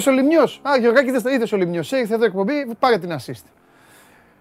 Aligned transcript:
Είδες, 0.00 0.06
είδες 0.06 0.06
ο 0.06 0.10
Λιμνιός; 0.10 0.60
Α, 0.62 0.76
Γιωργάκη, 0.76 1.08
είδες, 1.08 1.22
είδες 1.34 1.52
ο 1.52 1.56
Λιμνιός. 1.56 1.92
Ήρθε 1.92 2.14
εδώ 2.14 2.24
εκπομπή, 2.24 2.74
πάρε 2.78 2.98
την 2.98 3.16
assist. 3.18 3.44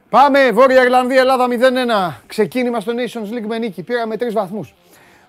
Πάμε, 0.10 0.52
Βόρεια 0.52 0.84
Ιρλανδία, 0.84 1.20
Ελλάδα 1.20 1.48
0-1. 1.48 2.22
Ξεκίνημα 2.28 2.80
στο 2.80 2.92
Nations 2.96 3.34
League 3.34 3.48
με 3.48 3.58
νίκη. 3.58 3.84
Πήραμε 3.84 4.18
τρεις 4.18 4.34
βαθμούς. 4.34 4.74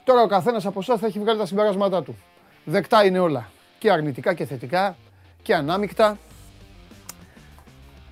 Τώρα 0.04 0.22
ο 0.22 0.26
καθένας 0.26 0.66
από 0.66 0.80
εσάς 0.80 1.00
θα 1.00 1.06
έχει 1.06 1.18
βγάλει 1.18 1.38
τα 1.38 1.46
συμπεράσματά 1.46 2.02
του. 2.02 2.16
Δεκτά 2.64 3.04
είναι 3.04 3.18
όλα. 3.18 3.50
Και 3.78 3.90
αρνητικά 3.90 4.34
και 4.34 4.44
θετικά 4.44 4.96
και 5.42 5.54
ανάμεικτα. 5.54 6.18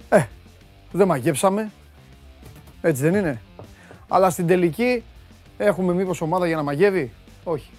Ε, 0.08 0.24
δεν 0.92 1.06
μαγέψαμε. 1.06 1.70
Έτσι 2.80 3.02
δεν 3.02 3.14
είναι. 3.14 3.40
Αλλά 4.08 4.30
στην 4.30 4.46
τελική 4.46 5.04
έχουμε 5.58 5.92
μήπως 5.92 6.20
ομάδα 6.20 6.46
για 6.46 6.56
να 6.56 6.62
μαγεύει; 6.62 7.12
Όχι. 7.44 7.70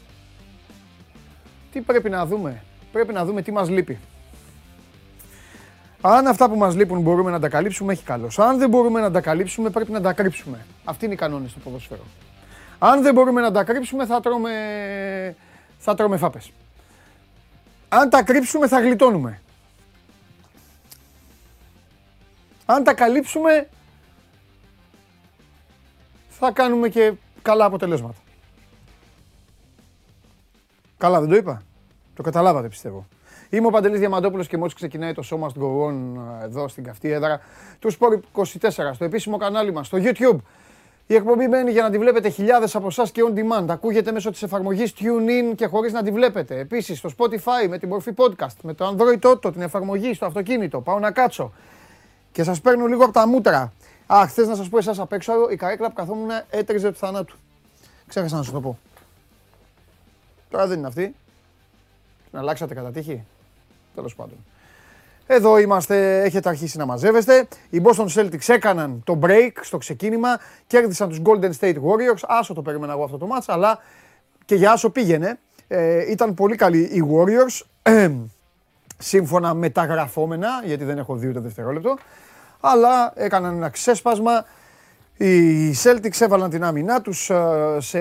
Τι 1.71 1.81
πρέπει 1.81 2.09
να 2.09 2.25
δούμε; 2.25 2.63
Πρέπει 2.91 3.13
να 3.13 3.25
δούμε 3.25 3.41
τι 3.41 3.51
μας 3.51 3.69
λείπει. 3.69 3.99
Αν 6.01 6.27
αυτά 6.27 6.49
που 6.49 6.55
μας 6.55 6.75
λείπουν 6.75 7.01
μπορούμε 7.01 7.31
να 7.31 7.39
τα 7.39 7.49
καλύψουμε, 7.49 7.93
έχει 7.93 8.03
καλώς. 8.03 8.39
Αν 8.39 8.57
δεν 8.57 8.69
μπορούμε 8.69 8.99
να 8.99 9.11
τα 9.11 9.21
καλύψουμε, 9.21 9.69
πρέπει 9.69 9.91
να 9.91 10.01
τα 10.01 10.13
κρύψουμε. 10.13 10.65
Αυτή 10.83 11.05
είναι 11.05 11.13
οι 11.13 11.17
κανόνες 11.17 11.53
του 11.53 11.59
ποδοσφαίρου. 11.59 12.03
Αν 12.79 13.01
δεν 13.01 13.13
μπορούμε 13.13 13.41
να 13.41 13.51
τα 13.51 13.63
κρύψουμε, 13.63 14.05
θα 14.05 14.19
τρώμε, 14.19 14.51
θα 15.77 15.95
τρώμε 15.95 16.17
φάπες. 16.17 16.51
Αν 17.89 18.09
τα 18.09 18.23
κρύψουμε, 18.23 18.67
θα 18.67 18.79
γλιτώνουμε. 18.79 19.41
Αν 22.65 22.83
τα 22.83 22.93
καλύψουμε, 22.93 23.69
θα 26.29 26.51
κάνουμε 26.51 26.89
και 26.89 27.13
καλά 27.41 27.65
αποτελέσματα. 27.65 28.17
Καλά 30.97 31.19
δεν 31.19 31.29
το 31.29 31.35
είπα. 31.35 31.61
Το 32.15 32.23
καταλάβατε 32.23 32.67
πιστεύω. 32.67 33.07
Είμαι 33.49 33.67
ο 33.67 33.69
Παντελής 33.69 33.99
Διαμαντόπουλος 33.99 34.47
και 34.47 34.57
μόλις 34.57 34.73
ξεκινάει 34.73 35.13
το 35.13 35.23
Show 35.29 35.35
Must 35.35 35.61
Go 35.61 35.87
On 35.87 35.95
ε, 36.41 36.45
εδώ 36.45 36.67
στην 36.67 36.83
καυτή 36.83 37.11
έδρα 37.11 37.41
του 37.79 37.91
Sport 37.91 38.19
24 38.41 38.69
στο 38.93 39.05
επίσημο 39.05 39.37
κανάλι 39.37 39.73
μας, 39.73 39.87
στο 39.87 39.97
YouTube. 40.01 40.37
Η 41.07 41.15
εκπομπή 41.15 41.47
μένει 41.47 41.71
για 41.71 41.83
να 41.83 41.89
τη 41.89 41.97
βλέπετε 41.97 42.29
χιλιάδες 42.29 42.75
από 42.75 42.87
εσάς 42.87 43.11
και 43.11 43.21
on 43.29 43.39
demand. 43.39 43.65
Ακούγεται 43.67 44.11
μέσω 44.11 44.31
της 44.31 44.43
εφαρμογής 44.43 44.93
TuneIn 44.99 45.55
και 45.55 45.65
χωρίς 45.65 45.93
να 45.93 46.03
τη 46.03 46.11
βλέπετε. 46.11 46.59
Επίσης 46.59 46.97
στο 46.97 47.09
Spotify 47.17 47.67
με 47.69 47.77
την 47.77 47.89
μορφή 47.89 48.11
podcast, 48.17 48.55
με 48.61 48.73
το 48.73 48.95
Android 48.95 49.29
Auto, 49.29 49.51
την 49.51 49.61
εφαρμογή 49.61 50.13
στο 50.13 50.25
αυτοκίνητο. 50.25 50.81
Πάω 50.81 50.99
να 50.99 51.11
κάτσω. 51.11 51.53
Και 52.31 52.43
σας 52.43 52.61
παίρνω 52.61 52.85
λίγο 52.85 53.03
από 53.03 53.13
τα 53.13 53.27
μούτρα. 53.27 53.73
Α, 54.07 54.25
χθες 54.27 54.47
να 54.47 54.55
σας 54.55 54.69
πω 54.69 54.77
εσάς 54.77 54.99
απ' 54.99 55.13
έξω, 55.13 55.33
η 55.51 55.55
καρέκλα 55.55 55.87
που 55.87 55.93
καθόμουν 55.93 56.29
έτρεζε 56.49 56.91
του 56.91 56.97
θανάτου. 56.97 57.35
Ξέχασα 58.07 58.35
να 58.35 58.43
σας 58.43 58.53
το 58.53 58.61
πω. 58.61 58.79
Τώρα 60.49 60.67
δεν 60.67 60.77
είναι 60.77 60.87
αυτή. 60.87 61.15
Να 62.31 62.39
αλλάξατε 62.39 62.73
κατά 62.73 62.91
τύχη; 62.91 63.23
Τέλος 63.95 64.15
πάντων. 64.15 64.37
Εδώ 65.31 65.57
είμαστε, 65.57 66.21
έχετε 66.21 66.49
αρχίσει 66.49 66.77
να 66.77 66.85
μαζεύεστε. 66.85 67.47
Οι 67.69 67.81
Boston 67.83 68.07
Celtics 68.07 68.47
έκαναν 68.47 69.01
το 69.03 69.19
break 69.21 69.51
στο 69.61 69.77
ξεκίνημα, 69.77 70.39
κέρδισαν 70.67 71.09
τους 71.09 71.21
Golden 71.23 71.51
State 71.59 71.75
Warriors. 71.75 72.19
Άσο 72.27 72.53
το 72.53 72.61
περίμενα 72.61 72.93
εγώ 72.93 73.03
αυτό 73.03 73.17
το 73.17 73.27
match, 73.35 73.43
αλλά 73.47 73.79
και 74.45 74.55
για 74.55 74.71
άσο 74.71 74.89
πήγαινε. 74.89 75.39
Ε, 75.67 76.11
ήταν 76.11 76.33
πολύ 76.33 76.55
καλοί 76.55 76.79
οι 76.79 77.03
Warriors, 77.11 77.65
σύμφωνα 78.97 79.53
με 79.53 79.69
τα 79.69 79.85
γραφόμενα, 79.85 80.49
γιατί 80.65 80.83
δεν 80.83 80.97
έχω 80.97 81.15
δει 81.15 81.27
ούτε 81.27 81.39
δευτερόλεπτο. 81.39 81.97
Αλλά 82.59 83.13
έκαναν 83.15 83.55
ένα 83.55 83.69
ξέσπασμα, 83.69 84.45
οι 85.21 85.73
Celtics 85.83 86.21
έβαλαν 86.21 86.49
την 86.49 86.63
άμυνά 86.63 87.01
τους 87.01 87.29
ε, 87.29 87.77
σε 87.79 87.99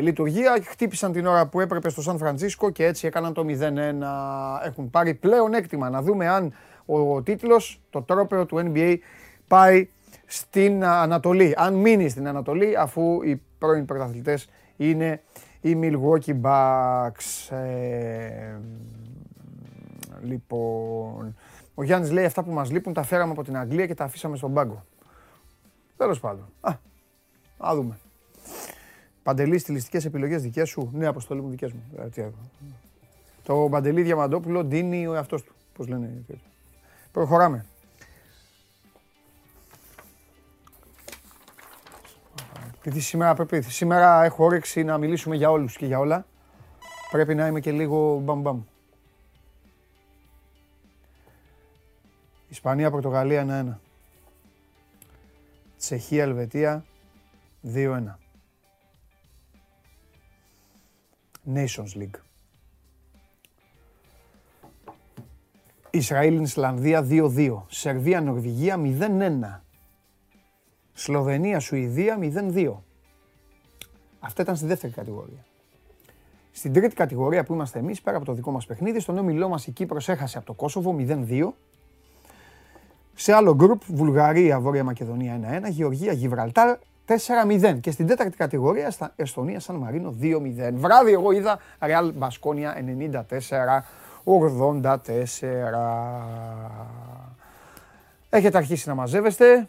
λειτουργία, 0.00 0.58
χτύπησαν 0.64 1.12
την 1.12 1.26
ώρα 1.26 1.46
που 1.46 1.60
έπρεπε 1.60 1.88
στο 1.88 2.02
Σαν 2.02 2.18
Φρανσίσκο 2.18 2.70
και 2.70 2.84
έτσι 2.84 3.06
έκαναν 3.06 3.32
το 3.32 3.44
0-1. 3.48 3.52
Έχουν 4.64 4.90
πάρει 4.90 5.14
πλέον 5.14 5.54
έκτημα. 5.54 5.90
Να 5.90 6.02
δούμε 6.02 6.28
αν 6.28 6.52
ο 6.86 7.22
τίτλος, 7.22 7.80
το 7.90 8.02
τρόπαιο 8.02 8.46
του 8.46 8.72
NBA 8.74 8.96
πάει 9.48 9.88
στην 10.26 10.84
Ανατολή. 10.84 11.54
Αν 11.56 11.74
μείνει 11.74 12.08
στην 12.08 12.28
Ανατολή 12.28 12.76
αφού 12.76 13.22
οι 13.22 13.42
πρώην 13.58 13.84
πρωταθλητές 13.84 14.48
είναι 14.76 15.22
οι 15.60 15.78
Milwaukee 15.82 16.40
Bucks. 16.42 17.56
Ε, 17.56 18.56
λοιπόν, 20.22 21.36
ο 21.74 21.82
Γιάννης 21.82 22.10
λέει 22.10 22.24
αυτά 22.24 22.42
που 22.42 22.52
μας 22.52 22.70
λείπουν 22.70 22.92
τα 22.92 23.02
φέραμε 23.02 23.32
από 23.32 23.44
την 23.44 23.56
Αγγλία 23.56 23.86
και 23.86 23.94
τα 23.94 24.04
αφήσαμε 24.04 24.36
στον 24.36 24.52
πάγκο. 24.52 24.84
Τέλος 25.96 26.20
πάντων. 26.20 26.48
Α, 26.60 26.70
α 27.58 27.74
δούμε. 27.74 27.98
Παντελή, 29.22 29.58
στιλιστικές 29.58 30.04
επιλογές 30.04 30.42
δικές 30.42 30.68
σου. 30.68 30.90
Ναι, 30.92 31.06
αποστολή 31.06 31.40
μου 31.40 31.50
δικές 31.50 31.72
μου. 31.72 31.82
Ε, 32.16 32.30
το 33.42 33.68
Παντελή 33.70 34.02
Διαμαντόπουλο 34.02 34.64
ντύνει 34.64 35.06
ο 35.06 35.14
εαυτός 35.14 35.42
του. 35.42 35.54
Πώς 35.72 35.88
λένε. 35.88 36.24
Προχωράμε. 37.12 37.66
Επειδή 42.78 43.00
σήμερα, 43.00 43.34
πρέπει, 43.34 43.62
σήμερα 43.62 44.24
έχω 44.24 44.44
όρεξη 44.44 44.82
να 44.82 44.98
μιλήσουμε 44.98 45.36
για 45.36 45.50
όλους 45.50 45.76
και 45.76 45.86
για 45.86 45.98
όλα. 45.98 46.26
Πρέπει 47.10 47.34
να 47.34 47.46
είμαι 47.46 47.60
και 47.60 47.72
λίγο 47.72 48.18
μπαμ 48.18 48.40
μπαμ. 48.40 48.62
Ισπανία-Πορτογαλία 52.48 53.40
1-1. 53.42 53.83
Τσεχία-Ελβετία 55.84 56.84
2-1. 57.74 58.18
Nations 61.54 61.96
League. 61.96 62.18
Ισραήλ-Ισλανδία 65.90 67.06
2-2. 67.08 67.62
Σερβία-Νορβηγία 67.68 68.76
0-1. 68.78 69.60
Σλοβενία-Σουηδία 70.92 72.18
0-2. 72.20 72.74
Αυτά 74.20 74.42
ήταν 74.42 74.56
στη 74.56 74.66
δεύτερη 74.66 74.92
κατηγορία. 74.92 75.44
Στην 76.52 76.72
τρίτη 76.72 76.94
κατηγορία 76.94 77.44
που 77.44 77.52
είμαστε 77.54 77.78
εμείς, 77.78 78.00
πέρα 78.00 78.16
από 78.16 78.26
το 78.26 78.32
δικό 78.32 78.50
μας 78.50 78.66
παιχνίδι, 78.66 79.00
στον 79.00 79.18
όμιλό 79.18 79.48
μας 79.48 79.66
η 79.66 79.72
Κύπρος 79.72 80.08
έχασε 80.08 80.36
από 80.36 80.46
το 80.46 80.52
Κόσοβο 80.52 80.96
0-2. 80.98 81.54
Σε 83.14 83.32
άλλο 83.32 83.54
γκρουπ, 83.54 83.82
Βουλγαρία, 83.86 84.60
Βόρεια 84.60 84.84
Μακεδονία 84.84 85.40
1-1, 85.66 85.70
Γεωργία, 85.70 86.12
Γιβραλτάρ 86.12 86.76
4-0. 87.06 87.78
Και 87.80 87.90
στην 87.90 88.06
τέταρτη 88.06 88.36
κατηγορία, 88.36 88.90
στα 88.90 89.12
Εστονία, 89.16 89.60
Σαν 89.60 89.76
Μαρίνο 89.76 90.14
2-0. 90.20 90.72
Βράδυ 90.74 91.12
εγώ 91.12 91.32
είδα 91.32 91.58
Ρεάλ 91.80 92.12
Μπασκόνια 92.14 92.76
94-84. 94.24 94.30
Έχετε 98.30 98.58
αρχίσει 98.58 98.88
να 98.88 98.94
μαζεύεστε. 98.94 99.68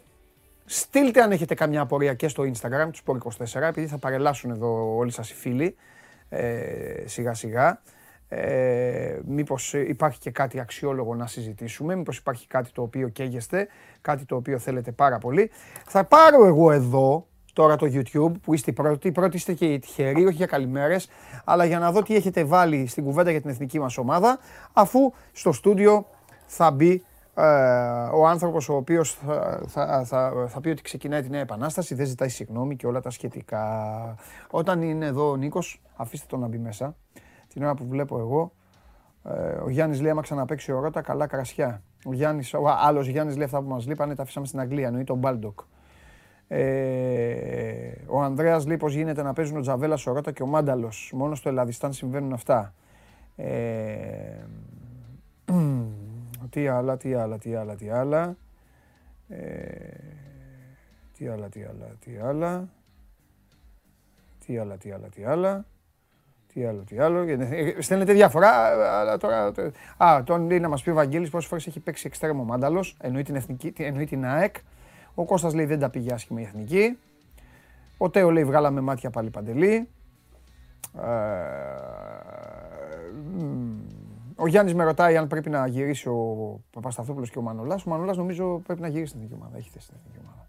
Στείλτε 0.64 1.22
αν 1.22 1.32
έχετε 1.32 1.54
καμιά 1.54 1.80
απορία 1.80 2.14
και 2.14 2.28
στο 2.28 2.42
Instagram 2.42 2.88
τους 2.90 3.02
Sport24, 3.06 3.60
επειδή 3.60 3.86
θα 3.86 3.98
παρελάσουν 3.98 4.50
εδώ 4.50 4.96
όλοι 4.96 5.10
σας 5.10 5.30
οι 5.30 5.34
φίλοι 5.34 5.76
ε, 6.28 7.02
σιγά 7.04 7.34
σιγά 7.34 7.80
ε, 8.28 9.18
μήπως 9.26 9.72
υπάρχει 9.72 10.18
και 10.18 10.30
κάτι 10.30 10.60
αξιόλογο 10.60 11.14
να 11.14 11.26
συζητήσουμε, 11.26 11.94
μήπως 11.94 12.18
υπάρχει 12.18 12.46
κάτι 12.46 12.70
το 12.72 12.82
οποίο 12.82 13.08
καίγεστε, 13.08 13.68
κάτι 14.00 14.24
το 14.24 14.36
οποίο 14.36 14.58
θέλετε 14.58 14.92
πάρα 14.92 15.18
πολύ. 15.18 15.50
Θα 15.86 16.04
πάρω 16.04 16.46
εγώ 16.46 16.72
εδώ 16.72 17.26
τώρα 17.52 17.76
το 17.76 17.86
YouTube 17.86 18.32
που 18.42 18.54
είστε 18.54 18.70
οι 18.70 18.74
πρώτοι, 18.74 19.12
πρώτοι 19.12 19.36
είστε 19.36 19.52
και 19.52 19.66
οι 19.66 19.78
τυχεροί, 19.78 20.26
όχι 20.26 20.36
για 20.36 20.46
καλημέρες, 20.46 21.08
αλλά 21.44 21.64
για 21.64 21.78
να 21.78 21.92
δω 21.92 22.02
τι 22.02 22.14
έχετε 22.14 22.44
βάλει 22.44 22.86
στην 22.86 23.04
κουβέντα 23.04 23.30
για 23.30 23.40
την 23.40 23.50
εθνική 23.50 23.78
μας 23.78 23.98
ομάδα, 23.98 24.38
αφού 24.72 25.12
στο 25.32 25.52
στούντιο 25.52 26.06
θα 26.46 26.70
μπει 26.70 27.02
ε, 27.34 27.42
ο 28.12 28.26
άνθρωπος 28.26 28.68
ο 28.68 28.74
οποίος 28.74 29.14
θα, 29.14 29.62
θα, 29.66 30.04
θα, 30.04 30.46
θα 30.48 30.60
πει 30.60 30.68
ότι 30.68 30.82
ξεκινάει 30.82 31.22
τη 31.22 31.28
νέα 31.28 31.40
επανάσταση, 31.40 31.94
δεν 31.94 32.06
ζητάει 32.06 32.28
συγγνώμη 32.28 32.76
και 32.76 32.86
όλα 32.86 33.00
τα 33.00 33.10
σχετικά. 33.10 33.64
Όταν 34.50 34.82
είναι 34.82 35.06
εδώ 35.06 35.30
ο 35.30 35.36
Νίκος, 35.36 35.82
αφήστε 35.96 36.26
τον 36.28 36.40
να 36.40 36.46
μπει 36.46 36.58
μέσα 36.58 36.96
την 37.56 37.64
ώρα 37.64 37.74
που 37.74 37.86
βλέπω 37.86 38.18
εγώ. 38.18 38.52
Ε, 39.24 39.56
ο 39.64 39.70
Γιάννης 39.70 40.00
λέει: 40.00 40.10
Άμα 40.10 40.22
ξαναπαίξει 40.22 40.72
ο 40.72 40.80
Ρώτα, 40.80 41.00
καλά 41.00 41.26
κρασιά. 41.26 41.82
Ο, 42.04 42.12
Γιάννης, 42.12 42.54
ο 42.54 42.68
άλλος 42.68 43.06
Γιάννης 43.06 43.36
λέει: 43.36 43.44
Αυτά 43.44 43.62
που 43.62 43.68
μας 43.68 43.86
λείπανε 43.86 44.14
τα 44.14 44.22
αφήσαμε 44.22 44.46
στην 44.46 44.60
Αγγλία. 44.60 44.86
Εννοεί 44.86 45.04
τον 45.04 45.18
Μπάλντοκ. 45.18 45.60
Ε, 46.48 47.90
ο 48.06 48.22
Ανδρέας 48.22 48.66
λέει 48.66 48.76
πως 48.76 48.94
γίνεται 48.94 49.22
να 49.22 49.32
παίζουν 49.32 49.56
ο 49.56 49.60
Τζαβέλας, 49.60 50.06
ο 50.06 50.12
Ρώτα 50.12 50.32
και 50.32 50.42
ο 50.42 50.46
Μάνταλος; 50.46 51.12
Μόνο 51.14 51.34
στο 51.34 51.48
Ελλαδιστάν 51.48 51.92
συμβαίνουν 51.92 52.32
αυτά. 52.32 52.74
Ε, 53.36 54.44
τι 56.50 56.68
άλλα, 56.68 56.96
τι 56.96 57.14
άλλα, 57.14 57.38
τι 57.38 57.54
άλλα, 57.54 57.74
τι 57.74 57.90
άλλα. 57.90 58.36
Ε, 59.28 59.44
τι 61.18 61.28
άλλα, 61.28 61.48
τι 61.48 61.62
άλλα, 61.62 61.86
τι 62.00 62.16
άλλα. 62.16 62.68
Τι 64.46 64.58
άλλα, 64.58 64.76
τι 64.76 64.90
άλλα, 64.90 65.08
τι 65.08 65.24
άλλα. 65.24 65.64
Τι 66.56 66.64
άλλο, 66.64 66.82
τι 66.82 66.98
άλλο. 66.98 67.18
Ε, 67.18 67.74
στέλνετε 67.78 68.12
διάφορα, 68.12 68.48
αλλά 69.00 69.16
τώρα... 69.16 69.52
Α, 69.96 70.22
τον 70.24 70.46
λέει 70.46 70.60
να 70.60 70.68
μας 70.68 70.82
πει 70.82 70.90
ο 70.90 70.94
Βαγγέλης 70.94 71.30
πόσες 71.30 71.48
φορές 71.48 71.66
έχει 71.66 71.80
παίξει 71.80 72.06
εξτρέμο 72.06 72.44
μάνταλος, 72.44 72.96
εννοεί 73.00 73.22
την, 73.22 73.34
εθνική, 73.34 73.72
εννοεί 73.76 74.04
την 74.04 74.24
ΑΕΚ. 74.26 74.56
Ο 75.14 75.24
Κώστας 75.24 75.54
λέει 75.54 75.64
δεν 75.64 75.78
τα 75.78 75.90
πήγε 75.90 76.12
άσχημα 76.12 76.40
η 76.40 76.42
εθνική. 76.42 76.98
Ο 77.98 78.10
Τέο 78.10 78.30
λέει 78.30 78.44
βγάλαμε 78.44 78.80
μάτια 78.80 79.10
πάλι 79.10 79.30
παντελή. 79.30 79.88
Ε, 80.96 81.08
ο 84.36 84.46
Γιάννης 84.46 84.74
με 84.74 84.84
ρωτάει 84.84 85.16
αν 85.16 85.26
πρέπει 85.26 85.50
να 85.50 85.66
γυρίσει 85.66 86.08
ο 86.08 86.60
Παπασταθόπουλος 86.70 87.30
και 87.30 87.38
ο 87.38 87.42
Μανολάς. 87.42 87.86
Ο 87.86 87.90
Μανολάς 87.90 88.16
νομίζω 88.16 88.58
πρέπει 88.58 88.80
να 88.80 88.88
γυρίσει 88.88 89.08
στην 89.08 89.20
εθνική 89.20 89.40
ομάδα. 89.42 89.56
Έχει 89.56 89.70
θέση 89.70 89.84
στην 89.84 89.96
εθνική 89.98 90.18
ομάδα. 90.24 90.45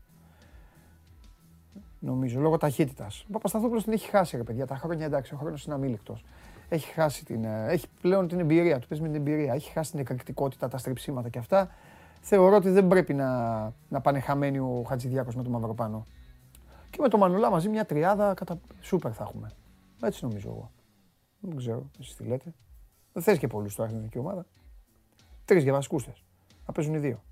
Νομίζω 2.08 2.40
λόγω 2.40 2.58
ταχύτητας. 2.58 3.26
Ο 3.28 3.32
Παπασταθόπουλος 3.32 3.84
την 3.84 3.94
έχει 3.94 4.10
χάσει, 4.10 4.38
ρε 4.38 4.44
παιδιά. 4.44 4.66
Τα 4.66 4.76
χρόνια 4.76 5.06
εντάξει, 5.06 5.34
ο 5.34 5.38
χρόνος 5.38 5.66
είναι 5.66 5.76
αμήλικτος. 5.76 6.24
Έχει 6.70 6.92
χάσει 6.92 7.26
την. 7.26 7.44
Ε, 7.44 7.66
έχει 7.70 7.88
πλέον 8.02 8.28
την 8.28 8.40
εμπειρία 8.40 8.80
του. 8.80 8.88
Παίζει 8.88 9.04
με 9.04 9.10
την 9.10 9.20
εμπειρία. 9.20 9.54
Έχει 9.54 9.72
χάσει 9.72 9.92
την 9.92 10.00
εκρηκτικότητα, 10.00 10.68
τα 10.68 10.78
στριψίματα 10.78 11.30
και 11.30 11.40
αυτά. 11.40 11.70
Θεωρώ 12.22 12.56
ότι 12.56 12.70
δεν 12.70 12.88
πρέπει 12.88 13.14
να, 13.14 13.62
να 13.90 14.02
πάνε 14.02 14.20
χαμένοι 14.20 14.60
ο 14.60 14.84
Χατζηδιάκος 14.88 15.36
με 15.36 15.44
τον 15.44 15.52
Μαυροπάνο. 15.52 16.06
Και 16.90 16.98
με 17.02 17.08
τον 17.08 17.20
Μανουλά 17.20 17.50
μαζί 17.50 17.70
μια 17.70 17.86
τριάδα 17.86 18.34
κατά 18.34 18.60
σούπερ 18.82 19.12
θα 19.16 19.24
έχουμε. 19.24 19.52
Έτσι 20.02 20.24
νομίζω 20.26 20.50
εγώ. 20.50 20.72
Δεν 21.40 21.58
ξέρω, 21.58 21.90
εσείς 22.00 22.16
τι 22.16 22.24
λέτε. 22.24 22.54
Δεν 23.14 23.24
θες 23.24 23.38
και 23.38 23.48
πολλούς 23.48 23.76
τώρα 23.76 23.88
στην 23.90 24.00
εθνική 24.00 24.20
ομάδα. 24.20 24.46
Τρεις 25.46 25.64
για 25.64 25.74
βασικούς 25.74 26.04
θες. 26.04 26.24
Να 26.66 26.74
παίζουν 26.74 26.94
οι 26.94 27.00
δύο. 27.00 27.24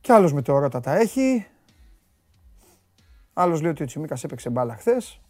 Κι 0.00 0.12
άλλος 0.12 0.32
με 0.32 0.42
το 0.42 0.52
όρατα 0.52 0.80
τα 0.80 0.96
έχει. 0.96 1.46
Άλλος 3.34 3.60
λέει 3.60 3.70
ότι 3.70 3.82
ο 3.82 3.86
Τσιμίκας 3.86 4.24
έπαιξε 4.24 4.50
μπάλα 4.50 4.76
χθες. 4.76 5.20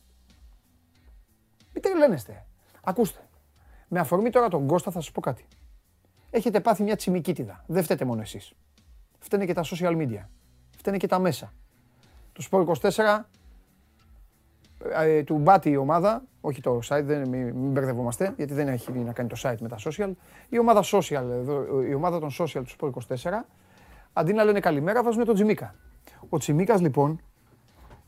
Μην 1.72 1.82
τρελαίνεστε. 1.82 2.46
Ακούστε. 2.84 3.28
Με 3.88 4.00
αφορμή 4.00 4.30
τώρα 4.30 4.48
τον 4.48 4.66
Κώστα 4.66 4.90
θα 4.90 5.00
σας 5.00 5.10
πω 5.10 5.20
κάτι. 5.20 5.46
Έχετε 6.30 6.60
πάθει 6.60 6.82
μια 6.82 6.96
τσιμικίτιδα. 6.96 7.64
Δεν 7.66 7.82
φταίτε 7.82 8.04
μόνο 8.04 8.20
εσείς. 8.20 8.52
Φταίνε 9.18 9.46
και 9.46 9.52
τα 9.52 9.62
social 9.64 9.96
media. 9.96 10.26
Φταίνε 10.76 10.96
και 10.96 11.06
τα 11.06 11.18
μέσα. 11.18 11.52
Το 12.32 12.46
Sport 12.50 12.90
24 12.90 13.20
ε, 14.92 15.22
του 15.22 15.38
μπάτι 15.38 15.70
η 15.70 15.76
ομάδα, 15.76 16.22
όχι 16.40 16.60
το 16.60 16.78
site, 16.88 17.02
δεν, 17.04 17.28
μην, 17.28 17.42
μην 17.42 17.70
μπερδευόμαστε, 17.70 18.34
γιατί 18.36 18.54
δεν 18.54 18.68
έχει 18.68 18.92
να 18.92 19.12
κάνει 19.12 19.28
το 19.28 19.36
site 19.42 19.56
με 19.60 19.68
τα 19.68 19.76
social. 19.84 20.12
Η 20.48 20.58
ομάδα, 20.58 20.82
social, 20.84 21.24
η 21.88 21.94
ομάδα 21.94 22.18
των 22.18 22.30
social 22.38 22.62
του 22.66 22.92
Sport 22.94 23.16
24, 23.22 23.30
αντί 24.12 24.32
να 24.32 24.44
λένε 24.44 24.60
καλημέρα, 24.60 25.02
βάζουν 25.02 25.24
τον 25.24 25.34
Τσιμίκα. 25.34 25.74
Ο 26.28 26.38
Τσιμίκας 26.38 26.80
λοιπόν 26.80 27.20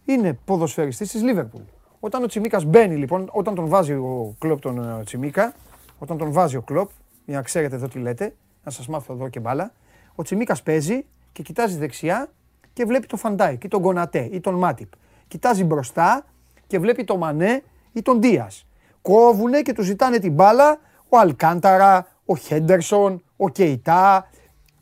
είναι 0.06 0.38
ποδοσφαιριστής 0.44 1.10
της 1.10 1.22
Λίβερπουλ. 1.22 1.62
Όταν 2.00 2.22
ο 2.22 2.26
Τσιμίκας 2.26 2.64
μπαίνει 2.64 2.96
λοιπόν, 2.96 3.28
όταν 3.32 3.54
τον 3.54 3.68
βάζει 3.68 3.92
ο 3.92 4.34
Κλόπ 4.38 4.60
τον 4.60 4.98
ε, 4.98 5.04
Τσιμίκα, 5.04 5.54
όταν 5.98 6.18
τον 6.18 6.32
βάζει 6.32 6.56
ο 6.56 6.62
Κλόπ, 6.62 6.90
για 7.24 7.36
να 7.36 7.42
ξέρετε 7.42 7.74
εδώ 7.74 7.88
τι 7.88 7.98
λέτε, 7.98 8.34
να 8.64 8.70
σας 8.70 8.88
μάθω 8.88 9.12
εδώ 9.12 9.28
και 9.28 9.40
μπάλα, 9.40 9.72
ο 10.14 10.22
Τσιμίκας 10.22 10.62
παίζει 10.62 11.04
και 11.32 11.42
κοιτάζει 11.42 11.76
δεξιά 11.76 12.28
και 12.72 12.84
βλέπει 12.84 13.06
τον 13.06 13.18
Φαν 13.18 13.39
Ντάικ 13.39 13.64
ή 13.64 13.68
τον 13.68 13.80
Κονατέ 13.80 14.28
ή 14.32 14.40
τον 14.40 14.54
Μάτιπ. 14.54 14.88
Κοιτάζει 15.28 15.64
μπροστά 15.64 16.24
και 16.66 16.78
βλέπει 16.78 17.04
τον 17.04 17.18
Μανέ 17.18 17.62
ή 17.92 18.02
τον 18.02 18.20
Ντίας. 18.20 18.66
Κόβουνε 19.02 19.62
και 19.62 19.72
του 19.72 19.82
ζητάνε 19.82 20.18
την 20.18 20.32
μπάλα 20.32 20.78
ο 21.08 21.18
Αλκάνταρα, 21.18 22.06
ο 22.24 22.36
Χέντερσον, 22.36 23.22
ο 23.36 23.48
Κεϊτά, 23.48 24.30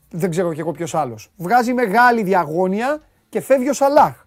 δεν 0.09 0.29
ξέρω 0.29 0.53
και 0.53 0.59
εγώ 0.59 0.71
ποιος 0.71 0.95
άλλος. 0.95 1.31
Βγάζει 1.37 1.73
μεγάλη 1.73 2.23
διαγώνια 2.23 3.01
και 3.29 3.41
φεύγει 3.41 3.69
ο 3.69 3.73
Σαλάχ. 3.73 4.24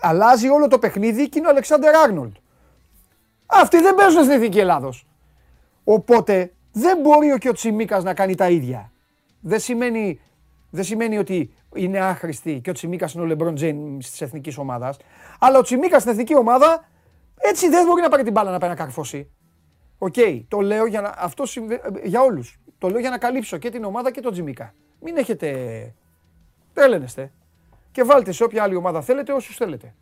Αλλάζει 0.00 0.48
όλο 0.48 0.68
το 0.68 0.78
παιχνίδι 0.78 1.28
και 1.28 1.38
είναι 1.38 1.46
ο 1.46 1.50
Αλεξάντερ 1.50 1.88
Άρνολντ. 1.88 2.36
Αυτοί 3.46 3.80
δεν 3.80 3.94
παίζουν 3.94 4.22
στην 4.22 4.34
Εθνική 4.34 4.58
Ελλάδος. 4.58 5.06
Οπότε 5.84 6.52
δεν 6.72 7.00
μπορεί 7.00 7.32
ο 7.32 7.38
και 7.38 7.48
ο 7.48 7.52
Τσιμίκας 7.52 8.04
να 8.04 8.14
κάνει 8.14 8.34
τα 8.34 8.48
ίδια. 8.48 8.92
Δεν 9.40 9.60
σημαίνει, 9.60 10.20
δεν 10.70 10.84
σημαίνει 10.84 11.18
ότι 11.18 11.54
είναι 11.74 11.98
άχρηστοι 11.98 12.60
και 12.60 12.70
ο 12.70 12.72
Τσιμίκας 12.72 13.12
είναι 13.12 13.22
ο 13.22 13.26
Λεμπρόν 13.26 13.54
Τζέιμς 13.54 13.98
της 13.98 14.20
εθνικής 14.20 14.58
ομάδας. 14.58 14.96
Αλλά 15.38 15.58
ο 15.58 15.62
Τσιμίκας 15.62 16.00
στην 16.00 16.12
εθνική 16.12 16.36
ομάδα 16.36 16.88
έτσι 17.36 17.68
δεν 17.68 17.86
μπορεί 17.86 18.02
να 18.02 18.08
πάρει 18.08 18.22
την 18.22 18.32
μπάλα 18.32 18.50
να 18.50 18.58
πάει 18.58 18.70
να 18.70 18.76
καρφώσει. 18.76 19.30
Οκ, 19.98 20.14
το 20.48 20.60
λέω 20.60 20.86
για, 20.86 21.00
να, 21.00 21.14
αυτό 21.18 21.44
για 22.04 22.20
όλους. 22.20 22.60
Το 22.78 22.88
λέω 22.88 23.00
για 23.00 23.10
να 23.10 23.18
καλύψω 23.18 23.56
και 23.56 23.70
την 23.70 23.84
ομάδα 23.84 24.10
και 24.10 24.20
τον 24.20 24.32
Τσιμίκα. 24.32 24.74
Μην 25.00 25.16
έχετε... 25.16 25.94
Τρελαίνεστε. 26.72 27.32
Και 27.96 28.02
βάλτε 28.04 28.32
σε 28.32 28.44
όποια 28.44 28.62
άλλη 28.62 28.76
ομάδα 28.76 29.00
θέλετε 29.00 29.32
όσους 29.32 29.56
θέλετε. 29.56 29.94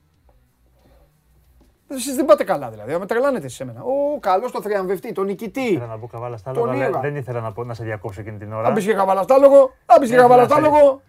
Εσείς 1.89 2.15
δεν 2.15 2.25
πάτε 2.25 2.45
καλά 2.45 2.71
δηλαδή. 2.71 2.99
Με 2.99 3.07
τρελάνετε 3.07 3.49
σε 3.49 3.65
μένα. 3.65 3.83
Ο 3.83 4.19
καλός, 4.21 4.53
το 4.53 4.63
θριαμβευτή, 4.63 5.13
τον 5.13 5.27
νικητή. 5.27 5.61
Ήθελα 5.61 5.87
να 5.87 5.99
πω 5.99 6.07
καβάλα 6.07 6.37
στα 6.37 6.53
λόγο, 6.53 7.01
δεν 7.01 7.17
ήθελα 7.17 7.41
να, 7.41 7.53
πω, 7.53 7.65
να 7.65 7.75
σε 7.75 7.85
διακόψω 7.85 8.21
εκείνη 8.21 8.39
την 8.39 8.53
ώρα. 8.53 8.69
Αν 8.69 8.75
πεις 8.75 8.85
και 8.85 8.95
καβάλα 8.95 9.23
στα 9.23 9.39
λόγο, 9.39 9.71
αν 9.87 10.01
πεις 10.01 10.11
και 10.11 10.17
καβάλα 10.17 10.45
στα 10.45 10.61
λόγο. 10.61 11.03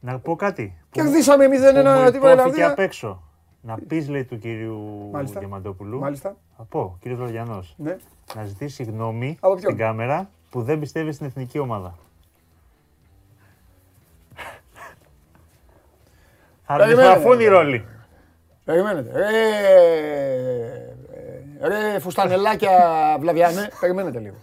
Να 0.00 0.18
πω 0.18 0.36
κάτι. 0.36 0.78
Κερδίσαμε 0.90 1.46
0-1 1.46 2.10
την 2.10 2.20
Βαλανδία. 2.20 2.70
απ' 2.70 2.78
έξω. 2.78 3.22
Να 3.60 3.78
πεις, 3.88 4.08
λέει 4.08 4.24
του 4.24 4.38
κυρίου 4.38 5.10
Διαμαντόπουλου. 5.38 5.98
Μάλιστα. 5.98 6.36
Θα 6.56 6.62
πω, 6.62 6.96
κύριος 7.00 7.20
Λογιανό. 7.20 7.64
Ναι. 7.76 7.96
Να 8.34 8.44
ζητήσει 8.44 8.74
συγγνώμη 8.74 9.38
στην 9.58 9.76
κάμερα 9.76 10.30
που 10.50 10.62
δεν 10.62 10.78
πιστεύει 10.78 11.12
στην 11.12 11.26
εθνική 11.26 11.58
ομάδα. 11.58 11.98
Θα 16.76 16.84
αντιστραφούν 16.84 17.40
οι 17.40 17.46
ρόλοι. 17.46 17.86
Περιμένετε. 18.64 19.12
Ρε, 21.60 21.78
ρε 21.92 21.98
φουστανελάκια 21.98 22.70
βλαβιάνε. 23.20 23.68
Περιμένετε 23.80 24.18
λίγο. 24.18 24.36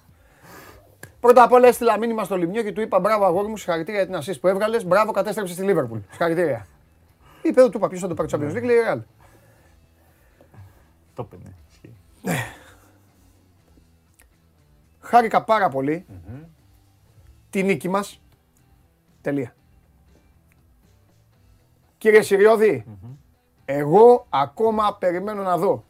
Πρώτα 1.19 1.43
απ' 1.43 1.51
όλα 1.51 1.67
έστειλα 1.67 1.97
μήνυμα 1.97 2.23
στο 2.23 2.37
Λιμιό 2.37 2.63
και 2.63 2.71
του 2.71 2.81
είπα 2.81 2.99
μπράβο 2.99 3.25
αγόρι 3.25 3.47
μου, 3.47 3.57
συγχαρητήρια 3.57 4.03
για 4.03 4.21
την 4.21 4.33
assist 4.33 4.39
που 4.41 4.47
έβγαλες. 4.47 4.85
Μπράβο, 4.85 5.11
κατέστρεψε 5.11 5.53
στη 5.53 5.63
Λίβερπουλ. 5.63 5.99
Συγχαρητήρια. 6.09 6.67
Είπε 7.41 7.61
του 7.61 7.71
είπα 7.73 7.87
ποιος 7.87 8.01
θα 8.01 8.07
το 8.07 8.13
πάρει 8.13 8.29
το 8.29 8.37
Champions 8.37 8.55
League, 8.55 8.63
λέει 8.63 8.77
Real. 8.91 8.99
Το 11.13 11.23
πέντε. 11.23 11.53
Ναι. 12.21 12.35
Χάρηκα 14.99 15.43
πάρα 15.43 15.69
πολύ 15.69 16.05
τη 17.49 17.63
νίκη 17.63 17.89
μας. 17.89 18.21
Τελεία. 19.21 19.55
Κύριε 21.97 22.21
Συριώδη, 22.21 22.85
εγώ 23.65 24.25
ακόμα 24.29 24.97
περιμένω 24.99 25.41
να 25.41 25.57
δω. 25.57 25.83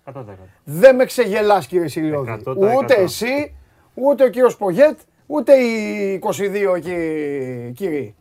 Δεν 0.63 0.95
με 0.95 1.05
ξεγελάς 1.05 1.67
κύριε 1.67 1.87
Συριώδη. 1.87 2.43
Ούτε 2.77 2.93
εσύ, 2.93 3.55
ούτε 3.93 4.23
ο 4.23 4.29
κύριος 4.29 4.57
Πογέτ, 4.57 4.99
ούτε 5.25 5.53
οι 5.53 6.21
22 6.23 6.75
εκεί 6.75 6.93
κύριοι. 7.75 8.15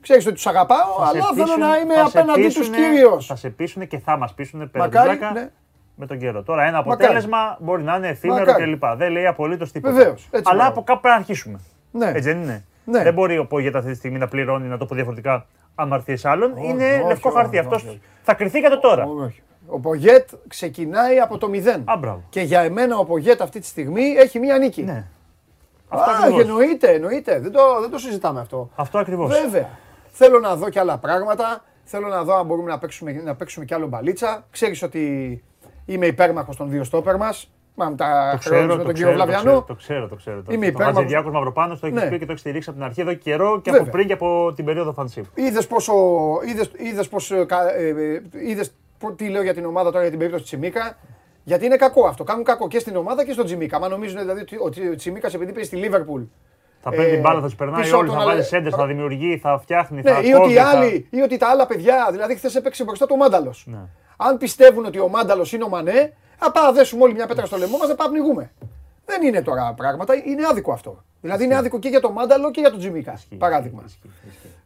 Ξέρεις 0.00 0.26
ότι 0.26 0.34
τους 0.34 0.46
αγαπάω, 0.46 1.02
αλλά 1.08 1.22
θέλω 1.34 1.56
να 1.56 1.76
είμαι 1.76 1.94
απέναντί 1.94 2.48
τους 2.48 2.68
κύριος. 2.68 3.26
Θα 3.26 3.36
σε 3.36 3.50
πείσουν 3.50 3.86
και 3.86 3.98
θα 3.98 4.16
μας 4.16 4.34
πείσουν 4.34 4.70
περίπου 4.70 4.98
ναι. 5.32 5.50
με 5.94 6.06
τον 6.06 6.18
καιρό. 6.18 6.42
Τώρα 6.42 6.62
ένα 6.62 6.78
αποτέλεσμα 6.78 7.56
μπορεί 7.60 7.82
να 7.82 7.96
είναι 7.96 8.08
εφήμερο 8.08 8.54
κλπ. 8.54 8.84
Δεν 8.96 9.10
λέει 9.10 9.26
απολύτως 9.26 9.72
τίποτα. 9.72 9.94
Βεβαίως. 9.94 10.28
Αλλά 10.42 10.66
από 10.66 10.82
κάπου 10.82 11.00
πρέπει 11.00 11.14
να 11.14 11.14
αρχίσουμε. 11.14 11.60
Ναι. 11.90 12.06
Έτσι 12.06 12.20
δεν 12.20 12.42
είναι. 12.42 12.64
Ναι. 12.84 13.02
Δεν 13.02 13.14
μπορεί 13.14 13.38
ο 13.38 13.46
Πογέτ 13.46 13.76
αυτή 13.76 13.90
τη 13.90 13.96
στιγμή 13.96 14.18
να 14.18 14.28
πληρώνει, 14.28 14.68
να 14.68 14.78
το 14.78 14.86
πω 14.86 14.94
διαφορετικά, 14.94 15.46
αμαρτίε 15.74 16.16
άλλων. 16.22 16.56
είναι 16.56 17.04
λευκό 17.06 17.30
χαρτί. 17.30 17.58
Αυτός 17.58 17.98
θα 18.22 18.34
κρυθεί 18.34 18.58
για 18.58 18.70
το 18.70 18.80
τώρα. 18.80 19.08
Ο 19.66 19.80
Πογέτ 19.80 20.28
ξεκινάει 20.48 21.20
από 21.20 21.38
το 21.38 21.48
μηδέν. 21.48 21.84
και 22.28 22.40
για 22.40 22.60
εμένα 22.60 22.98
ο 22.98 23.04
Πογέτ 23.04 23.42
αυτή 23.42 23.60
τη 23.60 23.66
στιγμή 23.66 24.02
έχει 24.02 24.38
μία 24.38 24.58
νίκη. 24.58 24.82
Ναι. 24.82 25.06
Αυτό 25.88 26.40
εννοείται, 26.40 26.92
εννοείται. 26.92 27.38
Δεν 27.40 27.52
το, 27.52 27.60
δεν 27.80 27.90
το 27.90 27.98
συζητάμε 27.98 28.40
αυτό. 28.40 28.70
Αυτό 28.74 28.98
ακριβώς. 28.98 29.40
Βέβαια. 29.40 29.68
Θέλω 30.10 30.38
να 30.38 30.56
δω 30.56 30.68
και 30.68 30.78
άλλα 30.78 30.98
πράγματα. 30.98 31.64
Θέλω 31.84 32.08
να 32.08 32.24
δω 32.24 32.34
αν 32.34 32.46
μπορούμε 32.46 32.70
να 32.70 32.78
παίξουμε, 32.78 33.12
να 33.12 33.34
παίξουμε 33.34 33.64
κι 33.64 33.74
άλλο 33.74 33.86
μπαλίτσα. 33.86 34.46
Ξέρεις 34.50 34.82
ότι 34.82 35.42
είμαι 35.86 36.06
υπέρμαχος 36.06 36.56
των 36.56 36.70
δύο 36.70 36.84
στόπερ 36.84 37.16
μας. 37.16 37.53
Μα 37.74 37.94
τα 37.94 38.36
ξέρω, 38.38 38.76
με 38.76 38.84
τον 38.84 38.94
κύριο 38.94 39.12
Βλαβιανό. 39.12 39.62
Το 39.62 39.74
ξέρω, 39.74 40.08
το 40.08 40.14
ξέρω. 40.14 40.42
Είμαι 40.48 40.66
υπέρμαχος. 40.66 40.94
Ο 40.94 40.98
Χατζηδιάκο 40.98 41.30
Μαυροπάνο 41.30 41.78
το 41.80 41.86
έχεις 41.86 42.02
ναι. 42.02 42.08
πει 42.08 42.18
και 42.18 42.24
το 42.24 42.30
έχεις 42.30 42.40
στηρίξει 42.40 42.68
από 42.68 42.78
την 42.78 42.86
αρχή 42.86 43.00
εδώ 43.00 43.12
και 43.12 43.18
καιρό 43.18 43.60
και 43.60 43.70
από 43.70 43.84
πριν 43.90 44.06
και 44.06 44.12
από 44.12 44.52
την 44.56 44.64
περίοδο 44.64 44.92
φανσίπ. 44.92 45.24
Είδες 45.34 45.66
πόσο. 45.66 45.94
Είδες 46.76 47.08
πώς. 47.08 47.32
Είδες 48.46 48.74
τι 49.16 49.28
λέω 49.28 49.42
για 49.42 49.54
την 49.54 49.64
ομάδα 49.64 49.88
τώρα 49.88 50.00
για 50.00 50.10
την 50.10 50.18
περίπτωση 50.18 50.44
Τσιμίκα. 50.44 50.96
Γιατί 51.44 51.64
είναι 51.64 51.76
κακό 51.76 52.06
αυτό. 52.06 52.24
Κάνουν 52.24 52.44
κακό 52.44 52.68
και 52.68 52.78
στην 52.78 52.96
ομάδα 52.96 53.24
και 53.24 53.32
στον 53.32 53.44
Τσιμίκα. 53.44 53.78
Μα 53.78 53.88
νομίζουν 53.88 54.18
δηλαδή 54.18 54.44
ότι 54.60 54.88
ο 54.88 54.94
Τσιμίκας 54.94 55.34
επειδή 55.34 55.52
παίζει 55.52 55.68
στη 55.68 55.76
Λίβερπουλ. 55.76 56.22
Θα 56.86 56.90
παίρνει 56.90 57.10
την 57.10 57.20
μπάλα, 57.20 57.40
θα 57.40 57.48
του 57.48 57.56
περνάει 57.56 57.92
όλου, 57.92 58.12
θα 58.12 58.24
βάλει 58.24 58.42
σέντες, 58.42 58.74
θα 58.74 58.86
δημιουργεί, 58.86 59.38
θα 59.38 59.58
φτιάχνει. 59.58 60.02
Ναι, 60.02 60.12
θα 60.12 60.20
ή, 60.20 60.34
ότι 60.34 60.58
άλλοι, 60.58 61.06
ή 61.10 61.20
ότι 61.20 61.36
τα 61.36 61.48
άλλα 61.48 61.66
παιδιά, 61.66 62.08
δηλαδή 62.10 62.34
χθες 62.34 62.54
έπαιξε 62.54 62.84
μπροστά 62.84 63.06
το 63.06 63.16
Μάνταλος. 63.16 63.64
Ναι. 63.66 63.78
Αν 64.16 64.38
πιστεύουν 64.38 64.84
ότι 64.84 64.98
ο 64.98 65.08
Μάνταλος 65.08 65.52
είναι 65.52 65.64
ο 65.64 65.68
Μανέ, 65.68 66.16
θα 66.36 66.52
πάμε 66.52 66.72
δέσουμε 66.72 67.02
όλη 67.02 67.14
μια 67.14 67.26
πέτρα 67.26 67.46
στο 67.46 67.56
λαιμό 67.56 67.78
μας, 67.78 67.86
δεν 67.86 67.96
πάμε 67.96 68.10
πνιγούμε. 68.10 68.52
Δεν 69.04 69.22
είναι 69.22 69.42
τώρα 69.42 69.74
πράγματα, 69.76 70.14
είναι 70.14 70.46
άδικο 70.50 70.72
αυτό. 70.72 71.04
Δηλαδή 71.20 71.44
είναι 71.44 71.56
άδικο 71.56 71.78
και 71.78 71.88
για 71.88 72.00
το 72.00 72.10
Μάνταλο 72.10 72.50
και 72.50 72.60
για 72.60 72.70
τον 72.70 72.78
Τσιμίκα. 72.78 73.20
Παράδειγμα. 73.38 73.84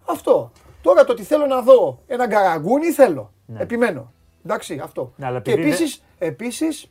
Αυτό. 0.04 0.52
Τώρα 0.82 1.04
το 1.04 1.12
ότι 1.12 1.22
θέλω 1.22 1.46
να 1.46 1.60
δω 1.60 1.98
ένα 2.06 2.26
Καραγκούνη 2.26 2.90
θέλω. 2.90 3.32
Ναι. 3.46 3.60
Επιμένω. 3.60 4.12
Εντάξει, 4.44 4.80
αυτό. 4.82 5.12
Ναι, 5.16 5.40
και 5.40 5.52
επίσης, 5.52 6.02
επίσης, 6.18 6.90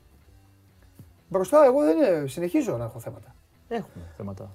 μπροστά 1.28 1.66
εγώ 1.66 1.82
δεν 1.84 2.28
συνεχίζω 2.28 2.78
να 2.78 2.84
έχω 2.84 3.00
θέματα. 3.00 3.36
Έχουμε 3.68 4.04
θέματα. 4.18 4.52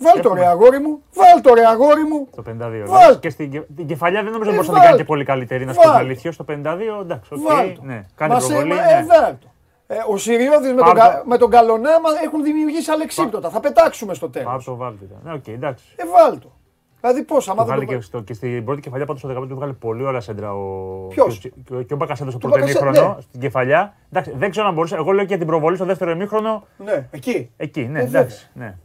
Βάλ 0.00 0.20
το 0.22 0.34
ρε 0.34 0.46
αγόρι 0.46 0.80
μου, 0.80 1.02
βάλ 1.14 1.40
το 1.42 1.54
ρε 1.54 1.66
αγόρι 1.66 2.04
μου. 2.04 2.28
Το 2.36 2.42
52. 2.46 2.84
Βάλ. 2.86 3.18
Και 3.18 3.30
στην 3.30 3.64
την 3.76 3.86
κεφαλιά 3.86 4.22
δεν 4.22 4.32
νομίζω 4.32 4.50
ε, 4.50 4.54
μπορεί 4.54 4.66
να 4.66 4.74
την 4.74 4.82
κάνει 4.82 4.96
και 4.96 5.04
πολύ 5.04 5.24
καλύτερη 5.24 5.64
να 5.64 5.72
σου 5.72 5.80
πει 5.80 5.88
αλήθεια. 5.88 6.32
Στο 6.32 6.44
52 6.48 6.54
εντάξει, 7.00 7.34
OK. 7.34 7.40
Okay, 7.50 7.74
ναι, 7.80 8.06
κάνει 8.14 8.34
προβολή. 8.36 8.72
Ε, 8.72 8.74
ναι. 8.74 9.04
βάλ 9.06 9.34
το. 9.38 9.46
Ε, 9.86 9.96
ο 10.08 10.16
Σιριώδης 10.16 10.72
με, 10.72 10.82
τον, 10.82 10.94
με 11.24 11.36
τον 11.36 11.50
Καλονάμα 11.50 12.08
έχουν 12.24 12.42
δημιουργήσει 12.42 12.90
αλεξίπτωτα. 12.90 13.50
Θα 13.50 13.60
πετάξουμε 13.60 14.14
στο 14.14 14.30
τέλος. 14.30 14.52
Πάρ 14.52 14.64
το 14.64 14.76
βάλτε. 14.76 15.04
Ναι, 15.24 15.32
οκ, 15.32 15.48
εντάξει. 15.48 15.84
Ε, 15.96 16.02
βάλτο. 16.06 16.52
Δηλαδή 17.00 17.22
πώς, 17.22 17.48
άμα 17.48 17.64
δεν. 17.64 17.86
Και, 17.86 18.00
στο, 18.00 18.20
και 18.20 18.34
στην 18.34 18.64
πρώτη 18.64 18.80
κεφαλιά 18.80 19.06
πάντως 19.06 19.20
στο 19.20 19.42
15 19.42 19.48
του 19.48 19.54
βγάλε 19.54 19.72
πολύ 19.72 20.04
ωραία 20.04 20.20
σέντρα 20.20 20.54
ο. 20.54 21.06
Ποιος; 21.08 21.38
Και, 21.38 21.52
και 21.86 21.94
ο 21.94 21.96
Μπακασέντα 21.96 22.30
στο 22.30 22.38
πρώτο 22.38 22.58
ημίχρονο 22.58 23.14
ναι. 23.14 23.20
στην 23.20 23.40
κεφαλιά. 23.40 23.94
Εντάξει, 24.12 24.32
δεν 24.36 24.50
ξέρω 24.50 24.66
αν 24.66 24.74
μπορούσε. 24.74 24.96
Εγώ 24.96 25.12
λέω 25.12 25.24
και 25.24 25.36
την 25.36 25.46
προβολή 25.46 25.76
στο 25.76 25.84
δεύτερο 25.84 26.10
ημίχρονο. 26.10 26.66
Ναι, 26.84 27.08
εκεί. 27.10 27.50
Εκεί, 27.56 27.80
ναι, 27.82 28.00
ε, 28.00 28.02
εντάξει. 28.02 28.50
Ναι. 28.54 28.76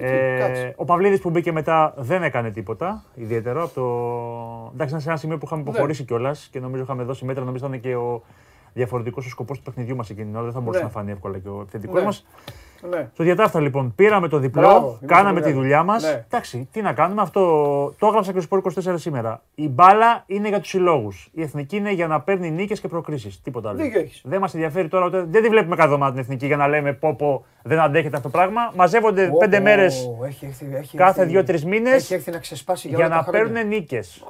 Ε, 0.00 0.72
ο 0.76 0.84
Παυλίδης 0.84 1.20
που 1.20 1.30
μπήκε 1.30 1.52
μετά 1.52 1.94
δεν 1.96 2.22
έκανε 2.22 2.50
τίποτα 2.50 3.04
ιδιαίτερο. 3.14 3.62
Από 3.62 3.74
το... 3.74 3.82
Εντάξει, 4.72 4.88
ήταν 4.88 5.00
σε 5.00 5.08
ένα 5.08 5.18
σημείο 5.18 5.38
που 5.38 5.46
είχαμε 5.46 5.62
ναι. 5.62 5.68
υποχωρήσει 5.68 6.00
ναι. 6.00 6.06
κιόλας 6.06 6.48
και 6.50 6.60
νομίζω 6.60 6.82
είχαμε 6.82 7.02
δώσει 7.02 7.24
μέτρα. 7.24 7.44
Νομίζω 7.44 7.66
ήταν 7.66 7.80
και 7.80 7.94
ο 7.94 8.22
διαφορετικός 8.78 9.26
ο 9.26 9.28
σκοπός 9.28 9.58
του 9.58 9.64
παιχνιδιού 9.64 9.96
μας 9.96 10.10
εκείνη 10.10 10.26
την 10.26 10.34
ώρα. 10.34 10.44
Δεν 10.44 10.52
θα 10.52 10.60
μπορούσε 10.60 10.78
ναι. 10.78 10.84
να 10.84 10.90
φανεί 10.90 11.10
εύκολα 11.10 11.38
και 11.38 11.48
ο 11.48 11.60
επιθετικός 11.60 11.98
ναι. 11.98 12.04
μας. 12.04 12.26
Ναι. 12.90 13.08
Στο 13.12 13.24
διατάφτα 13.24 13.60
λοιπόν 13.60 13.94
πήραμε 13.94 14.28
το 14.28 14.38
διπλό, 14.38 14.60
Μπράβο, 14.60 14.98
κάναμε 15.06 15.40
τη 15.40 15.52
δουλειά 15.52 15.82
μας. 15.82 16.02
Ναι. 16.02 16.24
Εντάξει, 16.26 16.68
τι 16.72 16.82
να 16.82 16.92
κάνουμε, 16.92 17.22
αυτό 17.22 17.40
το 17.98 18.06
έγραψα 18.06 18.32
και 18.32 18.40
στο 18.40 18.62
24 18.86 18.94
σήμερα. 18.94 19.42
Η 19.54 19.68
μπάλα 19.68 20.22
είναι 20.26 20.48
για 20.48 20.60
τους 20.60 20.68
συλλόγους. 20.68 21.30
Η 21.32 21.42
εθνική 21.42 21.76
είναι 21.76 21.92
για 21.92 22.06
να 22.06 22.20
παίρνει 22.20 22.50
νίκες 22.50 22.80
και 22.80 22.88
προκρίσεις. 22.88 23.42
Τίποτα 23.42 23.68
άλλο. 23.68 23.80
Δεν 24.22 24.40
μας 24.40 24.54
ενδιαφέρει 24.54 24.88
τώρα, 24.88 25.06
ούτε, 25.06 25.24
δεν 25.28 25.42
τη 25.42 25.48
βλέπουμε 25.48 25.74
κάθε 25.76 25.88
εβδομάδα 25.88 26.12
την 26.12 26.20
εθνική 26.20 26.46
για 26.46 26.56
να 26.56 26.68
λέμε 26.68 26.92
πω, 26.92 27.14
πω 27.14 27.44
δεν 27.62 27.78
αντέχεται 27.80 28.16
αυτό 28.16 28.30
το 28.30 28.38
πράγμα. 28.38 28.72
Μαζεύονται 28.74 29.30
oh, 29.34 29.38
πέντε 29.38 29.58
oh, 29.58 29.62
μέρες 29.62 30.10
κάθε 30.94 31.24
δύο-τρεις 31.24 31.64
μήνες 31.64 32.18
για 32.82 33.08
να 33.08 33.24
παίρνουν 33.24 33.66
νίκες. 33.66 34.24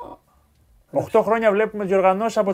8 0.93 1.21
χρόνια 1.23 1.51
βλέπουμε 1.51 1.85
διοργανώσεις 1.85 2.37
από, 2.37 2.51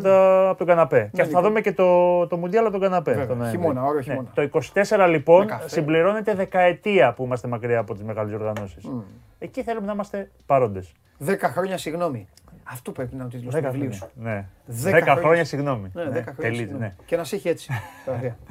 από 0.49 0.59
τον 0.59 0.67
καναπέ. 0.67 1.11
Και 1.13 1.25
θα 1.25 1.43
δούμε 1.43 1.61
και 1.61 1.73
το, 1.73 2.27
το 2.27 2.37
Μουντιάλ 2.37 2.65
από 2.65 2.73
τον 2.73 2.81
καναπέ. 2.81 3.27
Τον 3.29 3.49
χειμώνα, 3.51 3.85
όρο 3.85 4.01
χειμώνα. 4.01 4.29
Ναι. 4.37 4.49
Το 4.49 4.61
24 4.75 5.07
λοιπόν 5.09 5.47
συμπληρώνεται 5.67 6.35
δεκαετία 6.35 7.13
που 7.13 7.25
είμαστε 7.25 7.49
μακριά 7.49 7.79
από 7.79 7.95
τις 7.95 8.03
μεγάλες 8.03 8.31
διοργανώσεις. 8.31 8.85
Mm. 8.87 9.03
Εκεί 9.39 9.63
θέλουμε 9.63 9.87
να 9.87 9.93
είμαστε 9.93 10.31
παρόντες. 10.47 10.93
10 11.27 11.37
χρόνια 11.41 11.79
συγγνώμη. 11.79 12.29
Αυτό 12.65 12.93
πρέπει 12.93 13.15
να 13.15 13.17
είναι 13.17 13.25
ο 13.25 13.29
τίτλο 13.29 13.61
του 13.61 13.71
βιβλίου 13.71 13.95
σου. 13.95 14.11
Ναι. 14.15 14.47
10, 14.85 15.15
10 15.15 15.17
χρόνια 15.19 15.45
συγγνώμη. 15.45 15.91
Ναι, 15.95 16.03
10 16.03 16.13
ναι. 16.13 16.23
χρόνια 16.23 16.55
συγγνώμη. 16.55 16.79
Ναι. 16.79 16.95
Και 17.05 17.17
να 17.17 17.25
σε 17.25 17.37
έχει 17.37 17.49
έτσι. 17.49 17.73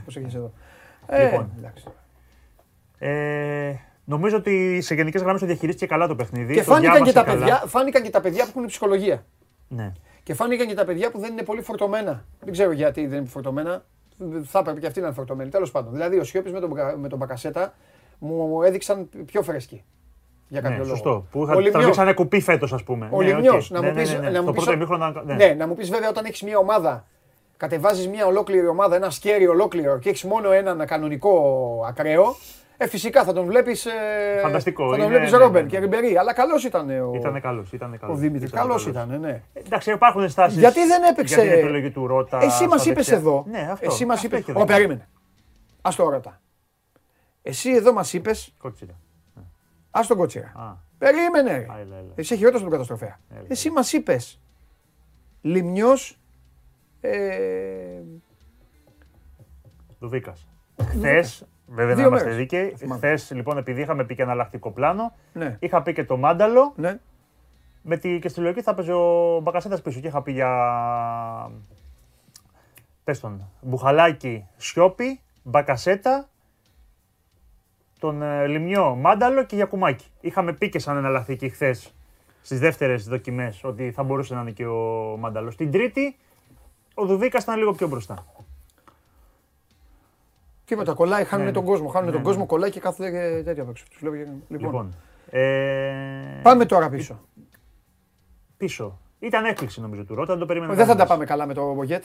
Πώς 0.05 0.15
έχεις 0.15 0.35
εδώ. 0.35 0.51
Ε, 1.07 1.23
λοιπόν. 1.23 1.51
Ε, 2.97 3.73
νομίζω 4.05 4.37
ότι 4.37 4.81
σε 4.81 4.95
γενικές 4.95 5.21
γραμμές 5.21 5.41
το 5.41 5.47
διαχειρίστηκε 5.47 5.85
καλά 5.85 6.07
το 6.07 6.15
παιχνίδι. 6.15 6.53
Και 6.53 6.63
φάνηκαν 6.63 7.03
και, 7.03 7.11
τα 7.11 7.23
παιδιά, 7.23 7.63
φάνηκαν 7.65 8.03
και 8.03 8.09
τα 8.09 8.21
παιδιά 8.21 8.43
που 8.43 8.49
έχουν 8.49 8.65
ψυχολογία. 8.65 9.23
Ναι. 9.75 9.91
Και 10.23 10.33
φάνηκαν 10.33 10.67
και 10.67 10.73
τα 10.73 10.85
παιδιά 10.85 11.11
που 11.11 11.19
δεν 11.19 11.31
είναι 11.31 11.43
πολύ 11.43 11.61
φορτωμένα. 11.61 12.25
Δεν 12.39 12.51
ξέρω 12.51 12.71
γιατί 12.71 13.07
δεν 13.07 13.17
είναι 13.17 13.27
φορτωμένα. 13.27 13.83
Θα 14.43 14.59
έπρεπε 14.59 14.79
και 14.79 14.87
αυτοί 14.87 14.99
να 14.99 15.05
είναι 15.05 15.15
φορτωμένοι. 15.15 15.49
Τέλος 15.49 15.71
πάντων. 15.71 15.91
Δηλαδή, 15.91 16.19
ο 16.19 16.23
Σιώπης 16.23 16.51
με 16.51 16.59
τον, 16.59 16.71
με 16.97 17.07
τον 17.07 17.17
Μπακασέτα 17.17 17.73
μου 18.19 18.61
έδειξαν 18.61 19.09
πιο 19.25 19.41
φρέσκοι. 19.41 19.83
Για 20.47 20.61
κάποιο 20.61 20.77
ναι, 20.77 20.83
λόγο. 20.83 20.95
Σωστό. 20.95 21.25
Που 21.31 21.43
είχα 21.43 21.71
τραβήξανε 21.71 22.13
κουπί 22.13 22.41
φέτος, 22.41 22.73
ας 22.73 22.83
πούμε. 22.83 23.07
Ο 23.11 23.21
ναι, 23.21 23.27
Λιμιό. 23.27 23.61
Να 23.69 23.81
μου 23.83 23.93
πει. 23.93 24.07
Ναι, 25.35 25.53
να 25.57 25.67
μου 25.67 25.75
πει 25.75 25.83
βέβαια 25.83 26.09
όταν 26.09 26.25
έχεις 26.25 26.41
μια 26.41 26.57
ομάδα 26.57 27.05
κατεβάζεις 27.63 28.07
μια 28.07 28.25
ολόκληρη 28.25 28.67
ομάδα, 28.67 28.95
ένα 28.95 29.09
σκέρι 29.09 29.47
ολόκληρο 29.47 29.99
και 29.99 30.09
έχεις 30.09 30.23
μόνο 30.23 30.51
έναν 30.51 30.85
κανονικό 30.85 31.35
ακραίο, 31.87 32.35
ε, 32.77 32.87
φυσικά 32.87 33.23
θα 33.23 33.33
τον 33.33 33.45
βλέπεις. 33.45 33.85
Ε, 33.85 33.91
Φανταστικό. 34.41 34.91
Θα 34.91 34.97
τον 34.97 35.07
βλέπεις 35.07 35.31
ναι, 35.31 35.37
Ρόμπεν 35.37 35.63
ναι, 35.63 35.69
και 35.69 35.79
Ριμπερί. 35.79 36.17
Αλλά 36.17 36.33
καλός 36.33 36.63
ήταν 36.63 36.89
ο. 36.89 37.11
Ήταν 37.15 37.41
καλός. 37.41 37.71
Ήταν 37.71 37.97
καλός. 37.99 38.15
Ο 38.15 38.19
Δημήτρης. 38.19 38.51
Καλός 38.51 38.87
ήταν, 38.87 39.19
ναι. 39.19 39.41
Εντάξει, 39.53 39.91
υπάρχουν 39.91 40.29
στάσεις. 40.29 40.59
Γιατί 40.59 40.85
δεν 40.85 41.03
έπαιξε. 41.03 41.43
Για 41.43 41.53
την 41.53 41.63
επιλογή 41.63 41.91
του 41.91 42.07
Ρώτα. 42.07 42.43
Εσύ 42.43 42.67
μας 42.67 42.85
είπες 42.85 43.11
εδώ. 43.11 43.45
Ναι, 43.49 43.67
αυτό. 43.71 43.85
Εσύ 43.85 44.05
μας 44.05 44.23
είπε. 44.23 44.43
Ω, 44.53 44.65
περίμενε. 44.65 45.07
Α 45.81 45.89
το 45.95 46.09
ρώτα. 46.09 46.41
Εσύ 47.41 47.71
εδώ 47.71 47.93
μας 47.93 48.13
είπε. 48.13 48.31
Κότσιρα. 48.57 48.99
Α 49.91 50.01
τον 50.07 50.17
κότσιρα. 50.17 50.79
Περίμενε. 50.97 51.67
Εσύ 52.15 52.33
έχει 52.33 52.43
ρώτα 52.43 52.57
στον 52.57 52.69
καταστροφέα. 52.69 53.19
Εσύ 53.47 53.69
μας 53.69 53.93
είπες. 53.93 54.41
Λιμιό. 55.41 55.91
Ε... 57.01 58.01
Δουβίκας. 59.99 60.47
Χθες 60.81 61.45
Βέβαια, 61.67 61.95
να 61.95 62.01
είμαστε 62.01 62.29
δίκαιοι. 62.29 62.75
Χθες, 62.93 63.31
λοιπόν, 63.31 63.57
επειδή 63.57 63.81
είχαμε 63.81 64.03
πει 64.03 64.15
και 64.15 64.21
εναλλακτικό 64.21 64.71
πλάνο, 64.71 65.13
ναι. 65.33 65.57
είχα 65.59 65.81
πει 65.81 65.93
και 65.93 66.03
το 66.03 66.17
μάνταλο. 66.17 66.73
Ναι. 66.75 66.99
Με 67.81 67.97
τη, 67.97 68.19
και 68.19 68.27
στη 68.27 68.39
λογική 68.39 68.61
θα 68.61 68.73
παίζει 68.73 68.91
ο 68.91 69.39
Μπακασέτα 69.43 69.81
πίσω. 69.81 69.99
Και 69.99 70.07
είχα 70.07 70.21
πει 70.21 70.31
για. 70.31 71.51
Πες 73.03 73.19
τον. 73.19 73.49
Μπουχαλάκι, 73.61 74.47
Σιώπη, 74.57 75.19
Μπακασέτα, 75.43 76.29
τον 77.99 78.21
ε, 78.21 78.47
Λιμιό, 78.47 78.95
Μάνταλο 78.95 79.43
και 79.43 79.55
Γιακουμάκη. 79.55 80.05
Είχαμε 80.21 80.53
πει 80.53 80.69
και 80.69 80.79
σαν 80.79 80.97
εναλλακτική 80.97 81.49
χθες 81.49 81.93
στις 82.41 82.59
δεύτερες 82.59 83.03
δοκιμές 83.03 83.63
ότι 83.63 83.91
θα 83.91 84.03
μπορούσε 84.03 84.35
να 84.35 84.41
είναι 84.41 84.51
και 84.51 84.65
ο 84.65 85.15
Μάνταλος. 85.19 85.53
Στην 85.53 85.71
τρίτη, 85.71 86.15
ο 86.93 87.05
Δουδίκα 87.05 87.39
ήταν 87.41 87.57
λίγο 87.57 87.73
πιο 87.73 87.87
μπροστά. 87.87 88.25
Τίποτα, 90.65 90.93
κολλάει, 90.93 91.23
χάνουν 91.23 91.45
ναι, 91.45 91.51
τον 91.51 91.65
κόσμο. 91.65 91.87
Χάνουν 91.87 92.07
ναι, 92.07 92.13
τον 92.13 92.21
ναι. 92.21 92.27
κόσμο, 92.27 92.45
κολλάει 92.45 92.69
και 92.69 92.79
κάθε 92.79 93.43
τέτοιο 93.43 93.63
απ' 93.63 93.69
έξω. 93.69 93.85
Λοιπόν, 93.99 94.43
λοιπόν 94.47 94.95
ε... 95.29 96.39
πάμε 96.41 96.65
τώρα 96.65 96.89
πίσω. 96.89 97.19
Πίσω. 98.57 98.99
Ήταν 99.19 99.45
έκπληξη 99.45 99.81
νομίζω 99.81 100.03
του 100.03 100.15
Ρώτα, 100.15 100.37
το 100.37 100.45
περίμενα. 100.45 100.73
Δεν 100.73 100.85
θα 100.85 100.95
τα 100.95 101.05
πάμε 101.05 101.25
καλά 101.25 101.45
με 101.45 101.53
το 101.53 101.73
Μπογιέτ. 101.73 102.03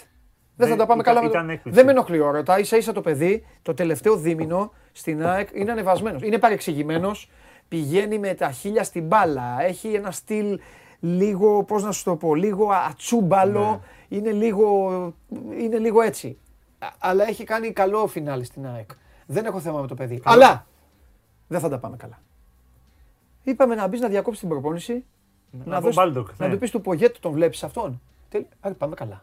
Δεν 0.56 0.68
θα 0.68 0.76
τα 0.76 0.86
πάμε 0.86 1.02
καλά 1.02 1.22
με 1.22 1.28
το. 1.28 1.70
Δεν 1.70 1.84
με 1.84 1.90
ενοχλεί 1.90 2.20
ο 2.20 2.30
Ρώτα. 2.30 2.64
σα 2.64 2.76
ίσα 2.76 2.92
το 2.92 3.00
παιδί 3.00 3.46
το 3.62 3.74
τελευταίο 3.74 4.16
δίμηνο 4.16 4.72
στην 4.92 5.26
ΑΕΚ 5.26 5.48
είναι 5.52 5.70
ανεβασμένος. 5.70 6.22
Είναι 6.22 6.38
παρεξηγημένος. 6.38 7.30
Πηγαίνει 7.68 8.18
με 8.18 8.34
τα 8.34 8.50
χίλια 8.50 8.84
στην 8.84 9.06
μπάλα. 9.06 9.56
Έχει 9.60 9.88
ένα 9.88 10.10
στυλ 10.10 10.58
λίγο, 11.00 11.64
πώς 11.64 11.82
να 11.82 11.92
σου 11.92 12.04
το 12.04 12.16
πω, 12.16 12.34
λίγο 12.34 12.68
ατσούμπαλο. 12.88 13.82
Είναι, 14.08 14.30
λίγο, 14.30 15.14
είναι 15.58 15.78
λίγο 15.78 16.00
έτσι 16.00 16.38
αλλά 16.98 17.28
έχει 17.28 17.44
κάνει 17.44 17.72
καλό 17.72 18.06
φινάλι 18.06 18.44
στην 18.44 18.66
ΑΕΚ. 18.66 18.90
Δεν 19.26 19.44
έχω 19.44 19.60
θέμα 19.60 19.80
με 19.80 19.86
το 19.86 19.94
παιδί. 19.94 20.22
Αλλά 20.24 20.66
δεν 21.48 21.60
θα 21.60 21.68
τα 21.68 21.78
πάμε 21.78 21.96
καλά. 21.96 22.18
Είπαμε 23.42 23.74
να 23.74 23.86
μπεις 23.86 24.00
να 24.00 24.08
διακόψεις 24.08 24.40
την 24.40 24.48
προπόνηση. 24.48 25.04
Να, 25.50 25.80
να, 25.80 25.90
να 25.90 26.06
ναι. 26.36 26.50
του 26.50 26.58
πει 26.58 26.70
του 26.70 26.80
Πογέτ, 26.80 27.16
τον 27.20 27.32
βλέπεις 27.32 27.62
αυτόν. 27.62 28.00
Άρα 28.60 28.74
πάμε 28.74 28.94
καλά. 28.94 29.22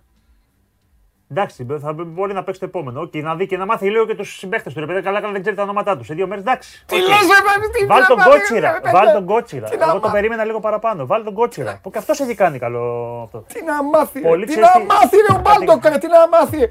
Εντάξει, 1.32 1.66
θα 1.82 1.94
μπορεί 1.94 2.34
να 2.34 2.44
παίξει 2.44 2.60
το 2.60 2.66
επόμενο. 2.66 3.06
Και 3.06 3.22
να 3.22 3.36
δει 3.36 3.46
και 3.46 3.58
να 3.58 3.66
μάθει 3.66 3.90
λίγο 3.90 4.06
και 4.06 4.16
τους 4.16 4.38
συμπαίχτες 4.38 4.74
του. 4.74 4.86
Ρε 4.86 5.02
καλά, 5.02 5.20
καλά 5.20 5.32
δεν 5.32 5.42
ξέρει 5.42 5.56
τα 5.56 5.64
ονόματά 5.64 5.98
τους. 5.98 6.06
Σε 6.06 6.14
δύο 6.14 6.28
μέρες 6.28 6.44
εντάξει. 6.44 6.86
Τι 6.86 6.96
λες, 6.96 7.08
παιδί, 7.08 7.86
Βάλ 7.86 8.06
τον 8.06 8.18
κότσιρα. 8.18 8.82
Βάλ 8.94 9.14
τον 9.14 9.26
κότσιρα. 9.26 9.70
Εγώ 9.90 10.00
το 10.00 10.10
περίμενα 10.10 10.44
λίγο 10.44 10.60
παραπάνω. 10.60 11.06
Βάλ 11.06 11.24
τον 11.24 11.34
κότσιρα. 11.34 11.80
Που 11.84 11.90
και 11.90 11.98
αυτός 11.98 12.20
έχει 12.20 12.36
κάνει 12.36 12.60
καλό 12.60 13.22
αυτό. 13.24 13.46
Τι 13.54 13.64
να 13.64 13.84
μάθει. 13.84 14.22
Τι 14.22 14.60
να 14.60 14.86
μάθει, 14.86 15.18
ρε 15.30 15.38
ο 15.38 15.42
Μπάλτοκ, 15.42 16.00
τι 16.00 16.08
να 16.08 16.28
μάθει. 16.28 16.70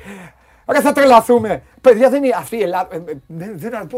Άρα 0.65 0.81
θα 0.81 0.93
τρελαθούμε. 0.93 1.63
Παιδιά, 1.81 2.11
δεν 2.11 2.25
είναι 2.25 2.35
αυτή 2.39 2.57
η 2.57 2.63
Ελλάδα. 2.63 2.89
Ε, 2.91 2.97
ε, 2.97 3.01
δεν, 3.27 3.53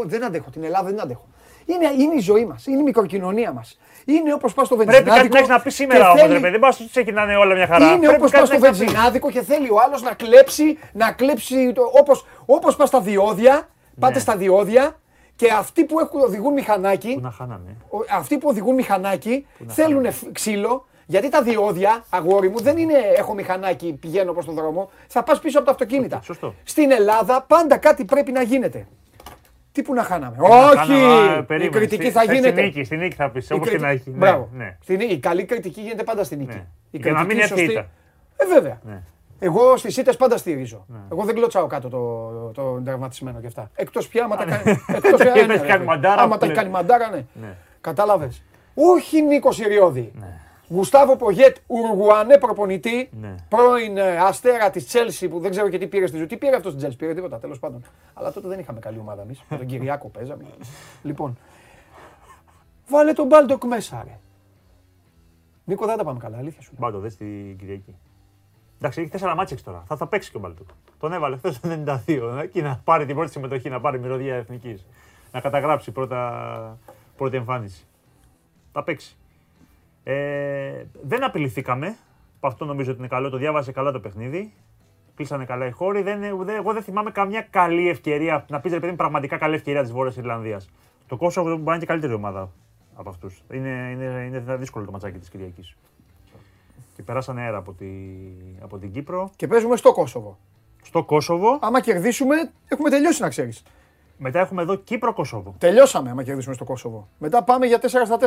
δεν, 0.07 0.23
αντέχω. 0.23 0.49
Την 0.49 0.63
Ελλάδα 0.63 0.89
δεν 0.89 1.01
αντέχω. 1.01 1.25
Είναι, 1.65 2.03
είναι 2.03 2.13
η 2.15 2.19
ζωή 2.19 2.45
μας. 2.45 2.65
Είναι 2.65 2.79
η 2.79 2.83
μικροκοινωνία 2.83 3.51
μας. 3.51 3.79
Είναι 4.05 4.33
όπως 4.33 4.53
πας 4.53 4.67
στο 4.67 4.75
βενζινάδικο. 4.75 5.15
Πρέπει 5.15 5.29
κάτι 5.35 5.49
να 5.49 5.59
πεις 5.59 5.75
σήμερα 5.75 6.11
όμως, 6.11 6.27
παιδί. 6.27 6.49
Δεν 6.49 6.59
πα 6.59 6.73
ξεκινάνε 6.89 7.35
όλα 7.35 7.55
μια 7.55 7.67
χαρά. 7.67 7.91
Είναι 7.91 8.09
όπως 8.09 8.31
πας 8.31 8.47
στο 8.47 8.59
βενζινάδικο 8.59 9.29
και 9.29 9.41
θέλει 9.41 9.69
ο 9.69 9.75
άλλος 9.85 10.01
να 10.01 10.13
κλέψει, 10.13 10.77
να 10.93 11.11
κλέψει. 11.11 11.73
Όπως 12.45 12.75
πας 12.75 12.87
στα 12.87 13.01
διόδια. 13.01 13.67
Πάτε 13.99 14.13
ναι. 14.13 14.19
στα 14.19 14.35
διόδια 14.37 14.99
και 15.35 15.51
αυτοί 15.51 15.85
που 15.85 15.95
οδηγούν 16.11 16.53
μηχανάκι. 16.53 17.13
Που 17.13 17.21
να 17.21 17.31
χάνανε. 17.31 17.77
Αυτοί 18.11 18.37
που 18.37 18.47
οδηγούν 18.49 18.75
μηχανάκι 18.75 19.45
θέλουν 19.67 20.05
ξύλο 20.31 20.87
γιατί 21.09 21.29
τα 21.29 21.41
διόδια, 21.41 22.03
αγόρι 22.09 22.49
μου, 22.49 22.61
δεν 22.61 22.77
είναι 22.77 22.93
έχω 23.17 23.33
μηχανάκι, 23.33 23.97
πηγαίνω 23.99 24.33
προς 24.33 24.45
τον 24.45 24.55
δρόμο. 24.55 24.89
Θα 25.07 25.23
πας 25.23 25.39
πίσω 25.39 25.57
από 25.57 25.65
τα 25.67 25.71
αυτοκίνητα. 25.71 26.21
Σωστό. 26.23 26.53
Στην 26.63 26.91
Ελλάδα 26.91 27.45
πάντα 27.47 27.77
κάτι 27.77 28.05
πρέπει 28.05 28.31
να 28.31 28.41
γίνεται. 28.41 28.87
Τι 29.71 29.81
που 29.81 29.93
να 29.93 30.03
χάναμε. 30.03 30.37
Όχι! 30.39 31.65
η 31.65 31.69
κριτική 31.69 32.11
θα 32.11 32.23
γίνεται. 32.23 32.49
Στην 32.49 32.63
νίκη, 32.63 32.83
στην 32.83 32.99
νίκη 32.99 33.15
θα 33.15 33.29
πεις. 33.29 33.51
Όπως 33.51 33.69
και 33.69 33.77
να 33.77 33.89
έχει. 33.89 34.09
Ναι, 34.09 34.17
Μπράβο. 34.17 34.49
Ναι. 34.53 34.77
Η 35.09 35.19
καλή 35.19 35.45
κριτική 35.45 35.81
γίνεται 35.81 36.03
πάντα 36.03 36.23
στην 36.23 36.37
νίκη. 36.37 36.55
Ναι. 36.55 36.65
Η 36.91 36.97
Για 36.97 37.11
να 37.11 37.23
μην 37.23 37.37
είναι 37.37 37.87
Ε, 38.35 38.45
βέβαια. 38.53 38.79
Ναι. 38.83 39.01
Εγώ 39.39 39.77
στις 39.77 39.97
ήττες 39.97 40.17
πάντα 40.17 40.37
στηρίζω. 40.37 40.85
Ναι. 40.87 40.97
Εγώ 41.11 41.23
δεν 41.23 41.35
κλωτσάω 41.35 41.67
κάτω 41.67 41.89
το, 41.89 42.51
το 42.53 42.81
τερματισμένο 42.85 43.39
και 43.39 43.47
αυτά. 43.47 43.71
Εκτός 43.75 44.07
πια 44.07 44.23
άμα 44.23 44.35
τα 44.35 44.45
ναι. 44.45 44.51
κάνει. 44.51 44.83
Εκτός 44.87 45.19
πια 45.21 45.33
άμα 46.17 46.37
τα 46.37 46.45
έχει 46.45 46.55
κάνει 46.55 46.69
μαντάρα, 46.69 47.09
ναι. 47.09 47.55
Κατάλαβες. 47.81 48.43
Όχι 48.73 49.21
Νίκο 49.21 49.49
Ιριώδη. 49.65 50.11
Γουστάβο 50.69 51.15
Πογέτ, 51.15 51.57
Ουρουγουανέ 51.67 52.37
προπονητή, 52.37 53.09
ναι. 53.21 53.35
πρώην 53.49 53.97
ε, 53.97 54.17
αστέρα 54.17 54.69
της 54.69 54.85
Τσέλσι 54.85 55.27
που 55.27 55.39
δεν 55.39 55.51
ξέρω 55.51 55.69
και 55.69 55.77
τι 55.77 55.87
πήρε 55.87 56.07
στη 56.07 56.17
ζωή. 56.17 56.25
Τι 56.25 56.37
πήρε 56.37 56.55
αυτός 56.55 56.67
στην 56.71 56.77
Τσέλσι, 56.77 56.97
πήρε 56.97 57.13
τίποτα 57.13 57.39
τέλος 57.39 57.59
πάντων. 57.59 57.83
Αλλά 58.13 58.31
τότε 58.31 58.47
δεν 58.47 58.59
είχαμε 58.59 58.79
καλή 58.79 58.99
ομάδα 58.99 59.21
εμείς. 59.21 59.43
Με 59.49 59.57
τον 59.57 59.65
Κυριάκο 59.65 60.07
παίζαμε. 60.07 60.43
λοιπόν, 61.03 61.37
βάλε 62.87 63.13
τον 63.13 63.27
Μπάλντοκ 63.27 63.63
μέσα, 63.63 64.01
ρε. 64.05 64.19
Νίκο, 65.63 65.85
δεν 65.85 65.97
τα 65.97 66.03
πάμε 66.03 66.19
καλά, 66.19 66.37
αλήθεια 66.37 66.61
σου. 66.61 66.71
Μπάλντοκ, 66.77 66.99
δες 66.99 67.15
την 67.15 67.57
Κυριακή. 67.57 67.95
Εντάξει, 68.77 69.01
έχει 69.01 69.09
τέσσερα 69.09 69.35
ματς 69.35 69.63
τώρα. 69.63 69.83
Θα 69.87 69.97
τα 69.97 70.07
παίξει 70.07 70.31
και 70.31 70.37
ο 70.37 70.39
Μπάλντοκ. 70.39 70.67
Τον 70.99 71.13
έβαλε 71.13 71.37
χθες 71.37 71.59
το 71.59 71.69
92. 72.07 72.39
Εκεί 72.41 72.61
να 72.61 72.81
πάρει 72.83 73.05
την 73.05 73.15
πρώτη 73.15 73.31
συμμετοχή, 73.31 73.69
να 73.69 73.79
πάρει 73.79 73.99
μυρωδιά 73.99 74.35
εθνικής. 74.35 74.85
Να 75.31 75.41
καταγράψει 75.41 75.91
πρώτα, 75.91 76.77
πρώτη 77.17 77.37
εμφάνιση. 77.37 77.85
Θα 78.71 78.83
παίξει. 78.83 79.17
Ε, 80.09 80.85
δεν 81.01 81.23
απειληθήκαμε. 81.23 81.95
Αυτό 82.39 82.65
νομίζω 82.65 82.91
ότι 82.91 82.99
είναι 82.99 83.07
καλό. 83.07 83.29
Το 83.29 83.37
διάβασε 83.37 83.71
καλά 83.71 83.91
το 83.91 83.99
παιχνίδι. 83.99 84.53
Κλείσανε 85.15 85.45
καλά 85.45 85.65
οι 85.65 85.71
χώροι. 85.71 86.01
Δεν, 86.01 86.19
δεν, 86.19 86.55
εγώ 86.55 86.73
δεν 86.73 86.81
θυμάμαι 86.81 87.11
καμιά 87.11 87.41
καλή 87.41 87.89
ευκαιρία. 87.89 88.45
Να 88.49 88.59
πεις 88.59 88.71
ρε 88.71 88.79
παιδί 88.79 88.95
πραγματικά 88.95 89.37
καλή 89.37 89.55
ευκαιρία 89.55 89.81
της 89.81 89.91
Βόρειας 89.91 90.15
Ιρλανδίας. 90.17 90.69
Το 91.07 91.17
Κόσοβο 91.17 91.49
μπορεί 91.49 91.63
να 91.63 91.71
είναι 91.71 91.79
και 91.79 91.85
καλύτερη 91.85 92.13
ομάδα 92.13 92.51
από 92.95 93.09
αυτούς. 93.09 93.43
Είναι, 93.51 93.89
είναι, 93.91 94.25
είναι 94.25 94.55
δύσκολο 94.55 94.85
το 94.85 94.91
ματσάκι 94.91 95.17
της 95.17 95.29
Κυριακής. 95.29 95.75
Και 96.95 97.03
περάσανε 97.03 97.41
αέρα 97.41 97.57
από, 97.57 97.73
τη, 97.73 97.85
από 98.61 98.77
την 98.77 98.91
Κύπρο. 98.91 99.31
Και 99.35 99.47
παίζουμε 99.47 99.75
στο 99.75 99.93
Κόσοβο. 99.93 100.37
Στο 100.81 101.03
Κόσοβο. 101.03 101.59
Άμα 101.61 101.81
κερδίσουμε, 101.81 102.35
έχουμε 102.67 102.89
τελειώσει 102.89 103.21
να 103.21 103.29
ξέρεις. 103.29 103.63
Μετά 104.17 104.39
έχουμε 104.39 104.61
εδώ 104.61 104.75
Κύπρο-Κόσοβο. 104.75 105.55
Τελειώσαμε 105.57 106.09
άμα 106.09 106.23
κερδίσουμε 106.23 106.53
στο 106.53 106.63
Κόσοβο. 106.63 107.07
Μετά 107.19 107.43
πάμε 107.43 107.65
για 107.65 107.79
4 107.81 107.85
στα 107.85 108.17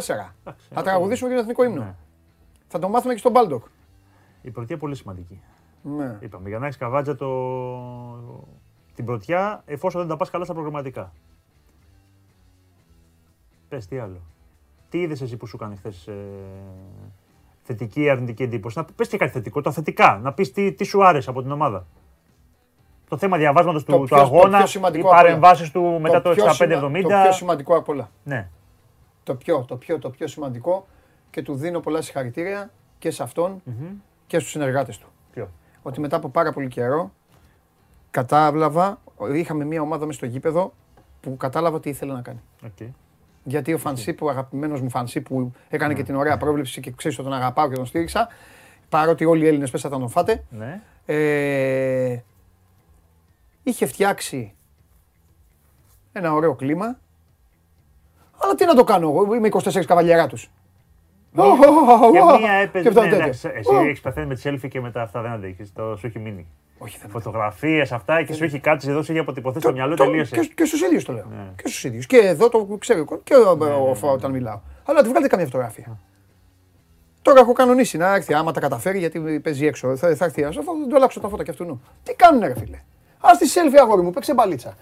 4. 0.44 0.52
θα 0.70 0.82
τραγουδήσουμε 0.82 1.28
και 1.28 1.34
τον 1.34 1.44
εθνικό 1.44 1.64
ύμνο. 1.64 1.82
Ναι. 1.82 1.94
Θα 2.68 2.78
το 2.78 2.88
μάθουμε 2.88 3.12
και 3.12 3.18
στον 3.18 3.32
Μπάλντοκ. 3.32 3.64
Η 4.42 4.50
πρωτιά 4.50 4.76
πολύ 4.76 4.94
σημαντική. 4.94 5.40
Ναι. 5.82 6.18
Είπαμε, 6.20 6.48
για 6.48 6.58
να 6.58 6.66
έχεις 6.66 6.78
καβάτζα 6.78 7.16
το... 7.16 7.28
την 8.94 9.04
πρωτιά, 9.04 9.62
εφόσον 9.66 10.00
δεν 10.00 10.10
τα 10.10 10.16
πας 10.16 10.30
καλά 10.30 10.44
στα 10.44 10.52
προγραμματικά. 10.52 11.12
Πες 13.68 13.86
τι 13.86 13.98
άλλο. 13.98 14.20
Τι 14.88 15.00
είδες 15.00 15.20
εσύ 15.20 15.36
που 15.36 15.46
σου 15.46 15.56
κάνει 15.56 15.76
χθες 15.76 16.06
ε... 16.06 16.14
θετική 17.62 18.00
ή 18.00 18.10
αρνητική 18.10 18.42
εντύπωση; 18.42 18.78
Να 18.78 18.84
πεις 18.84 19.08
και 19.08 19.16
κάτι 19.16 19.32
θετικό, 19.32 19.60
το 19.60 19.72
θετικά. 19.72 20.18
Να 20.22 20.32
πεις 20.32 20.52
τι, 20.52 20.72
τι 20.72 20.84
σου 20.84 21.04
άρεσε 21.04 21.30
από 21.30 21.42
την 21.42 21.50
ομάδα. 21.50 21.86
Το 23.10 23.16
θέμα 23.16 23.36
διαβάσματος 23.36 23.84
του, 23.84 24.04
του 24.08 24.16
αγώνα, 24.16 24.66
οι 24.92 25.00
παρεμβάσεις 25.00 25.70
του 25.70 25.98
μετά 26.00 26.22
το, 26.22 26.34
το 26.34 26.44
65-70. 26.58 27.02
Το 27.02 27.08
πιο 27.08 27.32
σημαντικό 27.32 27.76
από 27.76 27.92
όλα. 27.92 28.10
Ναι. 28.22 28.48
Το 29.22 29.34
πιο, 29.34 29.64
το 29.68 29.76
πιο, 29.76 29.98
το 29.98 30.10
πιο 30.10 30.26
σημαντικό 30.26 30.86
και 31.30 31.42
του 31.42 31.54
δίνω 31.54 31.80
πολλά 31.80 32.02
συγχαρητήρια 32.02 32.70
και 32.98 33.10
σε 33.10 33.22
αυτον 33.22 33.62
mm-hmm. 33.66 33.94
και 34.26 34.38
στους 34.38 34.50
συνεργάτες 34.50 34.98
του. 34.98 35.06
Ποιο; 35.32 35.50
Ότι 35.82 36.00
μετά 36.00 36.16
από 36.16 36.28
πάρα 36.28 36.52
πολύ 36.52 36.68
καιρό 36.68 37.12
κατάλαβα, 38.10 39.00
είχαμε 39.34 39.64
μια 39.64 39.80
ομάδα 39.80 40.06
μέσα 40.06 40.18
στο 40.18 40.26
γήπεδο 40.26 40.72
που 41.20 41.36
κατάλαβα 41.36 41.80
τι 41.80 41.90
ήθελε 41.90 42.12
να 42.12 42.22
κάνει. 42.22 42.40
Okay. 42.66 42.88
Γιατί 43.44 43.72
ο 43.72 43.78
Φανσί, 43.78 44.12
που 44.12 44.30
αγαπημένος 44.30 44.80
μου 44.80 44.90
Φανσί, 44.90 45.20
που 45.20 45.52
έκανε 45.68 45.94
και 45.94 46.02
την 46.02 46.14
ωραία 46.14 46.36
πρόβλεψη 46.36 46.80
και 46.80 46.90
ξέρεις 46.90 47.18
ότι 47.18 47.28
τον 47.28 47.36
αγαπάω 47.36 47.68
και 47.68 47.74
τον 47.74 47.86
στήριξα, 47.86 48.28
παρότι 48.88 49.24
όλοι 49.24 49.44
οι 49.44 49.46
Έλληνες 49.46 49.70
πέσα 49.70 49.88
θα 49.88 49.98
τον 49.98 50.08
φάτε. 50.08 50.44
Ναι. 50.50 50.80
Ε, 51.06 52.18
είχε 53.62 53.86
φτιάξει 53.86 54.54
ένα 56.12 56.32
ωραίο 56.32 56.54
κλίμα. 56.54 56.98
Αλλά 58.38 58.54
τι 58.54 58.64
να 58.64 58.74
το 58.74 58.84
κάνω 58.84 59.08
εγώ, 59.08 59.34
είμαι 59.34 59.48
24 59.52 59.84
καβαλιέρα 59.84 60.26
τους. 60.26 60.50
Και 62.12 62.38
μία 62.40 62.52
έπαιζε. 62.52 62.90
Ναι, 62.90 63.24
εσύ 63.26 63.74
έχεις 63.86 64.00
παθαίνει 64.00 64.26
με 64.26 64.34
τη 64.34 64.42
selfie 64.44 64.68
και 64.68 64.80
μετά 64.80 65.02
αυτά 65.02 65.20
δεν 65.20 65.30
αντέχεις. 65.30 65.72
Το 65.72 65.96
σου 65.96 66.06
έχει 66.06 66.18
μείνει. 66.18 66.46
Όχι, 66.78 66.98
δεν 66.98 67.10
Φωτογραφίες, 67.10 67.92
αυτά 67.92 68.22
και 68.22 68.32
σου 68.32 68.44
έχει 68.44 68.58
κάτσει 68.58 68.90
εδώ, 68.90 69.02
σου 69.02 69.12
έχει 69.12 69.20
αποτυπωθεί 69.20 69.60
στο 69.60 69.72
μυαλό, 69.72 69.94
τελείωσε. 69.94 70.36
Και 70.36 70.64
στους 70.64 70.80
ίδιους 70.80 71.04
το 71.04 71.12
λέω. 71.12 71.26
Ναι. 71.30 71.52
Και 71.56 71.68
στους 71.68 71.84
ίδιους. 71.84 72.06
Και 72.06 72.16
εδώ 72.16 72.48
το 72.48 72.76
ξέρω 72.78 73.04
και 73.22 73.34
όταν 74.00 74.30
μιλάω. 74.30 74.60
Αλλά 74.84 75.00
δεν 75.00 75.10
βγάλετε 75.10 75.28
καμία 75.28 75.46
φωτογραφία. 75.46 75.98
Τώρα 77.22 77.40
έχω 77.40 77.52
κανονίσει 77.52 77.96
να 77.96 78.14
έρθει 78.14 78.34
άμα 78.34 78.52
τα 78.52 78.60
καταφέρει 78.60 78.98
γιατί 78.98 79.40
παίζει 79.40 79.66
έξω. 79.66 79.96
Θα, 79.96 80.14
θα 80.14 80.24
έρθει 80.24 80.44
αυτό, 80.44 80.62
θα 80.62 80.72
του 80.88 80.96
αλλάξω 80.96 81.20
τα 81.20 81.28
φώτα 81.28 81.44
και 81.44 81.50
αυτού. 81.50 81.80
Τι 82.02 82.14
κάνουνε, 82.14 82.46
ρε 82.46 82.58
φίλε. 82.58 82.78
Α 83.20 83.30
τη 83.38 83.48
selfie 83.54 83.78
αγόρι 83.80 84.02
μου, 84.02 84.10
παίξε 84.10 84.34
μπαλίτσα. 84.34 84.76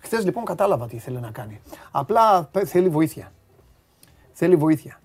Χθες 0.00 0.24
λοιπόν 0.24 0.44
κατάλαβα 0.44 0.86
τι 0.86 0.96
ήθελε 0.96 1.20
να 1.20 1.30
κάνει. 1.30 1.60
Απλά 1.90 2.50
θέλει 2.64 2.88
βοήθεια. 2.88 3.32
Θέλει 4.32 4.56
βοήθεια. 4.56 5.00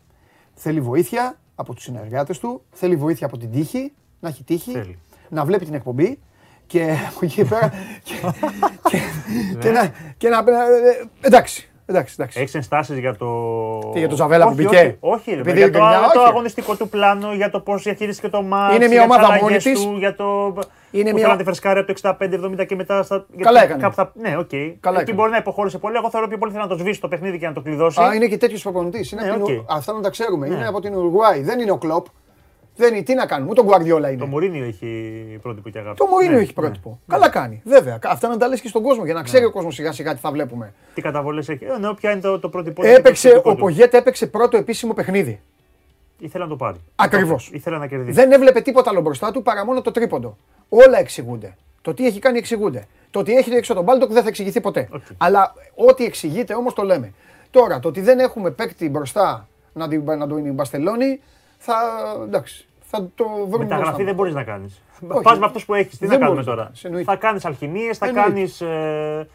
Θέλει 0.54 0.82
βοήθεια 0.82 1.39
από 1.56 1.73
τους 1.73 1.84
συνεργάτες 1.84 2.39
του, 2.39 2.62
θέλει 2.71 2.95
βοήθεια 2.95 3.28
από 3.28 3.38
την 3.38 3.52
τύχη, 3.52 3.93
να 4.19 4.30
έχει 4.30 4.43
τύχη, 4.43 4.71
θέλει. 4.71 4.99
να 5.30 5.45
βλέπει 5.45 5.65
την 5.65 5.73
εκπομπή 5.73 6.19
και 6.67 6.95
από 7.10 7.19
εκεί 7.21 7.45
πέρα. 7.45 7.71
και, 8.04 8.13
και, 8.89 9.02
και, 9.60 9.69
να, 9.69 9.91
και 10.17 10.30
να. 10.30 10.38
Ε, 10.38 11.10
εντάξει. 11.21 11.69
Εντάξει, 11.86 12.15
εντάξει. 12.17 12.39
Έχεις 12.39 12.56
ενστάσεις 12.56 12.97
για 12.97 13.15
το. 13.15 13.80
Τι, 13.93 13.99
για 13.99 14.08
το 14.08 14.15
Τζαβέλα 14.15 14.48
που 14.47 14.54
μπήκε; 14.54 14.97
Όχι, 14.99 15.39
όχι, 15.39 15.54
για 15.54 15.71
το, 15.71 15.80
το 16.13 16.23
αγωνιστικό 16.23 16.75
του 16.75 16.89
πλάνο, 16.89 17.34
για 17.34 17.49
το 17.49 17.60
πώς 17.60 17.84
διαχειρίστηκε 17.84 18.30
το 18.30 18.41
ματς. 18.41 18.76
Είναι 18.75 18.88
μια 18.88 19.04
ομάδα 19.04 19.38
μόνη 19.41 19.58
της. 19.58 19.88
Για 19.97 20.15
το. 20.15 20.56
Είναι 20.91 21.13
μια... 21.13 21.36
τη 21.36 21.43
φρεσκάρει 21.43 21.80
από 21.80 21.93
το 21.93 22.15
65-70 22.62 22.65
και 22.67 22.75
μετά. 22.75 23.04
Στα... 23.04 23.25
Καλά 23.38 23.63
έκανε. 23.63 23.89
Θα... 23.91 24.12
Ναι, 24.15 24.38
OK. 24.38 24.50
Okay. 24.52 24.73
Καλά 24.80 25.02
Εκεί 25.02 25.13
μπορεί 25.13 25.32
να 25.32 25.38
υποχώρησε 25.38 25.78
πολύ. 25.78 25.95
Εγώ 25.95 26.10
θεωρώ 26.10 26.28
πιο 26.28 26.38
πολύ 26.38 26.52
θέλει 26.52 26.63
να 26.63 26.69
το 26.69 26.78
σβήσει 26.78 27.02
το 27.02 27.08
παιχνίδι 27.08 27.39
και 27.39 27.47
να 27.47 27.54
το 27.54 27.62
κλειδώσει. 27.62 28.02
Α, 28.02 28.13
είναι 28.13 28.28
και 28.28 28.38
τέτοιος 28.38 28.62
προπονητής. 28.62 29.12
Ναι, 29.12 29.36
okay. 29.43 29.63
Αυτά 29.69 29.93
να 29.93 30.02
τα 30.02 30.10
ξέρουμε. 30.10 30.47
Ναι. 30.47 30.56
Είναι 30.56 30.67
από 30.67 30.82
την 30.82 30.95
Ουρουγουάη. 30.95 31.41
Δεν 31.41 31.60
είναι 31.60 31.71
ο 31.71 31.78
Κλοπ. 31.78 32.06
Δεν 32.80 32.93
είναι, 32.93 33.04
τι 33.04 33.13
να 33.13 33.25
κάνουμε, 33.25 33.52
ούτε 33.52 33.62
ο 33.62 33.63
Γκουαρδιόλα 33.63 34.10
είναι. 34.10 34.19
Το 34.19 34.25
Μουρίνιο 34.25 34.65
έχει 34.65 35.39
πρότυπο 35.41 35.69
και 35.69 35.80
αγάπη. 35.80 35.97
Το 35.97 36.06
Μουρίνιο 36.06 36.36
ναι, 36.36 36.41
έχει 36.41 36.54
πρότυπο. 36.54 36.89
Ναι. 36.89 37.15
Καλά 37.15 37.30
κάνει. 37.30 37.62
Βέβαια. 37.65 37.99
Αυτά 38.04 38.28
να 38.28 38.38
τα 38.38 38.47
λες 38.47 38.62
και 38.62 38.67
στον 38.67 38.82
κόσμο 38.82 39.06
για 39.06 39.13
να 39.13 39.23
ξέρει 39.23 39.41
ναι. 39.41 39.47
ο 39.47 39.52
κόσμος 39.52 39.75
σιγά 39.75 39.91
σιγά 39.91 40.13
τι 40.13 40.19
θα 40.19 40.32
βλέπουμε. 40.32 40.73
Τι 40.93 41.02
καταβολές 41.02 41.49
έχει. 41.49 41.65
Ε, 41.65 41.78
ναι, 41.78 41.93
ποια 41.93 42.12
είναι 42.12 42.19
το, 42.19 42.39
το 42.39 42.49
πρότυπο. 42.49 42.86
Έπαιξε, 42.86 43.41
ο 43.43 43.56
Πογέτ 43.56 43.93
έπαιξε 43.93 44.28
πρώτο 44.28 44.58
επίσημο 44.58 44.93
παιχνίδι. 44.93 45.41
Ήθελε 46.19 46.43
να 46.43 46.49
το 46.49 46.55
πάρει. 46.55 46.77
Ακριβώς. 46.95 47.49
Ήθελε 47.53 47.77
να 47.77 47.88
κερδίσει. 47.88 48.12
Δεν 48.12 48.32
έβλεπε 48.32 48.62
τίποτα 48.62 48.89
άλλο 48.89 49.01
μπροστά 49.01 49.32
του 49.32 49.41
παρά 49.41 49.65
μόνο 49.65 49.82
το 49.82 49.91
τρίποντο. 49.91 50.38
Όλα 50.69 50.99
εξηγούνται. 50.99 51.55
Το 51.82 51.93
τι 51.93 52.05
έχει 52.05 52.19
κάνει 52.19 52.38
εξηγούνται. 52.38 52.88
Το 53.12 53.19
ότι 53.19 53.34
έχει 53.34 53.51
έξω 53.51 53.73
τον 53.73 53.84
Μπάλτοκ 53.84 54.12
δεν 54.12 54.21
θα 54.21 54.27
εξηγηθεί 54.27 54.62
ποτέ. 54.62 54.89
Okay. 54.93 55.15
Αλλά 55.17 55.53
ό,τι 55.75 56.05
εξηγείται 56.05 56.53
όμως 56.53 56.73
το 56.73 56.84
λέμε. 56.84 57.13
Τώρα, 57.51 57.79
το 57.79 57.88
ότι 57.88 58.01
δεν 58.01 58.19
έχουμε 58.19 58.51
παίκτη 58.51 58.89
μπροστά 58.89 59.47
να, 59.73 59.88
να 60.15 60.27
τον 60.27 60.53
μπαστελώνει, 60.53 61.19
θα. 61.58 61.75
εντάξει 62.23 62.67
θα 62.89 63.10
το 63.15 63.25
βρούμε. 63.47 63.63
Μεταγραφή 63.63 64.03
δεν 64.03 64.15
μπορείς 64.15 64.34
να 64.34 64.43
κάνεις. 64.43 64.82
Πας 65.23 65.39
με 65.39 65.45
αυτούς 65.45 65.65
που 65.65 65.73
έχεις. 65.73 65.97
Τι 65.97 66.08
να 66.08 66.17
κάνουμε 66.17 66.43
τώρα; 66.43 66.71
Θα 67.05 67.15
κάνεις 67.15 67.45
αλχημίες, 67.45 67.97
θα 67.97 68.12
κάνεις. 68.12 68.62
Ε, 68.62 68.67
ε, 69.19 69.27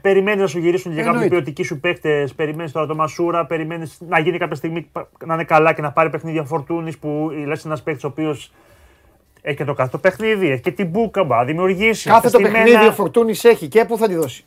περιμένεις 0.00 0.40
να 0.40 0.46
σου 0.46 0.58
γυρίσουν 0.58 0.94
και 0.94 1.02
κάποιοι 1.02 1.28
ποιοτικοί 1.28 1.62
σου 1.62 1.80
παίκτες. 1.80 2.34
Περιμένεις 2.34 2.72
τώρα 2.72 2.86
το 2.86 2.94
Μασούρα. 2.94 3.46
Περιμένεις 3.46 4.00
να 4.08 4.18
γίνει 4.18 4.38
κάποια 4.38 4.56
στιγμή 4.56 4.90
να 5.24 5.34
είναι 5.34 5.44
καλά 5.44 5.72
και 5.72 5.82
να 5.82 5.92
πάρει 5.92 6.10
παιχνίδια 6.10 6.44
φορτούνης 6.44 6.98
που 6.98 7.30
λες 7.46 7.64
ένας 7.64 7.82
παίκτης 7.82 8.04
ο 8.04 8.06
οποίος 8.06 8.52
έχει 9.42 9.56
και 9.56 9.64
το 9.64 9.74
κάθε 9.74 9.90
το 9.90 9.98
παιχνίδι, 9.98 10.50
έχει 10.50 10.62
και 10.62 10.70
την 10.70 10.86
μπουκα, 10.86 11.24
μπορεί 11.24 11.38
να 11.38 11.44
δημιουργήσει. 11.44 12.08
Κάθε 12.08 12.30
το 12.30 12.38
παιχνίδι 12.38 12.86
ο 12.86 12.92
Φορτούνης 12.92 13.44
έχει 13.44 13.68
και 13.68 13.84
πού 13.84 13.98
θα 13.98 14.08
τη 14.08 14.14
δώσει. 14.14 14.44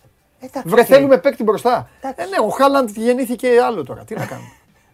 Βρε 0.65 0.83
θέλουμε 0.83 1.17
παίκτη 1.17 1.43
μπροστά. 1.43 1.89
Ε, 2.01 2.07
ναι, 2.07 2.45
ο 2.45 2.49
Χάλαντ 2.49 2.89
γεννήθηκε 2.95 3.47
άλλο 3.65 3.83
τώρα. 3.83 4.03
Τι 4.03 4.15
να 4.15 4.25
κάνουμε. 4.25 4.51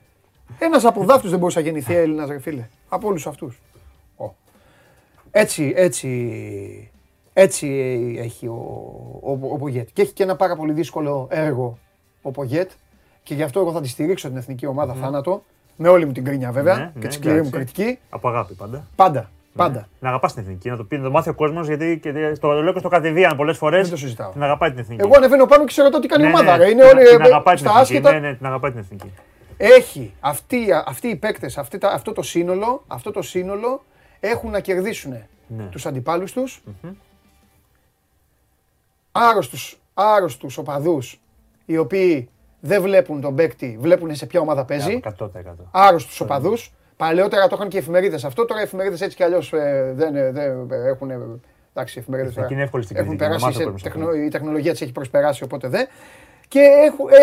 Ένας 0.59 0.85
από 0.85 1.03
δάφτους 1.03 1.29
δεν 1.29 1.39
μπορούσε 1.39 1.59
να 1.59 1.65
γεννηθεί 1.65 1.95
Έλληνας, 1.95 2.29
ρε 2.29 2.39
φίλε. 2.39 2.67
Από 2.89 3.07
όλους 3.07 3.27
αυτούς. 3.27 3.59
Έτσι, 5.31 5.73
έτσι, 5.75 6.91
έτσι 7.41 7.67
έχει 8.19 8.47
ο, 8.47 8.59
ο, 9.21 9.31
ο 9.31 9.57
Πογέτ. 9.57 9.87
Και 9.93 10.01
έχει 10.01 10.13
και 10.13 10.23
ένα 10.23 10.35
πάρα 10.35 10.55
πολύ 10.55 10.73
δύσκολο 10.73 11.27
έργο 11.29 11.77
ο 12.21 12.31
Πογέτ. 12.31 12.71
Και 13.23 13.33
γι' 13.33 13.43
αυτό 13.43 13.59
εγώ 13.59 13.71
θα 13.71 13.81
τη 13.81 13.87
στηρίξω 13.87 14.27
την 14.27 14.37
εθνική 14.37 14.65
ομάδα 14.65 14.93
mm. 14.93 14.99
θάνατο. 15.01 15.43
Με 15.75 15.87
όλη 15.87 16.05
μου 16.05 16.11
την 16.11 16.23
κρίνια 16.23 16.51
βέβαια 16.51 16.77
ναι, 16.77 16.91
και 16.93 16.99
τη 16.99 17.05
ναι, 17.05 17.11
σκληρή 17.11 17.41
μου 17.41 17.49
κριτική. 17.49 17.99
Από 18.09 18.29
αγάπη 18.29 18.53
πάντα. 18.53 18.87
Πάντα. 18.95 19.19
Ναι. 19.19 19.63
Πάντα. 19.63 19.87
Να 19.99 20.09
αγαπάς 20.09 20.33
την 20.33 20.43
εθνική, 20.43 20.69
να 20.69 20.77
το 20.77 20.83
πει, 20.83 20.97
να 20.97 21.03
το 21.03 21.11
μάθει 21.11 21.29
ο 21.29 21.33
κόσμος 21.33 21.67
γιατί 21.67 21.99
και 22.01 22.37
το 22.39 22.61
λέω 22.61 22.73
και 22.73 22.79
στο 22.79 22.89
κατηδίαν 22.89 23.35
πολλές 23.35 23.57
φορές. 23.57 23.81
Δεν 23.81 23.91
το 23.91 23.97
συζητάω. 23.97 24.31
Την 24.31 24.43
αγαπάει 24.43 24.69
την 24.69 24.79
εθνική. 24.79 25.01
Εγώ 25.01 25.13
ανεβαίνω 25.15 25.45
πάνω 25.45 25.63
και 25.63 25.67
ξέρω 25.67 25.89
τι 25.89 26.07
κάνει 26.07 26.23
η 26.23 26.27
ναι, 26.27 26.33
ομάδα. 26.33 26.57
Ναι, 26.57 26.65
Είναι 26.65 26.83
όλοι 26.83 27.03
την 27.03 27.21
αγαπάει 27.21 27.55
την 27.55 27.65
εθνική. 27.65 27.99
Ναι, 27.99 28.19
ναι, 28.19 28.35
την 28.35 28.45
αγαπάει 28.45 28.71
την 28.71 28.79
εθνική 28.79 29.11
έχει 29.61 30.13
αυτοί, 30.19 30.67
αυτοί 30.85 31.07
οι 31.07 31.15
παίκτες, 31.15 31.57
αυτό 31.81 32.11
το 32.13 32.21
σύνολο, 32.21 32.83
αυτό 32.87 33.11
το 33.11 33.21
σύνολο 33.21 33.83
έχουν 34.19 34.51
να 34.51 34.59
κερδίσουν 34.59 35.11
ναι. 35.47 35.63
τους 35.63 35.85
αντιπάλους 35.85 36.31
τους, 36.31 36.61
mm-hmm. 36.67 36.89
Άρρωστους, 39.11 39.81
άρρωστους 39.93 40.57
οπαδούς, 40.57 41.21
οι 41.65 41.77
οποίοι 41.77 42.29
δεν 42.59 42.81
βλέπουν 42.81 43.21
τον 43.21 43.35
παίκτη, 43.35 43.77
βλέπουν 43.79 44.15
σε 44.15 44.25
ποια 44.25 44.39
ομάδα 44.39 44.65
παίζει. 44.65 44.99
100%. 45.03 45.27
Άρρωστους 45.71 46.21
οπαδούς. 46.21 46.73
Παλαιότερα 46.97 47.47
το 47.47 47.55
είχαν 47.55 47.69
και 47.69 47.77
οι 47.77 47.79
εφημερίδες 47.79 48.23
αυτό, 48.25 48.45
τώρα 48.45 48.59
οι 48.59 48.63
εφημερίδες 48.63 49.01
έτσι 49.01 49.15
κι 49.15 49.23
αλλιώς 49.23 49.53
ε, 49.53 49.93
δεν, 49.95 50.15
ε, 50.15 50.31
δεν 50.31 50.85
έχουν... 50.85 51.11
Εντάξει, 51.73 51.97
οι 51.97 52.01
εφημερίδες 52.01 52.33
τώρα 52.33 52.47
έχουν 52.93 53.15
περάσει, 53.15 53.51
σε, 53.53 53.63
η 54.25 54.29
τεχνολογία 54.29 54.71
της 54.71 54.81
έχει 54.81 54.91
προσπεράσει, 54.91 55.43
οπότε 55.43 55.67
δεν 55.67 55.87
και 56.49 56.59
έχω, 56.59 57.07
ε, 57.09 57.21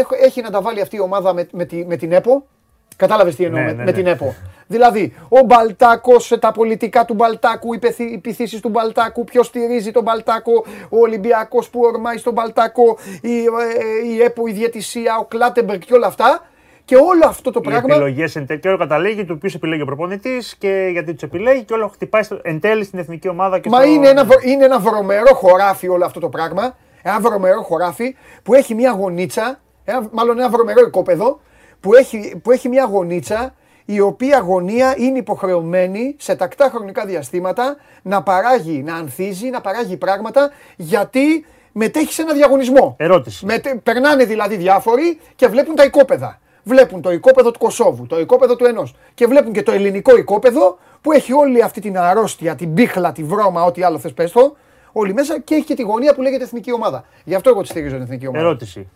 ε, 0.00 0.26
έχει 0.26 0.42
να 0.42 0.50
τα 0.50 0.62
βάλει 0.62 0.80
αυτή 0.80 0.96
η 0.96 1.00
ομάδα 1.00 1.34
με, 1.34 1.48
με, 1.52 1.64
τη, 1.64 1.86
με 1.86 1.96
την 1.96 2.12
ΕΠΟ. 2.12 2.46
Κατάλαβες 2.96 3.34
τι 3.36 3.44
εννοώ 3.44 3.60
ναι, 3.60 3.66
με, 3.66 3.72
ναι, 3.72 3.84
με, 3.84 3.92
την 3.92 4.04
ναι. 4.04 4.10
ΕΠΟ. 4.10 4.34
δηλαδή, 4.66 5.14
ο 5.28 5.40
Μπαλτάκο, 5.40 6.12
τα 6.40 6.52
πολιτικά 6.52 7.04
του 7.04 7.14
Μπαλτάκου, 7.14 7.74
οι 7.96 8.18
πυθίσει 8.18 8.60
του 8.62 8.68
Μπαλτάκου, 8.68 9.24
ποιος 9.24 9.46
στηρίζει 9.46 9.90
τον 9.90 10.02
Μπαλτάκο, 10.02 10.64
ο 10.88 10.98
Ολυμπιακός 10.98 11.68
που 11.70 11.80
ορμάει 11.80 12.16
στον 12.16 12.32
Μπαλτάκο, 12.32 12.98
η, 13.20 13.36
ε, 13.38 14.08
η 14.14 14.22
ΕΠΟ, 14.22 14.46
η 14.46 14.52
διαιτησία, 14.52 15.16
ο 15.20 15.24
Κλάτεμπεργκ 15.24 15.80
και 15.80 15.94
όλα 15.94 16.06
αυτά. 16.06 16.46
Και 16.86 16.96
όλο 16.96 17.22
αυτό 17.26 17.50
το 17.50 17.60
Οι 17.62 17.66
πράγμα. 17.68 17.94
επιλογές 17.94 18.36
εν 18.36 18.46
τέλει. 18.46 18.60
Και 18.60 18.68
όλο 18.68 18.76
καταλήγει 18.78 19.24
του 19.24 19.38
ποιου 19.38 19.50
επιλέγει 19.54 19.82
ο 19.82 19.84
προπονητής 19.84 20.56
και 20.58 20.88
γιατί 20.92 21.12
τους 21.12 21.22
επιλέγει 21.22 21.62
και 21.62 21.72
όλο 21.74 21.88
χτυπάει 21.88 22.22
στο- 22.22 22.38
εν 22.42 22.60
τέλει 22.60 22.84
στην 22.84 22.98
εθνική 22.98 23.28
ομάδα. 23.28 23.58
Και 23.58 23.68
Μα 23.68 23.78
στο... 23.80 23.88
είναι 23.88 24.08
ένα, 24.08 24.24
βρο- 24.24 24.42
είναι 24.44 24.64
ένα 24.64 24.78
βρωμερό 24.78 25.34
χωράφι 25.34 25.88
όλο 25.88 26.04
αυτό 26.04 26.20
το 26.20 26.28
πράγμα. 26.28 26.76
Ένα 27.02 27.20
βρωμερό 27.20 27.62
χωράφι 27.62 28.16
που 28.42 28.54
έχει 28.54 28.74
μια 28.74 28.90
γωνίτσα, 28.90 29.60
ένα, 29.84 30.08
μάλλον 30.12 30.38
ένα 30.38 30.48
βρωμερό 30.48 30.80
οικόπεδο 30.86 31.40
που 31.84 31.94
έχει, 31.94 32.40
που 32.42 32.50
έχει 32.50 32.68
μια 32.68 32.84
γωνίτσα 32.84 33.54
η 33.84 34.00
οποία 34.00 34.38
γωνία 34.38 34.94
είναι 34.98 35.18
υποχρεωμένη 35.18 36.16
σε 36.18 36.36
τακτά 36.36 36.70
χρονικά 36.74 37.04
διαστήματα 37.04 37.76
να 38.02 38.22
παράγει, 38.22 38.82
να 38.82 38.94
ανθίζει, 38.94 39.50
να 39.50 39.60
παράγει 39.60 39.96
πράγματα 39.96 40.50
γιατί 40.76 41.44
μετέχει 41.72 42.12
σε 42.12 42.22
ένα 42.22 42.32
διαγωνισμό. 42.32 42.94
Ερώτηση. 42.98 43.46
Μετε- 43.46 43.76
περνάνε 43.76 44.24
δηλαδή 44.24 44.56
διάφοροι 44.56 45.20
και 45.36 45.46
βλέπουν 45.46 45.74
τα 45.74 45.84
οικόπεδα. 45.84 46.38
Βλέπουν 46.62 47.00
το 47.02 47.12
οικόπεδο 47.12 47.50
του 47.50 47.58
Κωσόβου, 47.58 48.06
το 48.06 48.20
οικόπεδο 48.20 48.56
του 48.56 48.64
ενός. 48.64 48.94
Και 49.14 49.26
βλέπουν 49.26 49.52
και 49.52 49.62
το 49.62 49.72
ελληνικό 49.72 50.16
οικόπεδο 50.16 50.78
που 51.00 51.12
έχει 51.12 51.32
όλη 51.32 51.62
αυτή 51.62 51.80
την 51.80 51.98
αρρώστια, 51.98 52.54
την 52.54 52.74
πίχλα, 52.74 53.12
τη 53.12 53.22
βρώμα, 53.22 53.64
ό,τι 53.64 53.82
άλλο 53.82 53.98
θες 53.98 54.12
πες 54.12 54.32
το, 54.32 54.56
όλοι 54.92 55.14
μέσα 55.14 55.40
και 55.40 55.54
έχει 55.54 55.64
και 55.64 55.74
τη 55.74 55.82
γωνία 55.82 56.14
που 56.14 56.22
λέγεται 56.22 56.44
εθνική 56.44 56.72
ομάδα. 56.72 57.04
Γι' 57.24 57.34
αυτό 57.34 57.50
εγώ 57.50 57.60
τη 57.62 57.68
στηρίζω 57.68 57.94
την 57.94 58.04
εθνική 58.04 58.26
ομάδα. 58.26 58.44
Ερώτηση. 58.44 58.88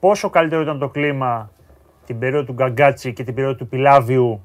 Πόσο 0.00 0.30
καλύτερο 0.30 0.62
ήταν 0.62 0.78
το 0.78 0.88
κλίμα 0.88 1.50
την 2.10 2.18
περίοδο 2.18 2.44
του 2.44 2.52
Γκαγκάτσι 2.52 3.12
και 3.12 3.24
την 3.24 3.34
περίοδο 3.34 3.56
του 3.56 3.68
Πιλάβιου 3.68 4.44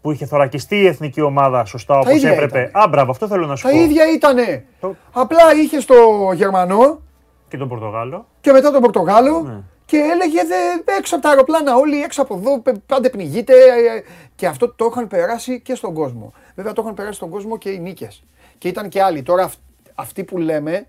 που 0.00 0.10
είχε 0.12 0.26
θωρακιστεί 0.26 0.76
η 0.76 0.86
εθνική 0.86 1.20
ομάδα 1.20 1.64
σωστά 1.64 1.98
όπως 1.98 2.12
ίδια 2.14 2.30
έπρεπε. 2.32 2.60
ήταν. 2.70 2.82
Α, 2.82 2.88
μπράβο, 2.88 3.10
αυτό 3.10 3.26
θέλω 3.28 3.46
να 3.46 3.56
σου 3.56 3.62
Τα 3.66 3.70
πω. 3.72 3.78
ίδια 3.78 4.12
ήτανε. 4.12 4.64
Το- 4.80 4.94
Απλά 5.12 5.54
είχε 5.62 5.78
το 5.78 5.94
Γερμανό 6.34 7.00
Και 7.48 7.56
τον 7.56 7.68
Πορτογάλο. 7.68 8.26
και 8.40 8.52
μετά 8.52 8.70
τον 8.70 8.80
Πορτογάλο 8.82 9.42
Ναι. 9.42 9.60
και 9.84 9.96
έλεγε 9.96 10.40
δε, 10.44 10.94
έξω 10.98 11.14
από 11.14 11.24
τα 11.24 11.30
αεροπλάνα 11.30 11.74
όλοι 11.76 12.02
έξω 12.02 12.22
από 12.22 12.34
εδώ 12.34 12.60
πε- 12.60 12.78
πάντε 12.86 13.08
πνιγείτε 13.10 13.52
ε, 13.52 14.02
και 14.34 14.46
αυτό 14.46 14.68
το 14.74 14.88
είχαν 14.92 15.08
περάσει 15.08 15.60
και 15.60 15.74
στον 15.74 15.94
κόσμο. 15.94 16.32
Βέβαια 16.54 16.72
το 16.72 16.82
είχαν 16.82 16.94
περάσει 16.94 17.14
στον 17.16 17.30
κόσμο 17.30 17.58
και 17.58 17.70
οι 17.70 17.78
νίκες. 17.78 18.24
Και 18.58 18.68
ήταν 18.68 18.88
και 18.88 19.02
άλλοι. 19.02 19.22
Τώρα 19.22 19.42
αυ- 19.42 19.58
αυτοί 19.94 20.24
που 20.24 20.38
λέμε, 20.38 20.86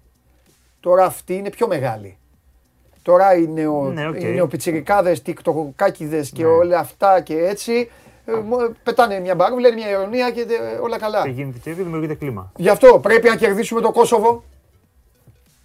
τώρα 0.80 1.06
αυτοί 1.06 1.34
είναι 1.34 1.50
πιο 1.50 1.67
μεγάλοι. 1.67 2.17
Τώρα 3.01 3.35
οι, 3.35 3.47
νεο, 3.47 3.83
Ναι, 3.83 4.07
οκ. 4.07 4.21
οι 4.21 4.25
νεοπιτσιρικάδες, 4.25 5.21
τικτοκάκηδες 5.21 6.29
και 6.29 6.43
Ναι. 6.43 6.49
όλα 6.49 6.79
αυτά 6.79 7.21
και 7.21 7.38
έτσι 7.38 7.89
ε, 8.25 8.31
μο- 8.33 8.71
πετάνε 8.83 9.19
μια 9.19 9.35
παπαριά, 9.36 9.58
λένε 9.59 9.75
μια 9.75 9.89
ειρωνία 9.89 10.31
και 10.31 10.41
ε, 10.41 10.77
όλα 10.81 10.97
καλά. 10.99 11.21
Και 11.23 11.29
γίνεται 11.29 11.57
και 11.59 11.73
δημιουργείται 11.73 12.15
κλίμα. 12.15 12.51
Γι' 12.55 12.69
αυτό 12.69 12.99
πρέπει 12.99 13.27
να 13.29 13.35
κερδίσουμε 13.35 13.81
το 13.81 13.91
Κόσοβο 13.91 14.43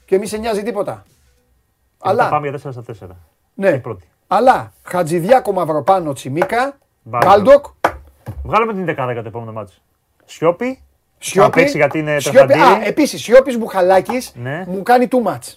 και 0.05 0.19
μη 0.19 0.27
σε 0.27 0.37
νοιάζει 0.37 0.63
τίποτα. 0.63 1.03
Και 1.05 2.11
μετά 2.11 2.23
Αλλά, 2.23 2.29
πάμε 2.29 2.49
για 2.49 2.59
4 2.71 2.73
στα 2.73 2.85
4. 3.11 3.17
ναι, 3.55 3.69
η 3.69 3.79
πρώτη. 3.79 4.09
αλλά 4.27 4.73
Χατζηδιάκο 4.83 5.53
Μαυροπάνο 5.53 6.13
Τσιμίκα, 6.13 6.79
Μπάλντοκ. 7.03 7.31
Μπάλντοκ, 7.31 7.65
Βγάλαμε 8.45 8.73
την 8.73 8.85
δεκάδα 8.85 9.13
για 9.13 9.23
το 9.23 9.29
επόμενο 9.29 9.53
μάτσο. 9.53 9.79
Σιώπη. 10.25 10.75
Θα 10.75 11.31
Σιώπη. 11.31 11.51
παίξει 11.51 11.77
γιατί 11.77 11.99
είναι 11.99 12.21
Σιώπη- 12.21 12.39
τρεφαντήρι. 12.49 12.83
Α, 12.85 12.87
επίσης, 12.89 13.23
Σιώπης 13.23 13.59
Μπουχαλάκης 13.59 14.33
Ναι. 14.37 14.65
μου 14.69 14.83
κάνει 14.83 15.09
too 15.11 15.31
much. 15.31 15.55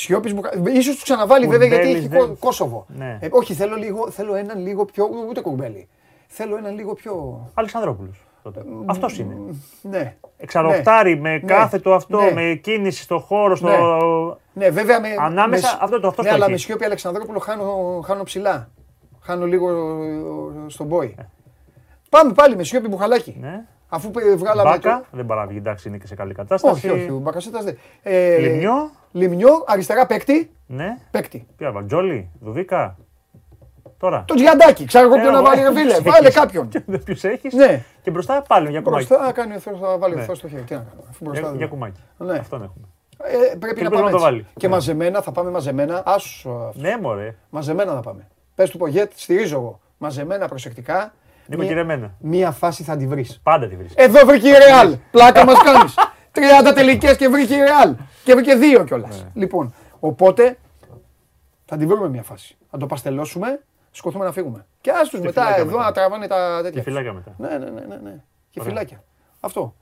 Σιώπης 0.00 0.34
Μπουχαλάκης. 0.34 0.78
Ίσως 0.78 0.94
τους 0.94 1.02
ξαναβάλει 1.02 1.46
βέβαια 1.46 1.66
γιατί 1.66 1.82
Κουρμπέλης 1.84 2.04
έχει 2.04 2.08
δεν- 2.08 2.28
Κο- 2.28 2.36
Κόσοβο. 2.40 2.86
Ναι. 2.88 3.18
Ε, 3.20 3.28
όχι, 3.30 3.54
θέλω, 3.54 3.76
λίγο, 3.76 4.10
θέλω 4.10 4.34
έναν 4.34 4.58
λίγο 4.62 4.84
πιο. 4.84 5.08
Ούτε 5.28 5.40
κουρμπέλι. 5.40 5.88
Θέλω 6.26 6.56
έναν 6.56 6.74
λίγο 6.74 6.94
πιο. 6.94 7.40
Αλεξανδρόπουλος. 7.54 8.24
Αυτός 8.86 9.18
είναι. 9.18 9.36
Ναι. 9.82 10.16
Εξαρροχτάρι 10.36 11.16
με 11.20 11.30
Ναι. 11.32 11.38
κάθετο 11.38 11.92
αυτό, 11.94 12.20
Ναι. 12.20 12.32
με 12.32 12.54
κίνηση 12.62 13.02
στο 13.02 13.18
χώρο. 13.18 13.56
Στο... 13.56 13.68
Ναι. 13.68 14.64
Ναι, 14.64 14.70
βέβαια 14.70 15.00
με. 15.00 15.08
Ανάμεσα, 15.18 15.68
με- 15.72 15.78
αυτό 15.84 16.00
το- 16.00 16.08
αυτός 16.08 16.24
Ναι, 16.24 16.30
στο 16.30 16.36
αλλά 16.36 16.44
έχει. 16.44 16.52
με 16.52 16.58
Σιώπη 16.58 16.84
Αλεξανδρόπουλο 16.84 17.38
χάνω, 17.38 18.00
χάνω 18.04 18.22
ψηλά. 18.22 18.70
Χάνω 19.22 19.46
λίγο 19.46 19.70
ε, 20.04 20.10
στον 20.66 20.88
πόη. 20.88 21.14
Πάμε 22.08 22.32
πάλι 22.32 22.56
με 22.56 22.62
Σιώπη 22.64 22.88
Μπουχαλάκη. 22.88 23.36
Ναι. 23.40 23.64
Αφού 23.88 24.10
πε- 24.10 24.36
βγάλαμε. 24.36 24.70
Μπάκα, 24.70 24.98
το- 25.10 25.16
δεν 25.16 25.26
παράβγει, 25.26 25.56
εντάξει, 25.56 25.88
είναι 25.88 25.96
και 25.98 26.06
σε 26.06 26.14
καλή 26.14 26.34
κατάσταση. 26.34 26.74
Όχι, 26.88 27.00
όχι, 27.00 27.10
ο 27.10 27.18
Μπακασέτας 27.18 27.64
δεν. 27.64 27.78
Ε, 28.02 28.36
Λιμνιό. 28.38 28.90
Λιμνιό, 29.12 29.64
αριστερά 29.66 30.06
παίκτη. 30.06 30.50
Ναι. 30.66 30.96
Παίκτη. 31.10 31.46
Ποια 31.56 31.72
βάλει, 31.72 31.86
Τζόλι, 31.86 32.30
Δουβίκα. 32.40 32.96
Τώρα. 33.98 34.24
Το 34.26 34.34
Τζιαντάκι, 34.34 34.84
ξέρω 34.84 35.04
εγώ 35.06 35.14
Ε, 35.14 35.20
ποιον 35.20 35.32
να 35.32 35.38
εγώ- 35.38 35.48
βάλει, 35.48 35.62
ρε 35.62 35.72
φίλε. 35.72 35.92
Ποιος 35.92 36.02
Βάλε 36.14 36.26
έχεις. 36.26 36.34
κάποιον. 36.40 36.68
Ποιο 37.04 37.30
έχεις; 37.30 37.54
Ναι. 37.54 37.82
Και 38.02 38.10
μπροστά 38.10 38.42
πάλι 38.48 38.70
για 38.70 38.80
κομμάτι. 38.80 39.06
Μπροστά 39.08 39.32
κάνει 39.32 39.54
ο 39.54 39.58
Θεός, 39.58 39.78
θα 39.80 39.98
βάλει 39.98 40.14
ο 40.14 40.16
Ναι. 40.16 40.22
Θεός 40.24 40.38
στο 40.38 40.48
χέρι. 40.48 40.62
Τι 40.62 40.74
να 40.74 40.80
κάνω, 40.80 41.02
αφού 41.10 41.24
μπροστά 41.24 41.40
Για, 41.40 41.48
δεν 41.48 41.58
για 41.58 41.66
είναι. 41.66 41.74
κουμάκι. 41.74 42.00
Ναι. 42.18 42.38
Αυτόν 42.38 42.62
έχουμε. 42.62 42.86
Ε, 43.24 43.56
Πρέπει 43.56 43.60
να 43.64 43.68
ελπίζω 43.68 43.88
πάμε 43.90 44.04
να 44.04 44.10
το 44.10 44.16
έτσι. 44.16 44.24
βάλει. 44.24 44.46
Και 44.56 44.66
Ναι. 44.66 44.72
μαζεμένα, 44.74 45.20
θα 45.22 45.32
πάμε 45.32 45.50
μαζεμένα. 45.50 46.02
Άσου, 46.06 46.72
Ναι, 46.74 46.96
μωρέ. 47.02 47.34
μαζεμένα 47.50 47.92
θα 47.94 48.00
πάμε. 48.00 48.28
Πες 48.54 48.70
του 48.70 48.78
Πογέτ, 48.78 49.12
στηρίζω 49.14 49.56
εγώ. 49.56 49.80
Μαζεμένα 49.98 50.48
προσεκτικά. 50.48 51.12
Νίκο 51.46 51.60
Μία- 51.62 51.70
κυρεμένα. 51.70 52.14
Μία 52.20 52.50
φάση 52.50 52.82
θα 52.82 52.96
τη 52.96 53.06
βρεις. 53.06 53.40
Πάντα 53.42 53.68
τη 53.68 53.76
βρίσκει. 53.76 54.02
Εδώ 54.02 54.26
βρήκε 54.26 54.48
η 54.48 54.52
Ρεάλ. 54.66 54.96
Πλάκα 55.10 55.44
μας 55.44 55.62
κάνεις. 55.62 55.94
30 56.34 56.72
τελικές 56.74 57.16
και 57.16 57.28
βρήκε 57.28 57.54
η 57.54 57.58
Ρεάλ. 57.58 57.94
Και 58.24 58.34
βρήκε 58.34 58.54
δύο 58.54 58.84
κιόλας. 58.84 59.18
Ναι. 59.22 59.28
Λοιπόν, 59.34 59.74
οπότε 60.00 60.58
θα 61.66 61.76
τη 61.76 61.86
βρούμε 61.86 62.08
μια 62.08 62.22
φάση. 62.22 62.56
Θα 62.70 62.78
το 62.78 62.86
παστελώσουμε, 62.86 63.60
σκοθούμε 63.90 64.24
να 64.24 64.32
φύγουμε. 64.32 64.66
Και 64.80 64.90
άστους 64.90 65.20
μετά 65.20 65.40
φυλάκια 65.42 65.62
εδώ 65.62 65.70
μετά. 65.76 65.84
να 65.84 65.92
τραβάνε 65.92 66.26
τα 66.26 66.56
Και 66.56 66.62
τέτοια. 66.62 66.82
φυλάκια 66.82 67.12
μετά. 67.12 67.34
Ναι, 67.38 67.48
ναι, 67.48 67.56
ναι, 67.70 67.80
ναι, 67.86 67.96
ναι. 68.02 68.14
Και 68.50 68.60
Ωραία. 68.60 68.72
φυλάκια. 68.72 69.02
Αυτό. 69.40 69.74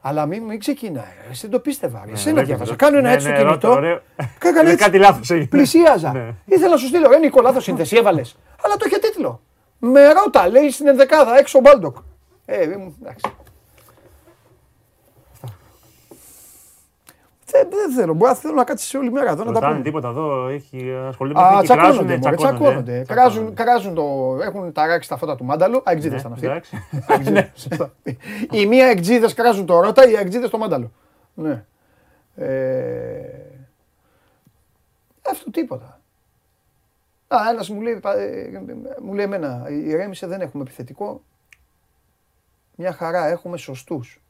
Αλλά 0.00 0.26
μην, 0.26 0.42
μην 0.42 0.58
ξεκινάει. 0.58 1.04
ρε. 1.24 1.30
Εσύ 1.30 1.40
δεν 1.40 1.50
το 1.50 1.58
πίστευα. 1.60 2.02
ρε. 2.06 2.12
Εσένα 2.12 2.32
βλέπεις, 2.32 2.48
διάβαζα. 2.48 2.70
ρε. 2.70 2.76
Κάνω 2.76 2.98
ένα 2.98 3.08
Ναι, 3.08 3.14
έτσι 3.14 3.26
στο 3.26 3.36
ναι, 3.36 3.42
ρώτα, 3.42 3.58
κινητό. 3.58 3.70
ωραίο. 3.78 4.00
Κάνα 4.38 4.60
Είναι 4.60 4.70
έτσι. 4.70 4.84
κάτι 4.84 4.98
λάθος 4.98 5.30
έγινε. 5.30 5.46
Πλησίαζα. 5.46 6.12
Ναι. 6.12 6.34
Ήθελα 6.44 6.68
να 6.70 6.76
σου 6.76 6.86
στείλω. 6.86 7.08
Ρε 7.08 7.18
Νίκο, 7.18 7.40
λάθο 7.40 7.60
σύνθεση 7.60 7.96
έβαλες. 7.96 8.36
Αλλά 8.62 8.76
το 8.76 8.84
είχε 8.86 8.98
τίτλο. 8.98 9.40
Με 9.78 10.12
ρώτα, 10.12 10.48
λέει 10.48 10.70
στην 10.70 10.86
ενδεκάδα, 10.88 11.38
έξω 11.38 11.58
ο 11.58 11.60
Μπάλντοκ. 11.60 11.96
Ε, 12.44 12.66
μη- 12.66 12.94
εντάξει. 13.02 13.24
Δεν, 17.60 17.68
δεν 17.70 17.92
θέλω. 17.96 18.14
Μπορεί 18.14 18.30
να 18.30 18.36
θέλω 18.36 18.54
να 18.54 18.64
κάτσεις 18.64 18.94
όλη 18.94 19.10
μέρα 19.12 19.30
εδώ 19.30 19.38
να 19.44 19.44
τα 19.44 19.52
Ρωτάνε 19.52 19.72
πούμε. 19.72 19.84
τίποτα 19.84 20.08
εδώ, 20.08 20.46
έχει 20.48 20.92
ασχολείται 21.08 21.38
με 21.40 21.44
Α, 21.44 21.48
εθνική, 21.48 21.64
τσακώνονται, 21.66 21.92
κράζουνε, 21.96 22.16
μωρέ, 22.22 22.36
τσακώνονται. 22.36 23.04
Κράζουν, 23.06 23.54
Τσακώνονται. 23.54 23.62
κράζουν 23.62 23.94
το, 23.94 24.38
έχουν 24.42 24.72
ταράξει 24.72 25.08
τα 25.08 25.16
φώτα 25.16 25.36
του 25.36 25.44
μάνταλου. 25.44 25.80
Αεξίδε 25.84 26.14
Ναι, 26.14 26.20
ήταν 26.20 26.32
αυτοί. 26.32 26.46
εντάξει. 26.46 26.76
Αεξίδες, 27.08 27.50
σωστά. 27.54 27.92
Οι 28.50 28.66
μία 28.66 28.86
εξίδε 28.86 29.32
κράζουν 29.32 29.66
το 29.66 29.80
ρότα, 29.80 30.08
οι 30.08 30.14
εξίδε 30.14 30.48
το 30.48 30.58
μάνταλο. 30.58 30.90
Ναι. 31.34 31.64
Ε, 32.36 33.20
αυτό 35.30 35.50
τίποτα. 35.50 36.00
Α, 37.28 37.36
ένας 37.50 37.68
μου 37.68 37.80
λέει, 37.80 37.96
πα- 37.96 38.18
ε, 38.18 38.50
μου 39.02 39.14
λέει 39.14 39.24
εμένα, 39.24 39.66
ηρέμησε, 39.70 40.26
δεν 40.26 40.40
έχουμε 40.40 40.62
επιθετικό. 40.62 41.22
Μια 42.76 42.92
χαρά, 42.92 43.26
έχουμε 43.26 43.56
σωστούς. 43.56 44.20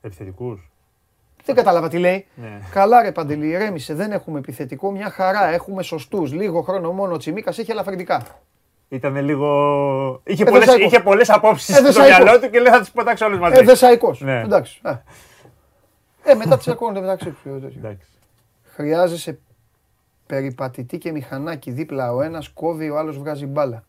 Επιθετικούς. 0.00 0.70
Δεν 1.44 1.54
κατάλαβα 1.54 1.88
τι 1.88 1.98
λέει. 1.98 2.26
Ναι. 2.34 2.60
Καλά, 2.72 3.02
ρε 3.02 3.12
Παντελή, 3.12 3.46
ηρέμησε, 3.48 3.94
δεν 3.94 4.12
έχουμε 4.12 4.38
επιθετικό. 4.38 4.90
Μια 4.90 5.10
χαρά, 5.10 5.46
έχουμε 5.52 5.82
σωστούς. 5.82 6.32
Λίγο 6.32 6.60
χρόνο 6.62 6.92
μόνο 6.92 7.12
ο 7.14 7.16
Τσιμίκας 7.16 7.58
έχει 7.58 7.70
ελαφρυντικά. 7.70 8.22
Ήταν 8.88 9.16
λίγο. 9.16 9.48
Είχε 10.24 10.42
Ε, 10.42 10.46
πολλές, 10.46 10.64
Δεσάικος. 10.64 10.86
είχε 10.92 11.00
πολλές 11.02 11.30
απόψεις 11.30 11.68
Ε, 11.68 11.72
στο 11.72 11.82
Δεσάικος. 11.82 12.18
μυαλό 12.24 12.40
του 12.40 12.50
και 12.50 12.60
λέει 12.60 12.72
θα 12.72 12.80
τις 12.80 12.90
πετάξω 12.90 13.26
όλες 13.26 13.38
μαζί. 13.38 13.60
Ε, 13.60 13.62
Δεσαϊκό. 13.62 14.14
Ναι. 14.18 14.40
Εντάξει. 14.40 14.80
Ε. 14.84 14.90
ε, 16.30 16.34
μετά 16.34 16.56
τις 16.56 16.68
ακούνε 16.68 17.00
μεταξύ 17.00 17.30
του. 17.42 17.72
Εντάξει. 17.78 18.06
Χρειάζεσαι 18.74 19.38
περιπατητή 20.26 20.98
και 20.98 21.12
μηχανάκι 21.12 21.70
δίπλα. 21.70 22.12
Ο 22.14 22.22
ένας 22.22 22.48
κόβει, 22.48 22.90
ο 22.90 22.98
άλλος 22.98 23.18
βγάζει 23.18 23.46
μπάλα. 23.46 23.84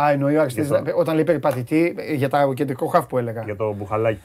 Α, 0.00 0.10
εννοεί 0.10 0.36
ο 0.36 0.40
Αριστίδης, 0.40 0.70
Γι' 0.70 0.76
αυτό. 0.76 0.96
όταν 0.96 1.14
λέει 1.14 1.24
περιπατητή, 1.24 1.94
ε, 1.98 2.12
για 2.14 2.28
το 2.28 2.52
κεντρικό 2.52 2.86
χαφ 2.86 3.06
που 3.06 3.18
έλεγα. 3.18 3.42
Για 3.42 3.56
το 3.56 3.72
μπουχαλάκι. 3.72 4.20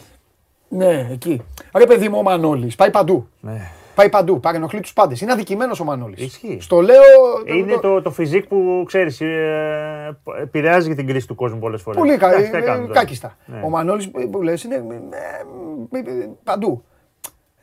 Ναι, 0.69 1.07
εκεί. 1.11 1.41
Ρε 1.77 1.85
παιδί 1.85 2.09
μου, 2.09 2.17
ο 2.17 2.21
Μανώλης 2.21 2.75
πάει 2.75 2.91
παντού. 2.91 3.27
Ναι. 3.39 3.71
Πάει 3.95 4.09
παντού. 4.09 4.39
Παρενοχλεί 4.39 4.79
τους 4.79 4.93
πάντες. 4.93 5.21
Είναι 5.21 5.31
αδικημένος 5.31 5.79
ο 5.79 5.83
Μανώλης. 5.83 6.21
Ισχύει. 6.21 6.57
Στο 6.61 6.81
λέω. 6.81 6.97
Είναι 7.45 7.77
το, 7.77 8.01
το 8.01 8.11
φιζίκ 8.11 8.47
που 8.47 8.83
ξέρεις, 8.87 9.21
ε, 9.21 10.17
επηρεάζει 10.41 10.87
και 10.89 10.95
την 10.95 11.07
κρίση 11.07 11.27
του 11.27 11.35
κόσμου 11.35 11.59
πολλές 11.59 11.81
φορές. 11.81 11.99
Πολύ 11.99 12.17
κα, 12.17 12.29
Εντάξει, 12.29 12.51
τι 12.51 12.57
ε, 12.57 12.61
κάνουμε 12.61 12.83
ε, 12.83 12.87
τώρα. 12.87 12.99
κάκιστα. 12.99 13.37
Ναι. 13.45 13.61
Ο 13.63 13.69
Μανώλης 13.69 14.11
που 14.31 14.41
λες 14.41 14.63
είναι 14.63 14.75
ε, 14.75 15.97
ε, 15.97 15.99
ε, 15.99 16.29
παντού. 16.43 16.83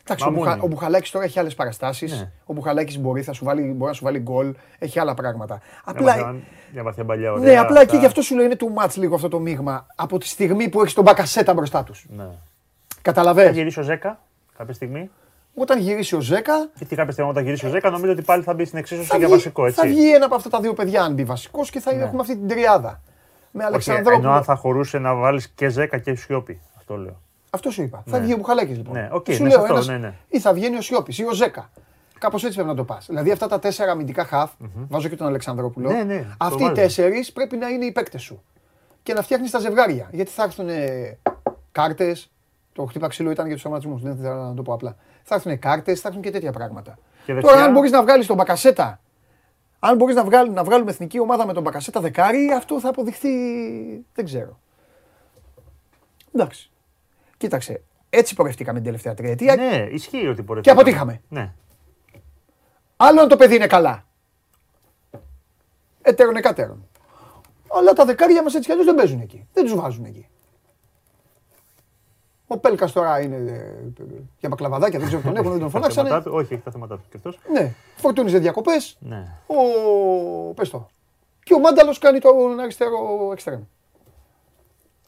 Εντάξει, 0.06 0.24
ο, 0.24 0.30
Μαμούνι. 0.30 0.50
Μπουχα, 0.50 0.62
ο 0.62 0.66
Μπουχαλάκης 0.66 1.10
τώρα 1.10 1.24
έχει 1.24 1.38
άλλες 1.38 1.54
παραστάσεις. 1.54 2.12
Ναι. 2.12 2.30
Ο 2.44 2.52
Μπουχαλάκης 2.52 2.98
μπορεί, 2.98 3.22
θα 3.22 3.32
σου 3.32 3.44
βάλει, 3.44 3.62
μπορεί 3.62 3.84
να 3.90 3.92
σου 3.92 4.04
βάλει 4.04 4.18
γκολ. 4.18 4.54
Έχει 4.78 4.98
άλλα 4.98 5.14
πράγματα. 5.14 5.54
Μια 5.54 5.72
Απλά, 5.84 6.04
βαθιά- 6.06 6.34
Μια 6.72 6.82
βαθιά 6.82 7.04
παλιά 7.04 7.32
ωραία. 7.32 7.52
ναι, 7.52 7.58
απλά 7.58 7.76
εκεί 7.80 7.86
αυτά. 7.88 7.98
γι' 7.98 8.06
αυτό 8.06 8.22
σου 8.22 8.34
λέω 8.34 8.44
είναι 8.44 8.56
too 8.58 8.84
much 8.84 8.94
λίγο 8.94 9.14
αυτό 9.14 9.28
το 9.28 9.38
μείγμα. 9.38 9.86
Από 9.96 10.18
τη 10.18 10.26
στιγμή 10.26 10.68
που 10.68 10.80
έχεις 10.80 10.92
τον 10.94 11.04
Μπακασέτα 11.04 11.54
μπροστά 11.54 11.82
τους. 11.84 12.06
Ναι. 12.16 12.26
Θα 13.04 13.12
Καταλαβαίνεις. 13.12 13.56
γυρίσει 13.56 13.80
ο 13.80 13.82
Ζέκα 13.82 14.20
κάποια 14.56 14.74
στιγμή. 14.74 15.10
Όταν 15.54 15.78
γυρίσει 15.78 16.16
ο 16.16 16.20
Ζέκα, 16.20 16.68
Και 16.78 16.84
τι 16.84 16.96
κάποια 16.96 17.12
στιγμή 17.12 17.30
όταν 17.30 17.44
γυρίσει 17.44 17.66
ο 17.66 17.68
Ζέκα 17.68 17.90
νομίζω 17.90 18.12
ότι 18.12 18.22
πάλι 18.22 18.42
θα 18.42 18.54
μπει 18.54 18.64
στην 18.64 18.78
εξίσωση 18.78 19.06
θα 19.08 19.16
για 19.16 19.26
βγει, 19.26 19.34
βασικό, 19.36 19.66
έτσι. 19.66 19.80
θα 19.80 19.86
βγει 19.86 20.14
ένα 20.14 20.24
από 20.24 20.34
αυτά 20.34 20.48
τα 20.48 20.60
δύο 20.60 20.72
παιδιά 20.72 21.02
αν 21.02 21.14
μπει 21.14 21.24
βασικό 21.24 21.64
και 21.70 21.80
θα 21.80 21.90
έχουμε 21.90 22.20
αυτή 22.20 22.36
την 22.36 22.48
τριάδα. 22.48 23.00
Με 23.50 23.60
Όχι, 23.62 23.66
Αλεξανδρόπουλο. 23.72 24.16
ενώ 24.16 24.30
αν 24.30 24.44
θα 24.44 24.54
χωρούσε 24.54 24.98
να 24.98 25.14
βάλεις 25.14 25.48
και 25.48 25.68
Ζέκα 25.68 25.98
και 25.98 26.14
Σιώπη. 26.14 26.60
Αυτό 26.76 26.96
λέω. 26.96 27.20
Αυτός 27.50 27.74
σου 27.74 27.82
είπα. 27.82 28.02
Θα 28.06 28.20
βγει 28.20 28.32
ο 28.32 28.36
Μπουχαλάκης 28.36 28.76
λοιπόν. 28.76 28.92
Ναι, 28.94 29.08
οκ, 29.12 29.26
σου 29.30 29.42
ναι, 29.42 29.48
λέω 29.48 29.58
σε 29.58 29.62
αυτό, 29.62 29.72
ένας, 29.74 29.86
ναι, 29.86 29.96
ναι. 29.96 30.14
ή 30.28 30.40
θα 30.40 30.52
βγαίνει 30.52 30.76
ο 30.76 30.80
Σιώπης 30.80 31.18
ή 31.18 31.24
ο 31.24 31.32
Ζέκα. 31.32 31.70
Κάπως 32.18 32.42
έτσι 32.42 32.54
πρέπει 32.54 32.70
να 32.70 32.76
το 32.76 32.84
πας. 32.84 33.06
Δηλαδή 33.06 33.30
αυτά 33.30 33.46
τα 33.48 33.58
τέσσερα 33.58 33.90
αμυντικά 33.92 34.24
χαφ, 34.24 34.50
βάζω 34.88 35.08
και 35.08 35.16
τον 35.16 35.26
Αλεξανδρόπουλο. 35.26 35.90
Ναι, 35.90 36.02
ναι, 36.02 36.18
το 36.18 36.34
αυτοί 36.36 36.58
οι 36.62 36.62
βάζω. 36.62 36.74
τέσσερις 36.74 37.32
πρέπει 37.32 37.56
να 37.56 37.68
είναι 37.68 37.84
οι 37.84 37.92
παίκτες 37.92 38.22
σου. 38.22 38.42
Και 39.02 39.12
να 39.14 39.22
φτιάχνεις 39.22 39.50
τα 39.50 39.58
ζευγάρια. 39.58 40.08
Γιατί 40.12 40.30
θα 40.30 40.42
έρθουν 40.42 40.68
κάρτες. 41.72 42.28
Το 42.74 42.84
χτύπα 42.84 43.08
ξύλο 43.08 43.30
ήταν 43.30 43.44
για 43.44 43.54
τους 43.54 43.62
τραυματισμούς. 43.62 43.98
Δεν 43.98 44.16
θέλω 44.16 44.34
να 44.34 44.54
το 44.54 44.62
πω 44.62 44.72
απλά. 44.72 44.96
Θα 45.22 45.34
έρθουν 45.34 45.58
κάρτες, 45.58 46.00
θα 46.00 46.08
έρθουν 46.08 46.22
και 46.22 46.30
τέτοια 46.30 46.52
πράγματα. 46.52 46.98
Και 47.24 47.32
Τώρα, 47.32 47.40
δεξιά. 47.40 47.64
αν 47.64 47.72
μπορείς 47.72 47.90
να 47.90 48.02
βγάλεις 48.02 48.26
τον 48.26 48.36
Μπακασέτα, 48.36 49.00
αν 49.78 49.96
μπορείς 49.96 50.14
να, 50.14 50.24
βγάλει, 50.24 50.50
να 50.50 50.64
βγάλουμε 50.64 50.90
εθνική 50.90 51.20
ομάδα 51.20 51.46
με 51.46 51.52
τον 51.52 51.62
Μπακασέτα 51.62 52.00
δεκάρι, 52.00 52.50
αυτό 52.56 52.80
θα 52.80 52.88
αποδειχθεί. 52.88 53.28
Δεν 54.14 54.24
ξέρω. 54.24 54.58
Εντάξει. 56.34 56.70
Κοίταξε. 57.36 57.82
Έτσι 58.10 58.34
πορευτήκαμε 58.34 58.76
την 58.78 58.86
τελευταία 58.86 59.14
τριετία. 59.14 59.56
Ναι, 59.56 59.86
ισχύει 59.90 60.26
ότι 60.26 60.42
μπορεί. 60.42 60.60
Και 60.60 60.70
αποτύχαμε. 60.70 61.20
Ναι. 61.28 61.52
Άλλο 62.96 63.20
αν 63.20 63.28
το 63.28 63.36
παιδί 63.36 63.54
είναι 63.54 63.66
καλά. 63.66 64.04
Ετέρων 66.02 66.36
εκατέρων. 66.36 66.88
Αλλά 67.78 67.92
τα 67.92 68.04
δεκάρια 68.04 68.42
μας 68.42 68.54
έτσι 68.54 68.66
κι 68.66 68.72
αλλιώς 68.72 68.86
δεν 68.86 68.94
παίζουν 68.94 69.20
εκεί. 69.20 69.48
Δεν 69.52 69.64
τους 69.64 69.74
βάζουν 69.74 70.04
εκεί. 70.04 70.28
Ο 72.46 72.58
Πέλκας 72.58 72.92
τώρα 72.92 73.20
είναι 73.20 73.36
ε, 73.36 73.92
για 74.38 74.48
μπακλαβαδάκια, 74.48 74.98
δεν 74.98 75.08
ξέρω 75.08 75.20
που 75.22 75.26
τον 75.28 75.36
έχουν, 75.36 75.50
δεν 75.50 75.60
τον 75.60 75.70
Τα 75.70 75.78
θέματά 75.80 75.94
φωνάξανε. 75.94 76.22
του- 76.24 76.32
Όχι, 76.34 76.54
έχει 76.54 76.62
τα 76.62 76.70
θέματα 76.70 76.96
του 76.96 77.02
και 77.10 77.16
αυτός. 77.16 77.38
Ναι, 77.52 77.74
φορτούνιζε 77.96 78.38
διακοπές. 78.38 78.96
Ναι. 79.00 79.26
Ο. 79.46 79.54
Πες 80.54 80.70
το. 80.70 80.88
Και 81.42 81.54
ο 81.54 81.58
Μάνταλος 81.58 81.98
κάνει 81.98 82.18
τον 82.18 82.60
αριστερό 82.60 83.30
εξτρέμ. 83.32 83.60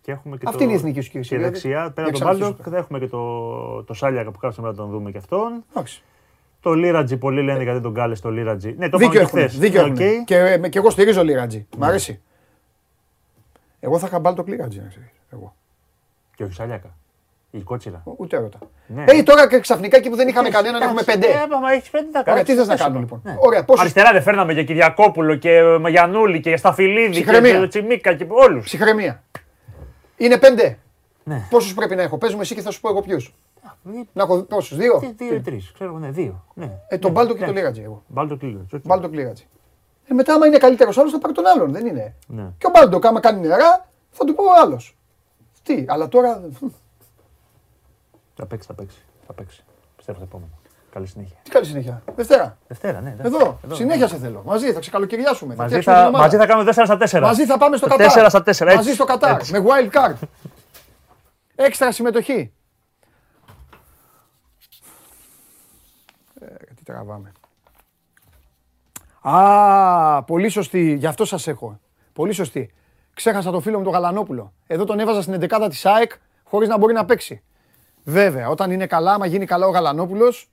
Και 0.01 0.13
έχουμε 0.13 0.37
και 0.37 0.45
Αυτή 0.47 0.59
το... 0.59 0.65
είναι 0.65 0.73
η 0.73 0.77
εθνική 0.77 1.01
σου, 1.01 1.11
κύριε 1.11 1.23
Και 1.23 1.29
Σιλιάδη. 1.29 1.53
δεξιά, 1.53 1.71
πέρα 1.71 1.85
Για 1.93 2.03
από 2.03 2.11
τον 2.11 2.13
ξαναρχίσω 2.13 2.47
Μπάλτοκ, 2.49 2.67
θα 2.71 2.77
έχουμε 2.77 2.99
και 2.99 3.07
το, 3.07 3.83
το 3.83 3.95
Σάλιακα 3.95 4.31
που 4.31 4.39
κάτσαμε 4.39 4.69
να 4.69 4.75
τον 4.75 4.91
δούμε 4.91 5.11
και 5.11 5.19
αυτόν. 5.19 5.65
Εντάξει. 5.71 6.03
Το 6.61 6.73
Λίρατζι, 6.75 7.17
πολλοί 7.17 7.43
λένε 7.43 7.63
γιατί 7.63 7.81
τον 7.81 7.95
κάλεσε 7.95 8.23
το 8.23 8.31
Λίρατζι. 8.31 8.75
Ναι, 8.79 8.89
το 8.89 8.99
Δίκιο 8.99 9.21
είπαμε 9.21 9.31
και 9.31 9.39
έχουν. 9.39 9.49
χθες. 9.49 9.59
Δίκιο 9.59 9.81
έχουν. 9.81 10.25
Και, 10.25 10.37
ε, 10.39 10.69
και 10.69 10.79
εγώ 10.79 10.91
στηρίζω 10.91 11.25
Λίρατζι. 11.25 11.67
Μ' 11.79 11.85
αρέσει. 11.85 12.21
Εγώ 13.81 13.99
θα 13.99 14.07
είχα 14.07 14.19
μπάλει 14.19 14.37
το 14.37 14.45
Λίρατζι, 14.47 14.81
να 14.81 14.89
ξέρεις. 14.89 15.09
Εγώ. 15.31 15.55
Και 16.35 16.45
όχι 16.45 16.53
Σάλιακα. 16.53 16.97
Η 17.51 17.61
κότσιρα. 17.61 18.03
Ούτε 18.17 18.37
έρωτα. 18.37 18.59
Ναι. 18.87 19.05
Ε, 19.07 19.23
τώρα 19.23 19.49
και 19.49 19.61
ξαφνικά 19.61 19.97
εκεί 19.97 20.11
που 20.11 20.17
δεν 20.17 20.29
είχαμε 20.29 20.49
κανέναν 20.49 20.83
έχουμε 20.83 21.03
πέντε. 21.03 21.27
Ε, 21.27 21.33
άμα 21.55 21.73
έχεις 21.73 21.91
πέντε 21.91 22.07
θα 22.13 22.19
Ωραία, 22.21 22.35
κάνεις. 22.35 22.43
τι 22.51 22.55
θες 22.57 22.67
να 22.67 22.73
Πες 22.73 22.83
κάνουμε 22.83 23.07
το. 23.07 23.15
λοιπόν; 23.15 23.33
Ναι. 23.33 23.39
Ωραία, 23.41 23.65
πόσους- 23.65 23.81
Αριστερά 23.81 24.13
δεν 24.13 24.23
φέρναμε 24.23 24.55
και 24.55 24.63
Κυριακόπουλο 24.65 25.35
και 25.35 25.63
Μαγιανούλη 25.81 26.41
και 26.41 26.57
Σταφυλίδη 26.57 27.13
και 27.13 27.21
Ψυχραιμία. 27.23 27.69
Τσιμίκα 27.69 28.15
και 28.15 28.27
όλους. 28.29 28.65
Ψυχραιμία. 28.65 29.23
Είναι 30.17 30.39
πέντε. 30.39 30.79
Ναι. 31.25 31.47
Πόσους 31.51 31.75
πρέπει 31.75 31.95
να 31.95 32.03
έχω; 32.03 32.19
Παίζουμε 32.19 32.43
εσύ 32.43 32.55
και 32.55 32.61
θα 32.63 32.71
σου 32.71 32.81
πω 32.81 32.89
εγώ 32.89 33.03
ποιους. 33.03 33.35
Να 34.13 34.23
έχω 34.23 34.43
πόσους, 34.43 34.77
δύο; 34.77 35.15
Δύο 35.17 35.35
ή 35.35 35.41
τρεις. 35.41 35.71
Ξέρω, 35.75 35.99
ναι, 35.99 36.11
δύο. 36.11 36.45
Ναι. 36.55 36.71
Ε, 36.89 36.99
τον 36.99 37.11
Μπάλτο 37.11 37.33
και 37.35 37.41
Ναι. 37.41 37.47
τον 37.47 37.55
Λίρατζι 37.55 37.83
εγώ. 37.83 38.03
Μπάλτο 38.07 38.39
Λίρατζι. 38.41 38.77
οκ. 38.77 38.81
Μπάλτο 38.85 39.09
Λίρατζι. 39.09 39.47
Ε, 40.11 40.15
μετά 40.15 40.35
άμα 40.35 40.47
είναι 40.47 40.59
καλύτερος 40.59 40.99
άλλος 40.99 41.13
θα 41.13 41.19
πάρει 41.19 41.35
τον 41.35 41.47
άλλον, 41.47 41.73
δεν 41.73 41.87
είναι. 41.87 42.15
Ναι. 42.27 42.43
Και 42.59 42.67
ο 42.67 42.71
Μπάλτο 42.75 42.99
άμα 43.09 43.21
κάνει 43.21 43.47
νερά 43.47 43.89
θα 44.11 44.25
του 44.25 44.35
πω 44.35 44.43
ο 44.43 44.47
άλλος. 44.63 44.97
Τι, 45.63 45.85
αλλά 45.89 46.09
τώρα 46.09 46.41
Θα 48.37 48.47
παίξει, 48.47 48.67
θα 48.67 48.75
παίξει. 48.75 48.99
Θα 49.27 49.33
παίξει. 49.33 49.65
Πιστεύω 49.97 50.19
το 50.19 50.25
επόμενο. 50.25 50.51
Καλή 50.91 51.07
συνέχεια. 51.07 51.37
τι 51.43 51.51
καλή 51.51 51.67
συνέχεια. 51.67 52.03
Δευτέρα. 52.15 52.59
Δευτέρα, 52.67 53.01
ναι. 53.01 53.11
εντάξει. 53.11 53.35
Εδώ, 53.35 53.59
συνέχεια 53.73 54.09
σε 54.09 54.17
θέλω. 54.17 54.43
Μαζί 54.47 54.73
θα 54.73 54.81
ξεκαλοκαιριάσουμε. 54.81 55.55
Θα 55.55 55.63
Μαζί 55.63 55.81
φτιάξουμε 55.81 55.95
την 55.97 56.05
θα, 56.05 56.09
ομάδα. 56.09 56.25
μαζί 56.25 56.37
θα 56.37 56.47
κάνουμε 56.47 56.99
4 56.99 57.07
στα 57.07 57.21
4. 57.21 57.23
Μαζί 57.23 57.47
θα 57.47 57.59
πάμε 57.59 57.77
στο 57.77 57.89
Το 57.89 57.97
Κατάρ. 57.97 58.25
4 58.25 58.29
στα 58.29 58.71
4. 58.73 58.75
Μαζί 58.77 58.93
στο 58.93 59.05
Κατάρ. 59.05 59.49
Με 59.51 59.63
wild 59.65 59.91
card. 59.97 60.15
Έξτρα 61.55 61.93
συμμετοχή. 61.93 62.53
Ε, 66.41 66.55
τι 66.75 66.85
τραβάμε. 66.85 67.33
Α, 69.21 70.23
πολύ 70.23 70.49
σωστή. 70.49 70.95
Γι' 70.95 71.07
αυτό 71.07 71.25
σας 71.25 71.47
έχω. 71.47 71.81
Πολύ 72.13 72.33
σωστή. 72.33 72.75
Ξέχασα 73.15 73.51
το 73.51 73.61
φίλο 73.61 73.79
μου 73.79 73.85
τον 73.85 73.93
Γαλανόπουλο. 73.93 74.53
Εδώ 74.67 74.85
τον 74.85 74.99
έβαζα 75.01 75.23
στην 75.23 75.41
11η 75.41 75.67
της 75.69 75.87
ΑΕΚ 75.87 76.13
χωρίς 76.45 76.69
να 76.69 76.79
μπορεί 76.79 76.93
να 76.93 77.05
παίξει. 77.05 77.43
Βέβαια, 78.09 78.49
όταν 78.49 78.71
είναι 78.71 78.87
καλά, 78.87 79.13
άμα 79.13 79.27
γίνει 79.27 79.47
καλά 79.47 79.67
ο 79.67 79.71
Γαλανόπουλος. 79.71 80.49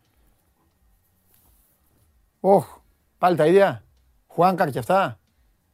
Όχ, 2.40 2.78
πάλι 3.18 3.36
τα 3.36 3.46
ίδια. 3.46 3.84
Χουάνκαρ 4.28 4.70
και 4.70 4.80
αυτά. 4.80 5.20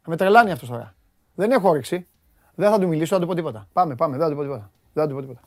Θα 0.02 0.10
με 0.10 0.16
τρελάνει 0.16 0.52
αυτός 0.52 0.70
τώρα. 0.70 0.96
Δεν 1.36 1.52
έχω 1.52 1.70
όρεξη. 1.70 2.08
Δεν 2.56 2.72
θα 2.72 2.80
του 2.80 2.88
μιλήσω, 2.88 3.18
δεν 3.18 3.20
θα 3.20 3.20
του 3.20 3.28
πω 3.28 3.34
τίποτα. 3.36 3.68
Πάμε, 3.74 3.96
πάμε, 3.96 4.18
δεν 4.18 4.26
θα 4.26 4.32
του 4.32 4.38
πω 4.38 4.42
τίποτα. 4.42 4.72
Δεν 4.94 5.04
θα 5.04 5.10
του 5.10 5.16
πω 5.16 5.22
τίποτα. 5.22 5.42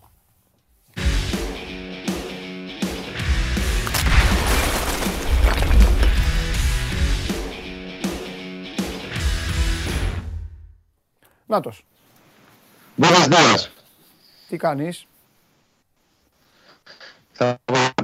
Νάτος, 11.46 11.84
Buenos 12.98 13.28
días. 13.28 13.68
τι 14.48 14.56
κάνεις; 14.56 15.06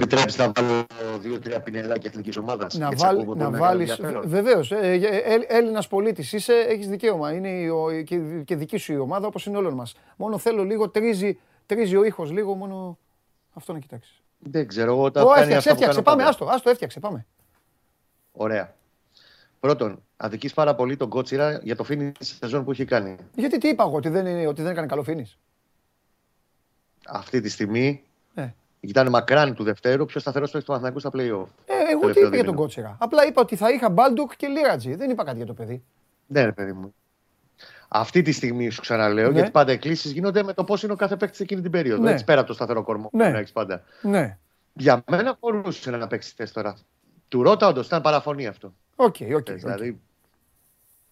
Επιτρέψεις 0.08 0.38
να 0.38 0.52
βάλω 0.52 0.86
δύο-τρία 1.18 1.60
πινελάκια 1.60 2.10
εθνικής 2.10 2.36
ομάδας. 2.36 2.74
Να, 2.74 2.90
βάλ, 2.96 3.26
να 3.36 3.50
βάλεις, 3.50 4.00
βεβαίως, 4.24 4.72
ε, 4.72 4.76
ε, 4.76 5.34
ε, 5.34 5.38
Έλληνας 5.46 5.88
πολίτης 5.88 6.32
είσαι, 6.32 6.52
έχεις 6.52 6.88
δικαίωμα. 6.88 7.32
Είναι 7.32 7.48
η, 7.48 7.68
ο- 7.68 8.02
και, 8.04 8.18
και 8.44 8.56
δική 8.56 8.76
σου 8.76 8.92
η 8.92 8.96
ομάδα 8.98 9.26
όπως 9.26 9.46
είναι 9.46 9.56
όλων 9.56 9.74
μας. 9.74 9.94
Μόνο 10.16 10.38
θέλω 10.38 10.64
λίγο, 10.64 10.88
τρίζει, 10.88 11.38
τρίζει 11.66 11.96
ο 11.96 12.04
ήχος 12.04 12.30
λίγο, 12.30 12.54
μόνο 12.54 12.98
αυτό 13.52 13.72
να 13.72 13.78
κοιτάξεις. 13.78 14.22
Δεν 14.38 14.66
ξέρω 14.66 14.90
εγώ. 14.92 15.10
Τα 15.10 15.22
Ω, 15.22 15.26
κάνει 15.28 15.40
έφτιαξε, 15.40 15.58
αυτά 15.58 15.74
που 15.74 15.78
έφτιαξε, 15.80 16.02
κάνω 16.02 16.02
πάμε, 16.02 16.16
πάντα. 16.16 16.28
άστο, 16.28 16.44
άστο, 16.44 16.70
έφτιαξε, 16.70 17.00
πάμε. 17.00 17.26
Ωραία. 18.32 18.74
Πρώτον, 19.60 20.02
αδικείς 20.16 20.54
πάρα 20.54 20.74
πολύ 20.74 20.96
τον 20.96 21.08
Κότσιρα 21.08 21.60
για 21.62 21.76
το 21.76 21.84
φίνις 21.84 22.12
της 22.12 22.36
σεζόν 22.40 22.64
που 22.64 22.70
έχει 22.70 22.84
κάνει. 22.84 23.16
Γιατί 23.34 23.58
τι 23.58 23.68
είπα 23.68 23.84
εγώ, 23.84 23.96
ότι 23.96 24.08
δεν, 24.08 24.26
είναι, 24.26 24.46
ότι 24.46 24.62
δεν 24.62 24.70
έκανε 24.70 24.86
καλό 24.86 25.02
φίνις. 25.02 25.38
Αυτή 27.06 27.40
τη 27.40 27.48
στιγμή 27.48 28.02
Ε. 28.34 28.48
ήταν 28.80 29.08
μακράν 29.08 29.54
του 29.54 29.64
δευτέρου 29.64 30.04
πιο 30.04 30.20
σταθερός 30.20 30.50
παίκτης 30.50 30.68
του 30.68 30.78
Παναθηναϊκού 30.80 30.98
στα 31.00 31.10
play-off. 31.12 31.48
Ε, 31.66 31.90
εγώ 31.90 32.00
τι 32.00 32.00
Τελευταίο 32.00 32.10
είπα 32.10 32.20
για 32.20 32.28
δίμηνο. 32.30 32.44
τον 32.46 32.54
Κότσιρα. 32.54 32.96
Απλά 33.00 33.26
είπα 33.26 33.40
ότι 33.40 33.56
θα 33.56 33.70
είχα 33.70 33.90
Μπάλντοκ 33.90 34.36
και 34.36 34.46
Λύρατζη. 34.46 34.94
Δεν 34.94 35.10
είπα 35.10 35.24
κάτι 35.24 35.36
για 35.36 35.46
το 35.46 35.54
παιδί. 35.54 35.84
Ναι, 36.26 36.44
ρε 36.44 36.52
παιδί 36.52 36.72
μου. 36.72 36.94
Αυτή 37.88 38.22
τη 38.22 38.32
στιγμή 38.32 38.70
σου 38.70 38.80
ξαναλέω, 38.80 39.28
Ναι. 39.28 39.34
γιατί 39.34 39.50
πάντα 39.50 39.72
οι 39.72 39.81
κλήσεις 39.81 40.12
γίνονται 40.12 40.42
με 40.42 40.52
το 40.52 40.64
πώς 40.64 40.82
είναι 40.82 40.92
ο 40.92 40.96
κάθε 40.96 41.16
παίκτης 41.16 41.40
εκείνη 41.40 41.60
την 41.62 41.70
περίοδο. 41.70 42.02
Ναι. 42.02 42.10
Έτσι 42.10 42.24
πέρα 42.24 42.38
από 42.38 42.48
το 42.48 42.54
σταθερό 42.54 42.82
κορμό 42.82 43.08
Ναι. 43.12 43.24
που 43.26 43.32
να 43.32 43.38
έχεις 43.38 43.52
πάντα. 43.52 43.82
Ναι. 44.02 44.38
Για 44.72 45.02
μένα 45.10 45.36
μπορούσε 45.40 45.90
να 45.90 46.06
παίξει 46.06 46.36
τεστ 46.36 46.54
τώρα. 46.54 46.76
Του 47.28 47.42
Ρώτα, 47.42 47.66
όντως 47.68 47.86
ήταν 47.86 48.02
παραφωνή 48.02 48.46
αυτό. 48.46 48.74
Οκ, 48.96 49.16
οκ. 49.20 49.36
οκ. 49.36 49.50
Δηλαδή, 49.50 50.00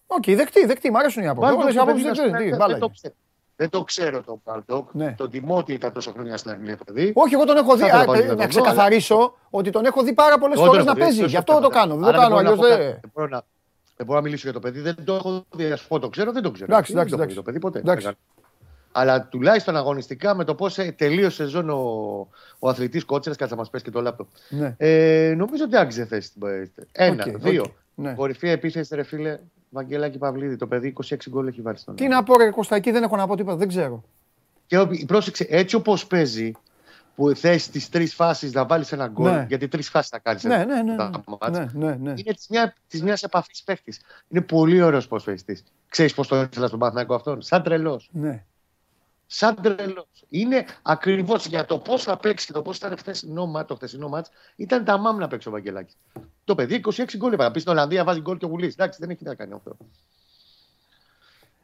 Οκ, 0.07 0.23
δεκτή, 0.25 0.65
δεκτή. 0.65 0.91
Μ' 0.91 0.97
αρέσουν 0.97 1.23
οι 1.23 1.27
απόψεις. 1.27 3.11
Εγώ 3.59 3.69
Μπάλντοκ, 3.69 3.89
λες, 3.97 4.03
οι 4.03 4.11
το 4.11 4.17
απόψεις 4.17 4.17
παιδί, 4.17 4.17
δεν 4.17 4.17
να 4.17 4.17
ξέρω. 4.17 4.17
σου 4.17 4.17
Τι, 4.17 4.31
πω, 4.31 4.41
μπάλα 4.45 4.63
δεν 4.67 4.69
το 4.69 4.77
είναι. 4.77 4.87
ξέρω. 4.87 4.87
Δεν 4.87 4.89
το 4.89 4.91
ξέρω 4.91 4.91
τον 4.91 4.91
Μπαλντόκ. 4.93 4.93
Ναι. 4.93 5.13
Τον 5.17 5.29
Τιμότη 5.29 5.73
ήταν 5.73 5.91
τόσο 5.93 6.11
χρόνια 6.11 6.37
στην 6.37 6.51
Αγγλία 6.51 6.77
παιδί. 6.85 7.11
Όχι, 7.15 7.33
εγώ 7.33 7.45
τον 7.45 7.57
έχω 7.57 7.75
δει. 7.75 7.81
Θα 7.81 7.87
ήθελα 7.87 8.01
Α, 8.01 8.05
πάλι 8.05 8.21
ε, 8.21 8.25
να 8.25 8.29
Να 8.31 8.35
τον 8.37 8.45
δω, 8.45 8.47
ξεκαθαρίσω 8.49 9.37
ότι 9.49 9.69
τον 9.69 9.85
έχω 9.85 10.03
δει 10.03 10.13
πάρα 10.13 10.37
πολλές 10.37 10.57
Εγώ 10.57 10.65
φορές 10.65 10.83
τον 10.83 10.85
να 10.85 10.91
έχω 10.91 10.99
δει, 10.99 11.05
παίζει. 11.05 11.17
εκτός 11.19 11.31
Γι' 11.31 11.37
αυτό 11.37 11.53
το 11.53 11.59
θέματα. 11.59 11.79
κάνω. 11.79 11.93
Δεν 11.93 12.03
το 12.03 12.07
Άρα 12.07 12.17
κάνω 12.17 12.29
μπορώ 12.29 12.41
να 12.43 12.49
αλλιώς 12.49 12.67
πω 12.69 12.75
δεν. 12.75 12.77
κάτι. 12.87 12.99
Δεν 13.01 13.11
μπορώ 13.13 13.27
να- 13.27 13.43
Δεν 13.97 14.05
μπορώ 14.05 14.17
να 14.19 14.23
μιλήσω 14.25 14.43
για 14.43 14.53
το 14.53 14.59
παιδί. 14.59 14.79
Δεν 14.79 14.95
το 15.05 15.13
έχω 15.15 15.45
δει. 15.51 15.71
Α 15.71 15.79
πω 15.87 15.99
το 15.99 16.09
ξέρω, 16.09 16.31
δεν 16.31 16.43
το 16.43 16.51
ξέρω. 16.51 16.71
Εντάξει, 16.73 16.93
Δεν 16.93 17.01
εντάξει, 17.01 17.15
το 17.17 17.21
έχω 17.21 17.31
δει 17.31 17.33
εντάξει. 17.33 17.35
Το 17.35 17.41
παιδί 17.43 17.59
ποτέ. 17.59 17.79
Εντάξει. 17.79 18.05
Δεν 18.05 18.15
κάνω. 18.15 18.45
Αλλά 18.91 19.27
τουλάχιστον 19.27 19.75
αγωνιστικά 19.75 20.35
με 20.35 20.43
το 20.43 20.55
πώς 20.55 20.77
τελείωσε 20.95 21.35
σεζόν 21.35 21.69
ο, 21.69 21.81
ο 22.59 22.69
αθλητής 22.69 23.05
Κότσιρας, 23.05 23.37
κάτσε 23.37 23.53
να 23.53 23.59
μας 23.59 23.69
πέσει 23.69 23.83
και 23.83 23.91
το 23.91 24.01
λάπτο. 24.01 24.27
Ναι. 24.49 24.75
Ε, 24.77 25.33
νομίζω 25.37 25.63
ότι 25.63 25.77
άξιζε 25.77 26.05
θέση 26.05 26.27
στην 26.27 26.41
ΠΑΕ 26.41 26.61
ΣΤΕ. 26.61 26.87
Ένα, 26.91 27.25
Οκ, 27.27 27.37
δύο. 27.37 27.61
οκ, 27.61 27.71
ναι. 27.95 28.13
Κορυφαία 28.13 28.51
επίθεση, 28.51 28.95
ρε 28.95 29.03
φίλε, 29.03 29.39
Βαγγελάκη 29.69 30.17
Παυλίδη. 30.17 30.55
Το 30.55 30.67
παιδί 30.67 30.93
26 31.05 31.15
γκολ 31.29 31.47
έχει 31.47 31.61
βάλει 31.61 31.77
στον 31.77 31.95
Τι 31.95 32.07
να 32.07 32.23
πω, 32.23 32.37
ρε 32.37 32.49
Κώστα, 32.49 32.75
εκεί 32.75 32.91
δεν 32.91 33.03
έχω 33.03 33.15
να 33.15 33.27
πω 33.27 33.35
τίποτα. 33.35 33.57
Δεν 33.57 33.67
ξέρω. 33.67 34.03
Και 34.67 34.77
ο- 34.79 34.89
πρόσεξε, 35.07 35.45
έτσι 35.49 35.75
όπως 35.75 36.07
παίζει, 36.07 36.51
που 37.15 37.35
θες 37.35 37.69
τις 37.69 37.89
τρεις 37.89 38.15
φάσεις 38.15 38.53
να 38.53 38.65
βάλεις 38.65 38.91
ένα 38.91 39.07
γκολ, 39.07 39.31
Ναι. 39.31 39.45
γιατί 39.49 39.67
τρεις 39.67 39.89
φάσεις 39.89 40.09
θα 40.09 40.19
κάνεις. 40.19 40.43
Ναι, 40.43 40.57
ναι, 40.57 40.63
ναι. 40.81 40.95
ναι, 40.95 41.49
ναι, 41.49 41.65
ναι, 41.73 41.95
ναι. 41.95 42.09
Είναι 42.15 42.33
της 42.33 42.47
μια 42.49 42.75
της 42.87 43.03
μιας 43.03 43.23
επαφής 43.23 43.63
παίχτη. 43.63 43.93
Είναι 44.27 44.41
πολύ 44.41 44.81
ωραίος 44.81 45.07
ποσφαιριστή. 45.07 45.57
Ξέρεις 45.89 46.13
πώς 46.13 46.27
το 46.27 46.41
ήθελα 46.41 46.67
στον 46.67 46.79
Παναθηναϊκό 46.79 47.15
αυτόν; 47.15 47.41
Σαν 47.41 47.63
τρελός. 47.63 48.09
ναι. 48.11 48.43
Σαν 49.27 49.55
τρελός. 49.61 50.07
Είναι 50.29 50.65
ακριβώς 50.81 51.45
για 51.45 51.65
το 51.65 51.77
πώς 51.77 52.03
θα 52.03 52.17
παίξει 52.17 52.45
και 52.45 52.51
το 52.53 52.61
πώς 52.61 52.77
ήταν 52.77 52.97
χθεσινό 52.97 53.45
μάτ, 53.45 53.67
το 53.67 53.75
χθεσινό 53.75 54.07
μάτς, 54.07 54.29
ήταν 54.55 54.83
τα 54.83 54.97
μάμ 54.97 55.17
να 55.17 55.27
παίξει 55.27 55.47
ο 55.47 55.51
Βαγγελάκης. 55.51 55.97
Το 56.43 56.55
παιδί 56.55 56.75
26 56.75 57.17
γκολ 57.17 57.33
είπα. 57.33 57.43
Να 57.43 57.51
πεις 57.51 57.61
στην 57.61 57.73
Ολλανδία 57.73 58.03
βάζει 58.03 58.19
γκολ 58.21 58.37
και 58.37 58.45
ο 58.45 58.47
Γουλή. 58.47 58.65
Εντάξει, 58.67 58.99
δεν 59.01 59.09
έχει 59.09 59.23
να 59.23 59.35
κάνει 59.35 59.53
αυτό. 59.53 59.77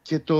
Και 0.01 0.19
το 0.19 0.37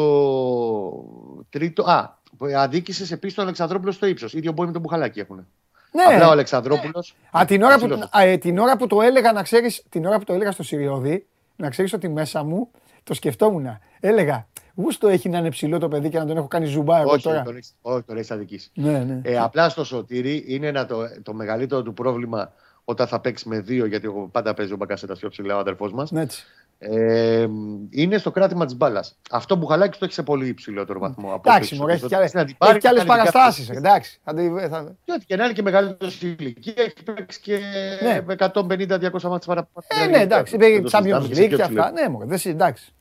τρίτο. 1.49 1.83
Α, 1.83 2.17
αδίκησες 2.55 3.12
επίσης 3.12 3.36
τον 3.36 3.43
Αλεξανδρόπουλο 3.43 3.91
στο 3.91 4.05
ύψος. 4.05 4.33
ίδιο 4.33 4.51
μπόι 4.51 4.65
με 4.65 4.71
τον 4.71 4.81
Μπουχαλάκη 4.81 5.19
έχουν. 5.19 5.47
Ναι. 5.91 6.03
Απλά 6.03 6.27
ο 6.27 6.31
Αλεξανδρόπουλος. 6.31 7.15
Α, 7.38 7.45
την 7.45 7.63
ώρα, 7.63 7.73
που, 7.79 7.88
Ξύλος. 7.88 8.09
α, 8.12 8.21
ε, 8.21 8.38
την 8.38 8.57
ώρα 8.57 8.77
που 8.77 8.88
το 8.88 9.01
έλεγα, 9.01 9.31
να 9.31 9.43
ξέρεις, 9.43 9.83
την 9.89 10.05
ώρα 10.05 10.17
που 10.17 10.23
το 10.23 10.33
έλεγα 10.33 10.51
στο 10.51 10.63
Συριώδη, 10.63 11.27
να 11.55 11.69
ξέρεις 11.69 11.93
ότι 11.93 12.09
μέσα 12.09 12.43
μου 12.43 12.71
το 13.03 13.13
σκεφτόμουν. 13.13 13.79
Έλεγα, 13.99 14.47
γούστο 14.75 15.07
έχει 15.07 15.29
να 15.29 15.38
είναι 15.38 15.49
ψηλό 15.49 15.77
το 15.79 15.88
παιδί 15.88 16.09
και 16.09 16.17
να 16.17 16.25
τον 16.25 16.38
έχω 16.38 16.47
κάνει 16.47 16.65
ζουμπά 16.65 16.99
εγώ 16.99 17.12
Όχι, 17.12 17.23
τώρα. 17.23 17.43
τον 17.43 17.55
έχεις- 17.55 17.75
όχι, 17.81 18.01
τον 18.03 18.17
έχεις 18.17 18.31
αδικήσει. 18.31 18.69
Ναι, 18.73 18.99
ναι. 18.99 19.19
Ε, 19.23 19.38
απλά 19.39 19.69
στο 19.69 19.83
σωτήρι 19.83 20.43
είναι 20.47 20.67
ένα, 20.67 20.86
το, 20.86 20.97
το 21.23 21.33
μεγαλύτερο 21.33 21.81
του 21.83 21.93
πρόβλημα 21.93 22.51
όταν 22.86 23.07
θα 23.07 23.19
παίξει 23.19 23.47
με 23.49 23.59
δύο, 23.59 23.86
γιατί 23.86 24.05
εγώ 24.05 24.29
πάντα 24.31 24.53
παίζει 24.53 24.73
ο 24.73 24.75
Μπακασέτα 24.75 25.13
πιο 25.13 25.29
ψηλά 25.29 25.55
ο 25.55 25.59
αδερφός 25.59 25.93
μας. 25.93 26.12
Ναι, 26.12 26.21
έτσι. 26.21 26.43
Ε, 26.86 27.47
είναι 27.89 28.17
στο 28.17 28.31
κράτημα 28.31 28.65
της 28.65 28.75
μπάλας. 28.75 29.17
Αυτό 29.31 29.57
που 29.57 29.65
χαλάκι 29.65 29.99
το 29.99 30.05
έχει 30.05 30.13
σε 30.13 30.23
πολύ 30.23 30.47
υψηλότερο 30.47 30.99
βαθμό. 30.99 31.33
από 31.33 31.49
Εντάξει, 31.49 31.69
ό,τι 31.73 31.81
μωρέ, 31.81 31.91
έχει 31.91 31.99
στο- 31.99 32.09
κι 32.09 32.15
άλλες- 32.15 32.27
στην 32.29 32.39
αντιπάρη, 32.41 32.71
έχει 32.71 32.79
κι 32.81 32.88
άλλες 32.88 33.03
κάνει 33.03 33.19
κάτι- 33.19 33.31
παραστάσεις. 33.31 33.69
Εντάξει. 33.69 34.19
θα 34.23 34.33
τη- 34.33 34.49
θα- 34.69 34.95
Και 35.05 35.12
ό,τι 35.12 35.25
και 35.25 35.36
να 35.36 35.43
είναι 35.43 35.53
και 35.53 35.62
μεγαλύτερο 35.62 36.12
στην 36.12 36.36
ηλικία, 36.39 36.73
έχει 36.77 37.03
παίξει 37.03 37.39
και 37.41 37.59
Ναι. 38.03 38.21
με 38.25 38.33
150-200 38.33 39.29
μάτια 39.29 39.47
παραπάνω. 39.53 39.86
Ε, 40.03 40.05
ναι, 40.07 40.17
εντάξει. 40.21 40.57
Δεν 40.57 40.67
Πήγε 40.69 40.81
το 40.81 40.89
Champions 40.93 41.01
συζητάμε, 41.01 41.27
League 41.27 41.47
πιο 41.47 41.57
και 41.57 41.63
ψηλό. 41.63 41.81
αυτά. 41.81 41.91
Ναι, 41.91 42.09
μωρέ, 42.09 42.25
δεν 42.25 42.38
συ- 42.38 42.51
εντάξει. 42.51 42.93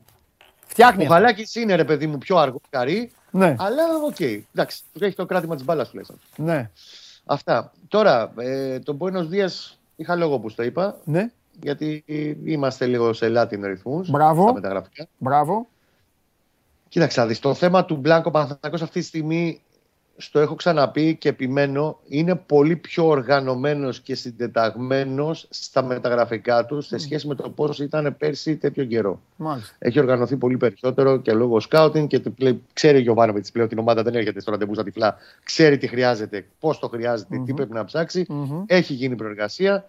Φτιάχνει. 0.72 1.02
Ο 1.02 1.06
αυτό. 1.06 1.14
Χαλάκη 1.14 1.60
είναι 1.60 1.74
ρε 1.74 1.84
παιδί 1.84 2.06
μου 2.06 2.18
πιο 2.18 2.36
αργό 2.36 2.60
καρύ, 2.70 3.10
Ναι, 3.30 3.54
αλλά 3.58 3.82
οκ. 4.06 4.20
Εντάξει, 4.20 4.82
του 4.92 5.04
έχει 5.04 5.14
το 5.16 5.26
κράτημα 5.26 5.54
της 5.54 5.64
μπάλας 5.64 5.88
τουλάχιστον. 5.88 6.18
ναι, 6.36 6.70
Αυτά. 7.24 7.72
Τώρα, 7.88 8.32
ε, 8.36 8.78
τον 8.78 8.98
Buenos 9.00 9.26
Δία 9.26 9.50
είχα 9.96 10.14
λόγο 10.16 10.38
που 10.38 10.48
στο 10.48 10.62
είπα, 10.62 10.96
ναι. 11.04 11.30
γιατί 11.62 12.04
είμαστε 12.44 12.86
λίγο 12.86 13.12
σε 13.12 13.32
Latin 13.36 13.60
ρυθμούς. 13.62 14.10
Μπράβο. 14.10 14.42
Στα 14.42 14.52
μεταγραφικά. 14.52 15.06
Μπράβο. 15.18 15.68
Κοίταξε, 16.88 17.20
να 17.20 17.26
δεις, 17.26 17.38
το 17.38 17.54
θέμα 17.54 17.84
του 17.84 17.96
Μπλάνκο 17.96 18.30
Παναθηναϊκός 18.30 18.82
αυτή 18.82 19.00
τη 19.00 19.06
στιγμή, 19.06 19.62
στο 20.22 20.38
έχω 20.40 20.54
ξαναπεί 20.54 21.16
και 21.16 21.28
επιμένω, 21.28 21.98
είναι 22.08 22.34
πολύ 22.34 22.76
πιο 22.76 23.06
οργανωμένος 23.06 24.00
και 24.00 24.14
συντεταγμένος 24.14 25.46
στα 25.50 25.82
μεταγραφικά 25.82 26.64
του 26.64 26.80
σε 26.80 26.98
σχέση 26.98 27.26
με 27.26 27.34
το 27.34 27.50
πώς 27.50 27.78
ήταν 27.78 28.14
πέρσι 28.18 28.56
τέτοιο 28.56 28.84
καιρό. 28.84 29.20
Μάλιστα. 29.36 29.74
Έχει 29.78 29.98
οργανωθεί 29.98 30.36
πολύ 30.36 30.56
περισσότερο 30.56 31.16
και 31.16 31.32
λόγω 31.32 31.60
σκάουτινγκ 31.60 32.08
και 32.08 32.18
του 32.18 32.34
πλέ- 32.34 32.56
ξέρει 32.72 32.98
ο 32.98 33.00
Γιωβάνοβιτς 33.00 33.50
πλέον 33.52 33.68
την 33.68 33.78
ομάδα 33.78 34.02
δεν 34.02 34.14
έρχεται 34.14 34.40
στο 34.40 34.50
ραντεβού 34.50 34.74
στα 34.74 34.82
τυφλά. 34.82 35.16
Ξέρει 35.42 35.78
τι 35.78 35.86
χρειάζεται, 35.86 36.46
πώς 36.60 36.78
το 36.78 36.88
χρειάζεται, 36.88 37.34
τι 37.34 37.38
Μμμ. 37.50 37.54
πρέπει 37.56 37.72
να 37.72 37.84
ψάξει. 37.84 38.26
Μμμ. 38.28 38.62
Έχει 38.66 38.94
γίνει 38.94 39.14
προεργασία. 39.14 39.86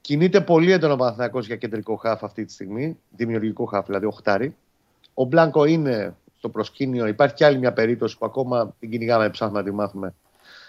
Κινείται 0.00 0.40
πολύ 0.40 0.72
έντονο 0.72 0.92
ο 0.92 0.96
Παναθηναϊκός 0.96 1.46
για 1.46 1.56
κεντρικό 1.56 1.96
χάφ 1.96 2.24
αυτή 2.24 2.44
τη 2.44 2.52
στιγμή. 2.52 2.98
Δημιουργικό 3.16 3.64
χάφ, 3.64 3.86
δηλαδή 3.86 4.06
οχτάρι. 4.06 4.54
Ο 5.14 5.24
Μπλάνκο 5.24 5.64
είναι 5.64 6.14
στο 6.40 6.48
προσκήνιο. 6.48 7.06
Υπάρχει 7.06 7.34
και 7.34 7.44
άλλη 7.44 7.58
μια 7.58 7.72
περίπτωση 7.72 8.18
που 8.18 8.26
ακόμα 8.26 8.74
την 8.78 8.90
κυνηγάμε, 8.90 9.30
ψάχνουμε 9.30 9.60
να 9.60 9.64
τη 9.64 9.72
μάθουμε. 9.72 10.14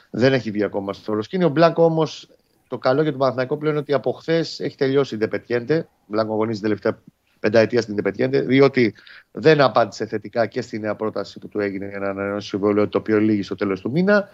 Δεν 0.10 0.34
έχει 0.34 0.52
βγει 0.52 0.64
ακόμα 0.64 0.94
στο 0.94 1.12
προσκήνιο. 1.12 1.48
Ο 1.48 1.50
Μπλάνκο 1.50 1.84
όμως, 1.84 2.30
το 2.68 2.78
καλό 2.78 3.02
για 3.02 3.12
τον 3.12 3.20
Παναθηναϊκό 3.20 3.58
πλέον 3.58 3.74
είναι 3.74 3.82
ότι 3.82 3.94
από 3.94 4.12
χθες 4.12 4.60
έχει 4.60 4.78
τελειώσει 4.78 5.16
η 5.16 5.18
Ντεπετιέντε. 5.18 5.78
Ο 5.78 6.06
Μπλάνκο 6.08 6.34
αγωνίζει 6.34 6.60
την 6.60 6.70
τελευταία 6.70 7.02
πενταετία 7.40 7.82
στην 7.82 7.96
Ντεπετιέντε, 7.96 8.42
διότι 8.42 8.94
δεν 9.32 9.62
απάντησε 9.62 10.06
θετικά 10.06 10.46
και 10.46 10.62
στη 10.62 10.80
νέα 10.80 10.96
πρόταση 10.96 11.40
που 11.40 11.48
του 11.48 11.60
έγινε 11.60 11.88
για 11.88 12.00
να 12.00 12.10
ανανεώσει 12.10 12.48
συμβόλαιο, 12.48 12.88
το 12.88 12.98
οποίο 12.98 13.20
λύγει 13.20 13.44
στο 13.44 13.56
τέλος 13.56 13.82
του 13.82 13.92
μήνα. 13.92 14.30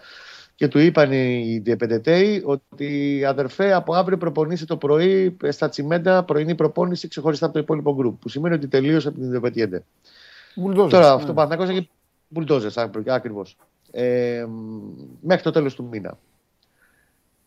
Και 0.54 0.68
του 0.68 0.78
είπαν 0.78 1.12
οι 1.12 1.60
Ντεπεντετέοι 1.62 2.42
ότι 2.44 3.22
αδερφέ 3.24 3.72
από 3.72 3.94
αύριο 3.94 4.18
προπονήσει 4.18 4.66
το 4.66 4.76
πρωί 4.76 5.36
στα 5.48 5.68
τσιμέντα 5.68 6.24
πρωινή 6.24 6.54
προπόνηση 6.54 7.08
ξεχωριστά 7.08 7.44
από 7.44 7.54
το 7.54 7.60
υπόλοιπο 7.60 7.94
γκρουπ. 7.94 8.20
Που 8.20 8.28
σημαίνει 8.28 8.54
ότι 8.54 8.68
τελείωσε 8.68 9.08
από 9.08 9.18
την 9.18 9.30
Ντεπετιέντε. 9.30 9.84
Μπουλντόζερ. 10.58 10.90
Τώρα 10.90 11.06
ναι. 11.06 11.14
αυτό 11.14 11.30
ο 11.30 11.34
Παναθηναϊκός 11.34 11.76
έχει 11.76 11.90
μπουλντόζες, 12.28 12.76
ακριβώς. 13.06 13.56
Ε, 13.90 14.46
μέχρι 15.20 15.42
το 15.42 15.50
τέλος 15.50 15.74
του 15.74 15.84
μήνα. 15.84 16.18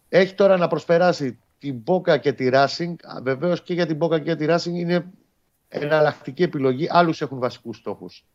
Έχει 0.09 0.33
τώρα 0.33 0.57
να 0.57 0.67
προσπεράσει 0.67 1.39
την 1.59 1.75
Μπόκα 1.75 2.17
και 2.17 2.33
τη 2.33 2.49
Racing. 2.51 2.93
Βεβαίως 3.23 3.61
και 3.61 3.73
για 3.73 3.85
την 3.85 3.95
Μπόκα 3.95 4.19
και 4.19 4.23
για 4.23 4.35
τη 4.35 4.45
Racing 4.49 4.73
είναι 4.73 5.05
εναλλακτική 5.69 6.43
επιλογή. 6.43 6.87
Άλλους 6.89 7.21
έχουν 7.21 7.39
βασικούς 7.39 7.77
στόχους. 7.77 8.25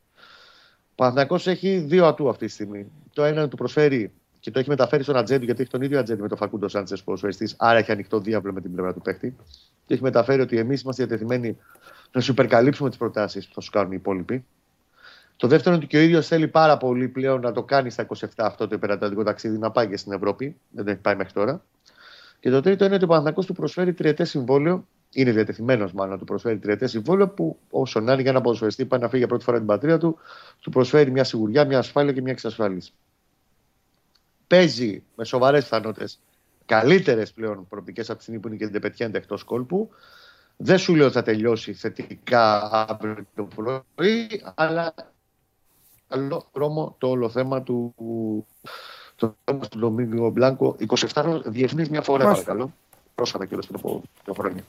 Ο 0.90 0.94
Παναθηναϊκός 0.94 1.46
έχει 1.46 1.78
δύο 1.78 2.06
ατού 2.06 2.28
αυτή 2.28 2.46
τη 2.46 2.52
στιγμή. 2.52 2.86
Το 3.12 3.24
ένα 3.24 3.48
του 3.48 3.56
προσφέρει 3.56 4.12
και 4.40 4.50
το 4.50 4.58
έχει 4.58 4.68
μεταφέρει 4.68 5.02
στον 5.02 5.16
ατζέντη, 5.16 5.44
γιατί 5.44 5.60
έχει 5.62 5.70
τον 5.70 5.82
ίδιο 5.82 5.98
ατζέντη 5.98 6.22
με 6.22 6.28
τον 6.28 6.36
Φακούντο 6.36 6.68
Σάντσες 6.68 7.02
ποδοσφαιριστή. 7.02 7.54
Άρα 7.56 7.78
έχει 7.78 7.92
ανοιχτό 7.92 8.20
διάβλο 8.20 8.52
με 8.52 8.60
την 8.60 8.72
πλευρά 8.72 8.92
του 8.92 9.00
παίχτη. 9.00 9.36
Και 9.86 9.94
έχει 9.94 10.02
μεταφέρει 10.02 10.40
ότι 10.40 10.58
εμείς 10.58 10.82
είμαστε 10.82 11.04
διατεθειμένοι 11.04 11.56
να 12.12 12.20
σου 12.20 12.32
υπερκαλύψουμε 12.32 12.88
τις 12.88 12.98
προτάσεις 12.98 13.46
που 13.46 13.54
θα 13.54 13.60
σου 13.60 13.70
κάνουν 13.70 13.92
οι 13.92 13.96
υπόλοιποι. 13.98 14.44
Το 15.36 15.46
δεύτερο 15.46 15.74
είναι 15.74 15.84
ότι 15.84 15.92
και 15.92 16.00
ο 16.00 16.00
ίδιος 16.04 16.26
θέλει 16.26 16.48
πάρα 16.48 16.76
πολύ 16.76 17.08
πλέον 17.08 17.40
να 17.40 17.52
το 17.52 17.62
κάνει 17.62 17.90
στα 17.90 18.06
27 18.06 18.26
αυτό 18.36 18.68
το 18.68 18.74
υπερατλαντικό 18.74 19.22
ταξίδι, 19.22 19.58
να 19.58 19.70
πάει 19.70 19.88
και 19.88 19.96
στην 19.96 20.12
Ευρώπη. 20.12 20.56
Δεν 20.70 20.84
το 20.84 20.90
έχει 20.90 21.00
πάει 21.00 21.16
μέχρι 21.16 21.32
τώρα. 21.32 21.64
Και 22.40 22.50
το 22.50 22.60
τρίτο 22.60 22.84
είναι 22.84 22.94
ότι 22.94 23.04
ο 23.04 23.06
Παναθηναϊκός 23.06 23.46
του 23.46 23.52
προσφέρει 23.52 23.92
τριετέ 23.92 24.24
συμβόλαιο. 24.24 24.86
Είναι 25.10 25.30
διατεθειμένος 25.30 25.92
μάλλον 25.92 26.12
να 26.12 26.18
του 26.18 26.24
προσφέρει 26.24 26.58
τριετέ 26.58 26.86
συμβόλαιο 26.86 27.28
που 27.28 27.58
όσο 27.70 28.00
να 28.00 28.12
είναι 28.12 28.22
για 28.22 28.32
να 28.32 28.40
ποδοσφαιριστή 28.40 28.84
πάει 28.84 29.00
να 29.00 29.06
φύγει 29.06 29.18
για 29.18 29.28
πρώτη 29.28 29.44
φορά 29.44 29.58
την 29.58 29.66
πατρίδα 29.66 29.98
του, 29.98 30.18
του 30.60 30.70
προσφέρει 30.70 31.10
μια 31.10 31.24
σιγουριά, 31.24 31.64
μια 31.64 31.78
ασφάλεια 31.78 32.12
και 32.12 32.20
μια 32.20 32.32
εξασφάλιση. 32.32 32.92
Παίζει 34.46 35.02
με 35.14 35.24
σοβαρές 35.24 35.62
πιθανότητες 35.62 36.18
καλύτερες 36.66 37.32
πλέον 37.32 37.66
προοπτικές 37.68 38.08
από 38.08 38.16
τη 38.18 38.22
στιγμή 38.22 38.40
που 38.40 38.48
είναι 38.48 38.56
και 38.56 38.64
την 38.64 38.72
Τεπετιέντε 38.72 39.18
εκτός 39.18 39.44
κόλπου. 39.44 39.90
Δεν 40.56 40.78
σου 40.78 40.94
λέω 40.94 41.04
ότι 41.04 41.14
θα 41.14 41.22
τελειώσει 41.22 41.72
θετικά 41.72 42.70
αύριο 42.72 43.26
το 43.34 43.48
πρωί, 43.54 44.42
αλλά 44.54 44.94
καλό 46.08 46.46
δρόμο 46.52 46.94
το 46.98 47.08
όλο 47.08 47.28
θέμα 47.28 47.62
του, 47.62 47.94
το 49.16 49.36
θέμα 49.44 49.66
του 49.68 49.78
Ντομίνγκο 49.78 50.30
Μπλάνκο. 50.30 50.76
27 51.12 51.40
διεθνής 51.44 51.88
μια 51.88 52.02
φορά, 52.02 52.24
Μάλιστα. 52.24 52.44
παρακαλώ. 52.44 52.72
Πρόσφατα 53.14 53.46
και 53.46 53.56
πριν 53.56 53.74
από 53.74 54.02
δύο 54.24 54.34
χρόνια. 54.34 54.62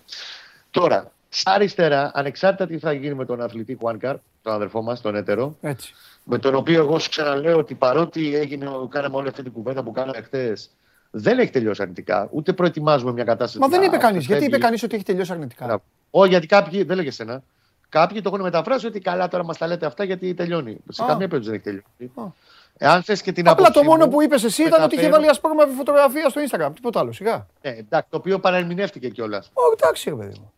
Τώρα, 0.71 1.11
στα 1.29 1.51
αριστερά, 1.51 2.11
ανεξάρτητα 2.13 2.67
τι 2.67 2.77
θα 2.79 2.93
γίνει 2.93 3.13
με 3.13 3.25
τον 3.25 3.41
αθλητή 3.41 3.77
Χουάνκαρ, 3.79 4.15
τον 4.41 4.53
αδερφό 4.53 4.81
μας, 4.81 5.01
τον 5.01 5.15
έτερο, 5.15 5.55
Έτσι. 5.61 5.93
με 6.23 6.37
τον 6.37 6.55
οποίο 6.55 6.79
εγώ 6.79 6.99
σου 6.99 7.09
ξαναλέω 7.09 7.57
ότι 7.57 7.73
παρότι 7.73 8.35
έγινε, 8.35 8.67
κάναμε 8.89 9.15
όλη 9.15 9.27
αυτή 9.27 9.43
την 9.43 9.51
κουβέντα 9.51 9.83
που 9.83 9.91
κάναμε 9.91 10.21
χθες, 10.21 10.69
δεν 11.11 11.39
έχει 11.39 11.51
τελειώσει 11.51 11.81
αρνητικά. 11.81 12.27
Ούτε 12.31 12.53
προετοιμάζουμε 12.53 13.11
μια 13.11 13.23
κατάσταση. 13.23 13.59
Μα 13.59 13.65
που 13.65 13.71
δεν 13.71 13.79
θα 13.79 13.85
είπε 13.85 13.97
κανείς. 13.97 14.25
Γιατί 14.25 14.33
φεύγει. 14.33 14.47
είπε 14.47 14.57
κανείς 14.57 14.83
ότι 14.83 14.95
έχει 14.95 15.03
τελειώσει 15.03 15.31
αρνητικά; 15.31 15.65
Μπράβο. 15.65 15.83
Όχι, 16.09 16.29
γιατί 16.29 16.45
κάποιοι, 16.45 16.83
δεν 16.83 16.95
λέγε 16.95 17.07
εσένα. 17.07 17.43
Κάποιοι 17.89 18.21
το 18.21 18.29
έχουν 18.33 18.41
μεταφράσει 18.41 18.85
ότι 18.85 18.99
καλά 18.99 19.27
τώρα 19.27 19.43
μας 19.43 19.57
τα 19.57 19.67
λέτε 19.67 19.85
αυτά 19.85 20.03
γιατί 20.03 20.33
τελειώνει. 20.33 20.77
Σε 20.89 21.03
Α. 21.03 21.05
καμία 21.07 21.27
περίπτωση 21.27 21.49
δεν 21.49 21.73
έχει 21.73 21.83
τελειώσει. 21.97 22.19
Α. 22.19 22.33
Εάν 22.79 23.03
θες 23.03 23.21
και 23.21 23.31
την 23.31 23.47
Απλά 23.49 23.67
άποψή 23.67 23.83
το 23.83 23.89
μόνο 23.91 24.05
μου, 24.05 24.11
που 24.11 24.21
είπες 24.21 24.43
εσύ 24.43 24.61
ήταν 24.63 24.83
ότι 24.83 24.95
είχε 24.95 25.03
μεταφέρω- 25.07 25.15
βάλει 25.15 25.29
ασπρόμαυρη 25.29 25.73
φωτογραφία 25.73 26.29
στο 26.29 26.41
Instagram. 26.49 26.71
Τίποτα 26.75 26.99
άλλο. 26.99 27.11
Σιγά. 27.11 27.47
Ναι, 27.61 27.69
εντάξει, 27.71 28.09
το 28.09 28.17
οποίο 28.17 28.39
παρερμηνεύτηκε 28.39 29.09
κιόλας. 29.09 29.47
Ω, 29.53 29.61
εντάξει, 29.73 30.09
ρε 30.09 30.15
παιδί 30.15 30.37
μου. 30.39 30.51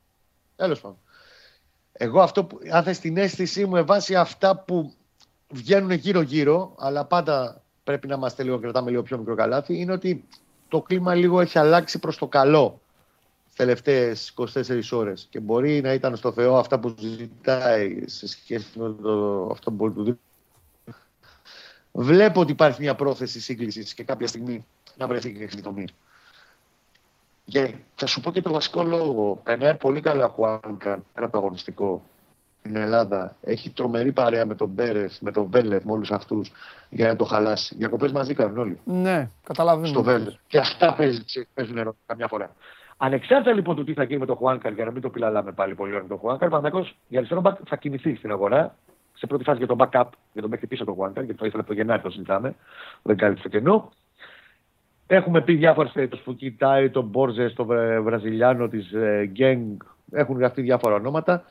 Τέλος 0.56 0.80
πάντων. 0.82 0.98
Εγώ 1.92 2.22
αυτό 2.22 2.44
που, 2.44 2.60
αν 2.72 2.84
θες 2.84 3.00
την 3.00 3.18
αίσθησή 3.18 3.66
μου, 3.66 3.72
με 3.72 3.82
βάση 3.82 4.16
αυτά 4.16 4.58
που 4.58 4.94
βγαίνουν 5.50 5.92
γύρω-γύρω, 5.92 6.76
αλλά 6.80 7.06
πάντα 7.06 7.62
πρέπει 7.84 8.08
να 8.08 8.16
είμαστε 8.16 8.44
λίγο, 8.44 8.60
κρατάμε 8.60 8.90
λίγο 8.90 9.04
πιο 9.04 9.18
μικρό 9.18 9.36
καλάθι, 9.36 9.80
είναι 9.80 9.92
ότι 9.92 10.28
το 10.68 10.82
κλίμα 10.82 11.16
λίγο 11.16 11.42
έχει 11.42 11.60
αλλάξει 11.60 12.00
προς 12.00 12.18
το 12.18 12.28
καλό 12.28 12.82
τις 12.88 12.89
τελευταίες 13.60 14.34
24 14.38 14.82
ώρες. 14.92 15.28
Και 15.30 15.40
μπορεί 15.40 15.82
να 15.82 15.94
ήταν 15.94 16.16
στο 16.16 16.32
Θεό 16.32 16.58
αυτά 16.58 16.80
που 16.80 16.96
ζητάει 17.00 18.02
σε 18.06 18.28
σχέση 18.28 18.80
με 18.80 18.96
το, 19.02 19.48
αυτό 19.52 19.72
που 19.72 19.76
μπορεί 19.76 19.92
να 19.92 19.98
του 19.98 20.04
δει. 20.04 20.20
Βλέπω 21.92 22.42
ότι 22.42 22.52
υπάρχει 22.52 22.82
μια 22.82 22.96
πρόθεση 22.96 23.40
σύγκλησης 23.42 23.94
και 23.94 24.04
κάποια 24.04 24.28
στιγμή 24.28 24.66
να 24.98 25.08
βρεθεί 25.08 25.34
και 25.34 25.58
η 25.58 25.62
τομή. 25.62 25.88
Και 27.46 27.74
θα 27.96 28.06
σου 28.06 28.22
πω 28.22 28.32
και 28.32 28.42
το 28.42 28.52
βασικό 28.52 28.84
λόγο. 28.84 29.42
Περνάει 29.44 29.76
πολύ 29.76 30.02
καλά 30.02 30.26
ο 30.26 30.30
Χουάνκα, 30.30 30.92
ένα 30.92 31.26
από 31.26 31.32
το 31.32 31.38
αγωνιστικό 31.38 32.04
στην 32.60 32.76
Ελλάδα. 32.76 33.36
Έχει 33.42 33.70
τρομερή 33.70 34.12
παρέα 34.12 34.46
με 34.46 34.56
τον 34.56 34.68
Μπέρεφ, 34.68 35.20
με 35.20 35.32
τον 35.32 35.48
Βέλεφ, 35.50 35.84
με 35.84 35.92
όλους 35.92 36.12
αυτούς 36.12 36.52
για 36.90 37.08
να 37.08 37.16
το 37.16 37.26
χαλάσει. 37.26 37.76
Διακοπές 37.76 38.12
μαζί 38.12 38.34
κάνουν 38.34 38.58
όλοι. 38.58 38.80
Ναι, 38.84 39.30
καταλαβαίνω. 39.44 39.88
Στο 39.88 40.04
Βέλεφ. 40.04 40.34
Και 40.48 40.58
αυτά 40.58 40.94
παίζουν, 40.94 41.26
παίζουν 41.54 41.76
ρόλο 41.76 41.96
καμιά 42.06 42.28
φορά. 42.28 42.56
Ανεξάρτητα 43.02 43.54
λοιπόν 43.54 43.76
του 43.76 43.84
τι 43.84 43.94
θα 43.94 44.04
γίνει 44.04 44.20
με 44.20 44.26
τον 44.26 44.36
Χουάνκαρ, 44.36 44.74
για 44.74 44.86
να 44.86 44.92
μην 44.92 45.02
το 45.02 45.10
πιλαλάμε 45.10 45.52
πάλι 45.52 45.76
πολύ 45.76 45.92
ώρα 45.94 46.02
με 46.02 46.08
τον 46.08 46.18
Χουάνκαρ, 46.18 46.50
Παναγιώ 46.50 46.88
για 47.08 47.18
αριστερό 47.18 47.42
μπακ 47.42 47.58
θα 47.68 47.76
κινηθεί 47.76 48.16
στην 48.16 48.32
αγορά. 48.32 48.76
Σε 49.14 49.28
πρώτη 49.28 49.44
φάση 49.44 49.58
για 49.58 49.68
τον 49.68 49.78
backup, 49.80 50.06
για 50.34 50.42
τον 50.42 50.50
παίκτη 50.50 50.68
πίσω 50.68 50.86
τον 50.86 50.94
Χουάνκαρ, 50.94 51.24
γιατί 51.24 51.40
το 51.40 51.46
ήθελε 51.46 51.62
από 51.62 51.72
το 51.72 51.76
Γενάρη 51.76 52.02
το 52.02 52.10
συζητάμε. 52.10 52.56
Δεν 53.02 53.18
κάλυψε 53.18 53.44
το 53.44 53.50
κενό. 53.50 53.92
Έχουμε 55.08 55.42
πει 55.42 55.54
διάφορες 55.56 55.92
περιπτώσεις 55.92 56.26
που 56.26 56.36
κοιτάει 56.36 56.90
τον 56.90 57.06
Μπόρζε, 57.06 57.50
τον 57.50 57.66
Βρε- 57.66 58.00
Βραζιλιάνο 58.00 58.68
τη 58.68 58.78
Γκένγκ. 59.26 59.80
Έχουν 60.12 60.38
γραφτεί 60.38 60.62
διάφορα 60.62 60.96
ονόματα. 60.96 61.44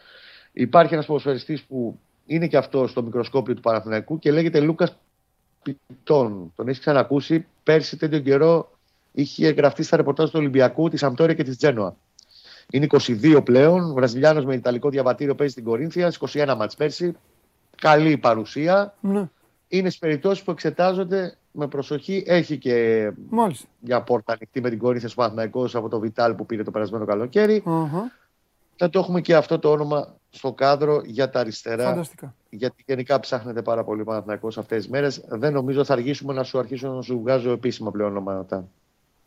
Υπάρχει 0.52 0.94
ένας 0.94 1.06
ποδοσφαιριστής 1.06 1.64
που 1.64 1.98
είναι 2.26 2.46
και 2.46 2.56
αυτό 2.56 2.86
στο 2.86 3.02
μικροσκόπιο 3.02 3.54
του 3.54 3.60
Παναθηναϊκού 3.60 4.18
και 4.18 4.32
λέγεται 4.32 4.60
Λούκας 4.60 4.98
Πιτών. 5.62 6.52
Τον 6.56 6.68
έχεις 6.68 6.80
ξανακούσει. 6.80 7.46
Πέρσι 7.62 7.96
τέτοιο 7.96 8.18
καιρό 8.20 8.70
είχε 9.20 9.48
γραφτεί 9.48 9.82
στα 9.82 9.96
ρεπορτάζ 9.96 10.28
του 10.30 10.38
Ολυμπιακού, 10.38 10.88
της 10.88 11.02
Αμπτόρια 11.02 11.34
και 11.34 11.42
της 11.42 11.56
Τζένοα. 11.56 11.96
Είναι 12.70 12.86
22 12.90 13.40
πλέον. 13.44 13.92
Βραζιλιάνος 13.92 14.44
με 14.44 14.54
ιταλικό 14.54 14.88
διαβατήριο 14.88 15.34
παίζει 15.34 15.52
στην 15.52 15.64
Κορίνθια. 15.64 16.12
21 16.32 16.54
μάτς 16.56 16.74
πέρσι. 16.76 17.16
Καλή 17.80 18.16
παρουσία. 18.18 18.94
Ναι, 19.00 19.28
Είναι 19.68 19.88
στις 19.88 20.00
περιπτώσεις 20.00 20.44
που 20.44 20.50
εξετάζονται 20.50 21.36
με 21.50 21.66
προσοχή. 21.68 22.22
Έχει 22.26 22.58
και 22.58 23.10
μάλιστα. 23.28 23.66
μια 23.80 24.02
πόρτα 24.02 24.32
ανοιχτή 24.32 24.60
με 24.60 24.68
την 24.70 24.78
Κορίνθια 24.78 25.08
στο 25.08 25.16
Παναθηναϊκός 25.16 25.74
από 25.74 25.88
το 25.88 25.98
Βιτάλ 25.98 26.34
που 26.34 26.46
πήρε 26.46 26.62
το 26.62 26.70
περασμένο 26.70 27.04
καλοκαίρι. 27.04 27.62
Αχα, 27.66 28.12
Θα 28.76 28.90
το 28.90 28.98
έχουμε 28.98 29.20
και 29.20 29.34
αυτό 29.34 29.58
το 29.58 29.70
όνομα 29.70 30.14
στο 30.30 30.52
κάδρο 30.52 31.02
για 31.04 31.30
τα 31.30 31.40
αριστερά. 31.40 31.84
Φανταστικά. 31.84 32.34
Γιατί 32.50 32.84
γενικά 32.86 33.20
ψάχνεται 33.20 33.62
πάρα 33.62 33.84
πολύ 33.84 34.00
ο 34.00 34.04
Παναθηναϊκός 34.04 34.58
αυτές 34.58 34.78
τις 34.78 34.88
μέρες. 34.88 35.24
Δεν 35.28 35.52
νομίζω 35.52 35.84
θα 35.84 35.92
αργήσουμε 35.92 36.32
να 36.32 36.42
σου 36.42 36.58
αρχίσω 36.58 36.92
να 36.92 37.02
σου 37.02 37.20
βγάζω 37.20 37.50
επίσημα 37.50 37.90
πλέον 37.90 38.10
ονόματα. 38.10 38.68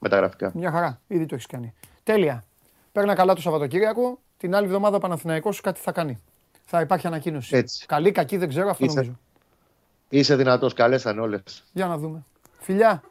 Με 0.04 0.10
τα 0.10 0.16
γραφικά. 0.18 0.52
Μια 0.56 0.72
χαρά. 0.72 1.00
Ήδη 1.08 1.26
το 1.26 1.36
έχεις 1.36 1.48
κάνει. 1.48 1.74
Τέλεια. 2.04 2.44
Παίρνα 2.92 3.14
καλά 3.14 3.34
το 3.34 3.42
Σαββατοκύριακο. 3.42 4.20
Την 4.38 4.56
άλλη 4.56 4.66
εβδομάδα 4.66 4.96
ο 4.96 5.00
Παναθηναϊκός 5.00 5.62
κάτι 5.62 5.80
θα 5.80 5.92
κάνει. 5.92 6.22
Θα 6.66 6.82
υπάρχει 6.82 7.08
ανακοίνωση. 7.08 7.56
Έτσι. 7.58 7.86
Καλή, 7.86 8.12
κακή, 8.12 8.38
δεν 8.38 8.50
ξέρω, 8.50 8.70
αυτό 8.70 8.86
Είσαι- 8.86 8.96
νομίζω. 8.96 9.20
Είσαι 10.10 10.36
δυνατός, 10.36 10.74
καλέσαν 10.74 11.20
όλες. 11.20 11.64
Για 11.74 11.88
να 11.88 11.98
δούμε. 11.98 12.24
Φιλιά. 12.60 13.04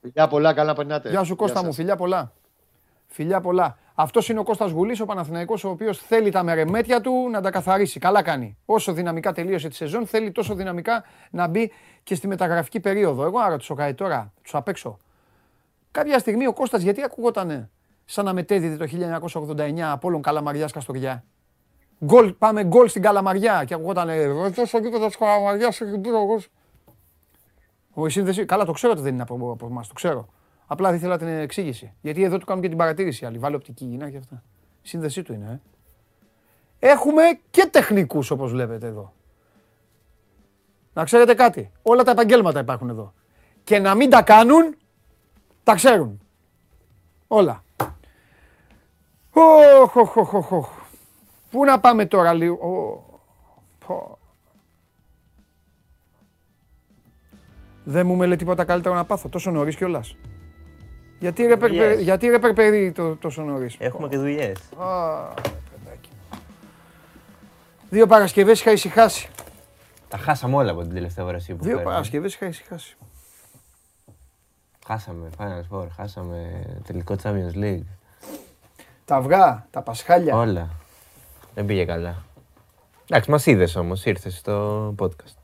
Φιλιά 0.00 0.28
πολλά, 0.28 0.52
καλά 0.54 0.68
να 0.68 0.74
περνάτε. 0.74 1.10
Γεια 1.10 1.24
σου 1.24 1.36
Κώστα 1.36 1.56
σας. 1.56 1.66
μου, 1.66 1.72
φιλιά 1.72 1.96
πολλά. 1.96 2.32
Φιλιά 3.06 3.40
πολλά. 3.40 3.78
Αυτός 3.94 4.28
είναι 4.28 4.38
ο 4.38 4.42
Κώστας 4.42 4.70
Γουλής, 4.70 5.00
ο 5.00 5.04
Παναθηναϊκός, 5.04 5.64
ο 5.64 5.68
οποίος 5.68 5.98
θέλει 5.98 6.30
τα 6.30 6.42
μερεμέτια 6.42 7.00
του 7.00 7.28
να 7.30 7.40
τα 7.40 7.50
καθαρίσει. 7.50 7.98
Καλά 7.98 8.22
κάνει. 8.22 8.56
Όσο 8.64 8.92
δυναμικά 8.92 9.32
τελείωσε 9.32 9.68
τη 9.68 9.74
σεζόν, 9.74 10.06
θέλει 10.06 10.32
τόσο 10.32 10.54
δυναμικά 10.54 11.04
να 11.30 11.46
μπει 11.46 11.72
και 12.02 12.14
στη 12.14 12.26
μεταγραφική 12.26 12.80
περίοδο. 12.80 13.24
Εγώ 13.24 13.38
άρα 13.38 13.56
τους 13.56 13.70
Καετ 13.76 13.96
τώρα, 13.96 14.32
τους 14.42 14.54
απ' 14.54 14.68
έξω. 14.68 14.98
Κάποια 15.94 16.18
στιγμή 16.18 16.46
ο 16.46 16.52
Κώστας 16.52 16.82
γιατί 16.82 17.02
ακούγότανε 17.02 17.70
σαν 18.04 18.24
να 18.24 18.32
μετέδιδε 18.32 18.76
το 18.76 18.86
1989 19.56 19.80
από 19.80 20.08
όλων 20.08 20.22
Καλαμαριάς 20.22 20.72
Καστοριά. 20.72 21.24
Γκολ, 22.04 22.32
πάμε 22.32 22.64
γκολ 22.64 22.88
στην 22.88 23.02
Καλαμαριά 23.02 23.64
και 23.64 23.74
ακούγότανε 23.74 24.26
«Τόσο 24.54 24.78
γήπεδο 24.78 25.06
της 25.06 25.16
Καλαμαριάς 25.16 25.80
έχει 25.80 25.96
μπει 25.96 26.08
ο 26.08 26.24
γκολ». 26.24 26.40
Ο 27.90 28.06
η 28.06 28.10
σύνδεση, 28.10 28.44
καλά 28.44 28.64
το 28.64 28.72
ξέρω 28.72 28.92
ότι 28.92 29.02
δεν 29.02 29.12
είναι 29.12 29.22
από, 29.22 29.50
από 29.50 29.66
εμάς, 29.66 29.88
το 29.88 29.94
ξέρω. 29.94 30.28
Απλά 30.66 30.88
δεν 30.88 30.98
ήθελα 30.98 31.18
την 31.18 31.26
εξήγηση. 31.28 31.92
Γιατί 32.00 32.22
εδώ 32.22 32.38
του 32.38 32.46
κάνουν 32.46 32.62
και 32.62 32.68
την 32.68 32.78
παρατήρηση 32.78 33.26
άλλοι. 33.26 33.38
Βάλε 33.38 33.56
οπτική 33.56 33.84
γυναίκα 33.84 34.10
και 34.10 34.16
αυτά. 34.16 34.42
Η 34.82 34.88
σύνδεσή 34.88 35.22
του 35.22 35.32
είναι, 35.32 35.60
ε. 36.80 36.88
Έχουμε 36.90 37.22
και 37.50 37.68
τεχνικούς 37.70 38.30
όπως 38.30 38.50
βλέπετε 38.50 38.86
εδώ. 38.86 39.12
Να 40.92 41.04
ξέρετε 41.04 41.34
κάτι. 41.34 41.72
Όλα 41.82 42.02
τα 42.02 42.10
επαγγέλματα 42.10 42.60
υπάρχουν 42.60 42.88
εδώ. 42.88 43.14
Και 43.64 43.78
να 43.78 43.94
μην 43.94 44.10
τα 44.10 44.22
κάνουν, 44.22 44.76
τα 45.64 45.74
ξέρουν. 45.74 46.20
Όλα. 47.28 47.64
Οχ, 49.30 49.96
οχ, 49.96 50.16
οχ, 50.16 50.32
οχ, 50.34 50.52
οχ. 50.52 50.68
Πού 51.50 51.64
να 51.64 51.80
πάμε 51.80 52.06
τώρα 52.06 52.32
λίγο. 52.32 52.54
Ω, 52.68 53.02
πω. 53.86 54.18
Δεν 57.84 58.06
μου 58.06 58.14
μελε 58.16 58.36
τίποτα 58.36 58.64
καλύτερο 58.64 58.94
να 58.94 59.04
πάθω. 59.04 59.28
Τόσο 59.28 59.50
νωρίς 59.50 59.76
κιόλας. 59.76 60.16
Γιατί 61.18 61.46
ρε, 61.46 61.56
περπε- 61.56 61.98
Yes. 61.98 62.02
γιατί 62.02 62.28
ρε 62.28 62.38
περπερί 62.38 62.92
το, 62.92 63.16
τόσο 63.16 63.42
νωρίς; 63.42 63.76
Έχουμε 63.78 64.08
και 64.08 64.16
δουλειές. 64.16 64.58
Α, 64.78 65.24
παιδάκι 65.34 66.08
μου. 66.30 66.38
Δύο 67.90 68.06
Παρασκευές 68.06 68.60
είχα 68.60 68.70
ησυχάσει. 68.72 69.28
Τα 70.08 70.16
χάσαμε 70.16 70.56
όλα 70.56 70.70
από 70.70 70.82
την 70.82 70.92
τελευταία 70.94 71.24
όραση 71.24 71.54
που 71.54 71.62
Δύο 71.64 71.70
φέραμε. 71.76 71.90
Παρασκευές 71.90 72.34
είχα 72.34 72.46
ησυχάσει. 72.46 72.96
Χάσαμε 74.86 75.30
Final 75.38 75.62
Four, 75.70 75.86
χάσαμε 75.96 76.64
τελικό 76.84 77.16
Champions 77.22 77.54
League. 77.54 77.84
Τα 79.04 79.16
αυγά, 79.16 79.66
τα 79.70 79.82
πασχάλια. 79.82 80.36
Όλα. 80.36 80.68
Δεν 81.54 81.66
πήγε 81.66 81.84
καλά. 81.84 82.24
Εντάξει, 83.08 83.30
μας 83.30 83.46
είδες 83.46 83.76
όμως, 83.76 84.04
ήρθες 84.04 84.36
στο 84.36 84.94
podcast. 84.98 85.36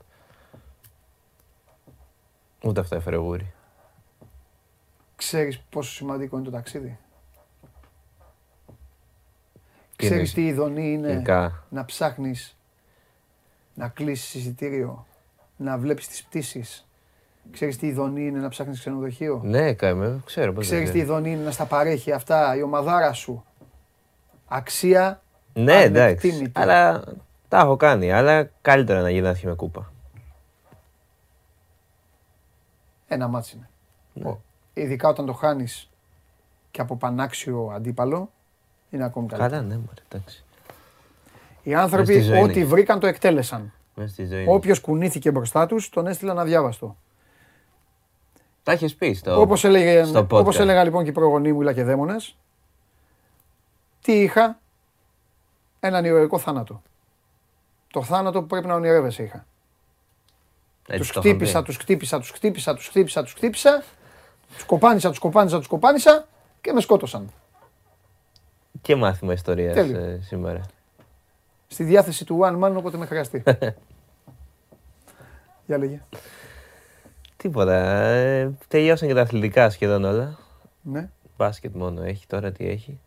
Ούτε 2.63 2.79
αυτό 2.79 2.95
έφερε 2.95 3.15
γούρι. 3.15 3.53
Ξέρεις 5.15 5.59
πόσο 5.59 5.91
σημαντικό 5.91 6.35
είναι 6.35 6.45
το 6.45 6.51
ταξίδι; 6.51 6.97
Τι 8.65 9.95
Ξέρεις 9.95 10.11
εννοείς; 10.11 10.33
τι 10.33 10.47
ειδονή 10.47 10.91
είναι 10.93 11.11
Ειδικά. 11.11 11.63
να 11.69 11.85
ψάχνεις 11.85 12.55
να 13.73 13.87
κλείσεις 13.87 14.33
εισιτήριο, 14.33 15.05
να 15.57 15.77
βλέπεις 15.77 16.07
τις 16.07 16.23
πτήσεις; 16.23 16.87
Ξέρεις 17.51 17.77
τι 17.77 17.87
ειδονή 17.87 18.25
είναι 18.27 18.39
να 18.39 18.49
ψάχνεις 18.49 18.79
ξενοδοχείο; 18.79 19.41
Ναι, 19.43 19.73
κάμε, 19.73 20.21
ξέρω 20.25 20.53
πώς 20.53 20.65
Ξέρεις 20.65 20.83
δεν 20.83 20.93
τι 20.93 20.99
είναι. 20.99 21.07
ειδονή 21.07 21.31
είναι 21.31 21.43
να 21.43 21.51
στα 21.51 21.65
παρέχει 21.65 22.11
αυτά 22.11 22.55
η 22.55 22.61
ομαδάρα 22.61 23.13
σου; 23.13 23.43
Αξία 24.47 25.21
Ναι, 25.53 25.81
εντάξει. 25.81 26.01
ανεκτήμητη. 26.27 26.59
Αλλά 26.59 27.03
τα 27.47 27.59
έχω 27.59 27.75
κάνει. 27.77 28.11
Αλλά 28.11 28.49
καλύτερα 28.61 29.01
να 29.01 29.09
γυρνάς 29.09 29.39
και 29.39 29.47
με 29.47 29.53
κούπα. 29.53 29.91
ένα 33.07 33.27
μάτς 33.27 33.51
είναι. 33.51 33.69
Ναι. 34.13 34.29
Ο- 34.29 34.41
Ειδικά 34.73 35.09
όταν 35.09 35.25
το 35.25 35.33
χάνεις 35.33 35.89
και 36.71 36.81
από 36.81 36.95
πανάξιο 36.95 37.71
αντίπαλο, 37.75 38.31
είναι 38.89 39.03
ακόμη 39.03 39.27
καλύτερο. 39.27 39.51
Καλά, 39.51 39.63
ναι, 39.67 39.75
μωρέ, 39.75 40.01
εντάξει. 40.09 40.43
Οι 41.63 41.69
Μες 41.69 41.79
στη 41.79 41.95
άνθρωποι 41.95 42.21
ζωή 42.21 42.41
ό,τι 42.41 42.59
είναι. 42.59 42.67
βρήκαν 42.69 42.99
το 42.99 43.07
εκτέλεσαν. 43.07 43.73
Μέσα 43.95 44.09
στη 44.09 44.25
ζωή. 44.25 44.41
είναι. 44.43 44.53
Όποιος 44.53 44.79
κουνήθηκε 44.81 45.31
μπροστά 45.31 45.65
τους, 45.65 45.89
τον 45.89 46.07
έστειλαν 46.07 46.39
αδιάβαστο. 46.39 46.97
Τα 48.63 48.71
έχεις 48.71 48.95
πει 48.95 49.13
στο. 49.13 49.41
Όπως, 49.41 49.63
έλεγε, 49.63 50.03
στο 50.03 50.19
podcast. 50.19 50.29
όπως 50.39 50.59
έλεγα 50.59 50.83
λοιπόν 50.83 51.03
και 51.03 51.09
οι 51.09 51.13
προγονείς 51.13 51.53
μου, 51.53 51.73
και 51.73 51.83
δαίμονες, 51.83 52.35
τι 54.01 54.21
είχα, 54.21 54.59
έναν 55.79 56.05
ηρωικό 56.05 56.39
θάνατο. 56.39 56.81
Το 57.91 58.03
θάνατο 58.03 58.41
που 58.41 58.47
πρέπει 58.47 58.67
να 58.67 58.73
ονειρεύεσαι 58.75 59.23
είχα. 59.23 59.45
Έτσι 60.87 60.99
Τους 60.99 61.11
το 61.11 61.19
είχαν 61.19 61.31
χτύπησα, 61.31 61.59
πει. 61.59 61.65
τους 61.65 61.77
χτύπησα, 61.77 62.19
τους 62.19 62.29
χτύπησα, 62.31 62.73
τους 62.73 62.87
χτύπησα, 62.87 63.23
τους 63.23 63.33
χτύπησα, 63.33 63.83
τους 64.53 64.63
κοπάνισα, 64.63 65.09
τους 65.09 65.19
κοπάνισα, 65.19 65.57
τους 65.57 65.67
κοπάνισα 65.67 66.27
και 66.61 66.73
με 66.73 66.81
σκότωσαν. 66.81 67.31
Και 68.81 68.95
μάθημα 68.95 69.33
ιστορίας 69.33 69.73
Τέλειο. 69.75 69.99
ε, 69.99 70.19
σήμερα. 70.21 70.61
Στη 71.67 71.83
διάθεση 71.83 72.25
του 72.25 72.39
one 72.43 72.59
man 72.63 72.73
όποτε 72.77 72.97
με 72.97 73.05
χρειαστεί. 73.05 73.43
Για 75.65 75.77
λέγε. 75.77 76.01
Τίποτα. 77.41 77.73
Ε, 77.73 78.51
τελειώσαν 78.67 79.07
και 79.07 79.13
τα 79.13 79.21
αθλητικά 79.21 79.69
σχεδόν 79.69 80.03
όλα. 80.03 80.37
Ναι. 80.81 81.09
Μπάσκετ 81.37 81.75
μόνο 81.75 82.03
έχει 82.03 82.27
τώρα, 82.27 82.51
τι 82.51 82.67
έχει. 82.67 82.99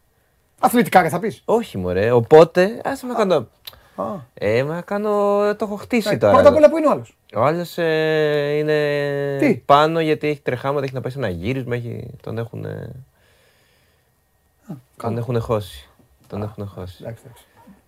Αθλητικά 0.58 1.02
ρε 1.02 1.08
θα 1.08 1.18
πεις; 1.18 1.42
Όχι 1.44 1.78
μωρέ, 1.78 2.10
οπότε 2.10 2.80
ας 2.84 3.02
με 3.02 3.14
κάνω... 3.14 3.48
Α. 3.96 4.04
Ε, 4.34 4.64
μα 4.64 4.80
κάνω, 4.80 5.10
το 5.56 5.64
έχω 5.64 5.76
χτίσει 5.76 6.08
Ναι, 6.08 6.18
τώρα. 6.18 6.32
Πρώτα 6.32 6.48
απ' 6.48 6.56
όλα 6.56 6.70
που 6.70 6.76
είναι 6.76 6.86
ο 6.86 6.90
άλλος; 6.90 7.16
Ο 7.34 7.40
άλλος 7.40 7.78
ε, 7.78 8.56
είναι 8.56 9.36
Τι; 9.38 9.54
πάνω 9.64 10.00
γιατί 10.00 10.28
έχει 10.28 10.40
τρεχάματα, 10.40 10.84
έχει 10.84 10.94
να 10.94 11.00
πάει 11.00 11.12
σε 11.12 11.18
ένα 11.18 11.28
γύρισμα, 11.28 11.74
έχει... 11.74 12.10
τον 12.22 12.38
έχουν... 12.38 12.62
τον 12.62 14.80
καλά. 14.96 15.18
έχουν 15.18 15.40
χώσει. 15.40 15.88
Τον 16.28 16.42
έχουν 16.42 16.68
χώσει. 16.68 16.96
Εντάξει, 17.00 17.22
εντάξει. 17.26 17.44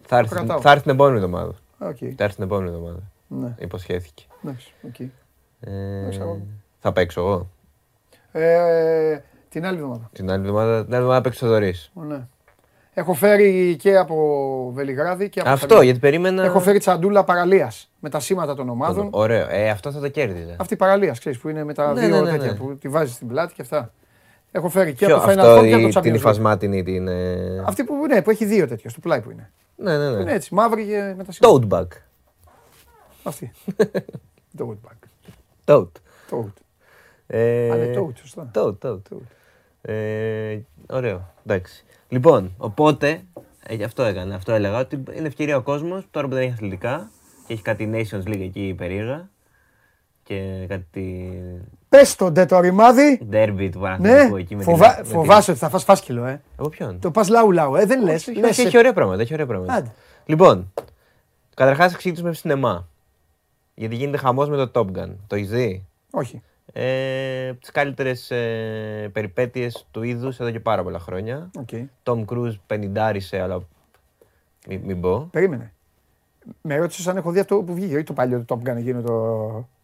Θα 0.07 0.18
έρθει, 0.18 0.34
κρατάω. 0.34 0.61
θα 0.61 0.70
έρθει 0.70 0.82
την 0.82 0.92
επόμενη 0.92 1.16
εβδομάδα. 1.16 1.55
Οκ. 1.78 1.97
Θα 2.16 2.24
έρθει 2.24 2.34
την 2.34 2.44
επόμενη 2.44 2.68
εβδομάδα. 2.68 3.03
Ναι, 3.28 3.55
Υποσχέθηκε. 3.59 4.24
εντάξει, 4.44 4.72
οκ. 4.82 4.94
Ε, 5.61 5.70
εγώ. 6.20 6.40
θα 6.78 6.92
παίξω 6.92 7.20
εγώ. 7.20 7.50
Ε, 8.32 9.18
την 9.48 9.66
άλλη 9.66 9.76
εβδομάδα. 9.76 10.11
Την 10.12 10.30
άλλη 10.30 10.40
εβδομάδα, 10.40 10.76
την 10.84 10.86
άλλη 10.92 10.94
εβδομάδα 11.02 11.20
παίξει 11.20 11.44
ο 11.44 11.46
Θοδωρής. 11.46 11.90
Ναι. 11.94 12.26
Έχω 12.94 13.12
φέρει 13.14 13.76
και 13.78 13.96
από 13.96 14.70
Βελιγράδι 14.74 15.28
και 15.28 15.40
από 15.40 15.48
Αυτό, 15.48 15.61
Θερμαϊκή. 15.66 15.84
γιατί 15.86 16.00
περίμενα... 16.00 16.44
Έχω 16.44 16.61
φέρει 16.61 16.78
τσαντούλα 16.78 17.24
παραλίας 17.24 17.90
με 18.00 18.09
τα 18.11 18.20
σήματα 18.20 18.54
των 18.54 18.68
ομάδων. 18.68 19.09
Ωραίο. 19.12 19.46
Ε, 19.50 19.70
αυτό 19.70 19.92
θα 19.92 20.00
το 20.00 20.09
κέρδιζε. 20.09 20.57
Αυτή 20.59 20.74
η 20.74 20.76
παραλίας, 20.76 21.18
ξέρεις, 21.18 21.38
που 21.38 21.48
είναι 21.48 21.64
με 21.64 21.74
τα 21.74 21.92
Ναι, 21.92 22.00
δύο 22.00 22.09
ναι, 22.09 22.20
ναι, 22.20 22.30
τέτοια 22.38 22.52
ναι. 22.52 22.59
που 22.59 22.76
τη 22.78 22.88
βάζεις 22.88 23.14
στην 23.14 23.28
πλάτη 23.28 23.54
και 23.54 23.62
αυτά. 23.62 23.92
Έχω 24.52 24.68
φέρει 24.68 24.94
και 24.94 25.07
Ποιο, 25.07 25.16
από 25.16 25.26
το 25.26 25.32
Final 25.32 25.36
αυτό 25.38 25.59
Four 25.59 25.66
και 25.66 25.74
από 25.74 25.86
η- 25.88 25.92
το 25.92 26.00
την 26.00 26.11
Champions 26.11 26.14
League. 26.14 26.18
υφασμάτινη 26.18 26.82
την... 26.82 27.09
ε, 27.09 27.62
Αυτή 27.66 27.84
που, 27.84 28.07
ναι, 28.07 28.22
που 28.22 28.30
έχει 28.30 28.44
δύο 28.44 28.66
τέτοια 28.68 28.90
στο 28.90 29.00
πλάι 29.00 29.20
που 29.20 29.30
είναι. 29.30 29.50
Ναι, 29.76 29.98
ναι, 29.98 30.07
Που 30.09 30.14
Είναι 30.14 30.24
ναι. 30.24 30.32
έτσι, 30.32 30.54
μαύρη 30.54 30.84
και 30.86 31.14
με 31.16 31.24
τα 31.24 31.32
σήματα. 31.32 31.59
Toad 31.68 31.68
bag. 31.78 31.86
Αυτή. 33.22 33.52
Toad 34.59 34.76
bag. 35.67 35.75
Toad. 35.75 35.89
Toad. 36.31 36.53
Ε, 37.27 37.71
Α, 37.71 37.77
είναι 37.77 37.93
toad, 37.99 38.12
σωστά. 38.19 38.51
Toad, 38.55 38.75
toad. 38.83 38.99
Ε, 39.83 40.59
ωραίο. 40.91 41.33
Εντάξει. 41.47 41.85
Λοιπόν, 42.09 42.55
οπότε, 42.59 43.21
ε, 43.67 43.75
γι' 43.75 43.85
αυτό 43.85 44.03
έκανα, 44.03 44.35
αυτό 44.35 44.53
έλεγα, 44.53 44.79
ότι 44.79 45.03
είναι 45.14 45.27
ευκαιρία 45.27 45.57
ο 45.57 45.62
κόσμος, 45.62 46.07
τώρα 46.11 46.29
που 46.29 46.35
δεν 46.35 46.43
έχει 46.43 46.53
αθλητικά 46.53 47.11
και 47.47 47.53
έχει 47.53 47.62
κάτι 47.62 47.91
Nations 47.95 48.29
League 48.29 48.41
εκεί 48.41 48.75
περίεργα 48.77 49.29
και 50.23 50.64
κάτι 50.69 51.33
Πες 51.89 52.14
τον 52.14 52.33
ντε 52.33 52.45
το 52.47 52.61
ρημάδι. 52.61 53.29
derby 53.33 53.69
του 53.73 53.79
Ναι, 53.79 53.85
Παναθηναϊκού 53.85 54.37
εκεί 54.37 54.57
με 54.57 54.62
Φοβά, 54.62 54.87
την... 54.89 54.97
με 54.97 55.03
την- 55.03 55.12
φοβάσαι 55.12 55.51
ότι 55.51 55.61
θα 55.61 55.69
φας 55.69 55.85
φάσκυλο, 55.85 56.25
ε. 56.27 56.41
Από 56.57 56.69
ποιον; 56.69 57.01
Το 57.01 57.11
πας 57.11 57.29
λαού 57.29 57.53
λαού, 57.53 57.75
ε, 57.77 57.85
δεν 57.87 58.03
λες. 58.03 58.27
Όχι, 58.29 58.39
λες 58.39 58.51
όχι, 58.51 58.61
σε- 58.61 58.67
έχει 58.67 58.79
ωραία 58.79 58.93
πράγματα, 58.93 59.23
έχει 59.23 59.33
ωραία 59.33 59.47
πράγματα. 59.47 59.73
Άντε. 59.75 59.91
Λοιπόν, 60.27 60.73
καταρχάς 61.55 61.93
εξήγησουμε 61.95 62.33
σινεμά. 62.33 62.89
Γιατί 63.79 63.95
γίνεται 63.97 64.16
χαμός 64.16 64.49
με 64.49 64.66
το 64.66 64.70
Top 64.74 64.99
Gun. 64.99 65.11
Το 65.27 65.37
έχεις 65.37 65.49
δει; 65.51 65.85
Όχι. 66.11 66.43
Ε, 66.72 67.53
τις 67.53 67.70
καλύτερες 67.70 68.31
ε, 68.31 69.11
περιπέτειες 69.12 69.87
του 69.91 70.03
είδους 70.03 70.41
εδώ 70.41 70.51
και 70.51 70.61
πάρα 70.61 70.83
πολλά 70.83 70.99
χρόνια. 70.99 71.51
Οκ. 71.59 71.68
Tom 72.03 72.24
Cruise 72.24 72.55
πενιντάρισε, 72.66 73.41
αλλά 73.41 73.62
μην, 74.68 74.81
μην 74.85 75.01
πω. 75.01 75.29
Περίμενε. 75.33 75.72
Με 76.61 76.77
ρώτησες 76.77 77.09
αν 77.09 77.16
έχω 77.16 77.31
δει 77.31 77.39
αυτό 77.39 77.57
που 77.57 77.74
βγήκε, 77.74 77.95
όχι 77.95 78.05
το 78.05 78.12
παλιό 78.12 78.45
το 78.45 78.61
Top 78.64 78.68
Gun 78.70 78.77
εκείνο 78.77 79.03
το 79.03 79.12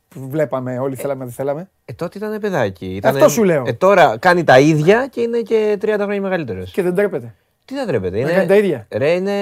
που 0.08 0.28
βλέπαμε, 0.28 0.78
όλοι 0.78 0.96
θέλαμε, 0.96 1.24
δεν 1.24 1.32
θέλαμε. 1.32 1.70
Ε, 1.84 1.92
τότε 1.92 2.18
ήταν 2.18 2.40
παιδάκι. 2.40 2.86
Ήτανε- 2.94 3.16
Αυτό 3.22 3.28
σου 3.28 3.44
λέω. 3.44 3.62
Ε, 3.66 3.72
τώρα 3.72 4.18
κάνει 4.18 4.44
τα 4.44 4.60
ίδια 4.60 5.06
και 5.06 5.20
είναι 5.20 5.40
και 5.40 5.78
30 5.80 5.94
χρόνια 5.98 6.20
μεγαλύτερος. 6.20 6.70
Και 6.70 6.82
δεν 6.82 6.94
τρέπεται. 6.94 7.34
Τι 7.64 7.74
δεν 7.74 7.86
τρέπεται. 7.86 8.22
Να 8.22 8.32
κάνει 8.32 8.46
τα 8.46 8.56
ίδια. 8.56 8.86
Ρε, 8.90 9.10
είναι... 9.10 9.32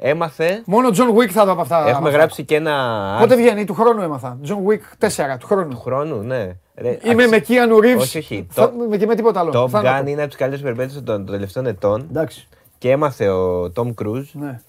σε- 0.00 0.08
Έμαθε. 0.10 0.62
Μόνο 0.66 0.88
John 0.88 1.16
Wick 1.18 1.28
θα 1.28 1.44
δω 1.44 1.52
από 1.52 1.60
αυτά. 1.60 1.76
Έχουμε 1.78 1.92
από 1.96 2.06
αυτά. 2.06 2.16
γράψει 2.18 2.44
και 2.44 2.54
ένα 2.54 3.16
Πότε 3.20 3.36
βγαίνει, 3.36 3.64
του 3.64 3.74
χρόνου 3.74 4.02
έμαθα. 4.02 4.38
John 4.46 4.56
Wick 4.70 4.80
4 4.98 5.36
του 5.38 5.46
χρόνου. 5.46 5.68
του 5.68 5.78
χρόνου, 5.80 6.22
ναι. 6.22 6.56
Ρε, 6.76 6.98
Είμαι 7.04 7.24
αξι- 7.24 7.30
με 7.30 7.44
Keanu 7.48 7.84
Reeves. 7.84 8.00
Όχι, 8.00 8.18
όχι. 8.18 8.46
Θα- 8.50 8.70
Το- 8.70 8.76
με- 8.88 8.96
Και 8.96 9.06
με 9.06 9.14
τίποτα 9.14 9.40
άλλο. 9.40 9.62
Top 9.64 9.68
Θάνατο. 9.68 10.02
Gun 10.04 10.08
είναι 10.08 10.20
από 10.20 10.28
τις 10.28 10.38
καλύτερες 10.38 10.64
περιπέτειες 10.64 10.94
των, 11.04 11.04
των 11.04 11.26
τελευταίων 11.26 11.66
ετών 11.66 12.06
Εντάξει. 12.10 12.48
και 12.78 12.90
έμαθε 12.90 13.28
ο 13.28 13.72
Tom 13.76 13.94
Cruise. 14.02 14.28
Ναι. 14.32 14.60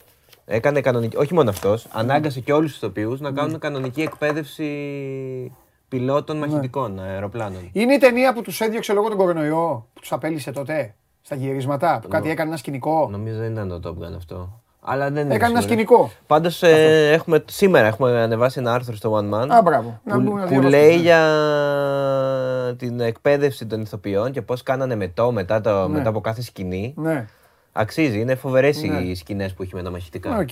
Έκανε 0.45 0.81
κανονική. 0.81 1.17
Όχι 1.17 1.33
μόνο 1.33 1.49
αυτός, 1.49 1.87
ανάγκασε 1.91 2.39
και 2.39 2.53
όλους 2.53 2.69
τους 2.69 2.77
ηθοποιού 2.77 3.17
να 3.19 3.31
κάνουν 3.31 3.59
κανονική 3.59 4.01
εκπαίδευση 4.01 5.51
πιλότων 5.87 6.37
Ναι. 6.39 6.45
μαχητικών 6.47 6.99
αεροπλάνων. 6.99 7.69
Είναι 7.71 7.93
η 7.93 7.97
ταινία 7.97 8.33
που 8.33 8.41
τους 8.41 8.61
έδιωξε 8.61 8.93
λόγω 8.93 9.07
τον 9.07 9.17
κορονοϊό, 9.17 9.87
που 9.93 9.99
τους 9.99 10.11
απέλησε 10.11 10.51
τότε 10.51 10.95
στα 11.21 11.35
γυρίσματα, 11.35 11.99
που 12.01 12.07
κάτι 12.07 12.29
έκανε 12.29 12.49
ένα 12.49 12.57
σκηνικό. 12.57 13.07
Νομίζω 13.11 13.37
δεν 13.39 13.51
ήταν 13.51 13.81
το 13.81 13.89
Top 13.89 14.03
Gun 14.03 14.13
αυτό. 14.17 14.58
Αλλά 14.81 15.09
δεν 15.11 15.25
είναι 15.25 15.33
Έκανε 15.35 15.51
ένα 15.51 15.61
σίγουρος. 15.61 15.63
σκηνικό. 15.87 16.11
Πάντως 16.27 16.63
ε, 16.63 17.11
έχουμε, 17.11 17.43
σήμερα 17.49 17.87
έχουμε 17.87 18.21
ανεβάσει 18.21 18.59
ένα 18.59 18.73
άρθρο 18.73 18.95
στο 18.95 19.17
One 19.17 19.33
Man 19.33 19.47
Α, 19.49 19.61
μπράβο. 19.61 19.99
Να 20.03 20.15
που, 20.15 20.21
μπούμε 20.21 20.39
να 20.39 20.47
που 20.47 20.49
διαβάσουμε, 20.51 20.77
λέει 20.77 20.95
ναι. 20.95 21.01
για 21.01 22.75
την 22.77 22.99
εκπαίδευση 22.99 23.65
των 23.65 23.81
ηθοποιών 23.81 24.31
και 24.31 24.41
πώς 24.41 24.63
κάνανε 24.63 24.95
μετό 24.95 25.31
μετά, 25.31 25.61
το, 25.61 25.87
Ναι. 25.87 25.97
μετά 25.97 26.09
από 26.09 26.21
κάθε 26.21 26.41
σκηνή. 26.41 26.93
Ναι, 26.97 27.25
Αξίζει, 27.71 28.19
είναι 28.19 28.35
φοβερές 28.35 28.81
Ναι. 28.83 28.97
οι 28.99 29.15
σκηνές 29.15 29.53
που 29.53 29.63
έχει 29.63 29.75
με 29.75 29.83
τα 29.83 29.89
μαχητικά. 29.89 30.37
οκ. 30.37 30.49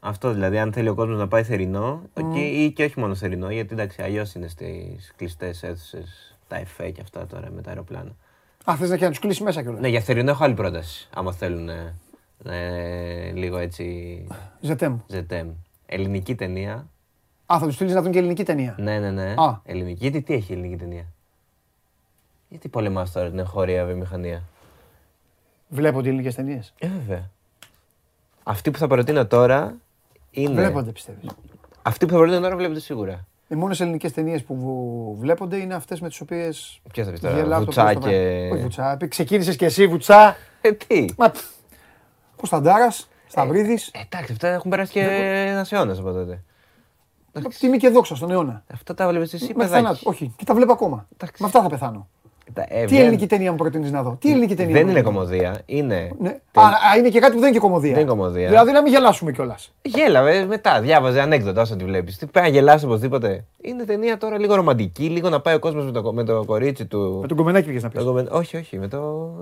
Αυτό 0.00 0.30
δηλαδή, 0.30 0.58
αν 0.58 0.72
θέλει 0.72 0.88
ο 0.88 0.94
κόσμος 0.94 1.18
να 1.18 1.28
πάει 1.28 1.42
θερινό 1.42 2.02
οκ, 2.14 2.36
ή 2.36 2.72
και 2.76 2.84
όχι 2.84 3.00
μόνο 3.00 3.14
θερινό, 3.14 3.50
γιατί 3.50 3.72
εντάξει, 3.72 4.02
αλλιώς 4.02 4.34
είναι 4.34 4.48
στις 4.48 5.12
κλειστές 5.16 5.62
αίθουσες 5.62 6.36
τα 6.48 6.56
εφέ 6.56 6.90
και 6.90 7.00
αυτά 7.00 7.26
τώρα 7.26 7.48
με 7.54 7.62
τα 7.62 7.68
αεροπλάνα. 7.70 8.10
Α, 8.64 8.74
θες 8.76 8.90
να 8.90 8.96
και 8.96 9.04
να 9.04 9.10
τους 9.10 9.18
κλείσει 9.18 9.42
μέσα 9.42 9.62
κιόλας. 9.62 9.80
Ναι, 9.80 9.88
για 9.88 10.00
θερινό 10.00 10.30
έχω 10.30 10.44
άλλη 10.44 10.54
πρόταση, 10.54 11.08
άμα 11.14 11.32
θέλουν 11.32 11.68
ε, 12.44 13.28
ε, 13.28 13.32
λίγο 13.32 13.58
έτσι 13.58 14.26
Je 14.60 14.68
t'aime. 14.68 14.98
je 15.06 15.15
t'aime. 15.15 15.48
Ελληνική 15.86 16.34
ταινία. 16.34 16.88
Α, 17.46 17.56
θα 17.58 17.66
τους 17.66 17.74
στείλεις 17.74 17.94
να 17.94 18.02
δουν 18.02 18.12
και 18.12 18.18
ελληνική 18.18 18.42
ταινία. 18.44 18.74
Ναι, 18.78 18.98
ναι, 18.98 19.10
ναι. 19.10 19.34
Α. 19.36 19.60
Ελληνική. 19.64 19.98
Γιατί 20.00 20.22
τι 20.22 20.34
έχει 20.34 20.52
η 20.52 20.54
ελληνική 20.54 20.76
ταινία; 20.76 21.04
Γιατί 22.48 22.68
πολεμάς 22.68 23.12
τώρα 23.12 23.30
την 23.30 23.38
εγχώρια 23.38 23.84
βιομηχανία; 23.84 24.42
Βλέπονται 25.68 26.08
ελληνικές 26.08 26.34
ταινίες. 26.34 26.74
Ε, 26.78 26.88
βέβαια. 26.88 27.30
Αυτή 28.42 28.70
που 28.70 28.78
θα 28.78 28.86
προτείνω 28.86 29.26
τώρα 29.26 29.74
είναι. 30.30 30.54
Βλέπονται, 30.54 30.90
πιστεύεις. 30.90 31.30
Αυτή 31.82 32.06
που 32.06 32.12
θα 32.12 32.18
προτείνω 32.18 32.40
τώρα 32.40 32.56
βλέπετε 32.56 32.80
σίγουρα. 32.80 33.26
Οι 33.48 33.54
μόνες 33.54 33.80
ελληνικές 33.80 34.12
ταινίες 34.12 34.42
που 34.42 34.56
βου- 34.56 35.16
βλέπονται 35.18 35.56
είναι 35.56 35.74
αυτές 35.74 36.00
με 36.00 36.08
τις 36.08 36.20
οποίες. 36.20 36.80
Ποια 36.92 37.04
θα 37.04 37.10
πει 37.10 37.18
τώρα, 37.18 37.60
Βουτσά 37.60 37.92
Βουτσά 37.92 37.94
και. 37.94 38.48
Όχι 38.52 38.62
Βουτσά. 38.62 38.96
Ξεκίνησες 39.08 39.56
και 39.56 39.64
εσύ 39.64 39.86
Βουτσά. 39.86 40.36
Ε, 40.60 40.72
τι; 40.72 41.04
Μα. 41.18 41.32
Κωνσταντάρας, 42.48 43.08
Σταυρίδης. 43.26 43.88
Ε, 43.92 44.00
εντάξει, 44.00 44.32
αυτά 44.32 44.48
έχουν 44.48 44.70
περάσει 44.70 44.92
και 44.92 45.00
ένας 45.48 45.72
αιώνας 45.72 45.98
από 45.98 46.12
τότε. 46.12 46.42
Τιμή 47.58 47.76
και 47.78 47.88
δόξα 47.88 48.16
στον 48.16 48.30
αιώνα. 48.30 48.64
Αυτά 48.72 48.94
τα 48.94 49.08
βλέπεις 49.08 49.32
εσύ, 49.34 49.46
Με 49.46 49.52
παιδάκι. 49.64 49.72
θανάτου. 49.84 50.00
Όχι, 50.04 50.32
και 50.36 50.44
τα 50.44 50.54
βλέπω 50.54 50.72
ακόμα. 50.72 51.06
Εντάξει. 51.12 51.42
Με 51.42 51.46
αυτά 51.48 51.62
θα 51.62 51.68
πεθάνω. 51.68 52.08
Τα- 52.52 52.66
ε, 52.68 52.84
Τι 52.84 52.94
δεν- 52.94 53.00
ελληνική 53.04 53.26
ταινία 53.26 53.50
μου 53.50 53.56
προτείνεις 53.56 53.90
να 53.90 54.02
δω; 54.02 54.16
Τι 54.20 54.30
ελληνική 54.30 54.54
ταινία. 54.54 54.72
Δεν 54.74 54.82
μου 54.84 54.90
είναι 54.90 55.00
προτείνεις; 55.02 55.28
κομμωδία. 55.28 55.60
Είναι. 55.66 56.10
Ναι. 56.20 56.28
Α, 56.52 56.62
α, 56.62 56.96
είναι 56.98 57.08
και 57.08 57.18
κάτι 57.20 57.32
που 57.32 57.38
δεν 57.38 57.48
είναι 57.48 57.56
και 57.58 57.62
κομμωδία. 57.66 57.92
Δεν 57.92 58.00
είναι 58.00 58.10
κομμωδία. 58.10 58.48
Δηλαδή 58.48 58.72
να 58.72 58.82
μην 58.82 58.92
γελάσουμε 58.92 59.32
κιόλας. 59.32 59.72
Γέλαβε 59.82 60.44
μετά, 60.44 60.80
διάβαζε 60.80 61.20
ανέκδοτα 61.20 61.60
όσο 61.62 61.76
τη 61.76 61.84
βλέπεις. 61.84 62.16
Τι 62.18 62.26
πάει 62.26 62.42
να 62.44 62.48
γελάσει 62.50 62.84
οπωσδήποτε. 62.84 63.44
Είναι 63.60 63.84
ταινία 63.84 64.18
τώρα 64.18 64.38
λίγο 64.38 64.54
ρομαντική, 64.54 65.04
λίγο 65.04 65.28
να 65.28 65.40
πάει 65.40 65.54
ο 65.54 65.58
κόσμος 65.58 65.84
με, 65.84 65.90
το, 65.92 66.12
με 66.12 66.24
το 66.24 66.44
κορίτσι 66.44 66.86
του. 66.86 67.18
Με 67.20 67.26
τον 67.26 67.36
κομμενάκι 67.36 67.66
πήγε 67.66 67.78
να 67.82 67.88
πεις. 67.88 67.98
Το 67.98 68.04
κομμεν- 68.06 68.32
Όχι, 68.32 68.56
όχι, 68.56 68.78
με 68.78 68.88
το, 68.88 68.98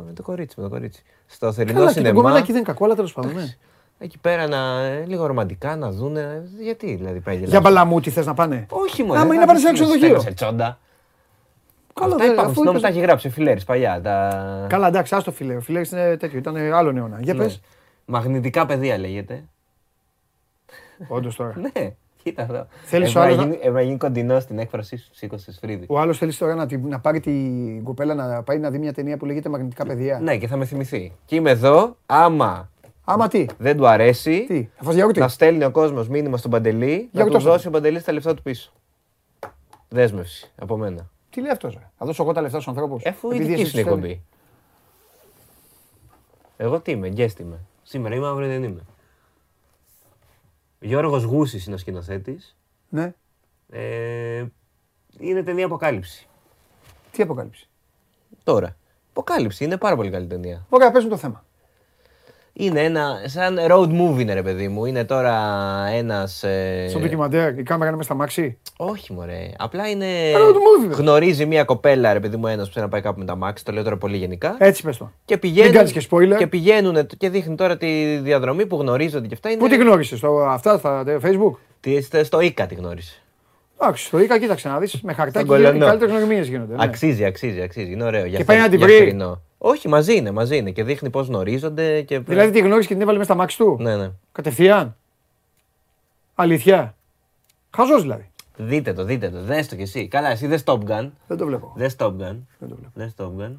με 0.07 0.12
το 0.12 0.22
κορίτσι. 0.22 0.55
Με 0.59 0.62
το 0.62 0.70
κορίτσι. 0.70 1.03
Στο 1.26 1.53
θερινό 1.53 1.72
Καλά, 1.78 1.86
και 1.86 1.92
το 1.94 1.98
σινεμά. 2.00 2.20
κομμενάκι 2.22 2.46
δεν 2.46 2.57
είναι 2.57 2.64
κακό, 2.66 2.84
αλλά 2.84 2.94
τέλος 2.94 3.12
πάντων. 3.12 3.34
ναι. 3.34 3.55
Εκεί 3.98 4.18
πέρα 4.18 4.46
να, 4.48 4.80
ε, 4.84 5.05
λίγο 5.07 5.26
ρομαντικά 5.26 5.76
να 5.76 5.90
δούνε. 5.90 6.42
Γιατί 6.61 6.94
δηλαδή 6.94 7.20
πάει 7.20 7.36
Για 7.36 7.46
γελάς. 7.46 7.62
μπαλαμούτι 7.62 8.11
θες 8.11 8.26
να 8.26 8.34
πάνε; 8.34 8.66
Όχι 8.68 9.03
μόνο. 9.03 9.20
Άμα 9.20 9.28
είναι 9.34 9.40
να 9.40 9.46
πάνε 9.46 9.59
σε 9.59 9.68
ένα 9.68 9.74
ξενοδοχείο. 9.74 10.20
Σε 10.20 10.30
τσόντα. 10.32 10.78
Καλά, 11.95 12.12
Αυτά 12.14 12.24
δεν- 12.24 12.32
υπάρχουν. 12.32 12.51
αφού 12.53 12.61
Στην 12.61 12.70
είπες- 12.70 12.82
τα 12.82 12.88
έχει 12.88 13.01
γράψει 13.01 13.26
ο 13.26 13.30
Φιλέρης 13.30 13.64
παλιά. 13.64 14.01
Τα... 14.01 14.66
Καλά, 14.68 14.86
εντάξει, 14.86 15.14
άστο 15.14 15.32
φιλέ. 15.32 15.55
Ο 15.57 15.61
φιλέ 15.61 15.80
είναι 15.93 16.16
τέτοιο, 16.16 16.38
ήταν 16.38 16.57
άλλον 16.57 16.97
αιώνα. 16.97 17.18
Για 17.22 17.34
Ναι. 17.34 17.43
πες. 17.43 17.61
Μαγνητικά 18.05 18.66
παιδεία 18.66 18.99
λέγεται. 18.99 19.45
Όντως 21.09 21.36
τώρα. 21.36 21.55
Ναι, 21.74 21.95
κοίτα 22.22 22.43
εδώ. 22.43 22.66
Θέλεις 22.84 23.09
Έπρεπε 23.14 23.18
ο 23.18 23.20
να 23.20 23.26
άλλος 23.26 23.36
να- 23.36 23.43
γίνει- 23.43 23.57
έπρεπε 23.57 23.74
να 23.74 23.82
γίνει 23.82 23.97
κοντινός 23.97 24.43
στην 24.43 24.59
έκφραση 24.59 24.97
σου, 24.97 25.09
σήκωσε 25.12 25.53
φρύδι. 25.61 25.86
Ο 25.88 25.99
άλλος 26.01 26.18
θέλεις 26.18 26.38
τώρα 26.38 26.55
να, 26.55 26.66
τη- 26.66 26.76
να 26.76 27.01
πάρει 27.01 27.20
την 27.20 27.82
κοπέλα 27.84 28.14
να 28.14 28.43
πάει 28.43 28.59
να 28.59 28.70
δει 28.70 28.78
μια 28.78 28.93
ταινία 28.93 29.16
που 29.16 29.24
λέγεται 29.26 29.49
Μαγνητικά 29.49 29.84
Παιδιά. 29.86 30.18
Ναι, 30.22 30.36
και 30.36 30.47
θα 30.47 30.57
με 30.57 30.64
θυμηθεί. 30.64 31.12
Και 31.24 31.34
είμαι 31.36 31.51
εδώ, 31.51 31.97
άμα 32.07 32.70
Άμα 33.05 33.28
τι; 33.28 33.47
δεν 33.59 33.76
του 33.76 33.86
αρέσει, 33.86 34.45
Τι, 34.49 34.68
θα 34.76 34.84
φας 34.84 34.95
γιαούρτι. 34.95 35.20
να 35.20 35.28
στέλνει 35.28 35.64
ο 35.64 35.70
κόσμος 35.70 36.09
μήνυμα 36.09 36.36
στον 36.36 36.51
Παντελή, 36.51 36.86
να 36.97 37.09
Για 37.12 37.20
του 37.24 37.26
ρωτώστε. 37.26 37.51
δώσει 37.51 37.66
ο 37.68 37.70
Παντελής 37.70 38.05
τα 38.05 38.12
λεφτά 38.12 38.34
του 38.34 38.43
πίσω. 38.43 38.72
Δέσμευση 39.88 40.51
από 40.61 40.76
μένα. 40.76 41.11
Τι 41.33 41.41
λέει 41.41 41.51
αυτός, 41.51 41.78
Θα 41.99 42.07
δώσω 42.07 42.22
εγώ 42.22 42.33
τα 42.33 42.41
λεφτά 42.41 42.61
στους 42.61 42.72
ανθρώπους. 42.72 43.03
Εφού 43.05 43.33
η 43.33 43.39
δική 43.39 43.64
σου 43.64 43.70
είναι 43.78 43.80
η 43.80 43.80
εκπομπή. 43.80 44.22
Εγώ 46.57 46.80
τι 46.80 46.91
είμαι, 46.91 47.09
guest 47.16 47.39
είμαι. 47.41 47.61
Σήμερα 47.83 48.14
είμαι, 48.14 48.26
αύριο 48.26 48.49
δεν 48.49 48.62
είμαι. 48.62 48.80
Γιώργος 50.80 51.22
Γούσης 51.22 51.66
είναι 51.66 51.74
ο 51.74 51.78
σκηνοθέτης. 51.78 52.57
Ναι, 52.89 53.14
Ε, 53.70 54.45
είναι 55.18 55.43
ταινία 55.43 55.64
αποκάλυψη. 55.66 56.28
τι 57.11 57.22
αποκάλυψη; 57.22 57.68
Τώρα. 58.45 58.76
Αποκάλυψη, 59.11 59.64
είναι 59.64 59.76
πάρα 59.76 59.97
πολύ 59.97 60.11
καλή 60.11 60.26
ταινία. 60.26 60.66
Ωραία, 60.68 60.91
πες 60.91 61.05
μου 61.05 61.11
το 61.11 61.16
θέμα. 61.16 61.45
Είναι 62.55 62.80
ένα, 62.80 63.22
σαν 63.24 63.59
road 63.68 63.88
movie 63.88 64.20
είναι 64.20 64.34
ρε 64.34 64.42
παιδί 64.42 64.68
μου. 64.68 64.84
Είναι 64.84 65.05
τώρα 65.05 65.34
ένας... 65.92 66.42
Ε... 66.42 66.86
Στο 66.88 66.98
ντοκιμαντέρ, 66.98 67.59
η 67.59 67.62
κάμερα 67.62 67.88
είναι 67.88 67.96
μέσα 67.96 68.09
στα 68.09 68.14
μάξι. 68.14 68.59
Όχι 68.76 69.12
μωρέ, 69.12 69.50
απλά 69.59 69.88
είναι... 69.88 70.07
road 70.34 70.55
movie, 70.55 70.88
ρε. 70.88 70.94
Γνωρίζει 70.94 71.46
μια 71.46 71.64
κοπέλα 71.64 72.12
ρε 72.12 72.20
παιδί 72.20 72.36
μου 72.36 72.46
ένας 72.46 72.66
που 72.66 72.72
θέλει 72.72 72.84
να 72.84 72.90
πάει 72.90 73.00
κάπου 73.00 73.18
με 73.18 73.24
τα 73.24 73.36
μάξι, 73.36 73.64
το 73.64 73.72
λέω 73.72 73.82
τώρα 73.82 73.96
πολύ 73.96 74.16
γενικά. 74.16 74.57
Έτσι 74.59 74.82
πες 74.82 74.96
το. 74.96 75.11
Και 75.24 75.38
πηγαίνουν, 75.38 75.72
κάνεις 75.72 75.92
και 75.92 76.07
spoiler. 76.11 76.36
και 76.38 76.46
πηγαίνουν 76.46 77.07
και 77.07 77.28
δείχνει 77.28 77.55
τώρα 77.55 77.76
τη 77.76 78.16
διαδρομή 78.16 78.66
που 78.66 78.76
γνωρίζονται 78.76 79.26
και 79.26 79.34
αυτά. 79.34 79.50
Είναι... 79.50 79.59
Πού 79.59 79.68
τη 79.68 79.76
γνώρισες, 79.76 80.18
στο, 80.18 80.46
αυτά 80.48 80.78
στα 80.78 81.05
facebook; 81.22 81.57
Τι 81.80 81.90
είστε 81.90 82.24
στο 82.24 82.40
Ίκα 82.40 82.66
τη 82.66 82.74
γνώρισε. 82.74 83.21
Εντάξει, 83.83 84.05
στο 84.05 84.18
Ίκα 84.18 84.39
κοίταξε 84.39 84.68
να 84.68 84.78
δεις. 84.78 85.01
Με 85.03 85.12
χαρτάκι 85.12 85.47
Στον 85.47 85.59
οι 85.61 85.62
Κολονό. 85.62 85.85
καλύτερες 85.87 86.14
γνωριμίε 86.14 86.43
γίνονται. 86.43 86.76
ναι. 86.76 86.85
Αξίζει, 86.85 87.24
αξίζει, 87.24 87.61
αξίζει. 87.62 87.93
Είναι 87.93 88.05
ωραίο. 88.05 88.24
Για 88.24 88.39
Και 88.39 88.45
πάει 88.45 88.57
θε- 88.57 88.64
να 88.66 88.70
την 88.70 88.78
για 88.78 88.87
βρει. 88.87 88.97
θερινό. 88.99 89.43
Όχι, 89.59 89.89
μαζί 89.89 90.16
είναι, 90.16 90.30
μαζί 90.30 90.57
είναι. 90.57 90.70
Και 90.70 90.85
δείχνει 90.85 91.11
πώς 91.11 91.26
γνωρίζονται. 91.26 92.03
Και... 92.03 92.18
Δηλαδή 92.18 92.51
τη 92.51 92.61
γνώρισε 92.61 92.89
και 92.89 92.93
την 92.95 93.03
έβαλε 93.03 93.18
μέσα 93.18 93.30
στα 93.30 93.41
μάξι 93.41 93.57
του; 93.59 93.76
Ναι, 93.80 93.97
ναι. 93.97 94.11
Κατευθείαν; 94.33 94.97
Αλήθεια; 96.35 96.97
Χαζός 97.76 98.03
δηλαδή. 98.03 98.30
Δείτε 98.57 98.93
το, 98.93 99.05
δείτε 99.05 99.30
το. 99.30 99.43
Δες 99.43 99.68
το 99.68 99.76
κι 99.76 99.83
εσύ. 99.83 100.09
Καλά, 100.09 100.28
εσύ 100.30 100.47
δες 100.47 100.62
Top 100.66 100.78
Gun. 100.78 101.11
Δεν 101.26 101.37
το 101.37 101.47
βλέπω. 101.47 101.72
Δες 101.76 101.97
Top 101.99 102.07
Gun. 102.11 102.37
Δεν 102.59 102.68
το 102.68 102.74
βλέπω. 102.76 102.91
Δες 102.95 103.14
Top 103.18 103.24
Gun. 103.24 103.53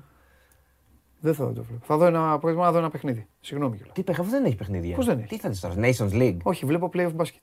Δεν 1.20 1.34
θα 1.34 1.46
το 1.46 1.64
βλέπω. 1.64 1.82
Θα 1.86 1.98
δω 1.98 2.06
ένα, 2.06 2.40
πρόβλημα 2.40 2.66
να 2.66 2.72
δω 2.72 2.78
ένα 2.78 2.90
παιχνίδι. 2.90 3.28
Συγγνώμη 3.42 3.76
κιόλας. 3.76 3.94
Τι 3.96 4.04
παιχνίδι, 4.04 4.32
δεν 4.32 4.46
έχει 4.46 4.56
παιχνίδια. 4.56 4.96
Πώς 4.96 5.06
δεν 5.06 5.18
έχει; 5.20 5.28
Τι 5.28 5.38
θα 5.38 5.50
δεις 5.50 5.60
τώρα, 5.60 5.74
Nations 5.78 6.12
League; 6.14 6.38
Όχι, 6.44 6.66
βλέπω 6.66 6.90
playoff 6.94 7.16
basket. 7.18 7.42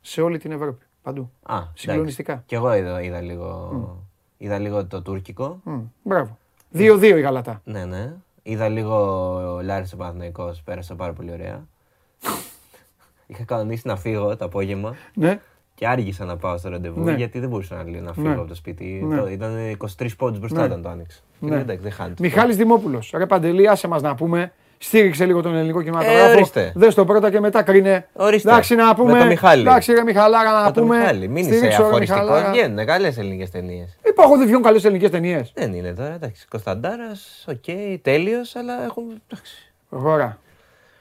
Σε 0.00 0.20
όλη 0.20 0.38
την 0.38 0.52
Ευρώπη. 0.52 0.84
Παντού. 1.04 1.30
Α, 1.42 1.54
εντάξει. 1.56 1.72
Συγκλονιστικά. 1.88 2.42
Κι 2.46 2.54
εγώ 2.54 2.74
είδα, 2.74 3.02
είδα, 3.02 3.20
λίγο, 3.20 3.70
είδα 4.38 4.58
λίγο 4.58 4.86
το 4.86 5.02
τουρκικό. 5.02 5.60
Μμ, 5.64 5.80
Μπράβο. 6.02 6.38
2-2 6.74 7.02
η 7.02 7.20
Γαλατά. 7.20 7.60
Ναι, 7.64 7.84
ναι. 7.84 8.12
Είδα 8.42 8.68
λίγο 8.68 8.96
ο 9.54 9.60
Λάρης 9.62 9.92
ο 9.92 9.96
Παναθηναϊκός, 9.96 10.62
πέρασα 10.62 10.94
πάρα 10.94 11.12
πολύ 11.12 11.32
ωραία. 11.32 11.66
Είχα 13.26 13.44
κανονίσει 13.44 13.86
να 13.86 13.96
φύγω 13.96 14.36
το 14.36 14.44
απόγευμα 14.44 14.94
Ναι. 15.14 15.40
και 15.74 15.86
άργησα 15.88 16.24
να 16.24 16.36
πάω 16.36 16.56
στο 16.58 16.68
ραντεβού 16.68 17.00
Ναι. 17.02 17.12
γιατί 17.14 17.38
δεν 17.38 17.48
μπορούσα 17.48 17.74
να, 17.84 18.00
να 18.00 18.12
φύγω 18.12 18.28
Ναι. 18.28 18.34
από 18.34 18.44
το 18.48 18.54
σπίτι. 18.54 18.84
Ναι. 18.84 19.16
Το- 19.16 19.28
Ήταν 19.28 19.76
23 19.98 20.08
πόντους 20.16 20.38
μπροστά 20.38 20.58
Ναι. 20.60 20.64
όταν 20.66 20.82
το 20.82 20.88
άνοιξα. 20.88 21.20
Και 21.40 21.44
Ναι. 21.46 21.50
λέω, 21.50 21.60
Εντάξει, 21.60 21.82
δεν 21.82 21.92
χάνεται. 21.92 22.22
Μιχάλης 22.22 22.56
Δημόπουλος. 22.56 23.12
Ρε 23.16 23.26
Παντελή, 23.26 23.68
άσε 23.68 23.88
μας 23.88 24.02
να 24.02 24.14
πούμε. 24.14 24.52
Στήριξε 24.78 25.24
λίγο 25.24 25.42
τον 25.42 25.54
ελληνικό 25.54 25.80
Ε, 25.80 25.82
κινηματογράφο. 25.82 26.32
ορίστε. 26.32 26.72
Δες 26.74 26.94
το 26.94 27.04
πρώτα 27.04 27.30
και 27.30 27.40
μετά 27.40 27.62
κρίνε. 27.62 28.08
Ορίστε. 28.12 28.50
Εντάξει 28.50 28.74
να 28.74 28.94
πούμε. 28.94 29.12
Με 29.12 29.18
το 29.18 29.24
Μιχάλη. 29.24 29.60
Εντάξει 29.60 29.92
ρε 29.92 30.02
Μιχαλάρα 30.02 30.52
να 30.52 30.64
Με 30.64 30.72
το 30.72 30.80
πούμε. 30.80 30.96
Μιχάλη, 30.98 31.28
μην 31.28 31.36
είσαι 31.44 31.54
Στήριξε, 31.56 31.78
ρε 31.80 31.84
αφοριστικός. 31.84 32.22
Μιχαλάρα. 32.24 32.50
Βγαίνουν 32.50 32.86
καλές 32.86 33.18
ελληνικές 33.18 33.50
ταινίες. 33.50 33.98
Υπάρχουν 34.04 34.36
δεν 34.36 34.44
βγαίνουν 34.46 34.62
καλές 34.62 34.84
ελληνικές 34.84 35.10
ταινίες. 35.10 35.52
Δεν 35.54 35.72
είναι 35.74 35.92
τώρα, 35.94 36.14
εντάξει. 36.14 36.46
Κωνσταντάρας, 36.48 37.44
οκ, 37.48 37.64
τέλειος, 38.02 38.56
αλλά 38.56 38.84
έχουν. 38.84 39.04
Εντάξει. 39.28 39.72
Προχώρα. 39.88 40.38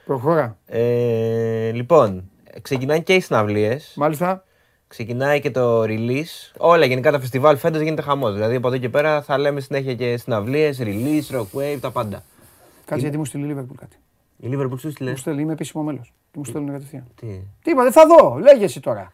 Προχώρα. 0.06 0.58
Ε, 0.66 1.72
λοιπόν, 1.74 2.30
ξεκινάνε 2.62 3.00
και 3.00 3.14
οι 3.14 3.20
συναυλίες. 3.20 3.94
Μάλιστα. 3.96 4.44
Ξεκινάει 4.88 5.40
και 5.40 5.52
το 5.52 5.82
release. 5.84 6.52
Όλα 6.58 6.86
γενικά 6.86 7.12
τα 7.12 7.20
φεστιβάλ 7.20 7.58
φέτος 7.58 7.82
γίνεται 7.82 8.02
χαμός. 8.02 8.34
Δηλαδή 8.34 8.56
από 8.56 8.68
εδώ 8.68 8.78
και 8.78 8.90
πέρα 8.90 9.22
θα 9.22 9.38
λέμε 9.38 9.60
συνέχεια 9.60 9.94
και 9.94 10.18
συναυλίες, 10.18 10.80
release, 10.84 11.36
rockwave, 11.40 11.78
τα 11.82 11.92
πάντα. 11.92 12.24
Κάτσε 12.86 13.02
γιατί 13.02 13.18
μου 13.18 13.26
στείλει 13.26 13.52
η 13.52 13.56
Liverpool 13.58 13.76
κάτι. 13.76 13.98
Η 14.38 14.50
Liverpool 14.52 14.80
σου 14.80 14.92
στείλε. 14.92 15.10
Μου 15.10 15.16
στέλνει, 15.18 15.42
είμαι 15.42 15.52
επίσημο 15.54 15.84
μέλος. 15.84 16.14
Τι 16.32 16.38
μου 16.38 16.46
στέλνουν 16.46 16.72
κατευθείαν. 16.72 17.06
Τι; 17.16 17.42
Τι 17.62 17.72
είπα, 17.72 17.84
δεν 17.84 17.92
θα 17.92 18.04
δω. 18.08 18.38
Λέγε 18.38 18.64
εσύ 18.64 18.80
τώρα. 18.80 19.12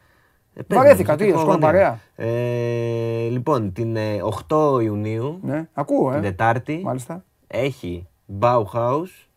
Ε, 0.53 0.61
πες 0.61 0.77
Βαρέθηκα, 0.77 1.11
μου, 1.11 1.17
τι, 1.17 1.31
θα 1.31 1.39
σκόνη 1.39 1.45
πω, 1.45 1.53
ναι. 1.53 1.59
παρέα. 1.59 1.99
Ε, 2.15 3.27
λοιπόν, 3.29 3.73
την 3.73 3.95
ε, 3.95 4.19
8 4.47 4.79
Ιουνίου, 4.83 5.39
Ναι, 5.43 5.67
ακούω, 5.73 6.09
την 6.09 6.19
ε. 6.19 6.21
Τετάρτη, 6.21 6.81
Μάλιστα. 6.83 7.23
έχει 7.47 8.07
Bauhaus, 8.39 9.27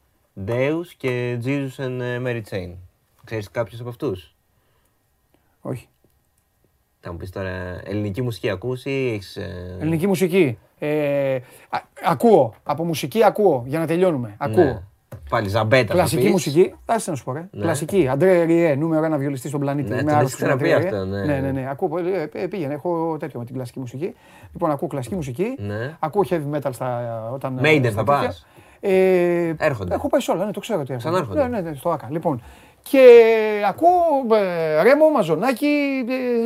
Deus 0.47 0.87
και 0.97 1.39
Jesus 1.45 1.85
and 1.85 2.01
ε, 2.01 2.21
Mary 2.25 2.43
Chain. 2.51 2.71
Ξέρεις 3.25 3.51
κάποιους 3.51 3.81
από 3.81 3.89
αυτούς; 3.89 4.35
Όχι. 5.61 5.89
Θα 7.05 7.11
μου 7.13 7.17
πεις 7.17 7.31
τώρα, 7.31 7.51
ελληνική 7.85 8.23
μουσική 8.23 8.51
ακούς 8.51 8.85
ή 8.85 9.11
έχεις... 9.15 9.37
ε, 9.37 9.77
Ελληνική 9.81 10.07
μουσική. 10.07 10.59
Ε, 10.79 11.35
α- 11.69 11.83
ακούω. 12.05 12.55
Από 12.63 12.85
μουσική 12.85 13.25
ακούω 13.25 13.63
για 13.67 13.79
να 13.79 13.87
τελειώνουμε. 13.87 14.35
Ακούω. 14.39 14.65
ναι. 14.65 14.83
Πάλι 15.31 15.49
ζαμπέτα 15.49 15.87
θα 15.87 15.93
Κλασική 15.93 16.23
πεις. 16.23 16.31
μουσική. 16.31 16.75
Άσε 16.87 17.11
να 17.11 17.17
σου 17.17 17.25
πω, 17.25 17.33
ρε. 17.33 17.49
Κλασική. 17.61 18.09
Αντρέ 18.09 18.43
Ριέ, 18.45 18.75
νούμερο 18.75 19.05
ένα 19.05 19.17
βιολιστής 19.17 19.49
στον 19.51 19.61
πλανήτη. 19.61 19.89
Ναι, 19.89 19.95
Είμαι 19.95 20.05
τον 20.11 20.15
άρρωστος 20.19 20.41
έχεις 20.43 20.55
με 20.55 20.57
ξαναπεί 20.57 20.87
André 20.87 20.93
Rieu. 20.93 20.95
αυτό, 20.95 21.05
ναι. 21.11 21.25
Ναι, 21.25 21.41
ναι, 21.41 21.51
ναι. 21.51 21.69
Ακούω, 21.71 21.99
ε, 21.99 22.29
ε, 22.33 22.47
πήγαινε. 22.47 22.75
Έχω 22.75 23.17
τέτοιο 23.21 23.39
με 23.39 23.45
την 23.45 23.55
κλασική 23.55 23.79
μουσική. 23.79 24.15
Λοιπόν, 24.53 24.71
ακούω 24.71 24.89
κλασική 24.89 25.15
μουσική. 25.15 25.55
Ναι. 25.59 25.97
Ακούω 25.99 26.23
heavy 26.31 26.57
metal 26.57 26.71
στα, 26.73 27.31
όταν. 27.33 27.59
Maiden 27.63 27.79
στα 27.81 27.91
θα 27.91 28.05
τέτοια. 28.05 28.05
πας; 28.05 28.47
Ε, 28.81 29.53
Έρχονται. 29.59 29.95
Έχω 29.95 30.09
πάει 30.09 30.21
σε 30.21 30.31
όλα, 30.31 30.45
ναι, 30.45 30.51
το 30.53 30.61
ξέρω 30.61 30.83
τι 30.83 30.93
έρχονται. 30.93 31.11
Ξανάρχονται. 31.19 31.49
Ναι, 31.49 31.61
ναι, 31.61 31.71
ναι, 31.71 31.77
στο 31.77 31.91
ΑΚΑ. 31.91 32.09
Λοιπόν. 32.11 32.43
Και 32.83 33.63
ακούω 33.69 34.37
ε, 34.37 34.83
Ρέμο, 34.83 35.09
Μαζονάκι, 35.11 36.05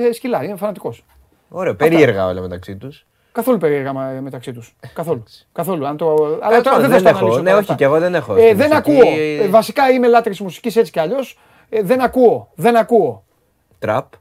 ε, 0.08 0.12
Σκυλάρι. 0.12 0.46
Είναι 0.46 0.56
φανατικός. 0.56 1.04
Ωραίο, 1.48 1.74
περίεργα 1.74 2.26
όλα 2.26 2.40
μεταξύ 2.40 2.76
τους. 2.76 3.06
Καθόλου 3.32 3.58
περίεργα 3.58 3.92
μα- 3.92 4.18
μεταξύ 4.22 4.52
τους. 4.52 4.76
Καθόλου. 4.94 5.22
Καθόλου. 5.52 5.86
Αν 5.86 5.96
το... 5.96 6.14
Αλλά 6.14 6.38
Τέλος 6.48 6.62
τώρα 6.62 6.76
πάντων, 6.76 6.80
δεν 6.80 6.90
θα 6.90 6.96
δεν 6.96 7.02
το 7.02 7.08
έχω. 7.08 7.18
αναλύσω 7.18 7.36
Ναι, 7.42 7.44
τώρα 7.44 7.52
όχι, 7.52 7.60
αυτά. 7.60 7.74
και 7.74 7.84
εγώ 7.84 7.98
δεν 7.98 8.14
έχω. 8.14 8.34
Ε, 8.36 8.40
στη 8.40 8.54
δεν 8.54 8.68
μουσική. 8.68 8.76
ακούω. 9.00 9.10
Ε, 9.44 9.48
βασικά 9.48 9.90
είμαι 9.90 10.06
λάτρης 10.08 10.40
μουσικής 10.40 10.76
έτσι 10.76 10.92
κι 10.92 11.00
αλλιώς. 11.00 11.38
Ε, 11.68 11.82
δεν 11.82 12.00
ακούω. 12.00 12.50
Δεν 12.54 12.76
ακούω. 12.76 13.24
Τραπ, 13.78 14.12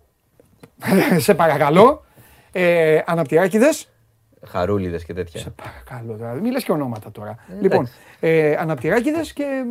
Σε 1.18 1.34
παρακαλώ. 1.34 2.03
Ε, 2.51 2.99
αναπτυράκηδες. 3.05 3.89
χαρούλιδες 4.47 5.05
και 5.05 5.13
τέτοια. 5.13 5.39
Σε 5.39 5.49
παρακαλώ 5.49 6.18
τώρα. 6.18 6.34
Μην 6.34 6.51
λες 6.51 6.63
και 6.63 6.72
ονόματα 6.72 7.11
τώρα. 7.11 7.36
λοιπόν, 7.61 7.89
ε, 8.20 8.55
αναπτυράκηδες 8.59 9.34
και 9.34 9.63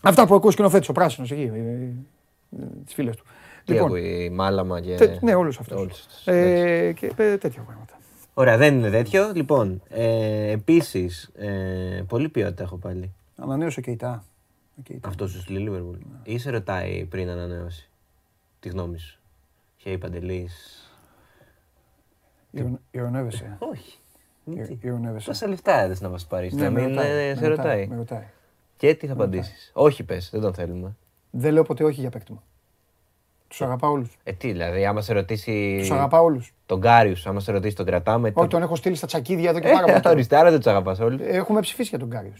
αυτά 0.00 0.26
που 0.26 0.34
ακούω 0.34 0.50
σκηνοθέτης, 0.50 0.88
ο 0.88 0.92
πράσινος 0.92 1.30
εκεί. 1.30 1.50
Ε, 1.54 1.58
ε, 1.58 2.66
τις 2.84 2.94
φίλες 2.94 3.16
του. 3.16 3.24
Τι 3.64 3.72
Λοιπόν, 3.72 3.86
ακούει, 3.88 4.30
μάλαμα 4.30 4.80
και... 4.80 4.94
τε- 4.94 5.22
ναι, 5.22 5.34
όλους 5.34 5.58
αυτούς. 5.58 5.76
Όλους 5.80 5.98
αυτούς. 6.06 6.26
Ε, 6.26 6.92
και 6.92 7.06
ε, 7.16 7.36
τέτοια 7.36 7.62
πράγματα. 7.62 7.98
Ωραία, 8.34 8.56
δεν 8.56 8.74
είναι 8.78 8.90
τέτοιο. 8.90 9.32
Λοιπόν, 9.34 9.82
ε, 9.88 10.50
επίσης, 10.50 11.30
ε, 11.34 12.02
πολύ 12.08 12.28
ποιότητα 12.28 12.62
έχω 12.62 12.76
πάλι. 12.76 13.12
Ανανέωσε 13.36 13.80
και 13.80 13.90
η 13.90 13.96
ΤΑ. 13.96 14.24
Ο 14.78 14.82
Κεϊτά. 14.82 15.08
Αυτός 15.08 15.30
σου 15.30 15.40
στη 15.40 15.52
Λίβερπουλ. 15.52 15.96
Ή 16.22 16.38
σε 16.38 16.50
ρωτάει 16.50 17.04
πριν 17.04 17.28
ανανέωσει 17.28 17.88
τη 18.60 18.68
γνώμη 18.68 18.98
σου. 18.98 19.18
Και 19.76 19.90
η 19.90 19.98
Παντελής. 19.98 20.84
Ηρων- 22.50 22.80
Ηρωνεύεσαι. 22.90 23.56
Όχι. 23.58 23.98
Ηρ- 24.44 24.84
Ηρωνεύεσαι. 24.84 25.26
Πόσα 25.26 25.48
λεφτά 25.48 25.80
έδεσαι 25.80 26.02
να 26.02 26.08
μας 26.08 26.26
πάρεις, 26.26 26.52
Ναι, 26.52 26.62
να 26.62 26.70
με 26.70 26.80
μην 26.80 26.88
ρωτάει, 26.88 27.10
ε, 27.10 27.28
με 27.28 27.40
σε 27.40 27.46
ρωτάει. 27.48 27.86
Με 27.86 27.96
ρωτάει. 27.96 28.24
Και 28.80 28.94
τι 28.94 29.06
θα 29.06 29.12
απαντήσεις. 29.12 29.70
Όχι 29.74 30.02
πες, 30.04 30.28
δεν 30.32 30.40
τον 30.40 30.54
θέλουμε. 30.54 30.96
Δεν 31.30 31.52
λέω 31.52 31.62
ποτέ 31.62 31.84
όχι 31.84 32.00
για 32.00 32.10
παίκτη 32.10 32.32
μου. 32.32 32.42
Τους 33.48 33.62
αγαπάω 33.62 33.90
όλους. 33.92 34.16
Ε, 34.22 34.32
τι 34.32 34.50
δηλαδή, 34.52 34.86
άμα 34.86 35.00
σε 35.00 35.12
ρωτήσει 35.12 35.76
Τους 35.78 35.90
αγαπάω 35.90 36.24
όλους. 36.24 36.52
τον 36.66 36.80
Κάριους, 36.80 37.26
άμα 37.26 37.40
σε 37.40 37.52
ρωτήσει 37.52 37.76
τον 37.76 37.86
κρατάμε. 37.86 38.32
Όχι, 38.34 38.48
τον 38.48 38.62
έχω 38.62 38.76
στείλει 38.76 38.94
στα 38.94 39.06
τσακίδια 39.06 39.50
εδώ 39.50 39.58
και 39.60 39.68
Ε, 39.68 39.70
πάρα 39.72 39.84
πολύ. 39.84 40.00
καιρό. 40.00 40.10
ορίστε, 40.14 40.36
άρα 40.36 40.50
δεν 40.50 40.58
τους 40.58 40.66
αγαπάς 40.68 40.98
όλους. 41.00 41.20
Έχουμε 41.24 41.60
ψηφίσει 41.60 41.88
για 41.88 41.98
τον 41.98 42.10
Κάριους. 42.10 42.32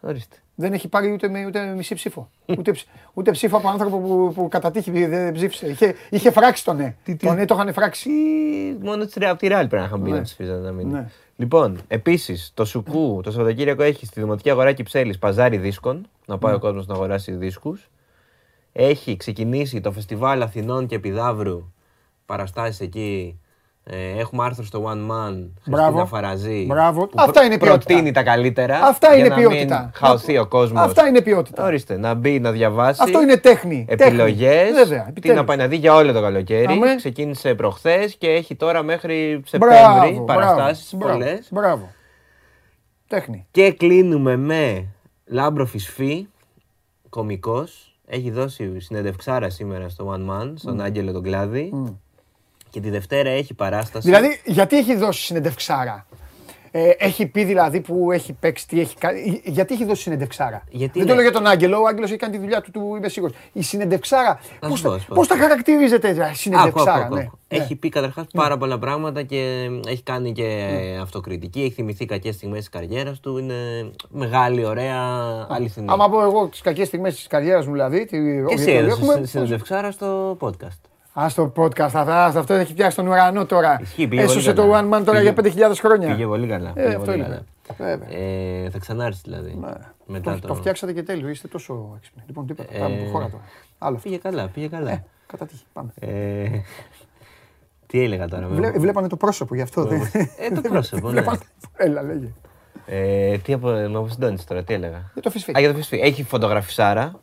Ορίστε. 0.00 0.36
Δεν 0.54 0.72
έχει 0.72 0.88
πάρει 0.88 1.12
ούτε, 1.12 1.28
με, 1.28 1.46
ούτε 1.46 1.74
μισή 1.74 1.94
ψήφο. 1.94 2.30
ούτε, 2.46 2.72
ψ- 2.72 2.86
ούτε 3.14 3.30
ψήφο 3.30 3.56
από 3.56 3.68
άνθρωπο 3.68 3.98
που, 3.98 4.32
που 4.34 4.48
κατά 4.48 4.70
τύχη 4.70 5.06
δεν 5.06 5.32
ψήφισε. 5.32 5.66
Είχε, 5.66 5.94
είχε 6.10 6.30
φράξει 6.30 6.64
τον 6.64 6.76
ναι. 6.76 6.94
τον 7.16 7.34
ναι 7.34 7.44
το 7.44 7.54
είχαν 7.54 7.72
φράξει. 7.72 8.08
Τι- 8.08 8.84
Μόνο 8.84 9.04
της 9.04 9.14
Ρεάλ- 9.14 9.38
τη 9.38 9.46
Ρεάλ 9.46 9.66
πρέπει 9.66 9.82
να 9.82 9.88
είχαν 9.88 10.02
πει 10.02 10.10
Ναι. 10.10 10.16
να 10.16 10.22
ψηφίζανε 10.22 10.60
να 10.60 10.72
μην. 10.72 11.06
Ναι. 11.40 11.46
Λοιπόν, 11.46 11.78
επίσης 11.88 12.50
το 12.54 12.64
Σουκού 12.64 13.20
το 13.22 13.30
Σαββατοκύριακο 13.30 13.82
έχει 13.82 14.06
στη 14.06 14.20
Δημοτική 14.20 14.50
Αγορά 14.50 14.72
Κυψέλης 14.72 15.18
παζάρι 15.18 15.56
δίσκων. 15.56 16.06
Να 16.26 16.38
πάει 16.38 16.52
ο 16.52 16.54
Ναι. 16.54 16.60
κόσμος 16.60 16.86
να 16.86 16.94
αγοράσει 16.94 17.32
δίσκους. 17.32 17.90
Έχει 18.72 19.16
ξεκινήσει 19.16 19.80
το 19.80 19.92
φεστιβάλ 19.92 20.42
Αθηνών 20.42 20.86
και 20.86 20.94
Επιδαύρου. 20.94 21.72
Παραστάσεις 22.26 22.80
εκεί. 22.80 23.40
Ε, 23.92 24.18
έχουμε 24.20 24.44
άρθρο 24.44 24.64
στο 24.64 24.84
One 24.84 25.10
Man. 25.10 25.48
Μπράβο. 25.66 25.84
Χριστίνα 25.84 26.04
Φαραζή. 26.06 26.64
Μπράβο. 26.68 27.06
που 27.06 27.14
Αυτά 27.16 27.32
προ- 27.32 27.44
είναι 27.44 27.58
ποιότητα. 27.58 27.86
Προτείνει 27.86 28.10
τα 28.12 28.22
καλύτερα. 28.22 28.80
Αυτά 28.82 29.08
για 29.08 29.18
είναι 29.18 29.28
να 29.28 29.34
ποιότητα. 29.34 29.80
Μην 29.80 29.90
χαωθεί 29.94 30.38
ο 30.38 30.46
κόσμος. 30.46 30.82
Αυτά 30.82 31.06
είναι 31.06 31.20
ποιότητα. 31.22 31.64
Ορίστε, 31.64 31.96
να 31.98 32.14
μπει 32.14 32.40
να 32.40 32.50
διαβάσει. 32.50 33.00
Αυτό 33.02 33.22
είναι 33.22 33.36
τέχνη. 33.36 33.86
Επιλογές. 33.88 34.50
Τέχνη. 34.62 34.74
Βέβαια. 34.74 35.02
Τι 35.02 35.08
επιτέλους. 35.08 35.36
να 35.36 35.44
πάει 35.44 35.56
να 35.56 35.66
δει 35.66 35.76
για 35.76 35.94
όλο 35.94 36.12
το 36.12 36.20
καλοκαίρι. 36.20 36.72
Αμέ. 36.72 36.94
Ξεκίνησε 36.96 37.54
προχθές 37.54 38.14
και 38.16 38.28
έχει 38.28 38.54
τώρα 38.56 38.82
μέχρι 38.82 39.42
Μπράβο, 39.58 39.74
Σεπτέμβρη 39.74 40.10
μπράβο, 40.10 40.24
παραστάσεις 40.24 40.94
μπράβο, 40.94 41.12
πολλές. 41.18 41.48
Μπράβο. 41.50 41.88
Τέχνη. 43.08 43.46
Και 43.50 43.72
κλείνουμε 43.72 44.36
με 44.36 44.86
Λάμπρο 45.26 45.66
Φυσφή, 45.66 46.26
κωμικό. 47.08 47.64
Έχει 48.06 48.30
δώσει 48.30 48.80
συνεντευξάρα 48.80 49.50
σήμερα 49.50 49.88
στο 49.88 50.14
Oneman, 50.16 50.52
στον 50.54 50.80
Άγγελο 50.80 51.12
τον 51.12 51.22
Κλάδη. 51.22 51.70
Και 52.70 52.80
τη 52.80 52.90
Δευτέρα 52.90 53.30
έχει 53.30 53.54
παράσταση. 53.54 54.08
Δηλαδή, 54.08 54.40
γιατί 54.44 54.76
έχει 54.78 54.96
δώσει 54.96 55.22
συνεντευξάρα. 55.24 56.06
Ε, 56.72 56.90
έχει 56.98 57.26
πει 57.26 57.44
δηλαδή 57.44 57.80
που 57.80 58.12
έχει 58.12 58.32
παίξει, 58.32 58.68
τι 58.68 58.80
έχει 58.80 58.96
κάνει. 58.96 59.40
Γιατί 59.44 59.74
έχει 59.74 59.84
δώσει 59.84 60.02
συνεντευξάρα. 60.02 60.62
Γιατί 60.70 60.92
Δεν 60.92 61.02
είναι- 61.02 61.10
το 61.10 61.14
λέω 61.14 61.22
για 61.22 61.32
τον 61.32 61.46
Άγγελο, 61.46 61.80
ο 61.80 61.86
Άγγελος 61.86 62.10
έχει 62.10 62.18
κάνει 62.18 62.32
τη 62.36 62.38
δουλειά 62.42 62.60
του, 62.60 62.70
του 62.70 62.94
είμαι 62.96 63.08
σίγουρος. 63.08 63.36
Η 63.52 63.62
συνεντευξάρα. 63.62 64.40
Να 64.60 64.68
Πώς 64.68 64.78
σου 64.78 64.84
πω, 64.84 64.90
να 64.90 64.98
σου 64.98 65.06
πω. 65.06 65.14
πώς 65.14 65.26
τα 65.28 65.36
χαρακτηρίζετε, 65.36 66.08
η 66.08 66.10
Άκου, 66.10 66.22
άκου, 66.22 66.34
συνεντευξάρα. 66.34 67.04
άκου, 67.04 67.14
ναι. 67.14 67.20
άκου. 67.20 67.38
Ναι. 67.48 67.58
Έχει 67.58 67.76
πει 67.76 67.88
καταρχάς 67.88 68.26
πάρα 68.32 68.56
πολλά 68.56 68.78
πράγματα 68.78 69.22
και 69.22 69.68
έχει 69.88 70.02
κάνει 70.02 70.32
και 70.32 70.68
αυτοκριτική. 71.00 71.60
Έχει 71.60 71.70
θυμηθεί 71.72 72.04
κακές 72.06 72.34
στιγμές 72.34 72.58
της 72.58 72.68
καριέρας 72.68 73.20
του. 73.20 73.38
Είναι 73.38 73.54
μεγάλη, 74.08 74.64
ωραία, 74.64 74.96
αληθινή. 75.48 75.86
Άμα 75.90 76.08
πω 76.10 76.22
εγώ 76.22 76.46
τις 76.48 76.60
κακές 76.60 76.86
στιγμές 76.86 77.14
της 77.14 77.26
καριέρας 77.26 77.66
μου, 77.66 77.72
δηλαδή. 77.72 78.04
Τι, 78.06 78.18
Και 78.46 78.54
εσύ 78.54 78.70
έδωσες 78.70 79.30
συνεντευξάρα 79.30 79.90
στο 79.90 80.36
podcast. 80.40 80.80
Α 81.12 81.26
το 81.34 81.52
podcast, 81.56 81.78
αυτά, 81.80 82.24
αυτό 82.24 82.54
έχει 82.54 82.74
πιάσει 82.74 82.96
τον 82.96 83.06
ουρανό 83.06 83.46
τώρα. 83.46 83.78
Ισχύει, 83.82 84.06
πήγε 84.08 84.22
Έσωσε 84.22 84.52
πολύ 84.52 84.68
το 84.68 84.72
καλά. 84.74 84.80
One 84.80 85.00
Man 85.00 85.04
τώρα 85.04 85.18
Πήγε- 85.18 85.54
για 85.54 85.68
5.000 85.70 85.74
χρόνια. 85.80 86.08
Πήγε 86.08 86.26
πολύ 86.26 86.46
καλά. 86.46 86.68
Ε, 86.68 86.72
πήγε 86.82 86.86
αυτό 86.94 87.04
πολύ 87.04 87.16
είναι. 87.16 87.26
καλά. 87.26 87.44
Βέβαια. 87.78 88.18
Ε, 88.18 88.70
θα 88.70 88.78
ξανάρθεις 88.78 89.20
δηλαδή. 89.20 89.56
Ναι. 89.60 89.70
Μετά 90.06 90.38
Το, 90.40 90.46
το 90.46 90.54
φτιάξατε 90.54 90.92
και 90.92 91.02
τέλειο, 91.02 91.28
είστε 91.28 91.48
τόσο 91.48 91.94
έξυπνοι. 91.96 92.22
Λοιπόν, 92.26 92.46
τίποτα. 92.46 92.78
Πάμε, 92.78 92.94
Ε, 92.94 93.10
χώρα 93.10 93.28
τώρα. 93.28 93.42
Άλλο 93.78 93.96
αυτό. 93.96 94.08
Πήγε 94.08 94.20
καλά, 94.20 94.48
πήγε 94.48 94.68
καλά. 94.68 95.04
Κατά 95.26 95.46
τύχη. 95.46 95.64
Πάμε. 95.72 95.90
Ε, 96.00 96.48
τι 97.86 98.02
έλεγα 98.02 98.28
τώρα. 98.28 98.46
με- 98.46 98.54
Βλέ, 98.54 98.70
βλέπανε 98.70 99.08
το 99.08 99.16
πρόσωπο 99.16 99.54
γι' 99.54 99.62
αυτό. 99.62 99.84
δεν- 99.84 100.02
Ε, 100.38 100.50
το 100.54 100.60
πρόσωπο, 100.70 101.06
ναι. 101.06 101.12
Βλέπανε- 101.12 101.40
Έλα, 101.76 102.02
λέγε. 102.02 102.32
Ε, 102.86 103.38
τι 103.38 103.52
απο... 103.52 103.68
με 103.68 103.84
αποσυντώνεις 103.98 104.44
τώρα, 104.44 104.62
τι 104.64 104.74
έλεγα; 104.74 105.10
Για 105.12 105.22
το 105.22 105.30
Φυσφί. 105.30 105.52
Α, 105.56 105.60
για 105.60 105.68
το 105.70 105.74
Φυσφί. 105.76 105.96
Έχει 106.02 106.22
φωτογραφισάρα. 106.22 107.20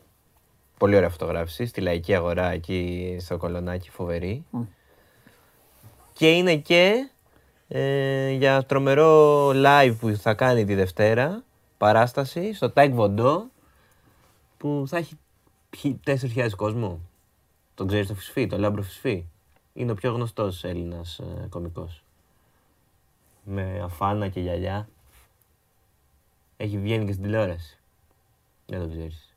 Πολύ 0.78 0.96
ωραία 0.96 1.08
φωτογράφηση. 1.10 1.66
Στη 1.66 1.80
λαϊκή 1.80 2.14
αγορά 2.14 2.50
εκεί 2.50 3.16
στο 3.20 3.36
Κολωνάκι, 3.36 3.90
φοβερή. 3.90 4.44
Και 6.12 6.32
είναι 6.32 6.56
και 6.56 7.10
ε, 7.68 8.30
για 8.30 8.64
τρομερό 8.64 9.48
live 9.54 9.94
που 10.00 10.16
θα 10.16 10.34
κάνει 10.34 10.64
τη 10.64 10.74
Δευτέρα. 10.74 11.42
Παράσταση 11.78 12.54
στο 12.54 12.70
Τάε 12.70 12.94
Κβον 12.94 13.24
Ντο 13.24 13.46
που 14.56 14.84
θα 14.88 14.96
έχει 14.96 15.18
χι- 15.76 16.00
4.000 16.06 16.48
κόσμο. 16.56 17.00
Τον 17.74 17.86
ξέρεις 17.86 18.06
το 18.06 18.14
Φυσφί, 18.14 18.46
το 18.46 18.58
Λάμπρο 18.58 18.82
Φυσφί. 18.82 19.26
Είναι 19.72 19.92
ο 19.92 19.94
πιο 19.94 20.12
γνωστός 20.12 20.64
Έλληνας 20.64 21.18
ε, 21.18 21.46
κωμικός. 21.48 22.02
Με 23.44 23.80
αφάνα 23.84 24.28
και 24.28 24.40
γυαλιά. 24.40 24.88
Έχει 26.56 26.78
βγαίνει 26.78 27.04
και 27.06 27.12
στην 27.12 27.24
τηλεόραση. 27.24 27.78
Δεν 28.66 28.80
το 28.80 28.88
ξέρεις. 28.88 29.27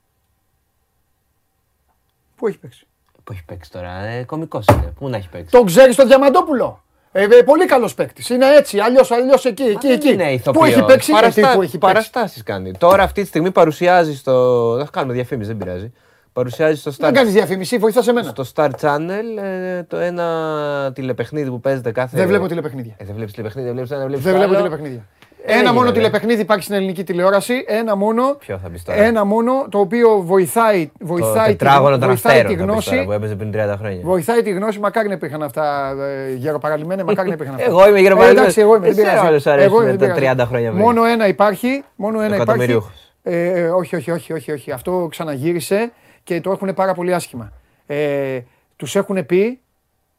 Πού 2.41 2.47
έχει 2.47 2.57
παίξει; 2.57 2.85
Πού 3.23 3.31
έχει 3.33 3.43
παίξει 3.45 3.71
τώρα, 3.71 3.89
ε, 4.05 4.23
κωμικός 4.23 4.65
είναι. 4.71 4.93
Πού 4.99 5.09
να 5.09 5.17
έχει 5.17 5.29
παίξει; 5.29 5.51
Τον 5.51 5.65
ξέρεις 5.65 5.95
τον 5.95 6.07
Διαμαντόπουλο; 6.07 6.83
Ε, 7.11 7.23
ε, 7.23 7.27
πολύ 7.45 7.65
καλός 7.65 7.93
παίκτης. 7.93 8.29
Είναι 8.29 8.45
έτσι, 8.55 8.79
αλλιώς 8.79 9.11
αλλιώς 9.11 9.45
εκεί, 9.45 9.63
εκεί, 9.63 9.87
Δεν 9.87 9.91
εκεί. 9.91 10.09
Είναι 10.09 10.23
Πού 10.23 10.29
ηθοποιός. 10.33 10.67
έχει 10.67 10.83
παίξει, 10.85 11.11
Παραστα... 11.11 11.41
γιατί 11.41 11.55
πού 11.55 11.61
έχει 11.61 11.77
παίξει. 11.77 11.93
Παραστάσεις 11.93 12.43
κάνει. 12.43 12.71
Τώρα 12.71 13.03
αυτή 13.03 13.21
τη 13.21 13.27
στιγμή 13.27 13.51
παρουσιάζει 13.51 14.15
στο... 14.15 14.75
Δεν 14.75 14.85
θα 14.85 14.91
κάνουμε 14.91 15.13
διαφήμιση, 15.13 15.47
δεν 15.49 15.57
πειράζει. 15.57 15.93
Παρουσιάζει 16.33 16.79
στο 16.79 16.91
Δεν 16.91 17.09
Star, 17.09 17.13
κάνεις 17.13 17.33
διαφήμιση, 17.33 17.77
βοηθά 17.77 18.01
σε 18.01 18.11
μένα. 18.11 18.33
στο 18.37 18.45
Star 18.55 18.69
Channel 18.81 19.43
ε, 19.43 19.83
το 19.83 19.97
ένα 19.97 20.91
τηλεπαιχνίδι 20.95 21.49
που 21.49 21.59
παίζεται 21.59 21.91
κάθε... 21.91 22.17
Δεν 22.17 22.27
βλέπω 22.27 22.47
τηλεπαιχνίδια. 22.47 22.93
Ε, 22.97 23.05
δεν 23.05 23.15
βλέπεις 23.15 23.33
τηλεπαιχνίδι, 23.33 23.67
δεν 23.67 23.75
βλέπεις 23.75 23.91
ένα, 23.91 23.99
δεν 23.99 24.07
βλέπεις 24.09 24.25
Δεν 24.25 24.33
το 24.33 24.39
βλέπω 24.39 24.53
άλλο. 24.55 24.63
τηλεπαιχνίδια. 24.63 25.05
Ε, 25.45 25.51
Ένα 25.51 25.59
έγινε, 25.59 25.71
μόνο 25.73 25.85
ρε. 25.87 25.91
τηλεπαιχνίδι 25.91 26.41
υπάρχει 26.41 26.63
στην 26.63 26.75
ελληνική 26.75 27.03
τηλεόραση. 27.03 27.63
Ένα 27.67 27.95
μόνο. 27.95 28.35
Ποιο 28.35 28.57
θα 28.63 28.69
πεις 28.69 28.83
τώρα; 28.83 28.99
Ένα 29.03 29.23
μόνο 29.25 29.51
το 29.69 29.79
οποίο 29.79 30.21
βοηθάει, 30.21 30.85
Το 30.99 31.05
βοηθάει, 31.05 31.51
τη, 31.51 31.55
τετράγωνο 31.55 31.97
των 31.97 32.07
βοηθάει 32.07 32.33
αστέρων 32.39 32.55
τη 32.57 32.61
θα 32.63 32.73
πεις 32.75 32.85
τώρα, 32.85 32.95
γνώση. 32.97 33.05
που 33.05 33.11
έπαιζε 33.11 33.35
πριν 33.35 33.51
30 33.51 33.75
χρόνια. 33.77 33.99
Βοηθάει 34.03 34.41
τη 34.41 34.51
γνώση, 34.51 34.79
μακάρι 34.79 35.07
να 35.07 35.13
υπήρχαν 35.13 35.43
αυτά 35.43 35.95
ε, 36.29 36.33
γεροπαραλυμμένα, 36.33 37.03
μακάρι 37.03 37.27
να 37.27 37.33
υπήρχαν 37.33 37.55
αυτά. 37.59 37.67
Εγώ 37.67 37.87
είμαι 37.87 37.97
Ε, 37.97 38.01
γεροπαραλυμμένος. 38.01 38.41
εντάξει, 38.55 38.61
εγώ 38.61 38.75
είμαι. 38.75 38.85
δεν 38.91 38.97
Εσύ 39.05 39.09
πειράζει. 39.11 39.27
όλους 39.27 39.45
αρέσουν 39.47 39.71
Εγώ 39.73 39.81
είμαι, 39.81 39.91
τα 39.97 40.05
δεν 40.05 40.15
πειράζει. 40.15 40.35
30 40.41 40.45
χρόνια 40.47 40.69
πριν. 40.71 40.81
Μόνο 40.83 41.03
ένα 41.05 41.27
υπάρχει. 41.27 41.83
Μόνο 41.95 42.17
ένα 42.17 42.25
υπάρχει. 42.35 42.41
Εκατομμυρίουχος. 42.43 43.13
Ε, 43.23 43.45
ε, 43.61 43.69
όχι, 43.69 43.95
όχι, 43.95 44.11
όχι, 44.11 44.33
όχι, 44.33 44.51
όχι. 44.51 44.71
Αυτό 44.71 45.07
ξαναγύρισε 45.09 45.91
και 46.23 46.41
το 46.41 46.51
έχουν 46.51 46.73
πάρα 46.73 46.93
πολύ 46.93 47.13
άσχημα. 47.13 47.51
Ε, 47.87 48.39
Τους 48.75 48.95
έχουν 48.95 49.25
πει, 49.25 49.59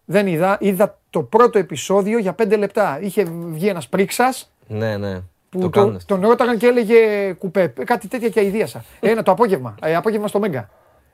δεν 0.04 0.26
είδα, 0.26 0.56
είδα 0.60 0.98
το 1.10 1.22
πρώτο 1.22 1.58
επεισόδιο 1.58 2.18
για 2.18 2.32
πέντε 2.32 2.56
λεπτά. 2.56 2.98
Είχε 3.00 3.26
βγει 3.52 3.68
ένας 3.68 3.88
πρίξας 3.88 4.51
Ναι, 4.66 4.96
ναι. 4.96 5.14
που 5.48 5.58
το 5.58 5.68
το, 5.68 5.68
κάνουν 5.68 5.96
αυτό. 5.96 6.14
τον 6.18 6.28
ρώταγαν 6.28 6.58
και 6.58 6.66
έλεγε 6.66 7.32
κουπέ. 7.32 7.72
Κάτι 7.84 8.08
τέτοια 8.08 8.28
και 8.28 8.40
αηδίασα. 8.40 8.84
Ένα 9.00 9.22
το 9.22 9.30
απόγευμα. 9.30 9.74
Ε, 9.82 9.94
απόγευμα 9.96 10.28
στο 10.28 10.38
Μέγκα. 10.38 10.68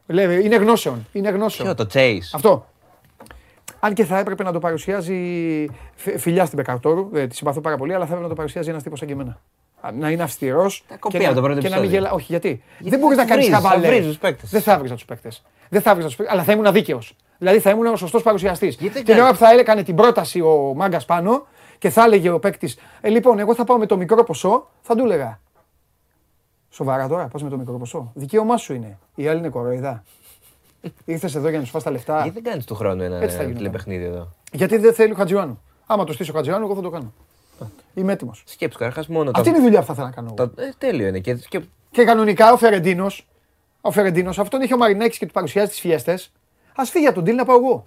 Λέει, 0.07 0.45
είναι 0.45 0.57
γνώσεων. 0.57 1.07
Είναι 1.13 1.29
γνώσεων. 1.31 1.75
Ποιο, 1.75 1.85
το 1.87 1.91
Chase; 1.95 2.19
Αυτό. 2.35 2.67
Αν 3.81 3.95
και 3.95 4.05
θα 4.05 4.19
έπρεπε 4.19 4.43
να 4.43 4.53
το 4.53 4.59
παρουσιάζει 4.59 5.15
φι- 5.95 6.19
φιλιά 6.19 6.45
στην 6.45 6.57
Πεκαρτόρου, 6.57 7.11
ε, 7.15 7.27
τη 7.27 7.37
συμπαθώ 7.37 7.61
πάρα 7.61 7.77
πολύ, 7.77 7.91
αλλά 7.95 8.01
θα 8.05 8.07
έπρεπε 8.07 8.23
να 8.23 8.29
το 8.29 8.35
παρουσιάζει 8.35 8.71
ένας 8.71 8.83
τύπος 8.83 8.99
σαν 8.99 9.09
και 9.09 9.15
εμένα. 9.15 9.41
Α, 9.81 9.91
Να 9.93 10.11
είναι 10.11 10.23
αυστηρός 10.23 10.85
κοπεί 10.99 11.27
από 11.27 11.35
το 11.35 11.41
πρώτο 11.43 11.61
και 11.61 11.69
να 11.69 11.75
μην 11.75 11.85
επεισόδιο. 11.85 11.91
γελά. 11.99 12.11
Όχι, 12.11 12.27
γιατί; 12.29 12.63
Δεν 12.79 12.99
μπορεί 12.99 13.17
να 13.17 13.23
θα 13.23 13.29
κάνεις 13.29 13.47
βρίζεις, 13.47 13.63
θα 13.63 13.69
χαβαλέ. 13.69 13.87
βρίζεις 13.89 14.07
τους 14.07 14.19
παίκτες. 14.19 14.51
Δεν 14.51 14.61
θα 14.63 14.73
έβριζα 14.73 14.95
τους 14.95 15.05
παίκτες. 15.05 15.43
Δεν 15.69 15.81
θα 15.83 15.91
έβριζα 15.91 16.09
τους 16.09 16.17
παίκτες, 16.17 16.35
αλλά 16.35 16.45
θα 16.45 16.53
ήμουν 16.53 16.73
δίκαιο. 16.73 17.01
Δηλαδή 17.39 17.59
θα 17.59 17.71
ήμουν 17.71 17.87
ο 17.87 17.97
σωστός 17.97 18.23
παρουσιαστής. 18.23 18.77
δεν 18.77 18.93
Την 18.93 19.05
κάνεις. 19.05 19.23
ώρα 19.23 19.31
που 19.31 19.37
θα 19.39 19.51
έκανε 19.53 19.83
την 19.83 19.95
πρόταση 19.95 20.41
ο 20.41 20.73
μάγκας 20.77 21.05
πάνω 21.05 21.47
και 21.79 21.91
θα 21.91 22.05
έλεγε 22.05 22.31
ο 22.31 22.39
παίκτης, 22.39 22.77
Ε, 23.01 23.09
λοιπόν, 23.09 23.39
εγώ 23.39 23.55
θα 23.55 23.65
πάω 23.65 23.79
με 23.79 23.87
το 23.87 23.97
μικρό 23.97 24.25
ποσό, 24.25 24.69
θα 24.83 24.95
του 24.97 25.05
έλεγα. 25.05 25.41
Σοβαρά 26.71 27.09
τώρα, 27.09 27.27
πας 27.27 27.43
με 27.43 27.49
το 27.51 27.57
μικρό 27.57 27.79
ποσό. 27.79 28.11
Δικαίωμά 28.15 28.57
σου 28.57 28.75
είναι. 28.75 28.99
Η 29.15 29.29
άλλη 29.29 29.39
είναι 29.39 29.49
κοροϊδά. 29.49 30.05
Ήρθες 31.05 31.35
εδώ 31.35 31.49
για 31.49 31.59
να 31.59 31.65
σου 31.65 31.71
φας 31.71 31.83
τα 31.83 31.91
λεφτά. 31.91 32.15
Γιατί 32.23 32.31
δεν 32.41 32.43
κάνεις 32.43 32.65
του 32.65 32.75
χρόνου 32.75 33.03
ένα 33.03 33.17
Έτσι 33.17 33.29
θα 33.29 33.43
γινόταν. 33.43 33.57
τηλεπαιχνίδι 33.57 34.05
εδώ; 34.05 34.29
Γιατί 34.53 34.77
δεν 34.77 34.95
θέλει 34.95 35.13
ο 35.13 35.15
Χατζιωάννου. 35.15 35.63
Άμα 35.87 36.05
το 36.05 36.13
στήσει 36.13 36.31
ο 36.31 36.35
Χατζιωάννου, 36.35 36.67
εγώ 36.67 36.75
θα 36.75 36.81
το 36.83 36.91
κάνω. 36.91 37.13
Είμαι 37.95 38.13
έτοιμος. 38.13 38.43
Σκέψου 38.47 38.79
καταρχάς 38.79 39.07
μόνο 39.09 39.31
Αυτή 39.35 39.49
είναι 39.49 39.59
η 39.59 39.61
δουλειά 39.61 39.81
που 39.81 39.87
θα 39.87 39.93
ήθελα 39.93 40.07
να 40.09 40.15
κάνω. 40.15 40.35
εγώ. 40.39 40.49
το. 40.49 40.63
Ε, 40.63 40.71
τέλειο 40.79 41.07
είναι. 41.07 41.19
Και, 41.19 41.35
και 41.35 41.61
Και 41.91 42.05
κανονικά 42.05 42.53
ο 42.53 42.57
Φερεντίνος, 42.57 43.27
ο 43.81 43.91
Φερεντίνος, 43.91 44.39
αυτόν 44.39 44.61
είχε 44.61 44.75
ο 44.75 44.77
Μαρινέκη 44.77 45.19
και 45.19 45.27
του 45.27 45.33
παρουσιάζει 45.33 45.69
τις 45.71 45.81
φιέστες. 45.81 46.33
Α 46.75 46.85
φύγει 46.85 47.07
από 47.07 47.15
τον 47.23 47.25
deal 47.25 47.37
να 47.37 47.45
πάω 47.45 47.57
εγώ. 47.57 47.87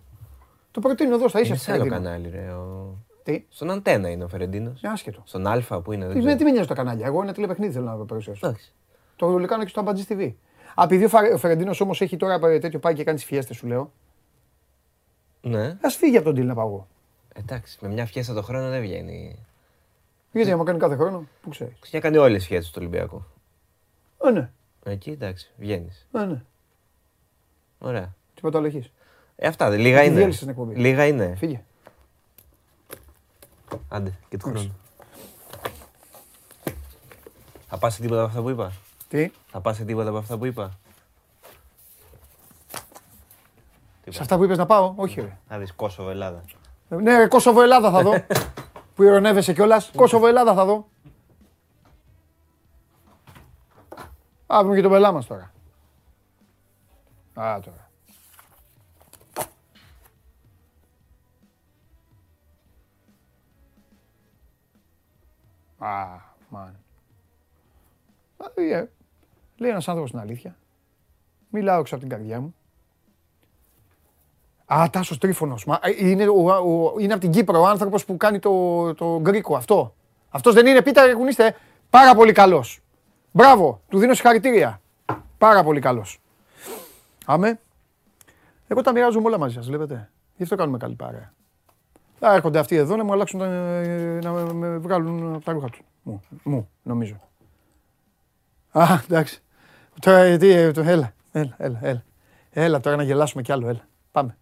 Το 0.71 0.79
προτείνω 0.79 1.15
εδώ 1.15 1.27
στα 1.27 1.39
ίσια 1.39 1.49
είναι 1.49 1.57
του 1.57 1.63
σε 1.63 1.71
άλλο 1.71 1.83
Φερεντίνο. 1.83 2.09
κανάλι, 2.09 2.29
ρε. 2.29 2.51
Ο... 2.51 2.95
Τι, 3.23 3.45
Στον 3.49 3.71
Αντένα 3.71 4.09
είναι 4.09 4.23
ο 4.23 4.27
Φερεντίνος. 4.27 4.81
είναι 4.81 4.91
άσχετο. 4.91 5.21
Στον 5.25 5.47
Α 5.47 5.81
που 5.83 5.91
είναι. 5.91 6.05
Δεν 6.05 6.13
Τι, 6.13 6.19
με, 6.19 6.23
ξέρω. 6.25 6.37
τι 6.37 6.43
με 6.43 6.51
νοιάζει 6.51 6.67
τα 6.67 6.73
κανάλια. 6.73 7.05
Εγώ 7.05 7.21
ένα 7.21 7.33
τηλεπαιχνίδι 7.33 7.73
θέλω 7.73 7.85
να 7.85 8.05
παρουσιάσω. 8.05 8.47
Εντάξει. 8.47 8.71
Το 9.15 9.45
κάνω 9.47 9.63
και 9.63 9.69
στο 9.69 9.79
Αμπατζή 9.79 10.05
TV. 10.09 10.31
Α, 10.75 10.83
επειδή 10.83 11.03
ο, 11.05 11.09
Φα- 11.09 11.33
ο 11.33 11.37
Φερεντίνος 11.37 11.81
όμως 11.81 12.01
έχει 12.01 12.17
τώρα 12.17 12.39
ε, 12.47 12.59
τέτοιο 12.59 12.79
πάει 12.79 12.93
και 12.93 13.03
κάνει 13.03 13.17
τις 13.17 13.25
φιέστες, 13.25 13.57
σου 13.57 13.67
λέω. 13.67 13.91
Ναι. 15.41 15.65
Α 15.67 15.89
φύγει 15.89 16.17
από 16.17 16.25
τον 16.33 16.35
deal 16.43 16.45
να 16.45 16.53
πάω 16.53 16.67
εγώ. 16.67 16.87
Εντάξει. 17.33 17.77
Με 17.81 17.87
μια 17.89 18.05
φιέστα 18.05 18.33
το 18.33 18.41
χρόνο 18.41 18.69
δεν 18.69 18.81
βγαίνει. 18.81 19.45
Γιατί 20.31 20.51
άμα 20.51 20.63
κάνει 20.63 20.79
κάθε 20.79 20.95
χρόνο, 20.95 21.27
πού 21.41 21.49
ξέρεις. 21.49 21.79
Και 21.89 21.99
κάνει 21.99 22.17
όλες 22.17 22.37
τις 22.37 22.47
φιέστες 22.47 22.71
του 22.71 22.77
Ολυμπιακού. 22.81 23.23
Ε, 24.25 24.31
ναι, 24.31 24.49
Εκεί 24.83 25.09
εντάξει. 25.09 25.51
Βγαίνεις. 25.57 26.07
ε, 26.11 26.23
ναι. 26.25 26.41
Ωραία. 27.79 28.15
Τίποτα 28.33 28.57
άλλο 28.57 28.67
έχεις. 28.67 28.91
Ε, 29.35 29.47
αυτά 29.47 29.69
δε, 29.69 29.77
λίγα 29.77 29.99
Τι 29.99 30.05
είναι. 30.05 30.15
διέλυσες 30.15 30.39
την 30.39 30.49
εκπομπή. 30.49 30.75
Λίγα 30.75 31.05
είναι. 31.05 31.35
Φύγε. 31.37 31.63
Άντε 33.89 34.13
και 34.29 34.37
του 34.37 34.45
χρόνου. 34.49 34.75
Θα 37.67 37.77
πας 37.77 37.93
σε 37.93 38.01
τίποτα 38.01 38.19
από 38.19 38.27
αυτά 38.29 38.41
που 38.41 38.49
είπα; 38.49 38.71
Τι, 39.07 39.31
Θα 39.51 39.61
πας 39.61 39.75
σε 39.75 39.83
τίποτα 39.83 40.09
από 40.09 40.17
αυτά 40.17 40.37
που 40.37 40.45
είπα; 40.45 40.71
σε 44.09 44.21
αυτά 44.21 44.37
που 44.37 44.43
είπες 44.43 44.57
να 44.57 44.65
πάω, 44.65 44.93
όχι 44.95 45.21
ρε. 45.21 45.37
Να 45.49 45.57
δεις 45.57 45.73
Κόσοβο 45.73 46.09
Ελλάδα. 46.09 46.43
Ε, 46.89 46.95
Ναι, 46.95 47.17
ρε, 47.17 47.27
Κόσοβο 47.27 47.61
Ελλάδα 47.61 47.91
θα 47.91 48.01
δω. 48.01 48.13
που 48.95 49.03
ειρωνεύεσαι 49.03 49.53
κιόλας. 49.53 49.91
Κόσοβο 49.95 50.27
Ελλάδα 50.27 50.53
θα 50.53 50.65
δω. 50.65 50.87
Α, 54.53 54.59
βρούμε 54.59 54.75
και 54.75 54.81
τον 54.81 54.91
πελά 54.91 55.11
μας 55.11 55.25
τώρα. 55.25 55.51
Α, 57.33 57.59
τώρα. 57.59 57.89
Α, 65.85 66.05
μαν. 66.49 66.79
Α, 68.37 68.45
ε, 68.61 68.89
Λέει 69.57 69.69
ένας 69.71 69.87
άνθρωπος 69.87 70.11
την 70.11 70.19
αλήθεια. 70.19 70.55
Μιλάω 71.49 71.79
έξω 71.79 71.95
από 71.95 72.03
την 72.03 72.13
καρδιά 72.13 72.39
μου. 72.41 72.55
Α, 74.65 74.85
Τάσος 74.91 75.17
Τρίφωνος. 75.17 75.65
Μα, 75.65 75.79
ε, 75.83 76.07
είναι, 76.09 76.27
ο, 76.27 76.49
ο- 76.51 76.99
είναι 76.99 77.13
από 77.13 77.21
την 77.21 77.31
Κύπρο 77.31 77.59
ο 77.61 77.65
άνθρωπος 77.67 78.05
που 78.05 78.17
κάνει 78.17 78.39
το, 78.39 78.93
το 78.93 79.19
γκρίκο 79.21 79.55
αυτό. 79.55 79.93
Αυτός 80.29 80.53
δεν 80.53 80.65
είναι, 80.65 80.81
πείτε 80.81 81.13
κουνήστε, 81.13 81.55
πάρα 81.89 82.15
πολύ 82.15 82.31
καλός. 82.31 82.79
Μπράβο, 83.31 83.81
του 83.89 83.97
δίνω 83.99 84.13
συγχαρητήρια. 84.13 84.81
Πάρα 85.37 85.63
πολύ 85.63 85.79
καλός. 85.79 86.21
Άμε. 87.25 87.59
Εγώ 88.67 88.81
τα 88.81 88.91
μοιράζομαι 88.91 89.27
όλα 89.27 89.37
μαζί 89.37 89.53
σας, 89.53 89.67
βλέπετε. 89.67 90.09
Γι' 90.35 90.43
αυτό 90.43 90.55
κάνουμε 90.55 90.77
καλή 90.77 90.95
παρέα. 90.95 91.33
Θα 92.23 92.33
έρχονται 92.33 92.59
αυτοί 92.59 92.75
εδώ 92.75 92.95
να 92.95 93.03
μου 93.03 93.11
αλλάξουν 93.11 93.39
τα, 93.39 93.47
να 94.21 94.31
με, 94.31 94.53
με 94.53 94.77
βγάλουν 94.77 95.33
από 95.33 95.45
τα 95.45 95.51
ρούχα 95.51 95.69
τους. 95.69 95.81
Μου, 96.03 96.21
μου, 96.43 96.69
νομίζω. 96.83 97.19
Α, 98.71 98.85
εντάξει. 99.03 99.41
Τώρα, 99.99 100.17
ε, 100.17 100.37
τι, 100.37 100.49
ε, 100.49 100.71
το, 100.71 100.81
έλα, 100.81 101.13
έλα, 101.31 101.55
έλα, 101.57 101.79
έλα. 101.81 102.03
Έλα 102.49 102.79
τώρα 102.79 102.95
να 102.95 103.03
γελάσουμε 103.03 103.41
κι 103.41 103.51
άλλο, 103.51 103.67
έλα. 103.67 103.87
Πάμε. 104.11 104.37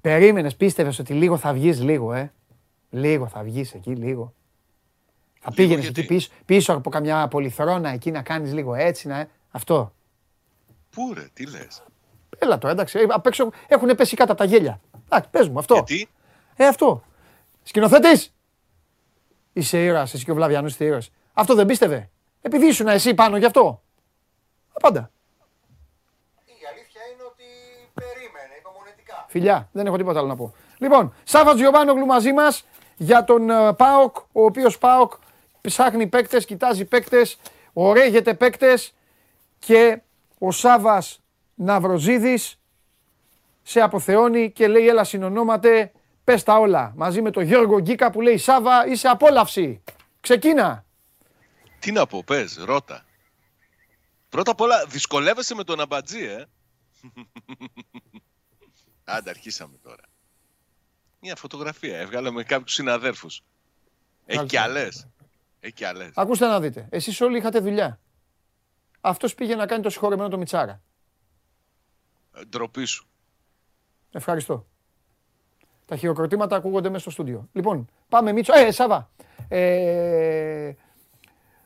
Περίμενες, 0.00 0.56
πίστευες 0.56 0.98
ότι 0.98 1.12
λίγο 1.14 1.36
θα 1.36 1.52
βγεις 1.52 1.80
λίγο, 1.80 2.12
ε. 2.12 2.32
Λίγο 2.90 3.26
θα 3.26 3.42
βγεις 3.42 3.74
εκεί, 3.74 3.90
λίγο. 3.94 4.32
Θα 5.40 5.52
πήγαινες 5.52 5.84
εκεί 5.84 5.92
γιατί; 5.92 6.14
πίσω, 6.14 6.30
πίσω 6.44 6.72
από 6.72 6.90
καμιά 6.90 7.28
πολυθρόνα 7.28 7.88
εκεί 7.90 8.10
να 8.10 8.22
κάνεις 8.22 8.52
λίγο 8.52 8.74
έτσι, 8.74 9.08
να... 9.08 9.28
Αυτό. 9.50 9.92
Πού 10.90 11.12
ρε, 11.14 11.28
τι 11.32 11.46
λες; 11.50 11.82
Έλα 12.38 12.58
τώρα, 12.58 12.72
εντάξει. 12.72 12.98
ε, 12.98 13.04
Απ' 13.08 13.26
έξω 13.26 13.50
έχουν 13.68 13.94
πέσει 13.96 14.16
κάτω 14.16 14.32
από 14.32 14.40
τα 14.40 14.46
γέλια. 14.46 14.80
Εντάξει, 15.04 15.30
πες 15.30 15.48
μου 15.48 15.58
αυτό. 15.58 15.74
Γιατί, 15.74 16.08
Ε, 16.56 16.66
αυτό. 16.66 17.02
Σκηνοθέτης. 17.62 18.34
Είσαι 19.52 19.84
ήρωας, 19.84 20.14
εσύ 20.14 20.24
και 20.24 20.30
ο 20.30 20.34
Βλαβιανός 20.34 20.70
είστε 20.70 20.84
ήρωες. 20.84 21.10
Αυτό 21.32 21.54
δεν 21.54 21.66
πίστευε. 21.66 22.10
Επειδή 22.42 22.66
ήσουν 22.66 22.86
εσύ 22.88 23.14
πάνω 23.14 23.36
γι' 23.36 23.44
αυτό. 23.44 23.82
Απάντα. 24.72 25.10
Η 26.46 26.64
αλήθεια 26.72 27.00
είναι 27.12 27.22
ότι 27.22 27.44
περίμενε 27.94 28.54
υπομονετικά. 28.58 29.26
Φιλιά, 29.38 29.68
δεν 29.72 29.86
έχω 29.86 29.96
τίποτα 29.96 30.18
άλλο 30.18 30.28
να 30.28 30.36
πω. 30.36 30.54
Λοιπόν, 30.78 31.14
Σάβα 31.24 31.54
Τζιοβάνογλου 31.54 32.06
μαζί 32.06 32.32
μας 32.32 32.64
για 32.96 33.24
τον 33.24 33.50
ε, 33.50 33.72
Πάοκ, 33.72 34.16
ο 34.16 34.44
οποίος 34.44 34.78
Πάοκ 34.78 35.12
ψάχνει 35.60 36.06
παίκτες, 36.06 36.44
κοιτάζει 36.44 36.84
παίκτες, 36.84 37.38
ωραίγεται 37.72 38.34
παίκτες 38.34 38.94
και 39.58 40.00
ο 40.38 40.50
Σάβας 40.50 41.20
Ναυροζίδης 41.54 42.58
σε 43.62 43.80
αποθεώνει 43.80 44.50
και 44.50 44.68
λέει: 44.68 44.88
Έλα, 44.88 45.04
συνονόματε, 45.04 45.92
πες 46.24 46.42
τα 46.42 46.58
όλα. 46.58 46.92
Μαζί 46.96 47.22
με 47.22 47.30
τον 47.30 47.42
Γιώργο 47.42 47.80
Γκίκα 47.80 48.10
που 48.10 48.20
λέει: 48.20 48.36
Σάβα, 48.36 48.86
είσαι 48.86 49.08
απόλαυση. 49.08 49.82
Ξεκίνα. 50.20 50.84
τι 51.78 51.92
να 51.92 52.06
πω, 52.06 52.22
πες, 52.26 52.58
ρώτα. 52.64 53.04
Πρώτα 54.28 54.50
απ' 54.50 54.60
όλα, 54.60 54.84
δυσκολεύεσαι 54.88 55.54
με 55.54 55.64
τον 55.64 55.80
αμπατζή, 55.80 56.24
ε. 56.24 56.44
Άντε, 59.10 59.30
αρχίσαμε 59.30 59.76
τώρα. 59.82 60.02
Μια 61.20 61.36
φωτογραφία, 61.36 61.98
έβγαλα 61.98 62.30
με 62.30 62.42
κάποιους 62.42 62.72
συναδέρφους. 62.72 63.42
Έχει 64.26 64.44
κι 64.46 64.56
Κάλυψε. 64.56 64.80
άλλες. 64.80 65.06
Έχει 65.60 65.72
κι 65.72 65.84
άλλες. 65.84 66.10
Ακούστε 66.14 66.46
να 66.46 66.60
δείτε. 66.60 66.86
Εσείς 66.90 67.20
όλοι 67.20 67.38
είχατε 67.38 67.58
δουλειά. 67.58 68.00
Αυτός 69.00 69.34
πήγε 69.34 69.54
να 69.54 69.66
κάνει 69.66 69.82
το 69.82 69.90
συγχωρεμένο 69.90 70.28
το 70.28 70.38
Μιτσάρα. 70.38 70.80
Ε, 72.34 72.44
Ντροπή 72.44 72.84
σου. 72.84 73.06
Ευχαριστώ. 74.12 74.66
Τα 75.86 75.96
χειροκροτήματα 75.96 76.56
ακούγονται 76.56 76.88
μέσα 76.88 77.00
στο 77.00 77.10
στούντιο. 77.10 77.48
Λοιπόν, 77.52 77.88
πάμε 78.08 78.32
Μίτσο. 78.32 78.52
Ε, 78.54 78.70
Σάβα. 78.70 79.10
Ε, 79.48 80.72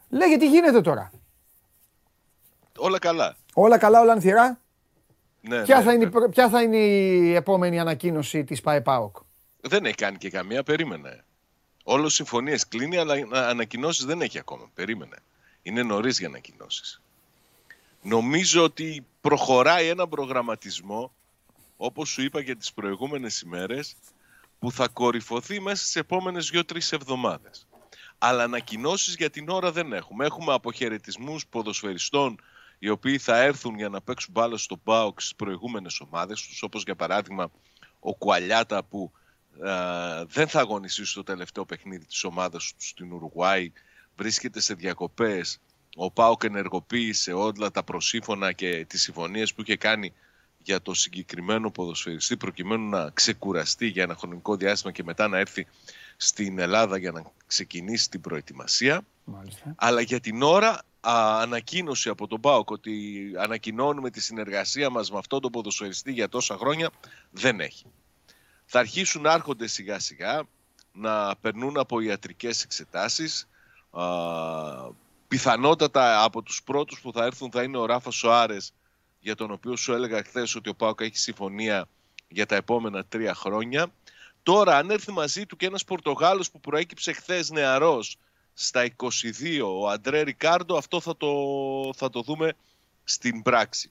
λέγε 0.08 0.36
τι 0.36 0.48
γίνεται 0.48 0.80
τώρα. 0.80 1.10
Όλα 2.78 2.98
καλά. 2.98 3.36
Όλα 3.54 3.78
καλά, 3.78 4.00
όλα 4.00 4.12
ανθυρά. 4.12 4.60
Ναι, 5.48 5.62
Ποια, 5.62 5.76
ναι, 5.76 5.82
θα 5.82 5.92
είναι, 5.92 6.02
η 6.02 6.04
ναι. 6.04 6.10
προ- 6.10 6.30
ποια 6.30 6.48
θα 6.48 6.62
είναι 6.62 6.76
η 6.76 7.34
επόμενη 7.34 7.80
ανακοίνωση 7.80 8.44
της 8.44 8.60
ΠαΕΠΑΟΚ. 8.60 9.16
Δεν 9.60 9.84
έχει 9.84 9.94
κάνει 9.94 10.16
και 10.18 10.30
καμία, 10.30 10.62
περίμενε. 10.62 11.24
Όλο 11.84 12.08
συμφωνίες 12.08 12.68
κλείνει, 12.68 12.96
αλλά 12.96 13.14
ανακοινώσεις 13.30 14.04
δεν 14.04 14.20
έχει 14.20 14.38
ακόμα. 14.38 14.70
Περίμενε. 14.74 15.16
Είναι 15.62 15.82
νωρίς 15.82 16.18
για 16.18 16.28
ανακοινώσεις. 16.28 17.02
Νομίζω 18.02 18.62
ότι 18.64 19.06
προχωράει 19.20 19.88
ένα 19.88 20.08
προγραμματισμό, 20.08 21.12
όπως 21.76 22.08
σου 22.08 22.22
είπα 22.22 22.42
και 22.42 22.54
τις 22.54 22.72
προηγούμενες 22.72 23.40
ημέρες, 23.40 23.94
που 24.58 24.72
θα 24.72 24.88
κορυφωθεί 24.88 25.60
μέσα 25.60 25.82
στις 25.82 25.96
επόμενες 25.96 26.48
δύο-τρεις 26.50 26.92
εβδομάδες. 26.92 27.66
Αλλά 28.18 28.42
ανακοινώσεις 28.42 29.14
για 29.16 29.30
την 29.30 29.48
ώρα 29.48 29.72
δεν 29.72 29.92
έχουμε. 29.92 30.26
Έχουμε 30.26 30.52
αποχαιρετισμούς 30.52 31.46
ποδοσφαιριστών 31.46 32.40
οι 32.84 32.88
οποίοι 32.88 33.18
θα 33.18 33.42
έρθουν 33.42 33.76
για 33.76 33.88
να 33.88 34.00
παίξουν 34.00 34.32
μπάλα 34.32 34.56
στο 34.56 34.76
ΠΑΟΚ 34.76 35.20
στις 35.20 35.34
προηγούμενες 35.34 36.00
ομάδες 36.00 36.42
τους, 36.42 36.62
όπως 36.62 36.82
για 36.82 36.96
παράδειγμα 36.96 37.50
ο 38.00 38.14
Κουαλιάτα 38.14 38.84
που 38.84 39.12
ε, 39.64 40.24
δεν 40.24 40.48
θα 40.48 40.60
αγωνιστεί 40.60 41.04
στο 41.04 41.22
τελευταίο 41.22 41.64
παιχνίδι 41.64 42.06
της 42.06 42.24
ομάδας 42.24 42.72
του 42.72 42.84
στην 42.84 43.12
Ουρουγουάη, 43.12 43.72
βρίσκεται 44.16 44.60
σε 44.60 44.74
διακοπές. 44.74 45.58
Ο 45.96 46.10
ΠΑΟΚ 46.10 46.44
ενεργοποίησε 46.44 47.32
όλα 47.32 47.70
τα 47.70 47.82
προσύμφωνα 47.82 48.52
και 48.52 48.84
τις 48.88 49.02
συμφωνίες 49.02 49.54
που 49.54 49.60
είχε 49.60 49.76
κάνει 49.76 50.12
για 50.58 50.82
το 50.82 50.94
συγκεκριμένο 50.94 51.70
ποδοσφαιριστή 51.70 52.36
προκειμένου 52.36 52.88
να 52.88 53.10
ξεκουραστεί 53.10 53.86
για 53.86 54.02
ένα 54.02 54.14
χρονικό 54.14 54.56
διάστημα 54.56 54.92
και 54.92 55.04
μετά 55.04 55.28
να 55.28 55.38
έρθει 55.38 55.66
στην 56.16 56.58
Ελλάδα 56.58 56.96
για 56.96 57.10
να 57.10 57.22
ξεκινήσει 57.46 58.10
την 58.10 58.20
προετοιμασία. 58.20 59.02
Μάλιστα. 59.24 59.74
Αλλά 59.76 60.00
για 60.00 60.20
την 60.20 60.42
ώρα 60.42 60.82
α, 61.08 61.40
ανακοίνωση 61.40 62.08
από 62.08 62.26
τον 62.26 62.40
ΠΑΟΚ 62.40 62.70
ότι 62.70 63.22
ανακοινώνουμε 63.38 64.10
τη 64.10 64.20
συνεργασία 64.20 64.90
μας 64.90 65.10
με 65.10 65.18
αυτόν 65.18 65.40
τον 65.40 65.50
ποδοσφαιριστή 65.50 66.12
για 66.12 66.28
τόσα 66.28 66.56
χρόνια 66.56 66.90
δεν 67.30 67.60
έχει. 67.60 67.84
Θα 68.64 68.78
αρχίσουν 68.78 69.22
να 69.22 69.32
έρχονται 69.32 69.66
σιγά 69.66 69.98
σιγά 69.98 70.42
να 70.92 71.36
περνούν 71.36 71.78
από 71.78 72.00
ιατρικές 72.00 72.62
εξετάσεις. 72.62 73.48
Α, 73.90 74.02
πιθανότατα 75.28 76.24
από 76.24 76.42
τους 76.42 76.62
πρώτους 76.62 77.00
που 77.00 77.12
θα 77.12 77.24
έρθουν 77.24 77.50
θα 77.50 77.62
είναι 77.62 77.78
ο 77.78 77.86
Ράφα 77.86 78.10
Σοάρες 78.10 78.72
για 79.20 79.34
τον 79.34 79.50
οποίο 79.50 79.76
σου 79.76 79.92
έλεγα 79.92 80.22
χθες 80.22 80.54
ότι 80.54 80.68
ο 80.68 80.74
ΠΑΟΚ 80.74 81.00
έχει 81.00 81.18
συμφωνία 81.18 81.88
για 82.28 82.46
τα 82.46 82.56
επόμενα 82.56 83.04
τρία 83.04 83.34
χρόνια. 83.34 83.92
Τώρα, 84.42 84.76
αν 84.76 84.90
έρθει 84.90 85.12
μαζί 85.12 85.46
του 85.46 85.56
και 85.56 85.66
ένας 85.66 85.84
Πορτογάλος 85.84 86.50
που 86.50 86.60
προέκυψε 86.60 87.12
χθες 87.12 87.50
νεαρός 87.50 88.16
στα 88.54 88.94
22, 88.96 89.60
ο 89.64 89.88
Αντρέ 89.88 90.22
Ρικάρντο, 90.22 90.76
αυτό 90.76 91.00
θα 91.00 91.16
το, 91.16 91.28
θα 91.94 92.10
το 92.10 92.22
δούμε 92.22 92.54
στην 93.04 93.42
πράξη. 93.42 93.90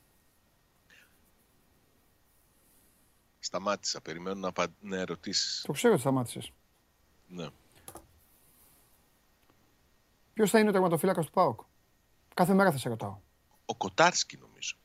Σταμάτησα, 3.39 4.01
περιμένω 4.01 4.39
να, 4.39 4.47
απα... 4.47 4.67
να 4.79 4.97
ερωτήσεις. 4.97 5.63
Το 5.65 5.71
ξέρω 5.71 5.93
ότι 5.93 6.01
σταμάτησες. 6.01 6.51
Ναι. 7.27 7.49
Ποιος 10.33 10.49
θα 10.49 10.59
είναι 10.59 10.69
ο 10.69 10.71
τερματοφύλακας 10.71 11.25
του 11.25 11.31
ΠΑΟΚ; 11.31 11.61
Κάθε 12.33 12.53
μέρα 12.53 12.71
θα 12.71 12.77
σε 12.77 12.89
ρωτάω. 12.89 13.19
Ο 13.65 13.75
Κοτάρσκι 13.75 14.37
νομίζω. 14.37 14.75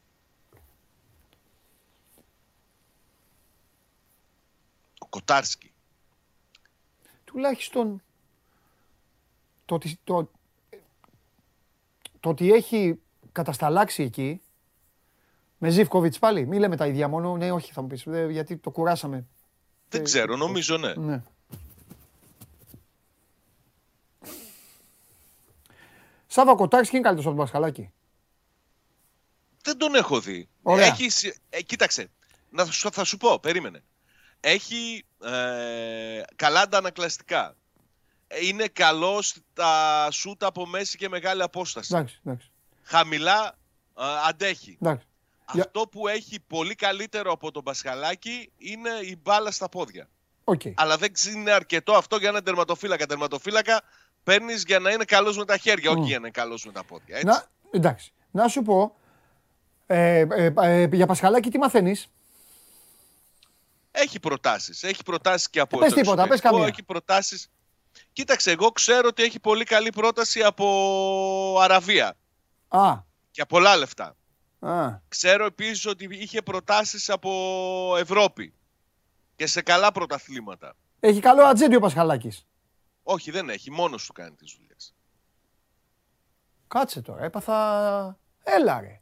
Ο 4.99 5.07
Κοτάρσκι. 5.07 5.73
Τουλάχιστον 7.25 8.03
το 9.67 9.75
ότι, 9.75 9.99
το, 10.05 10.31
το 12.21 12.29
ότι 12.29 12.53
έχει 12.53 13.01
κατασταλάξει 13.33 14.03
εκεί 14.03 14.41
με 15.59 15.71
Ζιβκοβιτς 15.71 16.19
πάλι. 16.19 16.47
Μη 16.47 16.59
λέμε 16.59 16.77
τα 16.77 16.87
ίδια 16.87 17.09
μόνο. 17.09 17.37
Ναι, 17.37 17.53
όχι 17.53 17.73
θα 17.73 17.81
μου 17.83 17.87
πεις. 17.87 18.07
ε, 18.07 18.27
Γιατί 18.31 18.57
το 18.57 18.71
κουράσαμε. 18.71 19.27
Δεν 19.89 20.05
ξέρω, 20.05 20.37
νομίζω 20.37 20.77
ναι. 20.77 20.95
Ναι. 20.95 21.23
Σάβα, 26.27 26.55
Κοτάρσκι 26.55 26.97
είναι 26.97 27.05
καλύτερος 27.05 27.31
από 27.33 27.37
τον 27.37 27.45
Πασχαλάκη. 27.45 27.91
Δεν 29.63 29.79
τον 29.79 29.95
έχω 29.95 30.21
δει. 30.21 30.49
Ωραία. 30.63 30.87
Έχει, 30.87 31.09
συ- 31.09 31.37
ε, 31.51 31.63
κοίταξε, 31.63 32.11
να 32.51 32.65
σου, 32.65 32.91
θα 32.93 33.05
σου 33.05 33.17
πω, 33.17 33.39
περίμενε. 33.41 33.83
Έχει 34.41 35.05
ε, 35.25 36.23
καλά 36.37 36.61
αντανακλαστικά. 36.61 37.57
Ε, 38.29 38.47
Είναι 38.47 38.67
καλός 38.67 39.27
στα 39.27 40.09
σούτ 40.11 40.45
από 40.45 40.67
μέση 40.67 40.97
και 40.97 41.09
μεγάλη 41.09 41.43
απόσταση. 41.43 41.95
Εντάξει, 41.95 42.21
εντάξει. 42.25 42.51
Χαμηλά 42.83 43.59
ε, 43.99 44.03
αντέχει. 44.29 44.79
εντάξει. 44.81 45.07
Για- 45.53 45.63
Αυτό 45.65 45.81
που 45.89 46.09
έχει 46.09 46.41
πολύ 46.47 46.75
καλύτερο 46.75 47.33
από 47.33 47.51
τον 47.51 47.63
Πασχαλάκη 47.63 48.51
είναι 48.59 48.91
η 49.03 49.19
μπάλα 49.23 49.51
στα 49.51 49.69
πόδια. 49.69 50.09
Οκ. 50.45 50.61
Αλλά 50.75 50.97
δεν 50.97 51.13
είναι 51.35 51.51
αρκετό 51.51 51.93
αυτό 51.93 52.17
για 52.17 52.29
έναν 52.29 52.45
τερματοφύλακα. 52.45 53.07
Τερματοφύλακα 53.07 53.81
παίρνεις 54.25 54.63
για 54.67 54.79
να 54.79 54.91
είναι 54.91 55.05
καλός 55.05 55.37
με 55.39 55.45
τα 55.45 55.57
χέρια, 55.57 55.91
όχι 55.91 56.01
για 56.01 56.09
να 56.09 56.15
είναι 56.17 56.31
καλός 56.31 56.65
με 56.65 56.73
τα 56.73 56.85
πόδια. 56.85 57.15
Έτσι. 57.17 57.27
Να, 57.27 57.45
εντάξει. 57.71 58.13
Να 58.31 58.49
σου 58.49 58.63
πω, 58.63 58.97
ε, 59.87 60.27
ε, 60.31 60.53
ε, 60.63 60.89
για 60.93 61.07
Πασχαλάκη 61.07 61.51
τι 61.51 61.59
μαθαίνεις; 61.59 62.09
Έχει 63.91 64.21
προτάσεις. 64.21 64.83
Έχει 64.83 65.03
προτάσεις 65.03 65.51
και 65.51 65.61
από 65.61 65.79
Πες 65.79 65.89
το 65.89 65.95
τίποτα, 65.95 66.17
πες 66.17 66.25
εξωτερικό, 66.25 66.55
καμία. 66.57 66.67
Έχει 66.73 66.83
προτάσεις. 66.83 67.51
Κοίταξε, 68.17 68.51
εγώ 68.51 68.71
ξέρω 68.71 69.09
ότι 69.09 69.23
έχει 69.23 69.41
πολύ 69.41 69.65
καλή 69.65 69.91
πρόταση 69.91 70.43
από 70.43 71.57
Αραβία 71.61 72.15
Α, 72.69 72.99
για 73.31 73.47
πολλά 73.47 73.77
λεφτά. 73.77 74.17
α, 74.59 74.99
Ξέρω 75.09 75.45
επίσης 75.45 75.87
ότι 75.87 76.09
είχε 76.11 76.43
προτάσεις 76.43 77.11
από 77.11 77.31
Ευρώπη 77.99 78.55
και 79.37 79.47
σε 79.47 79.63
καλά 79.63 79.93
πρωταθλήματα. 79.93 80.77
έχει 81.01 81.21
καλό 81.21 81.43
ατζέντη 81.45 81.77
ο 81.77 81.81
Πασχαλάκης. 81.81 82.47
Όχι, 83.03 83.31
δεν 83.31 83.49
έχει. 83.49 83.71
Μόνος 83.71 84.07
του 84.07 84.13
κάνει 84.13 84.35
τις 84.35 84.55
δουλειές. 84.59 84.95
Κάτσε 86.69 87.01
τώρα, 87.03 87.25
έπαθα... 87.25 88.19
Έλα 88.43 88.81
ρε. 88.81 89.01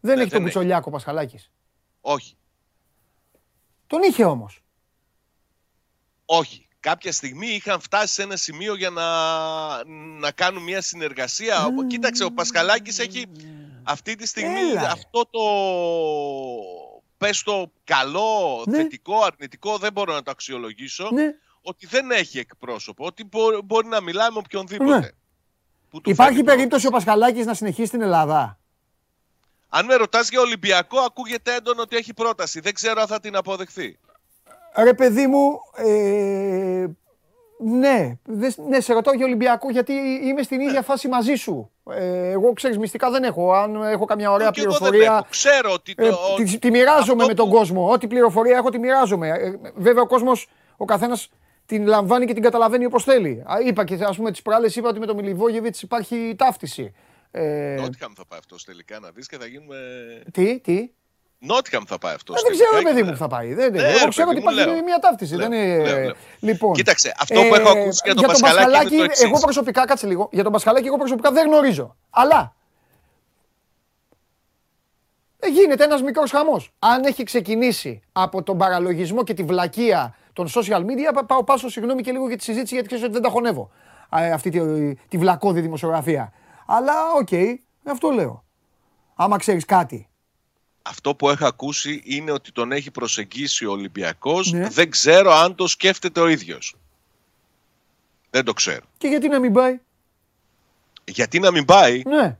Δεν 0.00 0.16
Ναι, 0.16 0.22
έχει 0.22 0.30
τον 0.30 0.38
δεν 0.38 0.46
έχει. 0.46 0.54
Κουτσολιάκο 0.56 0.84
ο 0.88 0.92
Πασχαλάκης. 0.92 1.50
Όχι. 2.00 2.36
Τον 3.86 4.02
είχε 4.02 4.24
όμως. 4.24 4.62
Όχι. 6.24 6.68
Κάποια 6.84 7.12
στιγμή 7.12 7.46
είχαν 7.46 7.80
φτάσει 7.80 8.14
σε 8.14 8.22
ένα 8.22 8.36
σημείο 8.36 8.74
για 8.76 8.90
να, 8.90 9.04
να 10.18 10.30
κάνουν 10.30 10.62
μια 10.62 10.80
συνεργασία. 10.80 11.68
Κοίταξε, 11.86 12.24
ο 12.24 12.30
Πασχαλάκης 12.32 12.98
έχει 12.98 13.26
αυτή 13.82 14.14
τη 14.16 14.26
στιγμή 14.26 14.58
Έλα, 14.60 14.80
ρε. 14.80 14.86
αυτό 14.86 15.26
το 15.30 15.40
πες 17.18 17.42
το 17.42 17.70
καλό, 17.84 18.62
Ναι. 18.66 18.76
θετικό, 18.76 19.22
αρνητικό, 19.22 19.76
δεν 19.78 19.92
μπορώ 19.92 20.12
να 20.12 20.22
το 20.22 20.30
αξιολογήσω, 20.30 21.08
Ναι. 21.12 21.34
ότι 21.62 21.86
δεν 21.86 22.10
έχει 22.10 22.38
εκπρόσωπο, 22.38 23.06
ότι 23.06 23.24
μπο- 23.24 23.62
μπορεί 23.64 23.86
να 23.86 24.00
μιλάει 24.00 24.28
με 24.30 24.38
οποιονδήποτε. 24.38 24.98
Ναι. 24.98 25.08
που 25.90 26.00
του 26.00 26.10
Υπάρχει 26.10 26.34
φέρνει 26.34 26.48
περίπτωση 26.48 26.86
ο 26.86 26.90
Πασχαλάκης 26.90 27.46
να 27.46 27.54
συνεχίσει 27.54 27.86
στην 27.86 28.00
Ελλάδα; 28.00 28.58
Αν 29.68 29.84
με 29.84 29.94
ρωτάς 29.94 30.28
για 30.28 30.40
Ολυμπιακό, 30.40 30.98
ακούγεται 31.00 31.54
έντονο 31.54 31.82
ότι 31.82 31.96
έχει 31.96 32.14
πρόταση. 32.14 32.60
Δεν 32.60 32.74
ξέρω 32.74 33.00
αν 33.00 33.06
θα 33.06 33.20
την 33.20 33.36
αποδεχθεί. 33.36 33.98
Ρε 34.82 34.94
παιδί 34.94 35.26
μου, 35.26 35.60
ε, 35.76 36.86
ναι, 37.58 38.18
δεν- 38.24 38.54
ναι, 38.68 38.80
σε 38.80 38.92
ρωτάω 38.92 39.14
για 39.14 39.24
Ολυμπιακό 39.26 39.70
γιατί 39.70 39.92
είμαι 40.24 40.42
στην 40.42 40.60
ίδια 40.60 40.82
φάση 40.82 41.08
μαζί 41.08 41.34
σου. 41.34 41.70
Ε, 41.90 42.30
εγώ 42.30 42.52
ξέρεις 42.52 42.78
μυστικά 42.78 43.10
δεν 43.10 43.24
έχω. 43.24 43.52
Αν 43.52 43.82
έχω 43.82 44.04
καμιά 44.04 44.30
ωραία 44.30 44.50
Και 44.50 44.60
εγώ 44.60 44.70
δεν 44.70 44.78
πληροφορία, 44.78 45.12
έχω. 45.16 45.26
Ξέρω 45.30 45.72
ότι 45.72 45.94
το, 45.94 46.04
ε, 46.04 46.08
ο- 46.08 46.34
τη, 46.36 46.58
τη 46.58 46.70
μοιράζομαι 46.70 47.12
αυτό 47.22 47.26
με 47.26 47.34
τον 47.34 47.48
που- 47.48 47.54
κόσμο. 47.54 47.90
Ό,τι 47.90 48.06
πληροφορία 48.06 48.56
έχω 48.56 48.70
τη 48.70 48.78
μοιράζομαι. 48.78 49.28
Ε, 49.28 49.52
βέβαια 49.74 50.02
ο 50.02 50.06
κόσμος, 50.06 50.48
ο 50.76 50.84
καθένας 50.84 51.28
την 51.66 51.86
λαμβάνει 51.86 52.26
και 52.26 52.32
την 52.34 52.42
καταλαβαίνει 52.42 52.84
όπως 52.84 53.04
θέλει. 53.04 53.42
Α, 53.46 53.54
Είπα 53.66 53.84
και 53.84 53.98
ας 54.04 54.16
πούμε 54.16 54.30
τις 54.30 54.42
προάλλες 54.42 54.76
είπα 54.76 54.88
ότι 54.88 54.98
με 54.98 55.06
τον 55.06 55.16
Μιλιβόγεβιτς 55.16 55.82
υπάρχει 55.82 56.34
ταύτιση. 56.38 56.94
Ε, 57.30 57.76
Νότιχαμ 57.80 58.12
θα 58.16 58.24
πάει 58.28 58.38
αυτός 58.38 58.64
τελικά 58.64 58.98
να 58.98 59.10
δεις 59.10 59.26
και 59.28 59.36
θα 59.38 59.46
γίνουμε. 59.46 59.76
τι, 60.32 60.60
τι; 60.60 60.90
Νότιχαμ 61.38 61.84
θα 61.86 61.98
πάει 61.98 62.14
αυτός. 62.14 62.36
Ε, 62.36 62.40
δεν 62.42 62.52
ξέρω, 62.52 62.70
ρε 62.76 62.82
παιδί 62.82 63.02
μου, 63.02 63.10
που 63.10 63.16
θα 63.16 63.26
πάει. 63.28 63.54
Δεν, 63.54 63.72
Ναι, 63.72 63.78
εγώ 63.82 63.98
ρε 64.02 64.08
ξέρω 64.08 64.28
ότι 64.28 64.40
παιδί 64.40 64.46
μου, 64.46 64.52
υπάρχει 64.52 64.74
λέω. 64.74 64.82
μια 64.84 64.98
ταύτιση. 64.98 65.34
Λέω, 65.36 65.48
δεν 65.48 65.58
είναι... 65.62 65.84
λέω, 65.84 65.98
λέω. 66.04 66.14
Λοιπόν, 66.40 66.72
Κοίταξε, 66.72 67.14
αυτό 67.20 67.40
που 67.48 67.54
έχω 67.54 67.68
ακούσει 67.68 68.00
για 68.04 68.14
τον 68.14 68.24
Πασχαλάκη 68.24 68.86
είναι 68.94 68.96
το 68.98 69.02
εξής. 69.04 69.24
εγώ 69.24 69.38
προσωπικά, 69.38 69.84
κάτσε 69.86 70.06
λίγο, 70.06 70.28
για 70.32 70.42
τον 70.42 70.52
Πασχαλάκη 70.52 70.86
εγώ 70.86 70.96
προσωπικά 70.96 71.30
δεν 71.32 71.46
γνωρίζω. 71.46 71.96
Αλλά 72.10 72.54
ε, 75.38 75.48
γίνεται 75.48 75.84
ένας 75.84 76.02
μικρός 76.02 76.30
χαμός. 76.30 76.72
Αν 76.78 77.04
έχει 77.04 77.22
ξεκινήσει 77.22 78.02
από 78.12 78.42
τον 78.42 78.58
παραλογισμό 78.58 79.24
και 79.24 79.34
τη 79.34 79.42
βλακεία 79.42 80.14
των 80.32 80.48
social 80.48 80.78
media, 80.80 81.12
πα- 81.14 81.24
πάω 81.24 81.44
πάσο 81.44 81.68
συγγνώμη 81.68 82.02
και 82.02 82.12
λίγο 82.12 82.26
για 82.28 82.36
τη 82.36 82.42
συζήτηση 82.44 82.72
γιατί 82.74 82.86
ξέρεις 82.88 83.04
ότι 83.04 83.12
δεν 83.14 83.22
τα 83.22 83.28
χωνεύω. 83.28 83.70
Α, 84.08 84.22
ε, 84.24 84.30
Αυτή 84.32 84.50
τη, 84.50 84.60
τη 85.08 85.18
βλακώδη 85.18 85.60
δημοσιογραφία. 85.60 86.32
Αλλά 86.66 86.92
οκ, 87.20 87.28
αυτό 87.84 88.10
λέω. 88.10 88.44
Άμα 89.14 89.38
ξέρεις 89.38 89.64
κάτι. 89.64 90.08
Αυτό 90.86 91.14
που 91.14 91.28
έχω 91.30 91.46
ακούσει 91.46 92.02
είναι 92.04 92.30
ότι 92.30 92.52
τον 92.52 92.72
έχει 92.72 92.90
προσεγγίσει 92.90 93.66
ο 93.66 93.70
Ολυμπιακός. 93.70 94.52
Ναι. 94.52 94.68
Δεν 94.68 94.90
ξέρω 94.90 95.32
αν 95.32 95.54
το 95.54 95.66
σκέφτεται 95.66 96.20
ο 96.20 96.28
ίδιος. 96.28 96.74
Δεν 98.30 98.44
το 98.44 98.52
ξέρω. 98.52 98.84
Και 98.98 99.08
γιατί 99.08 99.28
να 99.28 99.38
μην 99.38 99.52
πάει; 99.52 99.80
Γιατί 101.04 101.38
να 101.38 101.50
μην 101.50 101.64
πάει, 101.64 102.02
Ναι. 102.06 102.36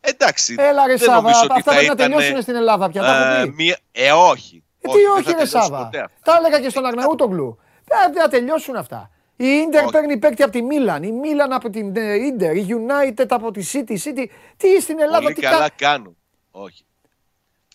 εντάξει. 0.00 0.54
Έλα 0.58 0.86
ρε 0.86 0.94
δεν 0.96 1.08
Σάβα, 1.08 1.20
νομίζω 1.20 1.40
ότι 1.44 1.52
αυτά 1.58 1.72
θα 1.72 1.78
πρέπει 1.78 1.86
να 1.86 1.92
ήταν, 1.92 2.10
τελειώσουν 2.10 2.42
στην 2.42 2.54
Ελλάδα 2.54 2.90
πια. 2.90 3.02
Τα 3.02 3.30
έχω 3.30 3.40
ε, 3.40 3.44
πει. 3.44 3.50
μία- 3.52 3.78
Ε, 3.92 4.12
όχι. 4.12 4.62
Ε, 4.80 4.88
τι 4.88 4.94
δεν 4.98 5.10
όχι 5.10 5.22
θα 5.22 5.30
ρε 5.30 5.36
τελειώσουν 5.36 5.60
Σάβα. 5.62 5.84
ποτέ 5.84 5.98
αυτά. 6.00 6.18
Τα 6.22 6.36
έλεγα 6.36 6.60
και 6.60 6.68
στον 6.68 6.86
Αγναούτογλου. 6.86 7.58
Δεν 7.84 8.22
θα 8.22 8.28
τελειώσουν 8.28 8.76
αυτά. 8.76 9.10
Η 9.36 9.46
Ίντερ 9.46 9.82
Όχι. 9.82 9.92
παίρνει 9.92 10.16
παίκτη 10.18 10.42
από 10.42 10.52
τη 10.52 10.62
Μίλαν, 10.62 11.02
η 11.02 11.12
Μίλαν 11.12 11.52
από 11.52 11.70
την 11.70 11.96
ε, 11.96 12.14
Ίντερ, 12.14 12.56
η 12.56 12.66
United 12.68 13.26
από 13.28 13.50
τη 13.50 13.70
City, 13.72 13.90
η 13.90 14.00
City. 14.04 14.26
Τι 14.56 14.80
στην 14.80 15.00
Ελλάδα, 15.00 15.22
Πολύ 15.22 15.34
τι 15.34 15.40
καλά 15.40 15.58
κα... 15.68 15.74
κάνουν. 15.76 16.16
Όχι. 16.50 16.84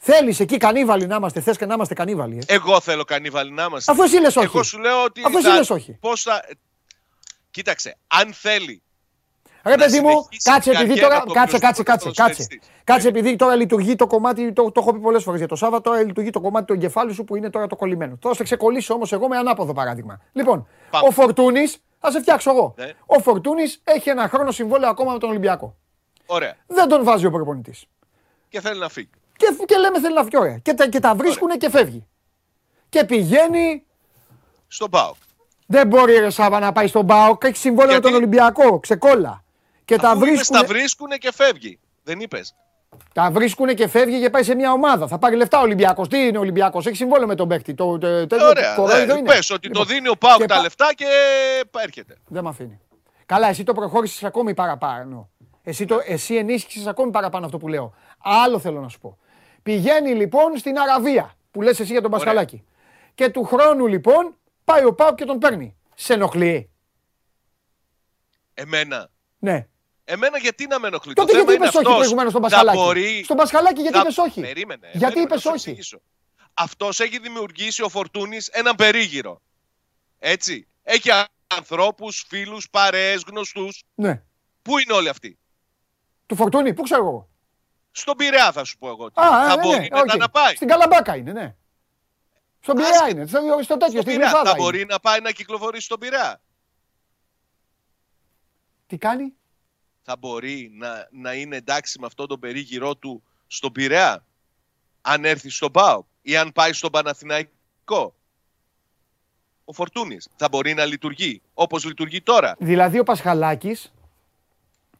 Θέλεις 0.09 0.39
εκεί 0.39 0.57
κανίβαλοι 0.57 1.07
να 1.07 1.15
είμαστε, 1.15 1.41
θες 1.41 1.57
και 1.57 1.65
να 1.65 1.73
είμαστε 1.73 1.93
κανίβαλοι. 1.93 2.43
Ε; 2.47 2.53
Εγώ 2.53 2.79
θέλω 2.79 3.03
κανίβαλοι 3.03 3.51
να 3.51 3.63
είμαστε. 3.63 3.91
Αφού 3.91 4.03
εσύ 4.03 4.19
λες 4.19 4.35
όχι. 4.35 4.45
Εγώ 4.45 4.63
σου 4.63 4.79
λέω 4.79 5.03
ότι. 5.03 5.21
Αφού 5.25 5.37
εσύ 5.37 5.47
θα- 5.47 5.55
λες 5.55 5.69
όχι. 5.69 5.97
Πώς 5.99 6.21
θα... 6.21 6.43
Κοίταξε, 7.51 7.97
αν 8.07 8.33
θέλει. 8.33 8.81
Ρε 9.63 9.75
να 9.75 9.83
παιδί 9.83 9.99
μου, 9.99 10.09
συνεχίσει 10.09 10.49
κάτσε 10.51 10.69
την 10.71 10.79
επειδή 10.79 10.99
καριέρα 10.99 11.09
τώρα. 11.09 11.25
του 11.25 11.33
Κάτσε, 11.33 11.57
κάτσε, 11.59 11.81
οποιοσδήποτε 11.81 11.91
κάτσε. 11.91 12.21
Κάτσε, 12.23 12.23
ποδοσφαιριστής. 12.43 12.69
κάτσε 12.83 13.07
επειδή 13.07 13.35
τώρα 13.35 13.55
λειτουργεί 13.55 13.95
το 13.95 14.07
κομμάτι. 14.07 14.53
Το, 14.53 14.71
το 14.71 14.79
έχω 14.81 14.93
πει 14.93 14.99
πολλές 14.99 15.23
φορές 15.23 15.39
για 15.39 15.47
το 15.47 15.55
Σάββατο. 15.55 15.89
Τώρα 15.89 16.03
λειτουργεί 16.03 16.29
το 16.29 16.41
κομμάτι 16.41 16.65
του 16.65 16.73
εγκεφάλου 16.73 17.13
σου 17.13 17.23
που 17.23 17.35
είναι 17.35 17.49
τώρα 17.49 17.67
το 17.67 17.75
κολλημένο. 17.75 18.17
Τώρα 18.17 18.35
θα 18.35 18.35
σε 18.35 18.43
ξεκολλήσω 18.43 18.93
όμως 18.93 19.11
εγώ 19.11 19.27
με 19.27 19.37
ανάποδο 19.37 19.73
παράδειγμα. 19.73 20.21
Λοιπόν, 20.33 20.67
Πάμε. 20.89 21.07
ο 21.07 21.11
Φορτούνης, 21.11 21.77
θα 21.99 22.11
σε 22.11 22.19
φτιάξω 22.21 22.51
εγώ. 22.51 22.73
Ναι. 22.77 22.93
Ο 23.05 23.19
Φορτούνης 23.19 23.81
έχει 23.83 24.09
ένα 24.09 24.27
χρόνο 24.27 24.51
συμβόλαιο 24.51 24.89
ακόμα 24.89 25.11
με 25.11 25.19
τον 25.19 25.29
Ολυμπιακό. 25.29 25.75
Ωραία. 26.25 26.55
Δεν 26.67 26.87
τον 26.87 27.03
βάζει 27.03 27.25
ο 27.25 27.31
προπονητής. 27.31 27.85
Και 28.49 28.61
θέλει 28.61 28.79
να 28.79 28.89
φύγει. 28.89 29.09
Και, 29.37 29.55
και 29.65 29.77
λέμε 29.77 29.99
θέλει 29.99 30.13
να 30.13 30.23
βγει 30.23 30.37
ωραία. 30.37 30.57
Και 30.57 30.73
τα, 30.73 30.87
και 30.89 30.99
τα 30.99 31.15
βρίσκουνε 31.15 31.57
και 31.57 31.69
φεύγει. 31.69 32.07
Και 32.89 33.03
πηγαίνει. 33.05 33.83
Στον 34.67 34.89
ΠΑΟΚ. 34.89 35.15
Δεν 35.67 35.87
μπορεί 35.87 36.17
ρε 36.19 36.29
Σάβα 36.29 36.59
να 36.59 36.71
πάει 36.71 36.87
στον 36.87 37.05
Μπάοκ. 37.05 37.43
Έχει 37.43 37.57
συμβόλαιο 37.57 37.85
με 37.87 37.91
Γιατί; 37.93 38.07
τον 38.07 38.15
Ολυμπιακό. 38.15 38.79
Ξεκόλα. 38.79 39.43
Και 39.85 39.95
τα 39.97 40.09
Αφού 40.09 40.17
είπες, 40.25 40.29
βρίσκουνε, 40.35 40.59
τα 40.61 40.67
βρίσκουνε 40.67 41.17
και 41.17 41.31
φεύγει. 41.33 41.79
Δεν 42.03 42.19
είπες. 42.19 42.55
τα 43.13 43.31
βρίσκουνε 43.31 43.73
και 43.73 43.87
φεύγει 43.87 44.19
και 44.19 44.29
πάει 44.29 44.43
σε 44.43 44.55
μια 44.55 44.71
ομάδα. 44.71 45.07
Θα 45.07 45.17
πάρει 45.17 45.35
λεφτά 45.35 45.59
ο 45.59 45.61
Ολυμπιακός. 45.61 46.07
Τι 46.07 46.17
είναι 46.27 46.37
ο 46.37 46.41
Ολυμπιακός; 46.41 46.85
Έχει 46.85 46.95
συμβόλαιο 46.95 47.27
με 47.27 47.35
τον 47.35 47.47
παίκτη. 47.47 47.73
Το, 47.73 47.97
το, 47.97 48.27
το, 48.27 48.35
Ωραία. 48.47 48.75
κορόιδο 48.75 49.13
Ναι, 49.13 49.19
είναι. 49.19 49.29
πες 49.29 49.49
ότι 49.51 49.67
Λοιπόν, 49.67 49.87
το 49.87 49.93
δίνει 49.93 50.07
ο 50.09 50.15
ΠΑΟΚ 50.17 50.37
και 50.37 50.45
τα 50.45 50.55
πα- 50.55 50.61
λεφτά 50.61 50.93
και 50.95 51.05
έρχεται. 51.83 52.15
Δεν 52.27 52.43
με 52.43 52.49
αφήνει. 52.49 52.79
Καλά, 53.25 53.47
εσύ 53.47 53.63
το 53.63 53.73
προχώρησες 53.73 54.23
ακόμη 54.23 54.53
παραπάνω. 54.53 55.29
Εσύ, 55.63 55.85
το, 55.85 55.99
εσύ 56.05 56.35
ενίσχυσες 56.35 56.87
ακόμη 56.87 57.11
παραπάνω 57.11 57.45
αυτό 57.45 57.57
που 57.57 57.67
λέω. 57.67 57.93
Άλλο 58.43 58.59
θέλω 58.59 58.79
να 58.81 58.87
σου 58.89 58.99
πω. 58.99 59.17
Πηγαίνει 59.71 60.13
λοιπόν 60.15 60.57
στην 60.57 60.77
Αραβία 60.79 61.35
που 61.51 61.61
λες 61.61 61.79
εσύ 61.79 61.91
για 61.91 62.01
τον 62.01 62.11
Πασχαλάκη. 62.11 62.63
Και 63.15 63.29
του 63.29 63.43
χρόνου 63.43 63.87
λοιπόν 63.87 64.35
πάει 64.63 64.85
ο 64.85 64.93
Πάου 64.93 65.15
και 65.15 65.25
τον 65.25 65.37
παίρνει. 65.39 65.75
Σε 65.95 66.13
ενοχλεί; 66.13 66.69
Εμένα. 68.53 69.09
Ναι. 69.39 69.67
Εμένα 70.03 70.37
γιατί 70.37 70.67
να 70.67 70.79
με 70.79 70.87
ενοχλεί; 70.87 71.13
Τότε 71.13 71.31
το 71.31 71.37
θέμα 71.37 71.43
γιατί 71.51 71.55
είναι 71.57 71.65
είπες 71.67 71.75
όχι 71.75 71.85
αυτός. 71.87 71.97
προηγουμένως 71.97 72.31
στον 72.31 72.41
Να 72.41 72.47
Πασχαλάκη; 72.49 72.77
μπορεί- 72.77 73.23
Στον 73.23 73.37
Πασχαλάκη 73.37 73.81
γιατί 73.81 73.95
να- 73.97 74.01
είπες 74.01 74.17
όχι; 74.17 74.41
Περίμενε. 74.41 74.87
Γιατί 74.91 74.99
περίμενε, 74.99 75.21
είπες 75.21 75.35
να 75.35 75.39
σου 75.41 75.49
όχι; 75.49 75.69
εξηγήσω. 75.69 76.01
Αυτός 76.53 76.99
έχει 76.99 77.19
δημιουργήσει 77.19 77.83
ο 77.83 77.89
Φορτούνης 77.89 78.47
έναν 78.47 78.75
περίγυρο. 78.75 79.41
Έτσι. 80.19 80.67
Έχει 80.83 81.09
ανθρώπους, 81.57 82.25
φίλους, 82.27 82.69
παρέες, 82.69 83.23
γνωστούς. 83.27 83.83
Ναι. 83.95 84.21
Πού 84.61 84.77
είναι 84.77 84.93
όλοι 84.93 85.09
αυτοί; 85.09 85.37
Του 86.25 86.35
Φορτούνη, 86.35 86.73
πού 86.73 86.81
ξέρω 86.83 87.01
εγώ. 87.05 87.29
Στον 87.97 88.15
Πειραιά 88.17 88.51
θα 88.51 88.63
σου 88.63 88.77
πω 88.77 88.87
εγώ. 88.89 89.05
Α, 89.05 89.11
θα 89.47 89.55
ναι, 89.55 89.61
μπορεί 89.61 89.77
ναι, 89.77 89.87
μετά 89.91 90.13
οκ. 90.13 90.15
να 90.19 90.29
πάει. 90.29 90.55
Στην 90.55 90.67
Καλαμπάκα 90.67 91.15
είναι, 91.15 91.31
ναι. 91.31 91.55
Στον 92.59 92.75
Πειραιά 92.75 92.93
Άσχε- 92.99 93.11
είναι. 93.11 93.25
Στο, 93.25 93.39
στο 93.39 93.77
τέτοιο, 93.77 93.77
Στον 93.77 93.87
στην 94.01 94.03
Πειραιά. 94.03 94.17
Γλυφάδα 94.27 94.43
Θα 94.43 94.49
είναι. 94.49 94.59
μπορεί 94.59 94.85
να 94.85 94.99
πάει 94.99 95.19
να 95.19 95.31
κυκλοφορήσει 95.31 95.85
στον 95.85 95.99
Πειραιά. 95.99 96.41
Τι 98.87 98.97
κάνει; 98.97 99.33
Θα 100.01 100.15
μπορεί 100.17 100.71
να, 100.73 101.07
να 101.11 101.33
είναι 101.33 101.55
εντάξει 101.55 101.99
με 101.99 102.05
αυτόν 102.05 102.27
τον 102.27 102.39
περίγυρό 102.39 102.95
του 102.95 103.23
στον 103.47 103.71
Πειραιά. 103.71 104.25
Αν 105.01 105.25
έρθει 105.25 105.49
στον 105.49 105.71
ΠΑΟΚ 105.71 106.05
ή 106.21 106.37
αν 106.37 106.51
πάει 106.51 106.73
στον 106.73 106.91
Παναθηναϊκό. 106.91 108.15
Ο 109.65 109.73
Φορτούνης 109.73 110.27
θα 110.35 110.47
μπορεί 110.49 110.73
να 110.73 110.85
λειτουργεί 110.85 111.41
όπως 111.53 111.85
λειτουργεί 111.85 112.21
τώρα. 112.21 112.55
Δηλαδή 112.59 112.99
ο 112.99 113.03
Πασχαλάκης, 113.03 113.93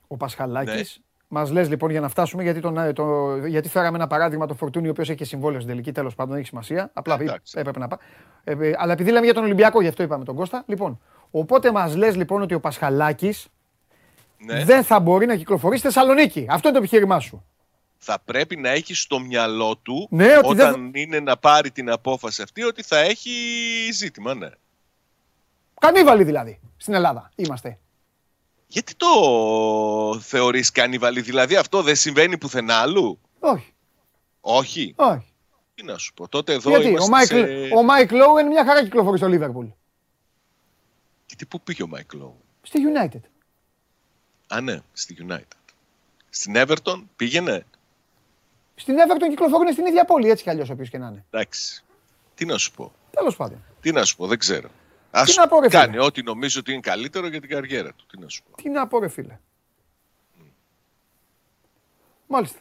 ο 0.08 0.18
Πασχαλάκης, 0.18 0.98
Ναι. 0.98 1.04
Μας 1.28 1.52
λες 1.52 1.70
λοιπόν 1.70 1.90
για 1.92 2.00
να 2.00 2.10
φτάσουμε, 2.10 2.44
γιατί, 2.44 2.60
τον, 2.60 2.78
ε, 2.78 2.94
το, 2.94 3.36
γιατί 3.46 3.70
φέραμε 3.70 3.98
ένα 3.98 4.08
παράδειγμα 4.08 4.46
το 4.46 4.54
Φορτούνι, 4.54 4.88
ο 4.88 4.92
οποίος 4.92 5.10
έχει 5.10 5.18
και 5.18 5.26
συμβόλαιο 5.26 5.60
στην 5.60 5.72
τελική, 5.72 5.92
τέλος 5.92 6.16
πάντων, 6.16 6.32
δεν 6.32 6.40
έχει 6.40 6.48
σημασία, 6.50 6.90
απλά 6.94 7.18
πει- 7.18 7.28
Εντάξει. 7.28 7.54
έπρεπε 7.60 7.80
να 7.80 7.88
πάει. 7.88 8.00
Ε, 8.44 8.68
ε, 8.70 8.74
αλλά 8.78 8.94
επειδή 8.94 9.12
λέμε 9.12 9.26
για 9.26 9.34
τον 9.34 9.44
Ολυμπιακό, 9.44 9.82
γι' 9.82 9.88
αυτό 9.88 10.04
είπαμε 10.04 10.24
τον 10.24 10.36
Κώστα. 10.36 10.64
Λοιπόν, 10.68 11.00
οπότε 11.32 11.72
μας 11.72 11.96
λες 11.96 12.16
λοιπόν 12.16 12.42
ότι 12.42 12.54
ο 12.54 12.60
Πασχαλάκης 12.60 13.48
Ναι. 14.38 14.64
δεν 14.64 14.84
θα 14.84 15.00
μπορεί 15.00 15.26
να 15.26 15.36
κυκλοφορήσει 15.36 15.80
στη 15.80 15.88
Θεσσαλονίκη. 15.94 16.46
Αυτό 16.50 16.68
είναι 16.68 16.78
το 16.78 16.84
επιχείρημά 16.84 17.20
σου. 17.20 17.46
θα 17.98 18.18
πρέπει 18.26 18.56
να 18.56 18.70
έχει 18.70 18.94
στο 18.94 19.20
μυαλό 19.20 19.78
του 19.78 20.08
Ναι, 20.12 20.38
ότι 20.44 20.56
δεν 20.56 20.68
όταν 20.70 20.92
είναι 20.94 21.20
να 21.20 21.38
πάρει 21.38 21.72
την 21.72 21.90
απόφαση 21.92 22.42
αυτή 22.42 22.64
ότι 22.64 22.84
θα 22.84 22.98
έχει 22.98 23.32
ζήτημα, 23.94 24.34
ναι. 24.34 24.50
Κανίβαλοι 25.80 26.24
δηλαδή, 26.24 26.60
στην 26.78 26.94
Ελλάδα 26.94 27.32
είμαστε. 27.36 27.80
Γιατί 28.68 28.95
το 28.95 29.07
θεωρείς 30.22 30.72
κανιβαλή, 30.72 31.22
δηλαδή 31.22 31.55
αυτό 31.55 31.82
δεν 31.82 31.95
συμβαίνει 31.95 32.38
πουθενά 32.38 32.76
αλλού. 32.76 33.20
Όχι, 33.39 33.74
Όχι. 34.41 34.93
όχι. 34.95 35.34
Τι 35.76 35.84
να 35.84 35.97
σου 35.97 36.13
πω, 36.13 36.28
τότε 36.28 36.53
εδώ 36.53 36.70
Γιατί 36.70 36.86
ο 36.86 36.89
είμαστε 36.89 37.09
Μάικλ, 37.11 37.36
σε... 37.36 37.74
ο 37.76 37.84
Μάικλ 37.84 38.15
Owen 38.16 38.48
μια 38.47 38.65
χαρά 38.65 38.84
κυκλοφορεί 38.84 39.18
στο 39.18 39.28
Λίβερπουλ. 39.28 39.65
Γιατί 41.28 41.45
πού 41.45 41.61
πήγε 41.61 41.84
ο 41.84 41.88
Μάικλ 41.88 42.18
Owen? 42.22 42.41
Στη 42.61 42.80
United. 42.93 43.22
Α, 44.47 44.61
ναι, 44.61 44.80
στη 44.93 45.18
United. 45.30 45.57
Στην 46.30 46.53
Everton 46.57 47.03
πήγαινε; 47.15 47.65
Στην 48.76 48.95
Everton 48.95 49.28
κυκλοφορούν 49.30 49.72
στην 49.72 49.86
ίδια 49.86 50.05
πόλη, 50.05 50.30
έτσι 50.30 50.43
κι 50.43 50.49
αλλιώς 50.49 50.70
όποιος 50.70 50.89
και 50.89 50.97
να 50.97 51.07
είναι. 51.07 51.26
Εντάξει. 51.30 51.84
Τι 52.36 52.45
να 52.45 52.57
σου 52.57 52.72
πω. 52.72 52.91
Τέλος 53.11 53.36
πάντων. 53.36 53.63
Τι 53.82 53.91
να 53.91 54.03
σου 54.05 54.15
πω, 54.15 54.28
δεν 54.28 54.38
ξέρω. 54.39 54.70
Ας 55.22 55.36
να 55.36 55.47
πω, 55.47 55.59
ρε 55.59 55.70
φίλε. 55.70 55.82
κάνει 55.82 55.97
ό,τι 55.97 56.24
νομίζω 56.24 56.59
ότι 56.59 56.72
είναι 56.72 56.80
καλύτερο 56.82 57.28
για 57.28 57.39
την 57.39 57.49
καριέρα 57.49 57.89
του. 57.95 58.05
Τι 58.11 58.20
να 58.20 58.28
σου 58.30 58.43
πω. 58.43 58.61
Τι 58.61 58.70
να 58.70 58.88
πω, 58.88 58.99
ρε 58.99 59.07
φίλε. 59.07 59.39
Μάλιστα. 62.28 62.59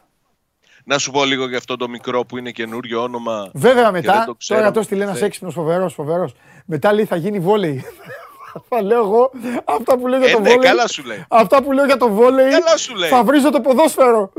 Να 0.83 0.97
σου 0.97 1.11
πω 1.11 1.25
λίγο 1.25 1.47
για 1.47 1.57
αυτό 1.57 1.75
το 1.77 1.87
μικρό 1.89 2.25
που 2.25 2.37
είναι 2.37 2.51
καινούριο 2.51 3.01
όνομα. 3.03 3.49
Βέβαια 3.53 3.83
δεν 3.83 3.91
μετά, 3.91 4.23
το 4.25 4.35
ξέραμε 4.35 4.65
τώρα 4.65 4.77
το 4.77 4.83
στείλε 4.83 5.01
ένας 5.03 5.13
ποτέ. 5.13 5.25
έξυπνος 5.25 5.53
φοβερός, 5.53 5.93
φοβερός. 5.93 6.33
Μετά 6.65 6.93
λέει 6.93 7.05
θα 7.05 7.15
γίνει 7.15 7.39
βόλεϊ. 7.39 7.83
Θα 8.69 8.81
λέω 8.81 9.03
εγώ 9.03 9.31
αυτά 9.65 9.97
που 9.97 10.07
λέω 10.07 10.19
για 10.19 10.29
Ε, 10.29 10.31
το 10.33 10.39
ναι, 10.39 10.49
βόλεϊ. 10.49 10.67
καλά 10.67 10.87
σου 10.87 11.03
λέει. 11.03 11.25
Αυτά 11.29 11.63
που 11.63 11.71
λέω 11.71 11.85
για 11.85 11.97
το 11.97 12.09
βόλεϊ. 12.09 12.49
Καλά 12.51 12.77
σου 12.77 12.95
λέει. 12.95 13.09
Θα 13.09 13.23
βρίζω 13.23 13.49
το 13.51 13.61
ποδόσφαιρο. 13.61 14.31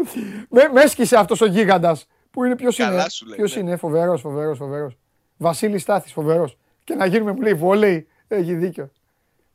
με, 0.49 0.69
με 0.73 0.83
έσκησε 0.83 1.17
αυτός 1.17 1.41
ο 1.41 1.47
γίγαντας. 1.47 2.07
Που 2.31 2.45
είναι 2.45 2.57
ποιος 2.57 2.77
Καλά 2.77 2.93
είναι. 3.01 3.09
σου 3.11 3.27
λέει, 3.27 3.37
Ποιος 3.37 3.55
ναι. 3.55 3.61
είναι, 3.61 3.77
φοβερός, 3.77 4.21
φοβερός, 4.21 4.59
φοβερός. 4.59 4.97
Βασίλης 5.37 5.83
Στάθης, 5.83 6.13
φοβερός. 6.13 6.57
Και 6.89 6.95
να 6.95 7.07
γίνουμε, 7.07 7.33
μου 7.33 7.41
λέει 7.41 7.55
βόλεϊ. 7.55 8.09
Έχει 8.29 8.55
δίκιο. 8.55 8.91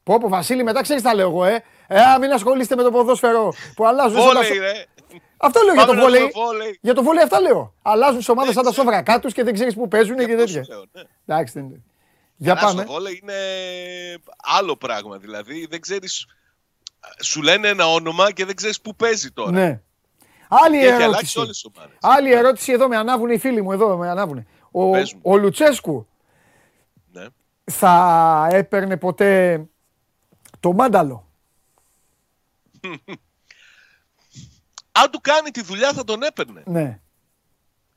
Πω, 0.04 0.18
πω, 0.18 0.30
Βασίλη, 0.30 0.64
μετά 0.64 0.82
ξέρεις 0.82 1.02
τα 1.04 1.14
λέω 1.16 1.30
εγώ, 1.30 1.46
ε. 1.46 1.64
Ε, 1.88 2.00
α, 2.00 2.20
μην 2.20 2.32
ασχολείστε 2.32 2.76
με 2.76 2.84
το 2.84 2.92
ποδόσφαιρο 2.92 3.54
που 3.76 3.86
αλλάζουν 3.88 4.18
σαν 4.22 4.28
τα 4.28 4.34
Βόλεϊ, 4.34 4.54
σο- 4.54 4.62
ρε. 4.62 4.72
Αυτό 5.38 5.60
λέω 5.66 5.74
για 5.74 5.86
Πάμε 5.86 6.00
το 6.00 6.02
να 6.02 6.08
δούμε 6.08 6.18
βόλεϊ. 6.20 6.32
βόλεϊ. 6.46 6.78
Για 6.82 6.94
το 6.94 7.04
βόλεϊ 7.04 7.24
αυτά 7.24 7.40
λέω. 7.42 7.74
Αλλάζουν 7.82 8.20
τι 8.20 8.32
ομάδες 8.32 8.48
Ναι, 8.50 8.56
σαν 8.56 8.64
τα 8.64 8.70
ξέρω. 8.70 8.86
σόβρακά 8.88 9.20
τους 9.20 9.34
και 9.34 9.44
δεν 9.44 9.54
ξέρεις 9.54 9.74
πού 9.74 9.88
παίζουν 9.88 10.16
και 10.18 10.24
Αυτό 10.24 10.36
τέτοια. 10.38 10.64
σου 10.64 10.72
λέω, 10.72 10.86
ναι. 10.92 11.02
Εντάξει, 11.26 11.54
δεν 11.54 11.64
είναι. 11.64 11.84
Για 12.36 12.54
Καλά, 12.54 12.68
πάμε. 12.68 12.82
Στο 12.84 12.92
βόλεϊ 12.92 13.20
είναι 13.24 13.34
άλλο 14.60 14.76
πράγμα. 14.76 15.18
Δηλαδή 15.18 15.68
δεν 15.70 15.82
ξέρεις... 15.82 16.26
Σου 17.24 17.42
λένε 17.42 17.68
ένα 17.68 17.86
όνομα 17.88 18.32
και 18.32 18.46
δεν 18.46 18.56
ξέρεις 18.56 18.82
πού 18.82 18.96
παίζει 18.96 19.32
τώρα. 19.32 19.52
Ναι. 19.52 19.82
Άλλη 20.50 20.80
Και 20.80 20.86
έχει 20.86 20.94
αλλάξει 20.94 21.08
ερώτηση. 21.10 21.40
όλες 21.40 21.62
τις 21.62 21.66
ομάδες. 21.76 21.98
Άλλη 22.02 22.32
ερώτηση 22.34 22.72
εδώ 22.72 22.88
με 22.88 22.98
ανάβουν 22.98 23.30
οι 23.30 23.38
φίλοι 23.38 23.62
μου. 23.62 23.72
Εδώ 23.72 23.98
με 23.98 24.10
ανάβουν. 24.10 24.48
Ο, 24.72 24.90
Πες 24.92 25.14
μου. 25.14 25.20
ο 25.24 25.38
Λουτσέσκου 25.38 26.08
Ναι. 27.14 27.26
θα 27.64 28.48
έπαιρνε 28.52 28.98
ποτέ 28.98 29.64
το 30.60 30.74
μάνταλο. 30.74 31.28
Αν 34.92 35.12
του 35.12 35.20
κάνει 35.22 35.50
τη 35.50 35.62
δουλειά 35.64 35.94
θα 35.94 36.04
τον 36.04 36.24
έπαιρνε. 36.24 36.64
Ναι. 36.66 37.00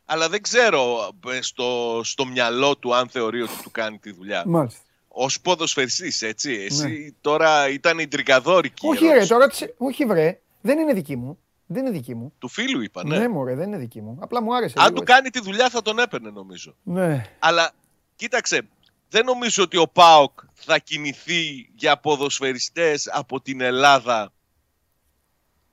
Αλλά 0.05 0.29
δεν 0.29 0.43
ξέρω 0.43 1.11
ε, 1.29 1.41
στο, 1.43 2.01
στο 2.05 2.27
μυαλό 2.27 2.77
του 2.77 2.95
αν 2.95 3.09
θεωρεί 3.09 3.43
ότι 3.43 3.63
του 3.63 3.71
κάνει 3.71 3.99
τη 3.99 4.13
δουλειά. 4.13 4.43
Μάλιστα. 4.47 4.81
Ω 5.09 5.27
ποδοσφαιριστής, 5.43 6.23
έτσι. 6.23 6.53
Εσύ 6.53 7.17
τώρα 7.21 7.69
ήταν 7.69 7.99
η 7.99 8.09
τρικαδόρικη 8.09 8.87
Ναι. 8.87 8.93
Όχι 8.93 9.05
ρε, 9.05 9.11
ερώτηση. 9.11 9.29
το 9.33 9.39
ρώτησε. 9.39 9.75
Όχι 9.79 10.05
βρε. 10.05 10.41
Δεν 10.61 10.79
είναι 10.79 10.93
δική 10.93 11.17
μου. 11.17 11.39
Δεν 11.67 11.83
είναι 11.83 11.91
δική 11.91 12.15
μου. 12.15 12.33
Του 12.39 12.49
φίλου 12.49 12.81
είπα, 12.81 13.05
Ναι, 13.07 13.19
ναι. 13.19 13.29
μωρέ, 13.29 13.55
δεν 13.55 13.67
είναι 13.69 13.77
δική 13.77 14.01
μου. 14.03 14.19
Απλά 14.21 14.43
μου 14.43 14.57
άρεσε. 14.57 14.75
Αν 14.79 14.85
λίγο 14.85 14.97
του 14.97 15.03
έτσι. 15.03 15.15
κάνει 15.15 15.31
τη 15.31 15.41
δουλειά 15.41 15.71
θα 15.71 15.83
τον 15.83 15.99
έπαιρνε 15.99 16.31
νομίζω. 16.31 16.77
Ναι. 16.83 17.27
Αλλά 17.39 17.71
κοίταξε, 18.17 18.69
δεν 19.09 19.25
νομίζω 19.25 19.63
ότι 19.63 19.77
ο 19.77 19.89
ΠΑΟΚ 19.89 20.41
θα 20.55 20.79
κινηθεί 20.79 21.71
για 21.75 21.97
ποδοσφαιριστές 21.97 23.09
από 23.13 23.41
την 23.41 23.61
Ελλάδα 23.61 24.33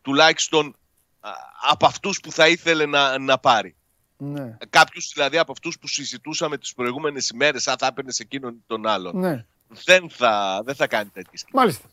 τουλάχιστον 0.02 0.76
α, 1.20 1.32
από 1.70 1.86
αυτούς 1.86 2.20
που 2.20 2.32
θα 2.32 2.48
ήθελε 2.48 2.86
να, 2.86 3.18
να 3.18 3.38
πάρει. 3.38 3.76
Ναι. 4.18 4.58
Κάποιους 4.70 5.12
δηλαδή 5.14 5.38
από 5.38 5.52
αυτούς 5.52 5.80
που 5.80 5.88
συζητούσαμε 5.88 6.58
τις 6.58 6.74
προηγούμενες 6.74 7.30
ημέρες 7.30 7.68
αν 7.68 7.76
θα 7.78 7.88
έπαιρνες 7.88 8.16
σε 8.16 8.24
εκείνον 8.24 8.54
ή 8.54 8.64
τον 8.68 8.88
άλλον. 8.88 9.20
ναι. 9.20 9.46
Δεν, 9.86 10.10
θα, 10.10 10.62
δεν 10.66 10.76
θα 10.76 10.88
κάνει 10.88 11.10
τέτοιες 11.10 11.44
κινήσεις. 11.44 11.54
Μάλιστα. 11.54 11.88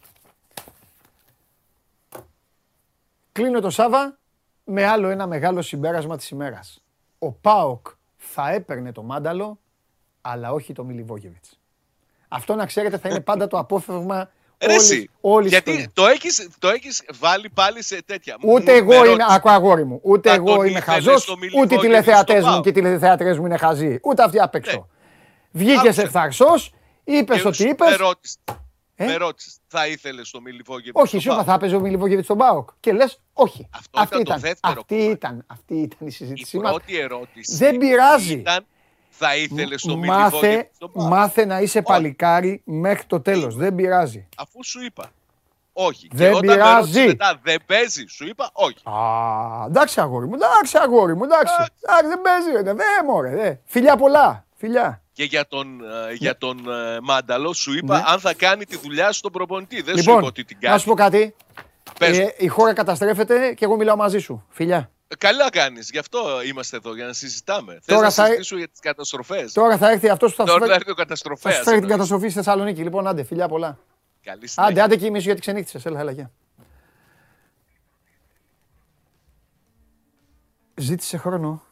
Κλείνω 3.33 3.61
το 3.61 3.71
Σάβα 3.71 4.19
με 4.65 4.87
άλλο 4.87 5.09
ένα 5.09 5.27
μεγάλο 5.27 5.63
συμπέρασμα 5.63 6.17
της 6.17 6.29
ημέρας. 6.29 6.83
Ο 7.19 7.33
ΠΑΟΚ 7.33 7.87
θα 8.17 8.51
έπαιρνε 8.51 8.93
το 8.93 9.03
μάνταλο, 9.03 9.59
αλλά 10.21 10.53
όχι 10.53 10.73
το 10.73 10.85
Μιλιβόγεβιτς. 10.85 11.59
Αυτό 12.29 12.55
να 12.55 12.67
ξέρετε 12.67 12.99
θα 12.99 13.09
είναι 13.09 13.21
πάντα 13.21 13.47
το 13.47 13.59
απόφευγμα 13.59 14.31
Ρε 14.63 14.73
όλης, 14.73 14.91
εσύ, 14.91 15.11
όλης 15.21 15.43
της 15.45 15.53
γιατί 15.53 15.71
χρονιάς. 15.71 15.93
το 15.95 16.07
έχεις, 16.07 16.49
το 16.59 16.69
έχεις 16.69 17.03
βάλει 17.21 17.49
πάλι 17.49 17.83
σε 17.83 18.03
τέτοια. 18.03 18.37
Ούτε 18.45 18.73
Μου- 18.73 18.79
εγώ 18.79 18.89
με 18.89 18.95
είμαι, 18.97 19.07
ρώτησες. 19.07 19.27
ακού 19.35 19.51
αγόρι 19.51 19.85
μου, 19.85 20.01
ούτε 20.03 20.29
Θα 20.29 20.35
εγώ 20.35 20.45
τον 20.45 20.55
είμαι 20.55 20.79
ήθελες 20.79 20.85
χαζός, 20.85 21.23
στο 21.23 21.33
ούτε 21.33 21.45
οι 21.45 21.49
Μιλιβόγεβιτς 21.51 21.83
τηλεθεατές 21.83 22.37
στο 22.37 22.45
μου 22.47 22.51
ΠΑΟΚ. 22.53 22.63
και 22.63 22.69
οι 22.69 22.73
τηλεθεατές 22.73 23.39
μου 23.39 23.47
είναι 23.47 23.57
χαζοί. 23.57 23.99
Ούτε 24.03 24.23
αυτοί 24.23 24.41
απ' 24.41 24.55
έξω. 24.55 24.89
Βγήκες 25.51 25.79
Άκουσε. 25.81 26.03
ευθαρσός, 26.03 26.73
είπες 27.05 27.41
Και 27.41 27.47
ότι 27.49 27.57
σου- 27.57 27.69
είπες. 27.69 27.91
Με 27.91 27.97
ρώτησες. 27.97 28.37
Ε; 28.95 29.05
Με 29.07 29.15
ρώτησες, 29.17 29.57
θα 29.67 29.87
ήθελες 29.87 30.29
στο 30.29 30.41
Μιλιβόγεβιτς. 30.41 31.01
Όχι, 31.03 31.19
σου 31.19 31.33
είπα 31.33 31.45
θα 31.45 31.53
έπαιζε 31.55 31.77
ο 31.77 31.81
Μιλιβόγεβιτς 31.81 32.25
στον 32.25 32.37
Πάοκ. 32.39 32.69
Και 32.81 32.93
λες, 32.93 33.21
όχι. 33.33 33.69
Αυτό 33.77 34.01
αυτή 34.01 34.15
ήταν 34.15 34.25
το 34.25 34.31
ήταν, 34.31 34.41
δεύτερο 34.41 34.75
αυτή 34.81 34.95
κομμάτι. 34.95 35.11
ήταν, 35.13 35.45
αυτή 35.47 35.75
ήταν 35.75 35.99
η 36.01 36.07
Η 36.07 36.11
συζήτησή 36.11 36.59
μας. 36.59 36.71
πρώτη 36.71 36.99
ερώτηση 36.99 37.57
Δεν 37.57 37.79
πειράζει. 37.79 38.33
ήταν 38.33 38.67
θα 39.21 39.37
ήθελε 39.37 39.79
στο 39.79 39.97
Μάθε, 39.97 40.17
Μιλιβόγεβιτ 40.19 40.67
στον 40.75 40.93
Πάοκ. 40.93 41.09
μάθε 41.09 41.45
να 41.45 41.61
είσαι 41.61 41.83
παλικάρι 41.83 42.63
μέχρι 42.65 43.05
το 43.05 43.21
τέλος. 43.21 43.55
Δεν 43.57 43.75
πειράζει. 43.75 44.29
Αφού 44.37 44.65
σου 44.65 44.85
είπα, 44.85 45.11
όχι. 45.73 46.09
Δεν 46.13 46.31
και 46.31 46.37
όταν 46.37 46.47
με 46.49 46.53
πειράζει. 46.55 46.81
ρώτησε 46.81 47.07
μετά 47.07 47.41
δεν 47.43 47.59
παίζει, 47.67 48.05
σου 48.09 48.27
είπα 48.27 48.51
όχι. 48.53 48.77
Α, 48.85 49.65
εντάξει 49.67 50.01
αγόρι 50.01 50.27
μου, 50.27 50.35
εντάξει 50.35 50.79
αγόρι 50.79 51.17
μου, 51.17 51.25
εντάξει. 51.25 51.55
Εντάξει, 51.83 52.07
δεν 52.09 52.21
παίζει, 52.23 52.51
ρε, 52.51 52.63
δεν 52.63 52.77
μωρέ, 53.07 53.31
δε. 53.37 53.55
Φιλιά 53.65 53.97
πολλά, 53.97 54.45
φιλιά. 54.57 55.03
Και 55.13 55.25
για 55.25 55.47
τον, 55.49 55.81
ε, 56.09 56.13
για 56.15 56.39
τον 56.39 56.59
ε, 56.59 56.99
Μάνταλο 57.03 57.53
σου 57.53 57.73
είπα 57.77 57.97
Ναι. 57.97 58.03
αν 58.07 58.21
θα 58.21 58.35
κάνει 58.35 58.65
τη 58.65 58.77
δουλειά 58.79 59.07
σου 59.07 59.19
στον 59.19 59.33
προπονητή. 59.33 59.83
Δεν 59.83 59.95
σου 59.95 60.01
είπα 60.03 60.11
Λοιπόν, 60.11 60.25
ότι 60.29 60.45
την 60.45 60.57
να 60.61 60.69
κάνει. 60.69 60.81
σου 60.81 60.87
πω 60.89 60.95
κάτι. 60.95 61.35
Πες. 61.99 62.19
Ε, 62.19 62.35
η 62.39 62.47
χώρα 62.49 62.73
καταστρέφεται 62.73 63.53
και 63.55 63.65
εγώ 63.65 63.77
μιλάω 63.77 63.97
μαζί 63.97 64.19
σου. 64.19 64.45
Φιλιά. 64.49 64.91
Καλά 65.19 65.51
κάνεις, 65.51 65.91
γι' 65.91 65.99
αυτό 65.99 66.43
είμαστε 66.43 66.77
εδώ, 66.77 66.95
για 66.95 67.07
να 67.07 67.13
συζητάμε. 67.13 67.73
Θες 67.73 67.85
Τώρα 67.85 68.01
να 68.01 68.11
θα- 68.11 68.25
συζητήσω 68.25 68.57
για 68.57 68.69
τις 68.69 68.81
καταστροφές. 68.81 69.53
Τώρα 69.53 69.77
θα 69.79 69.91
έρθει 69.91 70.09
αυτός 70.09 70.31
που 70.31 70.37
θα 70.37 70.43
σου 70.43 70.49
Τώρα 70.53 70.61
θα 70.67 70.67
φέρει, 70.73 70.81
έρθει 70.81 70.91
ο 70.91 70.95
θα 70.95 71.03
καταστροφέας. 71.03 71.55
σου 71.57 71.63
φέρει 71.63 71.75
την 71.77 71.83
εννοείς. 71.85 71.97
καταστροφή 71.97 72.29
στη 72.29 72.43
Θεσσαλονίκη. 72.43 72.83
Λοιπόν, 72.83 73.07
άντε, 73.07 73.23
φιλιά 73.23 73.49
πολλά. 73.49 73.79
Καλή 74.23 74.47
συνέχεια. 74.47 74.73
Άντε, 74.73 74.83
άντε 74.83 74.97
και 74.97 75.07
εμείς 75.07 75.25
γιατί 75.25 75.41
ξενύχτησες. 75.41 75.87
Έλα, 75.87 76.01
έλα, 76.01 76.11
γεια. 76.13 76.31
Ζήτησε 80.75 81.17
χρόνο. 81.17 81.63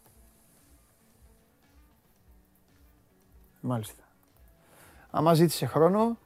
Μάλιστα. 3.60 4.02
Άμα 5.10 5.34
ζήτησε 5.34 5.66
χρόνο, 5.66 6.18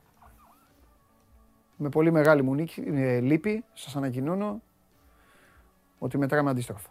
με 1.76 1.88
πολύ 1.88 2.10
μεγάλη 2.12 2.42
μου 2.42 2.54
νίκη, 2.54 2.80
ε, 2.86 3.20
λύπη, 3.20 3.64
σας 3.72 3.96
ανακοινώνω 3.96 4.62
ότι 5.98 6.18
μετράμε 6.18 6.50
αντίστροφα. 6.50 6.88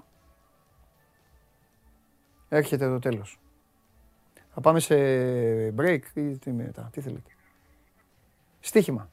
Έρχεται 2.54 2.88
το 2.90 3.00
τέλος. 3.00 3.40
Θα 4.54 4.62
πάμε 4.62 4.80
σε 4.80 4.96
break 5.78 6.00
ή 6.14 6.38
τι 6.38 6.52
μετά, 6.52 6.90
τι 6.92 7.02
θέλετε. 7.02 7.30
Στίχημα. 8.60 9.10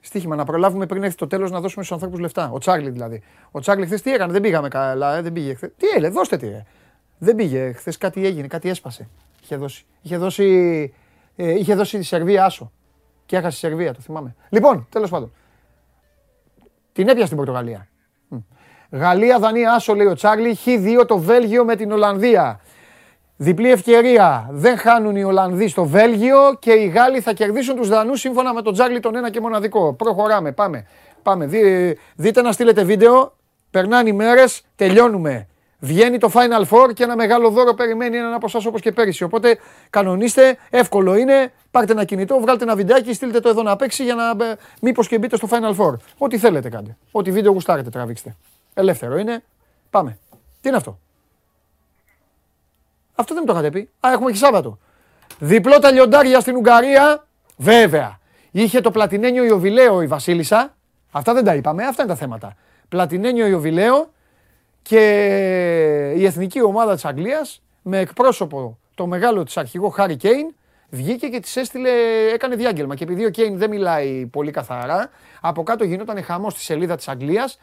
Στίχημα 0.00 0.36
να 0.36 0.44
προλάβουμε 0.44 0.86
πριν 0.86 1.02
έρθει 1.02 1.16
το 1.16 1.26
τέλος 1.26 1.50
να 1.50 1.60
δώσουμε 1.60 1.84
στους 1.84 1.96
ανθρώπους 1.96 2.20
λεφτά. 2.20 2.50
Ο 2.50 2.58
Τσάρλι 2.58 2.90
δηλαδή. 2.90 3.22
Ο 3.50 3.60
Τσάρλι 3.60 3.86
χθες 3.86 4.02
τι 4.02 4.12
έκανε, 4.12 4.32
δεν 4.32 4.42
πήγαμε 4.42 4.68
καλά, 4.68 5.16
ε, 5.16 5.22
δεν 5.22 5.32
πήγε 5.32 5.54
χθες. 5.54 5.70
Τι 5.76 5.86
έλεγε, 5.86 6.12
δώστε 6.12 6.36
τι. 6.36 6.46
Ε. 6.46 6.66
Δεν 7.18 7.36
πήγε. 7.36 7.72
Χθες 7.72 7.98
κάτι 7.98 8.26
έγινε, 8.26 8.46
κάτι 8.46 8.68
έσπασε. 8.68 9.08
Είχε 9.42 9.56
δώσει. 9.56 9.86
Είχε 10.02 10.16
δώσει, 10.16 10.94
ε, 11.36 11.52
είχε 11.52 11.74
δώσει 11.74 11.98
τη 11.98 12.04
Σερβία 12.04 12.44
άσο. 12.44 12.72
Και 13.26 13.36
έχασε 13.36 13.56
η 13.56 13.68
Σερβία, 13.68 13.94
το 13.94 14.00
θυμάμαι. 14.00 14.34
Λοιπόν, 14.48 14.86
τέλος 14.90 15.10
πάντων. 15.10 15.32
Την 16.92 17.08
έπιασε 17.08 17.28
την 17.28 17.36
Πορτογαλία. 17.36 17.88
Μμ. 18.90 18.98
Γαλλία, 18.98 19.38
Δανία, 19.38 19.72
άσο 19.72 19.94
λέει 19.94 20.06
ο 20.06 20.14
Τσάρλι. 20.14 20.58
Χ2 20.64 21.06
το 21.06 21.18
Βέλγιο 21.18 21.64
με 21.64 21.76
την 21.76 21.92
Ολλανδία. 21.92 22.60
Διπλή 23.36 23.70
ευκαιρία. 23.70 24.48
Δεν 24.50 24.76
χάνουν 24.76 25.16
οι 25.16 25.24
Ολλανδοί 25.24 25.68
στο 25.68 25.84
Βέλγιο 25.84 26.38
και 26.58 26.72
οι 26.72 26.86
Γάλλοι 26.86 27.20
θα 27.20 27.32
κερδίσουν 27.32 27.76
τους 27.76 27.88
Δανούς 27.88 28.20
σύμφωνα 28.20 28.54
με 28.54 28.62
τον 28.62 28.72
Τζάρλι 28.72 29.00
τον 29.00 29.16
ένα 29.16 29.30
και 29.30 29.40
μοναδικό. 29.40 29.92
Προχωράμε. 29.92 30.52
Πάμε. 30.52 30.86
Πάμε. 31.22 31.46
Δι- 31.46 31.98
δείτε 32.16 32.42
να 32.42 32.52
στείλετε 32.52 32.82
βίντεο. 32.84 33.32
Περνάνε 33.70 34.08
οι 34.08 34.12
μέρες. 34.12 34.62
Τελειώνουμε. 34.76 35.46
Βγαίνει 35.78 36.18
το 36.18 36.30
Final 36.34 36.64
Four 36.68 36.92
και 36.94 37.02
ένα 37.02 37.16
μεγάλο 37.16 37.50
δώρο 37.50 37.74
περιμένει 37.74 38.16
έναν 38.16 38.32
από 38.32 38.46
εσάς 38.46 38.66
όπως 38.66 38.80
και 38.80 38.92
πέρυσι. 38.92 39.24
Οπότε 39.24 39.58
κανονίστε. 39.90 40.56
Εύκολο 40.70 41.16
είναι. 41.16 41.52
Πάρτε 41.70 41.92
ένα 41.92 42.04
κινητό, 42.04 42.38
βγάλτε 42.40 42.64
ένα 42.64 42.74
βιντεάκι, 42.74 43.12
στείλτε 43.12 43.40
το 43.40 43.48
εδώ 43.48 43.62
να 43.62 43.76
παίξει 43.76 44.04
για 44.04 44.14
να 44.14 44.44
ε, 44.44 44.56
μήπως 44.80 45.08
και 45.08 45.18
μπείτε 45.18 45.36
στο 45.36 45.48
Final 45.50 45.76
Four. 45.76 45.94
Ό,τι 46.18 46.38
θέλετε 46.38 46.68
κάντε. 46.68 46.96
Ό,τι 47.10 47.30
βίντεο 47.30 47.52
γουστάρετε 47.52 47.90
τραβήξτε. 47.90 48.36
Ελεύθερο 48.78 49.18
είναι. 49.18 49.44
Πάμε. 49.90 50.18
Τι 50.60 50.68
είναι 50.68 50.76
αυτό; 50.76 50.98
Αυτό 53.14 53.34
δεν 53.34 53.42
μου 53.46 53.52
το 53.52 53.58
είχατε 53.58 53.70
πει. 53.70 53.90
Α, 54.06 54.12
έχουμε 54.12 54.30
και 54.30 54.36
Σάββατο. 54.36 54.78
Διπλό 55.38 55.78
τα 55.78 55.90
λιοντάρια 55.90 56.40
στην 56.40 56.56
Ουγγαρία. 56.56 57.26
Βέβαια. 57.56 58.18
Είχε 58.50 58.80
το 58.80 58.90
πλατινένιο 58.90 59.44
Ιωβιλέο 59.44 60.02
η 60.02 60.06
Βασίλισσα. 60.06 60.76
Αυτά 61.10 61.34
δεν 61.34 61.44
τα 61.44 61.54
είπαμε. 61.54 61.84
Αυτά 61.84 62.02
είναι 62.02 62.12
τα 62.12 62.18
θέματα. 62.18 62.56
Πλατινένιο 62.88 63.46
Ιωβιλέο 63.46 64.10
και 64.82 65.00
η 66.16 66.24
εθνική 66.24 66.62
ομάδα 66.62 66.94
της 66.94 67.04
Αγγλίας 67.04 67.62
με 67.82 67.98
εκπρόσωπο 67.98 68.78
το 68.94 69.06
μεγάλο 69.06 69.42
της 69.42 69.56
αρχηγό 69.56 69.88
Χάρι 69.88 70.16
Κέιν 70.16 70.54
βγήκε 70.90 71.28
και 71.28 71.40
της 71.40 71.56
έστειλε, 71.56 71.90
έκανε 72.32 72.54
διάγγελμα. 72.56 72.94
Και 72.94 73.04
επειδή 73.04 73.24
ο 73.24 73.30
Κέιν 73.30 73.58
δεν 73.58 73.70
μιλάει 73.70 74.26
πολύ 74.26 74.50
καθαρά, 74.50 75.10
από 75.40 75.62
κάτω 75.62 75.84
γινόταν 75.84 76.22
χαμός 76.22 76.52
στη 76.52 76.62
σελίδα 76.62 76.96
της 76.96 77.08
Αγγλίας 77.08 77.58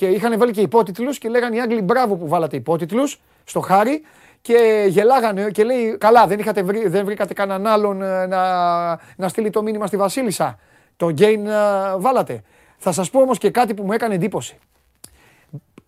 και 0.00 0.06
είχαν 0.06 0.38
βάλει 0.38 0.52
και 0.52 0.60
υπότιτλους 0.60 1.18
και 1.18 1.28
λέγανε 1.28 1.56
οι 1.56 1.60
Άγγλοι 1.60 1.82
μπράβο 1.82 2.16
που 2.16 2.28
βάλατε 2.28 2.56
υπότιτλους 2.56 3.20
στο 3.44 3.60
Χάρι 3.60 4.02
και 4.40 4.86
γελάγανε 4.88 5.50
και 5.50 5.64
λέει 5.64 5.96
καλά 5.98 6.26
δεν, 6.26 6.38
είχατε 6.38 6.62
βρει, 6.62 6.88
δεν 6.88 7.04
βρήκατε 7.04 7.34
κανέναν 7.34 7.66
άλλον 7.66 8.02
ε, 8.02 8.26
να, 8.26 9.00
να 9.16 9.28
στείλει 9.28 9.50
το 9.50 9.62
μήνυμα 9.62 9.86
στη 9.86 9.96
Βασίλισσα. 9.96 10.58
Το 10.96 11.10
Γκέιν 11.10 11.46
ε, 11.46 11.52
βάλατε. 11.96 12.42
Θα 12.78 12.92
σας 12.92 13.10
πω 13.10 13.20
όμως 13.20 13.38
και 13.38 13.50
κάτι 13.50 13.74
που 13.74 13.82
μου 13.82 13.92
έκανε 13.92 14.14
εντύπωση. 14.14 14.58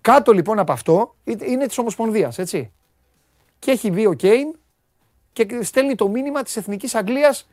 Κάτω 0.01 0.33
λοιπόν 0.33 0.59
από 0.59 0.73
αυτό 0.73 1.15
ε- 1.25 1.33
είναι 1.41 1.67
της 1.67 1.79
Ομοσπονδίας, 1.79 2.39
έτσι. 2.39 2.73
Και 3.59 3.71
έχει 3.71 3.91
βγει 3.91 4.07
ο 4.07 4.13
Κέιν 4.13 4.59
και 5.33 5.47
στέλνει 5.63 5.95
το 5.95 6.09
μήνυμα 6.09 6.43
της 6.43 6.57
Εθνικής 6.57 6.95
Αγγλίας 6.95 7.49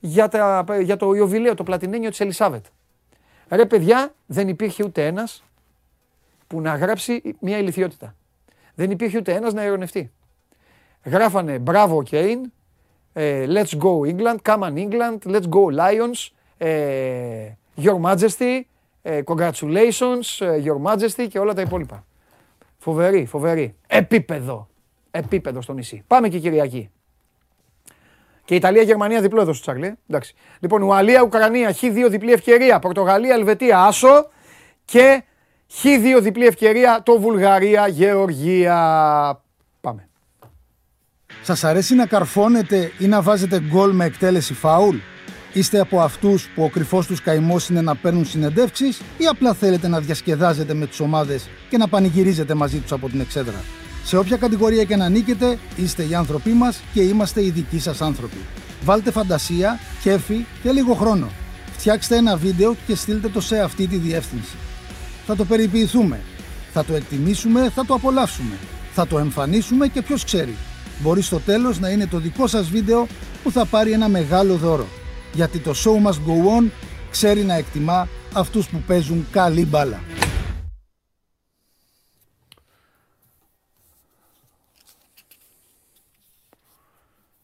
για, 0.00 0.28
τα, 0.28 0.64
για 0.80 0.96
το 0.96 1.14
Ιωβιλέο, 1.14 1.54
το 1.54 1.62
πλατινένιο 1.62 2.10
της 2.10 2.20
Ελισάβετ. 2.20 2.64
Ρε 3.48 3.66
παιδιά, 3.66 4.14
δεν 4.26 4.48
υπήρχε 4.48 4.84
ούτε 4.84 5.06
ένας 5.06 5.45
που 6.46 6.60
να 6.60 6.76
γράψει 6.76 7.36
μια 7.40 7.58
ηλικιότητα. 7.58 8.14
Δεν 8.74 8.90
υπήρχε 8.90 9.18
ούτε 9.18 9.34
ένας 9.34 9.52
να 9.52 9.64
ειρωνευτεί. 9.64 10.12
Γράφανε 11.04 11.58
μπράβο 11.58 12.02
Κέιν, 12.02 12.52
ε, 13.12 13.46
let's 13.48 13.78
go 13.78 14.14
England, 14.14 14.36
come 14.42 14.62
on 14.62 14.74
England, 14.74 15.18
let's 15.24 15.48
go 15.48 15.78
Lions, 15.78 16.28
ε, 16.58 17.50
your 17.76 18.00
majesty, 18.00 18.60
ε, 19.02 19.20
congratulations, 19.26 20.38
ε, 20.38 20.62
your 20.64 20.92
majesty 20.92 21.26
και 21.28 21.38
όλα 21.38 21.54
τα 21.54 21.60
υπόλοιπα. 21.60 22.04
Φοβερή, 22.78 23.26
φοβερή. 23.26 23.74
Επίπεδο. 23.86 24.68
Επίπεδο 25.10 25.60
στο 25.60 25.72
νησί. 25.72 26.04
Πάμε 26.06 26.28
και 26.28 26.38
Κυριακή. 26.38 26.90
Και 28.44 28.54
Ιταλία-Γερμανία 28.54 29.20
διπλό 29.20 29.40
έδωσε 29.40 29.58
το 29.58 29.64
Τσάρλι. 29.64 29.86
ε. 29.86 29.96
Εντάξει. 30.08 30.34
Λοιπόν, 30.60 30.82
Ουαλία-Ουκρανία 30.82 31.74
Χ2 31.80 32.06
διπλή 32.10 32.32
ευκαιρία. 32.32 32.78
Πορτογαλία-Ελβετία 32.78 33.84
άσο. 33.84 34.28
Και 34.84 35.22
Χ2 35.72 36.20
διπλή 36.22 36.46
ευκαιρία 36.46 37.00
το 37.04 37.20
Βουλγαρία-Γεωργία. 37.20 38.76
Πάμε. 39.80 40.08
Σας 41.42 41.64
αρέσει 41.64 41.94
να 41.94 42.06
καρφώνετε 42.06 42.92
ή 42.98 43.06
να 43.06 43.22
βάζετε 43.22 43.60
γκολ 43.60 43.92
με 43.94 44.04
εκτέλεση 44.04 44.54
φάουλ; 44.54 44.96
Είστε 45.52 45.80
από 45.80 46.00
αυτούς 46.00 46.48
που 46.54 46.62
ο 46.62 46.68
κρυφός 46.68 47.06
τους 47.06 47.22
καημός 47.22 47.68
είναι 47.68 47.80
να 47.80 47.94
παίρνουν 47.96 48.24
συνεντεύξεις 48.24 49.00
ή 49.18 49.26
απλά 49.26 49.54
θέλετε 49.54 49.88
να 49.88 50.00
διασκεδάζετε 50.00 50.74
με 50.74 50.86
τις 50.86 51.00
ομάδες 51.00 51.48
και 51.68 51.76
να 51.76 51.88
πανηγυρίζετε 51.88 52.54
μαζί 52.54 52.78
τους 52.78 52.92
από 52.92 53.08
την 53.08 53.20
εξέδρα; 53.20 53.64
Σε 54.04 54.16
όποια 54.16 54.36
κατηγορία 54.36 54.84
και 54.84 54.96
να 54.96 55.08
νίκετε, 55.08 55.58
είστε 55.76 56.06
οι 56.06 56.14
άνθρωποι 56.14 56.50
μας 56.50 56.82
και 56.92 57.00
είμαστε 57.02 57.44
οι 57.44 57.50
δικοί 57.50 57.78
σας 57.78 58.00
άνθρωποι. 58.00 58.38
Βάλτε 58.84 59.10
φαντασία, 59.10 59.78
κέφι 60.02 60.44
και 60.62 60.70
λίγο 60.72 60.94
χρόνο. 60.94 61.28
Φτιάξτε 61.76 62.16
ένα 62.16 62.36
βίντεο 62.36 62.76
και 62.86 62.94
στείλτε 62.94 63.28
το 63.28 63.40
σε 63.40 63.60
αυτή 63.60 63.86
τη 63.86 63.96
διεύθυνση. 63.96 64.56
Θα 65.26 65.36
το 65.36 65.44
περιποιηθούμε. 65.44 66.20
Θα 66.72 66.84
το 66.84 66.94
εκτιμήσουμε, 66.94 67.70
θα 67.70 67.84
το 67.84 67.94
απολαύσουμε. 67.94 68.58
Θα 68.92 69.06
το 69.06 69.18
εμφανίσουμε 69.18 69.88
και 69.88 70.02
ποιος 70.02 70.24
ξέρει. 70.24 70.56
Μπορεί 71.02 71.22
στο 71.22 71.38
τέλος 71.38 71.78
να 71.78 71.90
είναι 71.90 72.06
το 72.06 72.18
δικό 72.18 72.46
σας 72.46 72.68
βίντεο 72.68 73.06
που 73.42 73.50
θα 73.50 73.66
πάρει 73.66 73.92
ένα 73.92 74.08
μεγάλο 74.08 74.56
δώρο. 74.56 74.86
Γιατί 75.32 75.58
το 75.58 75.70
show 75.70 76.06
must 76.06 76.14
go 76.14 76.60
on 76.60 76.70
ξέρει 77.10 77.42
να 77.42 77.54
εκτιμά 77.54 78.08
αυτούς 78.34 78.68
που 78.68 78.82
παίζουν 78.86 79.26
καλή 79.30 79.66
μπάλα. 79.66 80.00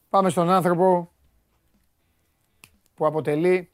Πάμε 0.09 0.31
στον 0.31 0.51
άνθρωπο 0.51 1.13
που 2.95 3.07
αποτελεί 3.07 3.72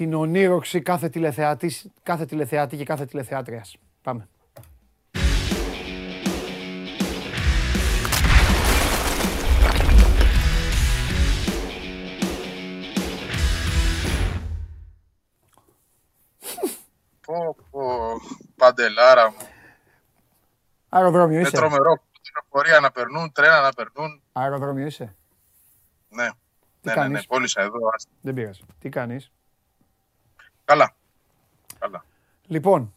την 0.00 0.14
ονείροξη 0.14 0.80
κάθε 0.80 1.08
τηλεθεατής, 1.08 1.86
κάθε 2.02 2.24
τηλεθεατή 2.24 2.76
και 2.76 2.84
κάθε 2.84 3.04
τηλεθεάτριας. 3.06 3.76
Πάμε. 4.02 4.28
Πω, 17.26 17.56
πω, 17.70 17.80
παντελάρα 18.56 19.30
μου. 19.30 19.36
Αεροδρόμιο 20.88 21.38
Είναι 21.38 21.48
είσαι. 21.48 21.56
τρομερό. 21.56 22.02
Τηλεφορία 22.22 22.80
να 22.80 22.90
περνούν, 22.90 23.32
τρένα 23.32 23.60
να 23.60 23.72
περνούν. 23.72 24.22
Αεροδρόμιο 24.32 24.86
είσαι. 24.86 25.16
Ναι. 26.08 26.22
Ναι, 26.22 26.28
ναι, 26.80 26.92
ναι, 26.92 26.92
κάνεις; 26.94 27.26
πώλησα 27.26 27.60
εδώ. 27.60 27.78
άστα. 27.94 28.10
Δεν 28.20 28.34
πειράζει. 28.34 28.60
Τι 28.78 28.88
κάνεις; 28.88 29.30
Καλά. 30.70 30.94
Καλά. 31.78 32.04
Λοιπόν, 32.46 32.94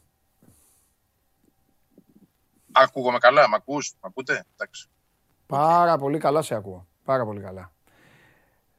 Ακούγομαι 2.72 3.18
καλά, 3.18 3.50
μ' 3.50 3.54
ακούς, 3.54 3.94
μ' 4.02 4.06
ακούτε; 4.06 4.46
Εντάξει. 4.54 4.88
πάρα 5.46 5.98
πολύ 5.98 6.18
καλά 6.18 6.42
σε 6.42 6.56
ακούω. 6.56 6.88
Πάρα 7.04 7.26
πολύ 7.26 7.40
καλά. 7.40 7.72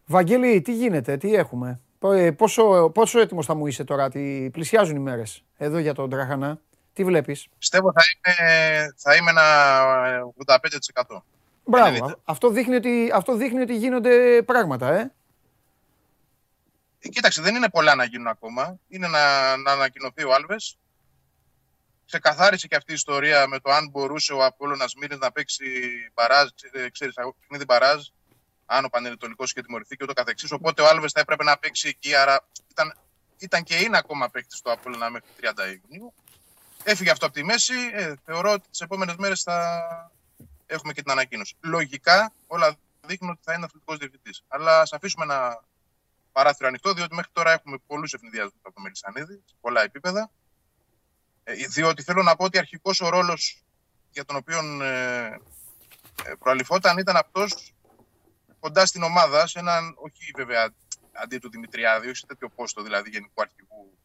Βαγγέλη, 0.07 0.61
τι 0.61 0.75
γίνεται, 0.75 1.17
τι 1.17 1.35
έχουμε; 1.35 1.81
Ε, 2.03 2.31
Πόσο, 2.31 2.91
πόσο 2.95 3.21
έτοιμος 3.21 3.47
θα 3.47 3.55
μου 3.55 3.67
είσαι 3.67 3.85
τώρα, 3.85 4.09
τι 4.11 4.49
πλησιάζουν 4.53 4.97
οι 4.97 5.01
μέρες 5.01 5.45
εδώ 5.57 5.79
για 5.79 5.95
τον 5.95 6.11
Τραχανά; 6.11 6.61
Τι 6.93 7.05
βλέπεις; 7.05 7.49
Πιστεύω 7.59 7.93
θα 7.93 8.03
είμαι, 8.15 8.93
θα 8.97 9.17
είμαι 9.17 9.31
ένα 9.31 9.43
ε, 10.09 10.21
85%. 11.05 11.23
Μπράβο. 11.65 12.05
90. 12.07 12.11
Α- 12.11 12.15
Αυτό 12.25 12.49
δείχνει, 12.49 12.75
ότι, 12.75 13.11
αυτό 13.15 13.37
δείχνει 13.37 13.61
ότι 13.61 13.77
γίνονται 13.77 14.43
πράγματα, 14.43 14.93
ε. 14.95 15.13
Ε, 17.05 17.09
Κοίταξε, 17.09 17.43
δεν 17.43 17.55
είναι 17.55 17.69
πολλά 17.71 17.95
να 17.95 18.05
γίνουν 18.05 18.27
ακόμα. 18.27 18.79
Είναι 18.89 19.09
να, 19.09 19.57
να 19.57 19.73
ανακοινωθεί 19.73 20.25
ο 20.25 20.35
Άλβες. 20.35 20.79
Ξεκαθάρισε 22.07 22.67
και 22.67 22.77
αυτή 22.77 22.91
η 22.91 22.95
ιστορία 22.95 23.47
με 23.47 23.59
το 23.61 23.71
αν 23.71 23.89
μπορούσε 23.91 24.33
ο 24.33 24.45
Απόλλωνας 24.45 24.95
Μύρης 24.95 25.19
να 25.19 25.33
παίξει 25.33 25.65
μπαράζ, 26.15 26.49
ε, 26.73 26.91
ξέρεις, 26.91 27.17
αγώ- 27.17 27.35
παιχνίδι 27.41 27.65
μπαράζ, 27.65 28.07
αν 28.67 28.85
ο 28.85 28.89
Πανετολικός 28.89 29.51
είχε 29.51 29.61
τιμωρηθεί 29.63 29.97
και 29.97 30.05
ούτω 30.05 30.13
καθεξής. 30.13 30.53
Οπότε 30.53 30.83
ο 30.83 30.89
Άλβες 30.89 31.13
θα 31.13 31.21
έπρεπε 31.21 31.45
να 31.45 31.59
παίξει 31.59 31.89
εκεί, 31.89 32.15
άρα 32.15 32.47
ήταν, 32.71 32.97
ήταν 33.39 33.63
και 33.63 33.77
είναι 33.77 33.99
ακόμα 33.99 34.31
παίκτης 34.31 34.59
στο 34.59 34.73
Απόλλωνα 34.73 35.11
μέχρι 35.11 35.29
30 35.41 35.81
Ιουνίου. 35.83 36.13
Έφυγε 36.83 37.11
αυτό 37.11 37.27
από 37.27 37.35
τη 37.35 37.45
μέση. 37.45 37.75
Ε, 37.93 38.15
θεωρώ 38.25 38.53
ότι 38.53 38.69
τις 38.71 38.81
επόμενες 38.81 39.17
μέρες 39.17 39.43
θα 39.43 40.11
έχουμε 40.67 40.93
και 40.93 41.03
την 41.03 41.11
ανακοίνωση. 41.11 41.55
Λογικά 41.61 42.33
όλα 42.47 42.77
δείχνουν 43.07 43.31
ότι 43.31 43.41
θα 43.45 43.53
είναι 43.53 43.65
αθλητικός 43.65 43.97
διευθυντής. 43.99 44.45
Αλλά 44.49 44.81
ας 44.81 44.93
αφήσουμε 44.93 45.25
ένα 45.25 45.63
παράθυρο 46.35 46.69
ανοιχτό, 46.69 46.93
διότι 46.93 47.15
μέχρι 47.15 47.31
τώρα 47.33 47.53
έχουμε 47.53 47.77
πολλούς 47.87 48.13
ευνηδιασμούς 48.13 48.61
από 48.63 48.75
το 48.75 48.81
Μελισανίδη 48.81 49.43
σε 49.47 49.55
πολλά 49.61 49.83
επίπεδα. 49.83 50.31
Ε, 51.45 51.55
διότι 51.55 52.03
θέλω 52.03 52.23
να 52.23 52.37
πω 52.37 52.45
ότι 52.45 52.59
αρχικός 52.59 53.01
ο 53.01 53.09
ρόλος 53.09 53.63
για 54.11 54.25
τον 54.25 54.37
οποίο 54.37 54.83
ε, 54.83 55.39
ε, 56.25 56.35
προαληφόταν 56.39 56.99
ήταν 56.99 57.17
αυτός 57.17 57.75
κοντά 58.61 58.87
στην 58.87 59.03
ομάδα, 59.03 59.47
σε 59.47 59.59
έναν, 59.59 59.95
όχι 59.97 60.33
βέβαια 60.37 60.75
αντί 61.13 61.39
του 61.39 61.51
Δημητριάδη, 61.51 62.07
όχι 62.07 62.17
σε 62.17 62.27
τέτοιο 62.27 62.49
πόστο 62.49 62.83
δηλαδή 62.83 63.11
γενικού 63.11 63.41
αρχηγού 63.41 63.99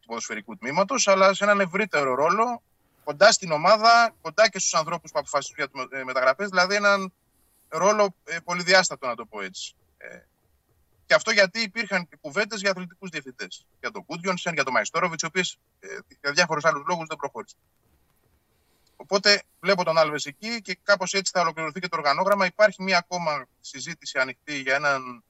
του 0.00 0.06
ποδοσφαιρικού 0.06 0.56
τμήματος, 0.56 1.08
αλλά 1.08 1.34
σε 1.34 1.44
έναν 1.44 1.60
ευρύτερο 1.60 2.14
ρόλο 2.14 2.62
κοντά 3.04 3.32
στην 3.32 3.52
ομάδα, 3.52 4.14
κοντά 4.20 4.48
και 4.48 4.58
στους 4.58 4.74
ανθρώπους 4.74 5.10
που 5.10 5.18
αποφασίζουν 5.18 5.56
για 5.56 5.68
τις 5.68 6.04
μεταγραφές, 6.04 6.48
δηλαδή 6.48 6.74
έναν 6.74 7.12
ρόλο 7.68 8.14
ε, 8.24 8.38
πολυδιάστατο, 8.44 9.06
να 9.06 9.14
το 9.14 9.26
πω 9.26 9.40
έτσι. 9.40 9.74
Ε, 11.08 11.14
και 11.14 11.14
αυτό 11.14 11.30
γιατί 11.30 11.60
υπήρχαν 11.60 12.08
και 12.08 12.16
κουβέντες 12.20 12.60
για 12.60 12.70
αθλητικούς 12.70 13.10
διευθυντές. 13.10 13.66
Για 13.80 13.90
τον 13.90 14.04
Κούντιονσεν, 14.04 14.54
για 14.54 14.64
τον 14.64 14.72
Μαϊστόροβιτς, 14.72 15.22
οι 15.22 15.26
οποίες 15.26 15.58
για 16.20 16.32
διάφορους 16.32 16.64
άλλους 16.64 16.82
λόγους 16.86 17.06
δεν 17.06 17.16
προχώρησαν. 17.16 17.58
Οπότε 18.96 19.42
βλέπω 19.60 19.84
τον 19.84 19.98
Άλβες 19.98 20.26
εκεί 20.26 20.60
και 20.60 20.78
κάπως 20.82 21.12
έτσι 21.12 21.32
θα 21.34 21.40
ολοκληρωθεί 21.40 21.80
και 21.80 21.88
το 21.88 21.96
οργανόγραμμα. 21.96 22.46
Υπάρχει 22.46 22.82
μία 22.82 22.98
ακόμα 22.98 23.46
συζήτηση 23.60 24.18
ανοιχτή 24.18 24.60
για 24.60 24.74
έναν 24.74 25.24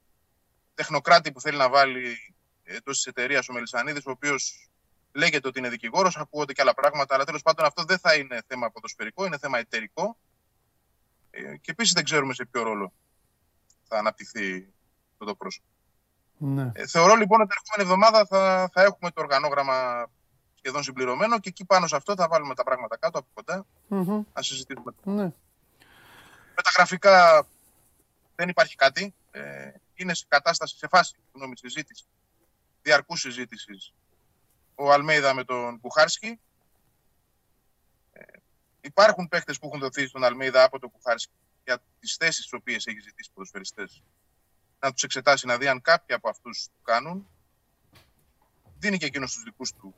τεχνοκράτη 0.75 1.33
που 1.33 1.41
θέλει 1.41 1.57
να 1.57 1.69
βάλει 1.69 2.35
εντός 2.65 2.97
της 2.97 3.07
εταιρείας 3.07 3.49
ο 3.49 3.53
Μελισανίδης, 3.53 4.07
ο 4.07 4.11
οποίος 4.11 4.69
λέγεται 5.13 5.49
ότι 5.49 5.59
είναι 5.59 5.69
δικηγόρος, 5.69 6.17
ακούγονται 6.17 6.53
και 6.53 6.63
άλλα 6.63 6.75
πράγματα, 6.75 7.15
αλλά 7.15 7.25
τέλος 7.25 7.43
πάντων 7.43 7.65
αυτό 7.67 7.85
δεν 7.85 7.99
θα 7.99 8.15
είναι 8.15 8.43
θέμα 8.47 8.71
ποδοσφαιρικό, 8.71 9.27
είναι 9.27 9.39
θέμα 9.39 9.59
εταιρικό. 9.59 10.19
Ε, 11.31 11.57
και 11.57 11.71
επίσης 11.71 11.93
δεν 11.93 12.05
ξέρουμε 12.05 12.35
σε 12.35 12.45
ποιο 12.45 12.63
ρόλο 12.63 12.93
θα 13.89 13.99
αναπτυχθεί 13.99 14.73
αυτό 15.19 15.25
το 15.25 15.35
πρόσωπο. 15.35 15.67
Ναι. 16.39 16.71
Ε, 16.75 16.87
θεωρώ 16.87 17.15
λοιπόν 17.15 17.41
ότι 17.41 17.49
την 17.49 17.59
ερχόμενη 17.59 17.91
εβδομάδα 17.91 18.27
θα, 18.27 18.71
θα 18.73 18.83
έχουμε 18.83 19.11
το 19.11 19.21
οργανόγραμμα 19.21 20.07
σχεδόν 20.55 20.83
συμπληρωμένο 20.83 21.39
και 21.39 21.49
εκεί 21.49 21.65
πάνω 21.65 21.87
σε 21.87 21.97
αυτό 21.97 22.15
θα 22.15 22.29
βάλουμε 22.29 22.55
τα 22.55 22.65
πράγματα 22.65 22.97
κάτω 22.97 23.19
από 23.19 23.29
κοντά 23.35 23.67
Μμμ. 23.89 24.23
να 24.35 24.43
συζητήσουμε. 24.43 24.93
Ναι. 25.05 25.25
Με 26.55 26.63
τα 26.63 26.71
γραφικά 26.77 27.47
δεν 28.35 28.49
υπάρχει 28.49 28.77
κάτι. 28.77 29.15
Ε, 29.31 29.71
είναι 29.95 30.15
σε 30.15 30.25
κατάσταση, 30.29 30.77
σε 30.77 30.89
φάση 30.89 31.17
συγγνώμη, 31.31 31.57
συζήτηση, 31.57 32.05
διαρκούς 32.83 33.21
συζήτησης 33.21 33.93
ο 34.75 34.93
Αλμέιδα 34.93 35.35
με 35.35 35.45
τον 35.45 35.81
Κουχάρσκι. 35.81 36.41
Ε, 38.13 38.23
υπάρχουν 38.81 39.29
παίχτε 39.29 39.53
που 39.53 39.67
έχουν 39.67 39.81
δοθεί 39.81 40.07
στον 40.07 40.25
Αλμέιδα 40.25 40.63
από 40.63 40.79
τον 40.79 40.91
Κουχάρσκι 40.91 41.33
για 41.65 41.79
τις 42.01 42.17
θέσεις 42.17 42.43
τις 42.43 42.53
οποίες 42.53 42.87
έχει 42.87 43.01
ζητήσει 43.01 43.31
ποδοσφαιριστές. 43.35 44.03
Να 44.81 44.93
τους 44.93 45.03
εξετάσει, 45.03 45.47
να 45.47 45.59
δει 45.59 45.69
αν 45.69 45.81
κάποιοι 45.81 46.17
από 46.17 46.29
αυτούς 46.29 46.65
του 46.65 46.83
κάνουν. 46.83 47.29
Δίνει 48.79 48.99
και 48.99 49.07
εκείνος 49.07 49.33
τους 49.33 49.43
δικούς 49.43 49.73
του 49.73 49.95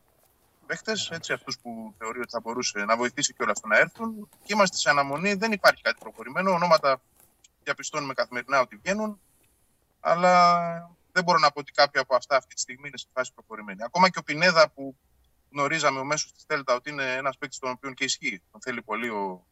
παίχτε, 0.67 0.93
έτσι 1.11 1.33
αυτούς 1.33 1.59
που 1.59 1.95
θεωρεί 1.99 2.21
ότι 2.21 2.31
θα 2.31 2.41
μπορούσε 2.41 2.85
να 2.85 2.97
βοηθήσει 2.97 3.33
και 3.33 3.43
όλα 3.43 3.53
αυτά 3.53 3.69
να 3.69 3.79
έρθουν. 3.79 4.29
Και 4.45 4.53
είμαστε 4.53 4.77
σε 4.77 4.91
αναμονή, 4.91 5.35
δεν 5.35 5.53
υπάρχει 5.53 5.83
κάτι 5.83 5.97
προχωρημένο. 6.01 6.51
Ονόματα 6.51 7.01
διαπιστώνουμε 7.63 8.15
καθημερινά 8.15 8.61
ότι 8.61 8.77
βγαίνουν, 8.77 9.21
αλλά 10.01 10.45
δεν 11.13 11.25
μπορώ 11.25 11.39
να 11.39 11.51
πω 11.51 11.61
ότι 11.61 11.73
κάποιο 11.73 12.01
από 12.01 12.15
αυτά 12.15 12.37
αυτή 12.37 12.55
τη 12.55 12.61
στιγμή 12.61 12.89
είναι 12.89 12.97
σε 12.97 13.07
φάση 13.13 13.33
προχωρημένη. 13.35 13.83
Ακόμα 13.83 14.09
και 14.09 14.19
ο 14.19 14.23
Πινέδα 14.23 14.71
που 14.71 14.97
γνωρίζαμε 15.51 15.99
ο 16.01 16.05
μέσος 16.05 16.33
της 16.33 16.45
Θέλτα 16.47 16.75
ότι 16.75 16.91
είναι 16.91 17.15
ένας 17.15 17.39
παίκτης 17.39 17.59
τον 17.59 17.71
οποίο 17.71 17.93
και 17.93 18.05
ισχύει. 18.05 18.43
Τον 18.51 18.61
θέλει 18.61 18.83
πολύ 18.83 19.09
ο, 19.09 19.47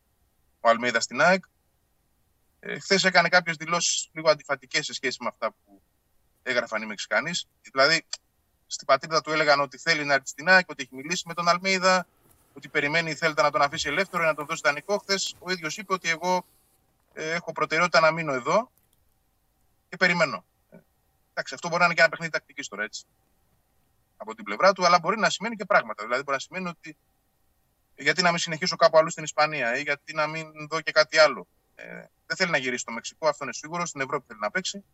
ο 0.60 0.68
Αλμέιδας 0.68 1.05
στην 1.05 1.20
ΑΕΚ. 1.20 1.44
Ε, 2.60 2.78
Χθες 2.78 3.05
έκανε 3.05 3.28
κάποιες 3.28 3.56
δηλώσεις 3.56 4.09
λίγο 4.12 4.30
αντιφατικές 4.30 4.85
σε 4.85 4.93
σχέση 4.93 5.18
με 5.20 5.28
αυτά 5.28 5.51
που 5.51 5.82
έγραφαν 6.43 6.82
οι 6.82 6.86
Μεξικανοί. 6.86 7.30
Δηλαδή, 7.72 8.05
στην 8.66 8.86
πατρίδα 8.86 9.20
του 9.20 9.32
έλεγαν 9.32 9.60
ότι 9.60 9.78
θέλει 9.78 10.05
να 10.05 10.14
έρθει 10.14 10.28
στην 10.28 10.48
ΑΕΚ, 10.48 10.68
ότι 10.68 10.82
έχει 10.82 10.94
μιλήσει 10.94 11.22
με 11.26 11.35
τον 11.35 11.48
Αλμέιδα, 11.48 12.06
ότι 12.55 12.68
περιμένει 12.68 13.10
η 13.10 13.14
Θέλτα 13.14 13.43
να 13.43 13.51
τον 13.51 13.62
αφήσει 13.62 13.89
ελεύθερο 13.89 14.22
ή 14.22 14.26
να 14.26 14.35
τον 14.35 14.47
δώσει 14.47 14.60
δανεικό. 14.64 14.98
Χθες 14.98 15.35
ο 15.39 15.51
ίδιος 15.51 15.76
είπε 15.76 15.93
ότι 15.93 16.09
εγώ 16.09 16.44
ε, 17.12 17.30
έχω 17.30 17.52
προτεραιότητα 17.52 18.01
να 18.01 18.10
μείνω 18.10 18.32
εδώ 18.32 18.70
και 19.89 19.97
περιμένω. 19.97 20.44
Ε, 20.70 20.76
Εντάξει, 21.30 21.55
αυτό 21.55 21.68
μπορεί 21.68 21.80
να 21.80 21.85
είναι 21.85 21.94
και 21.94 22.01
ένα 22.01 22.10
παιχνίδι 22.10 22.32
τακτικής 22.32 22.68
τώρα, 22.68 22.82
έτσι. 22.82 23.05
Από 24.16 24.35
την 24.35 24.44
πλευρά 24.44 24.72
του, 24.72 24.86
αλλά 24.86 24.98
μπορεί 24.98 25.18
να 25.18 25.30
σημαίνει 25.30 25.56
και 25.56 25.64
πράγματα. 25.64 26.02
Δηλαδή, 26.02 26.22
μπορεί 26.22 26.36
να 26.36 26.43
σημαίνει 26.43 26.68
ότι 26.68 26.97
γιατί 27.97 28.22
να 28.22 28.30
μην 28.30 28.39
συνεχίσω 28.39 28.76
κάπου 28.76 28.98
αλλού 28.98 29.10
στην 29.10 29.24
Ισπανία 29.24 29.78
ή 29.78 29.82
γιατί 29.82 30.14
να 30.14 30.26
μην 30.26 30.68
δω 30.70 30.80
και 30.80 30.93
κάτι 30.93 31.18
άλλο. 31.18 31.47
Ε, 31.80 32.05
δεν 32.26 32.36
θέλει 32.36 32.50
να 32.50 32.59
γυρίσει 32.59 32.80
στο 32.80 32.92
Μεξικό, 32.92 33.28
αυτό 33.28 33.44
είναι 33.44 33.52
σίγουρο. 33.52 33.86
Στην 33.86 34.00
Ευρώπη 34.00 34.24
θέλει 34.26 34.40
να 34.40 34.50
παίξει. 34.50 34.84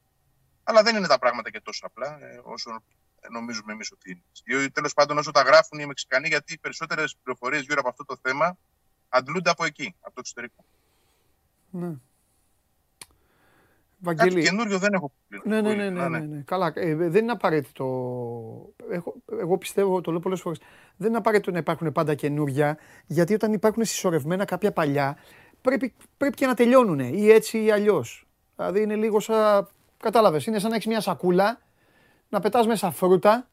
Αλλά 0.62 0.82
δεν 0.82 0.96
είναι 0.96 1.06
τα 1.06 1.18
πράγματα 1.18 1.50
και 1.50 1.60
τόσο 1.60 1.86
απλά 1.86 2.18
ε, 2.20 2.40
όσο 2.42 2.82
νομίζουμε 3.30 3.72
εμείς 3.72 3.92
ότι 3.92 4.22
είναι. 4.44 4.68
Τέλος 4.68 4.94
πάντων, 4.94 5.18
όσο 5.18 5.30
τα 5.30 5.42
γράφουν 5.42 5.78
οι 5.78 5.86
Μεξικανοί, 5.86 6.28
γιατί 6.28 6.52
οι 6.52 6.58
περισσότερες 6.58 7.16
πληροφορίες 7.22 7.62
γύρω 7.62 7.80
από 7.80 7.88
αυτό 7.88 8.04
το 8.04 8.16
θέμα 8.22 8.58
αντλούνται 9.08 9.50
από 9.50 9.64
εκεί, 9.64 9.94
από 10.00 10.14
το 10.14 10.20
εξωτερικό. 10.20 10.64
ναι. 11.70 11.94
Κάτι 14.04 14.16
Βαγγέλη, 14.16 14.42
καινούριο 14.42 14.78
δεν 14.78 14.92
έχω 14.92 15.12
πει. 15.28 15.40
Ναι, 15.44 15.60
ναι, 15.60 15.74
ναι, 15.74 15.90
ναι, 15.90 16.08
ναι, 16.08 16.18
ναι. 16.18 16.42
Καλά, 16.42 16.72
ε, 16.74 16.94
δεν 16.94 17.22
είναι 17.22 17.32
απαραίτητο. 17.32 17.84
Έχω, 18.90 19.14
εγώ 19.30 19.58
πιστεύω, 19.58 20.00
το 20.00 20.10
λέω 20.10 20.20
πολλές 20.20 20.40
φορές, 20.40 20.58
δεν 20.96 21.08
είναι 21.08 21.16
απαραίτητο 21.16 21.50
να 21.50 21.58
υπάρχουν 21.58 21.92
πάντα 21.92 22.14
καινούργια, 22.14 22.78
γιατί 23.06 23.34
όταν 23.34 23.52
υπάρχουν 23.52 23.84
συσσωρευμένα 23.84 24.44
κάποια 24.44 24.72
παλιά, 24.72 25.18
πρέπει, 25.64 25.94
πρέπει 26.16 26.36
και 26.36 26.46
να 26.46 26.54
τελειώνουν 26.54 26.98
ή 26.98 27.28
έτσι 27.30 27.62
ή 27.64 27.70
αλλιώς. 27.70 28.26
Δηλαδή 28.56 28.82
είναι 28.82 28.94
λίγο 28.96 29.20
σαν. 29.20 29.68
Κατάλαβες, 29.96 30.46
είναι 30.46 30.58
σαν 30.58 30.68
να 30.70 30.74
έχεις 30.76 30.86
μια 30.88 31.00
σακούλα, 31.00 31.60
να 32.28 32.40
πετάς 32.40 32.66
μέσα 32.66 32.90
φρούτα 32.90 33.48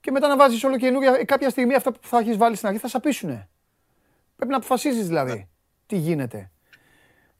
και 0.00 0.10
μετά 0.10 0.28
να 0.28 0.36
βάζεις 0.36 0.64
όλο 0.64 0.76
καινούργια. 0.76 1.14
Ε, 1.18 1.24
κάποια 1.24 1.50
στιγμή 1.50 1.74
αυτά 1.74 1.92
που 1.92 1.98
θα 2.02 2.18
έχεις 2.18 2.36
βάλει 2.36 2.56
στην 2.56 2.68
αρχή 2.68 2.80
θα 2.80 2.88
σαπίσουνε. 2.88 3.48
Πρέπει 4.36 4.50
να 4.50 4.56
αποφασίζεις 4.56 5.06
δηλαδή 5.06 5.48
τι 5.86 5.96
γίνεται. 5.96 6.50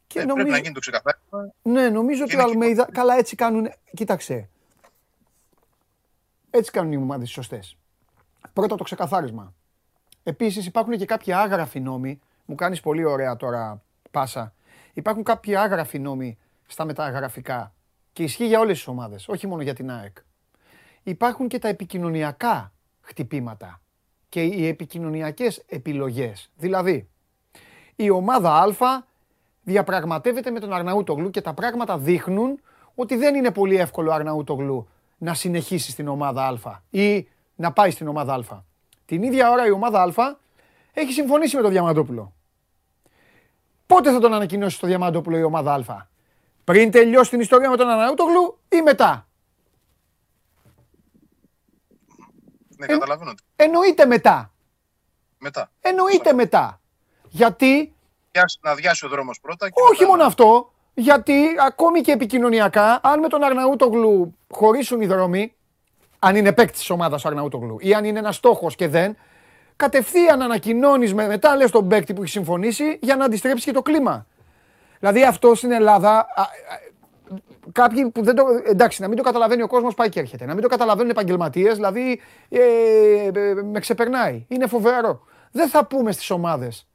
Και 0.06 0.20
Ε, 0.20 0.24
Πρέπει 0.24 0.50
να 0.50 0.58
γίνει 0.58 0.74
το 0.74 0.80
ξεκαθάρισμα. 0.80 1.52
ναι, 1.62 1.88
νομίζω 1.88 2.24
ότι 2.24 2.36
ο 2.36 2.38
Είναι 2.38 2.44
και- 2.44 2.52
Αλμέιδα. 2.52 2.88
Καλά, 2.92 3.14
έτσι 3.16 3.36
κάνουν. 3.36 3.68
Κοίταξε. 3.94 4.48
Έτσι 6.50 6.70
κάνουν 6.70 6.92
οι 6.92 6.96
ομάδες 6.96 7.30
σωστές. 7.30 7.76
Πρώτα 8.52 8.76
το 8.76 8.84
ξεκαθάρισμα. 8.84 9.54
Επίσης 10.22 10.66
υπάρχουν 10.66 10.96
και 10.98 11.04
κάποιοι 11.04 11.32
άγραφοι 11.32 11.80
νόμοι. 11.80 12.20
Μου 12.44 12.54
κάνεις 12.54 12.80
πολύ 12.80 13.04
ωραία 13.04 13.36
τώρα 13.36 13.82
πάσα. 14.10 14.54
Υπάρχουν 14.92 15.22
κάποιοι 15.22 15.56
άγραφοι 15.56 15.98
νόμοι 15.98 16.38
στα 16.66 16.84
μεταγραφικά 16.84 17.74
και 18.12 18.22
ισχύει 18.22 18.46
για 18.46 18.60
όλες 18.60 18.76
τις 18.76 18.86
ομάδες, 18.86 19.28
όχι 19.28 19.46
μόνο 19.46 19.62
για 19.62 19.74
την 19.74 19.90
ΑΕΚ. 19.90 20.16
Υπάρχουν 21.02 21.48
και 21.48 21.58
τα 21.58 21.68
επικοινωνιακά 21.68 22.72
χτυπήματα 23.00 23.80
και 24.28 24.42
οι 24.42 24.66
επικοινωνιακές 24.66 25.62
επιλογές. 25.66 26.50
Δηλαδή, 26.56 27.08
η 27.96 28.10
ομάδα 28.10 28.54
Α 28.60 29.02
διαπραγματεύεται 29.62 30.50
με 30.50 30.60
τον 30.60 30.72
Αρναούτογλου 30.72 31.30
και 31.30 31.40
τα 31.40 31.54
πράγματα 31.54 31.98
δείχνουν 31.98 32.60
ότι 32.94 33.16
δεν 33.16 33.34
είναι 33.34 33.50
πολύ 33.50 33.76
εύκολο 33.76 34.10
ο 34.10 34.14
Αρναούτογλου 34.14 34.88
να 35.18 35.34
συνεχίσει 35.34 35.90
στην 35.90 36.08
ομάδα 36.08 36.46
Α 36.46 36.80
ή 36.90 37.28
να 37.54 37.72
πάει 37.72 37.90
στην 37.90 38.08
ομάδα 38.08 38.34
Α. 38.34 38.60
Την 39.04 39.22
ίδια 39.22 39.50
ώρα 39.50 39.66
η 39.66 39.70
ομάδα 39.70 40.02
Α 40.02 40.36
έχει 40.92 41.12
συμφωνήσει 41.12 41.56
με 41.56 41.62
τον 41.62 41.70
Διαμαντόπουλο. 41.70 42.32
Πότε 43.86 44.12
θα 44.12 44.18
τον 44.20 44.34
ανακοινώσει 44.34 44.80
το 44.80 44.86
Διαμαντόπουλο 44.86 45.38
η 45.38 45.42
ομάδα 45.42 45.74
Α; 45.74 46.06
Πριν 46.64 46.90
τελειώσει 46.90 47.30
την 47.30 47.40
ιστορία 47.40 47.70
με 47.70 47.76
τον 47.76 47.88
Αρναούτογλου 47.88 48.58
ή 48.68 48.80
μετά; 48.82 49.26
Ναι, 52.76 52.86
Ε, 52.86 52.88
καταλαβαίνω. 52.92 53.30
ότι 53.30 53.42
Εννοείται 53.56 54.06
μετά. 54.06 54.52
Μετά. 55.38 55.70
Εννοείται 55.80 56.32
μετά. 56.32 56.80
Γιατί 57.28 57.92
Διάσει- 58.32 58.58
Να 58.62 58.74
διάσει 58.74 59.06
ο 59.06 59.08
δρόμος 59.08 59.40
πρώτα. 59.40 59.66
Και 59.68 59.80
όχι 59.90 60.00
μετά- 60.00 60.06
μόνο 60.10 60.24
αυτό, 60.24 60.72
Γιατί 60.94 61.46
ακόμη 61.66 62.00
και 62.00 62.12
επικοινωνιακά, 62.12 63.00
αν 63.02 63.20
με 63.20 63.28
τον 63.28 63.42
Αρναούτογλου 63.42 64.36
χωρίσουν 64.50 65.00
οι 65.00 65.06
δρόμοι, 65.06 65.54
αν 66.18 66.36
είναι 66.36 66.52
παίκτης 66.52 66.86
τη 66.86 66.92
ομάδας 66.92 67.24
ο 67.24 67.28
Αρναούτογλου 67.28 67.76
ή 67.80 67.94
αν 67.94 68.04
είναι 68.04 68.18
ένας 68.18 68.36
στόχος 68.36 68.74
και 68.74 68.88
δεν, 68.88 69.16
κατευθείαν 69.76 70.42
ανακοινώνεις 70.42 71.14
με, 71.14 71.26
μετά 71.26 71.56
λες 71.56 71.70
τον 71.70 71.88
παίκτη 71.88 72.12
που 72.12 72.22
έχει 72.22 72.30
συμφωνήσει 72.30 72.98
για 73.02 73.16
να 73.16 73.24
αντιστρέψεις 73.24 73.64
και 73.64 73.72
το 73.72 73.82
κλίμα. 73.82 74.26
Δηλαδή 74.98 75.24
αυτό 75.24 75.54
στην 75.54 75.72
Ελλάδα. 75.72 76.10
α, 76.10 76.42
α, 76.42 76.46
Κάποιοι 77.72 78.10
που 78.10 78.22
δεν 78.22 78.34
το. 78.34 78.44
Εντάξει, 78.64 79.00
να 79.02 79.08
μην 79.08 79.16
το 79.16 79.22
καταλαβαίνει 79.22 79.62
ο 79.62 79.66
κόσμος 79.66 79.94
πάει 79.94 80.08
και 80.08 80.20
έρχεται. 80.20 80.46
Να 80.46 80.52
μην 80.52 80.62
το 80.62 80.68
καταλαβαίνουν 80.68 81.10
επαγγελματίες, 81.10 81.74
δηλαδή 81.74 82.20
ε, 82.48 82.60
ε, 83.34 83.54
με 83.54 83.80
ξεπερνάει. 83.80 84.44
Είναι 84.48 84.66
φοβερό. 84.66 85.24
Δεν 85.52 85.68
θα 85.68 85.86
πούμε 85.86 86.12
στις 86.12 86.30
ομάδες 86.30 86.86